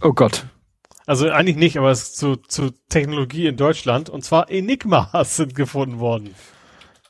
Oh 0.00 0.12
Gott. 0.12 0.46
Also 1.04 1.28
eigentlich 1.28 1.56
nicht, 1.56 1.78
aber 1.78 1.90
es 1.90 2.02
ist 2.02 2.16
zu, 2.18 2.36
zu 2.36 2.70
Technologie 2.88 3.46
in 3.46 3.56
Deutschland. 3.56 4.08
Und 4.08 4.24
zwar 4.24 4.50
Enigmas 4.50 5.36
sind 5.36 5.54
gefunden 5.56 5.98
worden. 5.98 6.34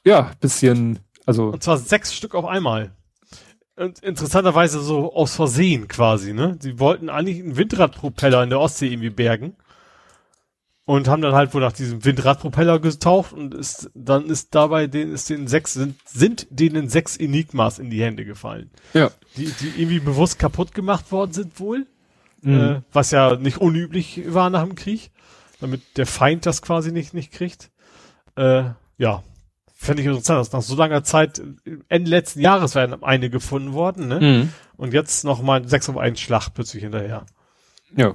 Ja, 0.04 0.30
bisschen, 0.40 1.00
also. 1.26 1.48
Und 1.48 1.62
zwar 1.62 1.76
sechs 1.76 2.14
Stück 2.14 2.34
auf 2.34 2.46
einmal. 2.46 2.92
Und 3.76 3.98
interessanterweise 3.98 4.80
so 4.80 5.12
aus 5.14 5.36
Versehen 5.36 5.88
quasi, 5.88 6.32
ne? 6.32 6.56
Sie 6.60 6.80
wollten 6.80 7.10
eigentlich 7.10 7.38
einen 7.38 7.56
Windradpropeller 7.56 8.42
in 8.42 8.50
der 8.50 8.60
Ostsee 8.60 8.88
irgendwie 8.88 9.10
bergen 9.10 9.56
und 10.88 11.06
haben 11.06 11.20
dann 11.20 11.34
halt 11.34 11.52
wohl 11.52 11.60
nach 11.60 11.74
diesem 11.74 12.02
Windradpropeller 12.02 12.78
getaucht 12.78 13.34
und 13.34 13.52
ist, 13.52 13.90
dann 13.92 14.30
ist 14.30 14.54
dabei 14.54 14.86
den, 14.86 15.12
ist 15.12 15.28
den 15.28 15.46
sechs, 15.46 15.74
sind, 15.74 15.96
sind 16.06 16.46
denen 16.48 16.88
sechs 16.88 17.18
Enigmas 17.18 17.78
in 17.78 17.90
die 17.90 18.02
Hände 18.02 18.24
gefallen. 18.24 18.70
Ja. 18.94 19.10
Die, 19.36 19.52
die 19.60 19.68
irgendwie 19.76 20.00
bewusst 20.00 20.38
kaputt 20.38 20.72
gemacht 20.72 21.12
worden 21.12 21.32
sind 21.32 21.60
wohl. 21.60 21.86
Mhm. 22.40 22.58
Äh, 22.58 22.80
was 22.90 23.10
ja 23.10 23.36
nicht 23.36 23.58
unüblich 23.58 24.32
war 24.32 24.48
nach 24.48 24.64
dem 24.64 24.76
Krieg. 24.76 25.10
Damit 25.60 25.82
der 25.98 26.06
Feind 26.06 26.46
das 26.46 26.62
quasi 26.62 26.90
nicht, 26.90 27.12
nicht 27.12 27.32
kriegt. 27.32 27.70
Äh, 28.36 28.70
ja. 28.96 29.22
Fände 29.74 30.00
ich 30.00 30.08
interessant, 30.08 30.40
dass 30.40 30.52
nach 30.52 30.62
so 30.62 30.74
langer 30.74 31.04
Zeit, 31.04 31.42
Ende 31.90 32.10
letzten 32.10 32.40
Jahres 32.40 32.74
werden 32.74 33.02
eine 33.02 33.28
gefunden 33.28 33.74
worden, 33.74 34.08
ne? 34.08 34.20
Mhm. 34.20 34.52
Und 34.78 34.94
jetzt 34.94 35.22
nochmal 35.24 35.68
sechs 35.68 35.90
auf 35.90 35.98
einen 35.98 36.16
Schlag 36.16 36.48
plötzlich 36.54 36.82
hinterher. 36.82 37.26
Ja. 37.94 38.14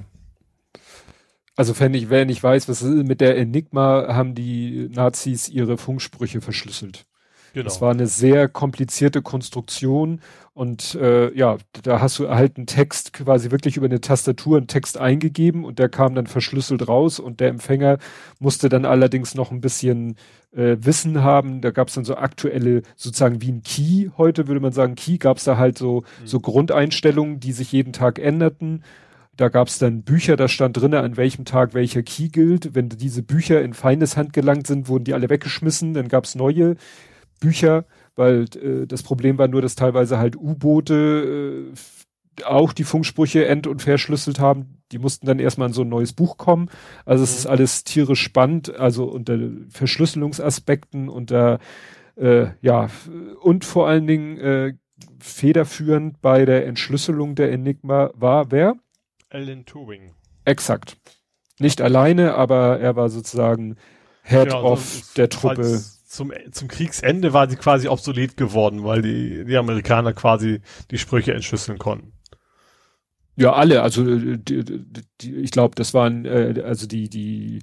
Also 1.56 1.78
wenn 1.78 1.94
ich, 1.94 2.10
wer 2.10 2.24
nicht 2.24 2.42
weiß, 2.42 2.68
was 2.68 2.82
ist, 2.82 3.06
mit 3.06 3.20
der 3.20 3.36
Enigma 3.36 4.08
haben 4.08 4.34
die 4.34 4.88
Nazis 4.92 5.48
ihre 5.48 5.78
Funksprüche 5.78 6.40
verschlüsselt. 6.40 7.06
Genau. 7.54 7.64
Das 7.64 7.80
war 7.80 7.92
eine 7.92 8.08
sehr 8.08 8.48
komplizierte 8.48 9.22
Konstruktion 9.22 10.20
und 10.54 10.96
äh, 10.96 11.32
ja, 11.36 11.56
da 11.84 12.00
hast 12.00 12.18
du 12.18 12.28
halt 12.28 12.56
einen 12.56 12.66
Text 12.66 13.12
quasi 13.12 13.52
wirklich 13.52 13.76
über 13.76 13.86
eine 13.86 14.00
Tastatur 14.00 14.56
einen 14.56 14.66
Text 14.66 14.98
eingegeben 14.98 15.64
und 15.64 15.78
der 15.78 15.88
kam 15.88 16.16
dann 16.16 16.26
verschlüsselt 16.26 16.88
raus 16.88 17.20
und 17.20 17.38
der 17.38 17.50
Empfänger 17.50 17.98
musste 18.40 18.68
dann 18.68 18.84
allerdings 18.84 19.36
noch 19.36 19.52
ein 19.52 19.60
bisschen 19.60 20.16
äh, 20.50 20.76
Wissen 20.80 21.22
haben. 21.22 21.60
Da 21.60 21.70
gab 21.70 21.88
es 21.88 21.94
dann 21.94 22.04
so 22.04 22.16
aktuelle, 22.16 22.82
sozusagen 22.96 23.40
wie 23.40 23.52
ein 23.52 23.62
Key, 23.62 24.10
heute 24.18 24.48
würde 24.48 24.60
man 24.60 24.72
sagen 24.72 24.96
Key, 24.96 25.18
gab 25.18 25.36
es 25.36 25.44
da 25.44 25.56
halt 25.56 25.78
so, 25.78 26.00
mhm. 26.00 26.26
so 26.26 26.40
Grundeinstellungen, 26.40 27.38
die 27.38 27.52
sich 27.52 27.70
jeden 27.70 27.92
Tag 27.92 28.18
änderten 28.18 28.82
da 29.36 29.48
gab 29.48 29.68
es 29.68 29.78
dann 29.78 30.02
Bücher, 30.02 30.36
da 30.36 30.48
stand 30.48 30.76
drinne, 30.76 31.00
an 31.00 31.16
welchem 31.16 31.44
Tag 31.44 31.74
welcher 31.74 32.02
Key 32.02 32.28
gilt. 32.28 32.74
Wenn 32.74 32.88
diese 32.88 33.22
Bücher 33.22 33.62
in 33.62 33.74
Feindeshand 33.74 34.32
gelangt 34.32 34.66
sind, 34.66 34.88
wurden 34.88 35.04
die 35.04 35.14
alle 35.14 35.28
weggeschmissen. 35.28 35.94
Dann 35.94 36.08
gab 36.08 36.24
es 36.24 36.34
neue 36.34 36.76
Bücher, 37.40 37.84
weil 38.14 38.46
äh, 38.62 38.86
das 38.86 39.02
Problem 39.02 39.38
war 39.38 39.48
nur, 39.48 39.62
dass 39.62 39.74
teilweise 39.74 40.18
halt 40.18 40.36
U-Boote 40.36 41.72
äh, 41.72 42.44
auch 42.44 42.72
die 42.72 42.84
Funksprüche 42.84 43.46
end- 43.46 43.66
und 43.66 43.82
verschlüsselt 43.82 44.40
haben. 44.40 44.78
Die 44.92 44.98
mussten 44.98 45.26
dann 45.26 45.38
erstmal 45.38 45.68
in 45.68 45.74
so 45.74 45.82
ein 45.82 45.88
neues 45.88 46.12
Buch 46.12 46.36
kommen. 46.36 46.68
Also 47.04 47.24
es 47.24 47.32
mhm. 47.32 47.38
ist 47.38 47.46
alles 47.46 47.84
tierisch 47.84 48.22
spannend, 48.22 48.74
also 48.78 49.04
unter 49.04 49.38
Verschlüsselungsaspekten, 49.68 51.08
unter 51.08 51.58
äh, 52.16 52.46
ja, 52.60 52.88
und 53.40 53.64
vor 53.64 53.88
allen 53.88 54.06
Dingen 54.06 54.38
äh, 54.38 54.74
federführend 55.18 56.20
bei 56.20 56.44
der 56.44 56.66
Entschlüsselung 56.66 57.34
der 57.34 57.52
Enigma 57.52 58.10
war 58.14 58.50
wer? 58.50 58.76
Alan 59.34 59.64
Turing. 59.66 60.14
Exakt. 60.44 60.96
Nicht 61.58 61.80
alleine, 61.80 62.34
aber 62.34 62.78
er 62.80 62.96
war 62.96 63.08
sozusagen 63.08 63.76
Head 64.22 64.54
also 64.54 64.58
of 64.58 65.12
der 65.16 65.28
Truppe. 65.28 65.82
Zum, 66.06 66.32
zum 66.52 66.68
Kriegsende 66.68 67.32
war 67.32 67.50
sie 67.50 67.56
quasi 67.56 67.88
obsolet 67.88 68.36
geworden, 68.36 68.84
weil 68.84 69.02
die, 69.02 69.44
die 69.44 69.56
Amerikaner 69.56 70.12
quasi 70.12 70.60
die 70.90 70.98
Sprüche 70.98 71.34
entschlüsseln 71.34 71.78
konnten. 71.78 72.12
Ja, 73.36 73.52
alle. 73.54 73.82
Also 73.82 74.08
äh, 74.08 74.38
die, 74.38 74.64
die, 75.20 75.34
ich 75.34 75.50
glaube, 75.50 75.74
das 75.74 75.92
waren 75.92 76.24
äh, 76.24 76.62
also 76.64 76.86
die 76.86 77.08
die 77.08 77.62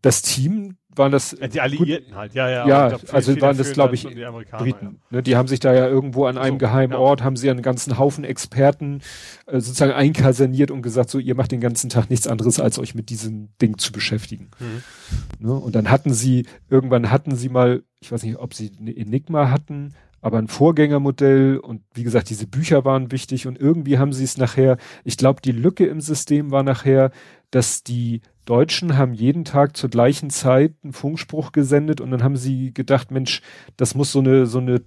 das 0.00 0.22
Team 0.22 0.76
waren 0.94 1.12
das 1.12 1.36
ja, 1.38 1.48
die 1.48 1.60
Alliierten 1.60 2.08
gut, 2.08 2.16
halt. 2.16 2.34
Ja, 2.34 2.48
ja. 2.48 2.66
Ja, 2.66 2.98
also 3.12 3.40
waren 3.40 3.56
das 3.56 3.72
glaube 3.72 3.94
ich 3.94 4.02
die 4.02 4.14
Briten. 4.14 5.00
Ja. 5.10 5.16
Ne, 5.16 5.22
die 5.22 5.36
haben 5.36 5.48
sich 5.48 5.60
da 5.60 5.72
ja 5.72 5.88
irgendwo 5.88 6.26
an 6.26 6.38
einem 6.38 6.54
so, 6.54 6.58
geheimen 6.58 6.92
ja. 6.92 6.98
Ort 6.98 7.22
haben 7.22 7.36
sie 7.36 7.50
einen 7.50 7.62
ganzen 7.62 7.98
Haufen 7.98 8.24
Experten 8.24 9.00
äh, 9.46 9.60
sozusagen 9.60 9.92
einkaserniert 9.92 10.70
und 10.70 10.82
gesagt, 10.82 11.10
so 11.10 11.18
ihr 11.18 11.34
macht 11.34 11.52
den 11.52 11.60
ganzen 11.60 11.90
Tag 11.90 12.10
nichts 12.10 12.26
anderes 12.26 12.60
als 12.60 12.78
euch 12.78 12.94
mit 12.94 13.10
diesem 13.10 13.48
Ding 13.60 13.78
zu 13.78 13.92
beschäftigen. 13.92 14.50
Mhm. 14.58 15.46
Ne, 15.46 15.54
und 15.54 15.74
dann 15.74 15.90
hatten 15.90 16.12
sie 16.12 16.46
irgendwann 16.68 17.10
hatten 17.10 17.34
sie 17.36 17.48
mal, 17.48 17.82
ich 18.00 18.12
weiß 18.12 18.22
nicht, 18.22 18.36
ob 18.36 18.54
sie 18.54 18.72
eine 18.78 18.96
Enigma 18.96 19.50
hatten, 19.50 19.94
aber 20.22 20.38
ein 20.38 20.48
Vorgängermodell 20.48 21.58
und 21.58 21.82
wie 21.94 22.04
gesagt, 22.04 22.30
diese 22.30 22.46
Bücher 22.46 22.84
waren 22.84 23.10
wichtig 23.10 23.46
und 23.46 23.58
irgendwie 23.58 23.98
haben 23.98 24.12
sie 24.12 24.24
es 24.24 24.38
nachher, 24.38 24.78
ich 25.04 25.16
glaube, 25.16 25.42
die 25.42 25.52
Lücke 25.52 25.84
im 25.86 26.00
System 26.00 26.52
war 26.52 26.62
nachher, 26.62 27.10
dass 27.50 27.82
die 27.82 28.22
Deutschen 28.44 28.96
haben 28.96 29.14
jeden 29.14 29.44
Tag 29.44 29.76
zur 29.76 29.90
gleichen 29.90 30.30
Zeit 30.30 30.74
einen 30.82 30.92
Funkspruch 30.92 31.52
gesendet 31.52 32.00
und 32.00 32.10
dann 32.10 32.22
haben 32.22 32.36
sie 32.36 32.74
gedacht, 32.74 33.10
Mensch, 33.10 33.40
das 33.76 33.94
muss 33.94 34.12
so 34.12 34.18
eine, 34.18 34.46
so 34.46 34.58
eine 34.58 34.82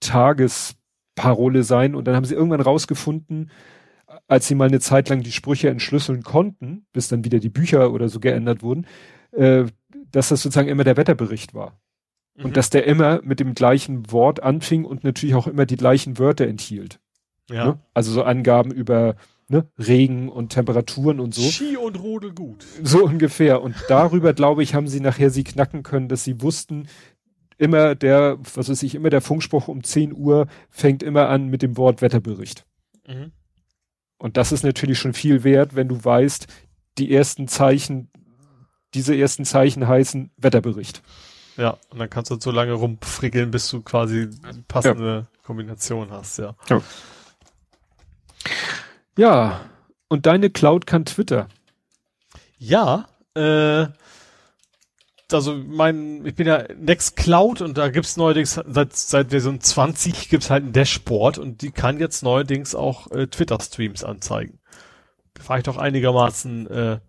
Tagesparole 0.00 1.62
sein 1.62 1.94
und 1.94 2.06
dann 2.06 2.16
haben 2.16 2.24
sie 2.24 2.34
irgendwann 2.34 2.60
rausgefunden, 2.60 3.50
als 4.26 4.48
sie 4.48 4.54
mal 4.54 4.68
eine 4.68 4.80
Zeit 4.80 5.08
lang 5.08 5.22
die 5.22 5.32
Sprüche 5.32 5.68
entschlüsseln 5.68 6.22
konnten, 6.22 6.86
bis 6.92 7.08
dann 7.08 7.24
wieder 7.24 7.38
die 7.38 7.50
Bücher 7.50 7.92
oder 7.92 8.08
so 8.08 8.20
geändert 8.20 8.62
wurden, 8.62 8.86
äh, 9.32 9.64
dass 10.10 10.28
das 10.28 10.42
sozusagen 10.42 10.68
immer 10.68 10.84
der 10.84 10.96
Wetterbericht 10.96 11.54
war. 11.54 11.78
Mhm. 12.34 12.46
Und 12.46 12.56
dass 12.56 12.70
der 12.70 12.86
immer 12.86 13.20
mit 13.22 13.40
dem 13.40 13.54
gleichen 13.54 14.10
Wort 14.10 14.42
anfing 14.42 14.84
und 14.84 15.04
natürlich 15.04 15.34
auch 15.34 15.46
immer 15.46 15.66
die 15.66 15.76
gleichen 15.76 16.18
Wörter 16.18 16.46
enthielt. 16.46 17.00
Ja. 17.50 17.66
Ne? 17.66 17.78
Also 17.94 18.12
so 18.12 18.22
Angaben 18.22 18.70
über 18.70 19.16
ne, 19.48 19.66
Regen 19.78 20.28
und 20.28 20.50
Temperaturen 20.50 21.20
und 21.20 21.34
so. 21.34 21.42
Ski 21.42 21.76
und 21.76 22.00
Rodel 22.00 22.32
gut. 22.32 22.64
So 22.82 23.04
ungefähr. 23.04 23.62
Und 23.62 23.74
darüber, 23.88 24.32
glaube 24.34 24.62
ich, 24.62 24.74
haben 24.74 24.88
sie 24.88 25.00
nachher 25.00 25.30
sie 25.30 25.44
knacken 25.44 25.82
können, 25.82 26.08
dass 26.08 26.24
sie 26.24 26.40
wussten, 26.42 26.88
immer 27.56 27.94
der, 27.94 28.38
was 28.54 28.68
weiß 28.68 28.82
ich, 28.84 28.94
immer 28.94 29.10
der 29.10 29.20
Funkspruch 29.20 29.68
um 29.68 29.82
10 29.82 30.14
Uhr 30.14 30.46
fängt 30.70 31.02
immer 31.02 31.28
an 31.28 31.48
mit 31.48 31.62
dem 31.62 31.76
Wort 31.76 32.00
Wetterbericht. 32.02 32.64
Mhm. 33.06 33.32
Und 34.18 34.36
das 34.36 34.52
ist 34.52 34.64
natürlich 34.64 34.98
schon 34.98 35.14
viel 35.14 35.44
wert, 35.44 35.74
wenn 35.74 35.88
du 35.88 36.02
weißt, 36.02 36.46
die 36.98 37.12
ersten 37.12 37.48
Zeichen, 37.48 38.10
diese 38.94 39.14
ersten 39.14 39.44
Zeichen 39.44 39.86
heißen 39.86 40.30
Wetterbericht. 40.36 41.02
Ja, 41.56 41.76
und 41.90 41.98
dann 41.98 42.10
kannst 42.10 42.30
du 42.30 42.38
so 42.38 42.50
lange 42.50 42.72
rumfrickeln, 42.72 43.50
bis 43.50 43.68
du 43.68 43.82
quasi 43.82 44.28
passende 44.68 45.26
ja. 45.32 45.40
Kombination 45.42 46.10
hast, 46.10 46.38
ja. 46.38 46.54
ja. 46.68 46.80
Ja, 49.18 49.62
und 50.08 50.26
deine 50.26 50.48
Cloud 50.48 50.86
kann 50.86 51.04
Twitter. 51.04 51.48
Ja, 52.56 53.08
äh, 53.34 53.86
also 55.32 55.56
mein, 55.56 56.24
ich 56.24 56.36
bin 56.36 56.46
ja 56.46 56.64
Nextcloud 56.72 57.60
und 57.60 57.76
da 57.76 57.88
gibt's 57.88 58.16
neuerdings 58.16 58.60
seit, 58.64 58.94
seit 58.94 59.30
Version 59.30 59.60
20 59.60 60.28
gibt's 60.28 60.50
halt 60.50 60.64
ein 60.64 60.72
Dashboard 60.72 61.38
und 61.38 61.62
die 61.62 61.72
kann 61.72 61.98
jetzt 61.98 62.22
neuerdings 62.22 62.76
auch 62.76 63.10
äh, 63.10 63.26
Twitter-Streams 63.26 64.04
anzeigen. 64.04 64.60
Da 65.34 65.48
war 65.48 65.58
ich 65.58 65.64
doch 65.64 65.78
einigermaßen 65.78 66.70
äh, 66.70 67.00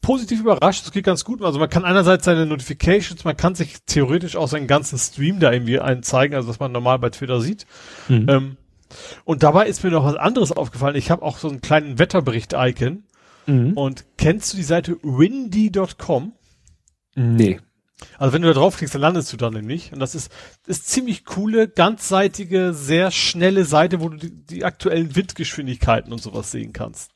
positiv 0.00 0.40
überrascht. 0.40 0.84
Das 0.84 0.92
geht 0.92 1.04
ganz 1.04 1.24
gut. 1.24 1.40
Also 1.40 1.60
man 1.60 1.70
kann 1.70 1.84
einerseits 1.84 2.24
seine 2.24 2.46
Notifications, 2.46 3.22
man 3.24 3.36
kann 3.36 3.54
sich 3.54 3.76
theoretisch 3.86 4.34
auch 4.34 4.48
seinen 4.48 4.66
ganzen 4.66 4.98
Stream 4.98 5.38
da 5.38 5.52
irgendwie 5.52 5.78
einzeigen, 5.78 6.34
also 6.34 6.48
was 6.48 6.58
man 6.58 6.72
normal 6.72 6.98
bei 6.98 7.10
Twitter 7.10 7.40
sieht. 7.40 7.64
Mhm. 8.08 8.28
Ähm, 8.28 8.56
und 9.24 9.42
dabei 9.42 9.66
ist 9.66 9.82
mir 9.84 9.90
noch 9.90 10.04
was 10.04 10.16
anderes 10.16 10.52
aufgefallen. 10.52 10.96
Ich 10.96 11.10
habe 11.10 11.22
auch 11.22 11.38
so 11.38 11.48
einen 11.48 11.60
kleinen 11.60 11.98
Wetterbericht-Icon. 11.98 13.04
Mhm. 13.46 13.72
Und 13.72 14.04
kennst 14.18 14.52
du 14.52 14.56
die 14.56 14.62
Seite 14.62 14.96
windy.com? 15.02 16.32
Nee. 17.14 17.60
Also 18.18 18.32
wenn 18.32 18.42
du 18.42 18.48
da 18.48 18.54
draufklickst, 18.54 18.94
dann 18.94 19.02
landest 19.02 19.32
du 19.32 19.36
da 19.36 19.50
nämlich. 19.50 19.92
Und 19.92 20.00
das 20.00 20.14
ist, 20.14 20.32
ist 20.66 20.88
ziemlich 20.88 21.24
coole, 21.24 21.68
ganzseitige, 21.68 22.72
sehr 22.72 23.10
schnelle 23.10 23.64
Seite, 23.64 24.00
wo 24.00 24.08
du 24.08 24.16
die, 24.16 24.30
die 24.30 24.64
aktuellen 24.64 25.14
Windgeschwindigkeiten 25.14 26.12
und 26.12 26.20
sowas 26.20 26.50
sehen 26.50 26.72
kannst. 26.72 27.12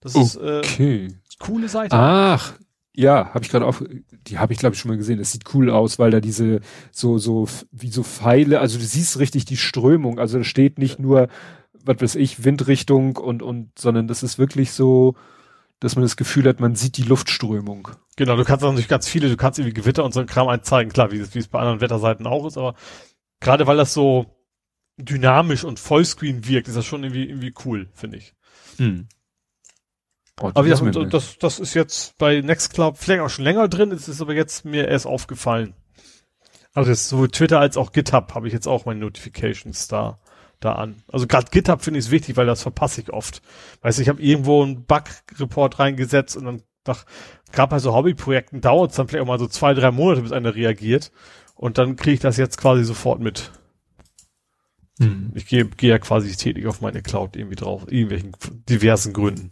Das 0.00 0.14
okay. 0.16 1.06
ist 1.06 1.10
äh, 1.10 1.14
coole 1.38 1.68
Seite. 1.68 1.96
Ach, 1.96 2.54
ja, 2.94 3.32
habe 3.32 3.44
ich 3.44 3.50
gerade 3.50 3.66
auch, 3.66 3.80
die 4.26 4.38
habe 4.38 4.52
ich 4.52 4.58
glaube 4.58 4.74
ich 4.74 4.80
schon 4.80 4.90
mal 4.90 4.98
gesehen. 4.98 5.18
Das 5.18 5.32
sieht 5.32 5.54
cool 5.54 5.70
aus, 5.70 5.98
weil 5.98 6.10
da 6.10 6.20
diese 6.20 6.60
so 6.90 7.18
so 7.18 7.48
wie 7.70 7.88
so 7.88 8.02
Pfeile, 8.02 8.60
also 8.60 8.78
du 8.78 8.84
siehst 8.84 9.18
richtig 9.18 9.44
die 9.44 9.56
Strömung. 9.56 10.18
Also 10.18 10.38
da 10.38 10.44
steht 10.44 10.78
nicht 10.78 10.98
nur, 10.98 11.28
was 11.72 12.00
weiß 12.00 12.14
ich, 12.16 12.44
Windrichtung 12.44 13.16
und 13.16 13.42
und, 13.42 13.78
sondern 13.78 14.08
das 14.08 14.22
ist 14.22 14.38
wirklich 14.38 14.72
so, 14.72 15.14
dass 15.80 15.96
man 15.96 16.02
das 16.02 16.16
Gefühl 16.16 16.46
hat, 16.46 16.60
man 16.60 16.74
sieht 16.74 16.98
die 16.98 17.02
Luftströmung. 17.02 17.88
Genau, 18.16 18.36
du 18.36 18.44
kannst 18.44 18.62
natürlich 18.62 18.88
ganz 18.88 19.08
viele, 19.08 19.28
du 19.28 19.36
kannst 19.36 19.58
irgendwie 19.58 19.80
Gewitter 19.80 20.04
und 20.04 20.12
so 20.12 20.20
ein 20.20 20.26
Kram 20.26 20.48
einzeigen, 20.48 20.92
klar, 20.92 21.12
wie 21.12 21.18
es 21.18 21.34
wie 21.34 21.38
es 21.38 21.48
bei 21.48 21.60
anderen 21.60 21.80
Wetterseiten 21.80 22.26
auch 22.26 22.46
ist, 22.46 22.58
aber 22.58 22.74
gerade 23.40 23.66
weil 23.66 23.78
das 23.78 23.94
so 23.94 24.26
dynamisch 24.98 25.64
und 25.64 25.80
Vollscreen 25.80 26.46
wirkt, 26.46 26.68
ist 26.68 26.76
das 26.76 26.84
schon 26.84 27.02
irgendwie 27.04 27.24
irgendwie 27.24 27.54
cool, 27.64 27.88
finde 27.94 28.18
ich. 28.18 28.34
Hm. 28.76 29.08
Oh, 30.40 30.50
aber 30.54 30.66
ja, 30.66 30.76
das, 30.76 31.38
das 31.38 31.60
ist 31.60 31.74
jetzt 31.74 32.16
bei 32.18 32.40
Nextcloud 32.40 32.96
vielleicht 32.96 33.20
auch 33.20 33.28
schon 33.28 33.44
länger 33.44 33.68
drin, 33.68 33.92
es 33.92 34.08
ist 34.08 34.22
aber 34.22 34.34
jetzt 34.34 34.64
mir 34.64 34.88
erst 34.88 35.06
aufgefallen. 35.06 35.74
Also 36.72 36.90
jetzt 36.90 37.08
sowohl 37.08 37.28
Twitter 37.28 37.60
als 37.60 37.76
auch 37.76 37.92
GitHub 37.92 38.34
habe 38.34 38.46
ich 38.46 38.54
jetzt 38.54 38.66
auch 38.66 38.86
meine 38.86 39.00
Notifications 39.00 39.88
da 39.88 40.18
da 40.64 40.72
an. 40.72 41.02
Also 41.08 41.26
gerade 41.26 41.50
GitHub 41.50 41.82
finde 41.82 41.98
ich 41.98 42.06
es 42.06 42.10
wichtig, 42.10 42.36
weil 42.36 42.46
das 42.46 42.62
verpasse 42.62 43.00
ich 43.00 43.12
oft. 43.12 43.42
Weißt 43.82 43.98
du, 43.98 44.02
ich 44.02 44.08
habe 44.08 44.22
irgendwo 44.22 44.62
einen 44.62 44.84
Bug-Report 44.84 45.78
reingesetzt 45.78 46.36
und 46.36 46.44
dann 46.44 46.62
nach, 46.86 47.04
gerade 47.52 47.70
bei 47.70 47.78
so 47.78 47.94
Hobbyprojekten 47.94 48.60
dauert 48.60 48.90
es 48.90 48.96
dann 48.96 49.08
vielleicht 49.08 49.22
auch 49.22 49.28
mal 49.28 49.38
so 49.38 49.46
zwei, 49.46 49.74
drei 49.74 49.90
Monate, 49.90 50.22
bis 50.22 50.32
einer 50.32 50.54
reagiert. 50.54 51.12
Und 51.54 51.78
dann 51.78 51.96
kriege 51.96 52.14
ich 52.14 52.20
das 52.20 52.36
jetzt 52.36 52.58
quasi 52.58 52.84
sofort 52.84 53.20
mit. 53.20 53.52
Hm. 54.98 55.32
Ich 55.34 55.46
gehe 55.46 55.64
geh 55.64 55.88
ja 55.88 55.98
quasi 55.98 56.34
tätig 56.34 56.66
auf 56.66 56.80
meine 56.80 57.02
Cloud 57.02 57.36
irgendwie 57.36 57.56
drauf, 57.56 57.90
irgendwelchen 57.90 58.32
diversen 58.68 59.12
Gründen. 59.12 59.50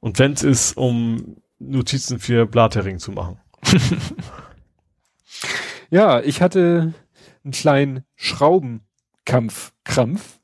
Und 0.00 0.18
wenn 0.18 0.32
es 0.32 0.42
ist, 0.42 0.76
um 0.76 1.36
Notizen 1.58 2.18
für 2.18 2.46
Blattering 2.46 2.98
zu 2.98 3.12
machen. 3.12 3.38
ja, 5.90 6.20
ich 6.20 6.40
hatte 6.40 6.94
einen 7.44 7.52
kleinen 7.52 8.04
Schraubenkampfkrampf. 8.14 10.38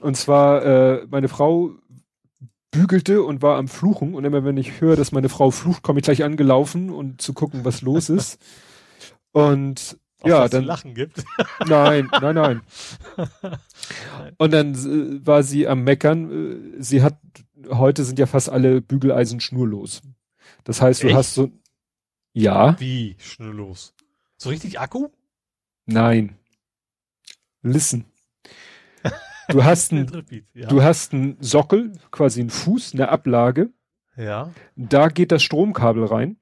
Und 0.00 0.16
zwar, 0.16 0.64
äh, 0.64 1.06
meine 1.08 1.28
Frau 1.28 1.70
bügelte 2.70 3.22
und 3.22 3.42
war 3.42 3.56
am 3.56 3.68
Fluchen. 3.68 4.14
Und 4.14 4.24
immer 4.24 4.44
wenn 4.44 4.56
ich 4.56 4.80
höre, 4.80 4.96
dass 4.96 5.12
meine 5.12 5.28
Frau 5.28 5.50
flucht, 5.50 5.82
komme 5.82 5.98
ich 6.00 6.04
gleich 6.04 6.24
angelaufen 6.24 6.90
und 6.90 7.22
zu 7.22 7.32
gucken, 7.32 7.64
was 7.64 7.82
los 7.82 8.08
ist. 8.08 8.38
Und 9.32 9.98
Auch 10.22 10.28
ja, 10.28 10.48
dann 10.48 10.64
Lachen 10.64 10.94
gibt. 10.94 11.22
Nein, 11.66 12.08
nein, 12.22 12.34
nein. 12.34 12.62
Und 14.38 14.54
dann 14.54 14.72
äh, 14.72 15.26
war 15.26 15.42
sie 15.42 15.68
am 15.68 15.84
meckern. 15.84 16.78
Äh, 16.78 16.82
sie 16.82 17.02
hat 17.02 17.18
heute 17.70 18.04
sind 18.04 18.18
ja 18.18 18.26
fast 18.26 18.48
alle 18.48 18.80
Bügeleisen 18.80 19.40
schnurlos. 19.40 20.02
Das 20.64 20.80
heißt, 20.80 21.02
du 21.02 21.08
Echt? 21.08 21.16
hast 21.16 21.34
so, 21.34 21.50
ja. 22.32 22.78
Wie 22.78 23.16
schnurlos? 23.18 23.94
So 24.36 24.50
richtig 24.50 24.78
Akku? 24.78 25.08
Nein. 25.86 26.36
Listen. 27.62 28.04
Du 29.48 29.62
hast 29.62 29.92
ein, 29.92 30.10
ja. 30.54 30.66
du 30.66 30.82
hast 30.82 31.14
einen 31.14 31.36
Sockel, 31.40 31.92
quasi 32.10 32.40
einen 32.40 32.50
Fuß, 32.50 32.94
eine 32.94 33.10
Ablage. 33.10 33.70
Ja. 34.16 34.52
Da 34.74 35.06
geht 35.06 35.30
das 35.30 35.44
Stromkabel 35.44 36.04
rein. 36.04 36.36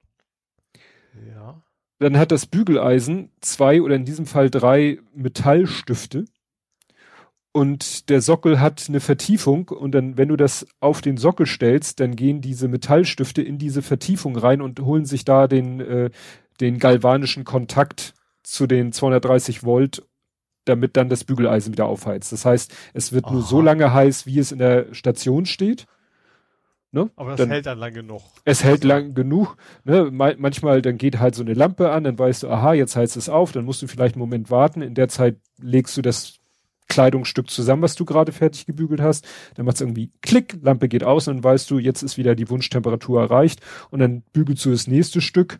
Ja. 1.29 1.63
Dann 1.99 2.17
hat 2.17 2.33
das 2.33 2.47
Bügeleisen 2.47 3.31
zwei 3.43 3.83
oder 3.83 3.95
in 3.95 4.07
diesem 4.07 4.25
Fall 4.25 4.49
drei 4.49 5.01
Metallstifte 5.15 6.25
und 7.55 8.11
der 8.11 8.21
Sockel 8.21 8.61
hat 8.61 8.87
eine 8.89 8.99
Vertiefung 8.99 9.69
und 9.69 9.93
dann, 9.93 10.19
wenn 10.19 10.29
du 10.29 10.37
das 10.37 10.67
auf 10.81 11.01
den 11.01 11.17
Sockel 11.17 11.47
stellst, 11.47 12.01
dann 12.01 12.17
gehen 12.17 12.41
diese 12.41 12.67
Metallstifte 12.67 13.43
in 13.43 13.59
diese 13.59 13.81
Vertiefung 13.81 14.37
rein 14.37 14.61
und 14.61 14.81
holen 14.81 15.05
sich 15.05 15.25
da 15.25 15.47
den, 15.47 15.79
äh, 15.79 16.11
den 16.61 16.81
galvanischen 16.81 17.45
Kontakt 17.45 18.15
zu 18.43 18.67
den 18.67 18.91
230 18.91 19.63
Volt 19.63 20.03
damit 20.65 20.97
dann 20.97 21.11
das 21.11 21.25
Bügeleisen 21.25 21.73
wieder 21.73 21.85
aufheizt. 21.87 22.33
Das 22.33 22.45
heißt, 22.47 22.75
es 22.95 23.13
wird 23.13 23.27
Aha. 23.27 23.35
nur 23.35 23.43
so 23.43 23.61
lange 23.61 23.93
heiß, 23.93 24.25
wie 24.25 24.39
es 24.39 24.51
in 24.51 24.59
der 24.59 24.93
Station 24.95 25.45
steht. 25.45 25.87
Ne? 26.91 27.11
Aber 27.17 27.33
das 27.33 27.39
dann, 27.39 27.51
hält 27.51 27.67
dann 27.67 27.79
lang 27.79 27.93
genug. 27.93 28.23
Es 28.47 28.65
hält 28.65 28.83
lang 28.83 29.15
genug. 29.15 29.57
Ne? 29.85 30.09
manchmal, 30.11 30.81
dann 30.81 30.97
geht 30.97 31.21
halt 31.21 31.35
so 31.35 31.43
eine 31.43 31.53
Lampe 31.53 31.91
an, 31.91 32.05
dann 32.05 32.19
weißt 32.19 32.45
du, 32.45 32.49
aha, 32.49 32.73
jetzt 32.73 32.97
heizt 32.97 33.17
es 33.17 33.29
auf, 33.29 33.53
dann 33.53 33.67
musst 33.67 33.83
du 33.83 33.87
vielleicht 33.87 34.15
einen 34.15 34.21
Moment 34.21 34.51
warten. 34.51 34.81
In 34.81 34.95
der 34.95 35.09
Zeit 35.09 35.37
legst 35.61 35.97
du 35.97 36.03
das 36.03 36.41
Kleidungsstück 36.89 37.51
zusammen, 37.51 37.83
was 37.83 37.95
du 37.95 38.05
gerade 38.05 38.33
fertig 38.33 38.67
gebügelt 38.67 39.01
hast. 39.01 39.27
Dann 39.55 39.67
macht 39.67 39.77
es 39.77 39.81
irgendwie 39.81 40.11
Klick, 40.23 40.59
Lampe 40.63 40.89
geht 40.89 41.05
aus 41.05 41.29
und 41.29 41.37
dann 41.37 41.45
weißt 41.45 41.71
du, 41.71 41.79
jetzt 41.79 42.03
ist 42.03 42.19
wieder 42.19 42.35
die 42.35 42.49
Wunschtemperatur 42.51 43.21
erreicht 43.21 43.61
und 43.91 44.01
dann 44.01 44.23
bügelst 44.33 44.65
du 44.65 44.71
das 44.71 44.87
nächste 44.87 45.21
Stück. 45.21 45.59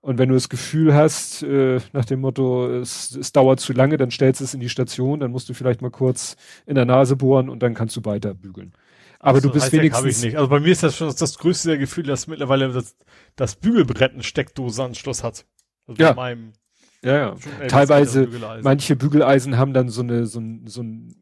Und 0.00 0.18
wenn 0.18 0.28
du 0.28 0.34
das 0.34 0.48
Gefühl 0.48 0.94
hast, 0.94 1.44
äh, 1.44 1.78
nach 1.92 2.04
dem 2.04 2.20
Motto, 2.20 2.68
es, 2.68 3.14
es 3.14 3.30
dauert 3.30 3.60
zu 3.60 3.72
lange, 3.72 3.96
dann 3.96 4.10
stellst 4.10 4.40
du 4.40 4.44
es 4.44 4.52
in 4.52 4.58
die 4.58 4.68
Station, 4.68 5.20
dann 5.20 5.30
musst 5.30 5.48
du 5.48 5.54
vielleicht 5.54 5.80
mal 5.80 5.92
kurz 5.92 6.36
in 6.66 6.74
der 6.74 6.84
Nase 6.84 7.14
bohren 7.14 7.48
und 7.48 7.62
dann 7.62 7.74
kannst 7.74 7.96
du 7.96 8.04
weiter 8.04 8.34
bügeln. 8.34 8.72
Aber 9.20 9.40
so, 9.40 9.48
du 9.48 9.54
bist 9.54 9.70
wenigstens. 9.72 10.18
Ich 10.18 10.24
nicht. 10.24 10.36
Also 10.36 10.48
bei 10.48 10.58
mir 10.58 10.72
ist 10.72 10.82
das 10.82 10.96
schon 10.96 11.14
das, 11.16 11.38
größte 11.38 11.78
Gefühl, 11.78 12.04
dass 12.04 12.26
mittlerweile 12.26 12.72
das, 12.72 12.96
das 13.36 13.54
Bügelbrett 13.54 14.12
einen 14.12 14.24
Steckdosenanschluss 14.24 15.22
hat. 15.22 15.46
Also 15.86 16.02
ja. 16.02 16.14
Meinem, 16.14 16.52
ja, 17.04 17.16
ja. 17.16 17.36
Teilweise, 17.68 18.24
Bügeleisen. 18.24 18.64
manche 18.64 18.96
Bügeleisen 18.96 19.58
haben 19.58 19.72
dann 19.72 19.88
so 19.88 20.02
eine, 20.02 20.26
so 20.26 20.40
ein, 20.40 20.66
so 20.66 20.82
ein, 20.82 21.14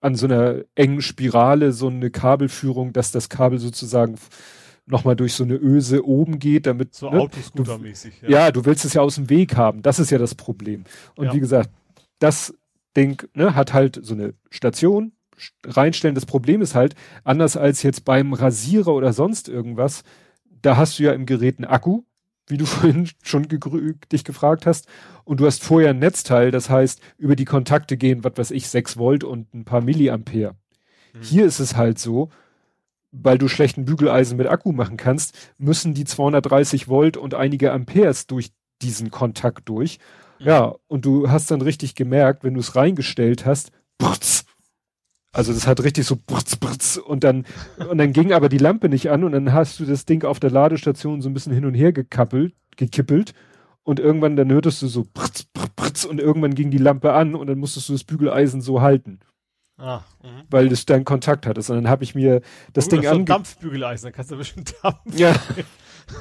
an 0.00 0.14
so 0.14 0.26
einer 0.26 0.62
engen 0.74 1.02
Spirale 1.02 1.72
so 1.72 1.88
eine 1.88 2.10
Kabelführung, 2.10 2.92
dass 2.92 3.12
das 3.12 3.28
Kabel 3.28 3.58
sozusagen 3.58 4.16
nochmal 4.86 5.16
durch 5.16 5.34
so 5.34 5.44
eine 5.44 5.56
Öse 5.56 6.06
oben 6.06 6.38
geht, 6.38 6.66
damit. 6.66 6.94
So 6.94 7.10
ne, 7.10 7.18
Autoscooter-mäßig. 7.20 8.22
Ja. 8.22 8.28
ja, 8.28 8.50
du 8.52 8.64
willst 8.64 8.84
es 8.84 8.94
ja 8.94 9.02
aus 9.02 9.16
dem 9.16 9.30
Weg 9.30 9.56
haben. 9.56 9.82
Das 9.82 9.98
ist 9.98 10.10
ja 10.10 10.18
das 10.18 10.34
Problem. 10.34 10.84
Und 11.16 11.26
ja. 11.26 11.34
wie 11.34 11.40
gesagt, 11.40 11.70
das 12.18 12.54
Ding 12.96 13.26
ne, 13.34 13.54
hat 13.54 13.72
halt 13.72 13.98
so 14.02 14.14
eine 14.14 14.34
Station, 14.50 15.12
reinstellen. 15.64 16.14
Das 16.14 16.26
Problem 16.26 16.62
ist 16.62 16.74
halt, 16.74 16.94
anders 17.24 17.56
als 17.56 17.82
jetzt 17.82 18.04
beim 18.04 18.32
Rasierer 18.32 18.92
oder 18.92 19.12
sonst 19.12 19.48
irgendwas, 19.48 20.02
da 20.62 20.76
hast 20.76 20.98
du 20.98 21.04
ja 21.04 21.12
im 21.12 21.26
Gerät 21.26 21.58
einen 21.58 21.66
Akku, 21.66 22.02
wie 22.46 22.56
du 22.56 22.66
vorhin 22.66 23.08
schon 23.22 23.46
dich 23.48 24.24
gefragt 24.24 24.66
hast, 24.66 24.88
und 25.24 25.40
du 25.40 25.46
hast 25.46 25.64
vorher 25.64 25.90
ein 25.90 25.98
Netzteil, 25.98 26.50
das 26.50 26.70
heißt, 26.70 27.00
über 27.18 27.36
die 27.36 27.44
Kontakte 27.44 27.96
gehen, 27.96 28.24
was 28.24 28.36
weiß 28.36 28.50
ich, 28.52 28.68
6 28.68 28.96
Volt 28.96 29.24
und 29.24 29.52
ein 29.54 29.64
paar 29.64 29.80
Milliampere. 29.80 30.54
Mhm. 31.12 31.22
Hier 31.22 31.46
ist 31.46 31.58
es 31.58 31.76
halt 31.76 31.98
so, 31.98 32.30
weil 33.12 33.38
du 33.38 33.48
schlechten 33.48 33.84
Bügeleisen 33.84 34.36
mit 34.36 34.46
Akku 34.46 34.72
machen 34.72 34.96
kannst, 34.96 35.36
müssen 35.58 35.94
die 35.94 36.04
230 36.04 36.88
Volt 36.88 37.16
und 37.16 37.34
einige 37.34 37.72
Amperes 37.72 38.26
durch 38.26 38.52
diesen 38.82 39.10
Kontakt 39.10 39.68
durch. 39.68 39.98
Mhm. 40.38 40.46
Ja, 40.46 40.74
und 40.86 41.04
du 41.04 41.30
hast 41.30 41.50
dann 41.50 41.62
richtig 41.62 41.94
gemerkt, 41.94 42.44
wenn 42.44 42.54
du 42.54 42.60
es 42.60 42.76
reingestellt 42.76 43.46
hast, 43.46 43.72
putz, 43.98 44.44
also 45.36 45.52
das 45.52 45.66
hat 45.66 45.82
richtig 45.82 46.06
so 46.06 46.16
brutz, 46.16 46.56
brutz, 46.56 46.96
und 46.96 47.22
dann 47.22 47.44
und 47.90 47.98
dann 47.98 48.12
ging 48.12 48.32
aber 48.32 48.48
die 48.48 48.58
Lampe 48.58 48.88
nicht 48.88 49.10
an 49.10 49.22
und 49.22 49.32
dann 49.32 49.52
hast 49.52 49.78
du 49.78 49.84
das 49.84 50.06
Ding 50.06 50.24
auf 50.24 50.40
der 50.40 50.50
Ladestation 50.50 51.20
so 51.20 51.28
ein 51.28 51.34
bisschen 51.34 51.52
hin 51.52 51.66
und 51.66 51.74
her 51.74 51.92
gekappelt, 51.92 52.54
gekippelt 52.76 53.34
und 53.82 54.00
irgendwann 54.00 54.36
dann 54.36 54.50
hörtest 54.50 54.80
du 54.80 54.86
so 54.86 55.04
brutz, 55.12 55.44
brutz, 55.44 55.70
brutz, 55.76 56.04
und 56.04 56.20
irgendwann 56.20 56.54
ging 56.54 56.70
die 56.70 56.78
Lampe 56.78 57.12
an 57.12 57.34
und 57.34 57.48
dann 57.48 57.58
musstest 57.58 57.88
du 57.88 57.92
das 57.92 58.04
Bügeleisen 58.04 58.62
so 58.62 58.80
halten. 58.80 59.20
Ah, 59.78 60.00
mh. 60.22 60.44
weil 60.48 60.70
das 60.70 60.86
deinen 60.86 61.04
Kontakt 61.04 61.46
hattest. 61.46 61.68
Und 61.68 61.76
dann 61.76 61.88
habe 61.88 62.02
ich 62.02 62.14
mir 62.14 62.40
das 62.72 62.88
Ding 62.88 63.06
an. 63.06 63.26
Dampfbügeleisen, 63.26 64.06
dann 64.06 64.14
kannst 64.14 64.30
du 64.30 64.36
bestimmt 64.38 64.74
dampfen. 64.82 65.18
Ja. 65.18 65.34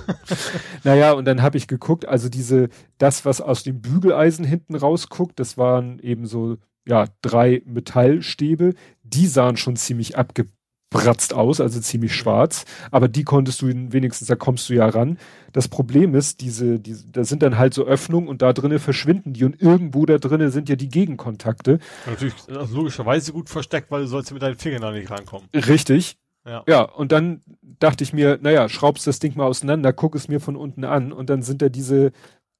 naja, 0.83 1.13
und 1.13 1.23
dann 1.23 1.41
habe 1.41 1.57
ich 1.57 1.67
geguckt, 1.67 2.05
also 2.05 2.27
diese, 2.27 2.67
das, 2.97 3.23
was 3.23 3.39
aus 3.39 3.63
dem 3.63 3.79
Bügeleisen 3.79 4.43
hinten 4.43 4.75
rausguckt, 4.75 5.39
das 5.39 5.57
waren 5.57 5.99
eben 5.99 6.25
so 6.25 6.57
ja, 6.87 7.07
drei 7.21 7.61
Metallstäbe, 7.65 8.73
die 9.03 9.27
sahen 9.27 9.57
schon 9.57 9.75
ziemlich 9.75 10.17
abgebratzt 10.17 11.33
aus, 11.33 11.59
also 11.59 11.79
ziemlich 11.79 12.11
mhm. 12.11 12.15
schwarz, 12.15 12.65
aber 12.91 13.07
die 13.07 13.23
konntest 13.23 13.61
du 13.61 13.67
wenigstens, 13.67 14.27
da 14.27 14.35
kommst 14.35 14.69
du 14.69 14.73
ja 14.73 14.87
ran. 14.87 15.17
Das 15.51 15.67
Problem 15.67 16.15
ist, 16.15 16.41
diese, 16.41 16.79
diese, 16.79 17.07
da 17.09 17.23
sind 17.23 17.41
dann 17.41 17.57
halt 17.57 17.73
so 17.73 17.85
Öffnungen 17.85 18.27
und 18.27 18.41
da 18.41 18.53
drinnen 18.53 18.79
verschwinden 18.79 19.33
die 19.33 19.45
und 19.45 19.61
irgendwo 19.61 20.05
da 20.05 20.17
drinnen 20.17 20.51
sind 20.51 20.69
ja 20.69 20.75
die 20.75 20.89
Gegenkontakte. 20.89 21.79
Natürlich 22.05 22.35
also 22.49 22.75
logischerweise 22.75 23.33
gut 23.33 23.49
versteckt, 23.49 23.89
weil 23.89 24.01
du 24.01 24.07
sollst 24.07 24.31
mit 24.31 24.41
deinen 24.41 24.57
Fingern 24.57 24.81
da 24.81 24.91
nicht 24.91 25.09
rankommen. 25.09 25.47
Richtig. 25.53 26.17
Ja. 26.47 26.63
ja, 26.67 26.83
und 26.83 27.11
dann 27.11 27.41
dachte 27.61 28.03
ich 28.03 28.13
mir, 28.13 28.37
naja, 28.39 28.69
schraubst 28.69 29.07
das 29.07 29.17
Ding 29.17 29.35
mal 29.35 29.47
auseinander, 29.47 29.93
guck 29.93 30.13
es 30.13 30.27
mir 30.27 30.39
von 30.39 30.55
unten 30.55 30.83
an 30.83 31.11
und 31.11 31.31
dann 31.31 31.41
sind 31.41 31.63
da 31.63 31.69
diese 31.69 32.11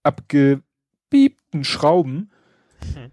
abgebiebten 0.02 1.64
Schrauben, 1.64 2.32
hm 2.96 3.12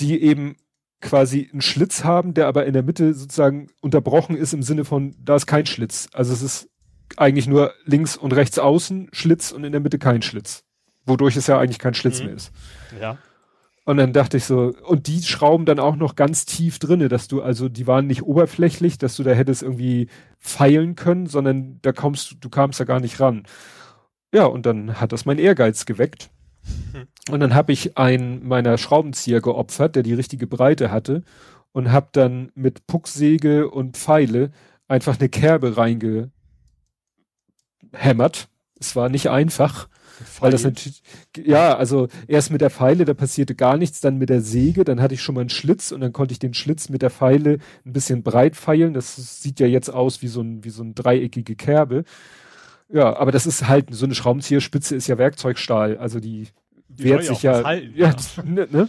die 0.00 0.20
eben 0.22 0.56
quasi 1.00 1.48
einen 1.52 1.60
Schlitz 1.60 2.02
haben, 2.04 2.34
der 2.34 2.46
aber 2.46 2.66
in 2.66 2.72
der 2.72 2.82
Mitte 2.82 3.14
sozusagen 3.14 3.68
unterbrochen 3.80 4.36
ist 4.36 4.54
im 4.54 4.62
Sinne 4.62 4.84
von, 4.84 5.14
da 5.22 5.36
ist 5.36 5.46
kein 5.46 5.66
Schlitz. 5.66 6.08
Also 6.12 6.32
es 6.32 6.42
ist 6.42 6.68
eigentlich 7.16 7.46
nur 7.46 7.72
links 7.84 8.16
und 8.16 8.32
rechts 8.32 8.58
außen 8.58 9.08
Schlitz 9.12 9.52
und 9.52 9.64
in 9.64 9.72
der 9.72 9.80
Mitte 9.80 9.98
kein 9.98 10.22
Schlitz. 10.22 10.64
Wodurch 11.04 11.36
es 11.36 11.46
ja 11.46 11.58
eigentlich 11.58 11.78
kein 11.78 11.94
Schlitz 11.94 12.20
mhm. 12.20 12.26
mehr 12.26 12.34
ist. 12.34 12.52
Ja. 13.00 13.18
Und 13.84 13.98
dann 13.98 14.14
dachte 14.14 14.38
ich 14.38 14.46
so, 14.46 14.74
und 14.86 15.06
die 15.08 15.22
schrauben 15.22 15.66
dann 15.66 15.78
auch 15.78 15.96
noch 15.96 16.16
ganz 16.16 16.46
tief 16.46 16.78
drinne, 16.78 17.08
dass 17.08 17.28
du, 17.28 17.42
also 17.42 17.68
die 17.68 17.86
waren 17.86 18.06
nicht 18.06 18.22
oberflächlich, 18.22 18.96
dass 18.96 19.16
du 19.16 19.22
da 19.22 19.32
hättest 19.32 19.62
irgendwie 19.62 20.08
feilen 20.38 20.94
können, 20.94 21.26
sondern 21.26 21.80
da 21.82 21.92
kommst, 21.92 22.36
du 22.40 22.48
kamst 22.48 22.80
da 22.80 22.84
gar 22.84 23.00
nicht 23.00 23.20
ran. 23.20 23.44
Ja, 24.32 24.46
und 24.46 24.64
dann 24.64 25.00
hat 25.00 25.12
das 25.12 25.26
mein 25.26 25.38
Ehrgeiz 25.38 25.84
geweckt. 25.84 26.30
Und 27.30 27.40
dann 27.40 27.54
habe 27.54 27.72
ich 27.72 27.96
einen 27.98 28.46
meiner 28.46 28.78
Schraubenzieher 28.78 29.40
geopfert, 29.40 29.96
der 29.96 30.02
die 30.02 30.14
richtige 30.14 30.46
Breite 30.46 30.90
hatte 30.90 31.22
und 31.72 31.90
habe 31.90 32.08
dann 32.12 32.52
mit 32.54 32.86
Pucksäge 32.86 33.68
und 33.70 33.96
Pfeile 33.96 34.50
einfach 34.86 35.18
eine 35.18 35.28
Kerbe 35.28 35.76
reingehämmert. 35.76 36.30
Es 38.78 38.94
war 38.96 39.08
nicht 39.08 39.30
einfach, 39.30 39.88
weil 40.40 40.50
das 40.52 40.64
natürlich, 40.64 41.02
ja, 41.36 41.76
also 41.76 42.08
erst 42.28 42.50
mit 42.50 42.60
der 42.60 42.70
Pfeile, 42.70 43.04
da 43.04 43.14
passierte 43.14 43.54
gar 43.54 43.76
nichts, 43.76 44.00
dann 44.00 44.18
mit 44.18 44.28
der 44.28 44.40
Säge, 44.40 44.84
dann 44.84 45.00
hatte 45.00 45.14
ich 45.14 45.22
schon 45.22 45.34
mal 45.34 45.40
einen 45.42 45.50
Schlitz 45.50 45.90
und 45.90 46.00
dann 46.00 46.12
konnte 46.12 46.32
ich 46.32 46.38
den 46.38 46.54
Schlitz 46.54 46.88
mit 46.88 47.02
der 47.02 47.10
Pfeile 47.10 47.58
ein 47.84 47.92
bisschen 47.92 48.22
breit 48.22 48.56
feilen. 48.56 48.94
Das 48.94 49.42
sieht 49.42 49.58
ja 49.58 49.66
jetzt 49.66 49.88
aus 49.88 50.22
wie 50.22 50.28
so 50.28 50.42
ein, 50.42 50.64
wie 50.64 50.70
so 50.70 50.82
ein 50.82 50.94
dreieckige 50.94 51.56
Kerbe. 51.56 52.04
Ja, 52.94 53.16
aber 53.16 53.32
das 53.32 53.44
ist 53.44 53.66
halt, 53.66 53.92
so 53.92 54.06
eine 54.06 54.14
Schraubenzieherspitze 54.14 54.94
ist 54.94 55.08
ja 55.08 55.18
Werkzeugstahl, 55.18 55.98
also 55.98 56.20
die, 56.20 56.46
die 56.86 57.02
wehrt 57.02 57.24
sich 57.24 57.42
ja, 57.42 57.64
halten, 57.64 57.92
ja, 57.96 58.10
ja. 58.10 58.44
Ne, 58.44 58.68
ne? 58.70 58.88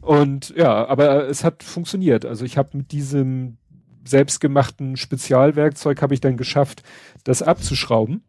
Und 0.00 0.52
ja, 0.56 0.84
aber 0.84 1.28
es 1.28 1.44
hat 1.44 1.62
funktioniert. 1.62 2.24
Also 2.24 2.44
ich 2.44 2.58
habe 2.58 2.76
mit 2.76 2.90
diesem 2.90 3.58
selbstgemachten 4.04 4.96
Spezialwerkzeug 4.96 6.02
habe 6.02 6.12
ich 6.12 6.20
dann 6.20 6.36
geschafft, 6.36 6.82
das 7.22 7.40
abzuschrauben. 7.40 8.24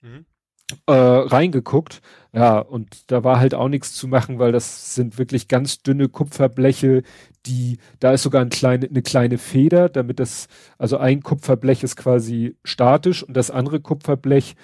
Mhm. 0.00 0.26
Äh, 0.86 0.92
reingeguckt, 0.92 2.00
ja, 2.32 2.58
und 2.58 3.10
da 3.10 3.24
war 3.24 3.40
halt 3.40 3.54
auch 3.54 3.68
nichts 3.68 3.94
zu 3.94 4.06
machen, 4.08 4.38
weil 4.38 4.52
das 4.52 4.94
sind 4.94 5.18
wirklich 5.18 5.48
ganz 5.48 5.82
dünne 5.82 6.08
Kupferbleche, 6.08 7.02
die, 7.46 7.78
da 7.98 8.12
ist 8.12 8.22
sogar 8.22 8.42
ein 8.42 8.50
kleine, 8.50 8.86
eine 8.86 9.02
kleine 9.02 9.38
Feder, 9.38 9.88
damit 9.88 10.20
das, 10.20 10.48
also 10.78 10.98
ein 10.98 11.22
Kupferblech 11.22 11.82
ist 11.82 11.96
quasi 11.96 12.56
statisch 12.64 13.22
und 13.22 13.36
das 13.36 13.50
andere 13.50 13.80
Kupferblech 13.80 14.54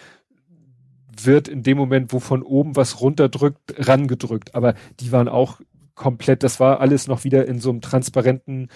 wird 1.22 1.48
in 1.48 1.62
dem 1.62 1.78
Moment, 1.78 2.12
wo 2.12 2.20
von 2.20 2.42
oben 2.42 2.76
was 2.76 3.00
runterdrückt, 3.00 3.88
rangedrückt. 3.88 4.54
Aber 4.54 4.74
die 5.00 5.12
waren 5.12 5.28
auch 5.28 5.60
komplett, 5.94 6.42
das 6.42 6.60
war 6.60 6.80
alles 6.80 7.06
noch 7.08 7.24
wieder 7.24 7.46
in 7.46 7.58
so 7.58 7.70
einem 7.70 7.80
transparenten 7.80 8.68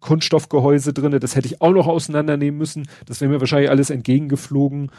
Kunststoffgehäuse 0.00 0.92
drinne. 0.92 1.20
Das 1.20 1.36
hätte 1.36 1.46
ich 1.46 1.60
auch 1.60 1.72
noch 1.72 1.86
auseinandernehmen 1.86 2.58
müssen. 2.58 2.88
Das 3.06 3.20
wäre 3.20 3.30
mir 3.30 3.40
wahrscheinlich 3.40 3.70
alles 3.70 3.90
entgegengeflogen. 3.90 4.90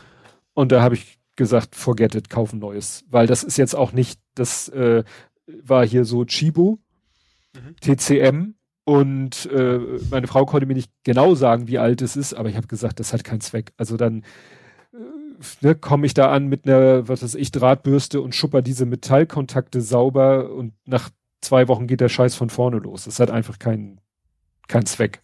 Und 0.53 0.71
da 0.71 0.81
habe 0.81 0.95
ich 0.95 1.20
gesagt, 1.35 1.75
forget 1.75 2.15
it, 2.15 2.29
kaufen 2.29 2.59
neues. 2.59 3.03
Weil 3.09 3.27
das 3.27 3.43
ist 3.43 3.57
jetzt 3.57 3.75
auch 3.75 3.91
nicht, 3.91 4.19
das 4.35 4.69
äh, 4.69 5.03
war 5.47 5.85
hier 5.85 6.05
so 6.05 6.25
Chibo, 6.25 6.79
mhm. 7.53 7.75
TCM 7.79 8.55
und 8.83 9.45
äh, 9.51 9.79
meine 10.09 10.27
Frau 10.27 10.45
konnte 10.45 10.65
mir 10.65 10.73
nicht 10.73 10.91
genau 11.03 11.35
sagen, 11.35 11.67
wie 11.67 11.77
alt 11.77 12.01
es 12.01 12.15
ist, 12.15 12.33
aber 12.33 12.49
ich 12.49 12.57
habe 12.57 12.67
gesagt, 12.67 12.99
das 12.99 13.13
hat 13.13 13.23
keinen 13.23 13.41
Zweck. 13.41 13.73
Also 13.77 13.97
dann 13.97 14.23
äh, 14.93 14.97
ne, 15.61 15.75
komme 15.75 16.05
ich 16.05 16.13
da 16.13 16.31
an 16.31 16.47
mit 16.47 16.65
einer, 16.65 17.07
was 17.07 17.23
weiß 17.23 17.35
ich, 17.35 17.51
Drahtbürste 17.51 18.21
und 18.21 18.35
schupper 18.35 18.61
diese 18.61 18.85
Metallkontakte 18.85 19.81
sauber 19.81 20.51
und 20.51 20.73
nach 20.85 21.09
zwei 21.41 21.67
Wochen 21.67 21.87
geht 21.87 22.01
der 22.01 22.09
Scheiß 22.09 22.35
von 22.35 22.49
vorne 22.49 22.77
los. 22.77 23.05
Das 23.05 23.19
hat 23.19 23.31
einfach 23.31 23.59
keinen 23.59 24.01
keinen 24.67 24.85
Zweck. 24.85 25.21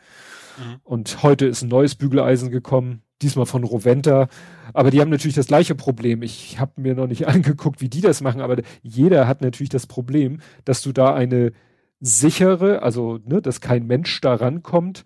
Mhm. 0.57 0.75
Und 0.83 1.23
heute 1.23 1.45
ist 1.45 1.61
ein 1.61 1.69
neues 1.69 1.95
Bügeleisen 1.95 2.51
gekommen, 2.51 3.01
diesmal 3.21 3.45
von 3.45 3.63
Roventa. 3.63 4.27
Aber 4.73 4.91
die 4.91 4.99
haben 5.01 5.09
natürlich 5.09 5.35
das 5.35 5.47
gleiche 5.47 5.75
Problem. 5.75 6.21
Ich 6.21 6.59
habe 6.59 6.81
mir 6.81 6.95
noch 6.95 7.07
nicht 7.07 7.27
angeguckt, 7.27 7.81
wie 7.81 7.89
die 7.89 8.01
das 8.01 8.21
machen, 8.21 8.41
aber 8.41 8.57
jeder 8.81 9.27
hat 9.27 9.41
natürlich 9.41 9.69
das 9.69 9.87
Problem, 9.87 10.39
dass 10.65 10.81
du 10.81 10.91
da 10.91 11.13
eine 11.13 11.53
sichere, 11.99 12.83
also 12.83 13.19
ne, 13.25 13.41
dass 13.41 13.61
kein 13.61 13.87
Mensch 13.87 14.21
da 14.21 14.35
rankommt, 14.35 15.03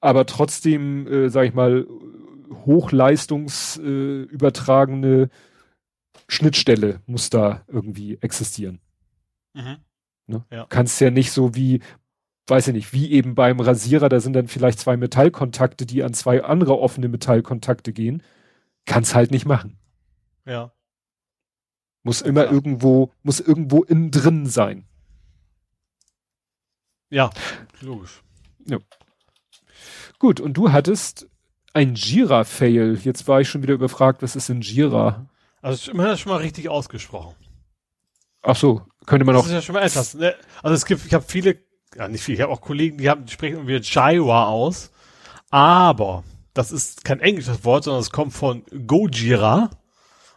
aber 0.00 0.26
trotzdem, 0.26 1.08
äh, 1.08 1.28
sag 1.28 1.46
ich 1.46 1.54
mal, 1.54 1.88
hochleistungsübertragene 2.66 5.22
äh, 5.22 5.28
Schnittstelle 6.28 7.00
muss 7.06 7.30
da 7.30 7.62
irgendwie 7.68 8.18
existieren. 8.20 8.80
Mhm. 9.54 9.78
Ne? 10.26 10.44
Ja. 10.52 10.66
Kannst 10.68 11.00
ja 11.00 11.10
nicht 11.10 11.32
so 11.32 11.54
wie, 11.54 11.80
weiß 12.48 12.68
ich 12.68 12.74
nicht, 12.74 12.92
wie 12.92 13.12
eben 13.12 13.34
beim 13.34 13.60
Rasierer, 13.60 14.08
da 14.08 14.20
sind 14.20 14.32
dann 14.32 14.48
vielleicht 14.48 14.78
zwei 14.78 14.96
Metallkontakte, 14.96 15.86
die 15.86 16.02
an 16.02 16.14
zwei 16.14 16.44
andere 16.44 16.78
offene 16.78 17.08
Metallkontakte 17.08 17.92
gehen. 17.92 18.22
Kannst 18.86 19.14
halt 19.14 19.30
nicht 19.30 19.46
machen. 19.46 19.78
Ja. 20.46 20.72
Muss 22.02 22.22
immer 22.22 22.42
klar. 22.42 22.54
irgendwo, 22.54 23.12
muss 23.22 23.40
irgendwo 23.40 23.82
innen 23.82 24.10
drin 24.10 24.46
sein. 24.46 24.86
Ja, 27.10 27.30
logisch. 27.80 28.22
Ja. 28.66 28.78
Gut, 30.18 30.40
und 30.40 30.54
du 30.54 30.72
hattest 30.72 31.28
ein 31.74 31.94
Jira-Fail. 31.94 32.98
Jetzt 33.02 33.28
war 33.28 33.40
ich 33.40 33.48
schon 33.48 33.62
wieder 33.62 33.74
überfragt, 33.74 34.22
was 34.22 34.36
ist 34.36 34.48
denn 34.48 34.60
Jira? 34.60 35.26
Also 35.60 35.92
man 35.92 36.06
hat 36.06 36.12
das 36.12 36.20
schon 36.20 36.32
mal 36.32 36.38
richtig 36.38 36.68
ausgesprochen. 36.68 37.34
Ach 38.42 38.56
so, 38.56 38.82
könnte 39.06 39.24
man 39.24 39.36
auch. 39.36 39.40
Das 39.40 39.48
ist 39.48 39.54
ja 39.54 39.62
schon 39.62 39.74
mal 39.74 39.82
etwas. 39.82 40.14
Ne? 40.14 40.34
Also 40.62 40.74
es 40.74 40.86
gibt, 40.86 41.04
ich 41.04 41.14
habe 41.14 41.24
viele, 41.26 41.58
ja 41.96 42.08
nicht 42.08 42.22
viele, 42.22 42.36
ich 42.36 42.42
habe 42.42 42.52
auch 42.52 42.60
Kollegen, 42.60 42.98
die 42.98 43.10
haben, 43.10 43.24
die 43.24 43.32
sprechen 43.32 43.56
irgendwie 43.56 43.76
Jira 43.76 44.46
aus, 44.46 44.90
aber 45.50 46.24
das 46.54 46.72
ist 46.72 47.04
kein 47.04 47.20
englisches 47.20 47.64
Wort, 47.64 47.84
sondern 47.84 48.00
es 48.00 48.10
kommt 48.10 48.32
von 48.32 48.64
Gojira 48.86 49.70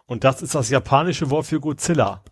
und 0.06 0.24
das 0.24 0.42
ist 0.42 0.56
das 0.56 0.70
japanische 0.70 1.30
Wort 1.30 1.46
für 1.46 1.60
Godzilla. 1.60 2.24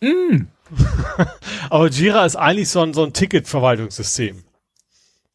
Mm. 0.00 0.46
aber 1.70 1.88
Jira 1.88 2.24
ist 2.24 2.36
eigentlich 2.36 2.70
so 2.70 2.80
ein, 2.80 2.94
so 2.94 3.04
ein 3.04 3.12
Ticketverwaltungssystem. 3.12 4.43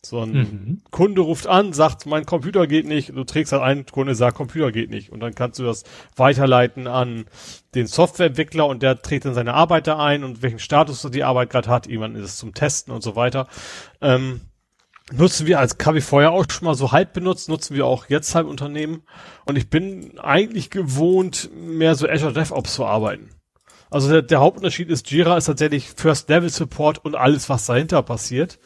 So 0.02 0.22
ein 0.22 0.32
mhm. 0.32 0.82
Kunde 0.92 1.22
ruft 1.22 1.48
an, 1.48 1.74
sagt, 1.74 2.06
mein 2.06 2.26
Computer 2.26 2.68
geht 2.68 2.88
nicht, 2.88 3.10
du 3.10 3.26
trägst 3.26 3.52
halt 3.52 3.64
ein, 3.64 3.86
Kunde 3.86 4.16
sagt, 4.16 4.38
Computer 4.38 4.72
geht 4.72 4.90
nicht. 4.90 5.12
Und 5.12 5.20
dann 5.20 5.36
kannst 5.36 5.60
du 5.60 5.64
das 5.64 5.84
weiterleiten 6.16 6.88
an 6.88 7.26
den 7.76 7.86
Softwareentwickler 7.86 8.66
und 8.66 8.82
der 8.82 9.02
trägt 9.02 9.26
dann 9.26 9.34
seine 9.34 9.54
Arbeiter 9.54 10.00
ein 10.00 10.24
und 10.24 10.42
welchen 10.42 10.60
Status 10.60 11.06
die 11.12 11.24
Arbeit 11.26 11.50
gerade 11.50 11.70
hat, 11.70 11.88
jemand 11.88 12.16
ist 12.16 12.24
es 12.24 12.38
zum 12.38 12.54
Testen 12.54 12.94
und 12.94 13.04
so 13.04 13.18
weiter. 13.18 13.48
Ähm, 14.00 14.40
nutzen 15.12 15.48
wir 15.48 15.60
als 15.60 15.76
ich 15.96 16.04
vorher 16.06 16.32
auch 16.32 16.46
schon 16.50 16.66
mal 16.66 16.76
so 16.76 16.94
halb 16.94 17.12
benutzt, 17.12 17.50
nutzen 17.50 17.76
wir 17.76 17.86
auch 17.86 18.06
jetzt 18.08 18.34
halb 18.36 18.48
Unternehmen. 18.48 19.04
Und 19.46 19.58
ich 19.58 19.70
bin 19.70 20.18
eigentlich 20.18 20.70
gewohnt, 20.70 21.50
mehr 21.54 21.96
so 21.96 22.08
Azure 22.08 22.32
DevOps 22.32 22.74
zu 22.74 22.86
arbeiten. 22.86 23.32
Also 23.92 24.10
der, 24.10 24.22
der 24.22 24.40
Hauptunterschied 24.40 24.90
ist, 24.90 25.10
Jira 25.10 25.36
ist 25.38 25.46
tatsächlich 25.46 25.90
First 25.90 26.30
Level 26.30 26.50
Support 26.50 27.04
und 27.04 27.16
alles, 27.16 27.50
was 27.50 27.66
dahinter 27.66 28.04
passiert. 28.04 28.60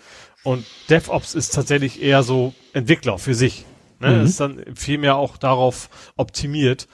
Und 0.44 0.66
DevOps 0.90 1.36
ist 1.36 1.54
tatsächlich 1.54 2.02
eher 2.02 2.24
so 2.24 2.54
Entwickler 2.74 3.18
für 3.18 3.34
sich. 3.34 3.66
Ne? 4.00 4.12
Mhm. 4.12 4.26
Ist 4.26 4.40
dann 4.40 4.64
viel 4.76 4.98
mehr 4.98 5.16
auch 5.16 5.38
darauf 5.38 5.90
optimiert. 6.18 6.88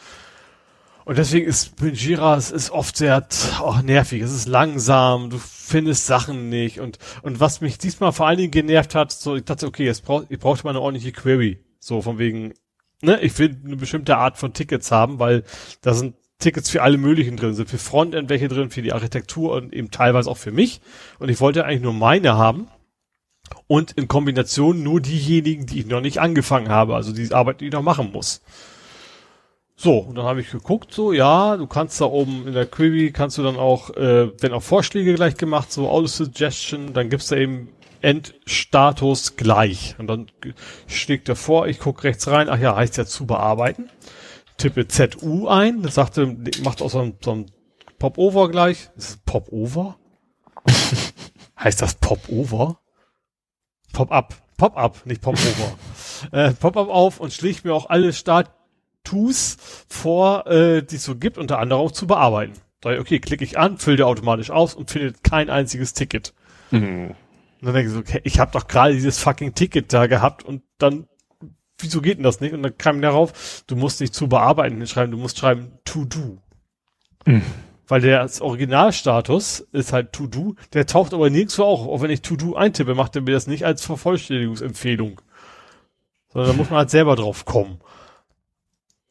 Und 1.05 1.17
deswegen 1.17 1.47
ist 1.47 1.73
Jira, 1.81 2.37
es 2.37 2.51
ist 2.51 2.69
oft 2.69 2.95
sehr 2.95 3.27
oh, 3.63 3.77
nervig, 3.83 4.21
es 4.21 4.31
ist 4.31 4.47
langsam, 4.47 5.31
du 5.31 5.39
findest 5.39 6.05
Sachen 6.05 6.49
nicht. 6.49 6.79
Und, 6.79 6.99
und 7.23 7.39
was 7.39 7.61
mich 7.61 7.79
diesmal 7.79 8.11
vor 8.11 8.27
allen 8.27 8.37
Dingen 8.37 8.51
genervt 8.51 8.93
hat, 8.93 9.11
so, 9.11 9.35
ich 9.35 9.43
dachte, 9.43 9.65
okay, 9.65 9.85
jetzt 9.85 10.05
brauch, 10.05 10.25
ich 10.29 10.37
brauchte 10.37 10.65
mal 10.65 10.69
eine 10.69 10.81
ordentliche 10.81 11.11
Query. 11.11 11.65
So 11.79 12.03
von 12.03 12.19
wegen, 12.19 12.53
ne, 13.01 13.19
ich 13.21 13.39
will 13.39 13.59
eine 13.65 13.75
bestimmte 13.75 14.17
Art 14.17 14.37
von 14.37 14.53
Tickets 14.53 14.91
haben, 14.91 15.17
weil 15.17 15.43
da 15.81 15.95
sind 15.95 16.13
Tickets 16.37 16.69
für 16.69 16.83
alle 16.83 16.99
möglichen 16.99 17.37
drin, 17.37 17.55
sind 17.55 17.69
für 17.69 17.79
Frontend 17.79 18.29
welche 18.29 18.47
drin, 18.47 18.69
für 18.69 18.83
die 18.83 18.93
Architektur 18.93 19.53
und 19.53 19.73
eben 19.73 19.89
teilweise 19.89 20.29
auch 20.29 20.37
für 20.37 20.51
mich. 20.51 20.79
Und 21.17 21.29
ich 21.29 21.41
wollte 21.41 21.65
eigentlich 21.65 21.81
nur 21.81 21.93
meine 21.93 22.37
haben 22.37 22.67
und 23.67 23.91
in 23.91 24.07
Kombination 24.07 24.83
nur 24.83 25.01
diejenigen, 25.01 25.65
die 25.65 25.79
ich 25.79 25.85
noch 25.85 26.01
nicht 26.01 26.19
angefangen 26.19 26.69
habe, 26.69 26.95
also 26.95 27.11
die 27.11 27.33
Arbeit, 27.33 27.61
die 27.61 27.67
ich 27.67 27.73
noch 27.73 27.81
machen 27.81 28.11
muss. 28.11 28.41
So, 29.75 29.99
und 29.99 30.15
dann 30.15 30.25
habe 30.25 30.41
ich 30.41 30.51
geguckt, 30.51 30.93
so, 30.93 31.13
ja, 31.13 31.55
du 31.55 31.65
kannst 31.65 32.01
da 32.01 32.05
oben 32.05 32.45
in 32.45 32.53
der 32.53 32.65
Query, 32.65 33.11
kannst 33.13 33.37
du 33.37 33.43
dann 33.43 33.55
auch, 33.55 33.91
äh, 33.91 34.29
wenn 34.41 34.51
auch 34.51 34.61
Vorschläge 34.61 35.13
gleich 35.13 35.37
gemacht, 35.37 35.71
so 35.71 35.89
Auto-Suggestion, 35.89 36.91
dann 36.91 37.09
gibt's 37.09 37.27
da 37.27 37.37
eben 37.37 37.69
Endstatus 38.01 39.37
gleich. 39.37 39.95
Und 39.97 40.07
dann 40.07 40.27
schlägt 40.87 41.29
er 41.29 41.37
vor, 41.37 41.67
ich 41.67 41.79
gucke 41.79 42.03
rechts 42.03 42.27
rein, 42.27 42.49
ach 42.49 42.59
ja, 42.59 42.75
heißt 42.75 42.97
ja 42.97 43.05
zu 43.05 43.25
bearbeiten. 43.25 43.89
Tippe 44.57 44.87
ZU 44.89 45.47
ein, 45.47 45.81
das 45.81 45.95
sagte, 45.95 46.35
macht 46.61 46.81
auch 46.81 46.89
so 46.89 46.99
ein, 46.99 47.17
so 47.23 47.31
ein 47.31 47.45
Pop-Over 47.99 48.49
gleich. 48.49 48.89
Ist 48.97 49.09
es 49.09 49.17
Pop-Over? 49.25 49.97
heißt 51.57 51.81
das 51.81 51.95
Pop-Over? 51.95 52.79
Pop-up. 53.93 54.35
Pop-up, 54.57 55.05
nicht 55.05 55.21
Pop-over. 55.21 55.77
äh, 56.31 56.51
Pop-up 56.51 56.89
auf 56.89 57.19
und 57.19 57.33
schlägt 57.33 57.65
mir 57.65 57.73
auch 57.73 57.89
alle 57.89 58.11
Status 58.13 59.57
vor, 59.87 60.47
äh, 60.47 60.83
die 60.83 60.97
es 60.97 61.03
so 61.05 61.15
gibt, 61.15 61.37
unter 61.37 61.59
anderem 61.59 61.81
auch 61.81 61.91
zu 61.91 62.07
bearbeiten. 62.07 62.53
Da, 62.81 62.99
okay, 62.99 63.19
klicke 63.19 63.43
ich 63.43 63.57
an, 63.57 63.77
füllt 63.77 63.99
er 63.99 64.07
automatisch 64.07 64.51
aus 64.51 64.73
und 64.73 64.91
findet 64.91 65.23
kein 65.23 65.49
einziges 65.49 65.93
Ticket. 65.93 66.33
Mhm. 66.71 67.15
Und 67.61 67.65
dann 67.65 67.73
denke 67.73 67.89
ich 67.89 67.93
so, 67.93 67.99
okay, 67.99 68.21
ich 68.23 68.39
habe 68.39 68.51
doch 68.51 68.67
gerade 68.67 68.93
dieses 68.93 69.19
fucking 69.19 69.53
Ticket 69.53 69.91
da 69.91 70.07
gehabt 70.07 70.43
und 70.43 70.63
dann, 70.77 71.07
wieso 71.77 72.01
geht 72.01 72.17
denn 72.17 72.23
das 72.23 72.39
nicht? 72.39 72.53
Und 72.53 72.63
dann 72.63 72.77
kam 72.77 73.01
darauf, 73.01 73.63
du 73.67 73.75
musst 73.75 73.99
nicht 73.99 74.13
zu 74.13 74.27
bearbeiten 74.27 74.85
schreiben, 74.87 75.11
du 75.11 75.17
musst 75.17 75.37
schreiben 75.37 75.71
to 75.83 76.05
do. 76.05 76.37
Mhm. 77.25 77.43
Weil 77.89 78.01
der 78.01 78.29
Originalstatus 78.39 79.61
ist 79.71 79.93
halt 79.93 80.13
To-Do, 80.13 80.55
der 80.73 80.85
taucht 80.85 81.11
aber 81.11 81.31
nirgendwo 81.31 81.63
auch. 81.63 81.87
Auch 81.87 82.01
wenn 82.01 82.11
ich 82.11 82.21
To-Do 82.21 82.55
eintippe, 82.55 82.93
macht 82.93 83.15
er 83.15 83.23
mir 83.23 83.31
das 83.31 83.47
nicht 83.47 83.65
als 83.65 83.83
Vervollständigungsempfehlung. 83.83 85.19
Sondern 86.31 86.51
da 86.51 86.55
muss 86.55 86.69
man 86.69 86.77
halt 86.77 86.91
selber 86.91 87.15
drauf 87.15 87.45
kommen. 87.45 87.79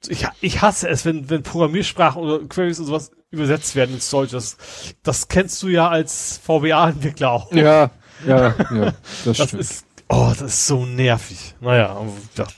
Ich, 0.07 0.25
ich 0.41 0.63
hasse 0.63 0.89
es, 0.89 1.05
wenn, 1.05 1.29
wenn 1.29 1.43
Programmiersprachen 1.43 2.23
oder 2.23 2.39
Queries 2.47 2.79
und 2.79 2.87
sowas 2.87 3.11
übersetzt 3.33 3.75
werden 3.75 3.97
ins 3.97 4.09
Deutsch. 4.11 4.31
Das, 4.31 4.57
das 5.03 5.27
kennst 5.27 5.61
du 5.65 5.69
ja 5.69 5.89
als 5.89 6.41
VBA-Entwickler 6.45 7.33
auch. 7.33 7.53
Ja, 7.53 7.91
ja, 8.25 8.55
ja, 8.71 8.95
das, 9.25 9.39
das 9.39 9.49
stimmt. 9.49 9.61
Ist, 9.61 9.87
oh, 10.09 10.29
das 10.29 10.53
ist 10.53 10.67
so 10.69 10.87
nervig. 10.87 11.57
Naja, 11.61 12.01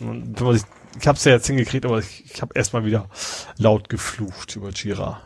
wenn 0.01 0.35
man 0.39 0.53
sich, 0.53 0.67
ich 1.01 1.09
hab's 1.09 1.25
ja 1.25 1.33
jetzt 1.33 1.47
hingekriegt, 1.47 1.87
aber 1.87 2.01
ich, 2.01 2.27
ich 2.27 2.43
habe 2.43 2.53
erstmal 2.55 2.85
wieder 2.85 3.09
laut 3.57 3.89
geflucht 3.89 4.57
über 4.57 4.69
Jira. 4.69 5.23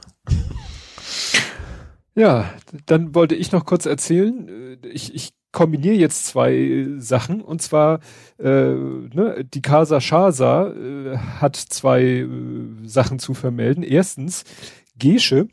Ja, 2.15 2.53
dann 2.87 3.15
wollte 3.15 3.35
ich 3.35 3.53
noch 3.53 3.65
kurz 3.65 3.87
erzählen. 3.87 4.79
Ich, 4.85 5.15
ich 5.15 5.33
kombiniere 5.55 5.95
jetzt 5.95 6.27
zwei 6.27 6.87
Sachen 6.99 7.41
und 7.41 7.63
zwar 7.63 8.01
äh, 8.39 8.45
ne, 8.45 9.45
die 9.45 9.63
Casa 9.63 10.01
Shasa 10.01 10.73
äh, 10.73 11.17
hat 11.17 11.57
zwei 11.57 12.03
äh, 12.03 12.29
Sachen 12.85 13.19
zu 13.19 13.35
vermelden. 13.35 13.83
Erstens, 13.83 14.45
Gesche 14.99 15.49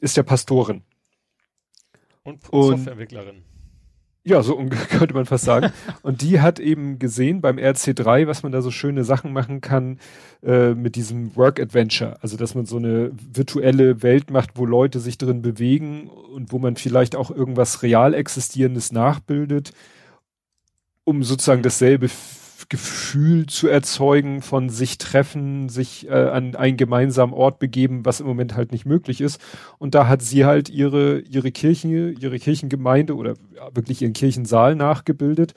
ist 0.00 0.16
ja 0.16 0.22
Pastorin. 0.22 0.82
Und, 2.22 2.48
und 2.50 2.62
Softwareentwicklerin. 2.62 3.42
Ja, 4.26 4.42
so 4.42 4.56
könnte 4.90 5.14
man 5.14 5.24
fast 5.24 5.44
sagen. 5.44 5.72
Und 6.02 6.20
die 6.20 6.40
hat 6.40 6.58
eben 6.58 6.98
gesehen 6.98 7.40
beim 7.40 7.58
RC3, 7.58 8.26
was 8.26 8.42
man 8.42 8.50
da 8.50 8.60
so 8.60 8.72
schöne 8.72 9.04
Sachen 9.04 9.32
machen 9.32 9.60
kann 9.60 10.00
äh, 10.42 10.74
mit 10.74 10.96
diesem 10.96 11.36
Work 11.36 11.60
Adventure. 11.60 12.16
Also, 12.22 12.36
dass 12.36 12.56
man 12.56 12.66
so 12.66 12.76
eine 12.76 13.12
virtuelle 13.32 14.02
Welt 14.02 14.32
macht, 14.32 14.50
wo 14.56 14.66
Leute 14.66 14.98
sich 14.98 15.16
drin 15.16 15.42
bewegen 15.42 16.08
und 16.08 16.50
wo 16.50 16.58
man 16.58 16.74
vielleicht 16.74 17.14
auch 17.14 17.30
irgendwas 17.30 17.84
real 17.84 18.14
existierendes 18.14 18.90
nachbildet, 18.90 19.70
um 21.04 21.22
sozusagen 21.22 21.62
dasselbe 21.62 22.08
Gefühl 22.68 23.46
zu 23.46 23.68
erzeugen 23.68 24.42
von 24.42 24.68
sich 24.68 24.98
treffen, 24.98 25.68
sich 25.68 26.08
äh, 26.08 26.12
an 26.12 26.54
einen 26.56 26.76
gemeinsamen 26.76 27.32
Ort 27.32 27.58
begeben, 27.58 28.04
was 28.04 28.20
im 28.20 28.26
Moment 28.26 28.56
halt 28.56 28.72
nicht 28.72 28.86
möglich 28.86 29.20
ist. 29.20 29.40
Und 29.78 29.94
da 29.94 30.08
hat 30.08 30.22
sie 30.22 30.44
halt 30.44 30.68
ihre, 30.68 31.20
ihre 31.20 31.52
Kirche, 31.52 32.10
ihre 32.10 32.38
Kirchengemeinde 32.38 33.14
oder 33.14 33.34
wirklich 33.72 34.02
ihren 34.02 34.12
Kirchensaal 34.12 34.74
nachgebildet. 34.74 35.54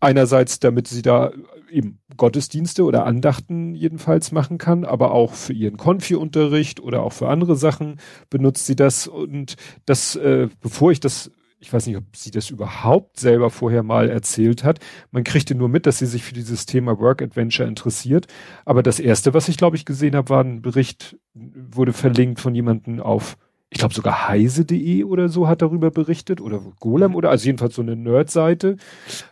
Einerseits, 0.00 0.58
damit 0.58 0.88
sie 0.88 1.02
da 1.02 1.30
eben 1.70 1.98
Gottesdienste 2.16 2.84
oder 2.84 3.06
Andachten 3.06 3.74
jedenfalls 3.74 4.32
machen 4.32 4.58
kann, 4.58 4.84
aber 4.84 5.12
auch 5.12 5.32
für 5.34 5.52
ihren 5.52 5.76
Konfi-Unterricht 5.76 6.80
oder 6.80 7.02
auch 7.02 7.12
für 7.12 7.28
andere 7.28 7.56
Sachen 7.56 7.98
benutzt 8.28 8.66
sie 8.66 8.76
das. 8.76 9.06
Und 9.06 9.56
das, 9.86 10.16
äh, 10.16 10.48
bevor 10.60 10.92
ich 10.92 11.00
das 11.00 11.30
ich 11.62 11.72
weiß 11.72 11.86
nicht, 11.86 11.96
ob 11.96 12.16
sie 12.16 12.32
das 12.32 12.50
überhaupt 12.50 13.20
selber 13.20 13.48
vorher 13.48 13.84
mal 13.84 14.10
erzählt 14.10 14.64
hat. 14.64 14.80
Man 15.12 15.22
kriegte 15.22 15.54
nur 15.54 15.68
mit, 15.68 15.86
dass 15.86 15.98
sie 15.98 16.06
sich 16.06 16.24
für 16.24 16.34
dieses 16.34 16.66
Thema 16.66 16.98
Work 16.98 17.22
Adventure 17.22 17.68
interessiert. 17.68 18.26
Aber 18.64 18.82
das 18.82 18.98
erste, 18.98 19.32
was 19.32 19.48
ich 19.48 19.58
glaube 19.58 19.76
ich 19.76 19.84
gesehen 19.84 20.16
habe, 20.16 20.28
war 20.28 20.42
ein 20.42 20.60
Bericht, 20.60 21.16
wurde 21.34 21.92
verlinkt 21.92 22.40
von 22.40 22.56
jemandem 22.56 22.98
auf, 22.98 23.38
ich 23.70 23.78
glaube 23.78 23.94
sogar 23.94 24.26
heise.de 24.28 25.04
oder 25.04 25.28
so 25.28 25.46
hat 25.46 25.62
darüber 25.62 25.92
berichtet 25.92 26.40
oder 26.40 26.60
Golem 26.80 27.14
oder 27.14 27.30
also 27.30 27.46
jedenfalls 27.46 27.76
so 27.76 27.82
eine 27.82 27.94
Nerd-Seite. 27.94 28.76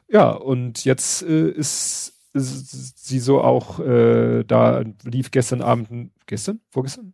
Ja, 0.08 0.30
und 0.30 0.84
jetzt 0.84 1.22
äh, 1.22 1.50
ist, 1.50 2.14
ist 2.32 3.08
sie 3.08 3.18
so 3.18 3.40
auch 3.40 3.80
äh, 3.80 4.44
da 4.44 4.84
lief 5.02 5.32
gestern 5.32 5.62
Abend, 5.62 6.12
gestern, 6.26 6.60
vorgestern, 6.70 7.12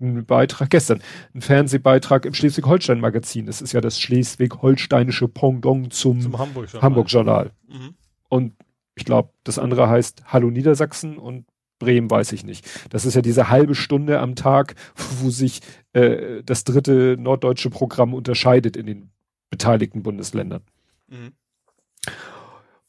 ein 0.00 0.24
Beitrag, 0.24 0.70
gestern, 0.70 1.02
ein 1.34 1.42
Fernsehbeitrag 1.42 2.24
im 2.24 2.34
Schleswig-Holstein-Magazin. 2.34 3.46
Das 3.46 3.60
ist 3.60 3.72
ja 3.72 3.80
das 3.80 4.00
schleswig-holsteinische 4.00 5.28
Pendant 5.28 5.92
zum, 5.92 6.20
zum 6.20 6.38
Hamburg-Journal. 6.38 6.82
Hamburg 6.82 7.52
mhm. 7.68 7.94
Und 8.28 8.54
ich 8.94 9.04
glaube, 9.04 9.30
das 9.44 9.58
andere 9.58 9.88
heißt 9.88 10.24
Hallo 10.26 10.50
Niedersachsen 10.50 11.18
und 11.18 11.46
Bremen 11.78 12.10
weiß 12.10 12.32
ich 12.32 12.44
nicht. 12.44 12.68
Das 12.90 13.04
ist 13.04 13.14
ja 13.14 13.22
diese 13.22 13.48
halbe 13.48 13.74
Stunde 13.74 14.20
am 14.20 14.36
Tag, 14.36 14.74
wo 15.20 15.30
sich 15.30 15.60
äh, 15.92 16.42
das 16.44 16.64
dritte 16.64 17.16
norddeutsche 17.18 17.70
Programm 17.70 18.14
unterscheidet 18.14 18.76
in 18.76 18.86
den 18.86 19.10
beteiligten 19.50 20.02
Bundesländern. 20.02 20.62
Mhm. 21.08 21.32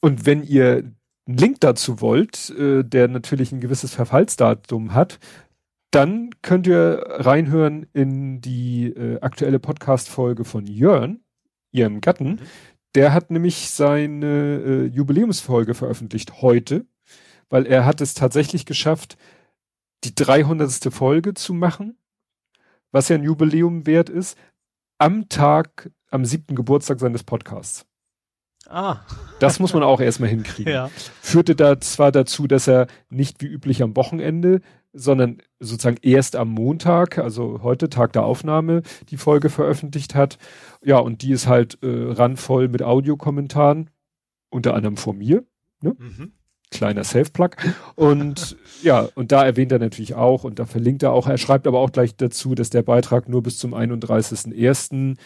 Und 0.01 0.25
wenn 0.25 0.43
ihr 0.43 0.83
einen 1.27 1.37
Link 1.37 1.61
dazu 1.61 2.01
wollt, 2.01 2.49
äh, 2.51 2.83
der 2.83 3.07
natürlich 3.07 3.51
ein 3.51 3.61
gewisses 3.61 3.93
Verfallsdatum 3.93 4.93
hat, 4.93 5.19
dann 5.91 6.29
könnt 6.41 6.67
ihr 6.67 7.03
reinhören 7.05 7.85
in 7.93 8.41
die 8.41 8.87
äh, 8.87 9.19
aktuelle 9.19 9.59
Podcast-Folge 9.59 10.45
von 10.45 10.65
Jörn, 10.65 11.19
ihrem 11.71 11.99
Gatten. 12.01 12.29
Mhm. 12.29 12.39
Der 12.95 13.13
hat 13.13 13.29
nämlich 13.29 13.69
seine 13.69 14.61
äh, 14.65 14.85
Jubiläumsfolge 14.85 15.73
veröffentlicht 15.73 16.41
heute, 16.41 16.85
weil 17.49 17.65
er 17.65 17.85
hat 17.85 18.01
es 18.01 18.13
tatsächlich 18.13 18.65
geschafft, 18.65 19.17
die 20.03 20.15
300. 20.15 20.93
Folge 20.93 21.33
zu 21.33 21.53
machen, 21.53 21.97
was 22.91 23.09
ja 23.09 23.17
ein 23.17 23.23
Jubiläum 23.23 23.85
wert 23.85 24.09
ist, 24.09 24.37
am 24.97 25.29
Tag, 25.29 25.91
am 26.09 26.25
siebten 26.25 26.55
Geburtstag 26.55 26.99
seines 26.99 27.23
Podcasts. 27.23 27.85
Ah. 28.67 28.99
Das 29.39 29.59
muss 29.59 29.73
man 29.73 29.83
auch 29.83 29.99
erstmal 29.99 30.29
hinkriegen. 30.29 30.71
Ja. 30.73 30.89
Führte 31.21 31.55
da 31.55 31.79
zwar 31.81 32.11
dazu, 32.11 32.47
dass 32.47 32.67
er 32.67 32.87
nicht 33.09 33.41
wie 33.41 33.47
üblich 33.47 33.83
am 33.83 33.95
Wochenende, 33.95 34.61
sondern 34.93 35.41
sozusagen 35.59 35.97
erst 36.01 36.35
am 36.35 36.49
Montag, 36.49 37.17
also 37.17 37.61
heute 37.63 37.89
Tag 37.89 38.13
der 38.13 38.23
Aufnahme, 38.23 38.81
die 39.09 39.17
Folge 39.17 39.49
veröffentlicht 39.49 40.15
hat. 40.15 40.37
Ja, 40.83 40.97
und 40.97 41.21
die 41.21 41.31
ist 41.31 41.47
halt 41.47 41.77
äh, 41.81 41.87
randvoll 42.11 42.67
mit 42.67 42.83
Audiokommentaren, 42.83 43.89
unter 44.49 44.73
anderem 44.73 44.97
von 44.97 45.17
mir. 45.17 45.45
Ne? 45.81 45.95
Mhm. 45.97 46.33
Kleiner 46.71 47.03
Self-Plug. 47.03 47.51
Und 47.95 48.57
ja, 48.83 49.07
und 49.15 49.31
da 49.31 49.45
erwähnt 49.45 49.71
er 49.71 49.79
natürlich 49.79 50.15
auch 50.15 50.43
und 50.43 50.59
da 50.59 50.65
verlinkt 50.65 51.03
er 51.03 51.11
auch, 51.11 51.27
er 51.27 51.37
schreibt 51.37 51.67
aber 51.67 51.79
auch 51.79 51.91
gleich 51.91 52.15
dazu, 52.15 52.55
dass 52.55 52.69
der 52.69 52.81
Beitrag 52.81 53.29
nur 53.29 53.43
bis 53.43 53.57
zum 53.57 53.73
31.01. 53.73 55.17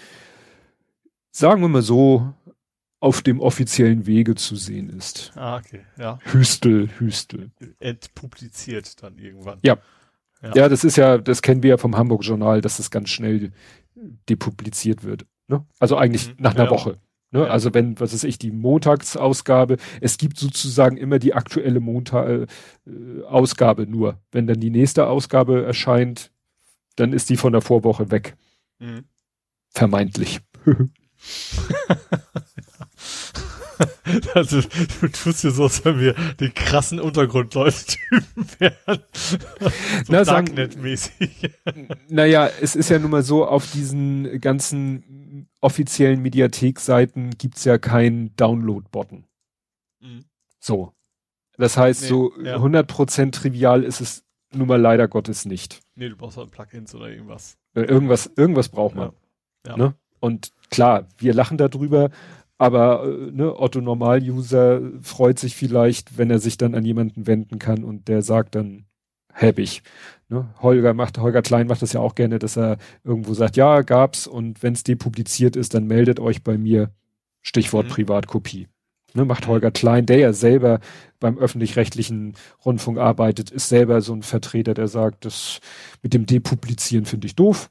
sagen 1.32 1.61
wir 1.61 1.69
mal 1.69 1.82
so, 1.82 2.34
auf 3.06 3.22
dem 3.22 3.40
offiziellen 3.40 4.08
Wege 4.08 4.34
zu 4.34 4.56
sehen 4.56 4.90
ist. 4.90 5.32
Ah, 5.35 5.58
okay, 5.58 5.82
ja. 5.95 6.17
Hüstel, 6.24 6.90
Hüstel. 6.98 7.51
Entpubliziert 7.77 9.03
dann 9.03 9.19
irgendwann. 9.19 9.59
Ja. 9.61 9.77
ja. 10.42 10.51
Ja, 10.56 10.69
das 10.69 10.84
ist 10.84 10.95
ja, 10.95 11.19
das 11.19 11.43
kennen 11.43 11.61
wir 11.61 11.69
ja 11.69 11.77
vom 11.77 11.95
Hamburg 11.95 12.24
Journal, 12.24 12.61
dass 12.61 12.77
das 12.77 12.90
ganz 12.90 13.09
schnell 13.09 13.51
depubliziert 14.27 15.03
wird. 15.03 15.27
Ne? 15.48 15.64
Also 15.80 15.98
eigentlich 15.98 16.30
mhm, 16.30 16.35
nach 16.40 16.56
einer 16.56 16.64
ja. 16.64 16.72
Woche. 16.72 16.98
Ne? 17.30 17.42
Ja. 17.42 17.45
Also 17.45 17.75
wenn, 17.75 18.00
was 18.00 18.11
weiß 18.11 18.24
ich, 18.24 18.40
die 18.40 18.50
Montagsausgabe, 18.50 19.77
es 20.01 20.17
gibt 20.17 20.40
sozusagen 20.40 20.98
immer 20.98 21.19
die 21.19 21.35
aktuelle 21.35 21.82
Montag 21.82 22.50
äh, 22.88 23.85
nur. 23.85 24.19
Wenn 24.32 24.48
dann 24.48 24.59
die 24.59 24.72
nächste 24.72 25.06
Ausgabe 25.06 25.64
erscheint, 25.64 26.32
dann 26.95 27.14
ist 27.14 27.30
die 27.30 27.38
von 27.38 27.53
der 27.53 27.61
Vorwoche 27.61 28.09
weg. 28.09 28.35
Mhm. 28.80 29.03
Vermeintlich. 29.69 30.40
Also, 34.33 34.61
du 34.61 35.07
tust 35.07 35.43
dir 35.43 35.51
so, 35.51 35.63
als 35.63 35.83
wenn 35.83 35.99
wir 35.99 36.15
die 36.39 36.49
krassen 36.49 36.99
Untergrundleute-Typen 36.99 38.47
wären. 38.59 39.03
so 39.13 39.37
Na, 40.07 40.23
Darknet-mäßig. 40.23 41.51
Naja, 42.09 42.49
es 42.61 42.75
ist 42.75 42.89
ja 42.89 42.99
nun 42.99 43.11
mal 43.11 43.23
so, 43.23 43.45
auf 43.45 43.71
diesen 43.71 44.39
ganzen 44.41 45.47
offiziellen 45.61 46.21
Mediathek-Seiten 46.21 47.31
gibt's 47.37 47.65
ja 47.65 47.77
keinen 47.77 48.35
Download-Button. 48.35 49.25
Mhm. 50.01 50.25
So. 50.59 50.93
Das 51.57 51.77
heißt, 51.77 52.03
nee, 52.03 52.07
so 52.07 52.33
ja. 52.41 52.57
100% 52.57 53.31
trivial 53.31 53.83
ist 53.83 54.01
es 54.01 54.23
nun 54.53 54.67
mal 54.67 54.79
leider 54.79 55.07
Gottes 55.07 55.45
nicht. 55.45 55.81
Nee, 55.95 56.09
du 56.09 56.15
brauchst 56.15 56.37
halt 56.37 56.51
Plugins 56.51 56.93
oder 56.95 57.09
irgendwas. 57.09 57.57
Äh, 57.73 57.81
irgendwas, 57.81 58.29
irgendwas 58.35 58.69
braucht 58.69 58.95
man. 58.95 59.11
Ja. 59.65 59.71
ja. 59.71 59.77
Ne? 59.77 59.95
Und 60.19 60.51
klar, 60.69 61.07
wir 61.17 61.33
lachen 61.33 61.57
darüber, 61.57 62.09
aber 62.58 63.03
äh, 63.06 63.32
ne, 63.32 63.59
Otto 63.59 63.82
Normal-User 63.82 64.82
freut 65.01 65.40
sich 65.40 65.56
vielleicht, 65.56 66.17
wenn 66.17 66.30
er 66.30 66.40
sich 66.40 66.58
dann 66.58 66.75
an 66.75 66.85
jemanden 66.85 67.27
wenden 67.27 67.59
kann 67.59 67.84
und 67.84 68.08
der 68.08 68.22
sagt 68.22 68.56
dann, 68.56 68.85
hab 69.34 69.59
ich. 69.59 69.84
Ne? 70.30 70.50
Holger 70.61 70.93
macht, 70.93 71.17
Holger 71.17 71.42
Klein 71.42 71.67
macht 71.67 71.82
das 71.82 71.93
ja 71.93 72.00
auch 72.00 72.16
gerne, 72.16 72.40
dass 72.40 72.58
er 72.58 72.77
irgendwo 73.03 73.34
sagt, 73.34 73.58
ja, 73.58 73.82
gab's 73.82 74.27
und 74.27 74.64
wenn 74.64 74.74
es 74.74 74.84
depubliziert 74.84 75.56
ist, 75.56 75.74
dann 75.74 75.88
meldet 75.88 76.19
euch 76.19 76.43
bei 76.43 76.58
mir. 76.58 76.92
Stichwort 77.42 77.88
mhm. 77.88 77.92
Privatkopie. 77.92 78.67
Ne, 79.14 79.24
macht 79.24 79.48
Holger 79.48 79.72
Klein, 79.72 80.06
der 80.06 80.17
ja 80.17 80.34
selber 80.34 80.80
beim 81.19 81.38
öffentlich-rechtlichen 81.38 82.34
Rundfunk 82.66 82.98
arbeitet, 82.98 83.51
ist 83.51 83.69
selber 83.69 84.01
so 84.01 84.14
ein 84.14 84.24
Vertreter, 84.24 84.74
der 84.74 84.88
sagt, 84.88 85.25
das 85.25 85.59
mit 86.01 86.14
dem 86.14 86.25
Depublizieren 86.25 87.06
finde 87.06 87.27
ich 87.27 87.35
doof. 87.35 87.69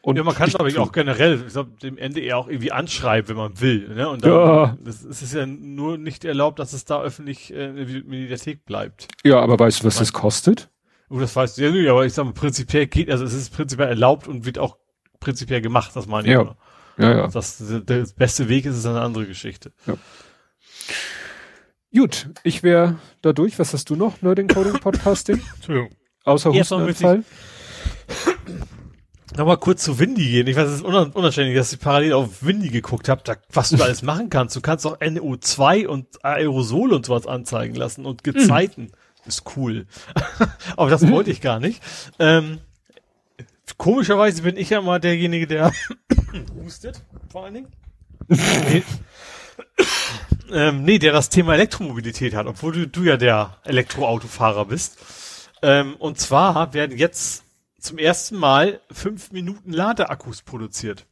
Und 0.00 0.16
ja, 0.16 0.22
man 0.22 0.34
kann 0.34 0.48
es 0.48 0.54
aber 0.54 0.70
auch 0.80 0.92
generell, 0.92 1.42
ich 1.46 1.52
glaube, 1.52 1.72
dem 1.82 1.98
Ende 1.98 2.20
eher 2.20 2.38
auch 2.38 2.48
irgendwie 2.48 2.70
anschreiben, 2.70 3.30
wenn 3.30 3.36
man 3.36 3.60
will. 3.60 3.88
Ne? 3.88 4.08
Und 4.08 4.24
dann, 4.24 4.30
ja. 4.30 4.78
das, 4.82 5.04
es 5.04 5.22
ist 5.22 5.34
ja 5.34 5.44
nur 5.44 5.98
nicht 5.98 6.24
erlaubt, 6.24 6.58
dass 6.60 6.72
es 6.72 6.84
da 6.84 7.02
öffentlich 7.02 7.52
äh, 7.52 7.70
in 7.70 7.76
der 7.76 7.86
Mediathek 8.04 8.64
bleibt. 8.64 9.08
Ja, 9.24 9.40
aber 9.40 9.58
weißt 9.58 9.82
du, 9.82 9.86
was 9.86 9.98
das 9.98 10.12
kostet? 10.12 10.70
Oh, 11.10 11.18
das 11.18 11.34
weißt 11.34 11.58
du 11.58 11.62
ja 11.62 11.70
nicht, 11.70 11.88
aber 11.88 12.06
ich 12.06 12.12
sag 12.12 12.24
mal, 12.24 12.32
prinzipiell 12.32 12.86
geht, 12.86 13.10
also 13.10 13.24
es 13.24 13.34
ist 13.34 13.52
prinzipiell 13.54 13.88
erlaubt 13.88 14.28
und 14.28 14.46
wird 14.46 14.58
auch 14.58 14.76
prinzipiell 15.20 15.60
gemacht, 15.60 15.90
das 15.94 16.06
meine 16.06 16.28
ich. 16.28 16.34
Ja. 16.34 16.56
Ja, 16.98 17.16
ja. 17.16 17.26
Das, 17.28 17.58
der 17.58 18.06
beste 18.16 18.48
Weg 18.48 18.66
ist, 18.66 18.76
ist 18.76 18.86
eine 18.86 19.00
andere 19.00 19.26
Geschichte. 19.26 19.72
Ja. 19.86 19.94
Gut, 21.94 22.28
ich 22.42 22.62
wäre 22.62 22.96
da 23.22 23.32
durch. 23.32 23.58
Was 23.58 23.72
hast 23.72 23.88
du 23.90 23.96
noch? 23.96 24.20
Nerding 24.20 24.48
Coding 24.48 24.80
Podcasting? 24.80 25.40
Entschuldigung. 25.56 25.90
Außer 26.24 26.52
Hustenanfall 26.52 27.24
nochmal 29.36 29.58
kurz 29.58 29.84
zu 29.84 29.98
Windy 29.98 30.24
gehen. 30.30 30.46
Ich 30.46 30.56
weiß, 30.56 30.68
es 30.68 30.80
ist 30.80 30.84
unanständig, 30.84 31.56
dass 31.56 31.72
ich 31.72 31.80
parallel 31.80 32.14
auf 32.14 32.42
Windy 32.42 32.68
geguckt 32.68 33.08
habe, 33.08 33.22
da, 33.24 33.36
was 33.52 33.70
du 33.70 33.82
alles 33.82 34.02
machen 34.02 34.30
kannst. 34.30 34.56
Du 34.56 34.60
kannst 34.60 34.86
auch 34.86 34.98
NO2 34.98 35.86
und 35.86 36.24
Aerosol 36.24 36.92
und 36.92 37.06
sowas 37.06 37.26
anzeigen 37.26 37.74
lassen 37.74 38.06
und 38.06 38.24
Gezeiten. 38.24 38.84
Mhm. 38.84 38.92
Ist 39.26 39.44
cool. 39.56 39.86
Aber 40.76 40.90
das 40.90 41.08
wollte 41.08 41.30
ich 41.30 41.40
gar 41.40 41.60
nicht. 41.60 41.82
Ähm, 42.18 42.58
komischerweise 43.76 44.42
bin 44.42 44.56
ich 44.56 44.70
ja 44.70 44.80
mal 44.80 45.00
derjenige, 45.00 45.46
der 45.46 45.72
hustet, 46.64 47.02
vor 47.30 47.44
allen 47.44 47.54
Dingen. 47.54 47.68
nee. 48.28 48.82
ähm, 50.52 50.84
nee, 50.84 50.98
der 50.98 51.12
das 51.12 51.28
Thema 51.28 51.54
Elektromobilität 51.54 52.34
hat, 52.34 52.46
obwohl 52.46 52.72
du, 52.72 52.88
du 52.88 53.02
ja 53.02 53.16
der 53.16 53.56
Elektroautofahrer 53.64 54.64
bist. 54.64 54.98
Ähm, 55.60 55.96
und 55.96 56.18
zwar 56.18 56.72
werden 56.72 56.96
jetzt 56.96 57.44
zum 57.78 57.98
ersten 57.98 58.36
Mal 58.36 58.80
fünf 58.90 59.32
Minuten 59.32 59.72
Ladeakkus 59.72 60.42
produziert. 60.42 61.06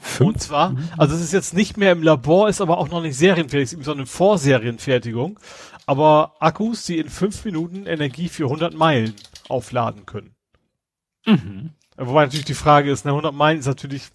Fünf? 0.00 0.28
Und 0.28 0.40
zwar, 0.40 0.76
also 0.96 1.14
es 1.14 1.20
ist 1.20 1.32
jetzt 1.32 1.54
nicht 1.54 1.76
mehr 1.76 1.92
im 1.92 2.02
Labor, 2.02 2.48
ist 2.48 2.60
aber 2.60 2.78
auch 2.78 2.88
noch 2.88 3.02
nicht 3.02 3.16
serienfertig, 3.16 3.76
sondern 3.84 4.06
Vorserienfertigung. 4.06 5.40
Aber 5.86 6.34
Akkus, 6.38 6.84
die 6.84 6.98
in 6.98 7.08
fünf 7.08 7.44
Minuten 7.44 7.86
Energie 7.86 8.28
für 8.28 8.44
100 8.44 8.74
Meilen 8.74 9.14
aufladen 9.48 10.06
können. 10.06 10.34
Mhm. 11.26 11.70
Wobei 11.96 12.24
natürlich 12.24 12.44
die 12.44 12.54
Frage 12.54 12.90
ist, 12.92 13.04
ne, 13.04 13.10
100 13.10 13.34
Meilen 13.34 13.58
ist 13.58 13.66
natürlich 13.66 14.10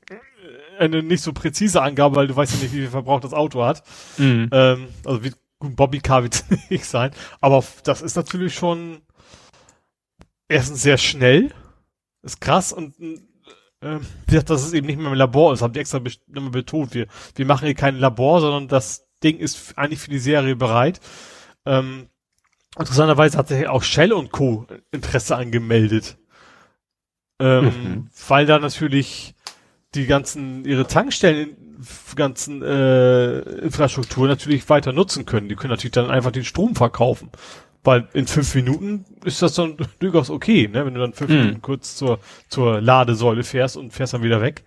eine 0.80 1.04
nicht 1.04 1.22
so 1.22 1.34
präzise 1.34 1.82
Angabe, 1.82 2.16
weil 2.16 2.28
du 2.28 2.36
weißt 2.36 2.54
ja 2.54 2.60
nicht, 2.60 2.74
wie 2.74 2.82
viel 2.82 2.90
Verbrauch 2.90 3.20
das 3.20 3.34
Auto 3.34 3.64
hat. 3.64 3.84
Mhm. 4.18 4.50
Ähm, 4.52 4.88
also 5.06 5.24
wie, 5.24 5.34
gut, 5.60 5.76
Bobby 5.76 6.00
Car 6.00 6.24
wird 6.24 6.44
nicht 6.70 6.86
sein. 6.86 7.12
Aber 7.42 7.64
das 7.84 8.02
ist 8.02 8.16
natürlich 8.16 8.54
schon 8.54 9.02
erstens 10.54 10.82
sehr 10.82 10.98
schnell, 10.98 11.52
ist 12.22 12.40
krass 12.40 12.72
und 12.72 12.96
äh, 13.82 14.00
dass 14.28 14.64
es 14.64 14.74
eben 14.74 14.88
nicht 14.88 14.98
mehr 14.98 15.12
im 15.12 15.18
Labor 15.18 15.54
ist, 15.54 15.62
haben 15.62 15.74
die 15.74 15.80
extra 15.80 16.02
immer 16.34 16.52
betont. 16.52 16.94
Wir, 16.94 17.08
wir 17.36 17.46
machen 17.46 17.66
hier 17.66 17.76
kein 17.76 17.98
Labor, 17.98 18.40
sondern 18.40 18.68
das 18.68 19.08
Ding 19.24 19.38
ist 19.38 19.78
eigentlich 19.78 20.00
für 20.00 20.12
die 20.12 20.20
Serie 20.20 20.56
bereit. 20.56 21.00
Ähm, 21.66 22.08
interessanterweise 22.78 23.38
hat 23.38 23.50
sich 23.50 23.68
auch 23.68 23.84
Shell 23.84 24.14
und 24.14 24.32
Co. 24.32 24.68
Interesse 24.92 25.36
angemeldet. 25.36 26.18
Ähm, 27.40 27.66
mhm. 27.66 28.10
Weil 28.28 28.46
da 28.46 28.60
natürlich 28.60 29.36
die 29.96 30.06
ganzen, 30.06 30.66
ihre 30.66 30.88
Tankstellen, 30.88 31.58
ganzen 32.16 32.62
äh, 32.62 33.40
Infrastruktur 33.40 34.28
natürlich 34.28 34.70
weiter 34.70 34.94
nutzen 34.94 35.26
können. 35.26 35.50
Die 35.50 35.56
können 35.56 35.72
natürlich 35.72 35.92
dann 35.92 36.10
einfach 36.10 36.32
den 36.32 36.46
Strom 36.46 36.76
verkaufen. 36.76 37.30
Weil 37.84 38.08
in 38.14 38.28
fünf 38.28 38.56
Minuten 38.56 39.06
ist 39.26 39.42
das 39.42 39.56
dann 39.56 39.78
durchaus 40.00 40.30
okay, 40.30 40.68
ne? 40.68 40.86
Wenn 40.86 40.94
du 40.94 41.02
dann 41.02 41.14
fünf 41.14 41.30
mhm. 41.30 41.38
Minuten 41.38 41.62
kurz 41.62 41.96
zur, 41.96 42.20
zur 42.48 42.82
Ladesäule 42.82 43.44
fährst 43.44 43.78
und 43.78 43.92
fährst 43.92 44.14
dann 44.14 44.24
wieder 44.24 44.42
weg. 44.42 44.64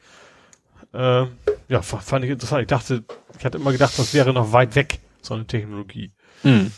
Äh, 0.93 1.27
ja, 1.69 1.83
fand 1.83 2.25
ich 2.25 2.31
interessant. 2.31 2.63
Ich 2.63 2.69
dachte, 2.69 3.05
ich 3.39 3.45
hatte 3.45 3.59
immer 3.59 3.73
gedacht, 3.73 3.99
das 3.99 4.15
wäre 4.15 4.33
noch 4.33 4.53
weit 4.53 4.77
weg, 4.77 5.01
so 5.21 5.35
eine 5.35 5.47
Technologie. 5.47 6.13
Mhm. 6.43 6.73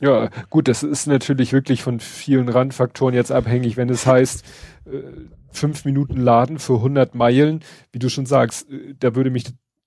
Ja, 0.00 0.28
gut, 0.50 0.68
das 0.68 0.82
ist 0.82 1.06
natürlich 1.06 1.52
wirklich 1.54 1.82
von 1.82 2.00
vielen 2.00 2.50
Randfaktoren 2.50 3.14
jetzt 3.14 3.32
abhängig, 3.32 3.78
wenn 3.78 3.88
es 3.88 4.06
heißt, 4.06 4.44
äh, 4.84 5.02
fünf 5.50 5.86
Minuten 5.86 6.18
laden 6.18 6.58
für 6.58 6.74
100 6.74 7.14
Meilen, 7.14 7.64
wie 7.92 7.98
du 7.98 8.10
schon 8.10 8.26
sagst, 8.26 8.70
äh, 8.70 8.94
da 8.98 9.14
würde 9.14 9.30
mich 9.30 9.44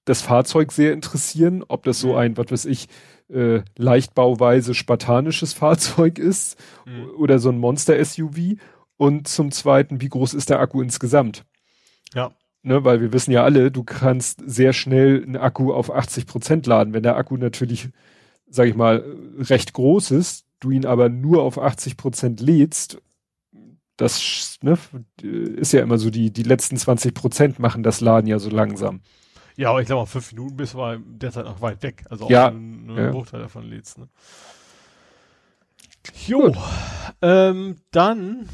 das 0.09 0.21
Fahrzeug 0.21 0.71
sehr 0.71 0.91
interessieren, 0.91 1.63
ob 1.67 1.83
das 1.83 1.99
so 1.99 2.15
ein, 2.15 2.35
was 2.35 2.51
weiß 2.51 2.65
ich, 2.65 2.88
äh, 3.29 3.61
leichtbauweise 3.77 4.73
spartanisches 4.73 5.53
Fahrzeug 5.53 6.17
ist 6.17 6.57
mhm. 6.85 7.09
oder 7.17 7.39
so 7.39 7.49
ein 7.49 7.59
Monster-SUV. 7.59 8.57
Und 8.97 9.27
zum 9.27 9.51
Zweiten, 9.51 10.01
wie 10.01 10.09
groß 10.09 10.33
ist 10.33 10.49
der 10.49 10.59
Akku 10.59 10.81
insgesamt? 10.81 11.45
Ja. 12.13 12.31
ne, 12.63 12.83
weil 12.83 13.01
wir 13.01 13.13
wissen 13.13 13.31
ja 13.31 13.43
alle, 13.43 13.71
du 13.71 13.83
kannst 13.83 14.41
sehr 14.45 14.73
schnell 14.73 15.23
einen 15.23 15.38
Akku 15.38 15.71
auf 15.71 15.93
80 15.93 16.25
Prozent 16.25 16.65
laden. 16.65 16.91
Wenn 16.91 17.03
der 17.03 17.15
Akku 17.15 17.38
natürlich, 17.38 17.89
sag 18.49 18.67
ich 18.67 18.75
mal, 18.75 19.05
recht 19.38 19.73
groß 19.73 20.11
ist, 20.11 20.45
du 20.59 20.71
ihn 20.71 20.85
aber 20.85 21.07
nur 21.07 21.43
auf 21.43 21.59
80 21.59 21.97
Prozent 21.97 22.41
lädst, 22.41 22.99
das 23.95 24.57
ne, 24.61 24.77
ist 25.21 25.71
ja 25.71 25.81
immer 25.81 25.97
so, 25.97 26.09
die, 26.09 26.31
die 26.31 26.43
letzten 26.43 26.77
20 26.77 27.13
Prozent 27.13 27.59
machen 27.59 27.83
das 27.83 28.01
Laden 28.01 28.27
ja 28.27 28.39
so 28.39 28.49
langsam. 28.49 29.01
Ja, 29.59 29.71
aber 29.71 29.81
ich 29.81 29.88
glaube, 29.88 30.07
fünf 30.07 30.31
Minuten 30.31 30.55
bist 30.55 30.73
du 30.73 30.97
derzeit 30.99 31.43
noch 31.43 31.59
weit 31.59 31.83
weg. 31.83 32.05
Also 32.09 32.23
auch 32.25 32.29
ja, 32.29 32.47
einen 32.47 32.95
ja. 32.95 33.11
Bruchteil 33.11 33.41
davon 33.41 33.65
lädst. 33.69 33.97
Ne? 33.97 34.07
Jo, 36.27 36.55
ähm, 37.21 37.75
dann, 37.91 38.47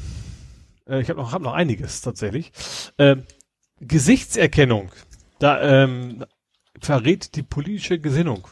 äh, 0.89 1.01
ich 1.01 1.09
habe 1.11 1.21
noch, 1.21 1.31
hab 1.31 1.43
noch 1.43 1.53
einiges 1.53 2.01
tatsächlich. 2.01 2.51
Ähm, 2.97 3.21
Gesichtserkennung. 3.81 4.89
Da 5.37 5.61
ähm, 5.83 6.25
verrät 6.81 7.35
die 7.35 7.43
politische 7.43 7.99
Gesinnung. 7.99 8.47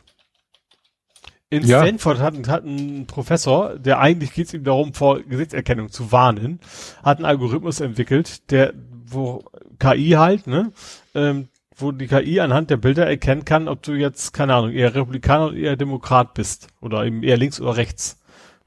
In 1.50 1.66
ja. 1.66 1.82
Stanford 1.82 2.20
hat, 2.20 2.48
hat 2.48 2.66
ein 2.66 3.08
Professor, 3.08 3.80
der 3.80 3.98
eigentlich 3.98 4.32
geht 4.32 4.46
es 4.46 4.54
ihm 4.54 4.64
darum, 4.64 4.94
vor 4.94 5.24
Gesichtserkennung 5.24 5.90
zu 5.90 6.12
warnen, 6.12 6.60
hat 7.02 7.18
einen 7.18 7.26
Algorithmus 7.26 7.80
entwickelt, 7.80 8.52
der, 8.52 8.76
wo 9.08 9.44
KI 9.80 10.12
halt, 10.12 10.46
ne, 10.46 10.72
ähm, 11.16 11.48
wo 11.84 11.92
die 11.92 12.08
KI 12.08 12.40
anhand 12.40 12.70
der 12.70 12.78
Bilder 12.78 13.06
erkennen 13.06 13.46
kann, 13.46 13.68
ob 13.68 13.84
du 13.84 13.94
jetzt, 13.94 14.34
keine 14.34 14.56
Ahnung, 14.56 14.72
eher 14.72 14.96
Republikaner 14.96 15.48
oder 15.48 15.58
eher 15.58 15.76
Demokrat 15.76 16.34
bist 16.34 16.68
oder 16.82 17.06
eben 17.06 17.22
eher 17.22 17.38
links 17.38 17.62
oder 17.62 17.78
rechts. 17.78 18.20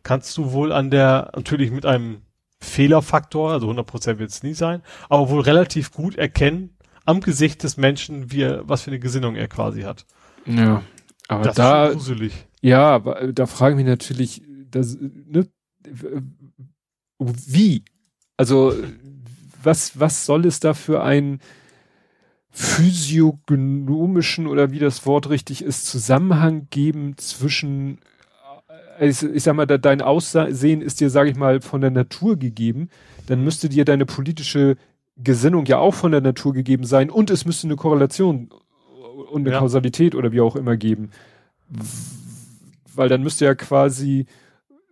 Kannst 0.02 0.36
du 0.36 0.52
wohl 0.52 0.70
an 0.70 0.90
der, 0.90 1.32
natürlich 1.34 1.72
mit 1.72 1.84
einem 1.84 2.22
Fehlerfaktor, 2.60 3.52
also 3.52 3.70
100% 3.70 4.18
wird 4.18 4.30
es 4.30 4.42
nie 4.42 4.54
sein, 4.54 4.82
aber 5.08 5.28
wohl 5.30 5.40
relativ 5.40 5.92
gut 5.92 6.16
erkennen 6.16 6.76
am 7.04 7.20
Gesicht 7.20 7.62
des 7.62 7.76
Menschen, 7.76 8.30
wie 8.30 8.42
er, 8.42 8.68
was 8.68 8.82
für 8.82 8.90
eine 8.90 9.00
Gesinnung 9.00 9.36
er 9.36 9.48
quasi 9.48 9.82
hat. 9.82 10.06
Ja, 10.44 10.82
aber 11.28 11.44
das 11.44 11.56
da, 11.56 11.86
ist 11.86 11.94
gruselig. 11.94 12.32
ja, 12.60 12.98
da 12.98 13.46
frage 13.46 13.74
ich 13.74 13.76
mich 13.78 13.86
natürlich, 13.86 14.42
das, 14.70 14.96
ne, 15.00 15.48
wie? 17.18 17.84
Also, 18.36 18.74
was, 19.62 19.98
was 19.98 20.26
soll 20.26 20.46
es 20.46 20.60
da 20.60 20.74
für 20.74 21.02
ein 21.02 21.40
physiognomischen 22.58 24.46
oder 24.46 24.70
wie 24.70 24.78
das 24.78 25.04
Wort 25.04 25.28
richtig 25.28 25.62
ist, 25.62 25.84
Zusammenhang 25.84 26.68
geben 26.70 27.18
zwischen 27.18 27.98
ich, 28.98 29.22
ich 29.22 29.42
sag 29.42 29.54
mal, 29.54 29.66
dein 29.66 30.00
Aussehen 30.00 30.80
ist 30.80 31.00
dir, 31.00 31.10
sage 31.10 31.28
ich 31.28 31.36
mal, 31.36 31.60
von 31.60 31.82
der 31.82 31.90
Natur 31.90 32.38
gegeben, 32.38 32.88
dann 33.26 33.44
müsste 33.44 33.68
dir 33.68 33.84
deine 33.84 34.06
politische 34.06 34.78
Gesinnung 35.18 35.66
ja 35.66 35.76
auch 35.76 35.92
von 35.92 36.12
der 36.12 36.22
Natur 36.22 36.54
gegeben 36.54 36.84
sein 36.84 37.10
und 37.10 37.28
es 37.30 37.44
müsste 37.44 37.66
eine 37.66 37.76
Korrelation 37.76 38.48
und 39.30 39.42
eine 39.42 39.52
ja. 39.52 39.58
Kausalität 39.58 40.14
oder 40.14 40.32
wie 40.32 40.40
auch 40.40 40.56
immer 40.56 40.78
geben. 40.78 41.10
Weil 42.94 43.10
dann 43.10 43.22
müsste 43.22 43.44
ja 43.44 43.54
quasi 43.54 44.24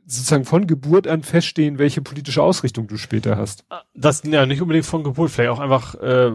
sozusagen 0.04 0.44
von 0.44 0.66
Geburt 0.66 1.08
an 1.08 1.22
feststehen, 1.22 1.78
welche 1.78 2.02
politische 2.02 2.42
Ausrichtung 2.42 2.88
du 2.88 2.98
später 2.98 3.38
hast. 3.38 3.64
Das 3.94 4.22
ja 4.24 4.44
nicht 4.44 4.60
unbedingt 4.60 4.84
von 4.84 5.02
Geburt, 5.02 5.30
vielleicht 5.30 5.50
auch 5.50 5.60
einfach 5.60 5.94
äh, 5.94 6.32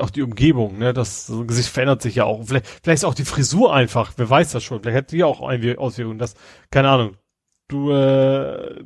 auch 0.00 0.10
die 0.10 0.22
Umgebung, 0.22 0.78
ne, 0.78 0.92
das 0.92 1.26
so 1.26 1.40
ein 1.40 1.46
Gesicht 1.46 1.68
verändert 1.68 2.02
sich 2.02 2.16
ja 2.16 2.24
auch. 2.24 2.44
Vielleicht, 2.44 2.66
vielleicht 2.66 2.98
ist 2.98 3.04
auch 3.04 3.14
die 3.14 3.24
Frisur 3.24 3.74
einfach, 3.74 4.12
wer 4.16 4.28
weiß 4.28 4.52
das 4.52 4.62
schon. 4.62 4.80
Vielleicht 4.80 4.96
hat 4.96 5.12
die 5.12 5.24
auch 5.24 5.40
Auswirkungen, 5.40 6.18
dass, 6.18 6.34
keine 6.70 6.88
Ahnung, 6.90 7.16
du 7.68 7.90
äh, 7.92 8.82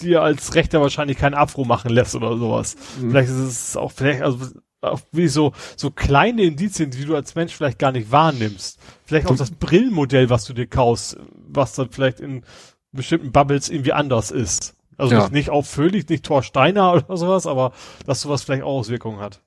dir 0.00 0.22
als 0.22 0.54
Rechter 0.54 0.80
wahrscheinlich 0.80 1.18
kein 1.18 1.34
Afro 1.34 1.64
machen 1.64 1.90
lässt 1.90 2.14
oder 2.14 2.36
sowas. 2.36 2.76
Mhm. 3.00 3.10
Vielleicht 3.10 3.30
ist 3.30 3.36
es 3.36 3.76
auch, 3.76 3.92
vielleicht, 3.92 4.22
also 4.22 4.38
auch 4.80 5.00
wie 5.10 5.28
so, 5.28 5.52
so 5.76 5.90
kleine 5.90 6.42
Indizien, 6.42 6.90
die 6.90 7.04
du 7.04 7.16
als 7.16 7.34
Mensch 7.34 7.54
vielleicht 7.54 7.78
gar 7.78 7.92
nicht 7.92 8.12
wahrnimmst. 8.12 8.78
Vielleicht 9.04 9.26
auch 9.26 9.36
das 9.36 9.50
Brillenmodell, 9.50 10.30
was 10.30 10.44
du 10.44 10.52
dir 10.52 10.66
kaufst, 10.66 11.18
was 11.32 11.74
dann 11.74 11.90
vielleicht 11.90 12.20
in 12.20 12.44
bestimmten 12.92 13.32
Bubbles 13.32 13.68
irgendwie 13.68 13.92
anders 13.92 14.30
ist. 14.30 14.74
Also 14.96 15.14
ja. 15.14 15.22
nicht, 15.22 15.32
nicht 15.32 15.50
auffällig, 15.50 16.08
nicht 16.08 16.24
Thor 16.24 16.42
Steiner 16.42 16.92
oder 17.08 17.16
sowas, 17.16 17.46
aber 17.46 17.72
dass 18.06 18.20
sowas 18.20 18.42
vielleicht 18.42 18.62
auch 18.62 18.78
Auswirkungen 18.78 19.20
hat. 19.20 19.40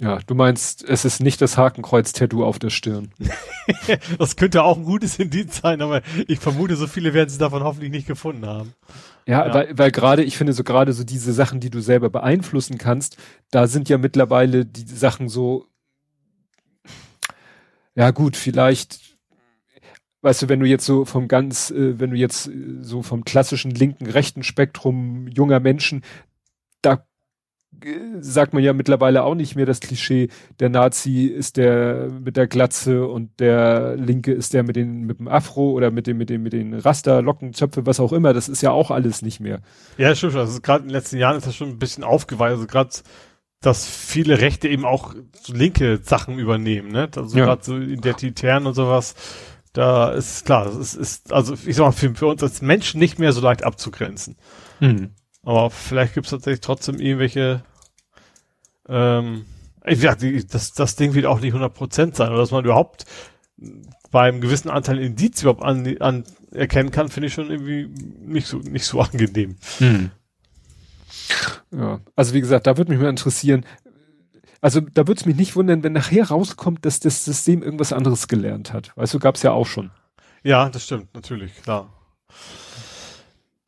Ja, 0.00 0.18
du 0.26 0.34
meinst, 0.34 0.82
es 0.82 1.04
ist 1.04 1.20
nicht 1.20 1.40
das 1.40 1.56
Hakenkreuz-Tattoo 1.56 2.44
auf 2.44 2.58
der 2.58 2.70
Stirn. 2.70 3.12
das 4.18 4.36
könnte 4.36 4.64
auch 4.64 4.76
ein 4.76 4.84
gutes 4.84 5.18
Indiz 5.18 5.60
sein, 5.62 5.80
aber 5.82 6.02
ich 6.26 6.40
vermute, 6.40 6.76
so 6.76 6.86
viele 6.86 7.14
werden 7.14 7.28
sie 7.28 7.38
davon 7.38 7.62
hoffentlich 7.62 7.90
nicht 7.90 8.06
gefunden 8.06 8.46
haben. 8.46 8.74
Ja, 9.26 9.46
ja. 9.46 9.54
weil, 9.54 9.78
weil 9.78 9.90
gerade, 9.90 10.24
ich 10.24 10.36
finde 10.36 10.52
so 10.52 10.64
gerade 10.64 10.92
so 10.92 11.04
diese 11.04 11.32
Sachen, 11.32 11.60
die 11.60 11.70
du 11.70 11.80
selber 11.80 12.10
beeinflussen 12.10 12.78
kannst, 12.78 13.16
da 13.50 13.66
sind 13.66 13.88
ja 13.88 13.98
mittlerweile 13.98 14.64
die 14.64 14.84
Sachen 14.86 15.28
so, 15.28 15.66
ja 17.94 18.10
gut, 18.10 18.36
vielleicht, 18.36 19.16
weißt 20.22 20.42
du, 20.42 20.48
wenn 20.48 20.60
du 20.60 20.66
jetzt 20.66 20.84
so 20.84 21.04
vom 21.04 21.28
ganz, 21.28 21.70
äh, 21.70 21.98
wenn 22.00 22.10
du 22.10 22.16
jetzt 22.16 22.50
so 22.80 23.02
vom 23.02 23.24
klassischen 23.24 23.70
linken, 23.70 24.06
rechten 24.06 24.42
Spektrum 24.42 25.28
junger 25.28 25.60
Menschen, 25.60 26.02
da 26.82 27.06
sagt 28.20 28.54
man 28.54 28.62
ja 28.62 28.72
mittlerweile 28.72 29.24
auch 29.24 29.34
nicht 29.34 29.56
mehr 29.56 29.66
das 29.66 29.80
Klischee, 29.80 30.28
der 30.60 30.68
Nazi 30.68 31.26
ist 31.26 31.56
der 31.56 32.08
mit 32.10 32.36
der 32.36 32.46
Glatze 32.46 33.06
und 33.06 33.38
der 33.40 33.96
Linke 33.96 34.32
ist 34.32 34.54
der 34.54 34.62
mit 34.62 34.76
den 34.76 35.02
mit 35.04 35.18
dem 35.18 35.28
Afro 35.28 35.70
oder 35.72 35.90
mit 35.90 36.06
dem 36.06 36.18
mit 36.18 36.30
dem 36.30 36.42
mit 36.42 36.52
den 36.52 36.74
Raster, 36.74 37.22
Locken, 37.22 37.52
Zöpfe, 37.52 37.86
was 37.86 38.00
auch 38.00 38.12
immer. 38.12 38.32
Das 38.32 38.48
ist 38.48 38.62
ja 38.62 38.70
auch 38.70 38.90
alles 38.90 39.22
nicht 39.22 39.40
mehr. 39.40 39.60
Ja, 39.98 40.14
stimmt. 40.14 40.36
Also 40.36 40.60
gerade 40.60 40.82
in 40.82 40.88
den 40.88 40.94
letzten 40.94 41.18
Jahren 41.18 41.36
ist 41.36 41.46
das 41.46 41.56
schon 41.56 41.68
ein 41.68 41.78
bisschen 41.78 42.04
aufgeweicht. 42.04 42.54
Also 42.54 42.66
gerade 42.66 42.90
dass 43.64 43.86
viele 43.86 44.40
Rechte 44.40 44.68
eben 44.68 44.84
auch 44.84 45.14
so 45.40 45.54
linke 45.54 45.98
Sachen 46.02 46.38
übernehmen, 46.38 46.92
ne? 46.92 47.08
Also 47.16 47.38
ja. 47.38 47.46
gerade 47.46 47.64
so 47.64 47.78
Identitären 47.78 48.66
und 48.66 48.74
sowas. 48.74 49.14
Da 49.72 50.10
ist 50.12 50.44
klar, 50.44 50.66
das 50.66 50.76
ist, 50.76 50.94
ist 50.94 51.32
also 51.32 51.54
ich 51.54 51.74
sag 51.74 51.86
mal, 51.86 51.92
für, 51.92 52.14
für 52.14 52.26
uns 52.26 52.42
als 52.42 52.62
Menschen 52.62 53.00
nicht 53.00 53.18
mehr 53.18 53.32
so 53.32 53.40
leicht 53.40 53.64
abzugrenzen. 53.64 54.36
Mhm. 54.80 55.10
Aber 55.44 55.70
vielleicht 55.70 56.14
gibt 56.14 56.26
es 56.26 56.30
tatsächlich 56.30 56.60
trotzdem 56.60 56.98
irgendwelche, 56.98 57.62
ähm, 58.88 59.44
ich 59.86 60.00
sag, 60.00 60.18
das, 60.50 60.72
das 60.72 60.96
Ding 60.96 61.14
wird 61.14 61.26
auch 61.26 61.40
nicht 61.40 61.54
100% 61.54 62.14
sein, 62.14 62.28
oder 62.28 62.38
dass 62.38 62.50
man 62.50 62.64
überhaupt 62.64 63.04
beim 64.10 64.40
gewissen 64.40 64.70
Anteil 64.70 64.98
Indiz 64.98 65.42
überhaupt 65.42 65.62
an, 65.62 65.96
an 65.98 66.24
erkennen 66.52 66.90
kann, 66.90 67.08
finde 67.08 67.26
ich 67.26 67.34
schon 67.34 67.50
irgendwie 67.50 67.88
nicht 68.20 68.46
so, 68.46 68.58
nicht 68.58 68.86
so 68.86 69.00
angenehm. 69.02 69.56
Hm. 69.78 70.10
Ja, 71.72 72.00
also 72.14 72.34
wie 72.34 72.40
gesagt, 72.40 72.66
da 72.66 72.76
würde 72.76 72.92
mich 72.92 73.00
mal 73.00 73.08
interessieren, 73.08 73.64
also 74.60 74.80
da 74.80 75.06
würde 75.06 75.20
es 75.20 75.26
mich 75.26 75.36
nicht 75.36 75.56
wundern, 75.56 75.82
wenn 75.82 75.92
nachher 75.92 76.28
rauskommt, 76.28 76.86
dass 76.86 77.00
das 77.00 77.24
System 77.24 77.62
irgendwas 77.62 77.92
anderes 77.92 78.28
gelernt 78.28 78.72
hat. 78.72 78.96
Weißt 78.96 79.12
du, 79.12 79.18
gab 79.18 79.34
es 79.34 79.42
ja 79.42 79.52
auch 79.52 79.66
schon. 79.66 79.90
Ja, 80.42 80.68
das 80.70 80.84
stimmt, 80.84 81.14
natürlich, 81.14 81.54
klar. 81.62 81.92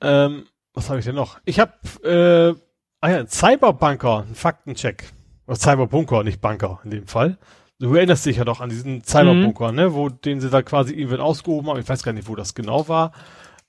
Ähm, 0.00 0.46
was 0.76 0.90
habe 0.90 1.00
ich 1.00 1.06
denn 1.06 1.14
noch? 1.14 1.38
Ich 1.44 1.58
habe 1.58 1.72
äh, 2.04 2.60
ah 3.00 3.10
ja, 3.10 3.26
Cyberbunker, 3.26 4.26
ein 4.28 4.34
Faktencheck. 4.34 5.10
Oder 5.46 5.56
Cyberbunker, 5.56 6.22
nicht 6.22 6.40
Bunker 6.40 6.80
in 6.84 6.90
dem 6.90 7.06
Fall. 7.06 7.38
Du 7.78 7.94
erinnerst 7.94 8.26
dich 8.26 8.36
ja 8.36 8.44
doch 8.44 8.60
an 8.60 8.70
diesen 8.70 9.02
Cyberbunker, 9.02 9.70
mhm. 9.70 9.76
ne, 9.76 9.94
wo 9.94 10.08
den 10.08 10.40
sie 10.40 10.50
da 10.50 10.62
quasi 10.62 10.94
irgendwann 10.94 11.20
ausgehoben 11.20 11.68
haben. 11.68 11.80
Ich 11.80 11.88
weiß 11.88 12.02
gar 12.02 12.12
nicht, 12.12 12.28
wo 12.28 12.36
das 12.36 12.54
genau 12.54 12.88
war. 12.88 13.12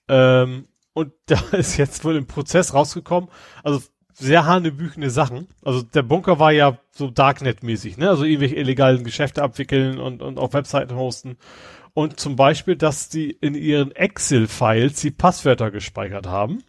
Ähm, 0.07 0.67
und 0.93 1.13
da 1.27 1.39
ist 1.51 1.77
jetzt 1.77 2.03
wohl 2.03 2.17
im 2.17 2.27
Prozess 2.27 2.73
rausgekommen. 2.73 3.29
Also 3.63 3.81
sehr 4.13 4.45
hanebüchende 4.45 5.09
Sachen. 5.09 5.47
Also 5.63 5.83
der 5.83 6.01
Bunker 6.01 6.39
war 6.39 6.51
ja 6.51 6.77
so 6.91 7.09
Darknet-mäßig, 7.09 7.97
ne? 7.97 8.09
Also 8.09 8.23
irgendwelche 8.25 8.55
illegalen 8.55 9.03
Geschäfte 9.03 9.43
abwickeln 9.43 9.99
und, 9.99 10.21
und 10.21 10.39
auf 10.39 10.53
Webseiten 10.53 10.95
hosten. 10.95 11.37
Und 11.93 12.19
zum 12.19 12.35
Beispiel, 12.35 12.75
dass 12.75 13.09
die 13.09 13.31
in 13.31 13.55
ihren 13.55 13.91
Excel-Files 13.91 15.01
die 15.01 15.11
Passwörter 15.11 15.71
gespeichert 15.71 16.27
haben 16.27 16.63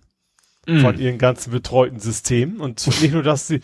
mm. 0.68 0.80
von 0.80 0.98
ihren 0.98 1.18
ganzen 1.18 1.50
betreuten 1.50 1.98
Systemen. 1.98 2.60
Und 2.60 2.86
nicht 2.86 3.12
nur, 3.12 3.22
dass 3.22 3.48
sie, 3.48 3.60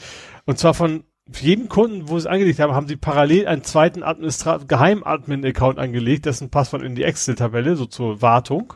und 0.46 0.58
zwar 0.58 0.74
von 0.74 1.04
jedem 1.40 1.68
Kunden, 1.68 2.08
wo 2.08 2.18
sie 2.18 2.28
angelegt 2.28 2.58
haben, 2.58 2.74
haben 2.74 2.88
sie 2.88 2.96
parallel 2.96 3.46
einen 3.46 3.64
zweiten 3.64 4.02
Administrat 4.02 4.68
Geheim-Admin-Account 4.68 5.78
angelegt, 5.78 6.26
dessen 6.26 6.50
Passwort 6.50 6.82
in 6.82 6.94
die 6.94 7.04
Excel-Tabelle, 7.04 7.76
so 7.76 7.86
zur 7.86 8.20
Wartung. 8.20 8.74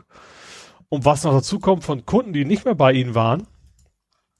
Und 0.89 1.05
was 1.05 1.23
noch 1.23 1.33
dazu 1.33 1.59
kommt 1.59 1.83
von 1.83 2.05
Kunden, 2.05 2.33
die 2.33 2.45
nicht 2.45 2.65
mehr 2.65 2.75
bei 2.75 2.93
ihnen 2.93 3.13
waren, 3.13 3.45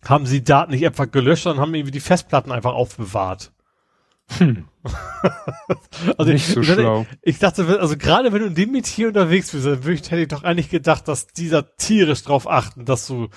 haben 0.03 0.26
sie 0.26 0.43
Daten 0.43 0.72
nicht 0.72 0.85
einfach 0.85 1.11
gelöscht, 1.11 1.43
sondern 1.43 1.61
haben 1.61 1.76
irgendwie 1.76 1.92
die 1.92 2.00
Festplatten 2.00 2.51
einfach 2.51 2.74
aufbewahrt. 2.74 3.51
Hm. 4.38 4.68
also 6.18 6.32
nicht 6.32 6.48
so 6.48 6.61
ich, 6.61 6.68
schlau. 6.68 7.06
Ich, 7.22 7.35
ich 7.35 7.40
dachte, 7.40 7.80
also 7.80 7.98
gerade 7.98 8.32
wenn 8.32 8.42
du 8.42 8.48
in 8.48 8.56
dem 8.56 8.72
Metier 8.72 9.08
unterwegs 9.08 9.51
bist, 9.51 9.66
dann 9.66 9.82
hätte 9.82 10.18
ich 10.18 10.27
doch 10.27 10.43
eigentlich 10.43 10.69
gedacht, 10.69 11.08
dass 11.08 11.27
dieser 11.27 11.76
tierisch 11.76 12.24
drauf 12.24 12.50
achten, 12.50 12.85
dass 12.85 13.08
du 13.08 13.30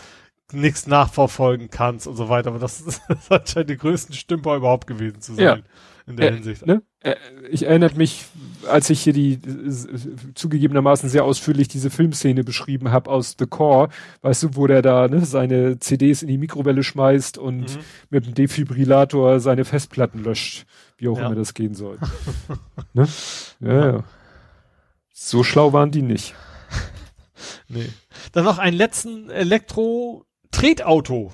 nichts 0.52 0.86
nachverfolgen 0.86 1.70
kannst 1.70 2.06
und 2.06 2.16
so 2.16 2.28
weiter. 2.28 2.50
Aber 2.50 2.58
das, 2.58 2.84
das 3.08 3.30
anscheinend 3.30 3.70
die 3.70 3.76
größten 3.76 4.14
Stümper 4.14 4.56
überhaupt 4.56 4.86
gewesen 4.86 5.20
zu 5.20 5.34
sein. 5.34 5.44
Ja. 5.44 5.58
In 6.06 6.16
der 6.16 6.30
äh, 6.30 6.34
Hinsicht. 6.34 6.66
Ne? 6.66 6.82
Äh, 7.00 7.14
ich 7.48 7.64
erinnere 7.64 7.96
mich, 7.96 8.24
als 8.68 8.90
ich 8.90 9.00
hier 9.02 9.12
die 9.12 9.34
äh, 9.34 10.34
zugegebenermaßen 10.34 11.08
sehr 11.08 11.24
ausführlich 11.24 11.68
diese 11.68 11.90
Filmszene 11.90 12.42
beschrieben 12.42 12.90
habe 12.90 13.10
aus 13.10 13.36
The 13.38 13.46
Core, 13.46 13.88
weißt 14.22 14.42
du, 14.42 14.56
wo 14.56 14.66
der 14.66 14.82
da 14.82 15.06
ne, 15.08 15.24
seine 15.24 15.78
CDs 15.78 16.22
in 16.22 16.28
die 16.28 16.38
Mikrowelle 16.38 16.82
schmeißt 16.82 17.38
und 17.38 17.76
mhm. 17.76 17.80
mit 18.10 18.26
dem 18.26 18.34
Defibrillator 18.34 19.38
seine 19.38 19.64
Festplatten 19.64 20.22
löscht, 20.24 20.66
wie 20.96 21.08
auch 21.08 21.18
ja. 21.18 21.26
immer 21.26 21.36
das 21.36 21.54
gehen 21.54 21.74
soll. 21.74 21.98
ne? 22.94 23.06
ja, 23.60 23.92
ja. 23.92 24.04
So 25.12 25.44
schlau 25.44 25.72
waren 25.72 25.92
die 25.92 26.02
nicht. 26.02 26.34
nee. 27.68 27.88
Dann 28.32 28.44
noch 28.44 28.58
einen 28.58 28.76
letzten 28.76 29.30
Elektro-Tretauto. 30.52 31.32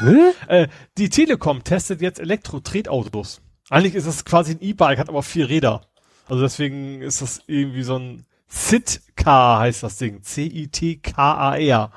äh, 0.48 0.68
die 0.98 1.08
Telekom 1.08 1.62
testet 1.62 2.00
jetzt 2.00 2.20
Elektro-Tretautos. 2.20 3.40
Eigentlich 3.68 3.94
ist 3.94 4.06
es 4.06 4.24
quasi 4.24 4.52
ein 4.52 4.60
E-Bike, 4.60 4.98
hat 4.98 5.08
aber 5.08 5.22
vier 5.22 5.48
Räder. 5.48 5.82
Also 6.28 6.42
deswegen 6.42 7.02
ist 7.02 7.22
das 7.22 7.42
irgendwie 7.46 7.82
so 7.82 7.96
ein 7.96 8.24
CIT-Car 8.48 9.60
heißt 9.60 9.82
das 9.82 9.98
Ding. 9.98 10.22
C-I-T-K-A-R. 10.22 11.92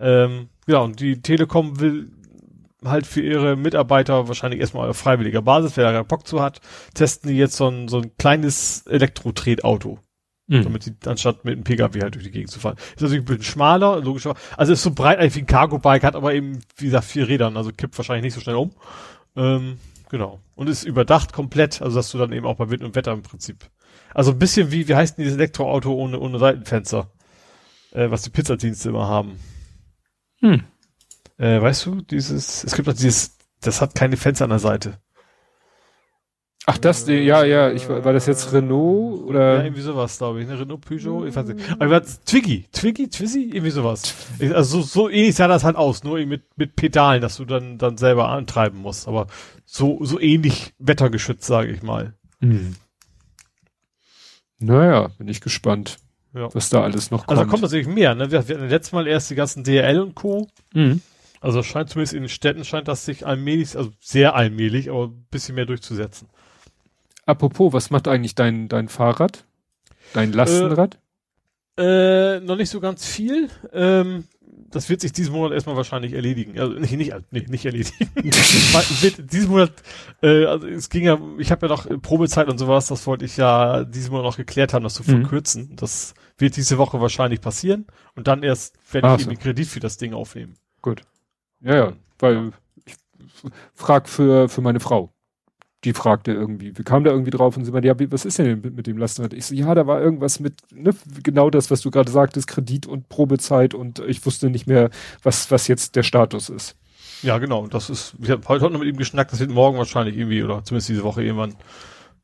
Ähm, 0.00 0.48
ja, 0.66 0.78
und 0.78 1.00
die 1.00 1.22
Telekom 1.22 1.78
will 1.78 2.10
halt 2.84 3.06
für 3.06 3.20
ihre 3.20 3.54
Mitarbeiter 3.54 4.26
wahrscheinlich 4.26 4.60
erstmal 4.60 4.90
auf 4.90 4.96
freiwilliger 4.96 5.42
Basis, 5.42 5.76
wer 5.76 5.92
da 5.92 6.02
Bock 6.02 6.26
zu 6.26 6.42
hat, 6.42 6.60
testen 6.94 7.30
die 7.30 7.36
jetzt 7.36 7.56
so 7.56 7.68
ein, 7.68 7.86
so 7.86 7.98
ein 7.98 8.16
kleines 8.16 8.84
Elektro-Tretauto. 8.86 10.00
Mhm. 10.52 10.64
Damit 10.64 10.86
die, 10.86 11.08
anstatt 11.08 11.44
mit 11.44 11.54
einem 11.54 11.64
Pkw 11.64 12.00
halt 12.00 12.14
durch 12.14 12.24
die 12.24 12.30
Gegend 12.30 12.50
zu 12.50 12.60
fahren. 12.60 12.76
Ist 12.76 13.02
natürlich 13.02 13.22
ein 13.22 13.26
bisschen 13.26 13.44
schmaler, 13.44 14.00
logischer. 14.00 14.34
Also 14.56 14.72
ist 14.72 14.82
so 14.82 14.92
breit 14.92 15.18
eigentlich 15.18 15.36
wie 15.36 15.40
ein 15.40 15.46
Cargo-Bike, 15.46 16.04
hat 16.04 16.16
aber 16.16 16.34
eben, 16.34 16.60
wie 16.76 16.86
gesagt, 16.86 17.04
vier 17.04 17.28
Rädern, 17.28 17.56
also 17.56 17.70
kippt 17.72 17.96
wahrscheinlich 17.98 18.24
nicht 18.24 18.34
so 18.34 18.40
schnell 18.40 18.56
um. 18.56 18.72
Ähm, 19.36 19.78
Genau. 20.12 20.40
Und 20.54 20.68
ist 20.68 20.84
überdacht 20.84 21.32
komplett, 21.32 21.80
also 21.80 21.96
dass 21.96 22.10
du 22.10 22.18
dann 22.18 22.32
eben 22.32 22.44
auch 22.44 22.56
bei 22.56 22.68
Wind 22.68 22.84
und 22.84 22.94
Wetter 22.94 23.12
im 23.12 23.22
Prinzip. 23.22 23.70
Also 24.12 24.32
ein 24.32 24.38
bisschen 24.38 24.70
wie, 24.70 24.86
wie 24.86 24.94
heißt 24.94 25.16
denn 25.16 25.24
dieses 25.24 25.38
Elektroauto 25.38 25.90
ohne, 25.90 26.20
ohne 26.20 26.38
Seitenfenster? 26.38 27.10
Äh, 27.92 28.10
was 28.10 28.20
die 28.20 28.28
Pizzadienste 28.28 28.90
immer 28.90 29.08
haben. 29.08 29.40
Hm. 30.40 30.64
Äh, 31.38 31.62
weißt 31.62 31.86
du, 31.86 32.02
dieses, 32.02 32.62
es 32.62 32.74
gibt 32.74 32.88
doch 32.88 32.92
dieses, 32.92 33.38
das 33.62 33.80
hat 33.80 33.94
keine 33.94 34.18
Fenster 34.18 34.44
an 34.44 34.50
der 34.50 34.58
Seite. 34.58 34.98
Ach, 36.64 36.78
das, 36.78 37.08
äh, 37.08 37.20
ja, 37.20 37.44
ja, 37.44 37.72
ich, 37.72 37.88
war 37.88 38.12
das 38.12 38.26
jetzt 38.26 38.52
Renault 38.52 39.24
oder? 39.24 39.56
Ja, 39.56 39.64
irgendwie 39.64 39.82
sowas, 39.82 40.18
glaube 40.18 40.42
ich, 40.42 40.46
ne? 40.46 40.60
Renault, 40.60 40.80
Peugeot, 40.82 41.26
ich 41.26 41.34
weiß 41.34 41.46
nicht. 41.46 41.60
Aber 41.80 42.02
Twiggy, 42.04 42.66
Twiggy, 42.72 43.08
Twizzy, 43.08 43.50
irgendwie 43.52 43.70
sowas. 43.70 44.14
Also 44.40 44.80
so, 44.80 44.82
so 44.82 45.08
ähnlich 45.08 45.34
sah 45.34 45.48
das 45.48 45.64
halt 45.64 45.74
aus, 45.74 46.04
nur 46.04 46.24
mit, 46.24 46.44
mit 46.56 46.76
Pedalen, 46.76 47.20
dass 47.20 47.38
du 47.38 47.44
dann, 47.44 47.78
dann 47.78 47.96
selber 47.96 48.28
antreiben 48.28 48.78
musst. 48.78 49.08
Aber 49.08 49.26
so, 49.64 49.98
so 50.04 50.20
ähnlich 50.20 50.72
wettergeschützt, 50.78 51.44
sage 51.44 51.72
ich 51.72 51.82
mal. 51.82 52.14
Hm. 52.40 52.76
Naja, 54.60 55.08
bin 55.18 55.26
ich 55.26 55.40
gespannt, 55.40 55.96
ja. 56.32 56.54
was 56.54 56.70
da 56.70 56.84
alles 56.84 57.10
noch 57.10 57.26
kommt. 57.26 57.30
Also 57.30 57.42
da 57.42 57.50
kommt 57.50 57.62
natürlich 57.62 57.88
mehr, 57.88 58.14
ne? 58.14 58.30
Wir, 58.30 58.46
wir 58.46 58.56
hatten 58.56 58.68
letztes 58.68 58.92
Mal 58.92 59.08
erst 59.08 59.30
die 59.30 59.34
ganzen 59.34 59.64
DRL 59.64 59.98
und 59.98 60.14
Co. 60.14 60.48
Mhm. 60.72 61.00
Also 61.40 61.64
scheint 61.64 61.90
zumindest 61.90 62.14
in 62.14 62.22
den 62.22 62.28
Städten 62.28 62.64
scheint 62.64 62.86
das 62.86 63.04
sich 63.04 63.26
allmählich, 63.26 63.76
also 63.76 63.90
sehr 63.98 64.36
allmählich, 64.36 64.90
aber 64.90 65.06
ein 65.08 65.26
bisschen 65.28 65.56
mehr 65.56 65.66
durchzusetzen. 65.66 66.28
Apropos, 67.24 67.72
was 67.72 67.90
macht 67.90 68.08
eigentlich 68.08 68.34
dein, 68.34 68.68
dein 68.68 68.88
Fahrrad? 68.88 69.44
Dein 70.12 70.32
Lastenrad? 70.32 70.98
Äh, 71.78 72.36
äh, 72.36 72.40
noch 72.40 72.56
nicht 72.56 72.70
so 72.70 72.80
ganz 72.80 73.06
viel. 73.06 73.48
Ähm, 73.72 74.24
das 74.70 74.88
wird 74.88 75.00
sich 75.00 75.12
diesen 75.12 75.32
Monat 75.32 75.52
erstmal 75.52 75.76
wahrscheinlich 75.76 76.14
erledigen. 76.14 76.58
Also 76.58 76.74
nicht, 76.74 76.92
nicht, 76.92 77.14
nee, 77.30 77.46
nicht 77.48 77.64
erledigen. 77.64 78.10
wird 78.16 79.32
diesen 79.32 79.50
Monat, 79.50 79.72
äh, 80.22 80.46
also 80.46 80.66
es 80.66 80.88
ging 80.88 81.04
ja, 81.04 81.18
ich 81.38 81.50
habe 81.50 81.66
ja 81.66 81.72
noch 81.72 81.86
Probezeit 82.00 82.48
und 82.48 82.58
sowas, 82.58 82.86
das 82.86 83.06
wollte 83.06 83.24
ich 83.24 83.36
ja 83.36 83.84
diesen 83.84 84.10
Monat 84.10 84.24
noch 84.24 84.36
geklärt 84.36 84.74
haben, 84.74 84.82
das 84.82 84.94
zu 84.94 85.02
mhm. 85.02 85.20
verkürzen. 85.20 85.76
Das 85.76 86.14
wird 86.38 86.56
diese 86.56 86.78
Woche 86.78 87.00
wahrscheinlich 87.00 87.40
passieren 87.40 87.86
und 88.16 88.26
dann 88.26 88.42
erst 88.42 88.76
werde 88.90 89.14
ich 89.16 89.24
so. 89.24 89.30
eben 89.30 89.38
Kredit 89.38 89.68
für 89.68 89.80
das 89.80 89.98
Ding 89.98 90.14
aufnehmen. 90.14 90.54
Gut. 90.80 91.02
Ja, 91.60 91.76
ja, 91.76 91.92
weil 92.18 92.52
ich 92.84 92.94
frag 93.74 94.08
für, 94.08 94.48
für 94.48 94.62
meine 94.62 94.80
Frau 94.80 95.12
die 95.84 95.92
fragte 95.94 96.32
irgendwie, 96.32 96.76
wir 96.76 96.84
kamen 96.84 97.04
da 97.04 97.10
irgendwie 97.10 97.30
drauf 97.30 97.56
und 97.56 97.64
sie 97.64 97.72
meinte, 97.72 97.88
ja, 97.88 97.94
was 98.10 98.24
ist 98.24 98.38
denn 98.38 98.60
mit, 98.60 98.76
mit 98.76 98.86
dem 98.86 98.98
Lastenrad? 98.98 99.32
Ich 99.32 99.46
so, 99.46 99.54
ja, 99.54 99.74
da 99.74 99.86
war 99.86 100.00
irgendwas 100.00 100.38
mit, 100.38 100.54
ne, 100.72 100.94
genau 101.22 101.50
das, 101.50 101.70
was 101.70 101.80
du 101.80 101.90
gerade 101.90 102.10
sagtest, 102.10 102.46
Kredit 102.46 102.86
und 102.86 103.08
Probezeit 103.08 103.74
und 103.74 103.98
ich 104.00 104.24
wusste 104.24 104.48
nicht 104.48 104.66
mehr, 104.66 104.90
was, 105.22 105.50
was 105.50 105.66
jetzt 105.66 105.96
der 105.96 106.04
Status 106.04 106.48
ist. 106.48 106.76
Ja, 107.22 107.38
genau, 107.38 107.66
das 107.66 107.90
ist, 107.90 108.14
ich 108.20 108.30
habe 108.30 108.46
heute 108.48 108.70
noch 108.70 108.78
mit 108.78 108.88
ihm 108.88 108.96
geschnackt, 108.96 109.32
das 109.32 109.40
wird 109.40 109.50
morgen 109.50 109.78
wahrscheinlich 109.78 110.16
irgendwie, 110.16 110.42
oder 110.42 110.64
zumindest 110.64 110.88
diese 110.88 111.02
Woche 111.02 111.24
irgendwann, 111.24 111.56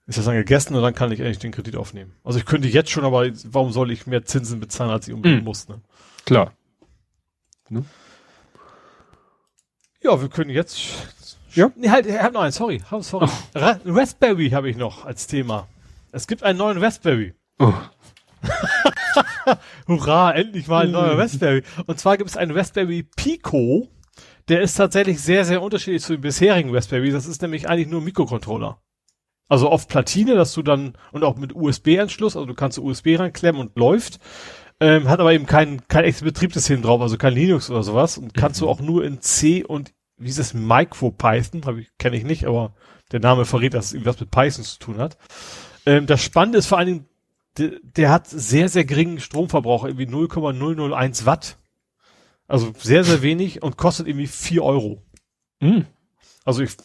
ist 0.07 0.19
das 0.19 0.25
dann 0.25 0.35
gegessen 0.35 0.75
und 0.75 0.83
dann 0.83 0.95
kann 0.95 1.12
ich 1.12 1.20
eigentlich 1.20 1.39
den 1.39 1.53
Kredit 1.53 1.77
aufnehmen. 1.77 2.12
Also 2.25 2.39
ich 2.39 2.47
könnte 2.47 2.69
jetzt 2.69 2.91
schon, 2.91 3.05
aber 3.05 3.28
warum 3.45 3.73
soll 3.73 3.91
ich 3.91 4.07
mehr 4.07 4.25
Zinsen 4.25 4.61
bezahlen, 4.61 4.91
als 4.91 5.07
ich 5.07 5.15
unbedingt 5.15 5.43
mhm. 5.43 5.47
muss, 5.47 5.69
ne? 5.69 5.81
Klar. 6.25 6.53
Ne? 7.69 7.85
Ja, 10.03 10.20
wir 10.20 10.28
können 10.28 10.51
jetzt 10.51 10.78
ja? 11.55 11.70
Nee, 11.77 11.91
halt, 11.91 12.07
ich 12.07 12.18
hab 12.18 12.33
noch 12.33 12.43
einen, 12.43 12.52
sorry. 12.52 12.81
sorry. 13.01 13.28
Oh. 13.55 13.60
Raspberry 13.86 14.51
habe 14.51 14.70
ich 14.70 14.77
noch 14.77 15.05
als 15.05 15.27
Thema. 15.27 15.68
Es 16.12 16.27
gibt 16.27 16.43
einen 16.43 16.59
neuen 16.59 16.78
Raspberry. 16.78 17.35
Oh. 17.59 17.73
Hurra, 19.89 20.33
endlich 20.33 20.68
mal 20.68 20.86
ein 20.86 20.93
neuer 20.93 21.12
hm. 21.12 21.20
Raspberry. 21.20 21.62
Und 21.86 21.99
zwar 21.99 22.17
gibt 22.17 22.31
es 22.31 22.36
einen 22.36 22.52
Raspberry 22.52 23.07
Pico. 23.17 23.89
Der 24.49 24.62
ist 24.62 24.75
tatsächlich 24.75 25.20
sehr, 25.20 25.44
sehr 25.44 25.62
unterschiedlich 25.62 26.02
zu 26.02 26.15
den 26.15 26.23
bisherigen 26.23 26.75
Raspberry. 26.75 27.10
Das 27.10 27.27
ist 27.27 27.43
nämlich 27.43 27.68
eigentlich 27.68 27.89
nur 27.89 28.01
ein 28.01 28.05
Mikrocontroller. 28.05 28.81
Also 29.49 29.68
auf 29.68 29.89
Platine, 29.89 30.35
dass 30.35 30.52
du 30.52 30.62
dann, 30.62 30.97
und 31.12 31.25
auch 31.25 31.36
mit 31.36 31.55
USB-Anschluss, 31.55 32.36
also 32.36 32.47
du 32.47 32.55
kannst 32.55 32.78
USB 32.78 33.18
reinklemmen 33.18 33.60
und 33.60 33.77
läuft. 33.77 34.20
Ähm, 34.81 35.09
hat 35.09 35.20
aber 35.20 35.33
eben 35.33 35.47
kein, 35.47 35.86
kein 35.89 36.05
echtes 36.05 36.23
Betriebssystem 36.23 36.83
drauf, 36.83 37.01
also 37.01 37.17
kein 37.17 37.35
Linux 37.35 37.70
oder 37.70 37.83
sowas. 37.83 38.17
Und 38.17 38.35
kannst 38.35 38.60
mhm. 38.60 38.67
du 38.67 38.70
auch 38.70 38.81
nur 38.81 39.05
in 39.05 39.20
C 39.20 39.65
und 39.65 39.93
wie 40.19 40.29
ist 40.29 40.39
es, 40.39 40.55
MicroPython, 40.55 41.87
kenne 41.99 42.17
ich 42.17 42.25
nicht, 42.25 42.47
aber 42.47 42.75
der 43.13 43.21
Name 43.21 43.45
verrät, 43.45 43.75
dass 43.75 43.87
es 43.87 43.93
irgendwas 43.93 44.21
mit 44.21 44.31
Python 44.31 44.65
zu 44.65 44.79
tun 44.79 44.99
hat. 44.99 45.17
Ähm, 45.87 46.07
das 46.07 46.23
Spannende 46.23 46.59
ist 46.59 46.67
vor 46.67 46.79
allen 46.79 46.87
Dingen, 46.87 47.09
der, 47.57 47.73
der 47.83 48.11
hat 48.11 48.29
sehr, 48.29 48.69
sehr 48.69 48.85
geringen 48.85 49.21
Stromverbrauch, 49.21 49.85
irgendwie 49.85 50.07
0,001 50.07 51.27
Watt. 51.27 51.57
Also 52.47 52.73
sehr, 52.79 53.05
sehr 53.05 53.23
wenig 53.23 53.63
und 53.63 53.77
kostet 53.77 54.07
irgendwie 54.07 54.27
vier 54.27 54.63
Euro. 54.65 55.03
Mm. 55.61 55.83
Also 56.45 56.63
ich 56.63 56.77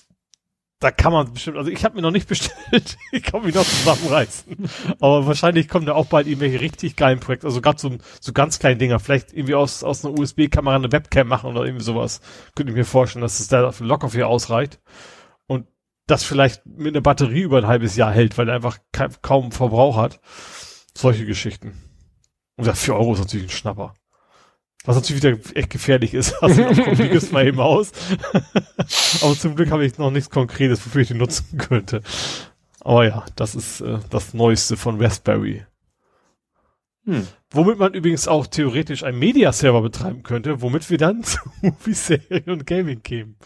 da 0.84 0.92
kann 0.92 1.14
man 1.14 1.34
bestimmt, 1.34 1.58
also 1.58 1.72
ich 1.72 1.86
habe 1.86 1.96
mir 1.96 2.02
noch 2.02 2.12
nicht 2.12 2.28
bestellt, 2.30 2.98
ich 3.12 3.24
kann 3.24 3.44
mich 3.44 3.56
noch 3.56 3.66
zusammenreißen. 3.66 4.70
Aber 5.00 5.26
wahrscheinlich 5.26 5.70
kommen 5.70 5.86
da 5.86 5.94
auch 5.94 6.08
bald 6.08 6.28
irgendwelche 6.28 6.60
richtig 6.60 6.96
geilen 6.96 7.20
Projekte, 7.20 7.48
also 7.48 7.62
gerade 7.62 7.80
so, 7.80 7.98
so 8.20 8.34
ganz 8.34 8.60
kleine 8.60 8.78
Dinger, 8.78 9.00
vielleicht 9.00 9.34
irgendwie 9.34 9.56
aus, 9.56 9.84
aus 9.84 10.04
einer 10.04 10.18
USB-Kamera 10.18 10.76
eine 10.76 10.92
Webcam 10.92 11.28
machen 11.28 11.50
oder 11.50 11.66
irgendwie 11.66 11.86
sowas. 11.86 12.20
Könnte 12.56 12.72
ich 12.72 12.78
mir 12.78 12.86
vorstellen, 12.86 13.22
dass 13.22 13.40
es 13.40 13.48
da 13.48 13.72
locker 13.80 14.10
für 14.10 14.28
ausreicht. 14.28 14.82
Und 15.48 15.68
das 16.08 16.24
vielleicht 16.24 16.66
mit 16.66 16.94
einer 16.94 17.02
Batterie 17.02 17.42
über 17.42 17.60
ein 17.60 17.68
halbes 17.68 17.96
Jahr 17.96 18.12
hält, 18.12 18.38
weil 18.38 18.50
er 18.50 18.56
einfach 18.56 18.80
kaum 19.22 19.52
Verbrauch 19.52 19.98
hat. 19.98 20.20
Solche 20.96 21.26
Geschichten. 21.26 21.82
Und 22.58 22.68
ja, 22.68 22.74
vier 22.74 22.96
Euro 22.96 23.14
ist 23.14 23.20
natürlich 23.20 23.48
ein 23.48 23.58
Schnapper. 23.58 23.94
Was 24.86 24.98
natürlich 24.98 25.24
wieder 25.24 25.38
echt 25.56 25.70
gefährlich 25.70 26.14
ist. 26.14 26.36
Also 26.42 26.64
komm, 26.64 27.00
es 27.00 27.32
mal 27.32 27.48
eben 27.48 27.60
aus. 27.60 27.92
Aber 29.22 29.36
zum 29.38 29.56
Glück 29.56 29.72
habe 29.72 29.86
ich 29.86 29.98
noch 29.98 30.12
nichts 30.12 30.30
Konkretes, 30.30 30.86
wofür 30.86 31.02
ich 31.02 31.08
den 31.08 31.18
nutzen 31.18 31.58
könnte. 31.58 32.02
Aber 32.82 33.06
ja, 33.06 33.26
das 33.36 33.56
ist 33.56 33.82
äh, 33.82 34.00
das 34.10 34.34
Neueste 34.34 34.76
von 34.76 35.02
Raspberry. 35.02 35.66
Hm. 37.06 37.28
Womit 37.50 37.80
man 37.80 37.94
übrigens 37.94 38.28
auch 38.28 38.48
theoretisch 38.48 39.04
einen 39.04 39.20
Media-Server 39.20 39.82
betreiben 39.82 40.24
könnte, 40.24 40.62
womit 40.62 40.90
wir 40.90 40.98
dann 40.98 41.24
zu 41.24 41.40
Movie-Serien 41.62 42.50
und 42.50 42.66
Gaming 42.66 43.04
kämen. 43.04 43.38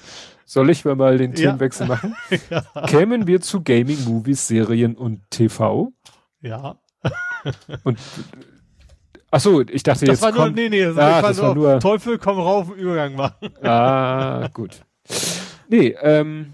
Soll 0.46 0.70
ich 0.70 0.86
mal 0.86 1.18
den 1.18 1.34
Themenwechsel 1.34 1.88
ja. 1.88 1.94
machen? 1.94 2.16
ja. 2.50 2.62
Kämen 2.88 3.28
wir 3.28 3.42
zu 3.42 3.64
Gaming, 3.64 4.06
Movies, 4.06 4.48
Serien 4.48 4.96
und 4.96 5.30
TV? 5.30 5.92
Ja. 6.42 6.80
und 7.84 8.00
Ach 9.30 9.40
so, 9.40 9.62
ich 9.62 9.84
dachte 9.84 10.06
das 10.06 10.22
jetzt 10.22 10.22
war 10.22 10.32
nur, 10.32 10.50
nee, 10.52 10.70
nee, 10.70 10.86
das, 10.86 10.98
ah, 10.98 11.22
das 11.22 11.42
war 11.42 11.54
nur 11.54 11.80
Teufel 11.80 12.18
komm 12.18 12.40
rauf, 12.40 12.70
Übergang 12.76 13.16
machen. 13.16 13.50
Ah, 13.62 14.48
gut. 14.54 14.82
Nee, 15.70 15.96
ähm, 16.02 16.54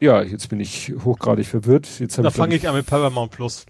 ja, 0.00 0.22
jetzt 0.22 0.48
bin 0.48 0.60
ich 0.60 0.92
hochgradig 1.04 1.46
verwirrt. 1.46 1.88
Jetzt 2.00 2.18
da 2.18 2.30
fange 2.30 2.56
ich 2.56 2.68
an 2.68 2.74
mit 2.74 2.86
Paramount 2.86 3.30
Plus. 3.30 3.66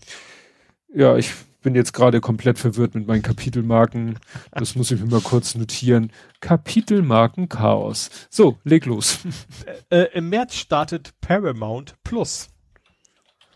Ja, 0.93 1.17
ich 1.17 1.33
bin 1.63 1.75
jetzt 1.75 1.93
gerade 1.93 2.21
komplett 2.21 2.59
verwirrt 2.59 2.95
mit 2.95 3.07
meinen 3.07 3.23
Kapitelmarken. 3.23 4.19
Das 4.53 4.77
muss 4.77 4.91
ich 4.91 5.01
mir 5.01 5.07
mal 5.07 5.21
kurz 5.21 5.55
notieren. 5.55 6.13
Kapitelmarken 6.41 7.49
Chaos. 7.49 8.11
So, 8.31 8.59
leg 8.65 8.87
los. 8.87 9.19
Äh, 9.91 10.03
äh, 10.03 10.19
Im 10.19 10.29
März 10.29 10.55
startet 10.55 11.13
Paramount 11.21 11.95
Plus. 12.05 12.49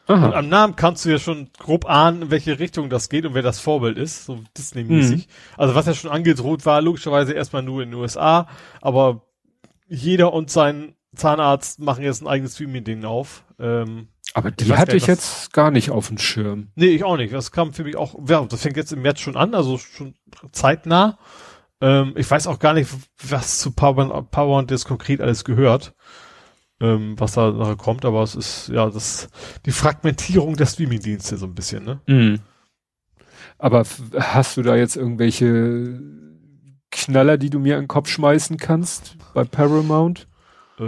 Und 0.09 0.35
am 0.35 0.49
Namen 0.49 0.75
kannst 0.75 1.05
du 1.05 1.11
ja 1.11 1.19
schon 1.19 1.51
grob 1.59 1.85
ahnen, 1.89 2.23
in 2.23 2.31
welche 2.31 2.59
Richtung 2.59 2.89
das 2.89 3.11
geht 3.11 3.27
und 3.27 3.35
wer 3.35 3.43
das 3.43 3.61
Vorbild 3.61 3.99
ist, 3.99 4.25
so 4.25 4.41
Disney-mäßig. 4.57 5.27
Mhm. 5.27 5.33
Also 5.59 5.75
was 5.75 5.87
ja 5.87 5.95
schon 5.95 6.11
angedroht 6.11 6.65
war, 6.65 6.81
logischerweise 6.81 7.35
erstmal 7.35 7.63
nur 7.63 7.83
in 7.83 7.91
den 7.91 8.01
USA, 8.01 8.49
aber 8.81 9.27
jeder 9.87 10.33
und 10.33 10.51
sein 10.51 10.95
Zahnarzt 11.15 11.81
machen 11.81 12.05
jetzt 12.05 12.23
ein 12.23 12.27
eigenes 12.27 12.55
Streaming-Ding 12.55 13.05
auf. 13.05 13.45
Ähm, 13.59 14.09
Aber 14.33 14.51
die 14.51 14.73
hatte 14.73 14.97
ich 14.97 15.07
jetzt 15.07 15.53
gar 15.53 15.71
nicht 15.71 15.91
auf 15.91 16.09
dem 16.09 16.19
Schirm. 16.19 16.69
Nee, 16.75 16.87
ich 16.87 17.05
auch 17.05 17.17
nicht. 17.17 17.35
Das 17.35 17.53
kam 17.53 17.73
für 17.73 17.85
mich 17.85 17.97
auch, 17.97 18.15
ja, 18.29 18.45
das 18.45 18.63
fängt 18.63 18.77
jetzt 18.77 18.93
im 18.93 19.03
März 19.03 19.21
schon 19.21 19.37
an, 19.37 19.55
also 19.55 19.77
schon 19.79 20.15
zeitnah. 20.53 21.19
Ähm, 21.81 22.15
ich 22.17 22.31
weiß 22.31 22.47
auch 22.47 22.59
gar 22.59 22.75
nicht, 22.75 22.91
was 23.29 23.59
zu 23.59 23.73
Power, 23.73 24.23
Power 24.31 24.59
und 24.59 24.71
das 24.71 24.85
konkret 24.85 25.21
alles 25.21 25.45
gehört, 25.45 25.95
ähm, 26.81 27.19
was 27.19 27.33
da 27.33 27.51
nachher 27.51 27.77
kommt, 27.77 28.05
aber 28.05 28.23
es 28.23 28.35
ist 28.35 28.69
ja 28.69 28.89
das 28.89 29.29
die 29.67 29.73
Fragmentierung 29.73 30.57
der 30.57 30.67
Streaming-Dienste 30.67 31.37
so 31.37 31.47
ein 31.47 31.55
bisschen, 31.55 31.85
ne? 31.85 32.01
Mhm. 32.07 32.41
Aber 33.59 33.85
hast 34.15 34.57
du 34.57 34.63
da 34.63 34.77
jetzt 34.77 34.97
irgendwelche 34.97 36.01
Knaller, 36.91 37.37
die 37.39 37.51
du 37.51 37.59
mir 37.59 37.75
in 37.75 37.83
den 37.83 37.89
Kopf 37.89 38.09
schmeißen 38.09 38.57
kannst 38.57 39.17
bei 39.35 39.45
Paramount? 39.45 40.29
Äh, 40.79 40.83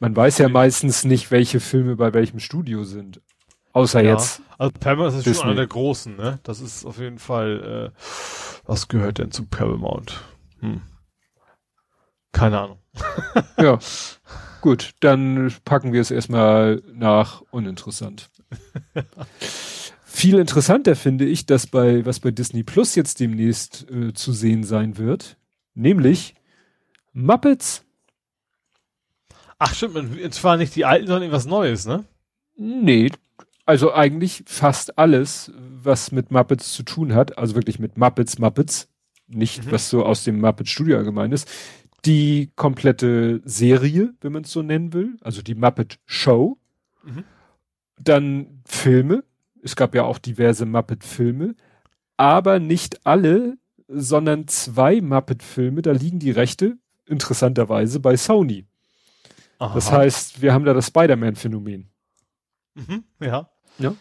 Man 0.00 0.16
weiß 0.16 0.38
ja 0.38 0.48
meistens 0.48 1.04
nicht, 1.04 1.30
welche 1.30 1.60
Filme 1.60 1.96
bei 1.96 2.14
welchem 2.14 2.40
Studio 2.40 2.84
sind. 2.84 3.20
Außer 3.74 4.02
ja. 4.02 4.12
jetzt. 4.12 4.40
Also 4.56 4.72
Paramount 4.80 5.14
ist 5.14 5.26
Disney. 5.26 5.34
schon 5.34 5.44
einer 5.48 5.56
der 5.56 5.66
großen, 5.66 6.16
ne? 6.16 6.38
Das 6.44 6.60
ist 6.60 6.86
auf 6.86 6.98
jeden 6.98 7.18
Fall, 7.18 7.92
äh, 7.92 7.98
was 8.66 8.88
gehört 8.88 9.18
denn 9.18 9.30
zu 9.32 9.44
Paramount? 9.44 10.22
Hm. 10.60 10.80
Keine 12.32 12.60
Ahnung. 12.60 12.78
ja. 13.58 13.78
Gut, 14.60 14.92
dann 15.00 15.52
packen 15.64 15.92
wir 15.92 16.00
es 16.00 16.10
erstmal 16.10 16.82
nach 16.94 17.42
uninteressant. 17.50 18.30
Viel 20.04 20.38
interessanter 20.38 20.96
finde 20.96 21.26
ich, 21.26 21.44
dass 21.44 21.66
bei, 21.66 22.06
was 22.06 22.20
bei 22.20 22.30
Disney 22.30 22.62
Plus 22.62 22.94
jetzt 22.94 23.20
demnächst 23.20 23.90
äh, 23.90 24.14
zu 24.14 24.32
sehen 24.32 24.64
sein 24.64 24.96
wird, 24.96 25.36
nämlich 25.74 26.34
Muppets. 27.12 27.84
Ach 29.58 29.74
stimmt, 29.74 29.96
und 29.96 30.34
zwar 30.34 30.56
nicht 30.56 30.74
die 30.76 30.84
alten, 30.84 31.06
sondern 31.06 31.24
irgendwas 31.24 31.46
Neues, 31.46 31.84
ne? 31.84 32.04
Nee, 32.56 33.10
also 33.66 33.92
eigentlich 33.92 34.44
fast 34.46 34.98
alles, 34.98 35.52
was 35.56 36.12
mit 36.12 36.30
Muppets 36.30 36.72
zu 36.72 36.82
tun 36.82 37.14
hat, 37.14 37.38
also 37.38 37.54
wirklich 37.54 37.78
mit 37.78 37.96
Muppets, 37.96 38.38
Muppets, 38.38 38.88
nicht 39.26 39.64
mhm. 39.64 39.72
was 39.72 39.90
so 39.90 40.04
aus 40.04 40.24
dem 40.24 40.40
Muppet 40.40 40.68
Studio 40.68 40.98
allgemein 40.98 41.32
ist, 41.32 41.50
die 42.04 42.50
komplette 42.56 43.40
Serie, 43.44 44.14
wenn 44.20 44.32
man 44.32 44.44
es 44.44 44.52
so 44.52 44.62
nennen 44.62 44.92
will, 44.92 45.16
also 45.20 45.42
die 45.42 45.54
Muppet 45.54 45.98
Show, 46.06 46.58
mhm. 47.02 47.24
dann 47.98 48.62
Filme, 48.66 49.24
es 49.62 49.76
gab 49.76 49.94
ja 49.94 50.04
auch 50.04 50.18
diverse 50.18 50.66
Muppet-Filme, 50.66 51.54
aber 52.16 52.58
nicht 52.58 53.06
alle, 53.06 53.56
sondern 53.88 54.46
zwei 54.48 55.00
Muppet-Filme, 55.00 55.82
da 55.82 55.92
liegen 55.92 56.18
die 56.18 56.30
Rechte 56.30 56.76
interessanterweise 57.06 58.00
bei 58.00 58.16
Sony. 58.16 58.66
Aha. 59.58 59.74
Das 59.74 59.92
heißt, 59.92 60.42
wir 60.42 60.52
haben 60.52 60.64
da 60.64 60.74
das 60.74 60.88
Spider-Man-Phänomen. 60.88 61.88
Mhm, 62.74 63.04
ja. 63.20 63.48
Ja. 63.78 63.94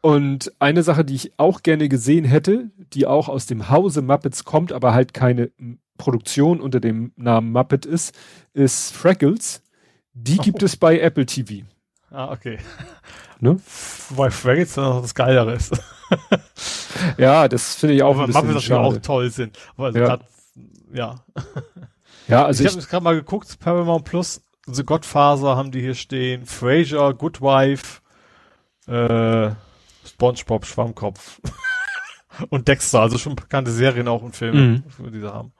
Und 0.00 0.52
eine 0.58 0.82
Sache, 0.82 1.04
die 1.04 1.14
ich 1.14 1.38
auch 1.38 1.62
gerne 1.62 1.88
gesehen 1.88 2.24
hätte, 2.24 2.70
die 2.92 3.06
auch 3.06 3.28
aus 3.28 3.46
dem 3.46 3.70
Hause 3.70 4.02
Muppets 4.02 4.44
kommt, 4.44 4.72
aber 4.72 4.94
halt 4.94 5.14
keine 5.14 5.50
Produktion 5.96 6.60
unter 6.60 6.80
dem 6.80 7.12
Namen 7.16 7.52
Muppet 7.52 7.86
ist, 7.86 8.14
ist 8.52 8.94
Freckles. 8.94 9.62
Die 10.12 10.38
oh. 10.38 10.42
gibt 10.42 10.62
es 10.62 10.76
bei 10.76 10.98
Apple 10.98 11.26
TV. 11.26 11.66
Ah, 12.10 12.30
okay. 12.32 12.58
Ne? 13.38 13.60
Wobei 14.08 14.30
Fraggles 14.30 14.74
dann 14.74 14.84
noch 14.84 15.02
das 15.02 15.14
Geilere 15.14 15.52
ist. 15.52 15.78
ja, 17.18 17.48
das 17.48 17.74
finde 17.74 17.94
ich 17.94 18.02
auch 18.02 18.14
Aber 18.14 18.22
ein 18.22 18.26
bisschen 18.28 18.46
Muppets 18.46 18.64
schade. 18.64 18.80
auch 18.80 18.96
toll 18.96 19.30
sind. 19.30 19.58
Aber 19.76 19.88
also 19.88 19.98
ja. 19.98 20.06
Grad, 20.06 20.24
ja. 20.92 21.14
Ja, 22.28 22.44
also 22.44 22.64
ich, 22.64 22.70
ich 22.70 22.76
habe 22.76 22.86
gerade 22.86 23.04
mal 23.04 23.14
geguckt, 23.14 23.58
Paramount 23.60 24.04
Plus, 24.04 24.40
The 24.66 24.82
Godfather 24.82 25.54
haben 25.54 25.70
die 25.70 25.80
hier 25.80 25.94
stehen, 25.94 26.44
Frasier, 26.44 27.14
Good 27.14 27.40
Wife, 27.40 28.00
äh, 28.88 29.54
SpongeBob, 30.04 30.66
Schwammkopf 30.66 31.40
und 32.50 32.68
Dexter, 32.68 33.00
also 33.00 33.18
schon 33.18 33.36
bekannte 33.36 33.70
Serien 33.70 34.08
auch 34.08 34.22
und 34.22 34.36
Filme, 34.36 34.82
mhm. 34.98 35.12
die 35.12 35.20
sie 35.20 35.32
haben. 35.32 35.52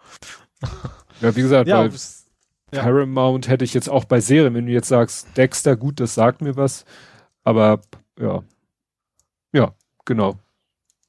Ja, 1.21 1.35
wie 1.35 1.43
gesagt, 1.43 1.69
ja, 1.69 1.85
ja. 1.85 2.83
Paramount 2.83 3.49
hätte 3.49 3.65
ich 3.65 3.75
jetzt 3.75 3.89
auch 3.89 4.05
bei 4.05 4.21
Serien, 4.21 4.55
wenn 4.55 4.67
du 4.67 4.73
jetzt 4.73 4.89
sagst, 4.89 5.37
Dexter, 5.37 5.77
gut, 5.77 6.01
das 6.01 6.15
sagt 6.15 6.43
mir 6.43 6.57
was. 6.57 6.85
Aber 7.45 7.81
ja. 8.21 8.43
Ja, 9.53 9.75
genau. 10.05 10.39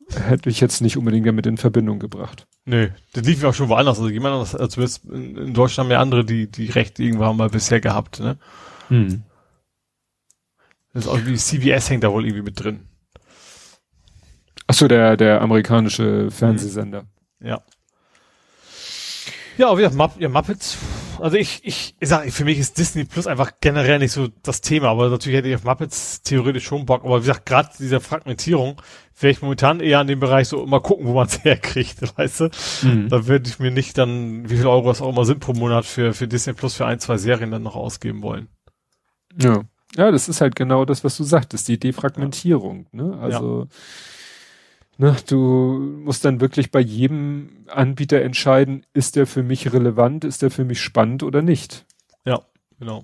Hätte 0.10 0.50
ich 0.50 0.62
jetzt 0.62 0.82
nicht 0.82 0.96
unbedingt 0.96 1.28
damit 1.28 1.46
in 1.48 1.58
Verbindung 1.58 2.00
gebracht. 2.00 2.48
Nö, 2.64 2.90
das 3.14 3.26
lief 3.26 3.42
ja 3.42 3.50
auch 3.50 3.54
schon 3.54 3.70
woanders. 3.70 3.98
Also 3.98 4.10
jemand 4.10 4.36
anders, 4.36 4.56
als 4.56 4.78
wir 4.78 4.90
in, 5.14 5.36
in 5.36 5.54
Deutschland 5.54 5.88
haben 5.88 5.92
ja 5.92 6.00
andere, 6.00 6.24
die, 6.24 6.50
die 6.50 6.68
Rechte 6.68 7.04
irgendwann 7.04 7.36
mal 7.36 7.50
bisher 7.50 7.82
gehabt, 7.82 8.20
ne? 8.20 8.38
Hm. 8.88 9.24
Das 10.94 11.06
ist 11.06 11.12
auch 11.12 11.20
wie 11.26 11.36
CBS 11.36 11.90
hängt 11.90 12.04
da 12.04 12.12
wohl 12.12 12.26
irgendwie 12.26 12.44
mit 12.44 12.64
drin. 12.64 12.87
Ach 14.68 14.74
so, 14.74 14.88
der, 14.88 15.16
der 15.16 15.42
amerikanische 15.42 16.30
Fernsehsender. 16.30 17.06
Ja. 17.40 17.62
Ja, 19.58 19.72
wie 19.74 19.82
gesagt, 19.82 19.96
Mupp 19.96 20.12
ja, 20.20 20.30
Muppets. 20.30 20.78
Also 21.20 21.36
ich, 21.36 21.62
ich, 21.64 21.96
ich 22.00 22.10
sag, 22.10 22.30
für 22.32 22.46
mich 22.46 22.60
ist 22.60 22.78
Disney 22.78 23.06
Plus 23.06 23.26
einfach 23.26 23.54
generell 23.60 23.98
nicht 23.98 24.12
so 24.12 24.28
das 24.44 24.62
Thema, 24.62 24.90
aber 24.90 25.10
natürlich 25.10 25.38
hätte 25.38 25.48
ich 25.48 25.56
auf 25.56 25.64
Muppets 25.64 26.22
theoretisch 26.22 26.66
schon 26.66 26.86
Bock. 26.86 27.04
Aber 27.04 27.18
wie 27.18 27.26
gesagt, 27.26 27.48
gerade 27.48 27.70
dieser 27.80 28.02
Fragmentierung 28.02 28.80
wäre 29.20 29.32
ich 29.32 29.42
momentan 29.42 29.80
eher 29.80 30.00
an 30.00 30.06
dem 30.06 30.20
Bereich 30.20 30.48
so 30.50 30.68
mal 30.68 30.82
gucken, 30.82 31.08
wo 31.08 31.14
man 31.14 31.26
es 31.26 31.44
herkriegt, 31.44 32.18
weißt 32.18 32.42
du? 32.42 32.50
Mhm. 32.84 33.10
Da 33.10 33.26
würde 33.26 33.50
ich 33.50 33.58
mir 33.58 33.72
nicht 33.72 33.98
dann, 33.98 34.48
wie 34.48 34.58
viel 34.58 34.68
Euro 34.68 34.92
es 34.92 35.02
auch 35.02 35.10
immer 35.10 35.26
sind 35.26 35.40
pro 35.40 35.54
Monat 35.54 35.86
für, 35.86 36.14
für 36.14 36.28
Disney 36.28 36.54
Plus 36.54 36.76
für 36.76 36.86
ein, 36.86 37.00
zwei 37.00 37.18
Serien 37.18 37.50
dann 37.50 37.64
noch 37.64 37.76
ausgeben 37.76 38.22
wollen. 38.22 38.50
Ja. 39.42 39.64
Ja, 39.96 40.12
das 40.12 40.28
ist 40.30 40.42
halt 40.42 40.56
genau 40.56 40.86
das, 40.86 41.04
was 41.04 41.18
du 41.18 41.24
sagtest, 41.24 41.68
die 41.70 41.80
Defragmentierung, 41.80 42.88
ja. 42.92 43.04
ne? 43.04 43.18
Also, 43.20 43.62
ja 43.62 43.68
Ne, 45.00 45.16
du 45.28 46.00
musst 46.04 46.26
dann 46.26 46.42
wirklich 46.42 46.72
bei 46.72 46.80
jedem 46.80 47.66
Anbieter 47.68 48.22
entscheiden, 48.22 48.86
ist 48.94 49.16
der 49.16 49.28
für 49.28 49.44
mich 49.44 49.72
relevant, 49.72 50.24
ist 50.24 50.42
der 50.42 50.50
für 50.50 50.66
mich 50.66 50.82
spannend 50.82 51.22
oder 51.22 51.44
nicht. 51.44 51.86
Ja, 52.26 52.42
genau. 52.80 53.04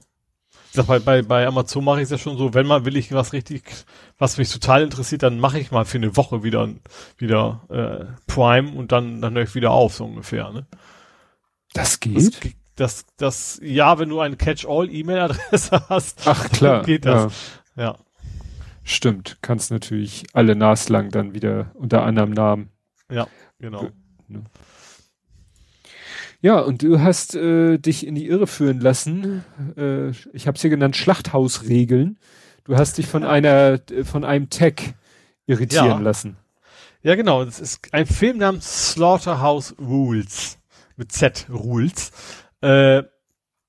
Ich 0.69 0.77
sag, 0.77 0.87
bei, 0.87 0.97
bei, 0.97 1.21
bei 1.21 1.45
Amazon 1.45 1.83
mache 1.83 1.97
ich 1.99 2.05
es 2.05 2.09
ja 2.09 2.17
schon 2.17 2.35
so, 2.35 2.55
wenn 2.55 2.65
mal 2.65 2.83
will 2.83 2.97
ich 2.97 3.11
was 3.11 3.31
richtig, 3.31 3.63
was 4.17 4.39
mich 4.39 4.51
total 4.51 4.81
interessiert, 4.81 5.21
dann 5.21 5.39
mache 5.39 5.59
ich 5.59 5.69
mal 5.69 5.85
für 5.85 5.99
eine 5.99 6.17
Woche 6.17 6.41
wieder, 6.41 6.67
wieder 7.17 7.61
äh, 7.69 8.05
Prime 8.25 8.71
und 8.71 8.91
dann, 8.91 9.21
dann 9.21 9.35
höre 9.35 9.43
ich 9.43 9.53
wieder 9.53 9.69
auf, 9.69 9.93
so 9.93 10.05
ungefähr. 10.05 10.49
Ne? 10.51 10.65
Das 11.73 11.99
geht? 11.99 12.15
Das, 12.15 12.41
das, 12.75 13.05
das, 13.17 13.59
ja, 13.61 13.99
wenn 13.99 14.09
du 14.09 14.19
eine 14.19 14.35
Catch-all-E-Mail-Adresse 14.35 15.83
hast, 15.89 16.21
Ach 16.25 16.49
klar, 16.49 16.81
geht 16.81 17.05
das. 17.05 17.31
Ja. 17.75 17.83
ja. 17.83 17.97
Stimmt, 18.83 19.37
kannst 19.41 19.71
natürlich 19.71 20.25
alle 20.33 20.55
naslang 20.55 21.09
dann 21.09 21.33
wieder 21.33 21.71
unter 21.73 22.03
anderem 22.03 22.31
Namen. 22.31 22.69
Ja, 23.09 23.27
genau. 23.59 23.89
Ne? 24.27 24.43
Ja, 26.41 26.59
und 26.59 26.83
du 26.83 26.99
hast 26.99 27.35
äh, 27.35 27.77
dich 27.77 28.05
in 28.05 28.15
die 28.15 28.27
Irre 28.27 28.47
führen 28.47 28.81
lassen. 28.81 29.45
Äh, 29.77 30.09
ich 30.33 30.45
habe 30.45 30.55
es 30.55 30.61
hier 30.61 30.69
genannt 30.69 30.97
Schlachthausregeln. 30.97 32.19
Du 32.65 32.75
hast 32.75 32.97
dich 32.97 33.07
von 33.07 33.23
einer 33.23 33.79
von 34.03 34.25
einem 34.25 34.49
Tag 34.49 34.95
irritieren 35.45 35.87
ja. 35.87 35.99
lassen. 35.99 36.35
Ja, 37.01 37.15
genau. 37.15 37.45
Das 37.45 37.61
ist 37.61 37.93
ein 37.93 38.05
Film 38.05 38.37
namens 38.37 38.91
Slaughterhouse 38.91 39.75
Rules 39.79 40.57
mit 40.97 41.13
Z 41.13 41.47
Rules. 41.49 42.11
Äh, 42.61 43.03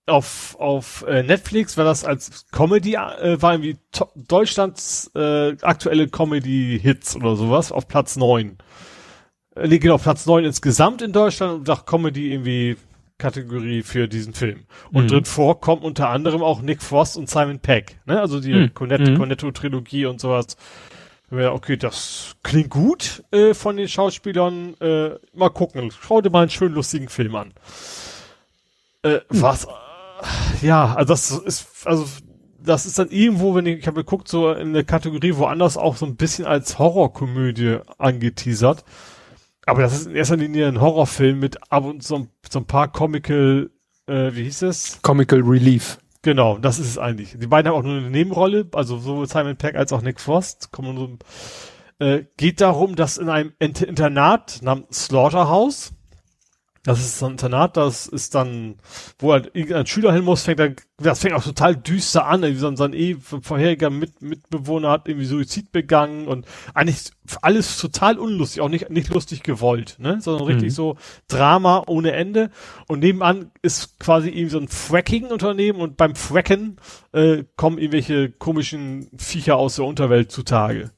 auf, 0.06 0.56
auf 0.58 1.04
äh, 1.08 1.22
Netflix 1.22 1.76
war 1.76 1.84
das 1.84 2.04
als 2.04 2.46
Comedy, 2.52 2.94
äh, 2.94 3.40
war 3.40 3.54
irgendwie 3.54 3.78
Deutschlands 4.14 5.10
äh, 5.14 5.56
aktuelle 5.62 6.08
Comedy-Hits 6.08 7.16
oder 7.16 7.36
sowas 7.36 7.72
auf 7.72 7.88
Platz 7.88 8.16
neun. 8.16 8.58
Äh, 9.56 9.68
nee, 9.68 9.78
genau, 9.78 9.98
Platz 9.98 10.26
neun 10.26 10.44
insgesamt 10.44 11.00
in 11.00 11.12
Deutschland 11.12 11.54
und 11.54 11.68
nach 11.68 11.86
Comedy 11.86 12.32
irgendwie 12.32 12.76
Kategorie 13.16 13.82
für 13.82 14.08
diesen 14.08 14.34
Film. 14.34 14.66
Und 14.92 15.04
mhm. 15.04 15.08
drin 15.08 15.24
vorkommen 15.24 15.82
unter 15.82 16.10
anderem 16.10 16.42
auch 16.42 16.60
Nick 16.60 16.82
Frost 16.82 17.16
und 17.16 17.30
Simon 17.30 17.60
Pegg, 17.60 17.96
ne? 18.04 18.20
Also 18.20 18.40
die 18.40 18.52
mhm. 18.52 18.72
Mhm. 18.78 19.14
Cornetto-Trilogie 19.14 20.06
und 20.06 20.20
sowas. 20.20 20.56
Ja, 21.30 21.52
okay, 21.52 21.76
das 21.76 22.36
klingt 22.42 22.70
gut 22.70 23.24
äh, 23.30 23.54
von 23.54 23.76
den 23.76 23.88
Schauspielern. 23.88 24.74
Äh, 24.80 25.10
mal 25.32 25.48
gucken, 25.48 25.90
schau 25.90 26.20
dir 26.20 26.30
mal 26.30 26.42
einen 26.42 26.50
schönen 26.50 26.74
lustigen 26.74 27.08
Film 27.08 27.34
an. 27.34 27.54
Äh, 29.02 29.20
was 29.30 29.66
ja, 30.62 30.94
also 30.94 31.12
das 31.12 31.30
ist, 31.30 31.86
also 31.86 32.06
das 32.58 32.86
ist 32.86 32.98
dann 32.98 33.10
irgendwo, 33.10 33.54
wenn 33.54 33.66
ich, 33.66 33.78
ich 33.78 33.86
habe 33.86 34.00
geguckt, 34.00 34.28
so 34.28 34.52
in 34.52 34.72
der 34.72 34.84
Kategorie 34.84 35.36
woanders 35.36 35.76
auch 35.76 35.96
so 35.96 36.06
ein 36.06 36.16
bisschen 36.16 36.46
als 36.46 36.78
Horrorkomödie 36.78 37.78
angeteasert. 37.98 38.84
Aber 39.66 39.82
das 39.82 39.94
ist 39.94 40.06
in 40.06 40.16
erster 40.16 40.36
Linie 40.36 40.68
ein 40.68 40.80
Horrorfilm 40.80 41.38
mit 41.38 41.58
ab 41.70 41.84
und 41.84 42.02
so, 42.02 42.26
so 42.50 42.58
ein 42.58 42.66
paar 42.66 42.90
Comical, 42.92 43.70
äh, 44.06 44.30
wie 44.32 44.44
hieß 44.44 44.62
es? 44.62 45.00
Comical 45.02 45.40
Relief. 45.40 45.98
Genau, 46.22 46.58
das 46.58 46.78
ist 46.78 46.88
es 46.88 46.98
eigentlich. 46.98 47.36
Die 47.38 47.46
beiden 47.46 47.70
haben 47.70 47.78
auch 47.78 47.82
nur 47.82 47.98
eine 47.98 48.10
Nebenrolle, 48.10 48.66
also 48.72 48.98
sowohl 48.98 49.28
Simon 49.28 49.56
Peck 49.56 49.74
als 49.74 49.92
auch 49.92 50.00
Nick 50.00 50.20
Frost. 50.20 50.72
Kommen 50.72 50.96
so, 50.96 51.18
äh, 52.04 52.24
geht 52.36 52.60
darum, 52.60 52.96
dass 52.96 53.18
in 53.18 53.28
einem 53.28 53.52
Internat 53.58 54.60
namens 54.62 55.06
Slaughterhouse 55.06 55.92
Das 56.84 57.00
ist 57.00 57.18
so 57.18 57.24
ein 57.24 57.32
Internat, 57.32 57.78
das 57.78 58.06
ist 58.06 58.34
dann, 58.34 58.74
wo 59.18 59.32
halt 59.32 59.54
ein 59.54 59.86
Schüler 59.86 60.12
hin 60.12 60.22
muss, 60.22 60.42
fängt 60.42 60.60
dann, 60.60 60.76
das 60.98 61.20
fängt 61.20 61.34
auch 61.34 61.42
total 61.42 61.76
düster 61.76 62.26
an, 62.26 62.42
irgendwie 62.42 62.60
so, 62.60 62.76
so 62.76 62.84
ein 62.84 62.92
eh 62.92 63.16
vorheriger 63.16 63.88
Mit, 63.88 64.20
Mitbewohner 64.20 64.90
hat 64.90 65.08
irgendwie 65.08 65.24
Suizid 65.24 65.72
begangen 65.72 66.28
und 66.28 66.46
eigentlich 66.74 67.10
alles 67.40 67.78
total 67.78 68.18
unlustig, 68.18 68.60
auch 68.60 68.68
nicht, 68.68 68.90
nicht 68.90 69.08
lustig 69.08 69.42
gewollt, 69.42 69.96
ne, 69.98 70.20
sondern 70.20 70.46
richtig 70.46 70.72
mhm. 70.72 70.74
so 70.74 70.96
Drama 71.26 71.84
ohne 71.86 72.12
Ende 72.12 72.50
und 72.86 72.98
nebenan 72.98 73.50
ist 73.62 73.98
quasi 73.98 74.28
irgendwie 74.28 74.50
so 74.50 74.58
ein 74.58 74.68
Fracking-Unternehmen 74.68 75.80
und 75.80 75.96
beim 75.96 76.14
Fracken 76.14 76.76
äh, 77.12 77.44
kommen 77.56 77.78
irgendwelche 77.78 78.30
komischen 78.30 79.08
Viecher 79.16 79.56
aus 79.56 79.76
der 79.76 79.86
Unterwelt 79.86 80.30
zutage. 80.30 80.90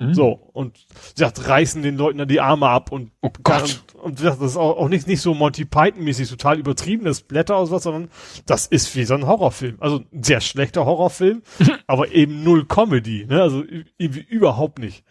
Mhm. 0.00 0.14
So, 0.14 0.32
und 0.52 0.76
sie 0.88 1.20
sagt, 1.20 1.46
reißen 1.46 1.82
den 1.82 1.96
Leuten 1.96 2.18
dann 2.18 2.28
die 2.28 2.40
Arme 2.40 2.68
ab 2.68 2.90
und, 2.90 3.12
oh 3.20 3.30
Gott. 3.44 3.84
und, 3.94 4.02
und 4.02 4.24
das 4.24 4.40
ist 4.40 4.56
auch, 4.56 4.76
auch 4.76 4.88
nicht, 4.88 5.06
nicht 5.06 5.20
so 5.20 5.34
Monty 5.34 5.64
Python-mäßig 5.64 6.28
total 6.28 6.58
übertriebenes 6.58 7.22
Blätter 7.22 7.56
aus 7.56 7.70
was, 7.70 7.84
sondern 7.84 8.10
das 8.46 8.66
ist 8.66 8.94
wie 8.96 9.04
so 9.04 9.14
ein 9.14 9.26
Horrorfilm. 9.26 9.76
Also 9.78 10.02
ein 10.12 10.22
sehr 10.22 10.40
schlechter 10.40 10.84
Horrorfilm, 10.84 11.42
aber 11.86 12.10
eben 12.12 12.42
null 12.42 12.66
Comedy, 12.66 13.26
ne? 13.26 13.40
Also 13.40 13.62
irgendwie 13.96 14.22
überhaupt 14.22 14.80
nicht. 14.80 15.04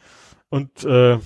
Und 0.50 0.84
äh, 0.84 1.18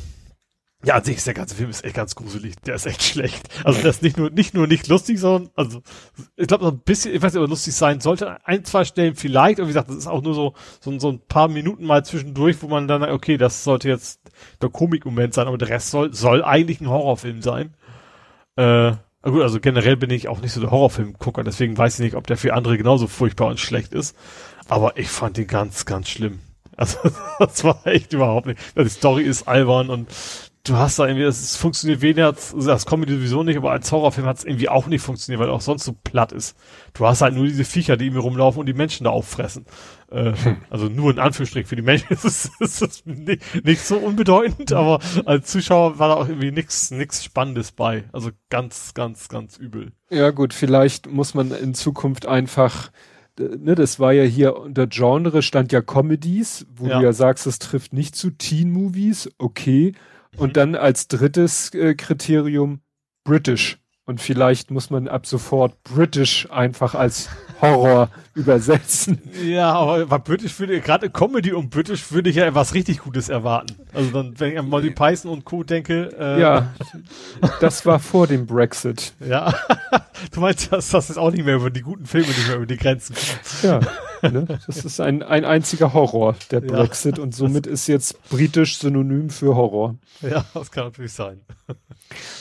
ja, 0.86 0.94
an 0.96 1.04
sich 1.04 1.18
ist 1.18 1.26
der 1.26 1.34
ganze 1.34 1.56
Film 1.56 1.72
ist 1.72 1.84
echt 1.84 1.96
ganz 1.96 2.14
gruselig. 2.14 2.56
Der 2.66 2.76
ist 2.76 2.86
echt 2.86 3.02
schlecht. 3.02 3.50
Also 3.64 3.82
der 3.82 3.90
ist 3.90 4.04
nicht 4.04 4.18
nur 4.18 4.30
nicht 4.30 4.54
nur 4.54 4.68
nicht 4.68 4.88
lustig, 4.88 5.20
sondern 5.20 5.50
also 5.56 5.82
ich 6.36 6.48
glaube 6.48 6.66
so 6.66 6.72
ein 6.72 6.80
bisschen, 6.80 7.16
ich 7.16 7.22
weiß 7.22 7.34
nicht, 7.34 7.42
ob 7.42 7.48
er 7.48 7.50
lustig 7.50 7.74
sein 7.74 8.00
sollte. 8.00 8.46
Ein 8.46 8.64
zwei 8.64 8.86
Stellen 8.86 9.16
vielleicht. 9.16 9.60
Und 9.60 9.66
wie 9.66 9.70
gesagt, 9.70 9.90
das 9.90 9.98
ist 9.98 10.08
auch 10.08 10.22
nur 10.22 10.36
so 10.36 10.54
so, 10.80 10.98
so 11.00 11.10
ein 11.10 11.20
paar 11.28 11.48
Minuten 11.48 11.84
mal 11.84 12.06
zwischendurch, 12.06 12.62
wo 12.62 12.68
man 12.68 12.88
dann 12.88 13.04
okay, 13.04 13.38
das 13.38 13.64
sollte 13.64 13.90
jetzt 13.90 14.22
der 14.62 14.70
Komikmoment 14.70 15.34
sein, 15.34 15.48
aber 15.48 15.58
der 15.58 15.70
Rest 15.70 15.90
soll 15.90 16.14
soll 16.14 16.44
eigentlich 16.44 16.80
ein 16.80 16.90
Horrorfilm 16.90 17.42
sein. 17.42 17.74
Äh, 18.56 18.94
gut, 19.24 19.42
also 19.42 19.60
generell 19.60 19.98
bin 19.98 20.12
ich 20.12 20.28
auch 20.28 20.42
nicht 20.42 20.52
so 20.54 20.62
der 20.62 20.72
Horrorfilmgucker, 20.72 21.44
deswegen 21.44 21.76
weiß 21.78 21.96
ich 21.96 22.06
nicht, 22.06 22.16
ob 22.16 22.28
der 22.28 22.38
für 22.38 22.54
andere 22.54 22.78
genauso 22.78 23.08
furchtbar 23.08 23.48
und 23.48 23.60
schlecht 23.60 23.94
ist. 23.94 24.16
Aber 24.68 24.98
ich 24.98 25.10
fand 25.10 25.38
den 25.38 25.48
ganz 25.48 25.86
ganz 25.86 26.08
schlimm. 26.08 26.40
Also 26.78 27.00
das 27.40 27.64
war 27.64 27.86
echt 27.86 28.14
überhaupt 28.14 28.46
nicht. 28.46 28.60
Die 28.78 28.88
Story 28.90 29.24
ist 29.24 29.48
albern 29.48 29.90
und 29.90 30.08
du 30.70 30.76
hast 30.76 31.00
da 31.00 31.06
irgendwie, 31.06 31.24
es 31.24 31.56
funktioniert 31.56 32.02
weniger 32.02 32.28
als, 32.28 32.54
also 32.54 32.72
als 32.72 32.86
Comedy 32.86 33.14
sowieso 33.14 33.44
nicht, 33.44 33.58
aber 33.58 33.72
als 33.72 33.92
Horrorfilm 33.92 34.28
hat 34.28 34.38
es 34.38 34.44
irgendwie 34.46 34.70
auch 34.70 34.88
nicht 34.88 35.02
funktioniert, 35.02 35.40
weil 35.40 35.50
er 35.50 35.54
auch 35.54 35.62
sonst 35.62 35.84
so 35.84 35.94
platt 35.94 36.32
ist. 36.32 36.56
Du 36.94 37.06
hast 37.06 37.22
halt 37.22 37.36
nur 37.36 37.46
diese 37.46 37.64
Viecher, 37.64 37.98
die 37.98 38.06
irgendwie 38.06 38.22
rumlaufen 38.22 38.60
und 38.60 38.66
die 38.66 38.74
Menschen 38.74 39.06
da 39.06 39.10
auffressen. 39.10 39.66
Äh, 40.12 40.34
hm. 40.34 40.58
Also 40.70 40.86
nur 40.88 41.12
in 41.12 41.20
Anführungsstrichen 41.20 41.68
für 41.68 41.76
die 41.76 41.82
Menschen 41.82 42.08
ist 42.12 42.26
es, 42.26 42.52
ist 42.60 42.82
es 42.82 43.06
nicht, 43.06 43.66
nicht 43.66 43.82
so 43.82 43.98
unbedeutend, 43.98 44.74
aber 44.74 45.00
als 45.26 45.52
Zuschauer 45.52 46.00
war 46.00 46.10
da 46.10 46.16
auch 46.16 46.28
irgendwie 46.28 46.52
nichts 46.52 46.92
nix 46.92 47.24
Spannendes 47.24 47.72
bei. 47.72 48.06
Also 48.12 48.32
ganz, 48.50 48.94
ganz, 48.94 49.30
ganz 49.30 49.58
übel. 49.58 49.92
Ja 50.10 50.32
gut, 50.32 50.54
vielleicht 50.54 51.10
muss 51.10 51.34
man 51.34 51.52
in 51.52 51.74
Zukunft 51.74 52.26
einfach 52.26 52.92
ne, 53.40 53.76
das 53.76 54.00
war 54.00 54.14
ja 54.14 54.24
hier 54.24 54.58
unter 54.58 54.88
Genre 54.88 55.42
stand 55.42 55.72
ja 55.72 55.82
Comedies, 55.82 56.66
wo 56.76 56.88
ja. 56.88 57.00
du 57.00 57.06
ja 57.06 57.14
sagst, 57.14 57.48
es 57.48 57.60
trifft 57.60 57.94
nicht 57.94 58.16
zu 58.16 58.32
Teen 58.32 58.72
Movies, 58.72 59.30
okay, 59.38 59.94
und 60.38 60.58
dann 60.58 60.76
als 60.76 61.08
drittes 61.08 61.74
äh, 61.74 61.96
Kriterium 61.96 62.82
British. 63.24 63.78
Und 64.06 64.22
vielleicht 64.22 64.72
muss 64.72 64.90
man 64.90 65.10
ab 65.10 65.26
sofort 65.26 65.84
British 65.84 66.48
einfach 66.50 66.96
als 66.96 67.28
Horror 67.60 68.10
übersetzen. 68.36 69.22
Ja, 69.44 69.74
aber 69.74 70.20
British 70.20 70.58
würde 70.62 70.80
gerade 70.80 71.10
Comedy 71.10 71.52
und 71.52 71.72
British 71.72 72.10
würde 72.14 72.30
ich 72.30 72.38
ja 72.38 72.46
etwas 72.46 72.74
richtig 72.74 73.00
Gutes 73.00 73.28
erwarten. 73.28 73.76
Also 73.94 74.12
dann, 74.12 74.40
wenn 74.40 74.54
ich 74.54 74.60
an 74.60 74.70
Molly 74.70 74.92
Python 74.92 75.30
und 75.32 75.44
Co. 75.44 75.64
denke. 75.64 76.16
Äh, 76.18 76.40
ja, 76.40 76.74
das 77.60 77.86
war 77.86 78.00
vor 78.00 78.28
dem 78.28 78.48
Brexit. 78.48 79.14
Ja, 79.28 79.54
du 80.32 80.40
meinst, 80.40 80.72
dass 80.72 80.90
das 80.90 81.10
ist 81.10 81.18
auch 81.18 81.32
nicht 81.32 81.44
mehr 81.44 81.56
über 81.56 81.70
die 81.70 81.82
guten 81.82 82.06
Filme 82.06 82.28
nicht 82.28 82.48
mehr 82.48 82.56
über 82.56 82.66
die 82.66 82.78
Grenzen 82.78 83.14
kommt. 83.14 83.64
Ja, 83.64 83.80
ne? 84.22 84.60
das 84.66 84.86
ist 84.86 85.00
ein, 85.00 85.24
ein 85.24 85.46
einziger 85.46 85.94
Horror, 85.94 86.36
der 86.52 86.62
Brexit. 86.62 87.18
Ja, 87.18 87.24
und 87.24 87.36
somit 87.36 87.68
ist 87.68 87.88
jetzt 87.88 88.30
britisch 88.30 88.78
synonym 88.80 89.30
für 89.30 89.56
Horror. 89.56 89.96
Ja, 90.22 90.46
das 90.54 90.72
kann 90.72 90.86
natürlich 90.86 91.14
sein. 91.14 91.42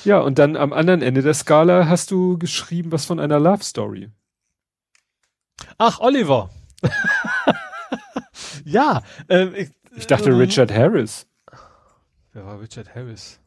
Ja, 0.05 0.21
und 0.21 0.39
dann 0.39 0.57
am 0.57 0.73
anderen 0.73 1.03
Ende 1.03 1.23
der 1.23 1.35
Skala 1.35 1.89
hast 1.89 2.11
du 2.11 2.39
geschrieben 2.39 2.93
was 2.93 3.05
von 3.05 3.21
einer 3.21 3.41
Love 3.41 3.65
Story. 3.65 4.11
Ach, 5.79 6.01
Oliver. 6.01 6.51
ja. 8.65 9.03
Ähm, 9.29 9.55
ich, 9.57 9.71
ich 9.97 10.07
dachte 10.07 10.31
ähm, 10.31 10.37
Richard 10.37 10.73
Harris. 10.73 11.27
Wer 12.33 12.47
war 12.47 12.61
Richard 12.61 12.95
Harris? 12.95 13.41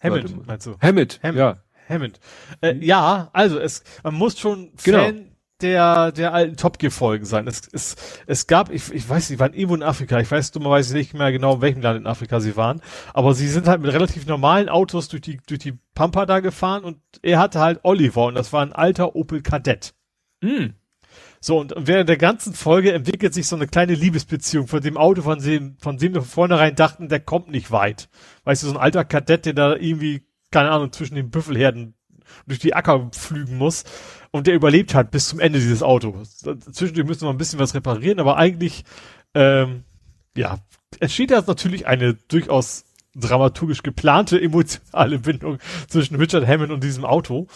Hammond, 0.00 0.46
meinst 0.46 0.66
du? 0.66 0.76
Hammond, 0.80 1.20
Hammond. 1.22 1.38
ja. 1.38 1.56
Hammond. 1.88 2.20
Äh, 2.60 2.74
ja, 2.84 3.30
also 3.32 3.58
es, 3.58 3.82
man 4.02 4.14
muss 4.14 4.38
schon 4.38 4.72
genau. 4.82 5.10
Der, 5.62 6.12
der 6.12 6.34
alten 6.34 6.56
Top 6.58 6.78
Gear 6.78 6.90
Folgen 6.90 7.24
sein. 7.24 7.46
Es, 7.46 7.62
es, 7.72 7.96
es 8.26 8.46
gab, 8.46 8.70
ich, 8.70 8.92
ich 8.92 9.08
weiß 9.08 9.30
nicht, 9.30 9.38
waren 9.38 9.54
irgendwo 9.54 9.74
in 9.74 9.82
Afrika. 9.82 10.20
Ich 10.20 10.30
weiß 10.30 10.50
dummerweise 10.50 10.94
nicht 10.94 11.14
mehr 11.14 11.32
genau, 11.32 11.54
in 11.54 11.60
welchem 11.62 11.80
Land 11.80 11.98
in 11.98 12.06
Afrika 12.06 12.40
sie 12.40 12.56
waren. 12.56 12.82
Aber 13.14 13.32
sie 13.34 13.48
sind 13.48 13.66
halt 13.66 13.80
mit 13.80 13.92
relativ 13.92 14.26
normalen 14.26 14.68
Autos 14.68 15.08
durch 15.08 15.22
die, 15.22 15.40
durch 15.46 15.60
die 15.60 15.78
Pampa 15.94 16.26
da 16.26 16.40
gefahren 16.40 16.84
und 16.84 16.98
er 17.22 17.38
hatte 17.38 17.60
halt 17.60 17.80
Oliver 17.84 18.26
und 18.26 18.34
das 18.34 18.52
war 18.52 18.60
ein 18.60 18.74
alter 18.74 19.16
Opel 19.16 19.40
Kadett. 19.40 19.94
Mm. 20.42 20.74
So, 21.40 21.60
und 21.60 21.74
während 21.76 22.08
der 22.08 22.16
ganzen 22.16 22.54
Folge 22.54 22.92
entwickelt 22.92 23.32
sich 23.32 23.46
so 23.46 23.56
eine 23.56 23.66
kleine 23.66 23.94
Liebesbeziehung 23.94 24.66
von 24.66 24.80
dem 24.80 24.96
Auto, 24.96 25.22
von 25.22 25.38
dem, 25.38 25.76
von 25.78 25.96
dem 25.96 26.14
wir 26.14 26.22
von 26.22 26.30
vornherein 26.30 26.74
dachten, 26.74 27.08
der 27.08 27.20
kommt 27.20 27.50
nicht 27.50 27.70
weit. 27.70 28.08
Weißt 28.44 28.62
du, 28.62 28.66
so 28.66 28.74
ein 28.74 28.80
alter 28.80 29.04
Kadett, 29.04 29.46
der 29.46 29.54
da 29.54 29.76
irgendwie, 29.76 30.26
keine 30.50 30.70
Ahnung, 30.70 30.92
zwischen 30.92 31.14
den 31.14 31.30
Büffelherden 31.30 31.94
durch 32.46 32.58
die 32.58 32.74
Acker 32.74 33.10
pflügen 33.12 33.56
muss. 33.58 33.84
Und 34.36 34.46
der 34.46 34.54
überlebt 34.54 34.94
halt 34.94 35.10
bis 35.10 35.28
zum 35.28 35.40
Ende 35.40 35.58
dieses 35.58 35.82
Autos. 35.82 36.44
Zwischendurch 36.72 37.06
müssen 37.06 37.22
wir 37.22 37.30
ein 37.30 37.38
bisschen 37.38 37.58
was 37.58 37.74
reparieren, 37.74 38.20
aber 38.20 38.36
eigentlich, 38.36 38.84
ähm, 39.32 39.84
ja, 40.36 40.58
entsteht 41.00 41.30
da 41.30 41.42
natürlich 41.46 41.86
eine 41.86 42.12
durchaus 42.12 42.84
dramaturgisch 43.14 43.82
geplante 43.82 44.38
emotionale 44.38 45.18
Bindung 45.20 45.58
zwischen 45.88 46.16
Richard 46.16 46.46
Hammond 46.46 46.70
und 46.70 46.84
diesem 46.84 47.06
Auto. 47.06 47.46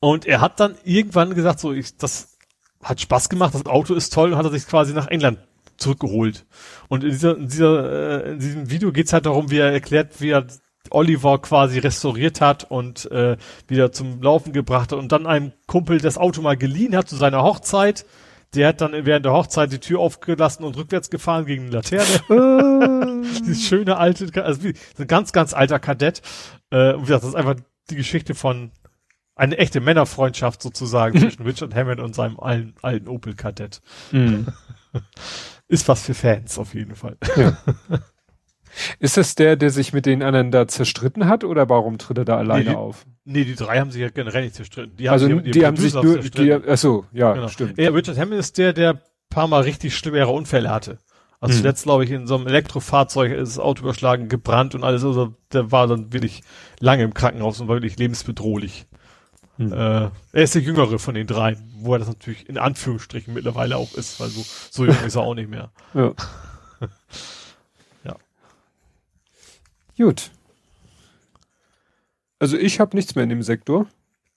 Und 0.00 0.24
er 0.24 0.40
hat 0.40 0.58
dann 0.58 0.74
irgendwann 0.84 1.34
gesagt, 1.34 1.60
so, 1.60 1.74
ich, 1.74 1.98
das 1.98 2.38
hat 2.82 3.02
Spaß 3.02 3.28
gemacht, 3.28 3.52
das 3.52 3.66
Auto 3.66 3.92
ist 3.92 4.14
toll 4.14 4.32
und 4.32 4.38
hat 4.38 4.46
er 4.46 4.52
sich 4.52 4.66
quasi 4.66 4.94
nach 4.94 5.08
England 5.08 5.38
zurückgeholt. 5.76 6.46
Und 6.88 7.04
in, 7.04 7.10
dieser, 7.10 7.36
in, 7.36 7.48
dieser, 7.48 8.24
äh, 8.24 8.30
in 8.32 8.38
diesem 8.38 8.70
Video 8.70 8.90
geht's 8.90 9.12
halt 9.12 9.26
darum, 9.26 9.50
wie 9.50 9.58
er 9.58 9.70
erklärt, 9.70 10.18
wie 10.22 10.30
er 10.30 10.46
Oliver 10.90 11.38
quasi 11.38 11.78
restauriert 11.78 12.40
hat 12.40 12.64
und 12.64 13.10
äh, 13.10 13.36
wieder 13.66 13.92
zum 13.92 14.22
Laufen 14.22 14.52
gebracht 14.52 14.92
hat 14.92 14.98
und 14.98 15.12
dann 15.12 15.26
einem 15.26 15.52
Kumpel 15.66 16.00
das 16.00 16.18
Auto 16.18 16.42
mal 16.42 16.56
geliehen 16.56 16.96
hat 16.96 17.08
zu 17.08 17.16
seiner 17.16 17.42
Hochzeit. 17.42 18.06
Der 18.54 18.68
hat 18.68 18.80
dann 18.80 18.92
während 19.04 19.26
der 19.26 19.32
Hochzeit 19.32 19.70
die 19.72 19.78
Tür 19.78 20.00
aufgelassen 20.00 20.64
und 20.64 20.76
rückwärts 20.76 21.10
gefahren 21.10 21.44
gegen 21.44 21.64
eine 21.64 21.72
Laterne. 21.72 23.22
Dieses 23.40 23.66
schöne 23.66 23.98
alte, 23.98 24.44
also 24.44 24.64
wie, 24.64 24.74
ein 24.98 25.06
ganz, 25.06 25.32
ganz 25.32 25.52
alter 25.52 25.78
Kadett. 25.78 26.22
Äh, 26.70 26.94
und 26.94 27.02
wie 27.02 27.06
gesagt, 27.06 27.24
das 27.24 27.30
ist 27.30 27.36
einfach 27.36 27.56
die 27.90 27.96
Geschichte 27.96 28.34
von 28.34 28.70
eine 29.34 29.56
echte 29.56 29.80
Männerfreundschaft 29.80 30.62
sozusagen 30.62 31.18
zwischen 31.20 31.42
Richard 31.42 31.74
Hammond 31.74 32.00
und 32.00 32.14
seinem 32.14 32.38
alten, 32.40 32.74
alten 32.82 33.08
Opel 33.08 33.34
Kadett. 33.34 33.80
Mm. 34.10 34.44
Ist 35.68 35.86
was 35.86 36.02
für 36.02 36.14
Fans 36.14 36.58
auf 36.58 36.74
jeden 36.74 36.96
Fall. 36.96 37.16
Ja. 37.36 37.56
Ist 38.98 39.16
das 39.16 39.34
der, 39.34 39.56
der 39.56 39.70
sich 39.70 39.92
mit 39.92 40.06
den 40.06 40.22
anderen 40.22 40.50
da 40.50 40.68
zerstritten 40.68 41.26
hat 41.26 41.44
oder 41.44 41.68
warum 41.68 41.98
tritt 41.98 42.18
er 42.18 42.24
da 42.24 42.36
alleine 42.36 42.64
nee, 42.64 42.70
die, 42.70 42.76
auf? 42.76 43.06
Nee, 43.24 43.44
die 43.44 43.54
drei 43.54 43.80
haben 43.80 43.90
sich 43.90 44.00
ja 44.00 44.08
generell 44.10 44.42
nicht 44.42 44.54
zerstritten. 44.54 44.96
Die 44.96 45.08
also 45.08 45.28
haben, 45.28 45.42
die, 45.42 45.50
die 45.50 45.66
haben 45.66 45.76
sich 45.76 45.94
nur, 45.94 46.18
die, 46.18 46.52
achso, 46.52 47.06
ja, 47.12 47.32
genau. 47.32 47.48
stimmt. 47.48 47.78
Ja, 47.78 47.90
Richard 47.90 48.18
Hammond 48.18 48.40
ist 48.40 48.58
der, 48.58 48.72
der 48.72 49.02
paar 49.30 49.48
Mal 49.48 49.62
richtig 49.62 49.96
schwere 49.96 50.30
Unfälle 50.30 50.70
hatte. 50.70 50.98
Also 51.40 51.54
hm. 51.54 51.60
zuletzt, 51.60 51.84
glaube 51.84 52.04
ich, 52.04 52.10
in 52.10 52.26
so 52.26 52.36
einem 52.36 52.46
Elektrofahrzeug 52.46 53.32
ist 53.32 53.56
das 53.56 53.58
Auto 53.58 53.82
überschlagen, 53.82 54.28
gebrannt 54.28 54.74
und 54.74 54.82
alles. 54.82 55.04
Also 55.04 55.34
der 55.52 55.70
war 55.70 55.86
dann 55.86 56.12
wirklich 56.12 56.42
lange 56.80 57.04
im 57.04 57.14
Krankenhaus 57.14 57.60
und 57.60 57.68
war 57.68 57.76
wirklich 57.76 57.98
lebensbedrohlich. 57.98 58.86
Hm. 59.56 59.72
Äh, 59.72 59.76
er 59.76 60.12
ist 60.32 60.54
der 60.54 60.62
jüngere 60.62 60.98
von 60.98 61.14
den 61.14 61.26
dreien, 61.26 61.72
wo 61.78 61.92
er 61.92 61.98
das 61.98 62.08
natürlich 62.08 62.48
in 62.48 62.58
Anführungsstrichen 62.58 63.34
mittlerweile 63.34 63.76
auch 63.76 63.94
ist, 63.94 64.18
weil 64.20 64.28
so, 64.28 64.44
so 64.70 64.84
jung 64.84 64.96
ist 65.04 65.14
er 65.14 65.22
auch 65.22 65.34
nicht 65.34 65.50
mehr. 65.50 65.70
Ja. 65.94 66.12
Gut. 69.98 70.30
Also 72.38 72.56
ich 72.56 72.78
habe 72.78 72.96
nichts 72.96 73.14
mehr 73.14 73.24
in 73.24 73.30
dem 73.30 73.42
Sektor. 73.42 73.86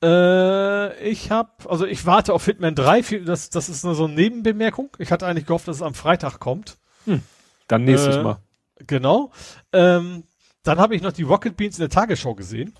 Äh, 0.04 1.00
ich 1.08 1.30
habe, 1.30 1.52
also 1.70 1.86
ich 1.86 2.06
warte 2.08 2.34
auf 2.34 2.46
Hitman 2.46 2.74
3, 2.74 3.22
das, 3.24 3.52
das 3.52 3.70
ist 3.70 3.84
nur 3.84 3.94
so 3.94 4.06
eine 4.06 4.16
Nebenbemerkung. 4.16 4.90
Ich 4.98 5.12
hatte 5.12 5.28
eigentlich 5.28 5.46
gehofft, 5.46 5.68
dass 5.68 5.78
es 5.78 5.82
am 5.84 5.94
Freitag 5.94 6.40
kommt. 6.40 6.78
Hm. 7.06 7.22
Dann 7.68 7.84
nächstes 7.84 8.16
äh, 8.16 8.24
Mal. 8.24 8.40
Genau. 8.88 9.32
Ähm, 9.72 10.24
dann 10.64 10.80
habe 10.80 10.96
ich 10.96 11.04
noch 11.04 11.12
die 11.12 11.24
Rocket 11.24 11.56
Beans 11.56 11.78
in 11.78 11.84
der 11.84 11.90
Tagesschau 11.90 12.34
gesehen. 12.34 12.74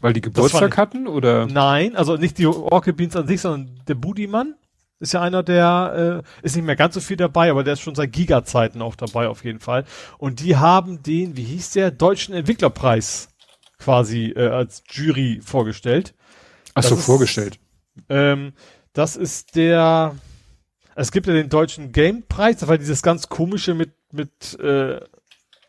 Weil 0.00 0.12
die 0.12 0.20
Geburtstag 0.20 0.76
hatten 0.76 1.08
oder? 1.08 1.46
Nein, 1.46 1.96
also 1.96 2.16
nicht 2.16 2.38
die 2.38 2.44
Rocket 2.44 2.96
Beans 2.96 3.16
an 3.16 3.26
sich, 3.26 3.40
sondern 3.40 3.80
der 3.88 3.96
Budimann 3.96 4.54
ist 5.00 5.12
ja 5.12 5.20
einer, 5.20 5.42
der 5.42 6.22
äh, 6.24 6.44
ist 6.46 6.56
nicht 6.56 6.64
mehr 6.64 6.76
ganz 6.76 6.94
so 6.94 7.00
viel 7.00 7.16
dabei, 7.16 7.50
aber 7.50 7.64
der 7.64 7.74
ist 7.74 7.80
schon 7.80 7.94
seit 7.94 8.12
Giga-Zeiten 8.12 8.82
auch 8.82 8.96
dabei 8.96 9.28
auf 9.28 9.44
jeden 9.44 9.60
Fall. 9.60 9.84
Und 10.18 10.40
die 10.40 10.56
haben 10.56 11.02
den, 11.02 11.36
wie 11.36 11.44
hieß 11.44 11.70
der, 11.70 11.90
Deutschen 11.90 12.34
Entwicklerpreis 12.34 13.28
quasi 13.78 14.32
äh, 14.36 14.48
als 14.48 14.82
Jury 14.90 15.40
vorgestellt. 15.44 16.14
Ach 16.74 16.82
so, 16.82 16.96
vorgestellt. 16.96 17.58
Ähm, 18.08 18.52
das 18.92 19.16
ist 19.16 19.54
der, 19.54 20.16
es 20.96 21.12
gibt 21.12 21.26
ja 21.26 21.32
den 21.32 21.48
deutschen 21.48 21.92
Game-Preis, 21.92 22.58
das 22.58 22.68
war 22.68 22.78
dieses 22.78 23.02
ganz 23.02 23.28
komische 23.28 23.74
mit, 23.74 23.92
mit, 24.12 24.58
äh, 24.58 25.00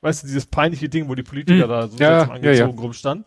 weißt 0.01 0.23
du, 0.23 0.27
dieses 0.27 0.47
peinliche 0.47 0.89
Ding, 0.89 1.07
wo 1.07 1.13
die 1.13 1.23
Politiker 1.23 1.63
hm. 1.63 1.69
da 1.69 1.87
so 1.87 1.97
ja, 1.97 2.21
angezogen 2.23 2.45
ja, 2.45 2.53
ja. 2.53 2.65
rumstanden. 2.65 3.25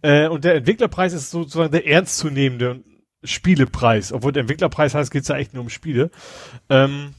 Äh, 0.00 0.28
und 0.28 0.44
der 0.44 0.54
Entwicklerpreis 0.54 1.12
ist 1.12 1.30
sozusagen 1.30 1.72
der 1.72 1.86
ernstzunehmende 1.86 2.82
Spielepreis. 3.24 4.12
Obwohl 4.12 4.32
der 4.32 4.42
Entwicklerpreis 4.42 4.94
heißt, 4.94 5.10
geht's 5.10 5.28
ja 5.28 5.36
echt 5.36 5.54
nur 5.54 5.62
um 5.62 5.68
Spiele. 5.68 6.10
Ähm, 6.68 7.14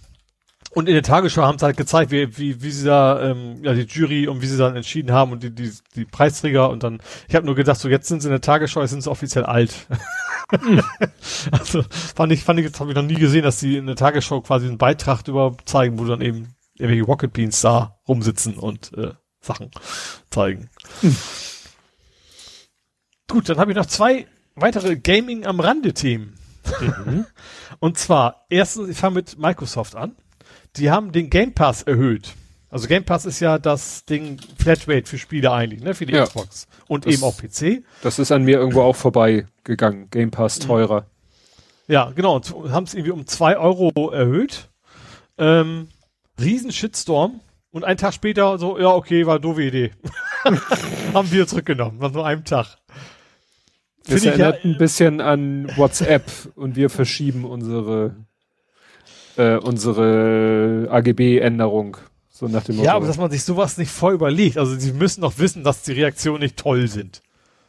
und 0.72 0.88
in 0.88 0.96
der 0.96 1.04
Tagesschau 1.04 1.44
haben 1.44 1.60
sie 1.60 1.66
halt 1.66 1.78
gezeigt, 1.78 2.12
wie, 2.12 2.38
wie, 2.38 2.62
wie 2.64 2.72
sie 2.72 2.86
da, 2.86 3.22
ähm, 3.22 3.64
ja, 3.64 3.74
die 3.74 3.82
Jury 3.82 4.28
und 4.28 4.42
wie 4.42 4.48
sie 4.48 4.58
dann 4.58 4.76
entschieden 4.76 5.12
haben 5.12 5.32
und 5.32 5.44
die, 5.44 5.54
die, 5.54 5.72
die 5.96 6.06
Preisträger 6.06 6.70
und 6.70 6.82
dann, 6.84 7.00
ich 7.28 7.36
habe 7.36 7.46
nur 7.46 7.54
gedacht, 7.54 7.80
so 7.80 7.90
jetzt 7.90 8.08
sind 8.08 8.22
sie 8.22 8.28
in 8.28 8.32
der 8.32 8.42
Tagesschau, 8.42 8.82
jetzt 8.82 8.90
sind 8.90 9.04
sie 9.04 9.12
offiziell 9.12 9.46
alt. 9.46 9.74
Also 11.52 11.84
fand 12.16 12.32
ich, 12.32 12.44
fand 12.44 12.60
ich, 12.60 12.66
jetzt 12.66 12.80
habe 12.80 12.92
ich 12.92 12.96
noch 12.96 13.02
nie 13.02 13.16
gesehen, 13.16 13.42
dass 13.42 13.60
sie 13.60 13.78
in 13.78 13.88
der 13.88 13.96
Tagesschau 13.96 14.42
quasi 14.42 14.68
einen 14.68 14.78
Beitrag 14.78 15.28
über 15.28 15.56
zeigen, 15.66 15.98
wo 15.98 16.06
dann 16.06 16.22
eben 16.22 16.54
irgendwelche 16.76 17.06
Rocket 17.06 17.34
Beans 17.34 17.62
da 17.62 17.98
rumsitzen 18.08 18.60
und 18.60 18.96
äh, 18.96 19.14
Sachen 19.40 19.72
zeigen. 20.30 20.70
Hm. 21.02 21.16
Gut, 23.30 23.50
dann 23.50 23.58
habe 23.58 23.72
ich 23.72 23.78
noch 23.78 23.88
zwei 23.88 24.28
weitere 24.56 24.96
Gaming 24.96 25.46
am 25.46 25.60
Rande 25.60 25.94
Themen. 25.94 26.36
Mhm. 26.80 27.26
und 27.80 27.98
zwar, 27.98 28.46
erstens, 28.50 28.90
ich 28.90 28.98
fange 28.98 29.16
mit 29.16 29.38
Microsoft 29.38 29.96
an 29.96 30.16
die 30.78 30.90
haben 30.90 31.12
den 31.12 31.30
Game 31.30 31.54
Pass 31.54 31.84
erhöht. 31.84 32.34
Also 32.70 32.88
Game 32.88 33.04
Pass 33.04 33.26
ist 33.26 33.40
ja 33.40 33.60
das 33.60 34.06
Ding 34.06 34.40
Flatrate 34.58 35.06
für 35.06 35.18
Spiele 35.18 35.52
eigentlich, 35.52 35.82
ne, 35.82 35.94
für 35.94 36.06
die 36.06 36.14
ja. 36.14 36.26
Xbox 36.26 36.68
und 36.88 37.06
das, 37.06 37.14
eben 37.14 37.24
auch 37.24 37.38
PC. 37.38 37.84
Das 38.02 38.18
ist 38.18 38.32
an 38.32 38.44
mir 38.44 38.58
irgendwo 38.58 38.82
auch 38.82 38.96
vorbeigegangen. 38.96 40.10
Game 40.10 40.32
Pass 40.32 40.60
mhm. 40.60 40.68
teurer. 40.68 41.06
Ja, 41.88 42.12
genau. 42.16 42.36
Und 42.36 42.72
haben 42.72 42.86
es 42.86 42.94
irgendwie 42.94 43.12
um 43.12 43.28
zwei 43.28 43.58
Euro 43.58 44.10
erhöht. 44.12 44.70
Ähm, 45.38 45.90
riesen 46.40 46.72
Shitstorm. 46.72 47.42
Und 47.72 47.84
einen 47.84 47.98
Tag 47.98 48.14
später 48.14 48.60
so, 48.60 48.80
ja, 48.80 48.90
okay, 48.90 49.26
war 49.26 49.40
doofe 49.40 49.64
Idee. 49.64 49.92
haben 51.14 51.32
wir 51.32 51.48
zurückgenommen. 51.48 52.00
War 52.00 52.12
nur 52.12 52.26
einem 52.26 52.46
Tag. 52.46 52.78
Das 54.08 54.26
erinnert 54.26 54.64
ja, 54.64 54.70
ein 54.70 54.78
bisschen 54.78 55.22
an 55.22 55.72
WhatsApp 55.78 56.24
und 56.56 56.76
wir 56.76 56.90
verschieben 56.90 57.46
unsere 57.46 58.16
äh, 59.38 59.56
unsere 59.56 60.88
AGB-Änderung. 60.92 61.98
So 62.30 62.48
nach 62.48 62.64
dem 62.64 62.76
Motto. 62.76 62.88
Ja, 62.88 62.96
aber 62.96 63.08
dass 63.08 63.18
man 63.18 63.32
sich 63.32 63.44
sowas 63.44 63.78
nicht 63.78 63.92
voll 63.92 64.14
überlegt. 64.14 64.58
Also 64.58 64.76
sie 64.76 64.92
müssen 64.92 65.22
doch 65.22 65.38
wissen, 65.38 65.64
dass 65.64 65.84
die 65.84 65.94
Reaktionen 65.94 66.42
nicht 66.42 66.58
toll 66.58 66.88
sind. 66.88 67.22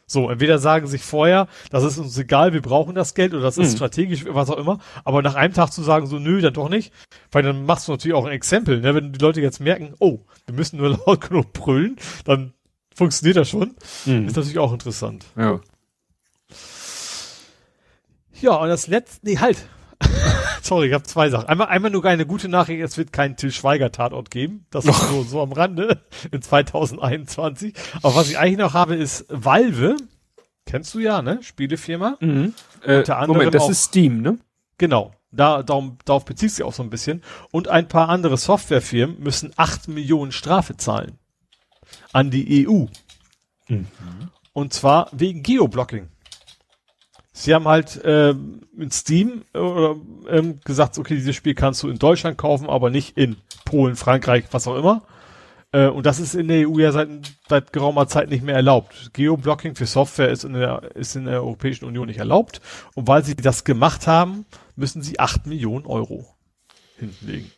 So, 0.07 0.29
entweder 0.29 0.59
sagen 0.59 0.85
sich 0.85 1.01
vorher, 1.01 1.47
das 1.71 1.83
ist 1.83 1.97
uns 1.97 2.17
egal, 2.17 2.53
wir 2.53 2.61
brauchen 2.61 2.93
das 2.93 3.15
Geld 3.15 3.33
oder 3.33 3.41
das 3.41 3.57
ist 3.57 3.71
mhm. 3.71 3.75
strategisch, 3.77 4.25
was 4.27 4.51
auch 4.51 4.57
immer, 4.57 4.77
aber 5.03 5.23
nach 5.23 5.33
einem 5.33 5.53
Tag 5.53 5.71
zu 5.71 5.81
sagen, 5.81 6.05
so, 6.05 6.19
nö, 6.19 6.41
dann 6.41 6.53
doch 6.53 6.69
nicht, 6.69 6.93
weil 7.31 7.41
dann 7.41 7.65
machst 7.65 7.87
du 7.87 7.91
natürlich 7.91 8.13
auch 8.13 8.25
ein 8.25 8.31
Exempel, 8.31 8.81
ne? 8.81 8.93
wenn 8.93 9.13
die 9.13 9.19
Leute 9.19 9.41
jetzt 9.41 9.59
merken, 9.59 9.95
oh, 9.97 10.19
wir 10.45 10.53
müssen 10.53 10.77
nur 10.77 10.89
laut 11.07 11.21
genug 11.21 11.53
brüllen, 11.53 11.95
dann 12.23 12.53
funktioniert 12.93 13.37
das 13.37 13.49
schon, 13.49 13.75
mhm. 14.05 14.27
ist 14.27 14.35
natürlich 14.35 14.59
auch 14.59 14.73
interessant. 14.73 15.25
Ja. 15.35 15.59
Ja, 18.41 18.55
und 18.55 18.69
das 18.69 18.87
letzte, 18.87 19.25
nee, 19.25 19.37
halt, 19.37 19.65
Sorry, 20.61 20.87
ich 20.87 20.93
habe 20.93 21.03
zwei 21.03 21.29
Sachen. 21.29 21.47
Einmal, 21.47 21.67
einmal 21.67 21.91
nur 21.91 22.03
eine 22.05 22.25
gute 22.25 22.49
Nachricht, 22.49 22.81
es 22.81 22.97
wird 22.97 23.13
keinen 23.13 23.37
Till 23.37 23.51
Schweiger 23.51 23.91
Tatort 23.91 24.31
geben. 24.31 24.65
Das 24.71 24.85
ist 24.85 25.09
so, 25.09 25.23
so 25.23 25.41
am 25.41 25.51
Rande 25.51 26.01
in 26.31 26.41
2021. 26.41 27.73
Aber 28.01 28.15
was 28.15 28.29
ich 28.29 28.37
eigentlich 28.37 28.57
noch 28.57 28.73
habe, 28.73 28.95
ist 28.95 29.25
Valve. 29.29 29.95
Kennst 30.65 30.93
du 30.93 30.99
ja, 30.99 31.21
ne? 31.21 31.39
Spielefirma. 31.43 32.17
Mhm. 32.19 32.53
Äh, 32.83 33.03
Moment, 33.27 33.53
das 33.53 33.63
auch, 33.63 33.69
ist 33.69 33.83
Steam, 33.83 34.21
ne? 34.21 34.39
Genau. 34.77 35.13
Da, 35.31 35.63
darum, 35.63 35.97
darauf 36.05 36.25
bezieht 36.25 36.51
sich 36.51 36.63
auch 36.63 36.73
so 36.73 36.81
ein 36.81 36.89
bisschen. 36.89 37.21
Und 37.51 37.67
ein 37.67 37.87
paar 37.87 38.09
andere 38.09 38.37
Softwarefirmen 38.37 39.19
müssen 39.19 39.51
acht 39.57 39.87
Millionen 39.87 40.31
Strafe 40.31 40.77
zahlen. 40.77 41.19
An 42.13 42.31
die 42.31 42.67
EU. 42.67 42.85
Mhm. 43.67 43.87
Und 44.53 44.73
zwar 44.73 45.09
wegen 45.11 45.43
Geoblocking. 45.43 46.07
Sie 47.37 47.53
haben 47.53 47.67
halt 47.67 47.99
ähm, 48.05 48.61
in 48.77 48.89
Steam 48.91 49.43
äh, 49.53 49.59
ähm, 49.59 50.61
gesagt, 50.63 50.97
okay, 50.97 51.15
dieses 51.15 51.35
Spiel 51.35 51.53
kannst 51.53 51.83
du 51.83 51.89
in 51.89 51.99
Deutschland 51.99 52.37
kaufen, 52.37 52.69
aber 52.69 52.89
nicht 52.89 53.17
in 53.17 53.35
Polen, 53.65 53.97
Frankreich, 53.97 54.45
was 54.51 54.69
auch 54.69 54.77
immer. 54.77 55.01
Äh, 55.73 55.87
und 55.87 56.05
das 56.05 56.21
ist 56.21 56.33
in 56.33 56.47
der 56.47 56.69
EU 56.69 56.79
ja 56.79 56.93
seit, 56.93 57.09
seit 57.49 57.73
geraumer 57.73 58.07
Zeit 58.07 58.29
nicht 58.29 58.41
mehr 58.41 58.55
erlaubt. 58.55 59.09
Geoblocking 59.11 59.75
für 59.75 59.85
Software 59.85 60.29
ist 60.29 60.45
in, 60.45 60.53
der, 60.53 60.95
ist 60.95 61.17
in 61.17 61.25
der 61.25 61.43
Europäischen 61.43 61.83
Union 61.83 62.07
nicht 62.07 62.19
erlaubt. 62.19 62.61
Und 62.93 63.09
weil 63.09 63.25
sie 63.25 63.35
das 63.35 63.65
gemacht 63.65 64.07
haben, 64.07 64.45
müssen 64.77 65.01
sie 65.01 65.19
acht 65.19 65.45
Millionen 65.45 65.85
Euro 65.85 66.25
hinlegen. 66.97 67.51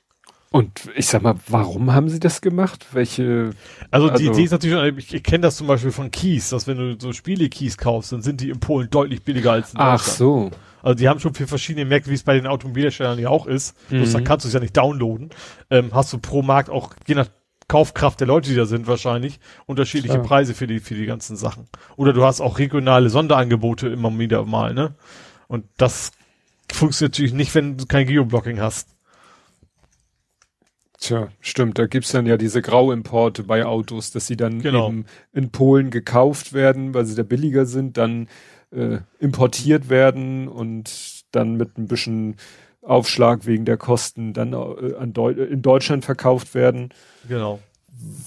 Und 0.52 0.90
ich 0.96 1.08
sag 1.08 1.24
mal, 1.24 1.36
warum 1.48 1.94
haben 1.94 2.10
sie 2.10 2.20
das 2.20 2.40
gemacht? 2.42 2.88
Welche? 2.94 3.52
Also, 3.92 4.10
also 4.10 4.24
die 4.24 4.30
Idee 4.30 4.44
ist 4.44 4.52
natürlich, 4.52 5.14
ich, 5.14 5.24
kenne 5.24 5.42
das 5.42 5.58
zum 5.58 5.68
Beispiel 5.68 5.92
von 5.92 6.10
Keys, 6.10 6.50
dass 6.50 6.68
wenn 6.68 6.78
du 6.78 6.96
so 7.00 7.12
Spiele-Keys 7.12 7.78
kaufst, 7.78 8.14
dann 8.14 8.22
sind 8.22 8.40
die 8.40 8.50
in 8.50 8.60
Polen 8.60 8.90
deutlich 8.90 9.24
billiger 9.24 9.52
als 9.52 9.74
in 9.74 9.80
Deutschland. 9.80 10.02
Ach 10.02 10.06
so. 10.06 10.52
Also 10.82 10.96
die 10.96 11.10
haben 11.10 11.20
schon 11.20 11.34
für 11.34 11.48
verschiedene 11.48 11.86
Märkte, 11.86 12.10
wie 12.10 12.16
es 12.16 12.24
bei 12.24 12.36
den 12.36 12.48
Automobilherstellern 12.48 13.20
ja 13.20 13.30
auch 13.30 13.46
ist. 13.46 13.76
Mhm. 13.90 13.98
Bloß 13.98 14.14
dann 14.14 14.24
kannst 14.24 14.46
du 14.46 14.48
es 14.48 14.54
ja 14.54 14.62
nicht 14.62 14.78
downloaden. 14.78 15.32
Ähm, 15.70 15.90
hast 15.92 16.14
du 16.14 16.18
pro 16.18 16.42
Markt 16.42 16.70
auch, 16.70 16.94
je 17.08 17.16
nach 17.16 17.28
Kaufkraft 17.68 18.22
der 18.22 18.28
Leute, 18.28 18.50
die 18.50 18.56
da 18.56 18.66
sind, 18.66 18.88
wahrscheinlich 18.88 19.42
unterschiedliche 19.66 20.16
Klar. 20.16 20.28
Preise 20.28 20.54
für 20.54 20.68
die, 20.68 20.80
für 20.80 20.96
die 20.96 21.06
ganzen 21.06 21.36
Sachen. 21.36 21.68
Oder 21.98 22.14
du 22.14 22.24
hast 22.24 22.40
auch 22.40 22.60
regionale 22.60 23.10
Sonderangebote 23.10 23.90
immer 23.90 24.18
wieder 24.18 24.46
mal, 24.46 24.74
ne? 24.74 24.96
Und 25.50 25.66
das 25.78 26.12
funktioniert 26.72 27.14
natürlich 27.14 27.34
nicht, 27.34 27.54
wenn 27.56 27.78
du 27.78 27.86
kein 27.86 28.08
Geoblocking 28.08 28.62
hast. 28.62 28.97
Tja, 31.00 31.28
stimmt. 31.42 31.78
Da 31.78 31.86
gibt's 31.86 32.12
dann 32.12 32.26
ja 32.26 32.38
diese 32.38 32.62
Grauimporte 32.62 33.44
bei 33.44 33.66
Autos, 33.66 34.12
dass 34.12 34.26
sie 34.26 34.36
dann 34.36 34.62
genau. 34.62 34.90
eben 34.90 35.06
in 35.32 35.52
Polen 35.52 35.92
gekauft 35.92 36.54
werden, 36.54 36.94
weil 36.94 37.06
sie 37.06 37.16
da 37.16 37.24
billiger 37.24 37.66
sind, 37.66 37.98
dann 37.98 38.28
äh, 38.72 38.98
importiert 39.20 39.90
werden 39.90 40.48
und 40.48 41.24
dann 41.32 41.56
mit 41.56 41.78
ein 41.78 41.88
bisschen 41.88 42.36
Aufschlag 42.82 43.46
wegen 43.46 43.66
der 43.66 43.78
Kosten 43.78 44.34
dann 44.34 44.54
äh, 44.54 45.08
Deu 45.08 45.32
in 45.32 45.62
Deutschland 45.62 46.04
verkauft 46.04 46.56
werden. 46.56 46.90
Genau. 47.28 47.60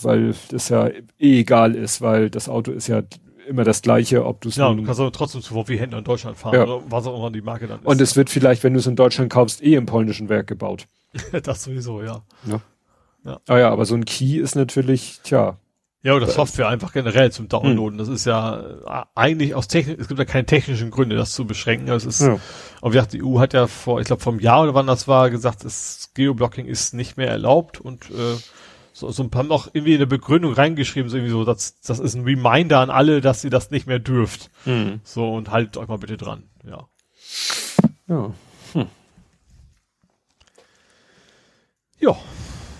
Weil 0.02 0.34
das 0.50 0.68
ja 0.68 0.89
eh 1.18 1.40
egal 1.40 1.74
ist, 1.74 2.00
weil 2.00 2.31
das 2.31 2.49
Auto 2.49 2.70
ist 2.73 2.86
ja 2.86 3.02
immer 3.49 3.65
das 3.65 3.82
gleiche, 3.82 4.24
ob 4.24 4.40
du 4.40 4.49
es 4.49 4.57
Ja, 4.57 4.73
du 4.73 4.82
kannst 4.84 5.00
aber 5.00 5.12
trotzdem 5.12 5.42
zu 5.42 5.55
wie 5.68 5.76
Händler 5.76 5.99
in 5.99 6.05
Deutschland 6.05 6.36
fahren 6.36 6.55
ja. 6.55 6.62
oder 6.65 6.82
was 6.89 7.07
auch 7.07 7.16
immer 7.16 7.31
die 7.31 7.40
Marke 7.40 7.66
dann 7.66 7.81
ist. 7.81 7.86
Und 7.86 8.00
es 8.00 8.16
wird 8.16 8.31
vielleicht, 8.31 8.62
wenn 8.62 8.74
du 8.74 8.78
es 8.78 8.86
in 8.86 8.97
Deutschland 8.97 9.32
kaufst, 9.32 9.62
eh 9.62 9.74
im 9.74 9.86
polnischen 9.86 10.28
Werk 10.28 10.47
gebaut. 10.47 10.86
das 11.42 11.64
sowieso, 11.64 12.02
ja. 12.02 12.22
ja. 12.47 12.60
Ja. 13.24 13.40
Ah 13.48 13.58
ja, 13.58 13.70
aber 13.70 13.84
so 13.84 13.94
ein 13.94 14.05
Key 14.05 14.39
ist 14.39 14.55
natürlich, 14.55 15.20
tja. 15.22 15.58
Ja, 16.02 16.14
oder 16.14 16.26
Software 16.26 16.68
einfach 16.68 16.94
generell 16.94 17.30
zum 17.30 17.48
Downloaden. 17.48 17.98
Hm. 17.98 17.98
Das 17.98 18.08
ist 18.08 18.24
ja 18.24 18.58
äh, 18.86 19.05
eigentlich 19.14 19.55
aus 19.55 19.68
Technik, 19.68 20.00
es 20.00 20.08
gibt 20.08 20.18
ja 20.18 20.24
keine 20.24 20.47
technischen 20.47 20.90
Gründe, 20.90 21.14
das 21.14 21.34
zu 21.34 21.44
beschränken. 21.47 21.89
Es 21.89 22.06
ist, 22.06 22.22
ja. 22.22 22.39
und 22.80 22.92
wie 22.92 22.97
gesagt, 22.97 23.12
die 23.12 23.22
EU 23.22 23.39
hat 23.39 23.52
ja 23.52 23.66
vor, 23.66 24.00
ich 24.00 24.06
glaube 24.06 24.22
vom 24.22 24.40
Jahr 24.40 24.62
oder 24.62 24.72
wann 24.72 24.86
das 24.86 25.08
war, 25.08 25.28
gesagt, 25.28 25.62
das 25.64 26.10
Geoblocking 26.14 26.64
ist 26.64 26.94
nicht 26.94 27.18
mehr 27.18 27.28
erlaubt 27.28 27.78
und 27.78 28.08
äh, 28.10 28.39
so, 28.94 29.10
so 29.10 29.22
ein 29.22 29.30
paar 29.30 29.42
noch 29.42 29.68
irgendwie 29.74 29.94
eine 29.94 30.06
Begründung 30.06 30.55
reingeschrieben, 30.55 31.10
so 31.10 31.18
irgendwie 31.18 31.32
so, 31.32 31.44
das, 31.44 31.80
das 31.80 31.98
ist 31.98 32.14
ein 32.14 32.24
Reminder 32.24 32.78
an 32.78 32.89
alle, 32.89 33.20
dass 33.20 33.44
ihr 33.44 33.50
das 33.50 33.70
nicht 33.70 33.86
mehr 33.86 33.98
dürft. 33.98 34.50
Hm. 34.64 35.00
So, 35.05 35.34
und 35.34 35.50
haltet 35.50 35.76
euch 35.76 35.89
mal 35.89 35.98
bitte 35.98 36.16
dran, 36.16 36.44
ja. 36.64 36.89
Ja. 38.08 38.32
Hm. 38.72 38.86
Ja. 42.01 42.17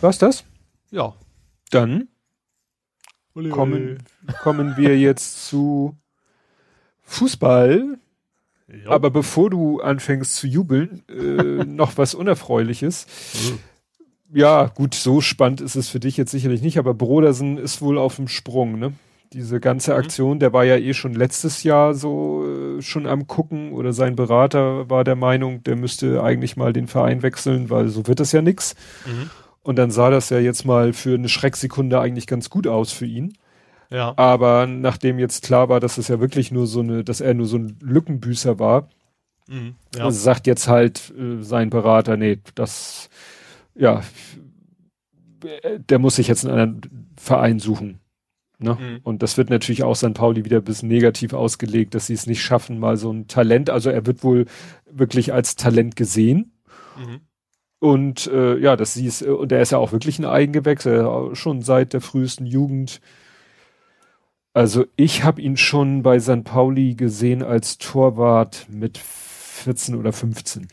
Was 0.01 0.19
das? 0.19 0.45
Ja. 0.91 1.15
Dann 1.71 2.09
kommen, 3.51 3.99
kommen 4.43 4.77
wir 4.77 4.99
jetzt 4.99 5.47
zu 5.47 5.97
Fußball. 7.03 7.99
Ja. 8.69 8.91
Aber 8.91 9.11
bevor 9.11 9.51
du 9.51 9.81
anfängst 9.81 10.37
zu 10.37 10.47
jubeln, 10.47 11.03
äh, 11.09 11.65
noch 11.65 11.99
was 11.99 12.15
Unerfreuliches. 12.15 13.07
ja, 14.33 14.67
gut, 14.67 14.95
so 14.95 15.21
spannend 15.21 15.61
ist 15.61 15.77
es 15.77 15.89
für 15.89 16.01
dich 16.01 16.17
jetzt 16.17 16.31
sicherlich 16.31 16.63
nicht, 16.63 16.79
aber 16.79 16.95
Brodersen 16.95 17.59
ist 17.59 17.83
wohl 17.83 17.99
auf 17.99 18.17
dem 18.17 18.29
Sprung, 18.29 18.79
ne? 18.79 18.93
Diese 19.33 19.61
ganze 19.61 19.93
mhm. 19.93 19.99
Aktion, 19.99 20.39
der 20.41 20.53
war 20.53 20.65
ja 20.65 20.77
eh 20.77 20.93
schon 20.93 21.15
letztes 21.15 21.63
Jahr 21.63 21.95
so 21.95 22.45
äh, 22.45 22.83
schon 22.83 23.07
am 23.07 23.29
gucken 23.29 23.73
oder 23.73 23.93
sein 23.93 24.17
Berater 24.17 24.91
war 24.91 25.05
der 25.05 25.15
Meinung, 25.15 25.63
der 25.63 25.77
müsste 25.77 26.23
eigentlich 26.23 26.57
mal 26.57 26.73
den 26.73 26.89
Verein 26.89 27.23
wechseln, 27.23 27.71
weil 27.71 27.89
so 27.89 28.07
wird 28.09 28.19
das 28.19 28.33
ja 28.33 28.43
nix. 28.43 28.75
Mhm. 29.07 29.31
Und 29.63 29.77
dann 29.77 29.91
sah 29.91 30.11
das 30.11 30.31
ja 30.31 30.39
jetzt 30.39 30.65
mal 30.65 30.93
für 30.93 31.15
eine 31.15 31.29
Schrecksekunde 31.29 32.01
eigentlich 32.01 32.27
ganz 32.27 32.51
gut 32.51 32.67
aus 32.67 32.93
für 32.93 33.07
ihn. 33.07 33.35
Ja. 33.91 34.15
Aber 34.17 34.67
nachdem 34.67 35.19
jetzt 35.19 35.45
klar 35.45 35.69
war, 35.69 35.81
dass 35.81 35.99
es 35.99 36.09
ja 36.09 36.21
wirklich 36.21 36.51
nur 36.51 36.67
so 36.67 36.81
eine, 36.81 37.05
dass 37.05 37.21
er 37.21 37.35
nur 37.35 37.47
so 37.47 37.59
ein 37.59 37.77
Lückenbüßer 37.81 38.59
war, 38.59 38.89
mhm, 39.49 39.75
ja. 39.95 40.05
also 40.05 40.19
sagt 40.19 40.47
jetzt 40.47 40.69
halt 40.69 41.13
äh, 41.19 41.43
sein 41.43 41.71
Berater, 41.71 42.17
nee, 42.17 42.39
das, 42.55 43.11
ja, 43.75 44.03
der 45.89 45.99
muss 45.99 46.17
sich 46.17 46.29
jetzt 46.29 46.45
einen 46.45 46.59
anderen 46.59 47.13
Verein 47.17 47.59
suchen. 47.59 48.01
Ne? 48.63 48.75
Mhm. 48.75 49.01
Und 49.03 49.23
das 49.23 49.37
wird 49.37 49.51
natürlich 49.51 49.83
auch 49.83 49.95
St. 49.95 50.15
Pauli 50.15 50.45
wieder 50.45 50.59
ein 50.59 50.65
bisschen 50.65 50.89
negativ 50.89 51.33
ausgelegt, 51.33 51.95
dass 51.95 52.07
sie 52.07 52.15
es 52.15 52.27
nicht 52.27 52.43
schaffen, 52.43 52.79
mal 52.79 52.97
so 52.97 53.11
ein 53.11 53.27
Talent, 53.27 53.71
also 53.71 53.91
er 53.91 54.07
wird 54.07 54.23
wohl 54.23 54.47
wirklich 54.91 55.33
als 55.33 55.57
Talent 55.57 55.97
gesehen. 55.97 56.53
Mhm. 56.99 57.21
Und 57.79 58.27
äh, 58.27 58.59
ja, 58.59 58.77
das 58.77 58.93
sie 58.93 59.07
ist, 59.07 59.23
und 59.23 59.51
er 59.51 59.63
ist 59.63 59.73
ja 59.73 59.79
auch 59.79 59.93
wirklich 59.93 60.19
ein 60.19 60.27
Eigengewächs, 60.27 60.87
schon 61.33 61.63
seit 61.63 61.95
der 61.95 62.03
frühesten 62.03 62.45
Jugend. 62.45 63.01
Also 64.53 64.85
ich 64.97 65.25
habe 65.25 65.41
ihn 65.41 65.57
schon 65.57 66.03
bei 66.03 66.21
St. 66.21 66.45
Pauli 66.45 66.95
gesehen 66.95 67.43
als 67.43 67.79
Torwart 67.79 68.67
mit 68.69 68.99
14 68.99 69.95
oder 69.95 70.13
15. 70.13 70.69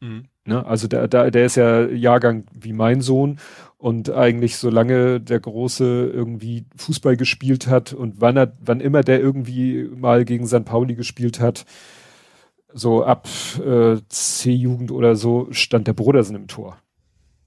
Mhm. 0.00 0.24
Ne? 0.44 0.66
Also 0.66 0.88
der, 0.88 1.08
der, 1.08 1.30
der 1.30 1.46
ist 1.46 1.56
ja 1.56 1.86
Jahrgang 1.86 2.44
wie 2.52 2.74
mein 2.74 3.00
Sohn 3.00 3.38
und 3.78 4.10
eigentlich 4.10 4.56
solange 4.56 5.20
der 5.20 5.40
Große 5.40 6.10
irgendwie 6.12 6.64
Fußball 6.76 7.16
gespielt 7.16 7.66
hat 7.66 7.92
und 7.92 8.20
wann 8.20 8.36
er, 8.36 8.56
wann 8.60 8.80
immer 8.80 9.02
der 9.02 9.20
irgendwie 9.20 9.88
mal 9.94 10.24
gegen 10.24 10.46
St. 10.46 10.64
Pauli 10.64 10.94
gespielt 10.94 11.40
hat, 11.40 11.66
so 12.72 13.04
ab 13.04 13.28
äh, 13.64 13.96
C-Jugend 14.08 14.90
oder 14.90 15.16
so, 15.16 15.48
stand 15.50 15.86
der 15.86 15.92
Brodersen 15.92 16.34
im 16.34 16.48
Tor. 16.48 16.78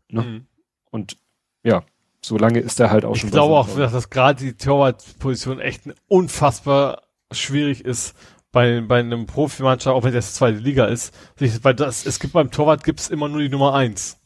Ne? 0.09 0.21
Mhm. 0.21 0.45
Und 0.89 1.17
ja, 1.63 1.83
so 2.21 2.37
lange 2.37 2.59
ist 2.59 2.79
er 2.79 2.91
halt 2.91 3.05
auch 3.05 3.15
ich 3.15 3.21
schon. 3.21 3.29
Ich 3.29 3.33
glaube 3.33 3.55
auch, 3.55 3.67
dass 3.75 3.91
das 3.91 4.09
gerade 4.09 4.43
die 4.43 4.53
Torwartposition 4.53 5.59
echt 5.59 5.83
unfassbar 6.07 7.03
schwierig 7.31 7.83
ist 7.83 8.15
bei, 8.51 8.81
bei 8.81 8.99
einem 8.99 9.25
Profimannschaft, 9.25 9.95
auch 9.95 10.03
wenn 10.03 10.13
das 10.13 10.33
zweite 10.33 10.57
Liga 10.57 10.85
ist, 10.85 11.13
weil 11.61 11.75
das, 11.75 12.05
es 12.05 12.19
gibt 12.19 12.33
beim 12.33 12.51
Torwart 12.51 12.83
gibt's 12.83 13.09
immer 13.09 13.27
nur 13.27 13.41
die 13.41 13.49
Nummer 13.49 13.73
eins. 13.73 14.19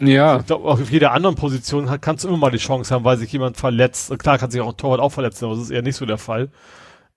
Ja. 0.00 0.38
Ich 0.40 0.46
glaube, 0.46 0.68
auf 0.68 0.90
jeder 0.90 1.12
anderen 1.12 1.36
Position 1.36 1.88
kannst 2.00 2.24
du 2.24 2.28
immer 2.28 2.36
mal 2.36 2.50
die 2.50 2.58
Chance 2.58 2.94
haben, 2.94 3.04
weil 3.04 3.16
sich 3.16 3.32
jemand 3.32 3.56
verletzt. 3.56 4.16
Klar 4.18 4.38
kann 4.38 4.50
sich 4.50 4.60
auch 4.60 4.70
ein 4.70 4.76
Torwart 4.76 5.00
auch 5.00 5.12
verletzen, 5.12 5.46
aber 5.46 5.54
das 5.54 5.64
ist 5.64 5.70
eher 5.70 5.82
nicht 5.82 5.96
so 5.96 6.06
der 6.06 6.18
Fall. 6.18 6.50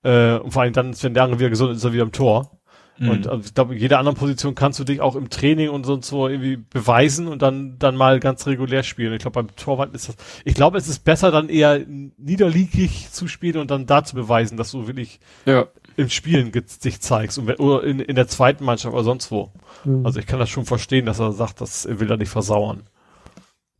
Äh, 0.03 0.35
und 0.37 0.51
vor 0.51 0.61
allem 0.61 0.73
dann, 0.73 0.95
wenn 1.01 1.13
der 1.13 1.23
andere 1.23 1.39
wieder 1.39 1.49
gesund 1.49 1.71
ist, 1.71 1.79
ist 1.79 1.83
er 1.83 1.93
wieder 1.93 2.03
im 2.03 2.11
Tor. 2.11 2.59
Mhm. 2.99 3.09
Und 3.09 3.27
also, 3.27 3.43
ich 3.45 3.53
glaube, 3.53 3.73
in 3.75 3.81
jeder 3.81 3.99
anderen 3.99 4.17
Position 4.17 4.55
kannst 4.55 4.79
du 4.79 4.83
dich 4.83 5.01
auch 5.01 5.15
im 5.15 5.29
Training 5.29 5.69
und 5.69 5.85
sonst 5.85 6.07
so 6.07 6.27
irgendwie 6.27 6.57
beweisen 6.57 7.27
und 7.27 7.41
dann, 7.41 7.77
dann 7.79 7.95
mal 7.95 8.19
ganz 8.19 8.45
regulär 8.45 8.83
spielen. 8.83 9.13
Ich 9.13 9.19
glaube, 9.19 9.41
beim 9.41 9.55
Torwart 9.55 9.93
ist 9.95 10.09
das, 10.09 10.15
ich 10.45 10.53
glaube, 10.53 10.77
es 10.77 10.87
ist 10.87 11.03
besser 11.03 11.31
dann 11.31 11.49
eher 11.49 11.79
niederliegig 12.17 13.11
zu 13.11 13.27
spielen 13.27 13.57
und 13.57 13.71
dann 13.71 13.85
da 13.85 14.03
zu 14.03 14.15
beweisen, 14.15 14.57
dass 14.57 14.71
du 14.71 14.87
wirklich 14.87 15.19
ja. 15.45 15.67
Im 15.99 16.09
Spielen 16.09 16.51
dich 16.51 17.01
zeigst 17.01 17.37
und, 17.37 17.59
oder 17.59 17.83
in, 17.83 17.99
in 17.99 18.15
der 18.15 18.27
zweiten 18.27 18.63
Mannschaft 18.63 18.93
oder 18.93 19.03
sonst 19.03 19.31
wo. 19.31 19.51
Mhm. 19.83 20.05
Also 20.05 20.19
ich 20.19 20.25
kann 20.25 20.39
das 20.39 20.49
schon 20.49 20.65
verstehen, 20.65 21.05
dass 21.05 21.19
er 21.19 21.33
sagt, 21.33 21.59
dass 21.59 21.85
er 21.85 21.99
will 21.99 22.07
da 22.07 22.15
nicht 22.15 22.29
versauern. 22.29 22.83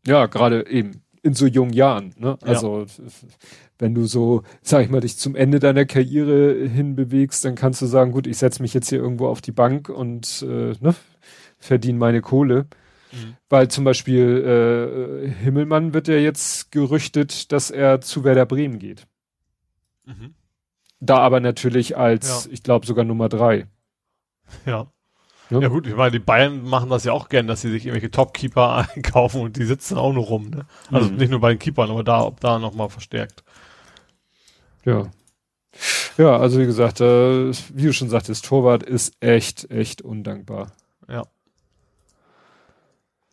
Ja, 0.06 0.26
gerade 0.26 0.68
eben 0.68 1.02
in 1.24 1.34
so 1.34 1.46
jungen 1.48 1.72
Jahren. 1.72 2.14
Ne? 2.18 2.38
Also 2.42 2.82
ja. 2.82 3.06
wenn 3.78 3.96
du 3.96 4.06
so, 4.06 4.44
sag 4.62 4.84
ich 4.84 4.90
mal, 4.90 5.00
dich 5.00 5.18
zum 5.18 5.36
Ende 5.36 5.60
deiner 5.60 5.86
Karriere 5.86 6.68
hinbewegst, 6.68 7.46
dann 7.46 7.56
kannst 7.56 7.82
du 7.82 7.86
sagen, 7.86 8.12
gut, 8.12 8.28
ich 8.28 8.38
setze 8.38 8.62
mich 8.62 8.74
jetzt 8.74 8.90
hier 8.90 9.00
irgendwo 9.00 9.28
auf 9.28 9.40
die 9.40 9.54
Bank 9.54 9.88
und 9.88 10.46
äh, 10.48 10.74
ne, 10.80 10.96
verdiene 11.58 12.00
meine 12.00 12.22
Kohle. 12.22 12.68
Mhm. 13.14 13.38
Weil 13.48 13.70
zum 13.70 13.86
Beispiel 13.86 15.24
äh, 15.26 15.30
Himmelmann 15.42 15.94
wird 15.94 16.10
ja 16.10 16.18
jetzt 16.18 16.72
gerüchtet, 16.72 17.54
dass 17.54 17.72
er 17.72 18.02
zu 18.02 18.26
Werder 18.26 18.46
Bremen 18.46 18.78
geht. 18.78 19.08
Mhm. 20.06 20.34
Da 21.00 21.18
aber 21.20 21.40
natürlich 21.40 21.98
als, 21.98 22.46
ja. 22.46 22.52
ich 22.52 22.64
glaube, 22.64 22.86
sogar 22.86 23.06
Nummer 23.06 23.30
drei. 23.30 23.68
Ja. 24.66 24.88
Ja. 25.50 25.62
ja 25.62 25.68
gut, 25.68 25.88
ich 25.88 25.96
meine, 25.96 26.12
die 26.12 26.20
Bayern 26.20 26.64
machen 26.64 26.90
das 26.90 27.06
ja 27.06 27.14
auch 27.14 27.30
gern, 27.30 27.48
dass 27.48 27.62
sie 27.62 27.72
sich 27.72 27.86
irgendwelche 27.86 28.12
Topkeeper 28.12 28.88
einkaufen 28.96 29.42
und 29.42 29.58
die 29.58 29.66
sitzen 29.66 29.98
auch 29.98 30.14
nur 30.14 30.26
rum. 30.26 30.50
Ne? 30.50 30.66
Also 30.92 31.10
mhm. 31.10 31.18
nicht 31.18 31.32
nur 31.32 31.40
bei 31.40 31.50
den 31.50 31.60
Keepern, 31.60 31.90
aber 31.90 32.04
da, 32.04 32.24
ob 32.24 32.40
da 32.40 32.60
nochmal 32.60 32.90
verstärkt. 32.90 33.44
Ja. 34.86 35.10
Ja, 36.18 36.38
also 36.38 36.60
wie 36.60 36.66
gesagt, 36.66 37.00
äh, 37.00 37.52
wie 37.52 37.86
du 37.86 37.94
schon 37.94 38.10
sagtest, 38.10 38.46
Torwart 38.46 38.84
ist 38.84 39.16
echt, 39.22 39.72
echt 39.72 40.02
undankbar. 40.02 40.72
Ja. 41.08 41.24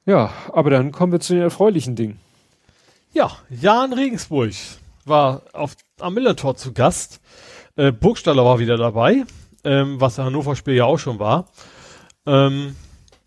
Ja, 0.04 0.32
aber 0.52 0.70
dann 0.70 0.92
kommen 0.92 1.10
wir 1.10 1.20
zu 1.20 1.34
den 1.34 1.42
erfreulichen 1.42 1.96
Dingen. 1.96 2.20
Ja, 3.12 3.32
Jan 3.50 3.92
Regensburg 3.92 4.52
war 5.04 5.42
auf, 5.52 5.74
am 5.98 6.14
Millertor 6.14 6.56
zu 6.56 6.72
Gast. 6.72 7.20
Äh, 7.76 7.92
Burgstaller 7.92 8.44
war 8.44 8.58
wieder 8.58 8.76
dabei, 8.76 9.24
ähm, 9.64 10.00
was 10.00 10.16
der 10.16 10.24
Hannover-Spiel 10.24 10.74
ja 10.74 10.84
auch 10.84 10.98
schon 10.98 11.18
war. 11.18 11.48
Ähm, 12.26 12.74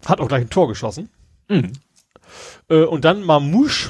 hat 0.06 0.20
auch 0.20 0.28
gleich 0.28 0.42
ein 0.42 0.50
Tor 0.50 0.68
geschossen. 0.68 1.10
Mhm. 1.48 1.74
Äh, 2.70 2.84
und 2.84 3.06
dann 3.06 3.24
Mamouche 3.24 3.90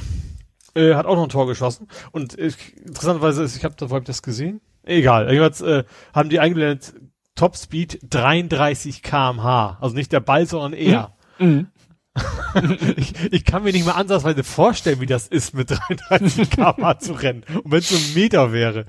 äh, 0.74 0.94
hat 0.94 1.06
auch 1.06 1.16
noch 1.16 1.24
ein 1.24 1.28
Tor 1.28 1.46
geschossen. 1.46 1.88
Und 2.12 2.38
äh, 2.38 2.52
interessanterweise, 2.84 3.42
ist, 3.42 3.56
ich 3.56 3.64
habe 3.64 3.74
hab 3.80 3.98
ich 3.98 4.04
das 4.04 4.22
gesehen? 4.22 4.60
Egal. 4.84 5.28
Jedenfalls 5.30 5.60
äh, 5.60 5.84
haben 6.14 6.30
die 6.30 6.40
eingeblendet 6.40 6.94
Topspeed 7.34 8.00
33 8.08 9.02
kmh. 9.02 9.78
Also 9.80 9.94
nicht 9.94 10.12
der 10.12 10.20
Ball, 10.20 10.46
sondern 10.46 10.72
er. 10.72 11.14
Mhm. 11.38 11.68
ich, 12.96 13.32
ich 13.32 13.44
kann 13.44 13.62
mir 13.62 13.72
nicht 13.72 13.86
mal 13.86 13.92
ansatzweise 13.92 14.42
vorstellen, 14.42 15.00
wie 15.00 15.06
das 15.06 15.28
ist, 15.28 15.54
mit 15.54 15.70
33 15.70 16.50
kmh 16.50 16.98
zu 16.98 17.12
rennen. 17.12 17.44
Und 17.62 17.70
wenn 17.70 17.78
es 17.78 17.88
so 17.88 17.96
ein 17.96 18.14
Meter 18.14 18.52
wäre. 18.52 18.86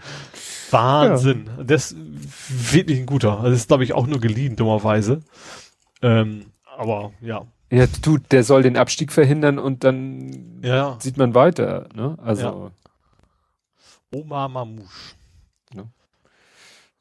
Wahnsinn. 0.72 1.50
Ja. 1.58 1.64
Das 1.64 1.92
ist 1.92 2.74
wirklich 2.74 3.00
ein 3.00 3.06
guter. 3.06 3.38
Also 3.38 3.50
das 3.52 3.60
ist, 3.60 3.68
glaube 3.68 3.84
ich, 3.84 3.94
auch 3.94 4.08
nur 4.08 4.20
geliehen, 4.20 4.56
dummerweise. 4.56 5.22
Ähm, 6.02 6.46
aber 6.78 7.12
ja. 7.22 7.46
Ja, 7.70 7.88
du, 8.02 8.18
der 8.18 8.44
soll 8.44 8.64
den 8.64 8.76
Abstieg 8.78 9.14
verhindern 9.14 9.58
und 9.58 9.84
dann 9.84 10.62
ja. 10.62 10.98
sieht 11.00 11.18
man 11.18 11.34
weiter, 11.36 11.88
ne? 11.94 12.18
Also. 12.22 12.44
Ja. 12.44 12.72
Oma 14.14 14.50
Mamouche. 14.50 15.16
Ne? 15.74 15.90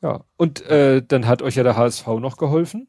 Ja, 0.01 0.25
und 0.37 0.65
äh, 0.67 1.03
dann 1.03 1.27
hat 1.27 1.43
euch 1.43 1.57
ja 1.57 1.65
der 1.65 1.77
HSV 1.77 2.07
noch 2.07 2.37
geholfen. 2.37 2.87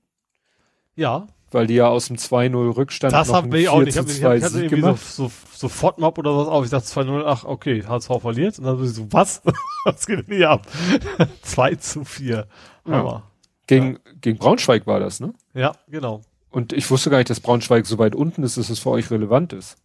Ja. 0.95 1.27
Weil 1.51 1.67
die 1.67 1.75
ja 1.75 1.87
aus 1.87 2.07
dem 2.07 2.15
2-0 2.15 2.77
Rückstand 2.77 3.13
das 3.13 3.27
noch 3.27 3.35
haben 3.35 3.51
wir 3.51 3.73
auch 3.73 3.79
nicht. 3.79 3.89
Ich, 3.89 3.97
hab, 3.97 4.07
ich, 4.07 4.23
hab, 4.23 4.35
ich 4.35 4.43
hatte 4.43 4.57
irgendwie 4.57 4.77
gemacht. 4.77 4.99
so, 5.03 5.27
so, 5.27 5.31
so 5.53 5.67
Fortmap 5.67 6.17
oder 6.17 6.35
was 6.35 6.47
auf. 6.47 6.63
Ich 6.63 6.71
dachte 6.71 6.87
2-0, 6.87 7.23
ach 7.25 7.43
okay, 7.43 7.83
HSV 7.85 8.09
verliert. 8.21 8.57
Und 8.57 8.65
dann 8.65 8.87
so, 8.87 9.07
was? 9.11 9.41
was 9.83 10.07
geht 10.07 10.27
denn 10.27 10.37
hier 10.37 10.49
ab? 10.49 10.65
2 11.41 11.75
zu 11.75 12.05
4. 12.05 12.47
Ja. 12.87 13.23
Gegen, 13.67 13.93
ja. 13.93 13.99
gegen 14.21 14.37
Braunschweig 14.37 14.87
war 14.87 14.99
das, 14.99 15.19
ne? 15.19 15.33
Ja, 15.53 15.73
genau. 15.87 16.21
Und 16.49 16.73
ich 16.73 16.89
wusste 16.89 17.09
gar 17.09 17.17
nicht, 17.17 17.29
dass 17.29 17.39
Braunschweig 17.39 17.85
so 17.85 17.97
weit 17.97 18.15
unten 18.15 18.43
ist, 18.43 18.57
dass 18.57 18.69
es 18.69 18.79
für 18.79 18.89
euch 18.89 19.11
relevant 19.11 19.53
ist. 19.53 19.77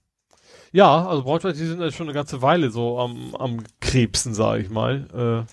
Ja, 0.73 1.07
also 1.07 1.23
Braunschweig, 1.23 1.55
die 1.55 1.67
sind 1.67 1.81
ja 1.81 1.91
schon 1.91 2.07
eine 2.07 2.15
ganze 2.15 2.43
Weile 2.43 2.71
so 2.71 2.99
am, 2.99 3.35
am 3.37 3.63
Krebsen, 3.81 4.35
sage 4.35 4.63
ich 4.63 4.71
mal. 4.71 5.47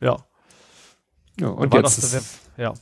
Äh, 0.00 0.04
ja. 0.04 0.16
Ja, 1.38 1.48
und 1.48 1.74
jetzt, 1.74 1.98
ist, 1.98 2.40
ja. 2.56 2.72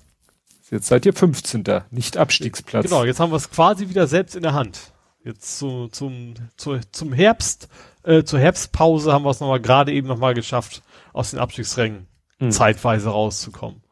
Jetzt 0.71 0.87
seid 0.87 1.07
ihr 1.07 1.13
15. 1.13 1.65
nicht 1.91 2.17
Abstiegsplatz. 2.17 2.85
Genau, 2.85 3.05
jetzt 3.05 3.21
haben 3.21 3.33
wir 3.33 3.37
es 3.37 3.51
quasi 3.51 3.89
wieder 3.89 4.07
selbst 4.07 4.37
in 4.37 4.43
der 4.43 4.55
Hand. 4.55 4.93
Jetzt 5.25 5.59
zu, 5.59 5.89
zum, 5.89 6.35
zu, 6.57 6.79
zum 6.93 7.13
Herbst, 7.13 7.69
äh, 8.03 8.25
zur 8.25 8.39
Herbstpause 8.39 9.13
haben 9.13 9.25
wir 9.25 9.31
es 9.31 9.41
nochmal 9.41 9.61
gerade 9.61 9.93
eben 9.93 10.07
nochmal 10.07 10.35
geschafft, 10.35 10.83
aus 11.15 11.31
den 11.31 11.41
Abstiegsrängen 11.41 12.07
mhm. 12.39 12.51
zeitweise 12.51 13.09
rauszukommen. 13.09 13.83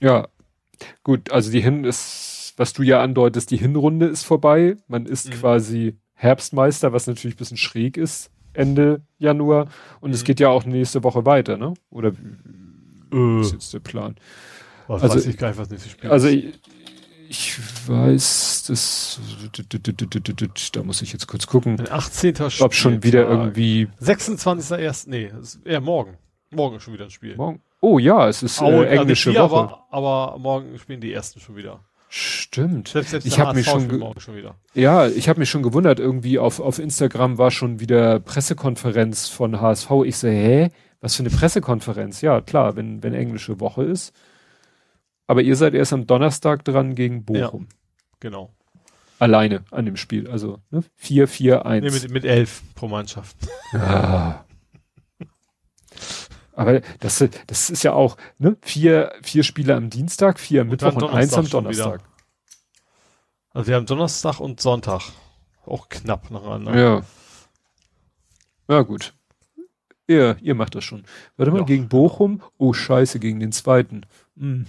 Ja, 0.00 0.28
gut, 1.02 1.30
also 1.30 1.50
die 1.50 1.60
Hin 1.60 1.84
ist, 1.84 2.54
was 2.56 2.72
du 2.72 2.82
ja 2.82 3.02
andeutest, 3.02 3.50
die 3.50 3.56
Hinrunde 3.56 4.06
ist 4.06 4.24
vorbei. 4.24 4.76
Man 4.86 5.06
ist 5.06 5.28
mhm. 5.28 5.32
quasi 5.32 5.98
Herbstmeister, 6.14 6.92
was 6.92 7.06
natürlich 7.06 7.36
ein 7.36 7.38
bisschen 7.38 7.56
schräg 7.56 7.96
ist, 7.96 8.30
Ende 8.52 9.02
Januar. 9.18 9.68
Und 10.00 10.10
mhm. 10.10 10.14
es 10.14 10.24
geht 10.24 10.40
ja 10.40 10.48
auch 10.48 10.64
nächste 10.64 11.04
Woche 11.04 11.26
weiter, 11.26 11.56
ne? 11.56 11.74
Oder 11.90 12.12
äh, 13.12 13.40
ist 13.40 13.52
jetzt 13.52 13.74
der 13.74 13.80
Plan? 13.80 14.16
Was 14.86 15.02
also, 15.02 15.16
weiß 15.16 15.26
ich 15.26 15.38
gar 15.38 15.48
nicht, 15.48 15.58
was 15.58 15.70
nächstes 15.70 15.92
Spiel 15.92 16.10
Also 16.10 16.28
ich, 16.28 16.54
ich 17.28 17.58
weiß, 17.88 18.64
das, 18.68 19.20
da 20.72 20.82
muss 20.82 21.02
ich 21.02 21.12
jetzt 21.12 21.26
kurz 21.26 21.46
gucken. 21.46 21.80
Ein 21.80 21.90
18. 21.90 22.34
Ich 22.48 22.56
glaube 22.56 22.74
schon 22.74 23.02
wieder 23.02 23.28
irgendwie. 23.28 23.88
26.1. 24.00 25.08
Nee, 25.08 25.30
ist 25.40 25.60
eher 25.64 25.80
morgen. 25.80 26.16
Morgen 26.50 26.80
schon 26.80 26.94
wieder 26.94 27.04
ein 27.04 27.10
Spiel. 27.10 27.36
Morgen. 27.36 27.60
Oh 27.80 27.98
ja, 27.98 28.28
es 28.28 28.42
ist 28.42 28.62
äh, 28.62 28.86
englische 28.86 29.32
vier, 29.32 29.40
Woche. 29.42 29.56
Aber, 29.56 29.86
aber, 29.90 30.38
morgen 30.38 30.78
spielen 30.78 31.00
die 31.00 31.12
ersten 31.12 31.40
schon 31.40 31.56
wieder. 31.56 31.80
Stimmt. 32.08 32.88
Selbst, 32.88 33.10
selbst 33.10 33.26
ich 33.26 33.38
habe 33.40 33.54
mich 33.54 33.66
schon, 33.66 33.90
schon 34.18 34.54
Ja, 34.74 35.08
ich 35.08 35.28
habe 35.28 35.40
mich 35.40 35.50
schon 35.50 35.62
gewundert, 35.62 35.98
irgendwie 35.98 36.38
auf, 36.38 36.60
auf 36.60 36.78
Instagram 36.78 37.38
war 37.38 37.50
schon 37.50 37.80
wieder 37.80 38.20
Pressekonferenz 38.20 39.28
von 39.28 39.60
HSV. 39.60 39.90
Ich 40.04 40.16
so, 40.16 40.28
hä? 40.28 40.70
Was 41.00 41.16
für 41.16 41.24
eine 41.24 41.30
Pressekonferenz? 41.30 42.20
Ja, 42.20 42.40
klar, 42.40 42.76
wenn, 42.76 43.02
wenn 43.02 43.14
englische 43.14 43.60
Woche 43.60 43.82
ist. 43.82 44.14
Aber 45.26 45.42
ihr 45.42 45.56
seid 45.56 45.74
erst 45.74 45.92
am 45.92 46.06
Donnerstag 46.06 46.64
dran 46.64 46.94
gegen 46.94 47.24
Bochum. 47.24 47.68
Ja, 47.70 47.76
genau. 48.20 48.54
Alleine 49.18 49.64
an 49.70 49.86
dem 49.86 49.96
Spiel. 49.96 50.28
Also 50.28 50.58
ne? 50.70 50.84
4-4-1. 51.02 51.80
Nee, 51.80 51.90
mit, 51.90 52.10
mit 52.10 52.24
elf 52.24 52.62
pro 52.74 52.88
Mannschaft. 52.88 53.36
Ja. 53.72 54.44
Aber 56.52 56.80
das, 57.00 57.24
das 57.46 57.70
ist 57.70 57.82
ja 57.82 57.94
auch, 57.94 58.16
ne? 58.38 58.56
Vier, 58.62 59.12
vier 59.22 59.42
Spiele 59.42 59.74
am 59.74 59.90
Dienstag, 59.90 60.38
vier 60.38 60.60
am 60.60 60.68
Mittwoch 60.68 60.94
und 60.94 61.10
eins 61.10 61.34
am 61.34 61.48
Donnerstag. 61.48 62.02
Also 63.50 63.68
wir 63.68 63.76
haben 63.76 63.86
Donnerstag 63.86 64.40
und 64.40 64.60
Sonntag. 64.60 65.02
Auch 65.66 65.88
knapp 65.88 66.30
nacheinander. 66.30 66.78
Ja. 66.78 67.02
Ja, 68.68 68.82
gut. 68.82 69.14
Ja, 70.06 70.36
ihr 70.42 70.54
macht 70.54 70.74
das 70.74 70.84
schon. 70.84 71.04
Warte 71.36 71.50
mal, 71.50 71.58
ja. 71.60 71.64
gegen 71.64 71.88
Bochum? 71.88 72.42
Oh, 72.58 72.72
scheiße, 72.72 73.18
gegen 73.18 73.40
den 73.40 73.52
zweiten. 73.52 74.02
Hm. 74.36 74.66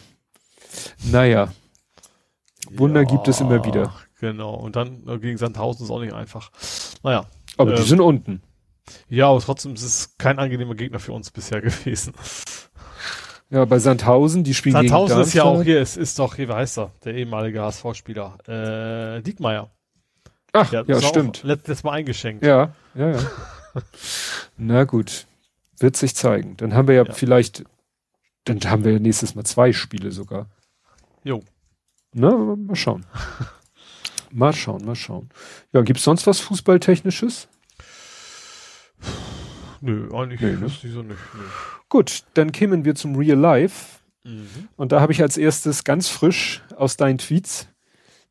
Naja. 1.03 1.49
Wunder 2.71 3.01
ja, 3.01 3.07
gibt 3.07 3.27
es 3.27 3.41
immer 3.41 3.63
wieder. 3.63 3.93
Genau. 4.19 4.55
Und 4.55 4.75
dann 4.75 5.07
äh, 5.07 5.19
gegen 5.19 5.37
Sandhausen 5.37 5.85
ist 5.85 5.91
auch 5.91 5.99
nicht 5.99 6.13
einfach. 6.13 6.51
Naja. 7.03 7.25
Aber 7.57 7.71
ähm, 7.71 7.77
die 7.77 7.83
sind 7.83 8.01
unten. 8.01 8.41
Ja, 9.09 9.29
aber 9.29 9.39
trotzdem 9.39 9.73
ist 9.73 9.83
es 9.83 10.17
kein 10.17 10.39
angenehmer 10.39 10.75
Gegner 10.75 10.99
für 10.99 11.13
uns 11.13 11.31
bisher 11.31 11.61
gewesen. 11.61 12.13
Ja, 13.49 13.65
bei 13.65 13.79
Sandhausen, 13.79 14.43
die 14.43 14.53
spielen 14.53 14.73
Sandhausen 14.73 15.17
gegen 15.17 15.27
ist 15.27 15.33
ja 15.33 15.43
auch 15.43 15.61
hier, 15.61 15.79
es 15.79 15.97
ist 15.97 16.17
doch, 16.17 16.35
hier, 16.35 16.49
wie 16.49 16.53
heißt 16.53 16.79
er, 16.79 16.91
der 17.03 17.13
ehemalige 17.13 17.61
HSV-Spieler, 17.61 18.37
äh, 18.47 19.21
Diekmeyer. 19.21 19.69
Ach, 20.51 20.71
ja, 20.71 20.83
ja 20.87 21.01
stimmt. 21.01 21.43
Letztes 21.43 21.83
Mal 21.83 21.91
eingeschenkt. 21.93 22.43
Ja, 22.43 22.73
ja, 22.95 23.11
ja. 23.11 23.19
Na 24.57 24.83
gut, 24.85 25.27
wird 25.79 25.95
sich 25.95 26.15
zeigen. 26.15 26.57
Dann 26.57 26.73
haben 26.73 26.87
wir 26.87 26.95
ja, 26.95 27.03
ja, 27.03 27.13
vielleicht, 27.13 27.65
dann 28.45 28.59
haben 28.65 28.83
wir 28.83 28.99
nächstes 28.99 29.35
Mal 29.35 29.43
zwei 29.43 29.73
Spiele 29.73 30.11
sogar. 30.11 30.47
Jo. 31.25 31.41
Na, 32.13 32.29
mal 32.55 32.75
schauen. 32.75 33.05
mal 34.31 34.53
schauen, 34.53 34.85
mal 34.85 34.95
schauen. 34.95 35.29
Ja, 35.73 35.81
gibt's 35.81 36.03
sonst 36.03 36.27
was 36.27 36.39
Fußballtechnisches? 36.39 37.47
Nö, 39.81 40.07
eigentlich 40.13 40.39
nee, 40.39 40.53
ne? 40.53 40.69
so 40.69 41.01
nicht. 41.01 41.19
Nö. 41.33 41.41
Gut, 41.89 42.23
dann 42.35 42.51
kämen 42.51 42.85
wir 42.85 42.93
zum 42.93 43.15
Real 43.15 43.37
Life. 43.37 43.99
Mhm. 44.23 44.69
Und 44.77 44.91
da 44.91 45.01
habe 45.01 45.13
ich 45.13 45.21
als 45.23 45.35
erstes 45.35 45.83
ganz 45.83 46.07
frisch 46.07 46.61
aus 46.77 46.95
deinen 46.95 47.17
Tweets 47.17 47.67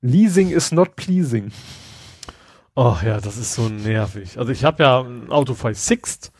Leasing 0.00 0.50
is 0.50 0.70
not 0.70 0.96
pleasing. 0.96 1.50
Oh 2.76 2.96
ja, 3.04 3.20
das 3.20 3.38
ist 3.38 3.54
so 3.54 3.68
nervig. 3.68 4.38
Also 4.38 4.52
ich 4.52 4.62
habe 4.62 4.82
ja 4.82 5.00
ein 5.00 5.32
Auto 5.32 5.54
bei 5.54 5.74
Sixt. 5.74 6.30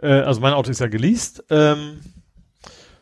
Äh, 0.00 0.20
also 0.20 0.40
mein 0.40 0.52
Auto 0.54 0.70
ist 0.70 0.80
ja 0.80 0.86
geleast. 0.86 1.44
Ähm, 1.50 2.00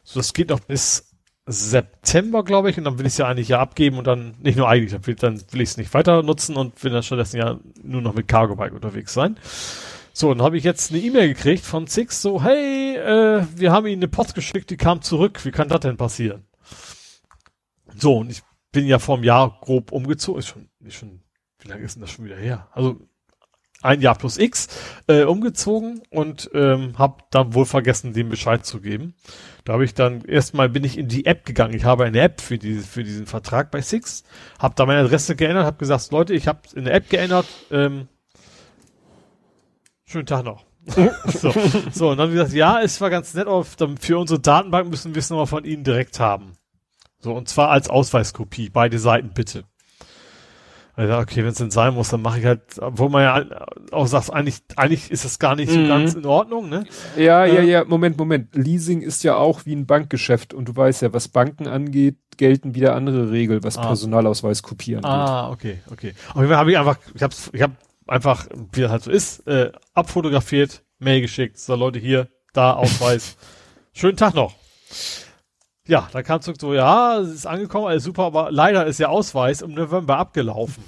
so, 0.02 0.18
das 0.18 0.33
geht 0.33 0.49
noch 0.49 0.60
bis 0.60 1.16
September, 1.47 2.42
glaube 2.42 2.70
ich, 2.70 2.78
und 2.78 2.84
dann 2.84 2.99
will 2.99 3.07
ich 3.07 3.12
es 3.12 3.18
ja 3.18 3.28
eigentlich 3.28 3.49
ja 3.49 3.60
abgeben 3.60 3.99
und 3.99 4.07
dann, 4.07 4.34
nicht 4.41 4.58
nur 4.58 4.68
eigentlich, 4.68 4.92
dann 4.92 5.07
will, 5.07 5.16
will 5.52 5.60
ich 5.60 5.70
es 5.70 5.76
nicht 5.76 5.94
weiter 5.94 6.23
nutzen 6.25 6.57
und 6.57 6.83
will 6.83 6.91
dann 6.91 7.05
stattdessen 7.05 7.36
ja 7.36 7.58
nur 7.83 8.02
noch 8.02 8.15
mit 8.15 8.26
Cargo 8.26 8.57
Bike 8.57 8.73
unterwegs 8.73 9.15
sein. 9.15 9.39
So, 10.12 10.33
dann 10.33 10.42
habe 10.42 10.57
ich 10.58 10.65
jetzt 10.65 10.91
eine 10.91 11.00
E-Mail 11.00 11.28
gekriegt 11.28 11.65
von 11.65 11.86
Six, 11.86 12.20
so, 12.20 12.42
hey, 12.42 12.97
äh, 12.97 13.47
wir 13.55 13.70
haben 13.70 13.86
Ihnen 13.86 14.02
eine 14.02 14.08
Post 14.08 14.34
geschickt, 14.34 14.70
die 14.70 14.76
kam 14.76 15.02
zurück, 15.02 15.44
wie 15.44 15.52
kann 15.52 15.68
das 15.68 15.81
denn 15.81 15.97
passieren? 15.97 16.47
So, 17.94 18.18
und 18.18 18.31
ich 18.31 18.42
bin 18.73 18.86
ja 18.86 18.99
vor 18.99 19.16
einem 19.16 19.25
Jahr 19.25 19.58
grob 19.60 19.92
umgezogen, 19.92 20.41
ist 20.41 20.49
schon, 20.49 20.68
ist 20.81 20.97
schon, 20.97 21.20
wie 21.60 21.68
lange 21.68 21.83
ist 21.83 21.94
denn 21.94 22.00
das 22.00 22.10
schon 22.10 22.25
wieder 22.25 22.36
her? 22.36 22.68
Also 22.73 23.00
ein 23.83 24.01
Jahr 24.01 24.17
plus 24.17 24.39
X 24.39 24.69
äh, 25.07 25.23
umgezogen 25.23 26.03
und 26.11 26.51
ähm, 26.55 26.99
habe 26.99 27.23
dann 27.31 27.55
wohl 27.55 27.67
vergessen, 27.67 28.13
dem 28.13 28.29
Bescheid 28.29 28.65
zu 28.65 28.81
geben. 28.81 29.15
Da 29.65 29.75
habe 29.75 29.85
ich 29.85 29.95
dann 29.95 30.23
erstmal 30.23 30.69
bin 30.69 30.85
ich 30.85 30.99
in 30.99 31.09
die 31.09 31.27
App 31.27 31.45
gegangen. 31.45 31.75
Ich 31.75 31.85
habe 31.85 32.05
eine 32.05 32.21
App 32.21 32.41
für 32.41 32.59
diese 32.59 32.87
für 32.87 33.05
diesen 33.05 33.27
Vertrag 33.27 33.71
bei 33.71 33.81
Six, 33.81 34.25
habe 34.59 34.75
da 34.77 34.87
meine 34.87 35.01
Adresse 35.01 35.37
geändert, 35.37 35.67
habe 35.67 35.79
gesagt, 35.79 36.11
Leute, 36.11 36.35
ich 36.35 36.49
habe 36.49 36.61
in 36.75 36.85
der 36.85 36.95
App 36.95 37.11
geändert. 37.11 37.47
Ähm, 37.71 38.09
Schönen 40.09 40.27
Tag 40.27 40.45
noch. 40.45 40.65
so, 41.27 41.53
so, 41.93 42.11
und 42.11 42.19
dann 42.19 42.31
gesagt, 42.31 42.53
ja, 42.53 42.81
es 42.81 43.01
war 43.01 43.11
ganz 43.11 43.35
nett, 43.35 43.49
aber 43.49 43.65
für 43.65 44.19
unsere 44.19 44.39
Datenbank 44.39 44.89
müssen 44.89 45.17
wir 45.17 45.19
es 45.19 45.31
nochmal 45.31 45.49
von 45.49 45.65
Ihnen 45.65 45.83
direkt 45.83 46.21
haben. 46.21 46.53
So, 47.19 47.35
und 47.35 47.49
zwar 47.49 47.71
als 47.71 47.91
Ausweiskopie, 47.91 48.71
beide 48.71 49.01
Seiten 49.01 49.31
bitte. 49.35 49.65
Also, 50.97 51.18
okay, 51.18 51.42
wenn 51.42 51.50
es 51.50 51.58
denn 51.58 51.70
sein 51.70 51.92
muss, 51.92 52.08
dann 52.08 52.23
mache 52.23 52.39
ich 52.39 52.47
halt, 52.47 52.62
wo 52.81 53.10
man 53.10 53.23
ja 53.23 53.66
auch 53.92 54.07
sagt, 54.07 54.33
eigentlich, 54.33 54.62
eigentlich 54.76 55.10
ist 55.10 55.26
das 55.26 55.39
gar 55.39 55.55
nicht 55.55 55.70
so 55.70 55.78
mhm. 55.78 55.89
ganz 55.89 56.15
in 56.15 56.25
Ordnung, 56.25 56.70
ne? 56.70 56.86
Ja, 57.18 57.44
äh, 57.44 57.55
ja, 57.55 57.60
ja, 57.60 57.84
Moment, 57.84 58.16
Moment. 58.16 58.55
Leasing 58.55 59.02
ist 59.02 59.23
ja 59.23 59.36
auch 59.36 59.66
wie 59.66 59.75
ein 59.75 59.84
Bankgeschäft 59.84 60.55
und 60.55 60.68
du 60.68 60.75
weißt 60.75 61.02
ja, 61.02 61.12
was 61.12 61.28
Banken 61.28 61.68
angeht, 61.68 62.16
gelten 62.39 62.75
wieder 62.75 62.94
andere 62.94 63.31
Regeln, 63.31 63.62
was 63.62 63.76
ah. 63.76 63.86
Personalausweis 63.86 64.62
kopieren 64.62 65.05
Ah, 65.05 65.50
okay, 65.50 65.81
okay. 65.92 66.15
Auf 66.31 66.36
jeden 66.36 66.49
Fall 66.49 66.57
habe 66.57 66.70
ich 66.70 66.78
einfach, 66.78 66.99
ich 67.15 67.23
habe 67.23 67.34
ich 67.52 67.62
hab 67.62 67.73
einfach, 68.07 68.47
wie 68.73 68.81
das 68.81 68.91
halt 68.91 69.02
so 69.02 69.10
ist, 69.10 69.47
äh, 69.47 69.73
abfotografiert, 69.92 70.83
Mail 70.99 71.20
geschickt, 71.20 71.58
so 71.58 71.75
Leute 71.75 71.99
hier, 71.99 72.28
da, 72.55 72.73
Ausweis. 72.73 73.36
Schönen 73.92 74.16
Tag 74.16 74.34
noch. 74.34 74.55
Ja, 75.86 76.08
dann 76.12 76.24
kam 76.24 76.40
zurück 76.40 76.60
so, 76.60 76.74
ja, 76.74 77.18
es 77.18 77.31
ist 77.31 77.47
angekommen, 77.47 77.86
alles 77.86 78.05
super, 78.05 78.24
aber 78.24 78.50
leider 78.50 78.86
ist 78.86 78.98
der 78.98 79.10
Ausweis 79.10 79.62
im 79.62 79.74
November 79.74 80.18
abgelaufen. 80.18 80.82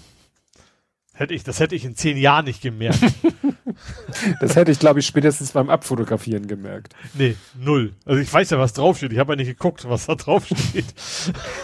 Hätte 1.14 1.34
ich, 1.34 1.42
das 1.42 1.58
hätte 1.58 1.74
ich 1.74 1.84
in 1.84 1.96
zehn 1.96 2.16
Jahren 2.16 2.44
nicht 2.44 2.62
gemerkt. 2.62 3.00
das 4.40 4.54
hätte 4.54 4.70
ich, 4.70 4.78
glaube 4.78 5.00
ich, 5.00 5.06
spätestens 5.06 5.52
beim 5.52 5.68
Abfotografieren 5.68 6.46
gemerkt. 6.46 6.94
Nee, 7.14 7.36
null. 7.58 7.92
Also 8.04 8.20
ich 8.20 8.32
weiß 8.32 8.50
ja, 8.50 8.58
was 8.58 8.72
draufsteht. 8.72 9.12
Ich 9.12 9.18
habe 9.18 9.32
ja 9.32 9.36
nicht 9.36 9.48
geguckt, 9.48 9.88
was 9.88 10.06
da 10.06 10.14
draufsteht. 10.14 10.86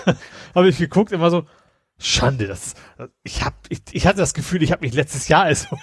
habe 0.54 0.68
ich 0.68 0.78
geguckt, 0.78 1.12
immer 1.12 1.30
so, 1.30 1.46
Schande, 1.98 2.48
das 2.48 2.74
ich 3.22 3.44
hab 3.44 3.54
ich, 3.68 3.80
ich 3.92 4.06
hatte 4.06 4.18
das 4.18 4.34
Gefühl, 4.34 4.62
ich 4.64 4.72
habe 4.72 4.84
mich 4.84 4.94
letztes 4.94 5.28
Jahr 5.28 5.44
also, 5.44 5.78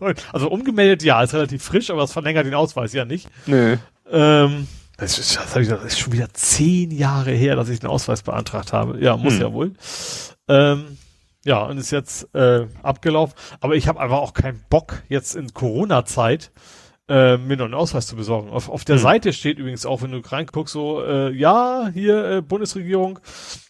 also 0.32 0.48
umgemeldet, 0.48 1.02
ja, 1.02 1.20
ist 1.22 1.34
relativ 1.34 1.64
frisch, 1.64 1.90
aber 1.90 2.02
das 2.02 2.12
verlängert 2.12 2.46
den 2.46 2.54
Ausweis 2.54 2.92
ja 2.92 3.04
nicht. 3.04 3.28
Nö. 3.46 3.76
Ähm, 4.10 4.68
das, 4.96 5.18
ist, 5.18 5.36
das, 5.36 5.56
ich, 5.56 5.68
das 5.68 5.84
ist 5.84 5.98
schon 5.98 6.12
wieder 6.12 6.32
zehn 6.32 6.90
Jahre 6.90 7.32
her, 7.32 7.56
dass 7.56 7.68
ich 7.68 7.80
den 7.80 7.90
Ausweis 7.90 8.22
beantragt 8.22 8.72
habe. 8.72 9.00
Ja, 9.00 9.16
muss 9.16 9.34
hm. 9.34 9.40
ja 9.40 9.52
wohl. 9.52 9.72
Ähm, 10.48 10.98
ja, 11.44 11.64
und 11.64 11.78
ist 11.78 11.90
jetzt 11.90 12.32
äh, 12.34 12.66
abgelaufen. 12.82 13.34
Aber 13.60 13.74
ich 13.74 13.88
habe 13.88 14.00
einfach 14.00 14.18
auch 14.18 14.34
keinen 14.34 14.62
Bock, 14.70 15.02
jetzt 15.08 15.34
in 15.34 15.52
Corona-Zeit 15.52 16.52
äh, 17.08 17.36
mir 17.36 17.56
noch 17.56 17.64
einen 17.64 17.74
Ausweis 17.74 18.06
zu 18.06 18.16
besorgen. 18.16 18.50
Auf, 18.50 18.68
auf 18.68 18.84
der 18.84 18.96
hm. 18.96 19.02
Seite 19.02 19.32
steht 19.32 19.58
übrigens 19.58 19.84
auch, 19.84 20.02
wenn 20.02 20.12
du 20.12 20.18
reinguckst, 20.18 20.72
so, 20.72 21.02
äh, 21.02 21.32
ja, 21.32 21.90
hier 21.92 22.24
äh, 22.24 22.42
Bundesregierung, 22.42 23.18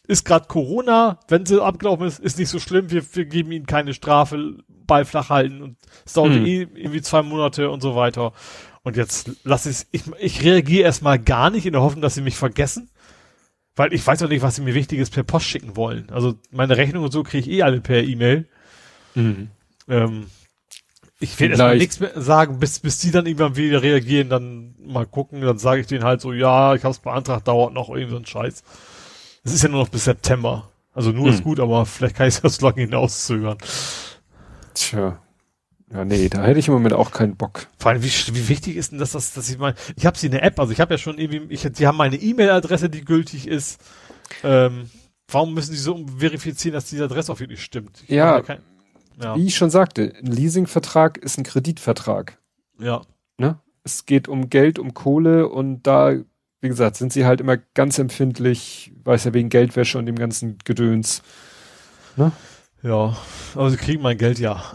ist 0.07 0.25
gerade 0.25 0.47
Corona, 0.49 1.18
wenn 1.28 1.47
sie 1.47 1.62
abgelaufen 1.62 2.07
ist, 2.07 2.20
ist 2.20 2.39
nicht 2.39 2.51
so 2.51 2.59
schlimm, 2.59 2.91
wir, 2.91 3.02
wir 3.15 3.25
geben 3.25 3.52
ihnen 3.52 3.67
keine 3.67 3.94
Strafe, 3.94 4.59
Ball 4.68 5.05
flach 5.05 5.31
halten 5.31 5.62
und 5.62 5.76
es 6.05 6.12
dauert 6.12 6.34
hm. 6.34 6.44
eh 6.44 6.60
irgendwie 6.75 7.01
zwei 7.01 7.23
Monate 7.23 7.70
und 7.70 7.81
so 7.81 7.97
weiter. 7.97 8.33
Und 8.85 8.97
jetzt 8.97 9.31
lass 9.44 9.67
ich 9.67 9.86
ich, 9.93 10.02
ich 10.19 10.43
reagiere 10.43 10.85
erstmal 10.85 11.19
gar 11.19 11.51
nicht 11.51 11.67
in 11.67 11.73
der 11.73 11.83
Hoffnung, 11.83 12.02
dass 12.02 12.15
sie 12.15 12.23
mich 12.23 12.36
vergessen. 12.36 12.91
Weil 13.75 13.93
ich 13.94 14.07
weiß 14.07 14.23
auch 14.23 14.28
nicht, 14.28 14.43
was 14.43 14.57
sie 14.57 14.62
mir 14.62 14.75
Wichtiges 14.75 15.09
per 15.09 15.23
Post 15.23 15.47
schicken 15.47 15.77
wollen. 15.77 16.11
Also 16.11 16.35
meine 16.51 16.77
Rechnung 16.77 17.05
und 17.05 17.12
so 17.12 17.23
kriege 17.23 17.49
ich 17.49 17.57
eh 17.57 17.62
alle 17.62 17.81
per 17.81 18.02
E-Mail. 18.02 18.47
Mhm. 19.15 19.49
Ähm, 19.89 20.27
ich 21.20 21.39
werde 21.39 21.52
erstmal 21.52 21.78
nichts 21.78 22.01
mehr 22.01 22.20
sagen, 22.20 22.59
bis, 22.59 22.81
bis 22.81 22.99
die 22.99 23.12
dann 23.12 23.27
irgendwann 23.27 23.57
wieder 23.57 23.83
reagieren, 23.83 24.28
dann 24.28 24.75
mal 24.78 25.07
gucken, 25.07 25.41
dann 25.41 25.57
sage 25.57 25.81
ich 25.81 25.86
denen 25.86 26.05
halt 26.05 26.20
so, 26.20 26.33
ja, 26.33 26.75
ich 26.75 26.83
habe 26.83 26.93
es 26.93 26.99
beantragt, 26.99 27.47
dauert 27.47 27.73
noch 27.73 27.89
irgendwie 27.91 28.11
so 28.11 28.17
ein 28.17 28.27
Scheiß. 28.27 28.65
Es 29.44 29.55
ist 29.55 29.62
ja 29.62 29.69
nur 29.69 29.83
noch 29.83 29.89
bis 29.89 30.05
September. 30.05 30.69
Also 30.93 31.12
nur 31.12 31.27
hm. 31.27 31.35
ist 31.35 31.44
gut, 31.44 31.61
aber 31.61 31.86
vielleicht 31.86 32.17
kann 32.17 32.28
ich 32.28 32.41
das 32.41 32.57
so 32.57 32.67
lange 32.67 32.83
hinauszögern. 32.83 33.57
Tja. 34.75 35.23
Ja, 35.93 36.05
nee, 36.05 36.29
da 36.29 36.43
hätte 36.45 36.59
ich 36.59 36.69
im 36.69 36.75
Moment 36.75 36.95
auch 36.95 37.11
keinen 37.11 37.37
Bock. 37.37 37.67
Vor 37.79 37.91
allem, 37.91 38.03
wie, 38.03 38.09
wie 38.09 38.49
wichtig 38.49 38.77
ist 38.77 38.93
denn 38.93 38.99
das, 38.99 39.12
dass, 39.12 39.35
dass 39.35 39.51
ich 39.51 39.59
mal, 39.59 39.75
ich 39.97 40.07
habe 40.07 40.17
sie 40.17 40.27
in 40.27 40.33
der 40.33 40.43
App, 40.43 40.59
also 40.59 40.73
ich 40.73 40.81
habe 40.81 40.95
ja 40.95 40.99
schon 40.99 41.19
irgendwie, 41.19 41.53
ich, 41.53 41.62
die 41.71 41.87
haben 41.87 41.99
meine 41.99 42.17
E-Mail-Adresse, 42.17 42.89
die 42.89 43.05
gültig 43.05 43.47
ist. 43.47 43.81
Ähm, 44.43 44.89
warum 45.29 45.53
müssen 45.53 45.73
die 45.73 45.79
so 45.79 46.07
verifizieren, 46.19 46.75
dass 46.75 46.87
diese 46.87 47.05
Adresse 47.05 47.31
auch 47.31 47.41
wirklich 47.41 47.62
stimmt? 47.62 48.03
Ich 48.05 48.11
ja, 48.11 48.37
ja, 48.37 48.41
kein, 48.41 48.59
ja, 49.23 49.37
wie 49.37 49.47
ich 49.47 49.57
schon 49.57 49.71
sagte, 49.71 50.15
ein 50.19 50.33
Leasingvertrag 50.33 51.19
ist 51.19 51.37
ein 51.37 51.45
Kreditvertrag. 51.45 52.39
Ja. 52.79 53.03
Ne? 53.37 53.59
Es 53.85 54.07
geht 54.07 54.29
um 54.29 54.49
Geld, 54.49 54.79
um 54.79 54.95
Kohle 54.95 55.49
und 55.49 55.87
da 55.87 56.15
wie 56.62 56.69
gesagt, 56.69 56.97
sind 56.97 57.12
sie 57.12 57.27
halt 57.27 57.41
immer 57.41 57.57
ganz 57.57 57.99
empfindlich, 57.99 58.93
weiß 59.03 59.25
ja 59.25 59.35
wegen 59.35 59.49
Geldwäsche 59.49 59.99
und 59.99 60.07
dem 60.07 60.15
ganzen 60.15 60.59
Gedöns. 60.65 61.23
Ne? 62.17 62.31
Ja, 62.83 63.17
aber 63.55 63.70
sie 63.70 63.77
kriegen 63.77 64.02
mein 64.02 64.19
Geld 64.19 64.39
ja. 64.39 64.62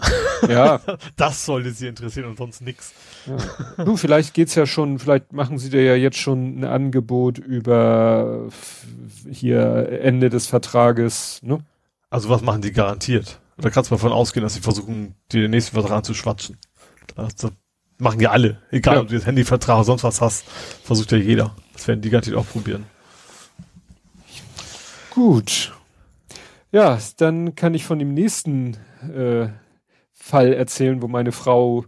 Ja. 0.48 0.80
Das 1.16 1.45
sollte 1.45 1.72
sie 1.72 1.88
interessieren 1.88 2.30
und 2.30 2.38
sonst 2.38 2.61
nix. 2.61 2.94
Ja. 3.26 3.84
Du, 3.84 3.98
vielleicht 3.98 4.36
geht's 4.36 4.53
ja 4.53 4.68
schon, 4.68 5.00
vielleicht 5.00 5.34
machen 5.34 5.58
sie 5.58 5.72
dir 5.72 5.84
ja 5.84 5.95
jetzt 5.95 6.18
schon 6.18 6.60
ein 6.60 6.64
Angebot 6.64 7.40
über 7.40 8.48
hier 9.27 9.90
Ende 10.02 10.30
des 10.30 10.45
Vertrages, 10.45 11.40
ne? 11.42 11.60
Also 12.11 12.30
was 12.30 12.44
machen 12.44 12.61
die 12.61 12.72
garantiert? 12.72 13.40
Da 13.58 13.72
kannst 13.72 13.90
du 13.90 13.95
mal 13.95 14.00
von 14.00 14.11
ausgehen, 14.11 14.44
dass 14.44 14.53
sie 14.53 14.61
versuchen, 14.61 15.16
dir 15.32 15.42
den 15.42 15.52
nächsten 15.52 15.74
Vertrag 15.74 16.06
zu 16.06 16.14
schwatschen. 16.14 16.58
Das, 17.16 17.36
das 17.36 17.52
machen 17.98 18.19
ja 18.19 18.30
alle. 18.30 18.61
Egal, 18.69 18.95
ja. 18.95 19.02
ob 19.02 19.08
du 19.08 19.16
jetzt 19.16 19.26
Handyvertrag 19.26 19.77
oder 19.77 19.86
sonst 19.86 20.03
was 20.03 20.22
hast, 20.22 20.45
versucht 20.84 21.11
ja 21.11 21.18
jeder. 21.18 21.56
Das 21.74 21.88
werden 21.88 22.02
die 22.02 22.11
garantiert 22.11 22.36
auch 22.36 22.48
probieren. 22.48 22.86
Gut. 25.10 25.74
Ja, 26.72 27.00
dann 27.18 27.56
kann 27.56 27.74
ich 27.74 27.86
von 27.86 28.00
dem 28.00 28.14
nächsten 28.14 28.76
äh, 29.14 29.50
Fall 30.14 30.54
erzählen, 30.54 31.02
wo 31.02 31.08
meine 31.08 31.32
Frau 31.32 31.86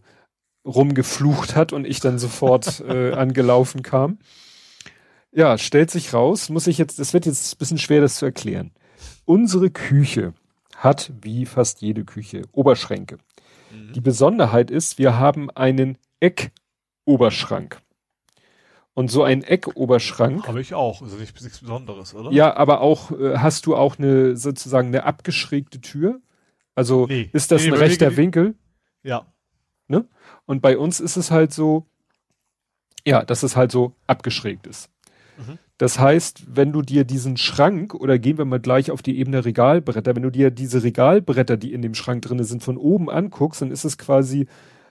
rumgeflucht 0.65 1.55
hat 1.55 1.73
und 1.73 1.85
ich 1.85 1.99
dann 1.99 2.19
sofort 2.19 2.79
äh, 2.87 3.13
angelaufen 3.13 3.83
kam. 3.83 4.19
Ja, 5.31 5.57
stellt 5.57 5.91
sich 5.91 6.13
raus, 6.13 6.49
muss 6.49 6.67
ich 6.67 6.77
jetzt, 6.77 6.99
es 6.99 7.13
wird 7.13 7.25
jetzt 7.25 7.53
ein 7.53 7.57
bisschen 7.57 7.77
schwer, 7.77 8.01
das 8.01 8.15
zu 8.15 8.25
erklären. 8.25 8.71
Unsere 9.25 9.69
Küche 9.69 10.33
hat, 10.75 11.11
wie 11.21 11.45
fast 11.45 11.81
jede 11.81 12.03
Küche, 12.03 12.43
Oberschränke. 12.51 13.17
Mhm. 13.71 13.93
Die 13.93 14.01
Besonderheit 14.01 14.71
ist, 14.71 14.97
wir 14.97 15.19
haben 15.19 15.49
einen 15.51 15.97
Eck 16.19 16.51
Eckoberschrank. 17.05 17.81
Und 18.93 19.09
so 19.09 19.23
ein 19.23 19.43
Eckoberschrank. 19.43 20.47
Habe 20.47 20.61
ich 20.61 20.73
auch, 20.73 21.01
also 21.01 21.15
nichts, 21.15 21.41
nichts 21.41 21.59
Besonderes, 21.59 22.13
oder? 22.13 22.31
Ja, 22.31 22.55
aber 22.57 22.81
auch, 22.81 23.11
äh, 23.11 23.37
hast 23.37 23.65
du 23.65 23.75
auch 23.75 23.97
eine, 23.97 24.35
sozusagen 24.35 24.89
eine 24.89 25.03
abgeschrägte 25.03 25.79
Tür? 25.79 26.19
Also 26.75 27.07
nee. 27.07 27.29
ist 27.31 27.51
das 27.51 27.63
nee, 27.63 27.69
ein 27.69 27.75
rechter 27.75 28.17
Winkel? 28.17 28.55
Ja. 29.03 29.25
Ne? 29.87 30.05
Und 30.45 30.61
bei 30.61 30.77
uns 30.77 30.99
ist 30.99 31.17
es 31.17 31.31
halt 31.31 31.53
so, 31.53 31.85
ja, 33.05 33.23
dass 33.23 33.43
es 33.43 33.55
halt 33.55 33.71
so 33.71 33.95
abgeschrägt 34.07 34.67
ist. 34.67 34.89
Mhm. 35.37 35.57
Das 35.77 35.97
heißt, 35.97 36.43
wenn 36.53 36.73
du 36.73 36.81
dir 36.81 37.05
diesen 37.05 37.37
Schrank, 37.37 37.93
oder 37.93 38.19
gehen 38.19 38.37
wir 38.37 38.45
mal 38.45 38.59
gleich 38.59 38.91
auf 38.91 39.01
die 39.01 39.17
Ebene 39.17 39.45
Regalbretter, 39.45 40.15
wenn 40.15 40.23
du 40.23 40.29
dir 40.29 40.51
diese 40.51 40.83
Regalbretter, 40.83 41.55
die 41.55 41.71
in 41.71 41.81
dem 41.81 41.95
Schrank 41.95 42.21
drinne 42.23 42.43
sind, 42.43 42.63
von 42.63 42.77
oben 42.77 43.09
anguckst, 43.09 43.61
dann 43.61 43.71
ist 43.71 43.85
es 43.85 43.97
quasi, 43.97 44.47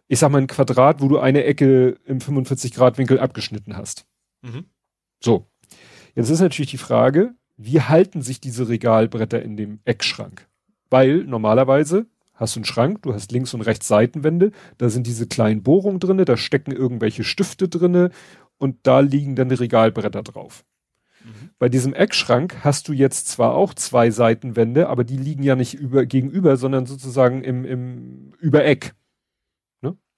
ich 0.09 0.19
sag 0.19 0.31
mal, 0.31 0.39
ein 0.39 0.47
Quadrat, 0.47 1.01
wo 1.01 1.09
du 1.09 1.19
eine 1.19 1.45
Ecke 1.45 1.99
im 2.07 2.21
45 2.21 2.75
Grad 2.75 2.99
Winkel 2.99 3.21
abgeschnitten 3.21 3.77
hast. 3.77 4.07
Mhm. 4.43 4.65
So. 5.21 5.47
Jetzt 6.15 6.31
ist 6.31 6.41
natürlich 6.41 6.71
die 6.71 6.79
Frage, 6.79 7.35
wie 7.57 7.81
halten 7.81 8.23
sich 8.23 8.41
diese 8.41 8.69
Regalbretter 8.69 9.43
in 9.43 9.57
dem 9.57 9.81
Eckschrank? 9.85 10.49
Weil 10.91 11.25
normalerweise 11.25 12.07
hast 12.35 12.55
du 12.55 12.61
einen 12.61 12.65
Schrank, 12.65 13.03
du 13.03 13.13
hast 13.13 13.33
links 13.33 13.53
und 13.53 13.61
rechts 13.63 13.89
Seitenwände, 13.89 14.53
da 14.79 14.89
sind 14.89 15.07
diese 15.07 15.27
kleinen 15.27 15.63
Bohrungen 15.63 16.01
drinne, 16.01 16.25
da 16.25 16.37
stecken 16.37 16.73
irgendwelche 16.73 17.25
Stifte 17.25 17.69
drinne 17.69 18.11
und 18.59 18.77
da 18.85 19.01
liegen 19.01 19.37
dann 19.37 19.49
die 19.49 19.57
Regalbretter 19.57 20.23
drauf. 20.23 20.65
Mhm. 21.25 21.51
Bei 21.59 21.69
diesem 21.69 21.95
Eckschrank 21.95 22.59
hast 22.63 22.89
du 22.89 22.93
jetzt 22.93 23.29
zwar 23.29 23.55
auch 23.55 23.75
zwei 23.75 24.11
Seitenwände, 24.11 24.89
aber 24.89 25.05
die 25.05 25.17
liegen 25.17 25.43
ja 25.43 25.57
nicht 25.57 25.75
über, 25.75 26.07
gegenüber, 26.07 26.57
sondern 26.57 26.87
sozusagen 26.87 27.43
im, 27.43 27.65
im 27.65 28.33
Übereck. 28.39 28.95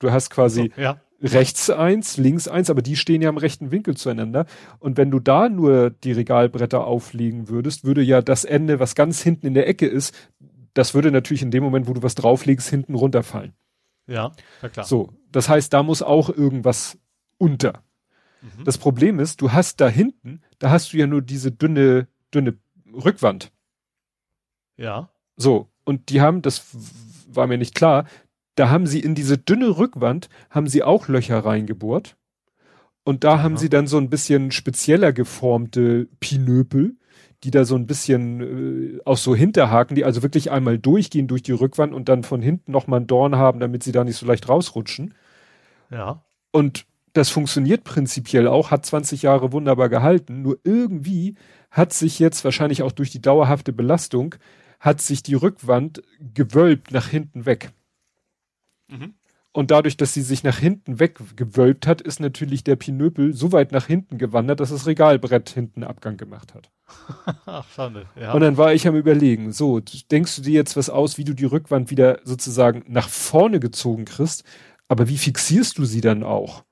Du 0.00 0.10
hast 0.10 0.30
quasi 0.30 0.72
so, 0.74 0.80
ja. 0.80 1.00
rechts 1.22 1.70
eins, 1.70 2.16
links 2.16 2.48
eins, 2.48 2.70
aber 2.70 2.82
die 2.82 2.96
stehen 2.96 3.22
ja 3.22 3.28
im 3.28 3.36
rechten 3.36 3.70
Winkel 3.70 3.96
zueinander. 3.96 4.46
Und 4.80 4.96
wenn 4.96 5.12
du 5.12 5.20
da 5.20 5.48
nur 5.48 5.90
die 5.90 6.12
Regalbretter 6.12 6.84
auflegen 6.84 7.48
würdest, 7.48 7.84
würde 7.84 8.02
ja 8.02 8.20
das 8.22 8.44
Ende, 8.44 8.80
was 8.80 8.96
ganz 8.96 9.22
hinten 9.22 9.46
in 9.46 9.54
der 9.54 9.68
Ecke 9.68 9.86
ist, 9.86 10.14
das 10.74 10.94
würde 10.94 11.12
natürlich 11.12 11.42
in 11.42 11.50
dem 11.50 11.62
Moment, 11.62 11.86
wo 11.86 11.92
du 11.92 12.02
was 12.02 12.14
drauflegst, 12.14 12.68
hinten 12.68 12.94
runterfallen. 12.94 13.52
Ja, 14.06 14.32
na 14.62 14.68
klar. 14.68 14.86
So, 14.86 15.10
das 15.30 15.48
heißt, 15.48 15.72
da 15.72 15.82
muss 15.82 16.02
auch 16.02 16.30
irgendwas 16.30 16.98
unter. 17.38 17.84
Mhm. 18.40 18.64
Das 18.64 18.78
Problem 18.78 19.20
ist, 19.20 19.40
du 19.40 19.52
hast 19.52 19.80
da 19.80 19.88
hinten, 19.88 20.40
da 20.58 20.70
hast 20.70 20.92
du 20.92 20.96
ja 20.96 21.06
nur 21.06 21.22
diese 21.22 21.52
dünne, 21.52 22.08
dünne 22.32 22.56
Rückwand. 22.92 23.52
Ja. 24.76 25.10
So, 25.36 25.68
und 25.84 26.08
die 26.08 26.20
haben, 26.20 26.42
das 26.42 26.64
war 27.28 27.46
mir 27.46 27.58
nicht 27.58 27.74
klar, 27.74 28.06
da 28.60 28.68
haben 28.68 28.86
sie 28.86 29.00
in 29.00 29.14
diese 29.14 29.38
dünne 29.38 29.78
Rückwand, 29.78 30.28
haben 30.50 30.66
sie 30.66 30.82
auch 30.82 31.08
Löcher 31.08 31.38
reingebohrt. 31.38 32.18
Und 33.04 33.24
da 33.24 33.36
ja. 33.36 33.42
haben 33.42 33.56
sie 33.56 33.70
dann 33.70 33.86
so 33.86 33.96
ein 33.96 34.10
bisschen 34.10 34.52
spezieller 34.52 35.14
geformte 35.14 36.08
Pinöpel, 36.20 36.96
die 37.42 37.50
da 37.50 37.64
so 37.64 37.74
ein 37.74 37.86
bisschen 37.86 38.98
äh, 38.98 39.00
auch 39.06 39.16
so 39.16 39.34
hinterhaken, 39.34 39.94
die 39.94 40.04
also 40.04 40.22
wirklich 40.22 40.50
einmal 40.50 40.78
durchgehen 40.78 41.26
durch 41.26 41.42
die 41.42 41.52
Rückwand 41.52 41.94
und 41.94 42.10
dann 42.10 42.22
von 42.22 42.42
hinten 42.42 42.70
nochmal 42.70 42.98
einen 42.98 43.06
Dorn 43.06 43.36
haben, 43.36 43.60
damit 43.60 43.82
sie 43.82 43.92
da 43.92 44.04
nicht 44.04 44.18
so 44.18 44.26
leicht 44.26 44.46
rausrutschen. 44.46 45.14
Ja. 45.90 46.22
Und 46.50 46.84
das 47.14 47.30
funktioniert 47.30 47.82
prinzipiell 47.82 48.46
auch, 48.46 48.70
hat 48.70 48.84
20 48.84 49.22
Jahre 49.22 49.52
wunderbar 49.52 49.88
gehalten, 49.88 50.42
nur 50.42 50.58
irgendwie 50.64 51.34
hat 51.70 51.94
sich 51.94 52.18
jetzt 52.18 52.44
wahrscheinlich 52.44 52.82
auch 52.82 52.92
durch 52.92 53.08
die 53.08 53.22
dauerhafte 53.22 53.72
Belastung, 53.72 54.34
hat 54.80 55.00
sich 55.00 55.22
die 55.22 55.34
Rückwand 55.34 56.02
gewölbt 56.34 56.90
nach 56.92 57.08
hinten 57.08 57.46
weg. 57.46 57.72
Mhm. 58.90 59.14
Und 59.52 59.72
dadurch, 59.72 59.96
dass 59.96 60.14
sie 60.14 60.22
sich 60.22 60.44
nach 60.44 60.58
hinten 60.58 61.00
weg 61.00 61.18
gewölbt 61.34 61.88
hat, 61.88 62.00
ist 62.00 62.20
natürlich 62.20 62.62
der 62.62 62.76
Pinöpel 62.76 63.34
so 63.34 63.50
weit 63.50 63.72
nach 63.72 63.86
hinten 63.86 64.16
gewandert, 64.16 64.60
dass 64.60 64.70
das 64.70 64.86
Regalbrett 64.86 65.50
hinten 65.50 65.82
Abgang 65.82 66.16
gemacht 66.16 66.54
hat. 66.54 66.70
Ach, 67.46 67.66
schade. 67.74 68.06
Ja. 68.14 68.32
Und 68.32 68.42
dann 68.42 68.56
war 68.56 68.72
ich 68.74 68.86
am 68.86 68.94
überlegen, 68.94 69.52
so, 69.52 69.80
denkst 69.80 70.36
du 70.36 70.42
dir 70.42 70.52
jetzt 70.52 70.76
was 70.76 70.88
aus, 70.88 71.18
wie 71.18 71.24
du 71.24 71.34
die 71.34 71.46
Rückwand 71.46 71.90
wieder 71.90 72.20
sozusagen 72.22 72.84
nach 72.86 73.08
vorne 73.08 73.58
gezogen 73.58 74.04
kriegst, 74.04 74.44
aber 74.86 75.08
wie 75.08 75.18
fixierst 75.18 75.78
du 75.78 75.84
sie 75.84 76.00
dann 76.00 76.22
auch? 76.22 76.64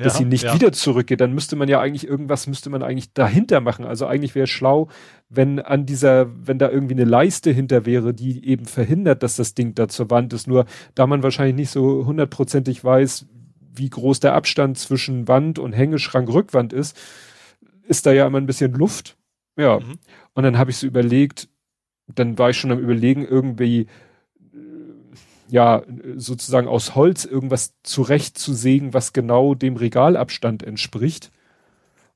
Ja, 0.00 0.04
dass 0.04 0.16
sie 0.18 0.24
nicht 0.24 0.44
ja. 0.44 0.54
wieder 0.54 0.72
zurückgeht, 0.72 1.20
dann 1.20 1.32
müsste 1.32 1.56
man 1.56 1.68
ja 1.68 1.80
eigentlich 1.80 2.06
irgendwas 2.06 2.46
müsste 2.46 2.70
man 2.70 2.82
eigentlich 2.82 3.12
dahinter 3.12 3.60
machen. 3.60 3.84
Also 3.84 4.06
eigentlich 4.06 4.34
wäre 4.34 4.46
schlau, 4.46 4.88
wenn 5.28 5.60
an 5.60 5.86
dieser, 5.86 6.28
wenn 6.46 6.58
da 6.58 6.70
irgendwie 6.70 6.94
eine 6.94 7.04
Leiste 7.04 7.50
hinter 7.50 7.86
wäre, 7.86 8.12
die 8.14 8.46
eben 8.46 8.66
verhindert, 8.66 9.22
dass 9.22 9.36
das 9.36 9.54
Ding 9.54 9.74
da 9.74 9.88
zur 9.88 10.10
Wand 10.10 10.32
ist. 10.32 10.46
Nur 10.46 10.66
da 10.94 11.06
man 11.06 11.22
wahrscheinlich 11.22 11.56
nicht 11.56 11.70
so 11.70 12.04
hundertprozentig 12.06 12.82
weiß, 12.82 13.26
wie 13.74 13.90
groß 13.90 14.20
der 14.20 14.34
Abstand 14.34 14.78
zwischen 14.78 15.28
Wand 15.28 15.58
und 15.58 15.72
Hängeschrank 15.72 16.28
Rückwand 16.28 16.72
ist, 16.72 16.98
ist 17.86 18.06
da 18.06 18.12
ja 18.12 18.26
immer 18.26 18.38
ein 18.38 18.46
bisschen 18.46 18.72
Luft. 18.72 19.16
Ja. 19.56 19.80
Mhm. 19.80 19.98
Und 20.34 20.42
dann 20.42 20.58
habe 20.58 20.70
ich 20.70 20.78
so 20.78 20.86
überlegt, 20.86 21.48
dann 22.14 22.38
war 22.38 22.50
ich 22.50 22.56
schon 22.56 22.72
am 22.72 22.78
überlegen, 22.78 23.24
irgendwie 23.24 23.86
ja, 25.50 25.82
sozusagen 26.16 26.68
aus 26.68 26.94
Holz 26.94 27.24
irgendwas 27.24 27.74
zurechtzusägen, 27.82 28.94
was 28.94 29.12
genau 29.12 29.54
dem 29.54 29.76
Regalabstand 29.76 30.62
entspricht. 30.62 31.30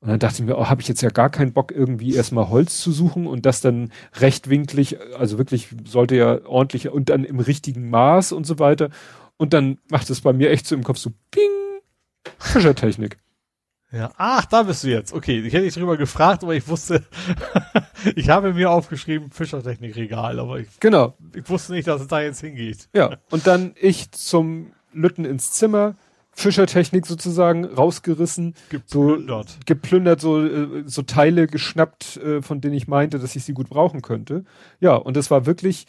Und 0.00 0.10
dann 0.10 0.18
dachte 0.18 0.42
ich 0.42 0.46
mir, 0.46 0.58
oh, 0.58 0.68
habe 0.68 0.82
ich 0.82 0.88
jetzt 0.88 1.00
ja 1.00 1.08
gar 1.08 1.30
keinen 1.30 1.54
Bock, 1.54 1.72
irgendwie 1.72 2.14
erstmal 2.14 2.50
Holz 2.50 2.78
zu 2.80 2.92
suchen 2.92 3.26
und 3.26 3.46
das 3.46 3.62
dann 3.62 3.90
rechtwinklig, 4.16 4.98
also 5.18 5.38
wirklich 5.38 5.68
sollte 5.86 6.14
ja 6.14 6.44
ordentlich 6.44 6.90
und 6.90 7.08
dann 7.08 7.24
im 7.24 7.40
richtigen 7.40 7.88
Maß 7.88 8.32
und 8.32 8.46
so 8.46 8.58
weiter. 8.58 8.90
Und 9.38 9.54
dann 9.54 9.78
macht 9.90 10.10
es 10.10 10.20
bei 10.20 10.34
mir 10.34 10.50
echt 10.50 10.66
so 10.66 10.74
im 10.74 10.84
Kopf 10.84 10.98
so 10.98 11.10
Ping, 11.30 11.80
Fischertechnik. 12.38 13.16
Ja, 13.94 14.10
ach, 14.16 14.44
da 14.46 14.64
bist 14.64 14.82
du 14.82 14.88
jetzt. 14.88 15.12
Okay, 15.12 15.38
ich 15.38 15.52
hätte 15.52 15.64
dich 15.64 15.74
drüber 15.74 15.96
gefragt, 15.96 16.42
aber 16.42 16.54
ich 16.54 16.66
wusste, 16.66 17.04
ich 18.16 18.28
habe 18.28 18.52
mir 18.52 18.70
aufgeschrieben 18.70 19.30
Fischertechnikregal, 19.30 20.40
aber 20.40 20.58
ich, 20.58 20.68
genau. 20.80 21.14
ich 21.32 21.48
wusste 21.48 21.72
nicht, 21.72 21.86
dass 21.86 22.00
es 22.00 22.08
da 22.08 22.20
jetzt 22.20 22.40
hingeht. 22.40 22.88
Ja, 22.92 23.18
und 23.30 23.46
dann 23.46 23.72
ich 23.80 24.10
zum 24.10 24.72
Lütten 24.92 25.24
ins 25.24 25.52
Zimmer, 25.52 25.94
Fischertechnik 26.32 27.06
sozusagen 27.06 27.64
rausgerissen, 27.64 28.54
geplündert, 28.68 29.50
so, 29.50 29.56
geplündert, 29.66 30.20
so, 30.20 30.44
äh, 30.44 30.82
so 30.86 31.02
Teile 31.02 31.46
geschnappt, 31.46 32.16
äh, 32.16 32.42
von 32.42 32.60
denen 32.60 32.74
ich 32.74 32.88
meinte, 32.88 33.20
dass 33.20 33.36
ich 33.36 33.44
sie 33.44 33.52
gut 33.52 33.68
brauchen 33.68 34.02
könnte. 34.02 34.44
Ja, 34.80 34.96
und 34.96 35.16
das 35.16 35.30
war 35.30 35.46
wirklich, 35.46 35.86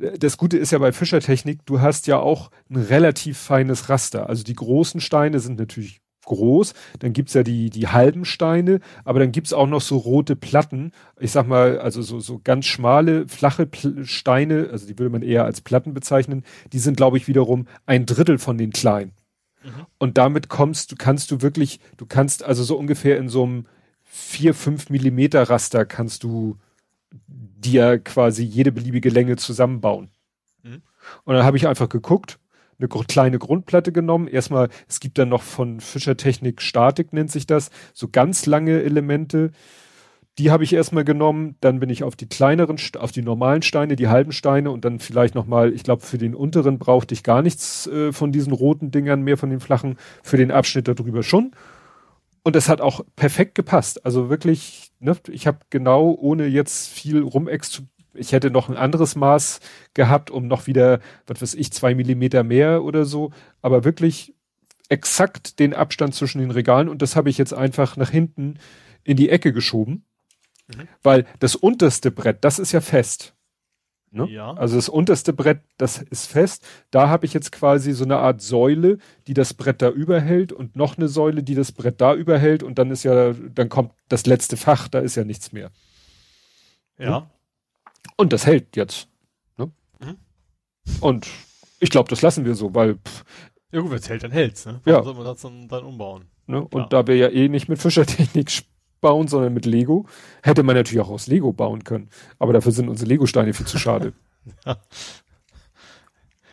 äh, 0.00 0.16
das 0.16 0.36
Gute 0.36 0.56
ist 0.56 0.70
ja 0.70 0.78
bei 0.78 0.92
Fischertechnik, 0.92 1.66
du 1.66 1.80
hast 1.80 2.06
ja 2.06 2.18
auch 2.18 2.52
ein 2.70 2.76
relativ 2.76 3.38
feines 3.38 3.88
Raster. 3.88 4.28
Also 4.28 4.44
die 4.44 4.54
großen 4.54 5.00
Steine 5.00 5.40
sind 5.40 5.58
natürlich 5.58 6.00
groß. 6.28 6.74
Dann 7.00 7.12
gibt's 7.12 7.34
ja 7.34 7.42
die, 7.42 7.70
die 7.70 7.88
halben 7.88 8.24
Steine, 8.24 8.80
aber 9.04 9.18
dann 9.18 9.32
gibt's 9.32 9.52
auch 9.52 9.66
noch 9.66 9.80
so 9.80 9.96
rote 9.96 10.36
Platten. 10.36 10.92
Ich 11.18 11.32
sag 11.32 11.46
mal, 11.46 11.78
also 11.78 12.02
so, 12.02 12.20
so 12.20 12.40
ganz 12.42 12.66
schmale, 12.66 13.26
flache 13.26 13.66
Pl 13.66 14.04
Steine, 14.06 14.68
also 14.70 14.86
die 14.86 14.98
würde 14.98 15.10
man 15.10 15.22
eher 15.22 15.44
als 15.44 15.60
Platten 15.60 15.94
bezeichnen. 15.94 16.44
Die 16.72 16.78
sind, 16.78 16.96
glaube 16.96 17.16
ich, 17.16 17.26
wiederum 17.28 17.66
ein 17.86 18.06
Drittel 18.06 18.38
von 18.38 18.56
den 18.56 18.70
kleinen. 18.70 19.12
Mhm. 19.64 19.86
Und 19.98 20.18
damit 20.18 20.48
kommst 20.48 20.92
du, 20.92 20.96
kannst 20.96 21.30
du 21.30 21.42
wirklich, 21.42 21.80
du 21.96 22.06
kannst 22.06 22.44
also 22.44 22.62
so 22.62 22.76
ungefähr 22.76 23.18
in 23.18 23.28
so 23.28 23.44
einem 23.44 23.66
vier 24.04 24.54
fünf 24.54 24.90
Millimeter 24.90 25.42
Raster 25.48 25.84
kannst 25.84 26.22
du 26.22 26.56
dir 27.26 27.98
quasi 27.98 28.42
jede 28.42 28.72
beliebige 28.72 29.10
Länge 29.10 29.36
zusammenbauen. 29.36 30.10
Mhm. 30.62 30.82
Und 31.24 31.34
dann 31.34 31.44
habe 31.44 31.56
ich 31.56 31.66
einfach 31.66 31.88
geguckt, 31.88 32.38
eine 32.78 32.88
kleine 32.88 33.38
Grundplatte 33.38 33.92
genommen. 33.92 34.28
Erstmal, 34.28 34.68
es 34.88 35.00
gibt 35.00 35.18
dann 35.18 35.28
noch 35.28 35.42
von 35.42 35.80
Fischertechnik 35.80 36.62
Statik 36.62 37.12
nennt 37.12 37.30
sich 37.30 37.46
das, 37.46 37.70
so 37.92 38.08
ganz 38.08 38.46
lange 38.46 38.82
Elemente. 38.82 39.50
Die 40.38 40.52
habe 40.52 40.62
ich 40.62 40.72
erstmal 40.72 41.02
genommen, 41.04 41.56
dann 41.60 41.80
bin 41.80 41.90
ich 41.90 42.04
auf 42.04 42.14
die 42.14 42.28
kleineren, 42.28 42.76
auf 42.98 43.10
die 43.10 43.22
normalen 43.22 43.62
Steine, 43.62 43.96
die 43.96 44.06
halben 44.06 44.30
Steine 44.30 44.70
und 44.70 44.84
dann 44.84 45.00
vielleicht 45.00 45.34
nochmal, 45.34 45.72
ich 45.72 45.82
glaube, 45.82 46.02
für 46.02 46.18
den 46.18 46.36
unteren 46.36 46.78
brauchte 46.78 47.12
ich 47.12 47.24
gar 47.24 47.42
nichts 47.42 47.88
äh, 47.88 48.12
von 48.12 48.30
diesen 48.30 48.52
roten 48.52 48.92
Dingern 48.92 49.22
mehr, 49.22 49.36
von 49.36 49.50
den 49.50 49.58
flachen, 49.58 49.96
für 50.22 50.36
den 50.36 50.52
Abschnitt 50.52 50.86
darüber 50.86 51.24
schon. 51.24 51.50
Und 52.44 52.54
es 52.54 52.68
hat 52.68 52.80
auch 52.80 53.04
perfekt 53.16 53.56
gepasst. 53.56 54.06
Also 54.06 54.30
wirklich, 54.30 54.92
ne, 55.00 55.16
ich 55.28 55.48
habe 55.48 55.58
genau, 55.70 56.16
ohne 56.18 56.46
jetzt 56.46 56.88
viel 56.88 57.20
rumex 57.20 57.82
ich 58.14 58.32
hätte 58.32 58.50
noch 58.50 58.68
ein 58.68 58.76
anderes 58.76 59.16
Maß 59.16 59.60
gehabt, 59.94 60.30
um 60.30 60.46
noch 60.46 60.66
wieder, 60.66 61.00
was 61.26 61.42
weiß 61.42 61.54
ich, 61.54 61.72
zwei 61.72 61.94
Millimeter 61.94 62.42
mehr 62.42 62.82
oder 62.82 63.04
so, 63.04 63.32
aber 63.62 63.84
wirklich 63.84 64.34
exakt 64.88 65.58
den 65.58 65.74
Abstand 65.74 66.14
zwischen 66.14 66.40
den 66.40 66.50
Regalen 66.50 66.88
und 66.88 67.02
das 67.02 67.16
habe 67.16 67.30
ich 67.30 67.38
jetzt 67.38 67.52
einfach 67.54 67.96
nach 67.96 68.10
hinten 68.10 68.58
in 69.04 69.16
die 69.16 69.28
Ecke 69.28 69.52
geschoben, 69.52 70.04
mhm. 70.68 70.88
weil 71.02 71.26
das 71.40 71.54
unterste 71.54 72.10
Brett, 72.10 72.38
das 72.42 72.58
ist 72.58 72.72
ja 72.72 72.80
fest. 72.80 73.34
Ne? 74.10 74.26
Ja. 74.30 74.54
Also 74.54 74.76
das 74.76 74.88
unterste 74.88 75.34
Brett, 75.34 75.60
das 75.76 76.00
ist 76.00 76.26
fest. 76.26 76.66
Da 76.90 77.08
habe 77.08 77.26
ich 77.26 77.34
jetzt 77.34 77.52
quasi 77.52 77.92
so 77.92 78.04
eine 78.04 78.16
Art 78.16 78.40
Säule, 78.40 78.98
die 79.26 79.34
das 79.34 79.52
Brett 79.52 79.82
da 79.82 79.90
überhält 79.90 80.52
und 80.52 80.76
noch 80.76 80.96
eine 80.96 81.08
Säule, 81.08 81.42
die 81.42 81.54
das 81.54 81.72
Brett 81.72 82.00
da 82.00 82.14
überhält 82.14 82.62
und 82.62 82.78
dann 82.78 82.90
ist 82.90 83.02
ja, 83.02 83.32
dann 83.32 83.68
kommt 83.68 83.92
das 84.08 84.24
letzte 84.24 84.56
Fach, 84.56 84.88
da 84.88 85.00
ist 85.00 85.16
ja 85.16 85.24
nichts 85.24 85.52
mehr. 85.52 85.70
Ja. 86.98 87.30
Und 88.16 88.32
das 88.32 88.46
hält 88.46 88.76
jetzt. 88.76 89.08
Ne? 89.56 89.70
Mhm. 90.00 90.16
Und 91.00 91.28
ich 91.80 91.90
glaube, 91.90 92.10
das 92.10 92.22
lassen 92.22 92.44
wir 92.44 92.54
so, 92.54 92.74
weil 92.74 92.96
pff, 92.96 93.24
Ja 93.72 93.80
gut, 93.80 93.90
wenn 93.90 93.98
es 93.98 94.08
hält, 94.08 94.22
dann 94.22 94.32
hält's, 94.32 94.66
ne? 94.66 94.80
Warum 94.84 94.98
ja. 94.98 95.04
soll 95.04 95.14
man 95.14 95.24
das 95.24 95.40
dann, 95.40 95.68
dann 95.68 95.84
umbauen? 95.84 96.24
Ne? 96.46 96.66
Und 96.66 96.92
da 96.92 97.06
wir 97.06 97.16
ja 97.16 97.28
eh 97.28 97.48
nicht 97.48 97.68
mit 97.68 97.78
Fischertechnik 97.78 98.50
bauen, 99.00 99.28
sondern 99.28 99.52
mit 99.52 99.66
Lego, 99.66 100.06
hätte 100.42 100.62
man 100.62 100.74
natürlich 100.74 101.00
auch 101.04 101.10
aus 101.10 101.26
Lego 101.26 101.52
bauen 101.52 101.84
können. 101.84 102.08
Aber 102.38 102.52
dafür 102.52 102.72
sind 102.72 102.88
unsere 102.88 103.08
Lego-Steine 103.08 103.52
viel 103.52 103.66
zu 103.66 103.78
schade. 103.78 104.12
ja. 104.66 104.76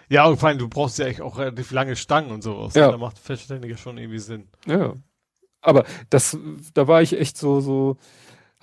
Ja, 0.07 0.25
und 0.27 0.37
vor 0.37 0.49
allem, 0.49 0.59
du 0.59 0.67
brauchst 0.67 0.99
ja 0.99 1.07
echt 1.07 1.21
auch 1.21 1.39
relativ 1.39 1.71
lange 1.71 1.95
Stangen 1.95 2.29
und 2.29 2.43
sowas. 2.43 2.75
Ja. 2.75 2.91
Da 2.91 2.97
macht 2.97 3.17
Fischertechnik 3.17 3.71
ja 3.71 3.77
schon 3.77 3.97
irgendwie 3.97 4.19
Sinn. 4.19 4.47
Ja. 4.67 4.93
Aber 5.61 5.83
das, 6.11 6.37
da 6.75 6.87
war 6.87 7.01
ich 7.01 7.19
echt 7.19 7.37
so, 7.37 7.59
so, 7.59 7.97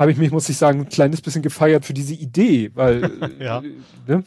habe 0.02 0.10
ich 0.10 0.18
mich, 0.18 0.32
muss 0.32 0.48
ich 0.48 0.56
sagen, 0.56 0.81
ein 0.81 0.89
kleines 0.89 1.20
bisschen 1.20 1.42
gefeiert 1.42 1.84
für 1.84 1.94
diese 1.94 2.14
Idee, 2.14 2.72
weil 2.74 3.36
ja. 3.39 3.62
äh, 3.62 3.72
ne, 4.08 4.24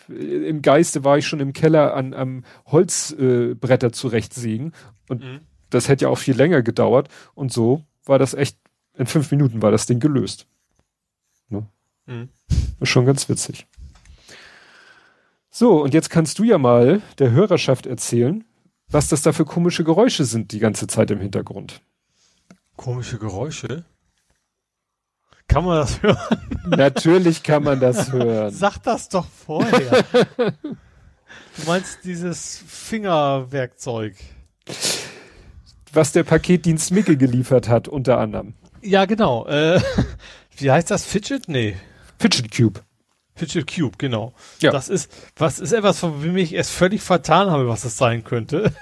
im 0.47 0.61
Geiste 0.61 1.03
war 1.03 1.17
ich 1.17 1.27
schon 1.27 1.41
im 1.41 1.51
Keller 1.51 1.93
an 1.93 2.13
am 2.13 2.45
Holzbretter 2.67 3.87
äh, 3.87 3.91
zurechtsägen 3.91 4.73
und 5.09 5.21
mhm. 5.21 5.39
das 5.69 5.89
hätte 5.89 6.05
ja 6.05 6.09
auch 6.09 6.17
viel 6.17 6.35
länger 6.35 6.61
gedauert 6.61 7.09
und 7.33 7.51
so 7.51 7.83
war 8.05 8.19
das 8.19 8.33
echt, 8.33 8.57
in 8.97 9.05
fünf 9.05 9.29
Minuten 9.31 9.61
war 9.61 9.71
das 9.71 9.85
Ding 9.85 9.99
gelöst. 9.99 10.47
Ne? 11.49 11.67
Mhm. 12.05 12.29
Ist 12.79 12.89
schon 12.89 13.05
ganz 13.05 13.27
witzig. 13.27 13.67
So, 15.49 15.83
und 15.83 15.93
jetzt 15.93 16.09
kannst 16.09 16.39
du 16.39 16.43
ja 16.43 16.57
mal 16.57 17.01
der 17.19 17.31
Hörerschaft 17.31 17.85
erzählen, 17.85 18.45
was 18.87 19.09
das 19.09 19.23
da 19.23 19.33
für 19.33 19.43
komische 19.43 19.83
Geräusche 19.83 20.23
sind 20.23 20.53
die 20.53 20.59
ganze 20.59 20.87
Zeit 20.87 21.11
im 21.11 21.19
Hintergrund. 21.19 21.81
Komische 22.77 23.17
Geräusche? 23.17 23.83
Kann 25.47 25.65
man 25.65 25.77
das 25.77 26.01
hören? 26.01 26.17
Natürlich 26.65 27.43
kann 27.43 27.63
man 27.63 27.79
das 27.79 28.11
hören. 28.11 28.53
Sag 28.53 28.79
das 28.79 29.09
doch 29.09 29.25
vorher. 29.45 30.03
du 30.37 31.65
meinst 31.65 31.99
dieses 32.03 32.63
Fingerwerkzeug. 32.67 34.15
Was 35.93 36.11
der 36.11 36.23
Paketdienst 36.23 36.91
Micke 36.91 37.15
geliefert 37.15 37.69
hat, 37.69 37.87
unter 37.87 38.17
anderem. 38.17 38.53
Ja, 38.81 39.05
genau. 39.05 39.47
Äh, 39.47 39.81
wie 40.57 40.71
heißt 40.71 40.91
das? 40.91 41.05
Fidget? 41.05 41.47
Nee. 41.47 41.77
Fidget 42.19 42.55
Cube. 42.55 42.81
Fidget 43.35 43.73
Cube, 43.73 43.97
genau. 43.97 44.33
Ja. 44.61 44.71
Das 44.71 44.89
ist, 44.89 45.11
was 45.35 45.59
ist 45.59 45.73
etwas, 45.73 45.99
von 45.99 46.21
dem 46.21 46.37
ich 46.37 46.53
erst 46.53 46.71
völlig 46.71 47.01
vertan 47.01 47.49
habe, 47.49 47.67
was 47.67 47.81
das 47.81 47.97
sein 47.97 48.23
könnte. 48.23 48.73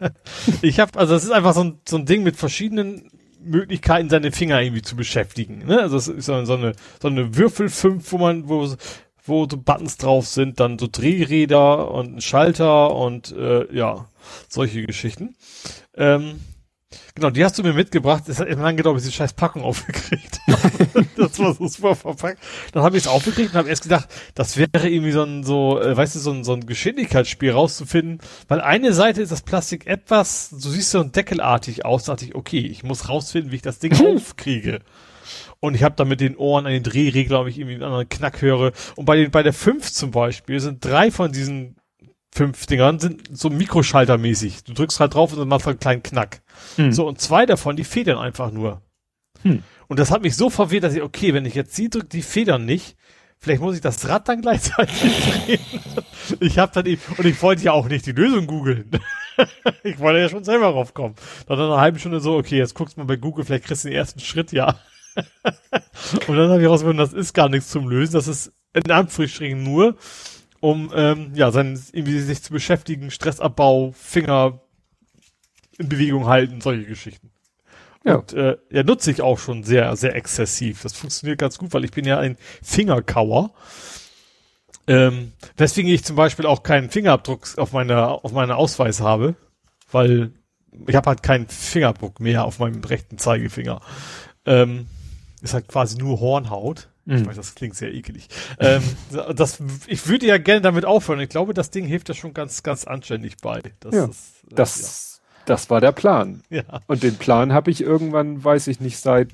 ich 0.62 0.80
habe, 0.80 0.98
also 0.98 1.14
das 1.14 1.24
ist 1.24 1.30
einfach 1.30 1.54
so 1.54 1.64
ein, 1.64 1.80
so 1.86 1.96
ein 1.96 2.06
Ding 2.06 2.22
mit 2.22 2.36
verschiedenen 2.36 3.10
Möglichkeiten, 3.40 4.10
seine 4.10 4.32
Finger 4.32 4.60
irgendwie 4.60 4.82
zu 4.82 4.96
beschäftigen. 4.96 5.64
Ne? 5.66 5.80
Also 5.80 5.96
es 5.96 6.08
ist 6.08 6.26
so, 6.26 6.44
so 6.44 6.54
eine, 6.54 6.72
so 7.00 7.08
eine 7.08 7.36
Würfel 7.36 7.68
5, 7.68 8.12
wo 8.12 8.18
man, 8.18 8.48
wo, 8.48 8.68
wo 9.24 9.48
so 9.48 9.56
Buttons 9.56 9.96
drauf 9.96 10.26
sind, 10.26 10.60
dann 10.60 10.78
so 10.78 10.88
Drehräder 10.90 11.90
und 11.90 12.16
ein 12.16 12.20
Schalter 12.20 12.94
und 12.94 13.32
äh, 13.32 13.72
ja, 13.74 14.08
solche 14.48 14.84
Geschichten. 14.84 15.36
Ähm, 15.96 16.40
Genau, 17.16 17.30
die 17.30 17.44
hast 17.44 17.58
du 17.58 17.62
mir 17.62 17.72
mitgebracht. 17.72 18.28
Es 18.28 18.38
hat 18.38 18.46
immer 18.46 18.62
lange 18.62 18.76
gedauert, 18.76 18.96
bis 18.96 19.06
ich 19.06 19.12
die 19.12 19.16
scheiß 19.16 19.32
Packung 19.32 19.62
aufgekriegt 19.62 20.38
Das 21.16 21.38
war 21.38 21.54
so 21.54 21.66
super 21.66 21.96
verpackt. 21.96 22.38
Dann 22.72 22.82
habe 22.82 22.96
ich 22.96 23.04
es 23.04 23.08
aufgekriegt 23.08 23.52
und 23.52 23.58
habe 23.58 23.68
erst 23.68 23.84
gedacht, 23.84 24.08
das 24.34 24.56
wäre 24.56 24.88
irgendwie 24.88 25.12
so 25.12 25.22
ein, 25.22 25.42
so, 25.42 25.80
äh, 25.80 25.96
weißt 25.96 26.14
du, 26.14 26.18
so 26.20 26.30
ein, 26.30 26.44
so 26.44 26.52
ein 26.52 26.66
Geschwindigkeitsspiel 26.66 27.50
rauszufinden. 27.50 28.20
Weil 28.48 28.60
eine 28.60 28.92
Seite 28.92 29.22
ist 29.22 29.32
das 29.32 29.42
Plastik 29.42 29.86
etwas, 29.86 30.50
so 30.50 30.70
siehst 30.70 30.94
du, 30.94 31.02
deckelartig 31.04 31.84
aus. 31.84 32.04
Da 32.04 32.12
dachte 32.12 32.26
ich, 32.26 32.34
okay, 32.34 32.60
ich 32.60 32.84
muss 32.84 33.08
rausfinden, 33.08 33.50
wie 33.50 33.56
ich 33.56 33.62
das 33.62 33.78
Ding 33.78 33.94
aufkriege. 34.16 34.80
Und 35.58 35.74
ich 35.74 35.82
habe 35.82 35.96
da 35.96 36.04
mit 36.04 36.20
den 36.20 36.36
Ohren 36.36 36.66
an 36.66 36.72
den 36.72 36.82
Drehregler, 36.82 37.40
ob 37.40 37.46
ich 37.48 37.58
irgendwie 37.58 37.74
einen 37.76 37.84
anderen 37.84 38.08
Knack 38.08 38.42
höre. 38.42 38.72
Und 38.94 39.06
bei 39.06 39.16
den, 39.16 39.30
bei 39.30 39.42
der 39.42 39.54
5 39.54 39.90
zum 39.90 40.10
Beispiel 40.10 40.60
sind 40.60 40.84
drei 40.84 41.10
von 41.10 41.32
diesen 41.32 41.76
fünf 42.36 42.66
Dingern 42.66 42.98
sind 42.98 43.36
so 43.36 43.48
Mikroschaltermäßig. 43.48 44.64
Du 44.64 44.74
drückst 44.74 45.00
halt 45.00 45.14
drauf 45.14 45.32
und 45.32 45.38
dann 45.38 45.48
machst 45.48 45.64
du 45.64 45.70
einen 45.70 45.80
kleinen 45.80 46.02
Knack. 46.02 46.42
Hm. 46.76 46.92
So, 46.92 47.08
und 47.08 47.20
zwei 47.20 47.46
davon, 47.46 47.76
die 47.76 47.84
federn 47.84 48.18
einfach 48.18 48.52
nur. 48.52 48.82
Hm. 49.42 49.62
Und 49.88 49.98
das 49.98 50.10
hat 50.10 50.22
mich 50.22 50.36
so 50.36 50.50
verwirrt, 50.50 50.84
dass 50.84 50.94
ich, 50.94 51.02
okay, 51.02 51.32
wenn 51.32 51.46
ich 51.46 51.54
jetzt 51.54 51.74
sie 51.74 51.88
drücke, 51.88 52.08
die 52.08 52.22
federn 52.22 52.66
nicht. 52.66 52.96
Vielleicht 53.38 53.60
muss 53.60 53.74
ich 53.74 53.80
das 53.80 54.08
Rad 54.08 54.28
dann 54.28 54.42
gleichzeitig 54.42 54.98
drehen. 55.00 55.60
Ich 56.40 56.58
habe 56.58 56.72
dann 56.74 56.86
eben, 56.86 57.00
und 57.16 57.24
ich 57.24 57.40
wollte 57.42 57.62
ja 57.62 57.72
auch 57.72 57.88
nicht 57.88 58.06
die 58.06 58.12
Lösung 58.12 58.46
googeln. 58.46 58.90
ich 59.82 59.98
wollte 59.98 60.20
ja 60.20 60.28
schon 60.28 60.44
selber 60.44 60.68
raufkommen. 60.68 61.16
Dann 61.46 61.58
nach 61.58 61.66
einer 61.66 61.80
halben 61.80 61.98
Stunde 61.98 62.20
so, 62.20 62.36
okay, 62.36 62.58
jetzt 62.58 62.74
guckst 62.74 62.96
du 62.96 63.00
mal 63.00 63.06
bei 63.06 63.16
Google, 63.16 63.44
vielleicht 63.44 63.64
kriegst 63.64 63.84
du 63.84 63.88
den 63.88 63.96
ersten 63.96 64.20
Schritt, 64.20 64.52
ja. 64.52 64.78
und 66.26 66.36
dann 66.36 66.50
habe 66.50 66.60
ich 66.60 66.68
rausgefunden, 66.68 66.98
das 66.98 67.12
ist 67.12 67.32
gar 67.32 67.48
nichts 67.48 67.68
zum 67.70 67.88
Lösen. 67.88 68.14
Das 68.14 68.28
ist 68.28 68.52
in 68.74 68.90
Anführungsstrichen 68.90 69.62
nur 69.62 69.96
um 70.60 70.90
ähm, 70.94 71.32
ja 71.34 71.50
sein 71.50 71.80
irgendwie 71.92 72.20
sich 72.20 72.42
zu 72.42 72.52
beschäftigen, 72.52 73.10
Stressabbau, 73.10 73.92
Finger 73.92 74.60
in 75.78 75.88
Bewegung 75.88 76.26
halten, 76.26 76.60
solche 76.60 76.84
Geschichten. 76.84 77.30
Ja. 78.04 78.16
Und 78.16 78.32
äh, 78.32 78.56
ja, 78.70 78.82
nutze 78.82 79.10
ich 79.10 79.20
auch 79.20 79.38
schon 79.38 79.64
sehr, 79.64 79.96
sehr 79.96 80.14
exzessiv. 80.14 80.82
Das 80.82 80.92
funktioniert 80.94 81.38
ganz 81.38 81.58
gut, 81.58 81.74
weil 81.74 81.84
ich 81.84 81.90
bin 81.90 82.04
ja 82.04 82.18
ein 82.18 82.36
Fingerkauer. 82.62 83.52
Ähm, 84.86 85.32
weswegen 85.56 85.90
ich 85.90 86.04
zum 86.04 86.14
Beispiel 86.14 86.46
auch 86.46 86.62
keinen 86.62 86.90
Fingerabdruck 86.90 87.58
auf 87.58 87.72
meiner 87.72 88.24
auf 88.24 88.30
meiner 88.30 88.56
Ausweis 88.56 89.00
habe, 89.00 89.34
weil 89.90 90.30
ich 90.86 90.94
habe 90.94 91.08
halt 91.08 91.24
keinen 91.24 91.48
Fingerabdruck 91.48 92.20
mehr 92.20 92.44
auf 92.44 92.60
meinem 92.60 92.82
rechten 92.84 93.18
Zeigefinger. 93.18 93.80
Ähm, 94.44 94.86
ist 95.42 95.54
halt 95.54 95.66
quasi 95.66 95.98
nur 95.98 96.20
Hornhaut. 96.20 96.88
Ich 97.06 97.22
mhm. 97.22 97.26
weiß, 97.26 97.36
das 97.36 97.54
klingt 97.54 97.76
sehr 97.76 97.94
ekelig. 97.94 98.28
Ähm, 98.58 98.82
das, 99.34 99.62
ich 99.86 100.08
würde 100.08 100.26
ja 100.26 100.38
gerne 100.38 100.60
damit 100.60 100.84
aufhören. 100.84 101.20
Ich 101.20 101.28
glaube, 101.28 101.54
das 101.54 101.70
Ding 101.70 101.84
hilft 101.84 102.08
ja 102.08 102.14
schon 102.14 102.34
ganz, 102.34 102.64
ganz 102.64 102.84
anständig 102.84 103.36
bei. 103.40 103.62
Das, 103.78 103.94
ja, 103.94 104.04
ist, 104.06 104.44
äh, 104.50 104.54
das, 104.54 105.20
ja. 105.20 105.44
das 105.46 105.70
war 105.70 105.80
der 105.80 105.92
Plan. 105.92 106.42
Ja. 106.50 106.64
Und 106.88 107.04
den 107.04 107.14
Plan 107.14 107.52
habe 107.52 107.70
ich 107.70 107.80
irgendwann, 107.80 108.42
weiß 108.42 108.66
ich 108.66 108.80
nicht, 108.80 108.98
seit 108.98 109.28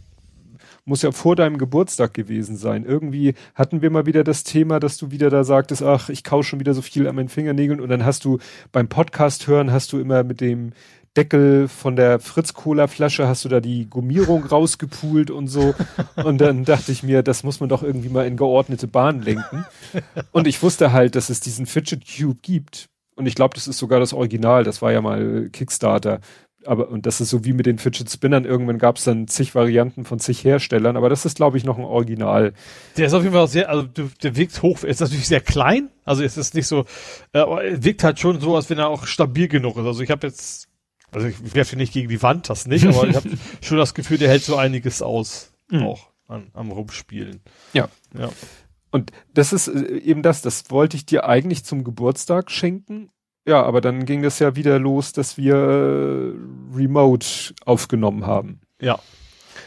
muss 0.84 1.02
ja 1.02 1.12
vor 1.12 1.36
deinem 1.36 1.58
Geburtstag 1.58 2.12
gewesen 2.12 2.56
sein. 2.56 2.84
Irgendwie 2.84 3.34
hatten 3.54 3.82
wir 3.82 3.90
mal 3.90 4.06
wieder 4.06 4.24
das 4.24 4.42
Thema, 4.42 4.80
dass 4.80 4.96
du 4.96 5.10
wieder 5.10 5.30
da 5.30 5.44
sagtest, 5.44 5.82
ach, 5.82 6.08
ich 6.08 6.24
kau 6.24 6.42
schon 6.42 6.60
wieder 6.60 6.74
so 6.74 6.82
viel 6.82 7.06
an 7.06 7.14
meinen 7.14 7.28
Fingernägeln 7.28 7.80
und 7.80 7.88
dann 7.88 8.04
hast 8.04 8.24
du 8.24 8.38
beim 8.72 8.88
Podcast 8.88 9.46
hören, 9.46 9.70
hast 9.70 9.92
du 9.92 10.00
immer 10.00 10.24
mit 10.24 10.40
dem 10.40 10.72
Deckel 11.16 11.68
von 11.68 11.94
der 11.94 12.20
Fritz-Cola-Flasche 12.20 13.28
hast 13.28 13.44
du 13.44 13.48
da 13.48 13.60
die 13.60 13.88
Gummierung 13.88 14.44
rausgepult 14.44 15.30
und 15.30 15.48
so. 15.48 15.74
Und 16.24 16.40
dann 16.40 16.64
dachte 16.64 16.92
ich 16.92 17.02
mir, 17.02 17.22
das 17.22 17.42
muss 17.42 17.60
man 17.60 17.68
doch 17.68 17.82
irgendwie 17.82 18.08
mal 18.08 18.26
in 18.26 18.36
geordnete 18.36 18.86
Bahn 18.86 19.20
lenken. 19.20 19.66
Und 20.32 20.46
ich 20.46 20.62
wusste 20.62 20.92
halt, 20.92 21.14
dass 21.14 21.28
es 21.28 21.40
diesen 21.40 21.66
Fidget 21.66 22.04
Cube 22.06 22.38
gibt. 22.40 22.88
Und 23.14 23.26
ich 23.26 23.34
glaube, 23.34 23.54
das 23.54 23.68
ist 23.68 23.78
sogar 23.78 24.00
das 24.00 24.14
Original. 24.14 24.64
Das 24.64 24.80
war 24.80 24.92
ja 24.92 25.02
mal 25.02 25.50
Kickstarter. 25.50 26.20
Aber, 26.64 26.88
und 26.88 27.06
das 27.06 27.20
ist 27.20 27.30
so 27.30 27.44
wie 27.44 27.52
mit 27.52 27.66
den 27.66 27.78
Fidget 27.78 28.10
Spinnern. 28.10 28.44
Irgendwann 28.44 28.78
gab 28.78 28.96
es 28.96 29.04
dann 29.04 29.28
zig 29.28 29.54
Varianten 29.54 30.04
von 30.04 30.18
zig 30.18 30.44
Herstellern. 30.44 30.96
Aber 30.96 31.10
das 31.10 31.26
ist, 31.26 31.36
glaube 31.36 31.58
ich, 31.58 31.64
noch 31.64 31.76
ein 31.76 31.84
Original. 31.84 32.54
Der 32.96 33.06
ist 33.06 33.14
auf 33.14 33.22
jeden 33.22 33.34
Fall 33.34 33.48
sehr, 33.48 33.68
also 33.68 33.82
der 34.22 34.36
wirkt 34.36 34.62
hoch, 34.62 34.82
ist 34.82 35.00
natürlich 35.00 35.28
sehr 35.28 35.40
klein. 35.40 35.90
Also 36.04 36.22
es 36.22 36.38
ist 36.38 36.54
nicht 36.54 36.66
so, 36.66 36.84
äh, 37.32 37.40
aber 37.40 37.64
er 37.64 37.84
wirkt 37.84 38.04
halt 38.04 38.18
schon 38.18 38.40
so, 38.40 38.56
als 38.56 38.70
wenn 38.70 38.78
er 38.78 38.88
auch 38.88 39.06
stabil 39.06 39.48
genug 39.48 39.76
ist. 39.76 39.84
Also 39.84 40.02
ich 40.02 40.10
habe 40.10 40.26
jetzt 40.26 40.68
also 41.12 41.26
ich 41.26 41.54
werfe 41.54 41.76
nicht 41.76 41.92
gegen 41.92 42.08
die 42.08 42.22
Wand, 42.22 42.48
das 42.48 42.66
nicht, 42.66 42.86
aber 42.86 43.06
ich 43.06 43.16
habe 43.16 43.30
schon 43.60 43.78
das 43.78 43.94
Gefühl, 43.94 44.18
der 44.18 44.28
hält 44.28 44.42
so 44.42 44.56
einiges 44.56 45.02
aus, 45.02 45.52
mhm. 45.70 45.84
auch 45.84 46.08
an, 46.26 46.48
am 46.54 46.72
Rumspielen. 46.72 47.40
Ja. 47.72 47.88
Ja. 48.18 48.30
Und 48.90 49.10
das 49.34 49.52
ist 49.52 49.68
äh, 49.68 49.98
eben 49.98 50.22
das, 50.22 50.42
das 50.42 50.70
wollte 50.70 50.96
ich 50.96 51.06
dir 51.06 51.24
eigentlich 51.26 51.64
zum 51.64 51.84
Geburtstag 51.84 52.50
schenken. 52.50 53.10
Ja, 53.46 53.62
aber 53.62 53.80
dann 53.80 54.04
ging 54.04 54.22
das 54.22 54.38
ja 54.38 54.54
wieder 54.54 54.78
los, 54.78 55.12
dass 55.12 55.36
wir 55.36 55.54
äh, 55.54 56.76
remote 56.76 57.54
aufgenommen 57.64 58.26
haben. 58.26 58.60
Ja. 58.80 59.00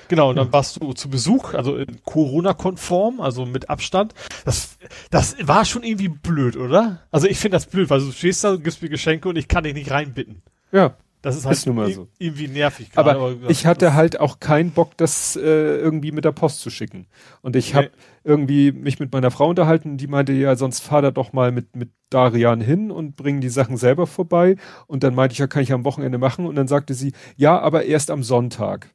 Genau, 0.07 0.29
und 0.29 0.35
dann 0.35 0.53
warst 0.53 0.81
du 0.81 0.93
zu 0.93 1.09
Besuch, 1.09 1.53
also 1.53 1.83
Corona-konform, 2.03 3.19
also 3.19 3.45
mit 3.45 3.69
Abstand. 3.69 4.13
Das, 4.45 4.77
das 5.09 5.35
war 5.41 5.65
schon 5.65 5.83
irgendwie 5.83 6.09
blöd, 6.09 6.57
oder? 6.57 7.01
Also 7.11 7.27
ich 7.27 7.39
finde 7.39 7.55
das 7.55 7.65
blöd, 7.65 7.89
weil 7.89 7.99
du 7.99 8.11
stehst 8.11 8.43
da, 8.43 8.55
gibst 8.55 8.81
mir 8.81 8.89
Geschenke 8.89 9.27
und 9.27 9.35
ich 9.35 9.47
kann 9.47 9.63
dich 9.63 9.73
nicht 9.73 9.89
reinbitten. 9.89 10.43
Ja. 10.71 10.95
Das 11.25 11.35
ist 11.35 11.45
halt 11.47 11.57
ist 11.57 11.65
mal 11.65 11.91
so. 11.91 12.07
irgendwie 12.19 12.47
nervig. 12.47 12.91
Grade, 12.91 13.09
aber, 13.09 13.31
aber 13.31 13.49
ich 13.49 13.65
hatte 13.65 13.95
halt 13.95 14.19
auch 14.19 14.39
keinen 14.39 14.69
Bock, 14.69 14.95
das 14.95 15.35
äh, 15.35 15.41
irgendwie 15.41 16.11
mit 16.11 16.23
der 16.23 16.33
Post 16.33 16.59
zu 16.59 16.69
schicken. 16.69 17.07
Und 17.41 17.55
ich 17.55 17.73
habe 17.73 17.89
irgendwie 18.23 18.71
mich 18.71 18.99
mit 18.99 19.11
meiner 19.11 19.31
Frau 19.31 19.49
unterhalten, 19.49 19.97
die 19.97 20.05
meinte, 20.05 20.33
ja, 20.33 20.55
sonst 20.55 20.81
fahr 20.81 21.01
da 21.01 21.09
doch 21.09 21.33
mal 21.33 21.51
mit, 21.51 21.75
mit 21.75 21.89
Darian 22.11 22.61
hin 22.61 22.91
und 22.91 23.15
bringen 23.15 23.41
die 23.41 23.49
Sachen 23.49 23.75
selber 23.75 24.05
vorbei. 24.05 24.55
Und 24.85 25.01
dann 25.01 25.15
meinte 25.15 25.33
ich, 25.33 25.39
ja, 25.39 25.47
kann 25.47 25.63
ich 25.63 25.73
am 25.73 25.83
Wochenende 25.83 26.19
machen. 26.19 26.45
Und 26.45 26.53
dann 26.57 26.67
sagte 26.67 26.93
sie, 26.93 27.11
ja, 27.35 27.59
aber 27.59 27.85
erst 27.85 28.11
am 28.11 28.21
Sonntag. 28.21 28.93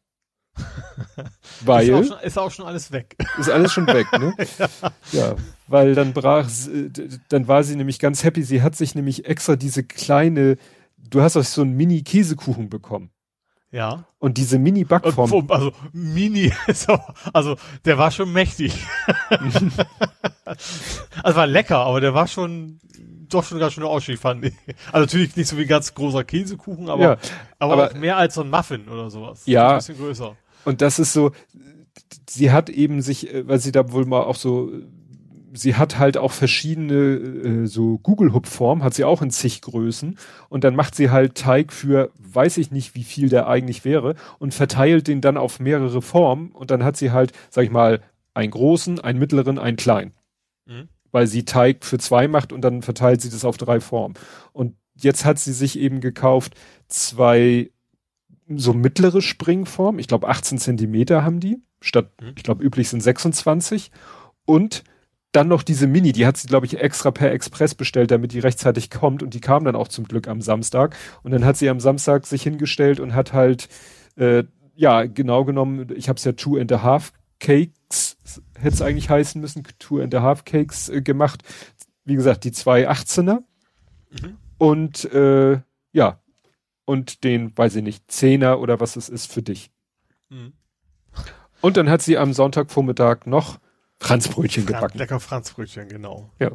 weil 1.65 1.89
ist 1.89 1.92
auch, 1.92 2.05
schon, 2.05 2.25
ist 2.25 2.39
auch, 2.39 2.50
schon, 2.52 2.67
alles 2.67 2.92
weg. 2.92 3.17
Ist 3.41 3.50
alles 3.50 3.73
schon 3.73 3.89
weg, 3.89 4.07
ne? 4.12 4.33
ja. 4.59 4.68
ja. 5.10 5.34
weil 5.67 5.97
dann 5.97 6.12
brach, 6.12 6.49
dann 7.28 7.49
war 7.49 7.65
sie 7.65 7.75
nämlich 7.75 7.99
ganz 7.99 8.23
happy. 8.23 8.44
Sie 8.44 8.62
hat 8.62 8.76
sich 8.76 8.94
nämlich 8.94 9.25
extra 9.25 9.57
diese 9.57 9.83
kleine 9.83 10.59
du 11.09 11.20
hast 11.20 11.37
auch 11.37 11.45
so 11.45 11.62
einen 11.62 11.77
Mini-Käsekuchen 11.77 12.69
bekommen. 12.69 13.11
Ja. 13.73 14.05
Und 14.19 14.37
diese 14.37 14.59
Mini-Backform. 14.59 15.47
Also 15.51 15.73
Mini, 15.93 16.53
also 17.33 17.57
der 17.85 17.99
war 17.99 18.11
schon 18.11 18.33
mächtig. 18.33 18.85
also 21.23 21.37
war 21.37 21.47
lecker, 21.47 21.79
aber 21.79 22.01
der 22.01 22.15
war 22.15 22.27
schon 22.27 22.81
doch 23.29 23.45
schon 23.45 23.61
ganz 23.61 23.75
schön 23.75 23.85
ausschied, 23.85 24.19
fand 24.19 24.45
ich. 24.45 24.55
Also 24.91 25.07
natürlich 25.07 25.37
nicht 25.37 25.49
so 25.49 25.57
wie 25.57 25.62
ein 25.62 25.69
ganz 25.69 25.95
großer 25.95 26.25
Käsekuchen, 26.25 26.89
aber, 26.89 27.03
ja, 27.03 27.17
aber, 27.61 27.73
aber 27.73 27.99
mehr 27.99 28.17
als 28.17 28.35
so 28.35 28.43
ein 28.43 28.51
Muffin 28.51 28.89
oder 28.89 29.09
sowas. 29.09 29.43
Ja. 29.47 29.70
Ein 29.70 29.77
bisschen 29.77 29.97
größer. 29.97 30.37
Und 30.65 30.83
das 30.83 30.99
ist 30.99 31.12
so, 31.12 31.31
sie 32.29 32.51
hat 32.51 32.69
eben 32.69 33.03
sich, 33.03 33.33
äh, 33.33 33.47
weil 33.47 33.61
sie 33.61 33.73
da 33.73 33.93
wohl 33.93 34.05
mal 34.05 34.23
auch 34.23 34.37
so 34.37 34.73
sie 35.53 35.75
hat 35.75 35.99
halt 35.99 36.17
auch 36.17 36.33
verschiedene 36.33 36.95
äh, 36.95 37.67
so 37.67 37.99
Google 37.99 38.33
Hub 38.33 38.47
Form, 38.47 38.83
hat 38.83 38.95
sie 38.95 39.05
auch 39.05 39.23
in 39.23 39.31
zig 39.31 39.61
Größen 39.62 40.19
und 40.49 40.65
dann 40.65 40.77
macht 40.77 40.95
sie 40.95 41.11
halt 41.11 41.35
Teig 41.35 41.73
für 41.73 42.11
weiß 42.19 42.59
ich 42.59 42.70
nicht, 42.70 42.95
wie 42.95 43.05
viel 43.05 43.29
der 43.29 43.49
eigentlich 43.49 43.85
wäre 43.85 44.15
und 44.39 44.55
verteilt 44.55 45.09
den 45.09 45.20
dann 45.20 45.37
auf 45.37 45.61
mehrere 45.61 46.03
Formen 46.03 46.53
und 46.53 46.70
dann 46.70 46.85
hat 46.85 46.97
sie 46.97 47.11
halt, 47.11 47.33
sag 47.51 47.65
ich 47.65 47.70
mal, 47.70 48.01
einen 48.35 48.53
großen, 48.53 49.01
einen 49.01 49.19
mittleren, 49.19 49.59
einen 49.59 49.77
kleinen. 49.77 50.12
Mhm. 50.67 50.89
Weil 51.11 51.27
sie 51.27 51.45
Teig 51.45 51.85
für 51.85 51.99
zwei 51.99 52.29
macht 52.29 52.53
und 52.53 52.62
dann 52.62 52.83
verteilt 52.83 53.20
sie 53.20 53.31
das 53.31 53.45
auf 53.45 53.57
drei 53.57 53.81
Formen. 53.81 54.15
Und 54.53 54.77
jetzt 54.95 55.25
hat 55.25 55.39
sie 55.39 55.53
sich 55.53 55.79
eben 55.79 56.01
gekauft 56.01 56.55
zwei 56.87 57.70
so 58.49 58.73
mittlere 58.73 59.23
Springformen, 59.23 59.99
ich 59.99 60.09
glaube 60.09 60.29
18 60.29 60.59
Zentimeter 60.59 61.25
haben 61.25 61.41
die, 61.41 61.62
statt, 61.81 62.11
mhm. 62.20 62.33
ich 62.37 62.43
glaube 62.43 62.65
üblich 62.65 62.89
sind 62.89 63.01
26 63.01 63.91
und 64.45 64.85
dann 65.33 65.49
noch 65.49 65.62
diese 65.62 65.86
Mini, 65.86 66.12
die 66.12 66.26
hat 66.26 66.36
sie, 66.36 66.49
glaube 66.49 66.67
ich, 66.67 66.81
extra 66.81 67.10
per 67.10 67.31
Express 67.33 67.75
bestellt, 67.75 68.10
damit 68.10 68.33
die 68.33 68.41
rechtzeitig 68.41 68.91
kommt 68.91 69.23
und 69.23 69.34
die 69.34 69.41
kam 69.41 69.65
dann 69.65 69.76
auch 69.76 69.89
zum 69.89 70.05
Glück 70.05 70.26
am 70.26 70.41
Samstag. 70.41 70.97
Und 71.23 71.31
dann 71.31 71.44
hat 71.44 71.57
sie 71.57 71.68
am 71.68 71.78
Samstag 71.78 72.26
sich 72.26 72.42
hingestellt 72.42 72.99
und 72.99 73.15
hat 73.15 73.33
halt, 73.33 73.68
äh, 74.17 74.44
ja, 74.75 75.05
genau 75.05 75.44
genommen, 75.44 75.89
ich 75.94 76.09
habe 76.09 76.17
es 76.17 76.25
ja 76.25 76.33
Two 76.33 76.57
and 76.57 76.73
a 76.73 76.83
Half 76.83 77.12
Cakes, 77.39 78.17
hätte 78.59 78.75
es 78.75 78.83
eigentlich 78.83 79.09
heißen 79.09 79.41
müssen, 79.41 79.62
Two 79.78 80.00
and 80.00 80.15
a 80.15 80.23
Half 80.23 80.44
Cakes 80.44 80.89
äh, 80.89 81.00
gemacht. 81.00 81.42
Wie 82.05 82.17
gesagt, 82.17 82.44
die 82.44 82.52
zwei 82.52 82.89
18er 82.89 83.42
mhm. 84.10 84.36
und 84.59 85.05
äh, 85.12 85.60
ja, 85.92 86.20
und 86.86 87.23
den, 87.23 87.57
weiß 87.57 87.76
ich 87.76 87.84
nicht, 87.84 88.10
Zehner 88.10 88.59
oder 88.59 88.81
was 88.81 88.97
es 88.97 89.09
ist 89.09 89.33
für 89.33 89.42
dich. 89.42 89.70
Mhm. 90.28 90.55
Und 91.60 91.76
dann 91.76 91.89
hat 91.89 92.02
sie 92.02 92.18
am 92.18 92.33
Sonntagvormittag 92.33 93.26
noch 93.26 93.60
Franzbrötchen 94.01 94.65
Franz, 94.65 94.77
gebacken. 94.79 94.99
Lecker 94.99 95.20
Franzbrötchen, 95.20 95.89
genau. 95.89 96.31
Ja. 96.39 96.51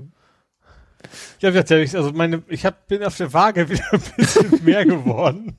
Ja, 1.40 1.52
also 1.52 2.12
meine, 2.14 2.42
ich 2.48 2.66
hab, 2.66 2.88
bin 2.88 3.04
auf 3.04 3.16
der 3.18 3.32
Waage 3.32 3.70
wieder 3.70 3.84
ein 3.92 4.02
bisschen 4.18 4.64
mehr 4.64 4.86
geworden. 4.86 5.56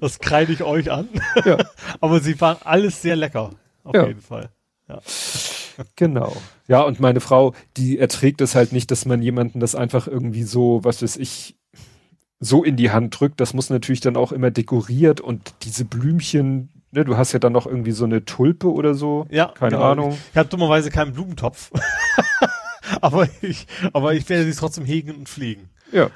Das 0.00 0.20
kreide 0.20 0.52
ich 0.52 0.62
euch 0.62 0.90
an. 0.90 1.08
Ja. 1.44 1.58
Aber 2.00 2.20
sie 2.20 2.40
waren 2.40 2.58
alles 2.62 3.02
sehr 3.02 3.16
lecker. 3.16 3.50
Auf 3.82 3.94
ja. 3.94 4.06
jeden 4.06 4.20
Fall. 4.20 4.50
Ja. 4.88 5.00
Genau. 5.96 6.36
Ja, 6.68 6.82
und 6.82 7.00
meine 7.00 7.20
Frau, 7.20 7.54
die 7.76 7.98
erträgt 7.98 8.40
es 8.40 8.54
halt 8.54 8.72
nicht, 8.72 8.90
dass 8.90 9.06
man 9.06 9.22
jemanden 9.22 9.58
das 9.58 9.74
einfach 9.74 10.06
irgendwie 10.06 10.44
so, 10.44 10.80
was 10.84 11.02
weiß 11.02 11.16
ich, 11.16 11.56
so 12.38 12.62
in 12.62 12.76
die 12.76 12.90
Hand 12.90 13.18
drückt. 13.18 13.40
Das 13.40 13.54
muss 13.54 13.70
natürlich 13.70 14.00
dann 14.00 14.16
auch 14.16 14.30
immer 14.30 14.50
dekoriert 14.50 15.20
und 15.20 15.54
diese 15.62 15.84
Blümchen, 15.84 16.68
ne, 16.94 17.04
du 17.04 17.16
hast 17.16 17.32
ja 17.32 17.38
dann 17.38 17.52
noch 17.52 17.66
irgendwie 17.66 17.92
so 17.92 18.04
eine 18.04 18.24
Tulpe 18.24 18.72
oder 18.72 18.94
so. 18.94 19.26
Ja. 19.30 19.48
Keine 19.48 19.72
genau. 19.72 19.90
Ahnung. 19.90 20.18
Ich 20.32 20.36
habe 20.36 20.48
dummerweise 20.48 20.90
keinen 20.90 21.12
Blumentopf. 21.12 21.70
aber 23.00 23.28
ich, 23.42 23.66
aber 23.92 24.14
ich 24.14 24.28
werde 24.28 24.44
sie 24.44 24.58
trotzdem 24.58 24.84
hegen 24.84 25.14
und 25.14 25.28
pflegen. 25.28 25.70
Ja. 25.92 26.10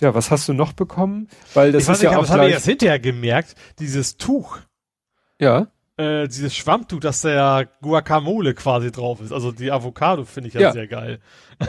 Ja, 0.00 0.14
was 0.14 0.30
hast 0.30 0.48
du 0.48 0.52
noch 0.52 0.72
bekommen? 0.72 1.28
Weil 1.54 1.72
das 1.72 1.84
ich 1.84 1.90
ist 1.90 2.02
ja 2.02 2.16
auch. 2.16 2.22
Das 2.22 2.30
habe 2.30 2.46
ich 2.46 2.54
erst 2.54 2.66
hinterher 2.66 2.98
gemerkt, 2.98 3.54
dieses 3.78 4.16
Tuch. 4.16 4.58
Ja 5.38 5.68
äh, 6.00 6.28
dieses 6.28 6.56
Schwammtuch, 6.56 7.00
dass 7.00 7.20
der 7.20 7.68
Guacamole 7.82 8.54
quasi 8.54 8.90
drauf 8.90 9.20
ist. 9.20 9.32
Also 9.32 9.52
die 9.52 9.70
Avocado 9.70 10.24
finde 10.24 10.48
ich 10.48 10.54
ja, 10.54 10.60
ja, 10.60 10.72
sehr 10.72 10.86
geil. 10.86 11.20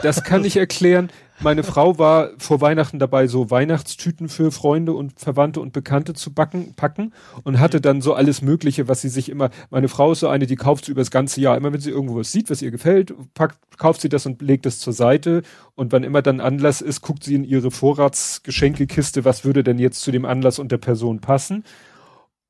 Das 0.02 0.24
kann 0.24 0.42
ich 0.44 0.56
erklären. 0.56 1.10
Meine 1.40 1.64
Frau 1.64 1.98
war 1.98 2.30
vor 2.38 2.60
Weihnachten 2.60 2.98
dabei, 2.98 3.26
so 3.26 3.50
Weihnachtstüten 3.50 4.30
für 4.30 4.50
Freunde 4.52 4.94
und 4.94 5.18
Verwandte 5.18 5.60
und 5.60 5.72
Bekannte 5.72 6.14
zu 6.14 6.32
backen, 6.32 6.74
packen 6.74 7.12
und 7.42 7.58
hatte 7.58 7.80
dann 7.80 8.00
so 8.00 8.14
alles 8.14 8.40
Mögliche, 8.40 8.88
was 8.88 9.02
sie 9.02 9.08
sich 9.08 9.28
immer, 9.28 9.50
meine 9.70 9.88
Frau 9.88 10.12
ist 10.12 10.20
so 10.20 10.28
eine, 10.28 10.46
die 10.46 10.56
kauft 10.56 10.86
sie 10.86 10.92
über 10.92 11.00
das 11.00 11.10
ganze 11.10 11.40
Jahr. 11.40 11.56
Immer 11.56 11.72
wenn 11.72 11.80
sie 11.80 11.90
irgendwo 11.90 12.16
was 12.16 12.32
sieht, 12.32 12.48
was 12.48 12.62
ihr 12.62 12.70
gefällt, 12.70 13.12
packt, 13.34 13.58
kauft 13.76 14.00
sie 14.00 14.08
das 14.08 14.24
und 14.24 14.40
legt 14.40 14.64
es 14.64 14.78
zur 14.78 14.94
Seite. 14.94 15.42
Und 15.74 15.92
wann 15.92 16.04
immer 16.04 16.22
dann 16.22 16.40
Anlass 16.40 16.80
ist, 16.80 17.02
guckt 17.02 17.24
sie 17.24 17.34
in 17.34 17.44
ihre 17.44 17.70
Vorratsgeschenkekiste, 17.70 19.26
was 19.26 19.44
würde 19.44 19.62
denn 19.62 19.78
jetzt 19.78 20.00
zu 20.00 20.10
dem 20.10 20.24
Anlass 20.24 20.58
und 20.58 20.72
der 20.72 20.78
Person 20.78 21.20
passen. 21.20 21.64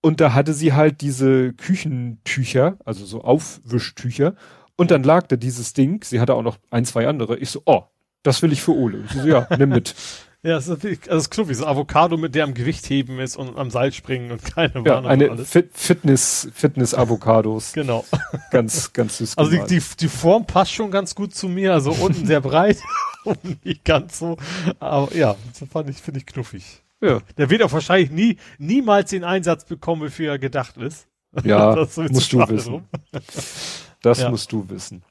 Und 0.03 0.21
da 0.21 0.35
hatte 0.35 0.53
sie 0.53 0.73
halt 0.73 1.01
diese 1.01 1.53
Küchentücher, 1.55 2.77
also 2.85 3.07
so 3.07 3.23
Aufwischtücher. 3.23 4.35
Und 4.77 4.91
dann 4.91 5.05
lag 5.05 5.29
da 5.29 5.37
dieses 5.37 5.73
Ding. 5.75 6.03
Sie 6.05 6.21
hatte 6.21 6.35
auch 6.35 6.43
noch 6.43 6.59
ein, 6.71 6.85
zwei 6.85 7.07
andere. 7.07 7.39
Ich 7.39 7.51
so, 7.51 7.63
oh, 7.65 7.85
das 8.25 8.43
will 8.43 8.53
ich 8.53 8.63
für 8.63 8.73
Ole. 8.73 9.05
Ich 9.07 9.13
so, 9.13 9.27
ja, 9.27 9.47
nimm 9.57 9.71
mit. 9.71 9.95
Ja, 10.45 10.55
das 10.55 10.67
ist, 10.67 10.85
also 10.85 10.97
das 11.07 11.17
ist 11.23 11.31
knuffig. 11.31 11.57
So 11.57 11.67
Avocado, 11.67 12.17
mit 12.17 12.35
der 12.35 12.43
am 12.43 12.53
Gewicht 12.53 12.91
heben 12.91 13.21
ist 13.21 13.37
und 13.37 13.57
am 13.57 13.71
Seil 13.71 13.93
springen 13.93 14.33
und 14.33 14.43
keine 14.43 14.83
ja, 14.85 15.01
eine 15.01 15.39
Fit 15.39 15.71
Fitness, 15.73 16.49
Fitness-Avocados. 16.53 17.73
genau. 17.75 18.05
Ganz, 18.51 18.93
ganz 18.93 19.19
süß. 19.19 19.39
Also 19.39 19.53
die, 19.53 19.63
die, 19.69 19.81
die 20.01 20.09
Form 20.09 20.45
passt 20.45 20.73
schon 20.73 20.91
ganz 20.91 21.15
gut 21.15 21.33
zu 21.33 21.47
mir. 21.47 21.73
Also 21.73 21.93
unten 21.93 22.27
sehr 22.27 22.41
breit, 22.41 22.79
oben 23.25 23.61
nicht 23.63 23.85
ganz 23.85 24.19
so. 24.19 24.37
Aber 24.81 25.15
ja, 25.15 25.37
das 25.61 25.69
fand 25.69 25.89
ich, 25.91 25.99
finde 25.99 26.19
ich 26.19 26.27
knuffig. 26.27 26.82
Ja. 27.03 27.21
Der 27.37 27.51
wird 27.51 27.63
auch 27.63 27.73
wahrscheinlich 27.73 28.11
nie, 28.11 28.37
niemals 28.59 29.11
den 29.11 29.25
Einsatz 29.25 29.65
bekommen, 29.65 30.03
wofür 30.03 30.31
er 30.31 30.39
gedacht 30.39 30.77
ist. 30.77 31.09
Ja, 31.45 31.75
das 31.75 31.97
musst 31.97 32.31
du 32.35 32.47
wissen. 32.47 32.85
Das 34.03 34.21
ja. 34.21 34.29
musst 34.29 34.53
du 34.53 34.69
wissen. 34.69 35.03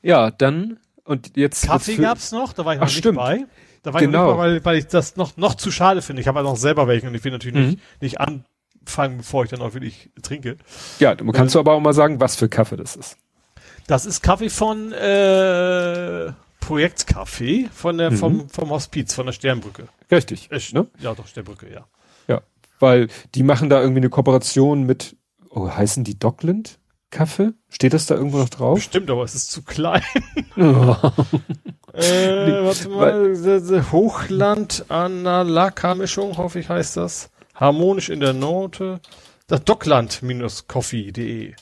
Ja, 0.00 0.30
dann, 0.30 0.78
und 1.02 1.36
jetzt. 1.36 1.66
Kaffee 1.66 1.96
gab's 1.96 2.30
noch, 2.30 2.52
da 2.52 2.64
war 2.64 2.74
ich 2.74 2.78
noch 2.78 2.86
Ach, 2.86 2.90
nicht 2.90 2.98
stimmt. 2.98 3.18
bei. 3.18 3.46
Da 3.82 3.92
war 3.92 4.00
genau. 4.00 4.30
ich 4.30 4.36
noch 4.36 4.44
nicht 4.44 4.62
bei, 4.62 4.64
weil, 4.64 4.64
weil 4.64 4.78
ich 4.78 4.86
das 4.86 5.16
noch, 5.16 5.36
noch 5.36 5.56
zu 5.56 5.72
schade 5.72 6.02
finde. 6.02 6.22
Ich 6.22 6.28
habe 6.28 6.38
ja 6.38 6.44
noch 6.44 6.56
selber 6.56 6.86
welche 6.86 7.08
und 7.08 7.16
ich 7.16 7.24
will 7.24 7.32
natürlich 7.32 7.56
mhm. 7.56 7.66
nicht, 7.70 7.80
nicht 8.00 8.20
anfangen, 8.20 9.18
bevor 9.18 9.42
ich 9.42 9.50
dann 9.50 9.60
auch 9.60 9.74
wirklich 9.74 10.10
trinke. 10.22 10.56
Ja, 11.00 11.16
du 11.16 11.24
kannst 11.32 11.56
ähm, 11.56 11.64
du 11.64 11.68
aber 11.68 11.72
auch 11.72 11.80
mal 11.80 11.94
sagen, 11.94 12.20
was 12.20 12.36
für 12.36 12.48
Kaffee 12.48 12.76
das 12.76 12.94
ist. 12.94 13.16
Das 13.88 14.06
ist 14.06 14.22
Kaffee 14.22 14.50
von 14.50 14.92
äh, 14.92 16.32
Projektcafé 16.62 17.68
von 17.70 17.98
der, 17.98 18.12
mhm. 18.12 18.16
vom, 18.16 18.48
vom 18.48 18.70
Hospiz, 18.70 19.12
von 19.14 19.26
der 19.26 19.32
Sternbrücke. 19.32 19.88
Richtig. 20.10 20.50
Äh, 20.50 20.60
ne? 20.72 20.86
Ja, 21.00 21.14
doch, 21.14 21.26
Sternbrücke, 21.26 21.72
ja. 21.72 21.86
Ja, 22.28 22.42
weil 22.78 23.08
die 23.34 23.42
machen 23.42 23.68
da 23.68 23.80
irgendwie 23.80 24.00
eine 24.00 24.10
Kooperation 24.10 24.84
mit, 24.84 25.16
oh, 25.50 25.68
heißen 25.68 26.04
die 26.04 26.18
Dockland 26.18 26.78
Kaffee? 27.10 27.52
Steht 27.68 27.92
das 27.92 28.06
da 28.06 28.14
irgendwo 28.14 28.38
noch 28.38 28.48
drauf? 28.48 28.80
Stimmt, 28.80 29.10
aber 29.10 29.24
es 29.24 29.34
ist 29.34 29.50
zu 29.50 29.62
klein. 29.62 30.02
Oh. 30.56 30.60
äh, 31.92 32.64
warte 32.64 32.88
mal, 32.88 33.92
Hochland 33.92 34.86
Analaka-Mischung, 34.88 36.38
hoffe 36.38 36.60
ich, 36.60 36.68
heißt 36.68 36.96
das. 36.96 37.30
Harmonisch 37.54 38.08
in 38.08 38.20
der 38.20 38.32
Note. 38.32 39.00
Das 39.46 39.62
Dockland-coffee.de. 39.64 41.54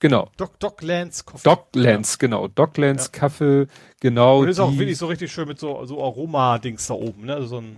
Genau. 0.00 0.30
Doc, 0.36 0.58
Docklands 0.60 1.24
Coffee. 1.24 1.42
Docklands, 1.42 2.12
ja. 2.12 2.16
genau. 2.20 2.48
Docklands 2.48 3.10
ja. 3.12 3.18
Kaffee, 3.18 3.66
genau. 4.00 4.40
Und 4.40 4.48
ist 4.48 4.60
auch 4.60 4.76
wirklich 4.76 4.98
so 4.98 5.06
richtig 5.06 5.32
schön 5.32 5.48
mit 5.48 5.58
so, 5.58 5.84
so 5.86 6.02
Aroma-Dings 6.02 6.86
da 6.86 6.94
oben, 6.94 7.26
ne? 7.26 7.34
Also 7.34 7.48
so 7.48 7.58
ein, 7.58 7.76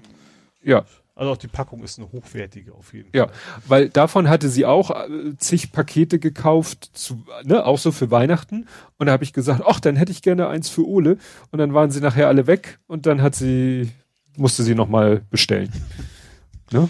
ja. 0.63 0.85
Also 1.15 1.33
auch 1.33 1.37
die 1.37 1.49
Packung 1.49 1.83
ist 1.83 1.99
eine 1.99 2.11
hochwertige 2.13 2.73
auf 2.73 2.95
jeden 2.95 3.11
ja, 3.13 3.27
Fall. 3.27 3.35
Ja, 3.35 3.63
weil 3.67 3.89
davon 3.91 4.29
hatte 4.29 4.49
sie 4.49 4.65
auch 4.65 4.91
äh, 4.91 5.37
zig 5.37 5.71
Pakete 5.71 6.19
gekauft, 6.19 6.91
zu, 6.95 7.25
ne, 7.45 7.65
auch 7.67 7.79
so 7.79 7.93
für 7.93 8.11
Weihnachten. 8.11 8.67
Und 8.97 9.07
da 9.07 9.13
habe 9.13 9.25
ich 9.25 9.35
gesagt, 9.35 9.63
ach, 9.67 9.81
dann 9.81 9.97
hätte 9.97 10.13
ich 10.13 10.23
gerne 10.23 10.49
eins 10.49 10.71
für 10.71 10.87
Ole. 10.87 11.19
Und 11.51 11.59
dann 11.59 11.75
waren 11.75 11.91
sie 11.91 12.01
nachher 12.01 12.29
alle 12.29 12.47
weg 12.47 12.79
und 12.87 13.05
dann 13.05 13.21
hat 13.21 13.35
sie, 13.35 13.91
musste 14.37 14.63
sie 14.63 14.75
nochmal 14.75 15.23
bestellen. 15.31 15.71
ne? 16.71 16.89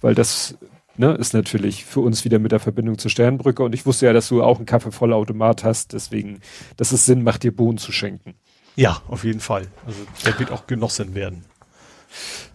Weil 0.00 0.16
das 0.16 0.56
ne, 0.96 1.12
ist 1.14 1.34
natürlich 1.34 1.84
für 1.84 2.00
uns 2.00 2.24
wieder 2.24 2.38
mit 2.38 2.52
der 2.52 2.60
Verbindung 2.60 2.98
zur 2.98 3.10
Sternbrücke. 3.10 3.62
Und 3.62 3.74
ich 3.74 3.86
wusste 3.86 4.06
ja, 4.06 4.12
dass 4.12 4.28
du 4.28 4.42
auch 4.42 4.58
einen 4.58 4.66
Kaffeevollautomat 4.66 5.64
hast, 5.64 5.92
deswegen, 5.92 6.40
dass 6.76 6.92
es 6.92 7.06
Sinn 7.06 7.22
macht, 7.22 7.42
dir 7.42 7.54
Bohnen 7.54 7.78
zu 7.78 7.92
schenken. 7.92 8.34
Ja, 8.76 9.02
auf 9.08 9.24
jeden 9.24 9.40
Fall. 9.40 9.68
Also 9.86 10.00
der 10.24 10.38
wird 10.38 10.50
auch 10.50 10.66
genossen 10.66 11.14
werden. 11.14 11.44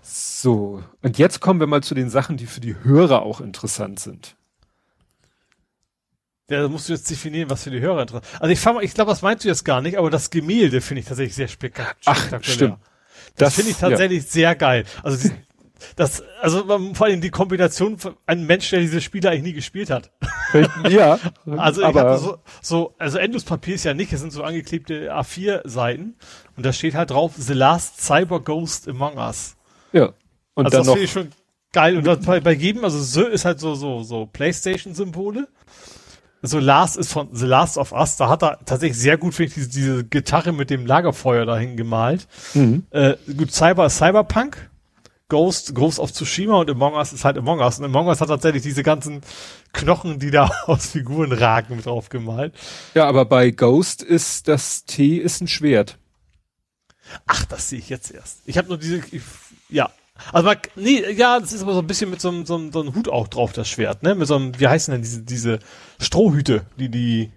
So, 0.01 0.83
und 1.01 1.17
jetzt 1.17 1.39
kommen 1.39 1.59
wir 1.59 1.67
mal 1.67 1.83
zu 1.83 1.95
den 1.95 2.09
Sachen, 2.09 2.37
die 2.37 2.45
für 2.45 2.61
die 2.61 2.75
Hörer 2.83 3.21
auch 3.23 3.41
interessant 3.41 3.99
sind. 3.99 4.35
Ja, 6.49 6.61
da 6.61 6.67
musst 6.67 6.89
du 6.89 6.93
jetzt 6.93 7.09
definieren, 7.09 7.49
was 7.49 7.63
für 7.63 7.71
die 7.71 7.79
Hörer 7.79 8.01
interessant 8.01 8.25
ist. 8.25 8.41
Also 8.41 8.51
ich, 8.79 8.83
ich 8.89 8.93
glaube, 8.93 9.11
das 9.11 9.21
meinst 9.21 9.43
du 9.43 9.49
jetzt 9.49 9.63
gar 9.65 9.81
nicht, 9.81 9.97
aber 9.97 10.09
das 10.09 10.29
Gemälde 10.29 10.81
finde 10.81 11.01
ich 11.01 11.07
tatsächlich 11.07 11.35
sehr 11.35 11.47
spektakulär. 11.47 11.95
Ach, 12.05 12.43
stimmt. 12.43 12.77
Das, 13.35 13.49
das 13.49 13.55
finde 13.55 13.71
ich 13.71 13.77
tatsächlich 13.77 14.23
ja. 14.23 14.29
sehr 14.29 14.55
geil. 14.55 14.85
Also 15.03 15.29
die, 15.29 15.33
das, 15.95 16.23
also 16.41 16.65
vor 16.93 17.07
allem 17.07 17.21
die 17.21 17.29
Kombination 17.29 17.97
von 17.97 18.15
einem 18.25 18.45
Mensch, 18.45 18.69
der 18.69 18.79
diese 18.79 19.01
Spiele 19.01 19.29
eigentlich 19.29 19.43
nie 19.43 19.53
gespielt 19.53 19.89
hat. 19.89 20.11
Ja. 20.89 21.19
also 21.57 21.83
aber 21.83 22.17
so, 22.17 22.37
so, 22.61 22.95
also 22.97 23.17
Endlospapier 23.17 23.75
ist 23.75 23.83
ja 23.83 23.93
nicht, 23.93 24.13
es 24.13 24.21
sind 24.21 24.31
so 24.31 24.43
angeklebte 24.43 25.13
A4-Seiten 25.13 26.15
und 26.57 26.65
da 26.65 26.73
steht 26.73 26.95
halt 26.95 27.11
drauf 27.11 27.33
The 27.37 27.53
Last 27.53 28.01
Cyber 28.01 28.41
Ghost 28.41 28.87
Among 28.87 29.17
Us. 29.17 29.55
Ja. 29.91 30.13
Und 30.53 30.65
also 30.65 30.77
dann 30.77 30.85
das 30.85 30.93
finde 30.93 31.05
ich 31.05 31.11
schon 31.11 31.29
geil. 31.71 31.97
Und 31.97 32.05
das 32.05 32.19
bei, 32.25 32.39
bei 32.39 32.53
jedem, 32.53 32.83
also 32.83 32.99
so 32.99 33.25
ist 33.25 33.45
halt 33.45 33.59
so, 33.59 33.75
so, 33.75 34.03
so 34.03 34.25
Playstation-Symbole. 34.25 35.47
so 36.41 36.59
Last 36.59 36.97
ist 36.97 37.11
von 37.11 37.29
The 37.31 37.45
Last 37.45 37.77
of 37.77 37.91
Us, 37.91 38.17
da 38.17 38.29
hat 38.29 38.43
er 38.43 38.59
tatsächlich 38.65 38.97
sehr 38.97 39.17
gut, 39.17 39.33
finde 39.33 39.49
ich, 39.49 39.53
diese, 39.55 39.69
diese 39.69 40.03
Gitarre 40.03 40.51
mit 40.51 40.69
dem 40.69 40.85
Lagerfeuer 40.85 41.45
dahin 41.45 41.77
gemalt. 41.77 42.27
Mhm. 42.53 42.83
Äh, 42.91 43.15
gut, 43.37 43.51
Cyber 43.51 43.89
Cyberpunk, 43.89 44.69
Ghost, 45.29 45.75
Ghost 45.75 45.99
of 45.99 46.11
Tsushima 46.11 46.59
und 46.59 46.69
Among 46.69 46.95
Us 46.95 47.13
ist 47.13 47.23
halt 47.23 47.37
Among 47.37 47.59
Us. 47.59 47.79
Und 47.79 47.85
Among 47.85 48.07
Us 48.07 48.19
hat 48.19 48.27
tatsächlich 48.29 48.63
diese 48.63 48.83
ganzen 48.83 49.21
Knochen, 49.73 50.19
die 50.19 50.31
da 50.31 50.49
aus 50.65 50.87
Figuren 50.87 51.31
ragen, 51.31 51.75
mit 51.75 51.85
drauf 51.85 52.09
gemalt. 52.09 52.53
Ja, 52.95 53.07
aber 53.07 53.25
bei 53.25 53.51
Ghost 53.51 54.01
ist 54.01 54.47
das 54.47 54.85
T 54.85 55.17
ist 55.17 55.41
ein 55.41 55.47
Schwert. 55.47 55.97
Ach, 57.25 57.45
das 57.45 57.69
sehe 57.69 57.79
ich 57.79 57.89
jetzt 57.89 58.11
erst. 58.11 58.41
Ich 58.45 58.57
habe 58.57 58.67
nur 58.67 58.77
diese, 58.77 58.97
ich, 59.11 59.21
ja. 59.69 59.89
Also 60.33 60.47
man, 60.47 60.57
nee, 60.75 61.09
ja, 61.11 61.39
das 61.39 61.53
ist 61.53 61.61
aber 61.61 61.73
so 61.73 61.79
ein 61.79 61.87
bisschen 61.87 62.09
mit 62.09 62.19
so 62.19 62.29
einem, 62.29 62.45
so, 62.45 62.55
einem, 62.55 62.71
so 62.71 62.81
einem 62.81 62.93
Hut 62.93 63.07
auch 63.07 63.27
drauf, 63.27 63.53
das 63.53 63.69
Schwert, 63.69 64.03
ne? 64.03 64.15
Mit 64.15 64.27
so 64.27 64.35
einem, 64.35 64.59
wie 64.59 64.67
heißen 64.67 64.91
denn 64.91 65.01
diese, 65.01 65.23
diese 65.23 65.59
Strohhüte, 65.99 66.65
die 66.77 66.89
die 66.89 67.31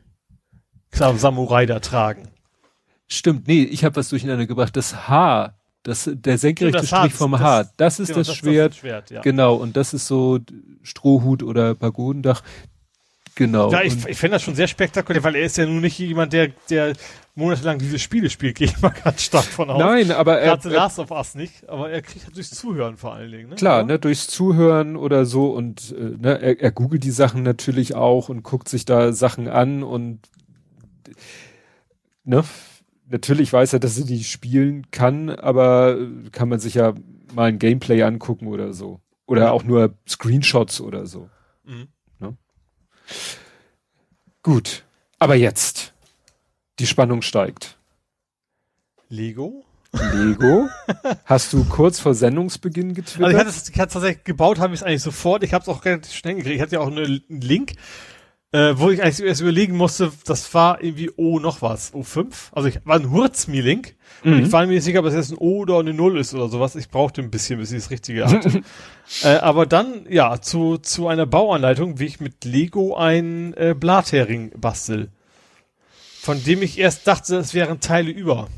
Samurai 0.90 1.66
da 1.66 1.80
tragen. 1.80 2.28
Stimmt, 3.06 3.46
nee, 3.46 3.62
ich 3.62 3.84
habe 3.84 3.96
was 3.96 4.08
durcheinander 4.08 4.46
gebracht. 4.46 4.76
Das 4.76 5.08
Haar, 5.08 5.58
das, 5.82 6.08
der 6.12 6.38
senkrechte 6.38 6.78
das 6.78 6.88
Strich 6.88 7.12
vom 7.12 7.38
Haar, 7.38 7.64
das, 7.64 7.96
das 7.96 8.00
ist 8.00 8.08
genau, 8.08 8.18
das, 8.18 8.26
das, 8.28 8.36
Schwert. 8.36 8.72
Das 8.72 8.78
Schwert 8.78 9.10
ja. 9.10 9.20
Genau, 9.22 9.54
und 9.54 9.76
das 9.76 9.94
ist 9.94 10.06
so 10.06 10.38
Strohhut 10.82 11.42
oder 11.42 11.74
Pagodendach. 11.74 12.42
Genau. 13.34 13.72
Ja, 13.72 13.82
ich, 13.82 14.06
ich 14.06 14.18
finde 14.18 14.36
das 14.36 14.42
schon 14.42 14.54
sehr 14.54 14.68
spektakulär, 14.68 15.24
weil 15.24 15.36
er 15.36 15.44
ist 15.44 15.56
ja 15.56 15.64
nun 15.64 15.80
nicht 15.80 15.98
jemand, 15.98 16.34
der, 16.34 16.48
der 16.68 16.92
monatelang 17.34 17.78
diese 17.78 17.98
Spiele 17.98 18.28
spielt, 18.28 18.56
gehe 18.58 18.68
ich 18.68 18.80
mal 18.80 18.90
ganz 18.90 19.22
stark 19.22 19.44
von 19.44 19.70
aus. 19.70 19.78
Nein, 19.78 20.10
aber 20.10 20.38
er. 20.38 20.56
Gerade 20.56 20.68
Last 20.68 20.98
of 20.98 21.10
Us 21.10 21.34
nicht, 21.34 21.68
aber 21.68 21.90
er 21.90 22.02
kriegt 22.02 22.26
halt 22.26 22.36
durchs 22.36 22.50
Zuhören 22.50 22.96
vor 22.96 23.14
allen 23.14 23.30
Dingen. 23.30 23.48
Ne? 23.50 23.56
Klar, 23.56 23.84
ne, 23.84 23.98
durchs 23.98 24.26
Zuhören 24.26 24.96
oder 24.96 25.24
so 25.24 25.50
und 25.50 25.94
äh, 25.98 26.16
ne, 26.18 26.40
er, 26.40 26.60
er 26.60 26.70
googelt 26.72 27.04
die 27.04 27.10
Sachen 27.10 27.42
natürlich 27.42 27.94
auch 27.94 28.28
und 28.28 28.42
guckt 28.42 28.68
sich 28.68 28.84
da 28.84 29.12
Sachen 29.12 29.48
an 29.48 29.82
und 29.82 30.20
ne, 32.24 32.44
natürlich 33.12 33.52
weiß 33.52 33.74
er, 33.74 33.78
dass 33.78 33.98
er 33.98 34.06
die 34.06 34.24
spielen 34.24 34.90
kann, 34.90 35.30
aber 35.30 35.96
kann 36.32 36.48
man 36.48 36.58
sich 36.58 36.74
ja 36.74 36.94
mal 37.34 37.50
ein 37.50 37.60
Gameplay 37.60 38.02
angucken 38.02 38.48
oder 38.48 38.72
so. 38.72 39.00
Oder 39.26 39.52
auch 39.52 39.62
nur 39.62 39.94
Screenshots 40.08 40.80
oder 40.80 41.06
so. 41.06 41.30
Mhm. 41.64 41.88
Gut, 44.42 44.84
aber 45.20 45.36
jetzt. 45.36 45.94
Die 46.80 46.86
Spannung 46.86 47.22
steigt. 47.22 47.78
Lego? 49.08 49.64
Lego? 49.92 50.68
Hast 51.24 51.52
du 51.52 51.64
kurz 51.64 52.00
vor 52.00 52.14
Sendungsbeginn 52.14 52.94
getwittert? 52.94 53.22
Also 53.22 53.36
ich 53.36 53.40
hatte 53.40 53.50
es 53.50 53.70
tatsächlich 53.92 54.24
gebaut, 54.24 54.58
habe 54.58 54.74
ich 54.74 54.80
es 54.80 54.86
eigentlich 54.86 55.02
sofort. 55.02 55.44
Ich 55.44 55.52
habe 55.52 55.62
es 55.62 55.68
auch 55.68 55.84
relativ 55.84 56.12
schnell 56.12 56.36
gekriegt. 56.36 56.56
Ich 56.56 56.62
hatte 56.62 56.76
ja 56.76 56.80
auch 56.80 56.88
einen 56.88 57.22
Link, 57.28 57.74
äh, 58.52 58.74
wo 58.76 58.90
ich 58.90 59.02
eigentlich 59.02 59.26
erst 59.26 59.40
überlegen 59.40 59.76
musste, 59.76 60.12
das 60.26 60.52
war 60.52 60.82
irgendwie 60.82 61.10
O 61.16 61.38
noch 61.38 61.62
was, 61.62 61.92
O5. 61.94 62.26
Also 62.52 62.68
ich 62.68 62.80
war 62.84 62.96
ein 62.96 63.10
Hurzmi-Link. 63.10 63.94
Mhm. 64.24 64.32
Und 64.32 64.42
ich 64.42 64.52
war 64.52 64.66
mir 64.66 64.74
nicht 64.74 64.84
sicher, 64.84 65.00
ob 65.00 65.06
es 65.06 65.14
jetzt 65.14 65.32
ein 65.32 65.38
O 65.38 65.60
oder 65.60 65.78
eine 65.78 65.94
Null 65.94 66.18
ist 66.18 66.34
oder 66.34 66.48
sowas. 66.48 66.76
Ich 66.76 66.90
brauchte 66.90 67.22
ein 67.22 67.30
bisschen, 67.30 67.58
bis 67.58 67.72
ich 67.72 67.80
das 67.82 67.90
Richtige 67.90 68.26
hatte. 68.26 68.62
äh, 69.22 69.36
aber 69.36 69.64
dann, 69.66 70.06
ja, 70.08 70.40
zu, 70.40 70.76
zu 70.76 71.08
einer 71.08 71.26
Bauanleitung, 71.26 71.98
wie 71.98 72.04
ich 72.04 72.20
mit 72.20 72.44
Lego 72.44 72.94
ein 72.94 73.54
äh, 73.54 73.74
Blathering 73.78 74.52
bastel. 74.60 75.08
Von 76.20 76.44
dem 76.44 76.62
ich 76.62 76.78
erst 76.78 77.06
dachte, 77.06 77.36
es 77.36 77.54
wären 77.54 77.80
Teile 77.80 78.10
über. 78.10 78.48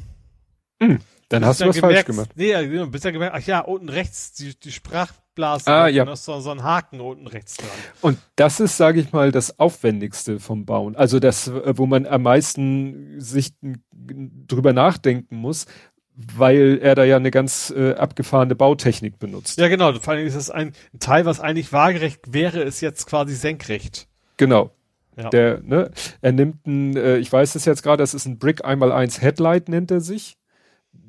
Mhm. 0.80 0.98
Dann 1.28 1.44
hast 1.44 1.60
du 1.60 1.66
was 1.66 1.76
gemerkt, 1.76 1.94
falsch 1.94 2.06
gemacht. 2.06 2.30
Nee, 2.34 2.50
ja, 2.50 2.84
bis 2.86 3.02
dann 3.02 3.12
gemerkt, 3.12 3.34
ach 3.36 3.46
ja, 3.46 3.60
unten 3.60 3.88
rechts, 3.88 4.32
die, 4.34 4.58
die 4.58 4.72
Sprachblase, 4.72 5.70
ah, 5.70 5.88
ja. 5.88 6.04
da 6.04 6.12
ist 6.12 6.24
so, 6.24 6.38
so 6.40 6.50
ein 6.50 6.62
Haken 6.62 7.00
unten 7.00 7.26
rechts 7.26 7.56
dran. 7.56 7.68
Und 8.00 8.18
das 8.36 8.60
ist, 8.60 8.76
sage 8.76 9.00
ich 9.00 9.12
mal, 9.12 9.32
das 9.32 9.58
Aufwendigste 9.58 10.40
vom 10.40 10.64
Bauen. 10.64 10.96
Also 10.96 11.18
das, 11.18 11.48
äh, 11.48 11.76
wo 11.76 11.86
man 11.86 12.06
am 12.06 12.22
meisten 12.22 13.20
sich 13.20 13.54
drüber 13.92 14.72
nachdenken 14.72 15.36
muss, 15.36 15.66
weil 16.14 16.78
er 16.80 16.94
da 16.94 17.04
ja 17.04 17.16
eine 17.16 17.30
ganz 17.30 17.72
äh, 17.76 17.94
abgefahrene 17.94 18.54
Bautechnik 18.54 19.18
benutzt. 19.18 19.58
Ja, 19.58 19.68
genau. 19.68 19.92
Vor 19.94 20.14
allem 20.14 20.26
ist 20.26 20.36
es 20.36 20.50
ein 20.50 20.72
Teil, 21.00 21.24
was 21.24 21.40
eigentlich 21.40 21.72
waagerecht 21.72 22.32
wäre, 22.32 22.60
ist 22.60 22.80
jetzt 22.80 23.06
quasi 23.06 23.34
senkrecht. 23.34 24.06
Genau. 24.36 24.70
Ja. 25.16 25.30
Der, 25.30 25.60
ne, 25.62 25.90
er 26.20 26.32
nimmt 26.32 26.66
ein, 26.66 26.96
äh, 26.96 27.18
ich 27.18 27.32
weiß 27.32 27.54
es 27.54 27.64
jetzt 27.64 27.82
gerade, 27.82 28.02
das 28.02 28.14
ist 28.14 28.26
ein 28.26 28.38
Brick 28.38 28.64
einmal 28.64 28.92
eins 28.92 29.20
Headlight, 29.20 29.68
nennt 29.68 29.90
er 29.90 30.00
sich 30.00 30.36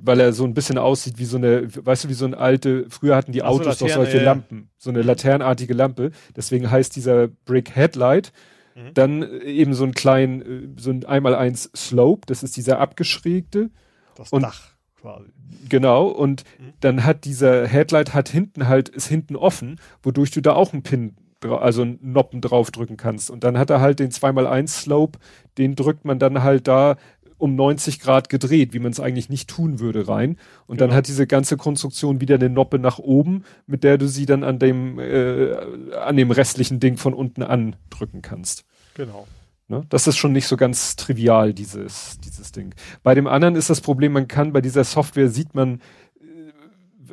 weil 0.01 0.19
er 0.19 0.33
so 0.33 0.43
ein 0.45 0.53
bisschen 0.53 0.77
aussieht 0.77 1.17
wie 1.17 1.25
so 1.25 1.37
eine, 1.37 1.67
weißt 1.73 2.05
du, 2.05 2.09
wie 2.09 2.13
so 2.13 2.25
eine 2.25 2.37
alte, 2.37 2.85
früher 2.89 3.15
hatten 3.15 3.31
die 3.31 3.43
Ach 3.43 3.49
Autos 3.49 3.79
so, 3.79 3.85
Laterne, 3.85 3.89
doch 3.89 3.95
solche 3.95 4.17
ja. 4.17 4.23
Lampen, 4.23 4.69
so 4.77 4.89
eine 4.89 5.01
laternenartige 5.01 5.73
Lampe. 5.73 6.11
Deswegen 6.35 6.69
heißt 6.69 6.95
dieser 6.95 7.27
Brick 7.27 7.75
Headlight. 7.75 8.31
Mhm. 8.75 8.93
Dann 8.93 9.23
äh, 9.23 9.37
eben 9.45 9.73
so 9.73 9.83
ein 9.85 9.93
klein, 9.93 10.41
äh, 10.41 10.81
so 10.81 10.91
ein 10.91 11.05
einmal 11.05 11.35
eins 11.35 11.71
Slope, 11.75 12.23
das 12.27 12.43
ist 12.43 12.57
dieser 12.57 12.79
abgeschrägte. 12.79 13.69
Das 14.15 14.31
und, 14.31 14.43
Dach 14.43 14.75
quasi. 14.99 15.31
Genau, 15.69 16.07
und 16.07 16.43
mhm. 16.59 16.73
dann 16.79 17.03
hat 17.03 17.25
dieser 17.25 17.67
Headlight 17.67 18.13
hat 18.13 18.29
hinten 18.29 18.67
halt, 18.67 18.89
ist 18.89 19.07
hinten 19.07 19.35
offen, 19.35 19.79
wodurch 20.03 20.31
du 20.31 20.41
da 20.41 20.53
auch 20.53 20.73
einen 20.73 20.83
Pin 20.83 21.15
also 21.43 21.83
einen 21.83 21.99
Noppen 22.01 22.41
draufdrücken 22.41 22.97
kannst. 22.97 23.29
Und 23.29 23.43
dann 23.43 23.57
hat 23.57 23.69
er 23.69 23.81
halt 23.81 23.99
den 23.99 24.09
2x1 24.09 24.67
Slope, 24.67 25.19
den 25.57 25.75
drückt 25.75 26.05
man 26.05 26.17
dann 26.17 26.43
halt 26.43 26.67
da 26.67 26.97
um 27.45 27.55
90 27.55 27.99
Grad 27.99 28.29
gedreht, 28.29 28.73
wie 28.73 28.79
man 28.79 28.91
es 28.91 28.99
eigentlich 28.99 29.29
nicht 29.29 29.49
tun 29.49 29.79
würde 29.79 30.07
rein. 30.07 30.37
Und 30.67 30.77
genau. 30.77 30.89
dann 30.89 30.97
hat 30.97 31.07
diese 31.07 31.27
ganze 31.27 31.57
Konstruktion 31.57 32.19
wieder 32.19 32.35
eine 32.35 32.49
Noppe 32.49 32.79
nach 32.79 32.99
oben, 32.99 33.43
mit 33.67 33.83
der 33.83 33.97
du 33.97 34.07
sie 34.07 34.25
dann 34.25 34.43
an 34.43 34.59
dem, 34.59 34.99
äh, 34.99 35.55
an 35.95 36.17
dem 36.17 36.31
restlichen 36.31 36.79
Ding 36.79 36.97
von 36.97 37.13
unten 37.13 37.43
andrücken 37.43 38.21
kannst. 38.21 38.65
Genau. 38.95 39.27
Ne? 39.67 39.83
Das 39.89 40.07
ist 40.07 40.17
schon 40.17 40.33
nicht 40.33 40.47
so 40.47 40.57
ganz 40.57 40.95
trivial, 40.95 41.53
dieses, 41.53 42.19
dieses 42.19 42.51
Ding. 42.51 42.75
Bei 43.03 43.15
dem 43.15 43.27
anderen 43.27 43.55
ist 43.55 43.69
das 43.69 43.81
Problem, 43.81 44.11
man 44.13 44.27
kann 44.27 44.53
bei 44.53 44.61
dieser 44.61 44.83
Software 44.83 45.29
sieht 45.29 45.55
man, 45.55 45.81
äh, 46.19 46.51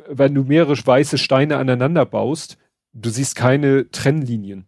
wenn 0.09 0.35
du 0.35 0.43
mehrere 0.43 0.75
weiße 0.75 1.17
Steine 1.17 1.57
aneinander 1.57 2.05
baust, 2.05 2.57
du 2.93 3.09
siehst 3.09 3.35
keine 3.35 3.89
Trennlinien. 3.89 4.65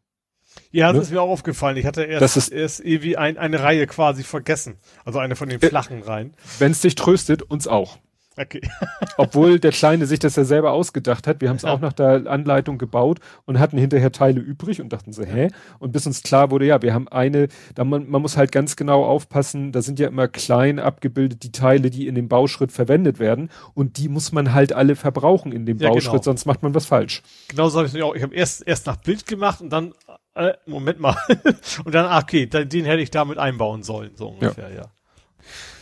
Ja, 0.76 0.88
das 0.88 0.96
ne? 0.96 1.02
ist 1.04 1.12
mir 1.12 1.22
auch 1.22 1.30
aufgefallen. 1.30 1.78
Ich 1.78 1.86
hatte 1.86 2.04
erst, 2.04 2.22
das 2.22 2.36
ist, 2.36 2.50
erst 2.50 2.82
irgendwie 2.82 3.16
ein, 3.16 3.38
eine 3.38 3.64
Reihe 3.64 3.88
quasi 3.88 4.24
vergessen. 4.24 4.76
Also 5.06 5.20
eine 5.20 5.38
von 5.38 5.48
den 5.48 5.62
äh, 5.62 5.68
flachen 5.68 6.04
Reihen. 6.04 6.34
Wenn 6.60 6.72
es 6.72 6.82
dich 6.82 6.96
tröstet, 6.96 7.42
uns 7.44 7.66
auch. 7.66 7.98
Okay. 8.38 8.60
Obwohl 9.18 9.58
der 9.58 9.72
Kleine 9.72 10.06
sich 10.06 10.20
das 10.20 10.36
ja 10.36 10.44
selber 10.44 10.74
ausgedacht 10.74 11.28
hat. 11.28 11.40
Wir 11.40 11.48
haben 11.48 11.56
es 11.56 11.62
ja. 11.62 11.72
auch 11.72 11.80
nach 11.80 11.94
der 11.94 12.28
Anleitung 12.28 12.78
gebaut 12.78 13.20
und 13.46 13.58
hatten 13.58 13.78
hinterher 13.78 14.12
Teile 14.12 14.42
übrig 14.42 14.82
und 14.82 14.92
dachten 14.92 15.14
so, 15.14 15.24
hä? 15.24 15.48
Und 15.80 15.94
bis 15.94 16.06
uns 16.08 16.24
klar 16.24 16.52
wurde, 16.52 16.66
ja, 16.66 16.82
wir 16.82 16.94
haben 16.94 17.08
eine, 17.08 17.48
da 17.76 17.86
man, 17.86 18.10
man 18.10 18.22
muss 18.22 18.36
halt 18.36 18.52
ganz 18.52 18.76
genau 18.76 19.06
aufpassen, 19.06 19.72
da 19.72 19.82
sind 19.82 19.98
ja 19.98 20.10
immer 20.10 20.28
klein 20.28 20.80
abgebildet 20.80 21.44
die 21.44 21.54
Teile, 21.54 21.90
die 21.90 22.08
in 22.08 22.16
dem 22.16 22.28
Bauschritt 22.28 22.74
verwendet 22.74 23.20
werden 23.20 23.50
und 23.74 23.96
die 23.98 24.10
muss 24.10 24.34
man 24.34 24.54
halt 24.54 24.74
alle 24.74 24.98
verbrauchen 24.98 25.54
in 25.54 25.66
dem 25.66 25.78
ja, 25.78 25.88
Bauschritt, 25.88 26.12
genau. 26.12 26.24
sonst 26.24 26.46
macht 26.46 26.64
man 26.64 26.76
was 26.76 26.86
falsch. 26.86 27.24
Genau 27.48 27.70
so 27.70 27.78
habe 27.78 27.88
ich 27.88 27.96
es 27.96 28.02
auch. 28.02 28.16
Ich 28.16 28.24
habe 28.24 28.36
erst, 28.36 28.68
erst 28.68 28.86
nach 28.88 28.98
Bild 28.98 29.26
gemacht 29.26 29.62
und 29.62 29.70
dann 29.70 29.94
äh, 30.36 30.54
Moment 30.66 31.00
mal. 31.00 31.18
und 31.86 31.94
dann, 31.94 32.22
okay, 32.24 32.46
den, 32.46 32.70
den 32.70 32.86
hätte 32.86 33.02
ich 33.02 33.12
damit 33.12 33.38
einbauen 33.38 33.84
sollen, 33.84 34.16
so 34.16 34.30
ungefähr, 34.30 34.70
ja. 34.70 34.76
ja. 34.84 34.92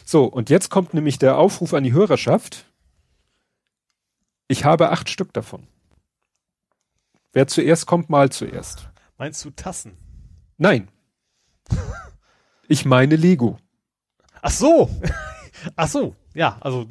So, 0.06 0.26
und 0.26 0.50
jetzt 0.50 0.70
kommt 0.70 0.94
nämlich 0.94 1.18
der 1.18 1.38
Aufruf 1.38 1.74
an 1.74 1.84
die 1.84 1.94
Hörerschaft. 1.94 2.66
Ich 4.48 4.66
habe 4.66 4.92
acht 4.92 5.10
Stück 5.10 5.34
davon. 5.34 5.68
Wer 7.32 7.48
zuerst 7.48 7.88
kommt, 7.88 8.10
mal 8.10 8.30
zuerst. 8.30 8.90
Meinst 9.18 9.44
du 9.44 9.50
Tassen? 9.50 9.98
Nein. 10.58 10.90
ich 12.68 12.86
meine 12.86 13.16
Lego. 13.16 13.58
Ach 14.42 14.52
so. 14.52 14.90
Ach 15.76 15.88
so. 15.88 16.16
Ja, 16.36 16.58
also 16.62 16.88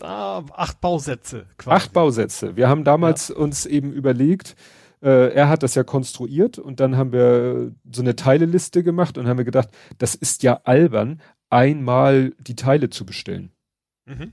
äh, 0.00 0.04
acht 0.04 0.80
Bausätze. 0.80 1.46
Quasi. 1.58 1.76
Acht 1.76 1.92
Bausätze. 1.92 2.56
Wir 2.56 2.68
haben 2.68 2.84
damals 2.84 3.28
ja. 3.28 3.36
uns 3.36 3.66
eben 3.66 3.92
überlegt, 3.92 4.56
äh, 5.02 5.32
er 5.32 5.48
hat 5.48 5.62
das 5.62 5.74
ja 5.74 5.84
konstruiert 5.84 6.58
und 6.58 6.80
dann 6.80 6.96
haben 6.96 7.12
wir 7.12 7.72
so 7.90 8.02
eine 8.02 8.16
Teileliste 8.16 8.82
gemacht 8.82 9.18
und 9.18 9.28
haben 9.28 9.38
wir 9.38 9.44
gedacht, 9.44 9.68
das 9.98 10.14
ist 10.14 10.42
ja 10.42 10.60
albern, 10.64 11.20
einmal 11.50 12.32
die 12.40 12.56
Teile 12.56 12.90
zu 12.90 13.06
bestellen. 13.06 13.50
Mhm. 14.06 14.32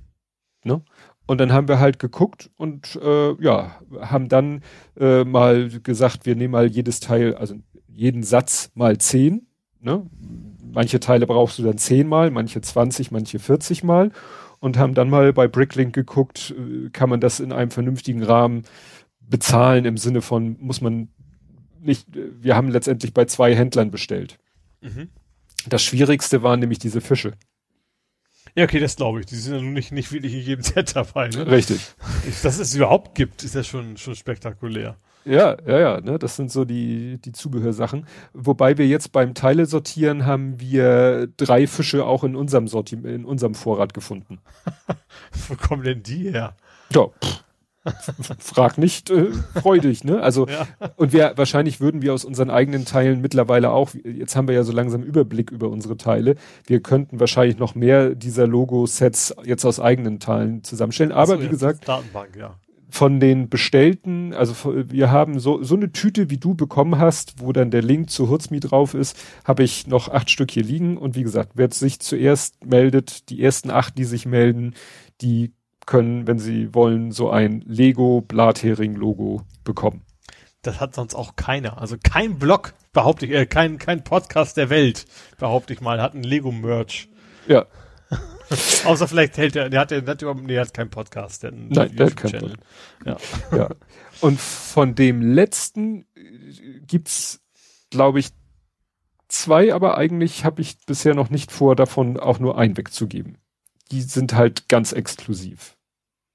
Ne? 0.63 0.81
Und 1.25 1.39
dann 1.39 1.53
haben 1.53 1.67
wir 1.67 1.79
halt 1.79 1.99
geguckt 1.99 2.49
und 2.57 2.99
äh, 3.01 3.33
ja, 3.41 3.79
haben 4.01 4.27
dann 4.27 4.61
äh, 4.99 5.23
mal 5.23 5.69
gesagt, 5.69 6.25
wir 6.25 6.35
nehmen 6.35 6.51
mal 6.51 6.67
jedes 6.67 6.99
Teil, 6.99 7.35
also 7.35 7.55
jeden 7.87 8.23
Satz 8.23 8.71
mal 8.73 8.97
zehn. 8.97 9.47
Ne? 9.79 10.05
Manche 10.73 10.99
Teile 10.99 11.27
brauchst 11.27 11.59
du 11.59 11.63
dann 11.63 11.77
zehnmal, 11.77 12.31
manche 12.31 12.59
20, 12.59 13.11
manche 13.11 13.39
40 13.39 13.83
mal 13.83 14.11
und 14.59 14.77
haben 14.77 14.93
dann 14.93 15.09
mal 15.09 15.33
bei 15.33 15.47
Bricklink 15.47 15.93
geguckt, 15.93 16.53
äh, 16.57 16.89
kann 16.89 17.09
man 17.09 17.19
das 17.19 17.39
in 17.39 17.51
einem 17.51 17.71
vernünftigen 17.71 18.23
Rahmen 18.23 18.63
bezahlen 19.29 19.85
im 19.85 19.97
Sinne 19.97 20.21
von, 20.21 20.57
muss 20.59 20.81
man 20.81 21.09
nicht, 21.81 22.07
wir 22.13 22.55
haben 22.55 22.69
letztendlich 22.69 23.13
bei 23.13 23.25
zwei 23.25 23.55
Händlern 23.55 23.91
bestellt. 23.91 24.39
Mhm. 24.81 25.09
Das 25.67 25.83
Schwierigste 25.83 26.43
waren 26.43 26.59
nämlich 26.59 26.79
diese 26.79 27.01
Fische. 27.01 27.33
Ja, 28.55 28.65
okay, 28.65 28.79
das 28.79 28.95
glaube 28.95 29.21
ich. 29.21 29.25
Die 29.25 29.35
sind 29.35 29.55
ja 29.55 29.61
nun 29.61 29.73
nicht, 29.73 29.91
nicht 29.91 30.11
wirklich 30.11 30.33
in 30.33 30.41
jedem 30.41 30.63
Set 30.63 30.95
dabei. 30.95 31.29
Ne? 31.29 31.47
Richtig. 31.47 31.81
Dass 32.43 32.59
es 32.59 32.75
überhaupt 32.75 33.15
gibt, 33.15 33.43
ist 33.43 33.55
ja 33.55 33.63
schon, 33.63 33.97
schon 33.97 34.15
spektakulär. 34.15 34.97
Ja, 35.25 35.55
ja, 35.65 35.79
ja, 35.79 36.01
ne, 36.01 36.19
das 36.19 36.35
sind 36.35 36.51
so 36.51 36.65
die, 36.65 37.17
die 37.23 37.31
Zubehörsachen. 37.31 38.05
Wobei 38.33 38.77
wir 38.77 38.85
jetzt 38.87 39.13
beim 39.13 39.33
Teile 39.33 39.65
sortieren 39.65 40.25
haben 40.25 40.59
wir 40.59 41.27
drei 41.37 41.65
Fische 41.65 42.05
auch 42.05 42.25
in 42.25 42.35
unserem 42.35 42.67
Sortiment, 42.67 43.15
in 43.15 43.25
unserem 43.25 43.55
Vorrat 43.55 43.93
gefunden. 43.93 44.39
Wo 45.47 45.55
kommen 45.55 45.83
denn 45.83 46.03
die 46.03 46.31
her? 46.31 46.57
Ja, 46.91 47.07
pff, 47.07 47.43
frag 48.39 48.77
nicht 48.77 49.09
äh, 49.09 49.31
freudig, 49.53 50.03
ne? 50.03 50.21
Also 50.21 50.47
ja. 50.47 50.67
und 50.95 51.11
wir 51.11 51.33
wahrscheinlich 51.35 51.81
würden 51.81 52.01
wir 52.01 52.13
aus 52.13 52.23
unseren 52.23 52.49
eigenen 52.49 52.85
Teilen 52.85 53.21
mittlerweile 53.21 53.71
auch, 53.71 53.91
jetzt 54.03 54.35
haben 54.35 54.47
wir 54.47 54.55
ja 54.55 54.63
so 54.63 54.71
langsam 54.71 55.03
Überblick 55.03 55.51
über 55.51 55.69
unsere 55.69 55.97
Teile, 55.97 56.35
wir 56.65 56.79
könnten 56.79 57.19
wahrscheinlich 57.19 57.57
noch 57.57 57.75
mehr 57.75 58.15
dieser 58.15 58.47
Logo-Sets 58.47 59.35
jetzt 59.43 59.65
aus 59.65 59.79
eigenen 59.79 60.19
Teilen 60.19 60.63
zusammenstellen. 60.63 61.11
Aber 61.11 61.35
so, 61.35 61.41
wie 61.41 61.49
gesagt, 61.49 61.87
Datenbank, 61.87 62.37
ja. 62.37 62.55
von 62.89 63.19
den 63.19 63.49
bestellten, 63.49 64.33
also 64.33 64.73
wir 64.87 65.11
haben 65.11 65.39
so 65.39 65.61
so 65.61 65.75
eine 65.75 65.91
Tüte, 65.91 66.29
wie 66.29 66.37
du 66.37 66.55
bekommen 66.55 66.99
hast, 66.99 67.41
wo 67.41 67.51
dann 67.51 67.69
der 67.69 67.81
Link 67.81 68.09
zu 68.09 68.29
Hutzmi 68.29 68.61
drauf 68.61 68.93
ist, 68.93 69.17
habe 69.43 69.63
ich 69.63 69.87
noch 69.87 70.07
acht 70.07 70.29
Stück 70.29 70.51
hier 70.51 70.63
liegen 70.63 70.97
und 70.97 71.15
wie 71.15 71.23
gesagt, 71.23 71.51
wer 71.55 71.69
sich 71.69 71.99
zuerst 71.99 72.65
meldet, 72.65 73.29
die 73.29 73.43
ersten 73.43 73.71
acht, 73.71 73.97
die 73.97 74.05
sich 74.05 74.25
melden, 74.25 74.73
die 75.19 75.51
können, 75.85 76.27
wenn 76.27 76.39
sie 76.39 76.73
wollen, 76.73 77.11
so 77.11 77.29
ein 77.29 77.61
Lego 77.65 78.21
Blathering-Logo 78.21 79.41
bekommen. 79.63 80.01
Das 80.61 80.79
hat 80.79 80.95
sonst 80.95 81.13
auch 81.13 81.35
keiner. 81.35 81.79
Also 81.79 81.97
kein 82.01 82.39
Blog, 82.39 82.73
behaupte 82.93 83.25
ich, 83.25 83.33
äh, 83.33 83.45
kein, 83.45 83.77
kein 83.77 84.03
Podcast 84.03 84.55
der 84.57 84.69
Welt, 84.69 85.05
behaupte 85.37 85.73
ich 85.73 85.81
mal, 85.81 86.01
hat 86.01 86.13
ein 86.13 86.23
Lego-Merch. 86.23 87.09
Ja. 87.47 87.65
Außer 88.85 89.07
vielleicht 89.07 89.37
hält 89.37 89.55
er, 89.55 89.69
der 89.69 89.81
hat, 89.81 89.91
der 89.91 90.05
hat 90.05 90.21
überhaupt, 90.21 90.43
nee, 90.43 90.57
hat 90.57 90.73
keinen 90.73 90.89
Podcast, 90.89 91.43
der 91.43 91.51
hat 91.51 91.57
Nein, 91.57 91.95
der 91.95 92.05
hat 92.05 92.15
keinen 92.15 92.57
Ja. 93.05 93.17
ja. 93.51 93.69
Und 94.21 94.39
von 94.39 94.95
dem 94.95 95.21
letzten 95.21 96.05
äh, 96.15 96.79
gibt's, 96.87 97.41
glaube 97.89 98.19
ich, 98.19 98.29
zwei, 99.27 99.73
aber 99.73 99.97
eigentlich 99.97 100.45
habe 100.45 100.61
ich 100.61 100.77
bisher 100.85 101.15
noch 101.15 101.29
nicht 101.29 101.51
vor, 101.51 101.75
davon 101.75 102.17
auch 102.17 102.39
nur 102.39 102.57
ein 102.57 102.77
wegzugeben 102.77 103.37
die 103.93 104.01
sind 104.01 104.33
halt 104.33 104.67
ganz 104.69 104.91
exklusiv. 104.91 105.77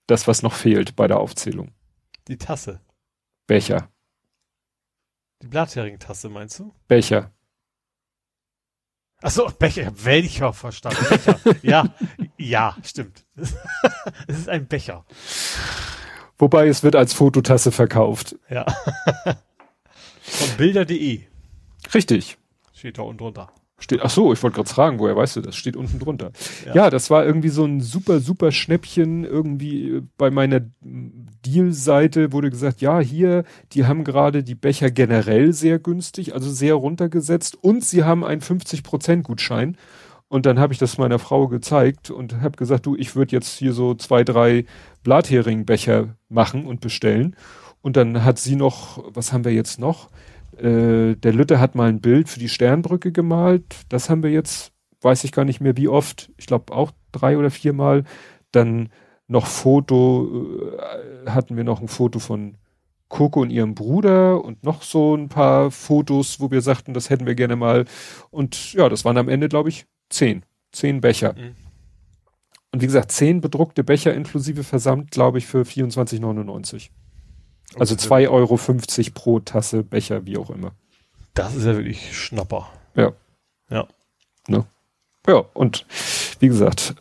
Das, 0.06 0.28
was 0.28 0.42
noch 0.42 0.54
fehlt 0.54 0.94
bei 0.94 1.08
der 1.08 1.18
Aufzählung. 1.18 1.72
Die 2.28 2.38
Tasse. 2.38 2.80
Becher. 3.48 3.90
Die 5.42 5.48
Blathering-Tasse, 5.48 6.28
meinst 6.28 6.60
du? 6.60 6.72
Becher. 6.86 7.32
Achso, 9.20 9.50
Becher, 9.50 9.92
welcher 10.04 10.52
verstanden. 10.52 11.04
Becher. 11.08 11.40
ja, 11.62 11.94
ja, 12.36 12.76
stimmt. 12.84 13.26
es 14.28 14.38
ist 14.38 14.48
ein 14.48 14.68
Becher. 14.68 15.04
Wobei 16.38 16.68
es 16.68 16.84
wird 16.84 16.94
als 16.94 17.12
Fototasse 17.12 17.72
verkauft. 17.72 18.36
Ja. 18.48 18.66
Von 20.20 20.56
bilder.de. 20.56 21.22
Richtig. 21.92 22.38
Steht 22.72 22.98
da 22.98 23.02
unten 23.02 23.18
drunter. 23.18 23.52
Steht, 23.80 24.00
ach 24.02 24.10
so, 24.10 24.32
ich 24.32 24.42
wollte 24.42 24.56
gerade 24.56 24.68
fragen, 24.68 24.98
woher 24.98 25.14
weißt 25.14 25.36
du 25.36 25.40
das? 25.40 25.54
Steht 25.54 25.76
unten 25.76 26.00
drunter. 26.00 26.32
Ja. 26.66 26.74
ja. 26.74 26.90
das 26.90 27.10
war 27.10 27.24
irgendwie 27.24 27.48
so 27.48 27.64
ein 27.64 27.80
super, 27.80 28.18
super 28.18 28.50
Schnäppchen. 28.50 29.24
Irgendwie 29.24 29.90
äh, 29.90 30.02
bei 30.16 30.30
meiner 30.30 30.60
Deal-Seite 30.82 32.32
wurde 32.32 32.50
gesagt, 32.50 32.80
ja, 32.80 32.98
hier, 32.98 33.44
die 33.72 33.86
haben 33.86 34.02
gerade 34.02 34.42
die 34.42 34.56
Becher 34.56 34.90
generell 34.90 35.52
sehr 35.52 35.78
günstig, 35.78 36.34
also 36.34 36.50
sehr 36.50 36.74
runtergesetzt 36.74 37.56
und 37.62 37.84
sie 37.84 38.02
haben 38.02 38.24
einen 38.24 38.40
50% 38.40 39.22
Gutschein. 39.22 39.76
Und 40.28 40.44
dann 40.44 40.58
habe 40.58 40.72
ich 40.72 40.78
das 40.78 40.98
meiner 40.98 41.18
Frau 41.18 41.48
gezeigt 41.48 42.10
und 42.10 42.40
habe 42.42 42.56
gesagt, 42.56 42.84
du, 42.84 42.96
ich 42.96 43.16
würde 43.16 43.32
jetzt 43.32 43.58
hier 43.58 43.72
so 43.72 43.94
zwei, 43.94 44.24
drei 44.24 44.66
Blathering-Becher 45.02 46.16
machen 46.28 46.66
und 46.66 46.80
bestellen. 46.80 47.34
Und 47.80 47.96
dann 47.96 48.24
hat 48.24 48.38
sie 48.38 48.56
noch, 48.56 49.02
was 49.14 49.32
haben 49.32 49.44
wir 49.44 49.52
jetzt 49.52 49.78
noch? 49.78 50.10
Äh, 50.60 51.16
der 51.16 51.32
Lütte 51.32 51.60
hat 51.60 51.74
mal 51.74 51.88
ein 51.88 52.00
Bild 52.00 52.28
für 52.28 52.40
die 52.40 52.48
Sternbrücke 52.48 53.12
gemalt. 53.12 53.64
Das 53.88 54.10
haben 54.10 54.22
wir 54.22 54.30
jetzt, 54.30 54.72
weiß 55.00 55.24
ich 55.24 55.32
gar 55.32 55.44
nicht 55.44 55.60
mehr 55.60 55.76
wie 55.76 55.88
oft. 55.88 56.30
Ich 56.36 56.46
glaube 56.46 56.72
auch 56.72 56.92
drei 57.12 57.38
oder 57.38 57.50
viermal. 57.50 58.04
Dann 58.52 58.90
noch 59.26 59.46
Foto, 59.46 60.70
äh, 61.26 61.30
hatten 61.30 61.56
wir 61.56 61.64
noch 61.64 61.80
ein 61.80 61.88
Foto 61.88 62.18
von 62.18 62.56
Coco 63.08 63.40
und 63.40 63.50
ihrem 63.50 63.74
Bruder 63.74 64.44
und 64.44 64.64
noch 64.64 64.82
so 64.82 65.14
ein 65.14 65.28
paar 65.28 65.70
Fotos, 65.70 66.40
wo 66.40 66.50
wir 66.50 66.60
sagten, 66.60 66.94
das 66.94 67.10
hätten 67.10 67.26
wir 67.26 67.34
gerne 67.34 67.56
mal. 67.56 67.86
Und 68.30 68.72
ja, 68.74 68.88
das 68.88 69.04
waren 69.04 69.16
am 69.16 69.28
Ende, 69.28 69.48
glaube 69.48 69.68
ich, 69.68 69.86
zehn. 70.10 70.44
Zehn 70.72 71.00
Becher. 71.00 71.34
Mhm. 71.34 71.54
Und 72.70 72.82
wie 72.82 72.86
gesagt, 72.86 73.12
zehn 73.12 73.40
bedruckte 73.40 73.82
Becher 73.82 74.12
inklusive 74.12 74.62
Versand, 74.62 75.10
glaube 75.10 75.38
ich, 75.38 75.46
für 75.46 75.62
24,99. 75.62 76.90
Also 77.76 77.94
2,50 77.94 78.30
Euro 78.30 78.58
pro 79.14 79.40
Tasse, 79.40 79.82
Becher, 79.82 80.24
wie 80.24 80.38
auch 80.38 80.50
immer. 80.50 80.72
Das 81.34 81.54
ist 81.54 81.64
ja 81.64 81.76
wirklich 81.76 82.16
Schnapper. 82.16 82.68
Ja. 82.94 83.12
Ja. 83.70 83.86
Ne? 84.46 84.64
Ja, 85.26 85.44
und 85.54 85.86
wie 86.40 86.48
gesagt, 86.48 86.94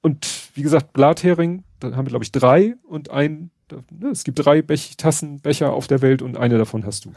und 0.00 0.26
wie 0.54 0.62
gesagt, 0.62 0.92
Blathering, 0.92 1.64
da 1.80 1.96
haben 1.96 2.06
wir, 2.06 2.10
glaube 2.10 2.24
ich, 2.24 2.32
drei 2.32 2.76
und 2.84 3.10
ein, 3.10 3.50
ne, 3.90 4.08
es 4.08 4.24
gibt 4.24 4.44
drei 4.44 4.62
Bech 4.62 4.96
Tassen, 4.96 5.40
Becher 5.40 5.72
auf 5.72 5.86
der 5.86 6.02
Welt 6.02 6.22
und 6.22 6.36
eine 6.36 6.58
davon 6.58 6.86
hast 6.86 7.04
du. 7.04 7.12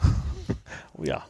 oh 0.94 1.04
ja. 1.04 1.24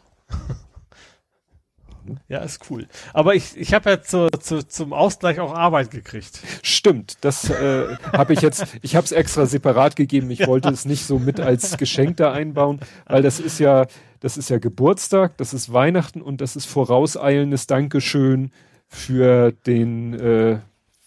Ja, 2.28 2.38
ist 2.38 2.70
cool. 2.70 2.86
Aber 3.12 3.34
ich, 3.34 3.56
ich 3.56 3.74
habe 3.74 3.90
ja 3.90 4.02
zu, 4.02 4.28
zu, 4.40 4.66
zum 4.66 4.92
Ausgleich 4.92 5.40
auch 5.40 5.54
Arbeit 5.54 5.90
gekriegt. 5.90 6.40
Stimmt, 6.62 7.18
das 7.22 7.50
äh, 7.50 7.96
habe 8.12 8.32
ich 8.32 8.40
jetzt, 8.40 8.66
ich 8.82 8.96
habe 8.96 9.04
es 9.04 9.12
extra 9.12 9.46
separat 9.46 9.96
gegeben. 9.96 10.30
Ich 10.30 10.40
ja. 10.40 10.46
wollte 10.46 10.68
es 10.68 10.84
nicht 10.84 11.04
so 11.04 11.18
mit 11.18 11.40
als 11.40 11.76
Geschenk 11.76 12.16
da 12.16 12.32
einbauen, 12.32 12.80
weil 13.06 13.22
das 13.22 13.40
ist 13.40 13.58
ja, 13.58 13.86
das 14.20 14.36
ist 14.36 14.50
ja 14.50 14.58
Geburtstag, 14.58 15.36
das 15.36 15.54
ist 15.54 15.72
Weihnachten 15.72 16.22
und 16.22 16.40
das 16.40 16.56
ist 16.56 16.66
vorauseilendes 16.66 17.66
Dankeschön 17.66 18.50
für 18.88 19.52
den, 19.52 20.14
äh, 20.14 20.58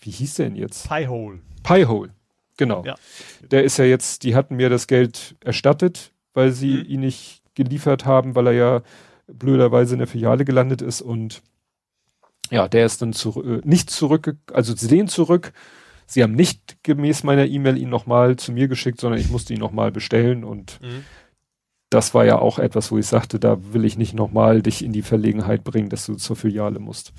wie 0.02 0.12
hieß 0.12 0.36
der 0.36 0.50
denn 0.50 0.56
jetzt? 0.56 0.88
Piehole. 0.88 1.40
Piehole, 1.64 2.10
genau. 2.58 2.84
Ja. 2.86 2.96
Der 3.52 3.64
ist 3.64 3.78
ja 3.78 3.86
jetzt, 3.86 4.24
die 4.24 4.36
hatten 4.36 4.56
mir 4.56 4.70
das 4.70 4.88
Geld 4.88 5.36
erstattet, 5.42 6.12
weil 6.34 6.52
sie 6.52 6.78
mhm. 6.78 6.86
ihn 6.86 7.00
nicht 7.02 7.42
geliefert 7.56 8.06
haben, 8.06 8.36
weil 8.36 8.48
er 8.48 8.54
ja 8.54 8.82
blöderweise 9.34 9.94
in 9.94 10.00
der 10.00 10.08
Filiale 10.08 10.46
gelandet 10.46 10.82
ist 10.82 11.02
und 11.02 11.42
ja, 12.52 12.68
der 12.68 12.86
ist 12.86 13.02
dann 13.02 13.14
zu, 13.14 13.44
äh, 13.44 13.62
nicht 13.64 13.90
zurück, 13.90 14.36
also 14.54 14.76
sie 14.76 14.88
sehen 14.88 15.08
zurück. 15.08 15.54
Sie 16.08 16.24
haben 16.24 16.34
nicht 16.34 16.82
gemäß 16.82 17.24
meiner 17.24 17.46
E-Mail 17.46 17.78
ihn 17.78 17.90
nochmal 17.90 18.36
zu 18.38 18.52
mir 18.52 18.68
geschickt, 18.68 19.00
sondern 19.00 19.22
ich 19.22 19.30
musste 19.30 19.54
ihn 19.54 19.60
nochmal 19.60 19.92
bestellen 19.92 20.44
und 20.44 20.82
mhm. 20.82 21.04
das 21.92 22.16
war 22.16 22.26
ja 22.26 22.40
auch 22.40 22.58
etwas, 22.58 22.92
wo 22.92 22.98
ich 22.98 23.06
sagte, 23.06 23.40
da 23.40 23.58
will 23.74 23.86
ich 23.86 23.96
nicht 23.96 24.16
nochmal 24.16 24.64
dich 24.64 24.84
in 24.84 24.92
die 24.92 25.04
Verlegenheit 25.04 25.64
bringen, 25.64 25.90
dass 25.90 26.08
du 26.08 26.16
zur 26.16 26.36
Filiale 26.36 26.80
musst. 26.80 27.14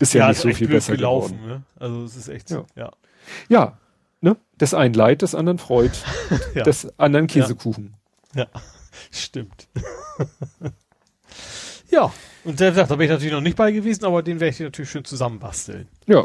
Ist 0.00 0.14
ja, 0.14 0.22
ja 0.22 0.28
nicht 0.30 0.40
so 0.40 0.50
viel 0.50 0.66
besser 0.66 0.96
gelaufen. 0.96 1.38
Ne? 1.46 1.62
Also 1.76 2.02
es 2.02 2.16
ist 2.16 2.28
echt, 2.28 2.50
ja. 2.50 2.64
ja. 2.74 2.90
Ja, 3.48 3.78
ne? 4.20 4.36
Das 4.58 4.74
einen 4.74 4.94
Leid, 4.94 5.22
des 5.22 5.36
anderen 5.36 5.58
freut, 5.58 6.02
ja. 6.54 6.64
des 6.64 6.98
anderen 6.98 7.28
Käsekuchen. 7.28 7.94
Ja, 8.34 8.48
ja. 8.52 8.62
stimmt. 9.12 9.68
Ja, 11.90 12.12
und 12.44 12.60
der 12.60 12.74
sagt, 12.74 12.90
da 12.90 12.96
bin 12.96 13.06
ich 13.06 13.10
natürlich 13.10 13.32
noch 13.32 13.40
nicht 13.40 13.56
bei 13.56 13.72
gewesen, 13.72 14.04
aber 14.04 14.22
den 14.22 14.40
werde 14.40 14.54
ich 14.54 14.60
natürlich 14.60 14.90
schön 14.90 15.04
zusammenbasteln. 15.04 15.88
Ja. 16.06 16.24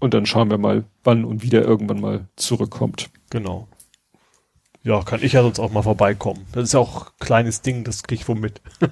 Und 0.00 0.14
dann 0.14 0.26
schauen 0.26 0.50
wir 0.50 0.58
mal, 0.58 0.84
wann 1.02 1.24
und 1.24 1.42
wie 1.42 1.48
der 1.48 1.64
irgendwann 1.64 2.00
mal 2.00 2.28
zurückkommt. 2.36 3.10
Genau. 3.30 3.68
Ja, 4.82 5.02
kann 5.02 5.22
ich 5.22 5.32
ja 5.32 5.42
sonst 5.42 5.58
auch 5.58 5.72
mal 5.72 5.82
vorbeikommen. 5.82 6.46
Das 6.52 6.64
ist 6.64 6.74
ja 6.74 6.80
auch 6.80 7.06
ein 7.06 7.12
kleines 7.18 7.62
Ding, 7.62 7.84
das 7.84 8.02
krieg 8.02 8.20
ich 8.20 8.28
womit. 8.28 8.60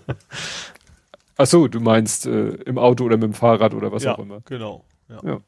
Ach 1.37 1.47
so, 1.47 1.69
du 1.69 1.81
meinst 1.81 2.27
äh, 2.27 2.49
im 2.49 2.79
Auto 2.79 3.05
oder 3.05 3.17
mit 3.17 3.25
dem 3.25 3.35
Fahrrad 3.35 3.75
oder 3.75 3.93
was 3.93 4.05
ja, 4.05 4.15
auch 4.15 4.19
immer. 4.19 4.41
Genau. 4.47 4.85
Ja. 5.09 5.21
ja. 5.23 5.41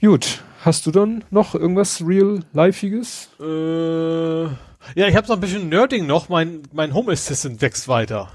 Gut, 0.00 0.42
hast 0.64 0.86
du 0.86 0.90
dann 0.90 1.24
noch 1.30 1.54
irgendwas 1.54 2.02
real-lifeiges? 2.04 3.28
Äh 3.40 4.73
ja, 4.94 5.08
ich 5.08 5.16
habe 5.16 5.26
so 5.26 5.32
ein 5.32 5.40
bisschen 5.40 5.68
Nerding 5.68 6.06
noch. 6.06 6.28
Mein, 6.28 6.62
mein 6.72 6.94
Home 6.94 7.12
Assistant 7.12 7.60
wächst 7.60 7.88
weiter. 7.88 8.30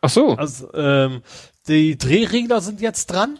Ach 0.00 0.10
so. 0.10 0.36
Also, 0.36 0.72
ähm, 0.74 1.22
die 1.66 1.96
Drehregler 1.96 2.60
sind 2.60 2.80
jetzt 2.80 3.06
dran. 3.06 3.38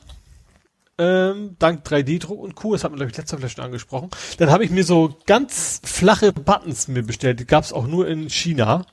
Ähm, 0.96 1.56
dank 1.58 1.84
3D-Druck 1.86 2.40
und 2.40 2.54
Co. 2.54 2.72
Das 2.72 2.84
hat 2.84 2.92
man, 2.92 2.98
glaube 2.98 3.10
ich, 3.10 3.16
letzter 3.16 3.48
schon 3.48 3.64
angesprochen. 3.64 4.10
Dann 4.38 4.50
habe 4.50 4.64
ich 4.64 4.70
mir 4.70 4.84
so 4.84 5.16
ganz 5.26 5.80
flache 5.84 6.32
Buttons 6.32 6.88
mir 6.88 7.02
bestellt. 7.02 7.40
Die 7.40 7.46
gab 7.46 7.64
es 7.64 7.72
auch 7.72 7.86
nur 7.86 8.06
in 8.06 8.30
China. 8.30 8.86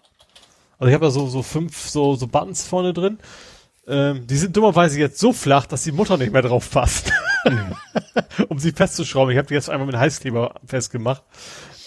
Also 0.80 0.90
ich 0.90 0.94
habe 0.96 1.06
da 1.06 1.12
so, 1.12 1.28
so 1.28 1.44
fünf 1.44 1.90
so, 1.90 2.16
so 2.16 2.28
Buttons 2.28 2.68
vorne 2.68 2.94
drin. 2.94 3.20
Ähm, 3.88 4.26
die 4.28 4.38
sind 4.38 4.58
dummerweise 4.58 5.00
jetzt 5.00 5.20
so 5.20 5.32
flach, 5.32 5.66
dass 5.66 5.84
die 5.84 5.92
Mutter 5.92 6.18
nicht 6.18 6.34
mehr 6.34 6.42
drauf 6.42 6.72
passt. 6.72 7.12
Mhm. 7.46 7.76
um 8.50 8.60
sie 8.60 8.72
festzuschrauben. 8.72 9.32
Ich 9.32 9.38
habe 9.38 9.48
die 9.48 9.54
jetzt 9.54 9.70
einmal 9.70 9.88
mit 9.88 9.96
Heißkleber 9.96 10.56
festgemacht. 10.66 11.24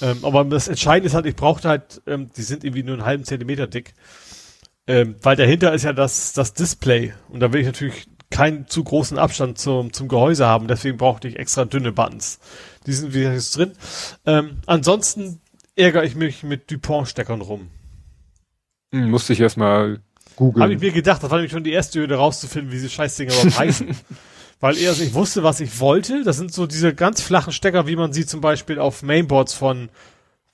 Ähm, 0.01 0.19
aber 0.23 0.45
das 0.45 0.69
Entscheidende 0.69 1.07
ist 1.09 1.15
halt, 1.15 1.27
ich 1.27 1.37
brauchte 1.37 1.69
halt, 1.69 2.03
ähm, 2.07 2.31
die 2.37 2.43
sind 2.43 2.65
irgendwie 2.65 2.83
nur 2.83 2.95
einen 2.95 3.05
halben 3.05 3.25
Zentimeter 3.25 3.67
dick. 3.67 3.95
Ähm, 4.87 5.17
weil 5.23 5.37
dahinter 5.37 5.73
ist 5.73 5.85
ja 5.85 5.93
das, 5.93 6.33
das 6.33 6.53
Display. 6.53 7.15
Und 7.29 7.41
da 7.41 7.53
will 7.53 7.61
ich 7.61 7.67
natürlich 7.67 8.07
keinen 8.31 8.67
zu 8.67 8.85
großen 8.85 9.19
Abstand 9.19 9.59
zum, 9.59 9.93
zum 9.93 10.09
Gehäuse 10.09 10.47
haben. 10.47 10.69
Deswegen 10.69 10.97
brauchte 10.97 11.29
ich 11.29 11.39
extra 11.39 11.65
dünne 11.65 11.93
Buttons. 11.93 12.41
Die 12.87 12.93
sind 12.93 13.15
wieder 13.15 13.33
jetzt 13.33 13.57
drin. 13.57 13.73
Ähm, 14.27 14.59
ansonsten 14.67 15.41
ärgere 15.77 16.05
ich 16.05 16.17
mich 16.17 16.43
mit 16.43 16.71
Dupont-Steckern 16.71 17.41
rum. 17.41 17.71
Hm, 18.93 19.11
musste 19.11 19.33
ich 19.33 19.41
erstmal 19.41 20.01
googeln. 20.37 20.63
Habe 20.63 20.75
ich 20.75 20.81
mir 20.81 20.93
gedacht, 20.93 21.23
das 21.23 21.31
war 21.31 21.39
nämlich 21.39 21.53
schon 21.53 21.65
die 21.65 21.73
erste 21.73 22.01
Hürde 22.01 22.17
rauszufinden, 22.17 22.71
wie 22.71 22.77
diese 22.77 22.91
Scheißdinger 22.91 23.33
überhaupt 23.33 23.59
heißen. 23.59 23.89
Weil 24.61 24.79
erst 24.79 25.01
ich 25.01 25.15
wusste, 25.15 25.43
was 25.43 25.61
ich 25.61 25.81
wollte. 25.81 26.25
Das 26.25 26.37
sind 26.37 26.53
so 26.53 26.67
diese 26.67 26.95
ganz 26.95 27.21
flachen 27.21 27.53
Stecker, 27.53 27.87
wie 27.87 27.97
man 27.97 28.13
sie 28.13 28.27
zum 28.27 28.41
Beispiel 28.41 28.79
auf 28.79 29.03
Mainboards 29.03 29.55
von 29.55 29.91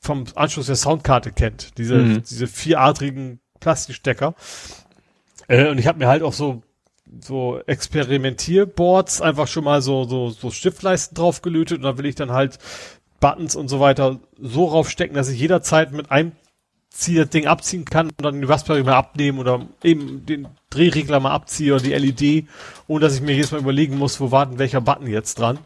vom 0.00 0.24
Anschluss 0.34 0.66
der 0.66 0.76
Soundkarte 0.76 1.30
kennt. 1.30 1.76
Diese, 1.76 1.96
mhm. 1.96 2.22
diese 2.22 2.46
vieradrigen 2.46 3.40
Plastikstecker. 3.60 4.34
Äh, 5.46 5.68
und 5.68 5.78
ich 5.78 5.86
habe 5.86 5.98
mir 5.98 6.08
halt 6.08 6.22
auch 6.22 6.32
so 6.32 6.62
so 7.20 7.60
Experimentierboards 7.66 9.20
einfach 9.20 9.48
schon 9.48 9.64
mal 9.64 9.82
so 9.82 10.04
so 10.04 10.30
so 10.30 10.50
Stiftleisten 10.50 11.16
drauf 11.16 11.42
gelötet 11.42 11.78
und 11.78 11.82
da 11.82 11.98
will 11.98 12.06
ich 12.06 12.14
dann 12.14 12.30
halt 12.30 12.58
Buttons 13.18 13.56
und 13.56 13.68
so 13.68 13.80
weiter 13.80 14.20
so 14.40 14.66
raufstecken, 14.66 15.14
dass 15.14 15.28
ich 15.28 15.40
jederzeit 15.40 15.92
mit 15.92 16.10
einem 16.10 16.32
Zieh 16.90 17.14
das 17.14 17.30
Ding 17.30 17.46
abziehen 17.46 17.84
kann 17.84 18.08
und 18.08 18.24
dann 18.24 18.40
die 18.40 18.46
Raspberry 18.46 18.82
mal 18.82 18.94
abnehmen 18.94 19.38
oder 19.38 19.66
eben 19.82 20.26
den 20.26 20.48
Drehregler 20.70 21.20
mal 21.20 21.30
abziehe 21.30 21.74
oder 21.74 21.82
die 21.82 21.92
LED, 21.92 22.46
ohne 22.88 23.00
dass 23.00 23.14
ich 23.14 23.22
mir 23.22 23.32
jedes 23.32 23.52
Mal 23.52 23.60
überlegen 23.60 23.96
muss, 23.96 24.20
wo 24.20 24.30
warten 24.32 24.58
welcher 24.58 24.80
Button 24.80 25.06
jetzt 25.06 25.38
dran. 25.38 25.58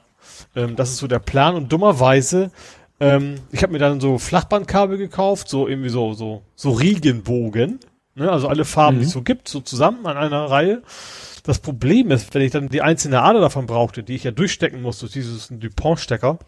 Ähm, 0.54 0.76
das 0.76 0.90
ist 0.90 0.98
so 0.98 1.06
der 1.06 1.18
Plan 1.18 1.54
und 1.54 1.72
dummerweise, 1.72 2.50
ähm, 3.00 3.36
ich 3.50 3.62
habe 3.62 3.72
mir 3.72 3.78
dann 3.78 4.00
so 4.00 4.18
Flachbandkabel 4.18 4.98
gekauft, 4.98 5.48
so 5.48 5.66
irgendwie 5.66 5.88
so 5.88 6.12
so 6.14 6.42
so 6.54 6.70
Riegenbogen, 6.70 7.80
ne? 8.14 8.30
also 8.30 8.48
alle 8.48 8.64
Farben, 8.64 8.96
mhm. 8.96 9.00
die 9.00 9.06
es 9.06 9.12
so 9.12 9.22
gibt, 9.22 9.48
so 9.48 9.60
zusammen 9.60 10.06
an 10.06 10.16
einer 10.16 10.44
Reihe. 10.44 10.82
Das 11.42 11.58
Problem 11.58 12.10
ist, 12.10 12.32
wenn 12.34 12.42
ich 12.42 12.52
dann 12.52 12.68
die 12.68 12.80
einzelne 12.80 13.20
Ader 13.20 13.40
davon 13.40 13.66
brauchte, 13.66 14.02
die 14.02 14.14
ich 14.14 14.24
ja 14.24 14.30
durchstecken 14.30 14.80
muss 14.80 15.00
durch 15.00 15.12
dieses 15.12 15.48
Dupont-Stecker, 15.50 16.38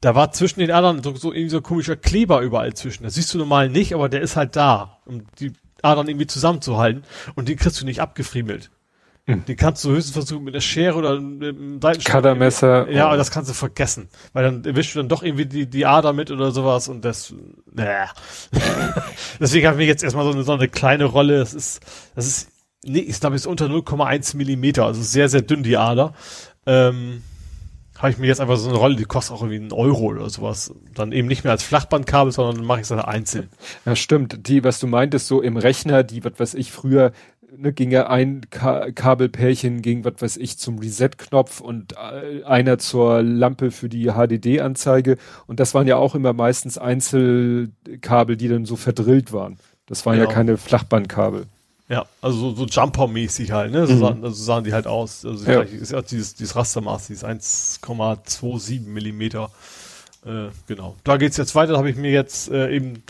da 0.00 0.14
war 0.14 0.32
zwischen 0.32 0.60
den 0.60 0.70
Adern 0.70 1.02
so, 1.02 1.14
so 1.16 1.32
irgendwie 1.32 1.50
so 1.50 1.58
ein 1.58 1.62
komischer 1.62 1.96
Kleber 1.96 2.40
überall 2.40 2.74
zwischen. 2.74 3.04
Das 3.04 3.14
siehst 3.14 3.32
du 3.32 3.38
normal 3.38 3.68
nicht, 3.68 3.94
aber 3.94 4.08
der 4.08 4.20
ist 4.20 4.36
halt 4.36 4.56
da, 4.56 4.98
um 5.06 5.22
die 5.38 5.52
Adern 5.82 6.08
irgendwie 6.08 6.26
zusammenzuhalten. 6.26 7.04
Und 7.34 7.48
den 7.48 7.56
kriegst 7.56 7.80
du 7.80 7.84
nicht 7.84 8.00
abgefriemelt. 8.00 8.70
Hm. 9.26 9.44
Den 9.46 9.56
kannst 9.56 9.82
du 9.84 9.90
höchstens 9.90 10.12
versuchen 10.12 10.44
mit 10.44 10.54
einer 10.54 10.60
Schere 10.60 10.98
oder 10.98 11.12
einem 11.12 11.80
Cuttermesser. 11.80 12.90
Ja, 12.90 13.06
aber 13.06 13.16
das 13.16 13.30
kannst 13.30 13.48
du 13.48 13.54
vergessen. 13.54 14.08
Weil 14.34 14.44
dann 14.44 14.64
erwischst 14.64 14.94
du 14.94 14.98
dann 14.98 15.08
doch 15.08 15.22
irgendwie 15.22 15.46
die, 15.46 15.66
die 15.66 15.86
Ader 15.86 16.12
mit 16.12 16.30
oder 16.30 16.50
sowas 16.50 16.88
und 16.88 17.04
das, 17.06 17.32
naja. 17.72 18.10
Deswegen 19.40 19.66
habe 19.66 19.76
ich 19.76 19.86
mir 19.86 19.86
jetzt 19.86 20.04
erstmal 20.04 20.26
so 20.26 20.32
eine, 20.32 20.42
so 20.42 20.52
eine 20.52 20.68
kleine 20.68 21.06
Rolle. 21.06 21.38
Das 21.38 21.54
ist, 21.54 21.80
das 22.14 22.26
ist, 22.26 22.48
nee, 22.84 22.98
ich 22.98 23.18
glaube, 23.18 23.36
ist 23.36 23.46
unter 23.46 23.66
0,1 23.66 24.36
Millimeter, 24.36 24.84
also 24.84 25.00
sehr, 25.00 25.30
sehr 25.30 25.40
dünn 25.40 25.62
die 25.62 25.78
Ader. 25.78 26.12
Ähm, 26.66 27.22
habe 28.04 28.12
ich 28.12 28.18
mir 28.18 28.26
jetzt 28.26 28.40
einfach 28.40 28.56
so 28.56 28.68
eine 28.68 28.78
Rolle, 28.78 28.96
die 28.96 29.04
kostet 29.04 29.34
auch 29.34 29.40
irgendwie 29.40 29.56
einen 29.56 29.72
Euro 29.72 30.04
oder 30.04 30.28
sowas. 30.28 30.74
Dann 30.94 31.12
eben 31.12 31.26
nicht 31.26 31.42
mehr 31.42 31.52
als 31.52 31.62
Flachbandkabel, 31.62 32.32
sondern 32.32 32.56
dann 32.56 32.64
mache 32.66 32.80
ich 32.80 32.82
es 32.82 32.88
dann 32.88 33.00
einzeln. 33.00 33.48
Ja, 33.86 33.96
stimmt. 33.96 34.46
Die, 34.46 34.62
was 34.62 34.78
du 34.78 34.86
meintest, 34.86 35.26
so 35.26 35.40
im 35.40 35.56
Rechner, 35.56 36.02
die, 36.02 36.22
was 36.22 36.38
weiß 36.38 36.54
ich, 36.54 36.70
früher 36.70 37.12
ne, 37.56 37.72
ging 37.72 37.90
ja 37.90 38.08
ein 38.08 38.42
Ka 38.50 38.90
Kabelpärchen, 38.90 39.80
ging, 39.80 40.04
was 40.04 40.14
weiß 40.18 40.36
ich, 40.36 40.58
zum 40.58 40.78
Reset-Knopf 40.78 41.60
und 41.60 41.94
äh, 41.94 42.44
einer 42.44 42.78
zur 42.78 43.22
Lampe 43.22 43.70
für 43.70 43.88
die 43.88 44.10
HDD-Anzeige. 44.10 45.16
Und 45.46 45.58
das 45.58 45.74
waren 45.74 45.86
ja 45.86 45.96
auch 45.96 46.14
immer 46.14 46.34
meistens 46.34 46.76
Einzelkabel, 46.76 48.36
die 48.36 48.48
dann 48.48 48.66
so 48.66 48.76
verdrillt 48.76 49.32
waren. 49.32 49.56
Das 49.86 50.04
waren 50.04 50.18
genau. 50.18 50.28
ja 50.28 50.34
keine 50.34 50.56
Flachbandkabel. 50.58 51.46
Ja, 51.88 52.06
also 52.22 52.50
so, 52.50 52.54
so 52.56 52.64
Jumper-mäßig 52.64 53.50
halt, 53.52 53.72
ne? 53.72 53.86
So, 53.86 53.94
mhm. 53.94 53.98
sahen, 53.98 54.24
also 54.24 54.42
sahen 54.42 54.64
die 54.64 54.72
halt 54.72 54.86
aus. 54.86 55.24
Also 55.24 55.50
ja. 55.50 55.60
ist 55.60 55.92
ja 55.92 56.00
dieses, 56.00 56.34
dieses 56.34 56.56
Rastermaß, 56.56 57.08
dieses 57.08 57.24
1,27 57.24 58.86
Millimeter. 58.86 59.50
Äh, 60.24 60.48
genau. 60.66 60.96
Da 61.04 61.18
geht's 61.18 61.36
jetzt 61.36 61.54
weiter. 61.54 61.72
Da 61.72 61.78
habe 61.78 61.90
ich 61.90 61.96
mir 61.96 62.10
jetzt 62.10 62.50
äh, 62.50 62.74
eben 62.74 63.02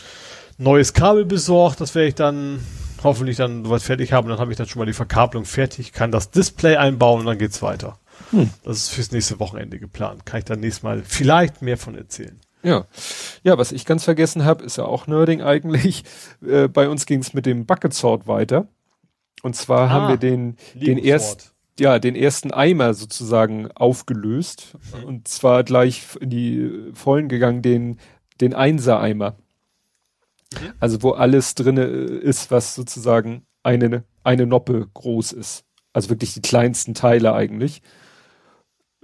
neues 0.57 0.93
Kabel 0.93 1.23
besorgt. 1.23 1.79
Das 1.79 1.95
werde 1.95 2.09
ich 2.09 2.15
dann 2.15 2.59
hoffentlich 3.01 3.37
dann 3.37 3.63
soweit 3.63 3.81
fertig 3.81 4.11
haben. 4.11 4.27
Dann 4.27 4.39
habe 4.39 4.51
ich 4.51 4.57
dann 4.57 4.67
schon 4.67 4.79
mal 4.79 4.85
die 4.85 4.93
Verkabelung 4.93 5.45
fertig, 5.45 5.93
kann 5.93 6.11
das 6.11 6.31
Display 6.31 6.75
einbauen 6.75 7.21
und 7.21 7.25
dann 7.27 7.37
geht's 7.37 7.61
weiter. 7.61 7.97
Hm. 8.31 8.49
Das 8.63 8.77
ist 8.77 8.89
fürs 8.89 9.11
nächste 9.11 9.39
Wochenende 9.39 9.79
geplant. 9.79 10.25
Kann 10.25 10.39
ich 10.39 10.45
dann 10.45 10.59
nächstes 10.59 10.83
Mal 10.83 11.03
vielleicht 11.05 11.61
mehr 11.61 11.77
von 11.77 11.95
erzählen. 11.95 12.39
Ja, 12.65 12.87
ja, 13.43 13.59
was 13.59 13.71
ich 13.71 13.85
ganz 13.85 14.03
vergessen 14.03 14.43
habe, 14.43 14.63
ist 14.63 14.77
ja 14.77 14.85
auch 14.85 15.07
Nerding 15.07 15.41
eigentlich. 15.41 16.03
Äh, 16.45 16.67
bei 16.67 16.89
uns 16.89 17.05
ging 17.05 17.21
es 17.21 17.33
mit 17.33 17.45
dem 17.45 17.65
Bucket 17.65 17.93
Sword 17.93 18.27
weiter. 18.27 18.67
Und 19.41 19.55
zwar 19.55 19.87
ah, 19.87 19.89
haben 19.89 20.07
wir 20.09 20.17
den, 20.17 20.57
den 20.73 20.97
ersten, 20.97 21.49
ja, 21.79 21.97
den 21.97 22.15
ersten 22.15 22.51
Eimer 22.51 22.93
sozusagen 22.93 23.71
aufgelöst. 23.71 24.75
Mhm. 24.93 25.03
Und 25.05 25.27
zwar 25.27 25.63
gleich 25.63 26.03
in 26.19 26.29
die 26.29 26.91
Vollen 26.93 27.29
gegangen, 27.29 27.61
den, 27.61 27.99
den 28.41 28.53
Einser-Eimer. 28.53 29.37
Mhm. 30.53 30.73
Also 30.79 31.01
wo 31.01 31.11
alles 31.11 31.55
drinne 31.55 31.83
ist, 31.83 32.51
was 32.51 32.75
sozusagen 32.75 33.45
eine, 33.63 34.03
eine 34.23 34.45
Noppe 34.45 34.87
groß 34.93 35.31
ist. 35.31 35.63
Also 35.93 36.09
wirklich 36.09 36.33
die 36.33 36.41
kleinsten 36.41 36.93
Teile 36.93 37.33
eigentlich 37.33 37.81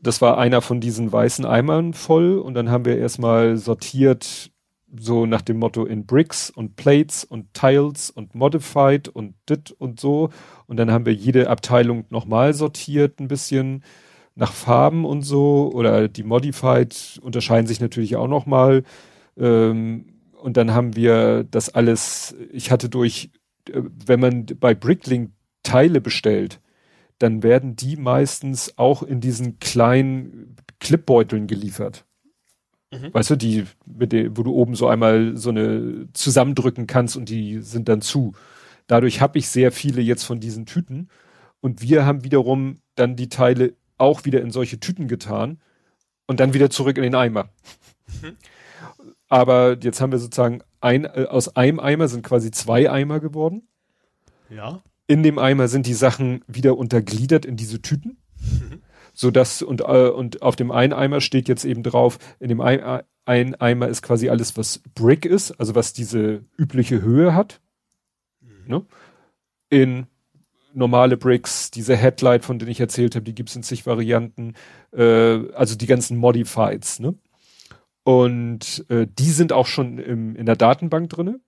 das 0.02 0.22
war 0.22 0.38
einer 0.38 0.62
von 0.62 0.80
diesen 0.82 1.12
weißen 1.12 1.46
Eimern 1.46 1.94
voll 1.94 2.38
und 2.40 2.54
dann 2.54 2.70
haben 2.70 2.86
wir 2.86 2.98
erstmal 2.98 3.58
sortiert 3.58 4.52
so 4.98 5.26
nach 5.26 5.42
dem 5.42 5.58
Motto 5.58 5.86
in 5.86 6.06
Bricks 6.06 6.50
und 6.50 6.76
Plates 6.76 7.24
und 7.24 7.54
Tiles 7.54 8.10
und 8.10 8.36
Modified 8.36 9.08
und 9.08 9.36
dit 9.50 9.72
und 9.72 10.00
so. 10.00 10.30
Und 10.68 10.78
dann 10.78 10.92
haben 10.92 11.06
wir 11.06 11.14
jede 11.14 11.50
Abteilung 11.50 12.06
nochmal 12.10 12.54
sortiert 12.54 13.20
ein 13.20 13.28
bisschen 13.28 13.84
nach 14.36 14.52
Farben 14.52 15.06
und 15.06 15.22
so. 15.22 15.72
Oder 15.74 16.08
die 16.08 16.24
Modified 16.24 17.20
unterscheiden 17.22 17.68
sich 17.68 17.80
natürlich 17.80 18.16
auch 18.16 18.28
nochmal. 18.28 18.84
Ähm, 19.38 20.08
und 20.42 20.58
dann 20.58 20.74
haben 20.74 20.96
wir 20.96 21.44
das 21.44 21.70
alles, 21.70 22.36
ich 22.52 22.72
hatte 22.72 22.90
durch, 22.90 23.30
äh, 23.70 23.82
wenn 24.06 24.20
man 24.20 24.46
bei 24.60 24.74
Bricklink 24.74 25.32
Teile 25.64 26.02
bestellt, 26.02 26.60
dann 27.22 27.44
werden 27.44 27.76
die 27.76 27.98
meistens 27.98 28.78
auch 28.78 29.04
in 29.04 29.22
diesen 29.22 29.60
kleinen 29.60 30.56
Clipbeuteln 30.80 31.46
geliefert. 31.46 32.06
Mhm. 32.92 33.14
Weißt 33.14 33.30
du, 33.30 33.36
die, 33.36 33.66
mit 33.86 34.12
der, 34.12 34.36
wo 34.36 34.44
du 34.44 34.54
oben 34.54 34.76
so 34.76 34.88
einmal 34.88 35.38
so 35.38 35.50
eine 35.50 36.08
zusammendrücken 36.14 36.88
kannst 36.88 37.16
und 37.16 37.30
die 37.30 37.60
sind 37.60 37.90
dann 37.90 38.02
zu. 38.02 38.34
Dadurch 38.88 39.22
habe 39.22 39.38
ich 39.38 39.50
sehr 39.50 39.72
viele 39.72 40.02
jetzt 40.02 40.24
von 40.24 40.40
diesen 40.40 40.66
Tüten. 40.66 41.10
Und 41.60 41.82
wir 41.82 42.06
haben 42.06 42.24
wiederum 42.24 42.82
dann 42.96 43.16
die 43.16 43.30
Teile 43.30 43.76
auch 44.00 44.26
wieder 44.26 44.42
in 44.42 44.50
solche 44.50 44.80
Tüten 44.80 45.08
getan 45.08 45.62
und 46.26 46.40
dann 46.40 46.56
wieder 46.56 46.72
zurück 46.72 46.98
in 46.98 47.04
den 47.04 47.16
Eimer. 47.16 47.50
Mhm. 48.22 48.36
Aber 49.30 49.78
jetzt 49.80 50.02
haben 50.02 50.12
wir 50.12 50.20
sozusagen 50.20 50.62
ein, 50.82 51.06
äh, 51.06 51.28
aus 51.30 51.56
einem 51.56 51.80
Eimer 51.80 52.08
sind 52.08 52.24
quasi 52.24 52.50
zwei 52.50 52.90
Eimer 52.90 53.20
geworden. 53.20 53.68
Ja 54.50 54.82
in 55.12 55.24
dem 55.24 55.40
Eimer 55.40 55.68
sind 55.68 55.88
die 55.88 55.94
Sachen 55.94 56.42
wieder 56.48 56.78
untergliedert 56.78 57.46
in 57.46 57.58
diese 57.58 57.82
Tüten. 57.82 58.18
Mhm. 58.40 58.82
So 59.14 59.30
dass, 59.30 59.62
und, 59.62 59.82
äh, 59.82 60.08
und 60.08 60.42
auf 60.42 60.56
dem 60.56 60.72
einen 60.72 60.94
Eimer 60.94 61.20
steht 61.20 61.50
jetzt 61.50 61.66
eben 61.66 61.84
drauf, 61.84 62.18
in 62.40 62.48
dem 62.48 62.62
ein, 62.62 63.02
ein 63.26 63.56
Eimer 63.56 63.90
ist 63.90 64.04
quasi 64.04 64.30
alles, 64.30 64.56
was 64.56 64.80
Brick 64.96 65.26
ist, 65.26 65.52
also 65.60 65.76
was 65.76 65.92
diese 65.92 66.46
übliche 66.58 67.02
Höhe 67.02 67.36
hat. 67.36 67.60
Mhm. 68.40 68.68
Ne? 68.68 68.86
In 69.70 70.08
normale 70.74 71.18
Bricks, 71.18 71.72
diese 71.72 71.98
Headlight, 71.98 72.46
von 72.46 72.58
denen 72.58 72.72
ich 72.72 72.80
erzählt 72.80 73.16
habe, 73.16 73.26
die 73.26 73.36
gibt 73.36 73.50
es 73.50 73.56
in 73.58 73.64
zig 73.64 73.86
Varianten, 73.86 74.54
äh, 74.94 75.52
also 75.52 75.76
die 75.76 75.88
ganzen 75.88 76.16
Modifieds, 76.16 77.02
ne? 77.02 77.16
Und 78.04 78.86
äh, 78.88 79.08
die 79.08 79.30
sind 79.30 79.52
auch 79.52 79.68
schon 79.68 79.98
im, 79.98 80.38
in 80.38 80.46
der 80.46 80.56
Datenbank 80.56 81.10
drinne. 81.10 81.42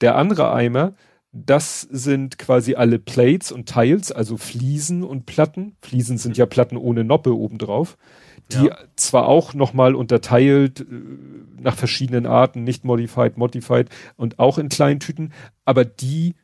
Der 0.00 0.16
andere 0.16 0.52
Eimer, 0.52 0.94
das 1.44 1.82
sind 1.82 2.38
quasi 2.38 2.74
alle 2.74 2.98
Plates 2.98 3.52
und 3.52 3.66
Tiles, 3.66 4.12
also 4.12 4.36
Fliesen 4.36 5.04
und 5.04 5.26
Platten. 5.26 5.76
Fliesen 5.82 6.18
sind 6.18 6.36
ja 6.36 6.46
Platten 6.46 6.76
ohne 6.76 7.04
Noppe 7.04 7.36
obendrauf, 7.36 7.98
die 8.52 8.66
ja. 8.66 8.78
zwar 8.96 9.26
auch 9.26 9.52
nochmal 9.52 9.94
unterteilt 9.94 10.80
äh, 10.80 10.84
nach 11.60 11.76
verschiedenen 11.76 12.26
Arten, 12.26 12.64
nicht 12.64 12.84
modified, 12.84 13.36
modified 13.36 13.88
und 14.16 14.38
auch 14.38 14.58
in 14.58 14.68
kleinen 14.68 15.00
Tüten, 15.00 15.32
aber 15.64 15.84
die 15.84 16.34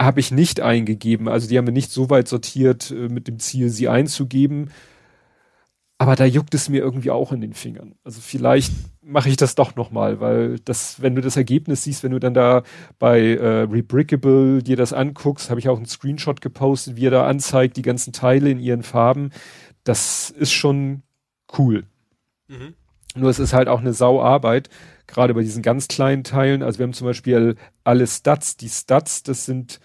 habe 0.00 0.20
ich 0.20 0.30
nicht 0.30 0.60
eingegeben. 0.60 1.28
Also 1.28 1.48
die 1.48 1.56
haben 1.58 1.66
wir 1.66 1.72
nicht 1.72 1.90
so 1.90 2.10
weit 2.10 2.28
sortiert 2.28 2.90
äh, 2.90 3.08
mit 3.08 3.28
dem 3.28 3.38
Ziel, 3.38 3.70
sie 3.70 3.88
einzugeben. 3.88 4.70
Aber 5.98 6.16
da 6.16 6.26
juckt 6.26 6.54
es 6.54 6.68
mir 6.68 6.82
irgendwie 6.82 7.10
auch 7.10 7.32
in 7.32 7.40
den 7.40 7.54
Fingern. 7.54 7.94
Also 8.04 8.20
vielleicht 8.20 8.72
mache 9.06 9.28
ich 9.28 9.36
das 9.36 9.54
doch 9.54 9.76
nochmal, 9.76 10.20
weil 10.20 10.58
das, 10.60 11.00
wenn 11.00 11.14
du 11.14 11.22
das 11.22 11.36
Ergebnis 11.36 11.84
siehst, 11.84 12.02
wenn 12.02 12.10
du 12.10 12.18
dann 12.18 12.34
da 12.34 12.64
bei 12.98 13.20
äh, 13.20 13.62
Rebrickable 13.62 14.62
dir 14.62 14.76
das 14.76 14.92
anguckst, 14.92 15.48
habe 15.48 15.60
ich 15.60 15.68
auch 15.68 15.76
einen 15.76 15.86
Screenshot 15.86 16.40
gepostet, 16.40 16.96
wie 16.96 17.06
er 17.06 17.12
da 17.12 17.26
anzeigt, 17.26 17.76
die 17.76 17.82
ganzen 17.82 18.12
Teile 18.12 18.50
in 18.50 18.58
ihren 18.58 18.82
Farben. 18.82 19.30
Das 19.84 20.30
ist 20.30 20.52
schon 20.52 21.02
cool. 21.56 21.84
Mhm. 22.48 22.74
Nur 23.14 23.30
es 23.30 23.38
ist 23.38 23.52
halt 23.52 23.68
auch 23.68 23.80
eine 23.80 23.94
Sauarbeit, 23.94 24.68
gerade 25.06 25.34
bei 25.34 25.42
diesen 25.42 25.62
ganz 25.62 25.86
kleinen 25.86 26.24
Teilen. 26.24 26.64
Also 26.64 26.80
wir 26.80 26.84
haben 26.84 26.92
zum 26.92 27.06
Beispiel 27.06 27.54
alle 27.84 28.06
Stats. 28.08 28.56
Die 28.56 28.68
Stats, 28.68 29.22
das 29.22 29.46
sind 29.46 29.80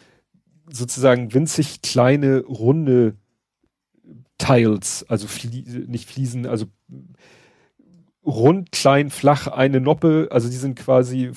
sozusagen 0.67 1.33
winzig 1.33 1.83
kleine, 1.83 2.39
runde 2.39 3.15
Tiles, 4.39 5.05
also 5.07 5.27
Flie 5.27 5.63
nicht 5.87 6.09
Fliesen, 6.09 6.47
also 6.47 6.65
rund, 8.25 8.71
klein, 8.71 9.09
flach, 9.09 9.47
eine 9.47 9.81
Noppe, 9.81 10.29
also 10.31 10.49
die 10.49 10.55
sind 10.55 10.77
quasi 10.77 11.31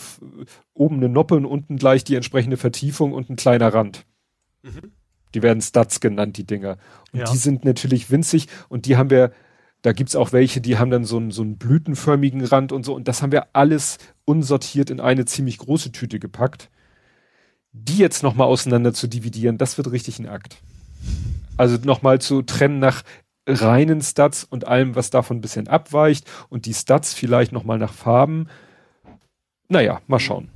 oben 0.75 0.97
eine 0.97 1.09
Noppe 1.09 1.37
und 1.37 1.47
unten 1.47 1.77
gleich 1.77 2.05
die 2.05 2.15
entsprechende 2.15 2.57
Vertiefung 2.57 3.13
und 3.13 3.31
ein 3.31 3.37
kleiner 3.37 3.73
Rand. 3.73 4.05
Mhm. 4.63 4.93
Die 5.35 5.43
werden 5.43 5.61
Studs 5.63 6.01
genannt, 6.01 6.37
die 6.37 6.45
Dinger. 6.45 6.77
Und 7.13 7.21
ja. 7.21 7.31
die 7.31 7.37
sind 7.37 7.65
natürlich 7.65 8.11
winzig 8.11 8.49
und 8.69 8.87
die 8.87 8.97
haben 8.97 9.11
wir, 9.11 9.33
da 9.83 9.93
gibt's 9.93 10.15
auch 10.15 10.33
welche, 10.33 10.61
die 10.61 10.79
haben 10.79 10.91
dann 10.91 11.05
so 11.05 11.17
einen, 11.17 11.31
so 11.31 11.43
einen 11.43 11.57
blütenförmigen 11.59 12.45
Rand 12.45 12.71
und 12.71 12.85
so 12.85 12.95
und 12.95 13.09
das 13.09 13.23
haben 13.23 13.33
wir 13.33 13.49
alles 13.55 13.99
unsortiert 14.25 14.91
in 14.91 15.01
eine 15.01 15.25
ziemlich 15.25 15.59
große 15.59 15.93
Tüte 15.93 16.19
gepackt. 16.19 16.71
Die 17.73 17.99
jetzt 17.99 18.23
nochmal 18.23 18.47
auseinander 18.47 18.95
zu 18.95 19.09
dividieren, 19.09 19.59
das 19.59 19.77
wird 19.79 19.91
richtig 19.91 20.21
ein 20.21 20.29
Akt. 20.29 20.59
Also 21.57 21.77
nochmal 21.85 22.21
zu 22.21 22.43
trennen 22.43 22.79
nach 22.79 23.03
reinen 23.47 24.01
Stats 24.01 24.45
und 24.45 24.67
allem, 24.67 24.95
was 24.95 25.11
davon 25.11 25.39
ein 25.39 25.41
bisschen 25.41 25.69
abweicht 25.69 26.31
und 26.49 26.67
die 26.67 26.75
Stats 26.75 27.15
vielleicht 27.15 27.53
nochmal 27.53 27.79
nach 27.79 27.93
Farben. 27.93 28.49
Naja, 29.69 30.01
mal 30.07 30.19
schauen. 30.19 30.51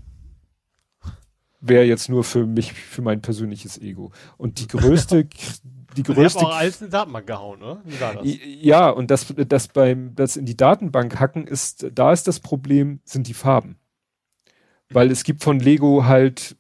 Wäre 1.61 1.85
jetzt 1.85 2.09
nur 2.09 2.25
für 2.25 2.47
mich, 2.47 2.73
für 2.73 3.03
mein 3.03 3.21
persönliches 3.21 3.79
Ego. 3.79 4.13
Und 4.37 4.61
die 4.61 4.69
größte, 4.69 5.25
die 5.97 6.03
größte. 6.03 6.41
auch 6.41 6.57
alles 6.57 6.81
in 6.81 6.87
die 6.87 6.93
Datenbank 6.93 7.27
gehauen, 7.27 7.63
oder? 7.63 7.83
Ja, 8.25 8.91
und 8.91 9.11
das, 9.11 9.35
das 9.37 9.69
beim, 9.69 10.15
das 10.15 10.37
in 10.37 10.47
die 10.47 10.57
Datenbank 10.57 11.19
hacken 11.19 11.47
ist, 11.47 11.87
da 11.93 12.13
ist 12.13 12.29
das 12.29 12.41
Problem, 12.41 13.01
sind 13.05 13.27
die 13.27 13.35
Farben. 13.35 13.77
Weil 14.91 15.11
es 15.11 15.25
gibt 15.25 15.43
von 15.43 15.61
Lego 15.61 16.05
halt 16.05 16.57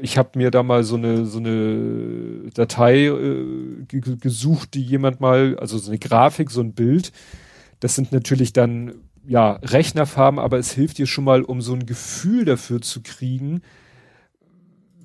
ich 0.00 0.18
habe 0.18 0.30
mir 0.36 0.50
da 0.50 0.62
mal 0.62 0.84
so 0.84 0.96
eine 0.96 1.26
so 1.26 1.38
eine 1.38 2.50
Datei 2.54 3.06
äh, 3.06 3.84
gesucht, 3.86 4.74
die 4.74 4.82
jemand 4.82 5.20
mal, 5.20 5.58
also 5.58 5.78
so 5.78 5.90
eine 5.90 5.98
Grafik, 5.98 6.50
so 6.50 6.60
ein 6.60 6.74
Bild. 6.74 7.12
Das 7.80 7.94
sind 7.94 8.12
natürlich 8.12 8.52
dann 8.52 8.94
ja 9.26 9.52
Rechnerfarben, 9.62 10.38
aber 10.38 10.58
es 10.58 10.72
hilft 10.72 10.98
dir 10.98 11.06
schon 11.06 11.24
mal, 11.24 11.42
um 11.42 11.60
so 11.60 11.74
ein 11.74 11.86
Gefühl 11.86 12.44
dafür 12.44 12.80
zu 12.80 13.02
kriegen, 13.02 13.62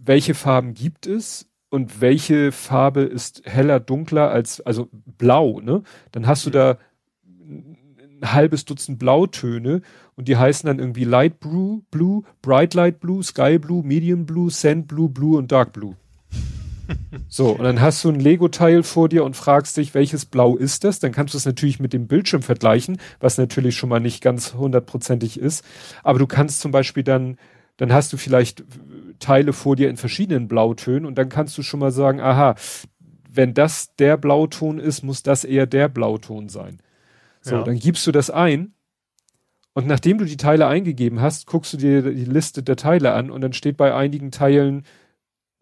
welche 0.03 0.33
Farben 0.33 0.73
gibt 0.73 1.07
es 1.07 1.49
und 1.69 2.01
welche 2.01 2.51
Farbe 2.51 3.01
ist 3.01 3.43
heller, 3.45 3.79
dunkler 3.79 4.29
als 4.29 4.61
also 4.61 4.89
blau. 4.91 5.59
Ne? 5.61 5.83
Dann 6.11 6.27
hast 6.27 6.45
du 6.45 6.49
mhm. 6.49 6.53
da 6.53 6.77
ein 8.21 8.33
halbes 8.33 8.65
Dutzend 8.65 8.99
Blautöne 8.99 9.81
und 10.15 10.27
die 10.27 10.37
heißen 10.37 10.67
dann 10.67 10.79
irgendwie 10.79 11.03
Light 11.03 11.39
Blue, 11.39 11.81
Blue, 11.91 12.23
Bright 12.41 12.73
Light 12.73 12.99
Blue, 12.99 13.23
Sky 13.23 13.57
Blue, 13.57 13.83
Medium 13.83 14.25
Blue, 14.25 14.49
Sand 14.49 14.87
Blue, 14.87 15.09
Blue 15.09 15.37
und 15.37 15.51
Dark 15.51 15.73
Blue. 15.73 15.95
so, 17.27 17.51
und 17.51 17.63
dann 17.63 17.81
hast 17.81 18.03
du 18.03 18.09
ein 18.09 18.19
Lego-Teil 18.19 18.83
vor 18.83 19.09
dir 19.09 19.23
und 19.23 19.35
fragst 19.35 19.77
dich, 19.77 19.93
welches 19.93 20.25
Blau 20.25 20.57
ist 20.57 20.83
das? 20.83 20.99
Dann 20.99 21.11
kannst 21.11 21.33
du 21.33 21.37
es 21.37 21.45
natürlich 21.45 21.79
mit 21.79 21.93
dem 21.93 22.07
Bildschirm 22.07 22.41
vergleichen, 22.41 22.97
was 23.19 23.37
natürlich 23.37 23.75
schon 23.75 23.89
mal 23.89 23.99
nicht 23.99 24.21
ganz 24.21 24.53
hundertprozentig 24.53 25.39
ist. 25.39 25.63
Aber 26.03 26.19
du 26.19 26.27
kannst 26.27 26.61
zum 26.61 26.71
Beispiel 26.71 27.03
dann, 27.03 27.37
dann 27.77 27.93
hast 27.93 28.13
du 28.13 28.17
vielleicht 28.17 28.63
Teile 29.19 29.53
vor 29.53 29.75
dir 29.75 29.89
in 29.89 29.97
verschiedenen 29.97 30.47
Blautönen 30.47 31.05
und 31.05 31.17
dann 31.17 31.29
kannst 31.29 31.57
du 31.57 31.63
schon 31.63 31.79
mal 31.79 31.91
sagen, 31.91 32.19
aha, 32.19 32.55
wenn 33.33 33.53
das 33.53 33.95
der 33.95 34.17
Blauton 34.17 34.79
ist, 34.79 35.03
muss 35.03 35.23
das 35.23 35.45
eher 35.45 35.65
der 35.65 35.87
Blauton 35.87 36.49
sein. 36.49 36.79
So, 37.41 37.55
ja. 37.55 37.63
dann 37.63 37.77
gibst 37.77 38.05
du 38.07 38.11
das 38.11 38.29
ein 38.29 38.73
und 39.73 39.87
nachdem 39.87 40.17
du 40.17 40.25
die 40.25 40.37
Teile 40.37 40.67
eingegeben 40.67 41.21
hast, 41.21 41.47
guckst 41.47 41.73
du 41.73 41.77
dir 41.77 42.01
die 42.01 42.25
Liste 42.25 42.61
der 42.61 42.75
Teile 42.75 43.13
an 43.13 43.31
und 43.31 43.41
dann 43.41 43.53
steht 43.53 43.77
bei 43.77 43.93
einigen 43.93 44.31
Teilen 44.31 44.85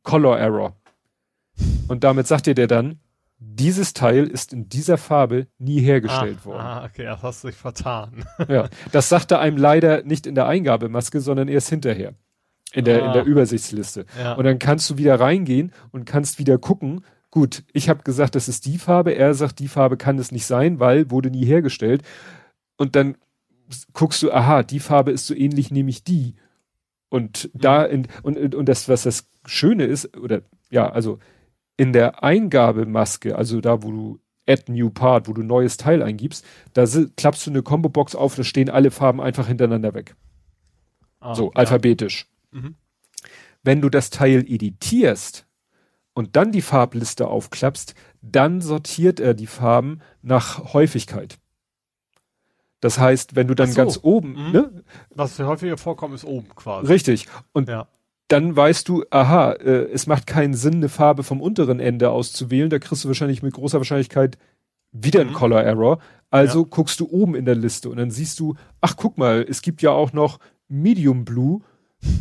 Color 0.03 0.39
Error. 0.39 0.75
Und 1.87 2.03
damit 2.03 2.27
sagt 2.27 2.47
dir 2.47 2.55
der 2.55 2.67
dann, 2.67 2.99
dieses 3.37 3.93
Teil 3.93 4.27
ist 4.27 4.51
in 4.51 4.67
dieser 4.67 4.97
Farbe 4.97 5.47
nie 5.59 5.79
hergestellt 5.79 6.39
ah, 6.41 6.45
worden. 6.45 6.61
Ah, 6.61 6.85
okay, 6.85 7.05
das 7.05 7.21
hast 7.23 7.43
du 7.43 7.47
dich 7.47 7.55
vertan. 7.55 8.25
ja, 8.47 8.67
das 8.91 9.07
sagte 9.07 9.39
einem 9.39 9.57
leider 9.57 10.03
nicht 10.03 10.27
in 10.27 10.35
der 10.35 10.47
Eingabemaske, 10.47 11.21
sondern 11.21 11.47
erst 11.47 11.69
hinterher. 11.69 12.13
In 12.73 12.85
der, 12.85 13.03
ah, 13.03 13.07
in 13.07 13.13
der 13.13 13.21
ah. 13.23 13.25
Übersichtsliste. 13.25 14.05
Ja. 14.19 14.33
Und 14.33 14.43
dann 14.43 14.59
kannst 14.59 14.89
du 14.89 14.97
wieder 14.97 15.19
reingehen 15.19 15.71
und 15.91 16.05
kannst 16.05 16.37
wieder 16.37 16.57
gucken, 16.57 17.03
Gut, 17.31 17.63
ich 17.73 17.89
habe 17.89 18.03
gesagt, 18.03 18.35
das 18.35 18.47
ist 18.47 18.65
die 18.65 18.77
Farbe. 18.77 19.11
Er 19.11 19.33
sagt, 19.33 19.59
die 19.59 19.67
Farbe 19.67 19.97
kann 19.97 20.17
es 20.17 20.31
nicht 20.31 20.45
sein, 20.45 20.79
weil 20.79 21.11
wurde 21.11 21.29
nie 21.29 21.45
hergestellt. 21.45 22.03
Und 22.77 22.95
dann 22.95 23.17
guckst 23.93 24.23
du, 24.23 24.31
aha, 24.31 24.63
die 24.63 24.79
Farbe 24.79 25.11
ist 25.11 25.27
so 25.27 25.35
ähnlich, 25.35 25.69
nehme 25.69 25.89
ich 25.89 26.03
die. 26.03 26.35
Und 27.09 27.49
mhm. 27.53 27.59
da 27.59 27.83
in, 27.85 28.07
und, 28.23 28.55
und 28.55 28.65
das, 28.67 28.89
was 28.89 29.03
das 29.03 29.29
Schöne 29.45 29.85
ist, 29.85 30.17
oder 30.17 30.41
ja, 30.71 30.89
also 30.89 31.19
in 31.77 31.93
der 31.93 32.23
Eingabemaske, 32.23 33.35
also 33.35 33.61
da, 33.61 33.83
wo 33.83 33.91
du 33.91 34.19
Add 34.47 34.71
New 34.71 34.89
Part, 34.89 35.27
wo 35.27 35.33
du 35.33 35.43
neues 35.43 35.77
Teil 35.77 36.01
eingibst, 36.01 36.45
da 36.73 36.85
klappst 37.15 37.45
du 37.45 37.51
eine 37.51 37.61
Combo-Box 37.61 38.15
auf, 38.15 38.35
da 38.35 38.43
stehen 38.43 38.69
alle 38.69 38.91
Farben 38.91 39.21
einfach 39.21 39.47
hintereinander 39.47 39.93
weg. 39.93 40.15
Ah, 41.19 41.35
so, 41.35 41.45
ja. 41.45 41.51
alphabetisch. 41.55 42.27
Mhm. 42.51 42.75
Wenn 43.63 43.81
du 43.81 43.89
das 43.89 44.09
Teil 44.09 44.45
editierst, 44.47 45.45
und 46.19 46.35
dann 46.35 46.51
die 46.51 46.61
Farbliste 46.61 47.29
aufklappst, 47.29 47.95
dann 48.21 48.59
sortiert 48.59 49.21
er 49.21 49.33
die 49.33 49.47
Farben 49.47 50.01
nach 50.21 50.73
Häufigkeit. 50.73 51.39
Das 52.81 52.99
heißt, 52.99 53.37
wenn 53.37 53.47
du 53.47 53.55
dann 53.55 53.69
so. 53.69 53.75
ganz 53.75 53.99
oben, 54.03 54.31
mhm. 54.31 54.51
ne? 54.51 54.83
Was 55.15 55.39
häufiger 55.39 55.77
vorkommt, 55.77 56.13
ist 56.13 56.25
oben 56.25 56.49
quasi. 56.55 56.91
Richtig. 56.91 57.27
Und 57.53 57.69
ja. 57.69 57.87
dann 58.27 58.53
weißt 58.53 58.89
du, 58.89 59.05
aha, 59.09 59.53
äh, 59.53 59.89
es 59.93 60.07
macht 60.07 60.27
keinen 60.27 60.55
Sinn, 60.55 60.75
eine 60.75 60.89
Farbe 60.89 61.23
vom 61.23 61.41
unteren 61.41 61.79
Ende 61.79 62.09
auszuwählen. 62.09 62.69
Da 62.69 62.79
kriegst 62.79 63.05
du 63.05 63.07
wahrscheinlich 63.07 63.41
mit 63.41 63.53
großer 63.53 63.77
Wahrscheinlichkeit 63.77 64.37
wieder 64.91 65.21
mhm. 65.21 65.29
einen 65.29 65.37
Color 65.37 65.63
Error. 65.63 65.99
Also 66.29 66.63
ja. 66.63 66.67
guckst 66.69 66.99
du 66.99 67.09
oben 67.09 67.33
in 67.33 67.45
der 67.45 67.55
Liste 67.55 67.89
und 67.89 67.95
dann 67.95 68.11
siehst 68.11 68.41
du, 68.41 68.55
ach 68.81 68.97
guck 68.97 69.17
mal, 69.17 69.45
es 69.47 69.61
gibt 69.61 69.81
ja 69.81 69.91
auch 69.91 70.11
noch 70.11 70.39
Medium 70.67 71.23
Blue 71.23 71.61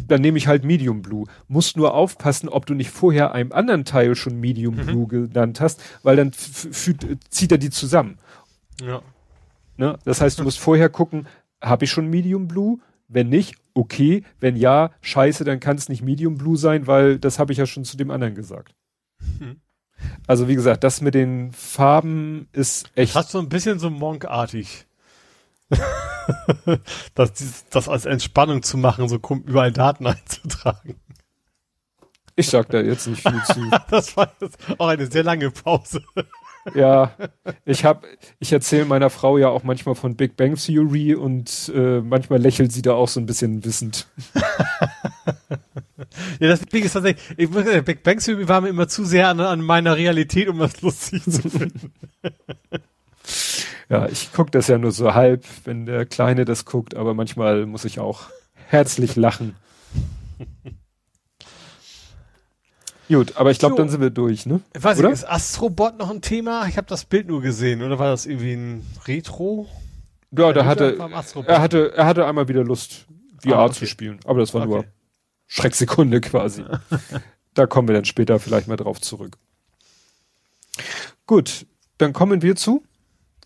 dann 0.08 0.20
nehme 0.20 0.38
ich 0.38 0.48
halt 0.48 0.64
Medium 0.64 1.02
Blue. 1.02 1.26
Musst 1.46 1.76
nur 1.76 1.94
aufpassen, 1.94 2.48
ob 2.48 2.66
du 2.66 2.74
nicht 2.74 2.90
vorher 2.90 3.32
einem 3.32 3.52
anderen 3.52 3.84
Teil 3.84 4.14
schon 4.16 4.40
Medium 4.40 4.76
mhm. 4.76 4.86
Blue 4.86 5.06
genannt 5.06 5.60
hast, 5.60 5.80
weil 6.02 6.16
dann 6.16 6.32
zieht 6.32 7.52
er 7.52 7.58
die 7.58 7.70
zusammen. 7.70 8.18
Ja. 8.80 9.02
Ne? 9.76 9.98
Das 10.04 10.20
heißt, 10.20 10.38
du 10.38 10.44
musst 10.44 10.58
vorher 10.58 10.88
gucken, 10.88 11.26
habe 11.62 11.84
ich 11.84 11.90
schon 11.90 12.08
Medium 12.08 12.48
Blue? 12.48 12.78
Wenn 13.06 13.28
nicht, 13.28 13.54
okay. 13.74 14.24
Wenn 14.40 14.56
ja, 14.56 14.90
scheiße, 15.00 15.44
dann 15.44 15.60
kann 15.60 15.76
es 15.76 15.88
nicht 15.88 16.02
Medium 16.02 16.36
Blue 16.36 16.56
sein, 16.56 16.86
weil 16.86 17.18
das 17.18 17.38
habe 17.38 17.52
ich 17.52 17.58
ja 17.58 17.66
schon 17.66 17.84
zu 17.84 17.96
dem 17.96 18.10
anderen 18.10 18.34
gesagt. 18.34 18.74
Mhm. 19.38 19.60
Also 20.26 20.48
wie 20.48 20.54
gesagt, 20.54 20.84
das 20.84 21.00
mit 21.00 21.14
den 21.14 21.52
Farben 21.52 22.48
ist 22.52 22.90
echt. 22.94 23.14
Hast 23.14 23.34
du 23.34 23.38
ein 23.38 23.48
bisschen 23.48 23.78
so 23.78 23.90
Monk-artig. 23.90 24.86
das, 27.14 27.64
das 27.70 27.88
als 27.88 28.06
Entspannung 28.06 28.62
zu 28.62 28.78
machen, 28.78 29.08
so 29.08 29.18
überall 29.44 29.72
Daten 29.72 30.06
einzutragen. 30.08 30.96
Ich 32.36 32.48
sag 32.48 32.68
da 32.68 32.80
jetzt 32.80 33.06
nicht 33.08 33.22
viel 33.22 33.42
zu. 33.44 33.68
das 33.90 34.16
war 34.16 34.32
jetzt 34.40 34.58
auch 34.78 34.86
eine 34.88 35.06
sehr 35.06 35.24
lange 35.24 35.50
Pause. 35.50 36.02
ja, 36.74 37.12
ich 37.64 37.84
habe, 37.84 38.06
ich 38.38 38.52
erzähle 38.52 38.84
meiner 38.84 39.10
Frau 39.10 39.38
ja 39.38 39.48
auch 39.48 39.64
manchmal 39.64 39.96
von 39.96 40.14
Big 40.14 40.36
Bang 40.36 40.54
Theory 40.54 41.14
und 41.14 41.72
äh, 41.74 42.00
manchmal 42.00 42.40
lächelt 42.40 42.72
sie 42.72 42.82
da 42.82 42.92
auch 42.92 43.08
so 43.08 43.18
ein 43.18 43.26
bisschen 43.26 43.64
wissend. 43.64 44.06
ja, 46.38 46.48
das 46.48 46.60
Ding 46.60 46.84
ist 46.84 46.92
tatsächlich, 46.92 47.24
ich 47.36 47.50
Big 47.84 48.04
Bang 48.04 48.18
Theory 48.18 48.48
war 48.48 48.60
mir 48.60 48.68
immer 48.68 48.86
zu 48.86 49.04
sehr 49.04 49.28
an, 49.28 49.40
an 49.40 49.60
meiner 49.60 49.96
Realität, 49.96 50.48
um 50.48 50.58
das 50.58 50.80
lustig 50.80 51.24
zu 51.24 51.50
finden. 51.50 51.92
Ja, 53.88 54.06
ich 54.06 54.32
gucke 54.32 54.50
das 54.50 54.66
ja 54.68 54.76
nur 54.76 54.92
so 54.92 55.14
halb, 55.14 55.44
wenn 55.64 55.86
der 55.86 56.04
Kleine 56.04 56.44
das 56.44 56.66
guckt, 56.66 56.94
aber 56.94 57.14
manchmal 57.14 57.64
muss 57.64 57.84
ich 57.84 58.00
auch 58.00 58.24
herzlich 58.54 59.16
lachen. 59.16 59.56
Gut, 63.08 63.36
aber 63.36 63.50
ich 63.50 63.58
glaube, 63.58 63.76
dann 63.76 63.88
sind 63.88 64.02
wir 64.02 64.10
durch, 64.10 64.44
ne? 64.44 64.60
Ich 64.76 64.84
weiß 64.84 64.98
oder? 64.98 65.08
nicht, 65.08 65.20
ist 65.20 65.28
Astrobot 65.28 65.96
noch 65.96 66.10
ein 66.10 66.20
Thema? 66.20 66.66
Ich 66.66 66.76
habe 66.76 66.86
das 66.86 67.06
Bild 67.06 67.26
nur 67.26 67.40
gesehen, 67.40 67.82
oder 67.82 67.98
war 67.98 68.10
das 68.10 68.26
irgendwie 68.26 68.52
ein 68.52 68.84
Retro? 69.06 69.66
Ja, 70.30 70.52
der 70.52 70.66
hatte, 70.66 70.98
er 71.46 71.62
hatte, 71.62 71.94
er 71.96 72.04
hatte 72.04 72.26
einmal 72.26 72.48
wieder 72.48 72.62
Lust, 72.64 73.06
VR 73.42 73.60
ah, 73.60 73.64
okay. 73.64 73.72
zu 73.72 73.86
spielen, 73.86 74.20
aber 74.26 74.40
das 74.40 74.52
war 74.52 74.60
okay. 74.60 74.70
nur 74.70 74.84
Schrecksekunde 75.46 76.20
quasi. 76.20 76.64
da 77.54 77.66
kommen 77.66 77.88
wir 77.88 77.94
dann 77.94 78.04
später 78.04 78.38
vielleicht 78.38 78.68
mal 78.68 78.76
drauf 78.76 79.00
zurück. 79.00 79.38
Gut, 81.24 81.64
dann 81.96 82.12
kommen 82.12 82.42
wir 82.42 82.56
zu 82.56 82.84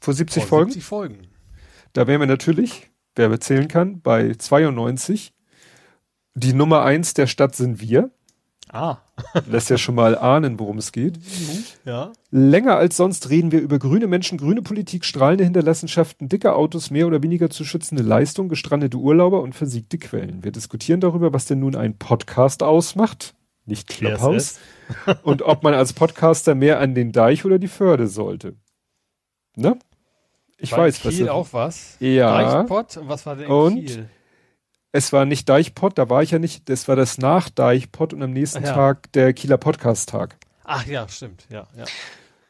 vor 0.02 0.14
70 0.14 0.42
vor 0.42 0.48
Folgen. 0.48 0.70
70 0.72 0.84
Folgen. 0.84 1.18
Da 1.92 2.06
wären 2.06 2.20
wir 2.20 2.26
natürlich, 2.26 2.90
wer 3.14 3.30
erzählen 3.30 3.68
kann, 3.68 4.00
bei 4.00 4.34
92. 4.34 5.32
Die 6.34 6.54
Nummer 6.54 6.82
eins 6.82 7.14
der 7.14 7.26
Stadt 7.28 7.54
sind 7.54 7.80
wir. 7.80 8.10
Ah. 8.68 8.96
Lässt 9.46 9.70
ja 9.70 9.78
schon 9.78 9.94
mal 9.94 10.18
ahnen, 10.18 10.58
worum 10.58 10.78
es 10.78 10.90
geht. 10.90 11.18
Mhm. 11.18 11.64
Ja. 11.84 12.12
Länger 12.30 12.76
als 12.76 12.96
sonst 12.96 13.30
reden 13.30 13.52
wir 13.52 13.60
über 13.60 13.78
grüne 13.78 14.08
Menschen, 14.08 14.38
grüne 14.38 14.62
Politik, 14.62 15.04
strahlende 15.04 15.44
Hinterlassenschaften, 15.44 16.28
dicke 16.28 16.54
Autos, 16.54 16.90
mehr 16.90 17.06
oder 17.06 17.22
weniger 17.22 17.48
zu 17.50 17.64
schützende 17.64 18.02
Leistung, 18.02 18.48
gestrandete 18.48 18.96
Urlauber 18.96 19.40
und 19.40 19.54
versiegte 19.54 19.98
Quellen. 19.98 20.42
Wir 20.42 20.50
diskutieren 20.50 21.00
darüber, 21.00 21.32
was 21.32 21.44
denn 21.44 21.60
nun 21.60 21.76
ein 21.76 21.96
Podcast 21.98 22.64
ausmacht. 22.64 23.34
Nicht 23.66 23.88
Clubhouse. 23.88 24.58
und 25.22 25.42
ob 25.42 25.62
man 25.62 25.74
als 25.74 25.92
Podcaster 25.92 26.56
mehr 26.56 26.80
an 26.80 26.96
den 26.96 27.12
Deich 27.12 27.44
oder 27.44 27.60
die 27.60 27.68
Förde 27.68 28.08
sollte. 28.08 28.56
Ne? 29.54 29.78
Ich 30.62 30.70
war 30.72 30.78
weiß, 30.78 31.00
Kiel 31.00 31.24
was. 31.24 31.28
auch 31.28 31.48
was? 31.52 31.96
Ja. 31.98 32.40
Deichpott? 32.40 32.96
Und 32.96 33.08
was 33.08 33.26
war 33.26 33.34
denn 33.34 33.46
in 33.46 33.50
und 33.50 33.86
Kiel? 33.86 34.08
Es 34.92 35.12
war 35.12 35.24
nicht 35.24 35.48
Deichpott, 35.48 35.98
da 35.98 36.08
war 36.08 36.22
ich 36.22 36.30
ja 36.30 36.38
nicht. 36.38 36.68
Das 36.68 36.86
war 36.86 36.94
das 36.94 37.18
nach 37.18 37.48
Deichpott 37.48 38.12
und 38.12 38.22
am 38.22 38.30
nächsten 38.30 38.62
ja. 38.62 38.72
Tag 38.72 39.10
der 39.12 39.32
Kieler 39.32 39.56
Podcast-Tag. 39.56 40.36
Ach 40.64 40.86
ja, 40.86 41.08
stimmt, 41.08 41.46
ja, 41.50 41.66
ja. 41.76 41.84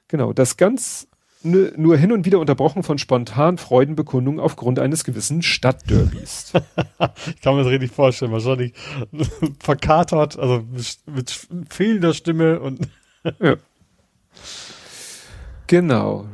Genau, 0.08 0.32
das 0.34 0.58
ganz 0.58 1.08
nur 1.44 1.96
hin 1.96 2.12
und 2.12 2.24
wieder 2.24 2.38
unterbrochen 2.38 2.82
von 2.82 2.98
spontanen 2.98 3.58
Freudenbekundungen 3.58 4.38
aufgrund 4.38 4.78
eines 4.78 5.02
gewissen 5.02 5.42
Stadtderbys. 5.42 6.52
ich 7.26 7.40
kann 7.40 7.56
mir 7.56 7.64
das 7.64 7.72
richtig 7.72 7.90
vorstellen, 7.90 8.30
wahrscheinlich 8.30 8.74
verkatert, 9.58 10.38
also 10.38 10.64
mit 11.06 11.48
fehlender 11.68 12.14
Stimme 12.14 12.60
und 12.60 12.88
ja. 13.40 13.56
Genau. 15.66 16.26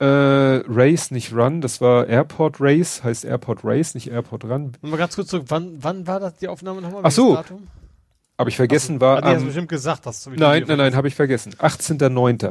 Äh, 0.00 0.04
Race, 0.04 1.10
nicht 1.10 1.32
Run, 1.32 1.60
das 1.60 1.80
war 1.80 2.06
Airport 2.06 2.60
Race, 2.60 3.02
heißt 3.02 3.24
Airport 3.24 3.64
Race, 3.64 3.94
nicht 3.94 4.10
Airport 4.10 4.44
Run. 4.44 4.72
Und 4.80 4.90
mal 4.90 4.96
ganz 4.96 5.16
kurz 5.16 5.28
zurück, 5.28 5.46
wann, 5.48 5.76
wann 5.80 6.06
war 6.06 6.20
das 6.20 6.36
die 6.36 6.46
Aufnahme 6.46 6.80
nochmal? 6.80 7.00
Ach 7.04 7.10
so, 7.10 7.36
habe 8.38 8.50
ich 8.50 8.56
vergessen, 8.56 8.96
so, 8.96 9.00
war. 9.00 9.22
Hast 9.22 9.40
du 9.40 9.46
bestimmt 9.46 9.68
gesagt, 9.68 10.06
dass 10.06 10.22
du 10.22 10.30
Nein, 10.30 10.64
nein, 10.68 10.78
nein, 10.78 10.94
habe 10.94 11.08
ich 11.08 11.16
vergessen. 11.16 11.52
18.09.2019. 11.54 12.50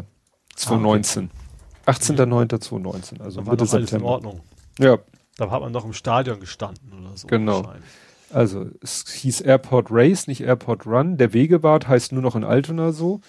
Ah, 0.65 1.89
okay. 1.89 2.01
18.09.2019, 2.13 3.21
also 3.21 3.41
da 3.41 3.51
Mitte 3.51 3.65
September. 3.65 3.77
Alles 3.77 3.91
in 3.93 4.03
Ordnung. 4.03 4.41
Ja. 4.77 4.97
Da 5.37 5.49
hat 5.49 5.61
man 5.61 5.71
noch 5.71 5.85
im 5.85 5.93
Stadion 5.93 6.41
gestanden 6.41 6.91
oder 6.99 7.15
so. 7.15 7.27
Genau. 7.27 7.71
Also 8.29 8.65
es 8.81 9.05
hieß 9.09 9.41
Airport 9.41 9.87
Race, 9.89 10.27
nicht 10.27 10.41
Airport 10.41 10.85
Run. 10.85 11.15
Der 11.17 11.31
Wegewart 11.33 11.87
heißt 11.87 12.11
nur 12.11 12.21
noch 12.21 12.35
in 12.35 12.43
Altona 12.43 12.91
so. 12.91 13.21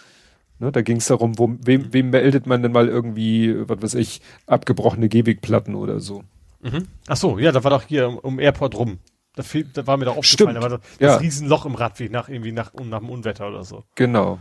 Ne, 0.61 0.73
da 0.73 0.83
ging 0.83 0.97
es 0.97 1.07
darum, 1.07 1.39
wo, 1.39 1.55
wem, 1.61 1.83
mhm. 1.83 1.93
wem 1.93 2.11
meldet 2.11 2.47
man 2.47 2.63
denn 2.63 2.73
mal 2.73 2.89
irgendwie, 2.89 3.55
was 3.69 3.81
weiß 3.81 3.95
ich, 3.95 4.21
abgebrochene 4.47 5.09
Gehwegplatten 5.09 5.75
oder 5.75 6.01
so. 6.01 6.25
Mhm. 6.61 6.89
Ach 7.07 7.17
so, 7.17 7.39
ja, 7.39 7.53
da 7.53 7.63
war 7.63 7.71
doch 7.71 7.85
hier 7.85 8.09
um, 8.09 8.19
um 8.19 8.41
Airport 8.41 8.77
rum. 8.77 8.99
Da, 9.37 9.45
fiel, 9.45 9.69
da 9.73 9.87
war 9.87 9.97
mir 9.97 10.07
doch 10.07 10.17
aufgefallen, 10.17 10.57
da 10.57 10.63
war 10.63 10.71
das, 10.71 10.81
ja. 10.99 11.09
das 11.13 11.21
Riesenloch 11.21 11.65
im 11.65 11.77
Radweg 11.77 12.11
nach 12.11 12.29
irgendwie 12.29 12.51
nach, 12.51 12.73
nach 12.75 12.99
dem 12.99 13.09
Unwetter 13.09 13.47
oder 13.47 13.63
so. 13.63 13.85
Genau. 13.95 14.41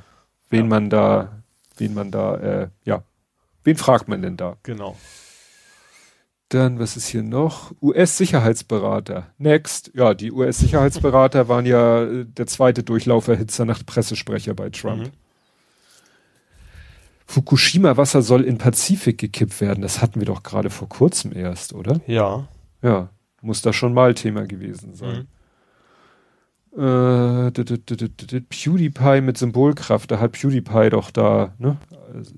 Wen 0.50 0.62
ja. 0.62 0.66
man 0.66 0.90
da, 0.90 1.44
wen 1.78 1.94
man 1.94 2.10
da, 2.10 2.36
äh, 2.38 2.70
ja, 2.84 3.04
wen 3.64 3.78
fragt 3.78 4.08
man 4.08 4.24
denn 4.24 4.38
da? 4.38 4.58
Genau. 4.64 4.98
Dann, 6.50 6.80
was 6.80 6.98
ist 6.98 7.08
hier 7.10 7.24
noch? 7.24 7.74
US-Sicherheitsberater. 7.82 9.28
Next. 9.38 9.92
Ja, 9.94 10.14
die 10.14 10.32
US-Sicherheitsberater 10.32 11.50
waren 11.50 11.66
ja 11.66 12.04
äh, 12.04 12.26
der 12.26 12.48
zweite 12.48 12.84
Durchlauferhitzer 12.84 13.66
nach 13.66 13.86
Pressesprecher 13.86 14.56
bei 14.56 14.70
Trump. 14.70 15.08
Mhm. 15.08 15.12
Fukushima-Wasser 17.27 18.22
soll 18.22 18.43
in 18.43 18.57
Pazifik 18.57 19.17
gekippt 19.17 19.59
werden. 19.59 19.81
Das 19.81 20.01
hatten 20.01 20.19
wir 20.19 20.25
doch 20.25 20.43
gerade 20.43 20.69
vor 20.69 20.88
kurzem 20.88 21.33
erst, 21.35 21.73
oder? 21.73 21.99
Ja. 22.07 22.47
Ja, 22.81 23.09
muss 23.41 23.61
da 23.61 23.73
schon 23.73 23.93
mal 23.93 24.14
Thema 24.14 24.47
gewesen 24.47 24.95
sein. 24.95 25.27
Mhm. 26.73 26.80
Äh, 26.80 27.51
PewDiePie 27.51 29.22
mit 29.22 29.38
Symbolkraft, 29.38 30.11
da 30.11 30.19
hat 30.19 30.33
PewDiePie 30.33 30.89
doch 30.91 31.11
da 31.11 31.53
ne, 31.57 31.77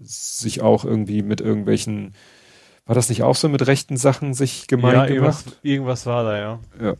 sich 0.01 0.61
auch 0.61 0.85
irgendwie 0.85 1.21
mit 1.21 1.41
irgendwelchen, 1.41 2.13
war 2.85 2.95
das 2.95 3.09
nicht 3.09 3.21
auch 3.21 3.35
so 3.35 3.49
mit 3.49 3.67
rechten 3.67 3.97
Sachen 3.97 4.33
sich 4.33 4.67
gemeint 4.67 4.95
ja, 4.95 5.07
irgendwas, 5.07 5.43
gemacht? 5.43 5.59
Irgendwas 5.61 6.05
war 6.05 6.23
da, 6.23 6.37
ja. 6.37 6.59
Ja. 6.81 6.93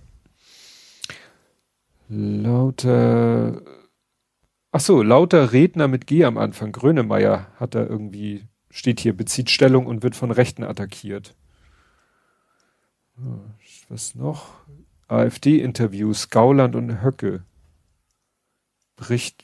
Lauter 2.09 3.61
Ach 4.72 4.80
so, 4.80 5.01
lauter 5.01 5.51
Redner 5.51 5.88
mit 5.88 6.06
G 6.06 6.23
am 6.25 6.38
Anfang. 6.38 6.72
Grönemeyer 6.72 7.48
hat 7.56 7.73
da 7.73 7.83
irgendwie, 7.83 8.48
steht 8.69 8.99
hier, 8.99 9.17
bezieht 9.17 9.49
Stellung 9.49 9.88
und 9.88 10.03
wird 10.03 10.15
von 10.15 10.31
Rechten 10.31 10.64
attackiert. 10.64 11.35
Was 13.89 14.15
noch? 14.15 14.53
AfD-Interviews, 15.07 16.30
Gauland 16.30 16.75
und 16.75 17.01
Höcke. 17.01 17.43
Bricht, 18.95 19.43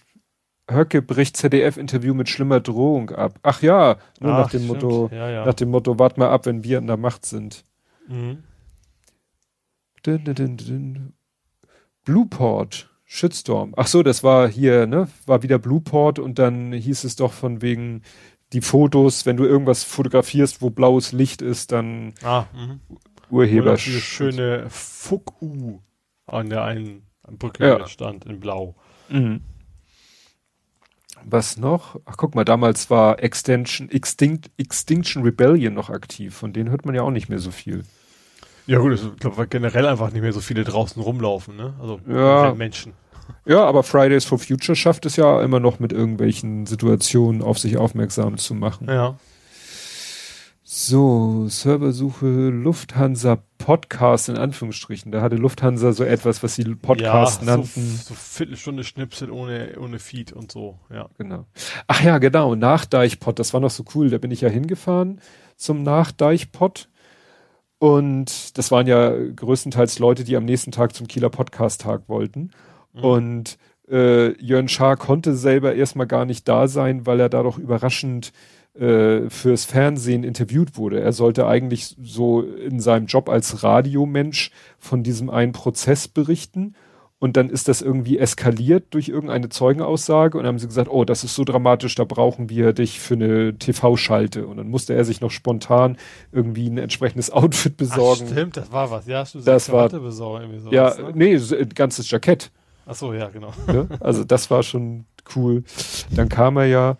Höcke 0.69 1.01
bricht 1.01 1.37
ZDF-Interview 1.37 2.13
mit 2.13 2.29
schlimmer 2.29 2.59
Drohung 2.59 3.09
ab. 3.09 3.39
Ach 3.41 3.61
ja, 3.63 3.97
nur 4.19 4.33
Ach, 4.33 4.43
nach 4.43 4.49
dem 4.51 4.63
stimmt. 4.65 4.81
Motto, 4.83 5.09
ja, 5.11 5.29
ja. 5.29 5.45
nach 5.45 5.55
dem 5.55 5.71
Motto, 5.71 5.97
wart 5.97 6.17
mal 6.17 6.29
ab, 6.29 6.45
wenn 6.45 6.63
wir 6.63 6.77
in 6.77 6.87
der 6.87 6.97
Macht 6.97 7.25
sind. 7.25 7.65
Mhm. 8.07 8.43
Dun, 10.03 10.23
dun, 10.23 10.57
dun, 10.57 11.13
Blueport. 12.03 12.94
Shitstorm. 13.15 13.73
Ach 13.77 13.87
so, 13.87 14.03
das 14.03 14.23
war 14.23 14.47
hier, 14.47 14.87
ne? 14.87 15.07
War 15.25 15.41
wieder 15.41 15.57
Blueport 15.57 16.19
und 16.19 16.37
dann 16.37 16.73
hieß 16.73 17.05
es 17.05 17.15
doch 17.15 17.31
von 17.31 17.61
wegen 17.61 18.01
die 18.53 18.61
Fotos, 18.61 19.25
wenn 19.25 19.37
du 19.37 19.45
irgendwas 19.45 19.83
fotografierst, 19.83 20.61
wo 20.61 20.69
blaues 20.69 21.11
Licht 21.11 21.41
ist, 21.41 21.71
dann 21.71 22.13
ah, 22.23 22.45
mh. 22.53 22.79
Urheber. 23.29 23.71
Oder 23.71 23.75
diese 23.77 24.01
schöne 24.01 24.65
Fuck-U 24.69 25.79
an 26.27 26.49
der 26.49 26.63
einen 26.63 27.03
Brücke 27.39 27.65
ja. 27.65 27.87
stand 27.87 28.25
in 28.25 28.39
Blau. 28.39 28.75
Mhm. 29.09 29.41
Was 31.23 31.57
noch? 31.57 31.99
Ach, 32.05 32.17
guck 32.17 32.35
mal, 32.35 32.45
damals 32.45 32.89
war 32.89 33.23
Extension, 33.23 33.89
Extinct, 33.89 34.51
Extinction 34.57 35.23
Rebellion 35.23 35.73
noch 35.73 35.89
aktiv. 35.89 36.35
Von 36.35 36.53
denen 36.53 36.69
hört 36.69 36.85
man 36.85 36.93
ja 36.93 37.01
auch 37.01 37.11
nicht 37.11 37.29
mehr 37.29 37.39
so 37.39 37.51
viel. 37.51 37.83
Ja 38.67 38.79
gut, 38.79 38.93
ich 38.93 39.19
glaube, 39.19 39.37
weil 39.37 39.47
generell 39.47 39.85
einfach 39.85 40.11
nicht 40.11 40.21
mehr 40.21 40.33
so 40.33 40.41
viele 40.41 40.63
draußen 40.63 41.01
rumlaufen, 41.01 41.55
ne? 41.55 41.73
Also 41.79 41.99
ja, 42.07 42.53
Menschen. 42.53 42.93
Ja, 43.45 43.63
aber 43.63 43.83
Fridays 43.83 44.25
for 44.25 44.39
Future 44.39 44.75
schafft 44.75 45.05
es 45.05 45.15
ja 45.15 45.41
immer 45.41 45.59
noch 45.59 45.79
mit 45.79 45.93
irgendwelchen 45.93 46.65
Situationen 46.65 47.41
auf 47.41 47.59
sich 47.59 47.77
aufmerksam 47.77 48.37
zu 48.37 48.55
machen. 48.55 48.87
Ja. 48.89 49.17
So, 50.67 51.45
Serversuche 51.47 52.25
Lufthansa 52.25 53.37
Podcast 53.59 54.29
in 54.29 54.37
Anführungsstrichen. 54.37 55.11
Da 55.11 55.21
hatte 55.21 55.35
Lufthansa 55.35 55.93
so 55.93 56.03
etwas, 56.03 56.41
was 56.41 56.55
sie 56.55 56.63
Podcast 56.75 57.41
ja, 57.41 57.45
nannten. 57.45 57.85
So, 57.97 58.09
so 58.09 58.13
Viertelstunde 58.15 58.83
Schnipsel 58.83 59.29
ohne, 59.29 59.77
ohne 59.79 59.99
Feed 59.99 60.33
und 60.33 60.51
so, 60.51 60.79
ja. 60.91 61.07
Genau. 61.19 61.45
Ach 61.85 62.03
ja, 62.03 62.17
genau, 62.17 62.55
Nachdeichpot, 62.55 63.37
das 63.37 63.53
war 63.53 63.61
noch 63.61 63.69
so 63.69 63.85
cool. 63.93 64.09
Da 64.09 64.17
bin 64.17 64.31
ich 64.31 64.41
ja 64.41 64.49
hingefahren 64.49 65.21
zum 65.55 65.83
Nachdeichpot. 65.83 66.89
Und 67.77 68.57
das 68.57 68.71
waren 68.71 68.87
ja 68.87 69.11
größtenteils 69.11 69.99
Leute, 69.99 70.23
die 70.23 70.35
am 70.35 70.45
nächsten 70.45 70.71
Tag 70.71 70.95
zum 70.95 71.07
Kieler 71.07 71.29
Podcast-Tag 71.29 72.09
wollten. 72.09 72.51
Mhm. 72.95 73.03
Und 73.03 73.57
äh, 73.89 74.31
Jörn 74.41 74.67
Schaar 74.67 74.97
konnte 74.97 75.35
selber 75.35 75.75
erstmal 75.75 76.07
gar 76.07 76.25
nicht 76.25 76.47
da 76.47 76.67
sein, 76.67 77.05
weil 77.05 77.19
er 77.19 77.29
da 77.29 77.43
doch 77.43 77.57
überraschend 77.57 78.31
äh, 78.73 79.29
fürs 79.29 79.65
Fernsehen 79.65 80.23
interviewt 80.23 80.77
wurde. 80.77 80.99
Er 80.99 81.13
sollte 81.13 81.47
eigentlich 81.47 81.95
so 82.01 82.41
in 82.41 82.79
seinem 82.79 83.05
Job 83.05 83.29
als 83.29 83.63
Radiomensch 83.63 84.51
von 84.79 85.03
diesem 85.03 85.29
einen 85.29 85.53
Prozess 85.53 86.07
berichten 86.07 86.75
und 87.17 87.37
dann 87.37 87.49
ist 87.49 87.69
das 87.69 87.81
irgendwie 87.81 88.19
eskaliert 88.19 88.93
durch 88.93 89.07
irgendeine 89.07 89.49
Zeugenaussage 89.49 90.37
und 90.37 90.43
dann 90.43 90.53
haben 90.53 90.59
sie 90.59 90.67
gesagt, 90.67 90.89
oh, 90.91 91.05
das 91.05 91.23
ist 91.23 91.33
so 91.33 91.45
dramatisch, 91.45 91.95
da 91.95 92.03
brauchen 92.03 92.49
wir 92.49 92.73
dich 92.73 92.99
für 92.99 93.13
eine 93.13 93.57
TV-Schalte. 93.57 94.45
Und 94.45 94.57
dann 94.57 94.67
musste 94.67 94.93
er 94.93 95.05
sich 95.05 95.21
noch 95.21 95.31
spontan 95.31 95.97
irgendwie 96.33 96.67
ein 96.69 96.77
entsprechendes 96.77 97.31
Outfit 97.31 97.77
besorgen. 97.77 98.25
Ach, 98.25 98.31
stimmt, 98.31 98.57
das 98.57 98.71
war 98.71 98.91
was, 98.91 99.07
ja, 99.07 99.23
du 99.23 99.39
das 99.39 99.71
war, 99.71 99.89
besorgen, 99.89 100.59
sowas, 100.59 100.73
ja, 100.73 100.93
ne? 101.01 101.13
nee, 101.15 101.35
ein 101.35 101.69
ganzes 101.69 102.11
Jackett. 102.11 102.51
Ach 102.85 102.95
so, 102.95 103.13
ja, 103.13 103.29
genau. 103.29 103.51
Ja, 103.67 103.87
also 103.99 104.23
das 104.23 104.51
war 104.51 104.63
schon 104.63 105.05
cool. 105.35 105.63
Dann 106.11 106.29
kam 106.29 106.57
er 106.57 106.65
ja, 106.65 106.97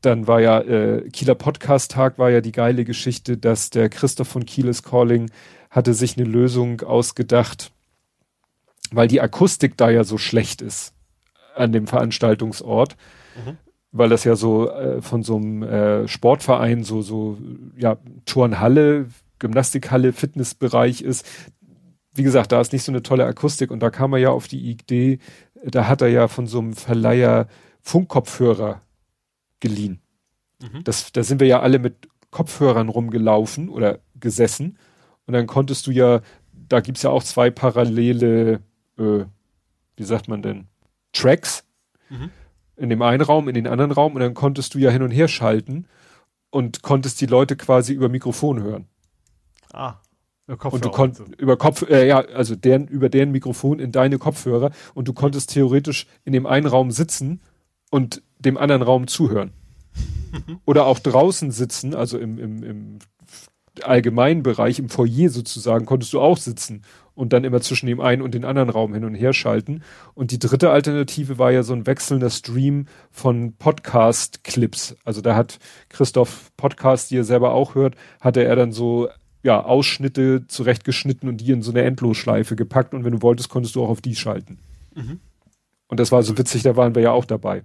dann 0.00 0.26
war 0.26 0.40
ja 0.40 0.60
äh, 0.60 1.08
Kieler 1.10 1.34
Podcast-Tag 1.34 2.18
war 2.18 2.30
ja 2.30 2.40
die 2.40 2.52
geile 2.52 2.84
Geschichte, 2.84 3.36
dass 3.36 3.70
der 3.70 3.90
Christoph 3.90 4.28
von 4.28 4.46
Kieles 4.46 4.82
Calling 4.82 5.30
hatte 5.70 5.94
sich 5.94 6.16
eine 6.16 6.26
Lösung 6.26 6.80
ausgedacht, 6.80 7.70
weil 8.90 9.08
die 9.08 9.20
Akustik 9.20 9.76
da 9.76 9.90
ja 9.90 10.04
so 10.04 10.18
schlecht 10.18 10.62
ist 10.62 10.94
an 11.54 11.72
dem 11.72 11.86
Veranstaltungsort, 11.86 12.96
mhm. 13.44 13.58
weil 13.92 14.08
das 14.08 14.24
ja 14.24 14.36
so 14.36 14.70
äh, 14.70 15.02
von 15.02 15.22
so 15.22 15.36
einem 15.36 15.62
äh, 15.62 16.08
Sportverein 16.08 16.82
so 16.82 17.02
so 17.02 17.36
ja 17.76 17.98
Turnhalle, 18.24 19.06
Gymnastikhalle, 19.38 20.12
Fitnessbereich 20.12 21.02
ist. 21.02 21.26
Wie 22.20 22.24
gesagt, 22.24 22.52
da 22.52 22.60
ist 22.60 22.74
nicht 22.74 22.82
so 22.82 22.92
eine 22.92 23.02
tolle 23.02 23.24
Akustik 23.24 23.70
und 23.70 23.80
da 23.80 23.88
kam 23.88 24.12
er 24.12 24.18
ja 24.18 24.28
auf 24.28 24.46
die 24.46 24.70
Idee, 24.70 25.18
da 25.64 25.88
hat 25.88 26.02
er 26.02 26.08
ja 26.08 26.28
von 26.28 26.46
so 26.46 26.58
einem 26.58 26.74
Verleiher 26.74 27.48
Funkkopfhörer 27.80 28.82
geliehen. 29.60 30.02
Mhm. 30.60 30.84
Das, 30.84 31.12
da 31.12 31.22
sind 31.22 31.40
wir 31.40 31.46
ja 31.46 31.60
alle 31.60 31.78
mit 31.78 32.08
Kopfhörern 32.30 32.90
rumgelaufen 32.90 33.70
oder 33.70 34.00
gesessen 34.18 34.76
und 35.24 35.32
dann 35.32 35.46
konntest 35.46 35.86
du 35.86 35.92
ja, 35.92 36.20
da 36.52 36.80
gibt's 36.80 37.02
ja 37.02 37.08
auch 37.08 37.22
zwei 37.22 37.50
parallele 37.50 38.60
äh, 38.98 39.24
wie 39.96 40.04
sagt 40.04 40.28
man 40.28 40.42
denn, 40.42 40.66
Tracks 41.12 41.64
mhm. 42.08 42.30
in 42.76 42.88
dem 42.90 43.02
einen 43.02 43.22
Raum, 43.22 43.48
in 43.48 43.54
den 43.54 43.66
anderen 43.66 43.92
Raum 43.92 44.14
und 44.14 44.20
dann 44.20 44.34
konntest 44.34 44.74
du 44.74 44.78
ja 44.78 44.90
hin 44.90 45.02
und 45.02 45.10
her 45.10 45.28
schalten 45.28 45.86
und 46.50 46.82
konntest 46.82 47.20
die 47.20 47.26
Leute 47.26 47.56
quasi 47.56 47.92
über 47.92 48.08
Mikrofon 48.08 48.62
hören. 48.62 48.88
Ah. 49.72 49.96
Und 50.58 50.84
du 50.84 50.90
konntest 50.90 51.22
über 51.38 51.56
Kopf, 51.56 51.88
äh, 51.88 52.06
ja, 52.06 52.20
also 52.20 52.56
deren, 52.56 52.88
über 52.88 53.08
deren 53.08 53.30
Mikrofon 53.30 53.78
in 53.78 53.92
deine 53.92 54.18
Kopfhörer 54.18 54.70
und 54.94 55.08
du 55.08 55.12
konntest 55.12 55.52
theoretisch 55.52 56.06
in 56.24 56.32
dem 56.32 56.46
einen 56.46 56.66
Raum 56.66 56.90
sitzen 56.90 57.40
und 57.90 58.22
dem 58.38 58.56
anderen 58.56 58.82
Raum 58.82 59.06
zuhören. 59.06 59.52
Oder 60.64 60.86
auch 60.86 60.98
draußen 60.98 61.50
sitzen, 61.50 61.94
also 61.94 62.18
im, 62.18 62.38
im, 62.38 62.62
im 62.62 62.98
allgemeinen 63.82 64.42
Bereich, 64.42 64.78
im 64.78 64.88
Foyer 64.88 65.30
sozusagen, 65.30 65.86
konntest 65.86 66.12
du 66.12 66.20
auch 66.20 66.36
sitzen 66.36 66.82
und 67.14 67.32
dann 67.32 67.44
immer 67.44 67.60
zwischen 67.60 67.86
dem 67.86 68.00
einen 68.00 68.22
und 68.22 68.34
den 68.34 68.44
anderen 68.44 68.70
Raum 68.70 68.94
hin 68.94 69.04
und 69.04 69.14
her 69.14 69.32
schalten. 69.32 69.82
Und 70.14 70.30
die 70.30 70.38
dritte 70.38 70.70
Alternative 70.70 71.38
war 71.38 71.50
ja 71.50 71.62
so 71.62 71.74
ein 71.74 71.86
wechselnder 71.86 72.30
Stream 72.30 72.86
von 73.10 73.54
Podcast-Clips. 73.56 74.96
Also 75.04 75.20
da 75.20 75.34
hat 75.34 75.58
Christoph 75.88 76.50
Podcast, 76.56 77.10
die 77.10 77.18
er 77.18 77.24
selber 77.24 77.52
auch 77.52 77.74
hört, 77.74 77.94
hatte 78.20 78.44
er 78.44 78.56
dann 78.56 78.72
so 78.72 79.08
ja, 79.42 79.62
Ausschnitte 79.62 80.46
zurechtgeschnitten 80.46 81.28
und 81.28 81.38
die 81.38 81.50
in 81.50 81.62
so 81.62 81.70
eine 81.70 81.82
Endlosschleife 81.82 82.56
gepackt 82.56 82.94
und 82.94 83.04
wenn 83.04 83.12
du 83.12 83.22
wolltest, 83.22 83.48
konntest 83.48 83.74
du 83.74 83.82
auch 83.82 83.88
auf 83.88 84.00
die 84.00 84.14
schalten. 84.14 84.58
Mhm. 84.94 85.20
Und 85.88 86.00
das 86.00 86.12
war 86.12 86.22
so 86.22 86.36
witzig, 86.36 86.62
da 86.62 86.76
waren 86.76 86.94
wir 86.94 87.02
ja 87.02 87.12
auch 87.12 87.24
dabei. 87.24 87.64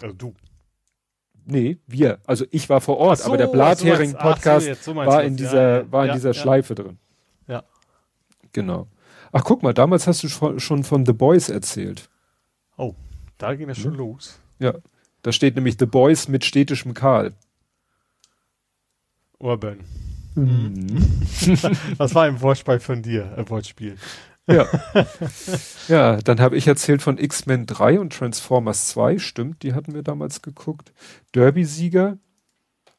Also 0.00 0.14
du. 0.14 0.34
Nee, 1.44 1.78
wir. 1.86 2.20
Also 2.26 2.44
ich 2.50 2.68
war 2.68 2.80
vor 2.80 2.98
Ort, 2.98 3.18
so, 3.18 3.26
aber 3.26 3.36
der 3.36 3.48
Blathering-Podcast 3.48 4.66
so, 4.82 4.92
so 4.92 4.96
war 4.96 5.24
in 5.24 5.36
dieser, 5.36 5.80
ja, 5.80 5.92
war 5.92 6.04
in 6.04 6.08
ja, 6.08 6.14
dieser 6.14 6.30
ja. 6.30 6.34
Schleife 6.34 6.74
drin. 6.74 6.98
Ja. 7.48 7.64
Genau. 8.52 8.86
Ach, 9.32 9.42
guck 9.44 9.62
mal, 9.62 9.74
damals 9.74 10.06
hast 10.06 10.22
du 10.22 10.28
schon 10.28 10.84
von 10.84 11.06
The 11.06 11.12
Boys 11.12 11.48
erzählt. 11.48 12.08
Oh, 12.76 12.94
da 13.38 13.54
ging 13.54 13.68
es 13.68 13.78
schon 13.78 13.94
los. 13.94 14.38
Ja. 14.58 14.74
Da 15.22 15.32
steht 15.32 15.54
nämlich 15.54 15.76
The 15.78 15.86
Boys 15.86 16.28
mit 16.28 16.44
städtischem 16.44 16.94
Karl. 16.94 17.32
Urban. 19.42 19.80
Mhm. 20.34 20.86
das 21.98 22.14
war 22.14 22.24
ein 22.24 22.40
Wortspiel 22.40 22.80
von 22.80 23.02
dir, 23.02 23.34
ein 23.36 23.48
Wortspiel. 23.50 23.96
Ja. 24.46 24.66
ja, 25.88 26.16
dann 26.16 26.40
habe 26.40 26.56
ich 26.56 26.66
erzählt 26.66 27.00
von 27.00 27.18
X-Men 27.18 27.66
3 27.66 28.00
und 28.00 28.12
Transformers 28.12 28.88
2. 28.88 29.18
Stimmt, 29.18 29.62
die 29.62 29.74
hatten 29.74 29.94
wir 29.94 30.02
damals 30.02 30.42
geguckt. 30.42 30.92
Derby-Sieger. 31.34 32.18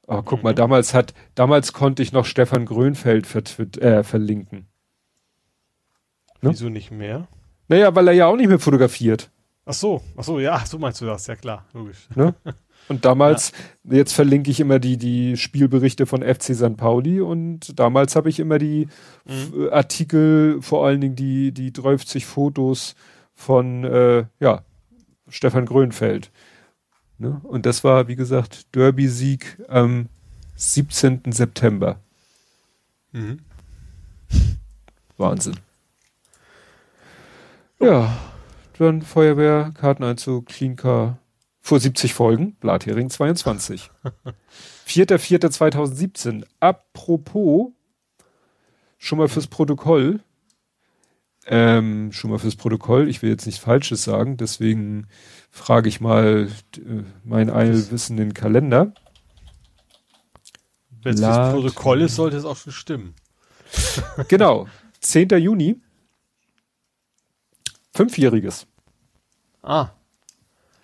Oh, 0.07 0.22
guck 0.22 0.39
mhm. 0.39 0.43
mal, 0.43 0.55
damals 0.55 0.93
hat, 0.93 1.13
damals 1.35 1.73
konnte 1.73 2.03
ich 2.03 2.13
noch 2.13 2.25
Stefan 2.25 2.65
Grönfeld 2.65 3.27
äh, 3.77 4.03
verlinken. 4.03 4.67
Ne? 6.41 6.51
Wieso 6.51 6.69
nicht 6.69 6.91
mehr? 6.91 7.27
Naja, 7.67 7.95
weil 7.95 8.07
er 8.09 8.13
ja 8.13 8.27
auch 8.27 8.35
nicht 8.35 8.49
mehr 8.49 8.59
fotografiert. 8.59 9.30
Ach 9.65 9.73
so, 9.73 10.01
ach 10.17 10.23
so, 10.25 10.39
ja, 10.39 10.65
so 10.65 10.77
meinst 10.77 10.99
du 10.99 11.05
das, 11.05 11.25
ja 11.27 11.35
klar, 11.35 11.65
logisch. 11.73 12.09
Ne? 12.15 12.35
Und 12.89 13.05
damals, 13.05 13.53
ja. 13.83 13.97
jetzt 13.97 14.13
verlinke 14.13 14.51
ich 14.51 14.59
immer 14.59 14.79
die, 14.79 14.97
die 14.97 15.37
Spielberichte 15.37 16.05
von 16.05 16.21
FC 16.21 16.55
St. 16.55 16.77
Pauli 16.77 17.21
und 17.21 17.79
damals 17.79 18.15
habe 18.15 18.29
ich 18.29 18.39
immer 18.39 18.59
die 18.59 18.87
mhm. 19.25 19.69
Artikel, 19.71 20.61
vor 20.61 20.85
allen 20.85 21.01
Dingen 21.01 21.15
die, 21.15 21.51
die 21.53 21.71
30 21.71 22.25
Fotos 22.25 22.95
von, 23.33 23.83
äh, 23.83 24.25
ja, 24.39 24.63
Stefan 25.29 25.65
Grönfeld. 25.65 26.31
Ne? 27.17 27.39
Und 27.43 27.65
das 27.65 27.83
war, 27.83 28.07
wie 28.07 28.15
gesagt, 28.15 28.75
Derby-Sieg 28.75 29.61
am 29.67 30.09
17. 30.55 31.21
September. 31.31 31.99
Mhm. 33.11 33.39
Wahnsinn. 35.17 35.55
Ja, 37.79 38.17
dann 38.77 39.01
Feuerwehr, 39.01 39.71
Karteneinzug, 39.73 40.47
Clean 40.47 40.75
Car, 40.75 41.17
vor 41.64 41.80
70 41.80 42.14
Folgen, 42.14 42.56
Blathering 42.56 43.09
22. 43.09 43.90
4.4.2017. 44.85 46.43
Apropos, 46.59 47.72
schon 48.98 49.17
mal 49.17 49.30
fürs 49.30 49.48
Protokoll, 49.48 50.19
ähm, 51.45 52.11
schon 52.11 52.32
mal 52.32 52.40
fürs 52.40 52.58
Protokoll, 52.58 53.08
ich 53.08 53.22
will 53.22 53.30
jetzt 53.30 53.45
nichts 53.45 53.61
Falsches 53.61 54.03
sagen, 54.03 54.35
deswegen 54.35 55.08
frage 55.51 55.88
ich 55.88 56.01
mal 56.01 56.50
äh, 56.75 57.03
meinen 57.24 57.50
allwissenden 57.50 58.33
Kalender. 58.33 58.93
Wenn 61.01 61.16
es 61.16 61.22
das 61.22 61.53
Protokoll 61.53 62.01
ist, 62.01 62.16
sollte 62.16 62.35
es 62.35 62.43
auch 62.43 62.58
schon 62.58 62.74
stimmen. 62.74 63.16
genau. 64.27 64.67
10. 65.00 65.30
Juni. 65.30 65.80
Fünfjähriges. 67.93 68.67
Ah. 69.61 69.92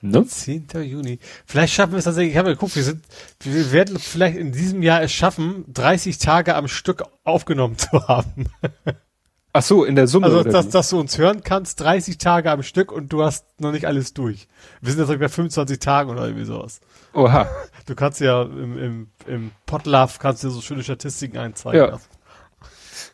Ne? 0.01 0.25
10. 0.25 0.67
Juni. 0.83 1.19
Vielleicht 1.45 1.73
schaffen 1.73 1.91
wir 1.91 1.99
es 1.99 2.05
tatsächlich, 2.05 2.33
ich 2.33 2.37
habe 2.37 2.51
geguckt, 2.51 2.75
wir 2.75 2.83
sind, 2.83 3.03
wir 3.41 3.71
werden 3.71 3.99
vielleicht 3.99 4.37
in 4.37 4.51
diesem 4.51 4.81
Jahr 4.81 5.01
es 5.01 5.11
schaffen, 5.11 5.65
30 5.73 6.17
Tage 6.17 6.55
am 6.55 6.67
Stück 6.67 7.03
aufgenommen 7.23 7.77
zu 7.77 8.07
haben. 8.07 8.45
Ach 9.51 9.63
so, 9.63 9.83
in 9.83 9.95
der 9.95 10.07
Summe. 10.07 10.27
Also, 10.27 10.43
dass, 10.43 10.69
dass 10.69 10.89
du 10.89 10.99
uns 10.99 11.17
hören 11.17 11.41
kannst, 11.43 11.81
30 11.81 12.19
Tage 12.19 12.51
am 12.51 12.61
Stück 12.61 12.91
und 12.91 13.11
du 13.11 13.23
hast 13.23 13.59
noch 13.59 13.71
nicht 13.71 13.85
alles 13.85 14.13
durch. 14.13 14.47
Wir 14.79 14.93
sind 14.93 15.07
jetzt 15.09 15.19
bei 15.19 15.27
25 15.27 15.79
Tagen 15.79 16.11
oder 16.11 16.25
irgendwie 16.25 16.45
sowas. 16.45 16.81
Oha. 17.13 17.47
Du 17.87 17.95
kannst 17.95 18.19
ja 18.19 18.43
im, 18.43 18.77
im, 18.77 19.07
im 19.25 19.51
Podlove 19.65 20.19
kannst 20.19 20.43
du 20.43 20.51
so 20.51 20.61
schöne 20.61 20.83
Statistiken 20.83 21.39
einzeigen. 21.39 21.79
Ja. 21.89 21.99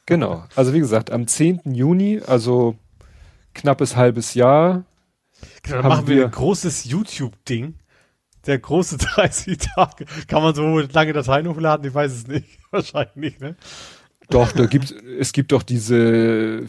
Genau. 0.06 0.44
Also 0.54 0.74
wie 0.74 0.80
gesagt, 0.80 1.12
am 1.12 1.28
10. 1.28 1.62
Juni, 1.74 2.22
also 2.28 2.76
knappes 3.54 3.96
halbes 3.96 4.34
Jahr, 4.34 4.84
dann 5.70 5.88
machen 5.88 6.08
wir, 6.08 6.16
wir 6.18 6.26
ein 6.26 6.32
großes 6.32 6.86
YouTube-Ding. 6.86 7.76
Der 8.46 8.60
große 8.60 8.98
30 9.16 9.58
Tage. 9.58 10.06
Kann 10.28 10.44
man 10.44 10.54
so 10.54 10.80
lange 10.80 11.14
Dateien 11.14 11.48
hochladen? 11.48 11.88
Ich 11.88 11.94
weiß 11.94 12.12
es 12.12 12.28
nicht. 12.28 12.46
Wahrscheinlich 12.72 13.16
nicht, 13.16 13.42
ne? 13.42 13.56
Doch, 14.30 14.52
da 14.52 14.66
gibt 14.66 14.92
es 14.92 15.34
gibt 15.34 15.52
doch 15.52 15.62
diese, 15.62 16.64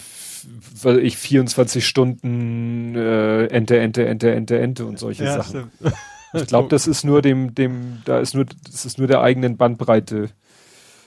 weil 0.82 0.98
ich 0.98 1.16
24 1.16 1.86
Stunden 1.86 2.94
äh, 2.94 3.46
Ente, 3.46 3.78
Ente, 3.78 4.06
Ente, 4.06 4.30
Ente, 4.34 4.58
Ente 4.58 4.84
und 4.84 4.98
solche 4.98 5.24
ja, 5.24 5.42
Sachen. 5.42 5.70
Stimmt. 5.78 5.94
Ich 6.34 6.46
glaube, 6.46 6.68
das 6.68 6.86
ist 6.86 7.04
nur 7.04 7.22
dem, 7.22 7.54
dem, 7.54 8.02
da 8.04 8.18
ist 8.18 8.34
nur, 8.34 8.44
das 8.44 8.84
ist 8.84 8.98
nur 8.98 9.06
der 9.06 9.22
eigenen 9.22 9.56
Bandbreite 9.56 10.28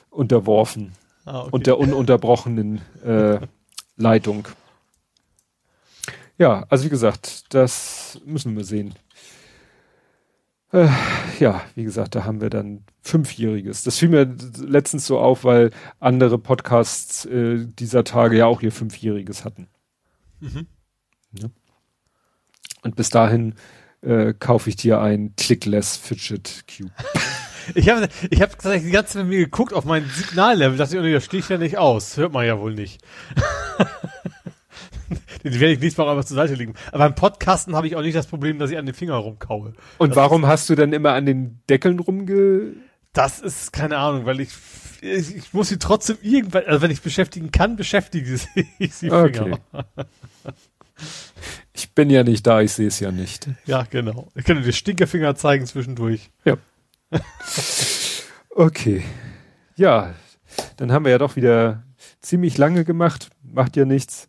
unterworfen 0.09 0.93
ah, 1.25 1.41
okay. 1.41 1.49
und 1.51 1.67
der 1.67 1.77
ununterbrochenen 1.77 2.81
äh, 3.05 3.39
Leitung. 3.95 4.47
Ja, 6.39 6.65
also 6.69 6.85
wie 6.85 6.89
gesagt, 6.89 7.53
das 7.53 8.19
müssen 8.25 8.55
wir 8.55 8.63
sehen. 8.63 8.95
Äh, 10.71 10.87
ja, 11.39 11.61
wie 11.75 11.83
gesagt, 11.83 12.15
da 12.15 12.23
haben 12.23 12.39
wir 12.39 12.49
dann 12.49 12.85
Fünfjähriges. 13.01 13.83
Das 13.83 13.97
fiel 13.97 14.07
mir 14.07 14.35
letztens 14.57 15.05
so 15.05 15.19
auf, 15.19 15.43
weil 15.43 15.71
andere 15.99 16.37
Podcasts 16.37 17.25
äh, 17.25 17.65
dieser 17.65 18.05
Tage 18.05 18.37
ja 18.37 18.45
auch 18.45 18.61
ihr 18.61 18.71
Fünfjähriges 18.71 19.43
hatten. 19.43 19.67
Mhm. 20.39 20.67
Ja. 21.33 21.49
Und 22.83 22.95
bis 22.95 23.09
dahin 23.09 23.55
äh, 24.01 24.33
kaufe 24.33 24.69
ich 24.69 24.77
dir 24.77 25.01
ein 25.01 25.33
Clickless 25.35 25.97
Fidget 25.97 26.63
Cube. 26.67 26.91
ich 27.75 27.89
habe 27.89 28.07
ich 28.29 28.41
hab 28.41 28.51
tatsächlich 28.51 28.85
die 28.85 28.91
ganze 28.91 29.13
Zeit 29.13 29.23
mit 29.23 29.31
mir 29.31 29.43
geguckt 29.43 29.73
auf 29.73 29.83
mein 29.83 30.07
Signallevel, 30.07 30.77
dass 30.77 30.93
ich, 30.93 31.01
das 31.01 31.25
sticht 31.25 31.49
ja 31.49 31.57
nicht 31.57 31.77
aus. 31.77 32.15
Hört 32.15 32.31
man 32.31 32.45
ja 32.45 32.57
wohl 32.59 32.75
nicht. 32.75 33.01
Den 35.43 35.53
werde 35.53 35.73
ich 35.73 35.79
nächstes 35.79 35.97
Mal 35.97 36.09
einfach 36.09 36.25
zur 36.25 36.35
Seite 36.35 36.55
legen. 36.55 36.73
Aber 36.87 37.05
beim 37.05 37.15
Podcasten 37.15 37.75
habe 37.75 37.87
ich 37.87 37.95
auch 37.95 38.01
nicht 38.01 38.15
das 38.15 38.27
Problem, 38.27 38.59
dass 38.59 38.71
ich 38.71 38.77
an 38.77 38.85
den 38.85 38.95
Finger 38.95 39.15
rumkaue. 39.15 39.73
Und 39.97 40.09
das 40.09 40.15
warum 40.15 40.47
hast 40.47 40.69
du 40.69 40.75
dann 40.75 40.93
immer 40.93 41.13
an 41.13 41.25
den 41.25 41.61
Deckeln 41.69 41.99
rumge... 41.99 42.73
Das 43.11 43.39
ist 43.39 43.73
keine 43.73 43.97
Ahnung, 43.97 44.25
weil 44.25 44.39
ich, 44.39 44.49
ich, 45.01 45.35
ich 45.35 45.53
muss 45.53 45.69
sie 45.69 45.79
trotzdem 45.79 46.17
irgendwann, 46.21 46.65
also 46.65 46.83
wenn 46.83 46.91
ich 46.91 47.01
beschäftigen 47.01 47.51
kann, 47.51 47.75
beschäftige 47.75 48.39
ich 48.79 48.93
sie 48.93 49.09
Finger. 49.09 49.23
Okay. 49.23 49.55
Ich 51.73 51.93
bin 51.93 52.09
ja 52.09 52.23
nicht 52.23 52.45
da, 52.45 52.59
ich 52.59 52.73
sehe 52.73 52.87
es 52.87 52.99
ja 52.99 53.09
nicht. 53.09 53.47
Ja, 53.65 53.83
genau. 53.89 54.27
Ich 54.35 54.43
kann 54.43 54.61
dir 54.61 54.73
Stinkerfinger 54.73 55.35
zeigen 55.35 55.65
zwischendurch. 55.65 56.29
Ja. 56.43 56.57
okay. 58.49 59.03
Ja, 59.77 60.13
dann 60.77 60.91
haben 60.91 61.05
wir 61.05 61.11
ja 61.11 61.17
doch 61.17 61.35
wieder 61.37 61.83
ziemlich 62.21 62.57
lange 62.57 62.83
gemacht. 62.83 63.29
Macht 63.43 63.77
ja 63.77 63.85
nichts. 63.85 64.28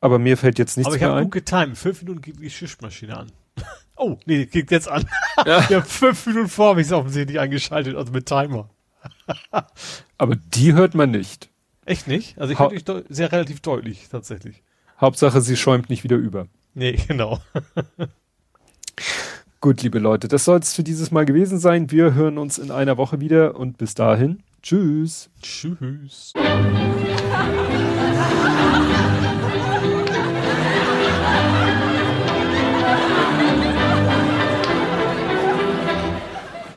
Aber 0.00 0.18
mir 0.18 0.36
fällt 0.36 0.58
jetzt 0.58 0.76
nichts 0.76 0.92
mehr 0.92 1.00
ein. 1.00 1.04
Aber 1.04 1.12
ich 1.12 1.16
habe 1.16 1.24
gut 1.24 1.32
getimt. 1.32 1.78
Fünf 1.78 2.02
Minuten 2.02 2.22
geht 2.22 2.36
die 2.36 2.42
Geschirrmaschine 2.42 3.16
an. 3.16 3.32
oh, 3.96 4.16
nee, 4.26 4.46
geht 4.46 4.70
jetzt 4.70 4.88
an. 4.88 5.06
Ja. 5.46 5.60
ich 5.60 5.72
habe 5.72 5.86
fünf 5.86 6.26
Minuten 6.26 6.48
vor 6.48 6.70
habe 6.70 6.80
ich 6.80 6.88
es 6.88 6.92
offensichtlich 6.92 7.38
eingeschaltet, 7.38 7.94
also 7.94 8.10
mit 8.10 8.26
Timer. 8.26 8.68
Aber 10.18 10.34
die 10.34 10.72
hört 10.72 10.96
man 10.96 11.12
nicht. 11.12 11.48
Echt 11.84 12.08
nicht? 12.08 12.36
Also 12.38 12.52
ich 12.52 12.58
höre 12.58 12.70
dich 12.70 12.84
sehr 13.08 13.30
relativ 13.30 13.60
deutlich, 13.60 14.08
tatsächlich. 14.10 14.64
Hauptsache, 15.00 15.40
sie 15.40 15.56
schäumt 15.56 15.90
nicht 15.90 16.02
wieder 16.02 16.16
über. 16.16 16.48
Nee, 16.74 16.98
genau. 17.06 17.40
Gut, 19.60 19.82
liebe 19.82 20.00
Leute, 20.00 20.26
das 20.26 20.44
soll 20.44 20.58
es 20.58 20.74
für 20.74 20.82
dieses 20.82 21.12
Mal 21.12 21.24
gewesen 21.24 21.58
sein. 21.60 21.92
Wir 21.92 22.14
hören 22.14 22.36
uns 22.36 22.58
in 22.58 22.72
einer 22.72 22.96
Woche 22.96 23.20
wieder 23.20 23.56
und 23.56 23.78
bis 23.78 23.94
dahin, 23.94 24.42
tschüss. 24.60 25.30
Tschüss. 25.40 26.32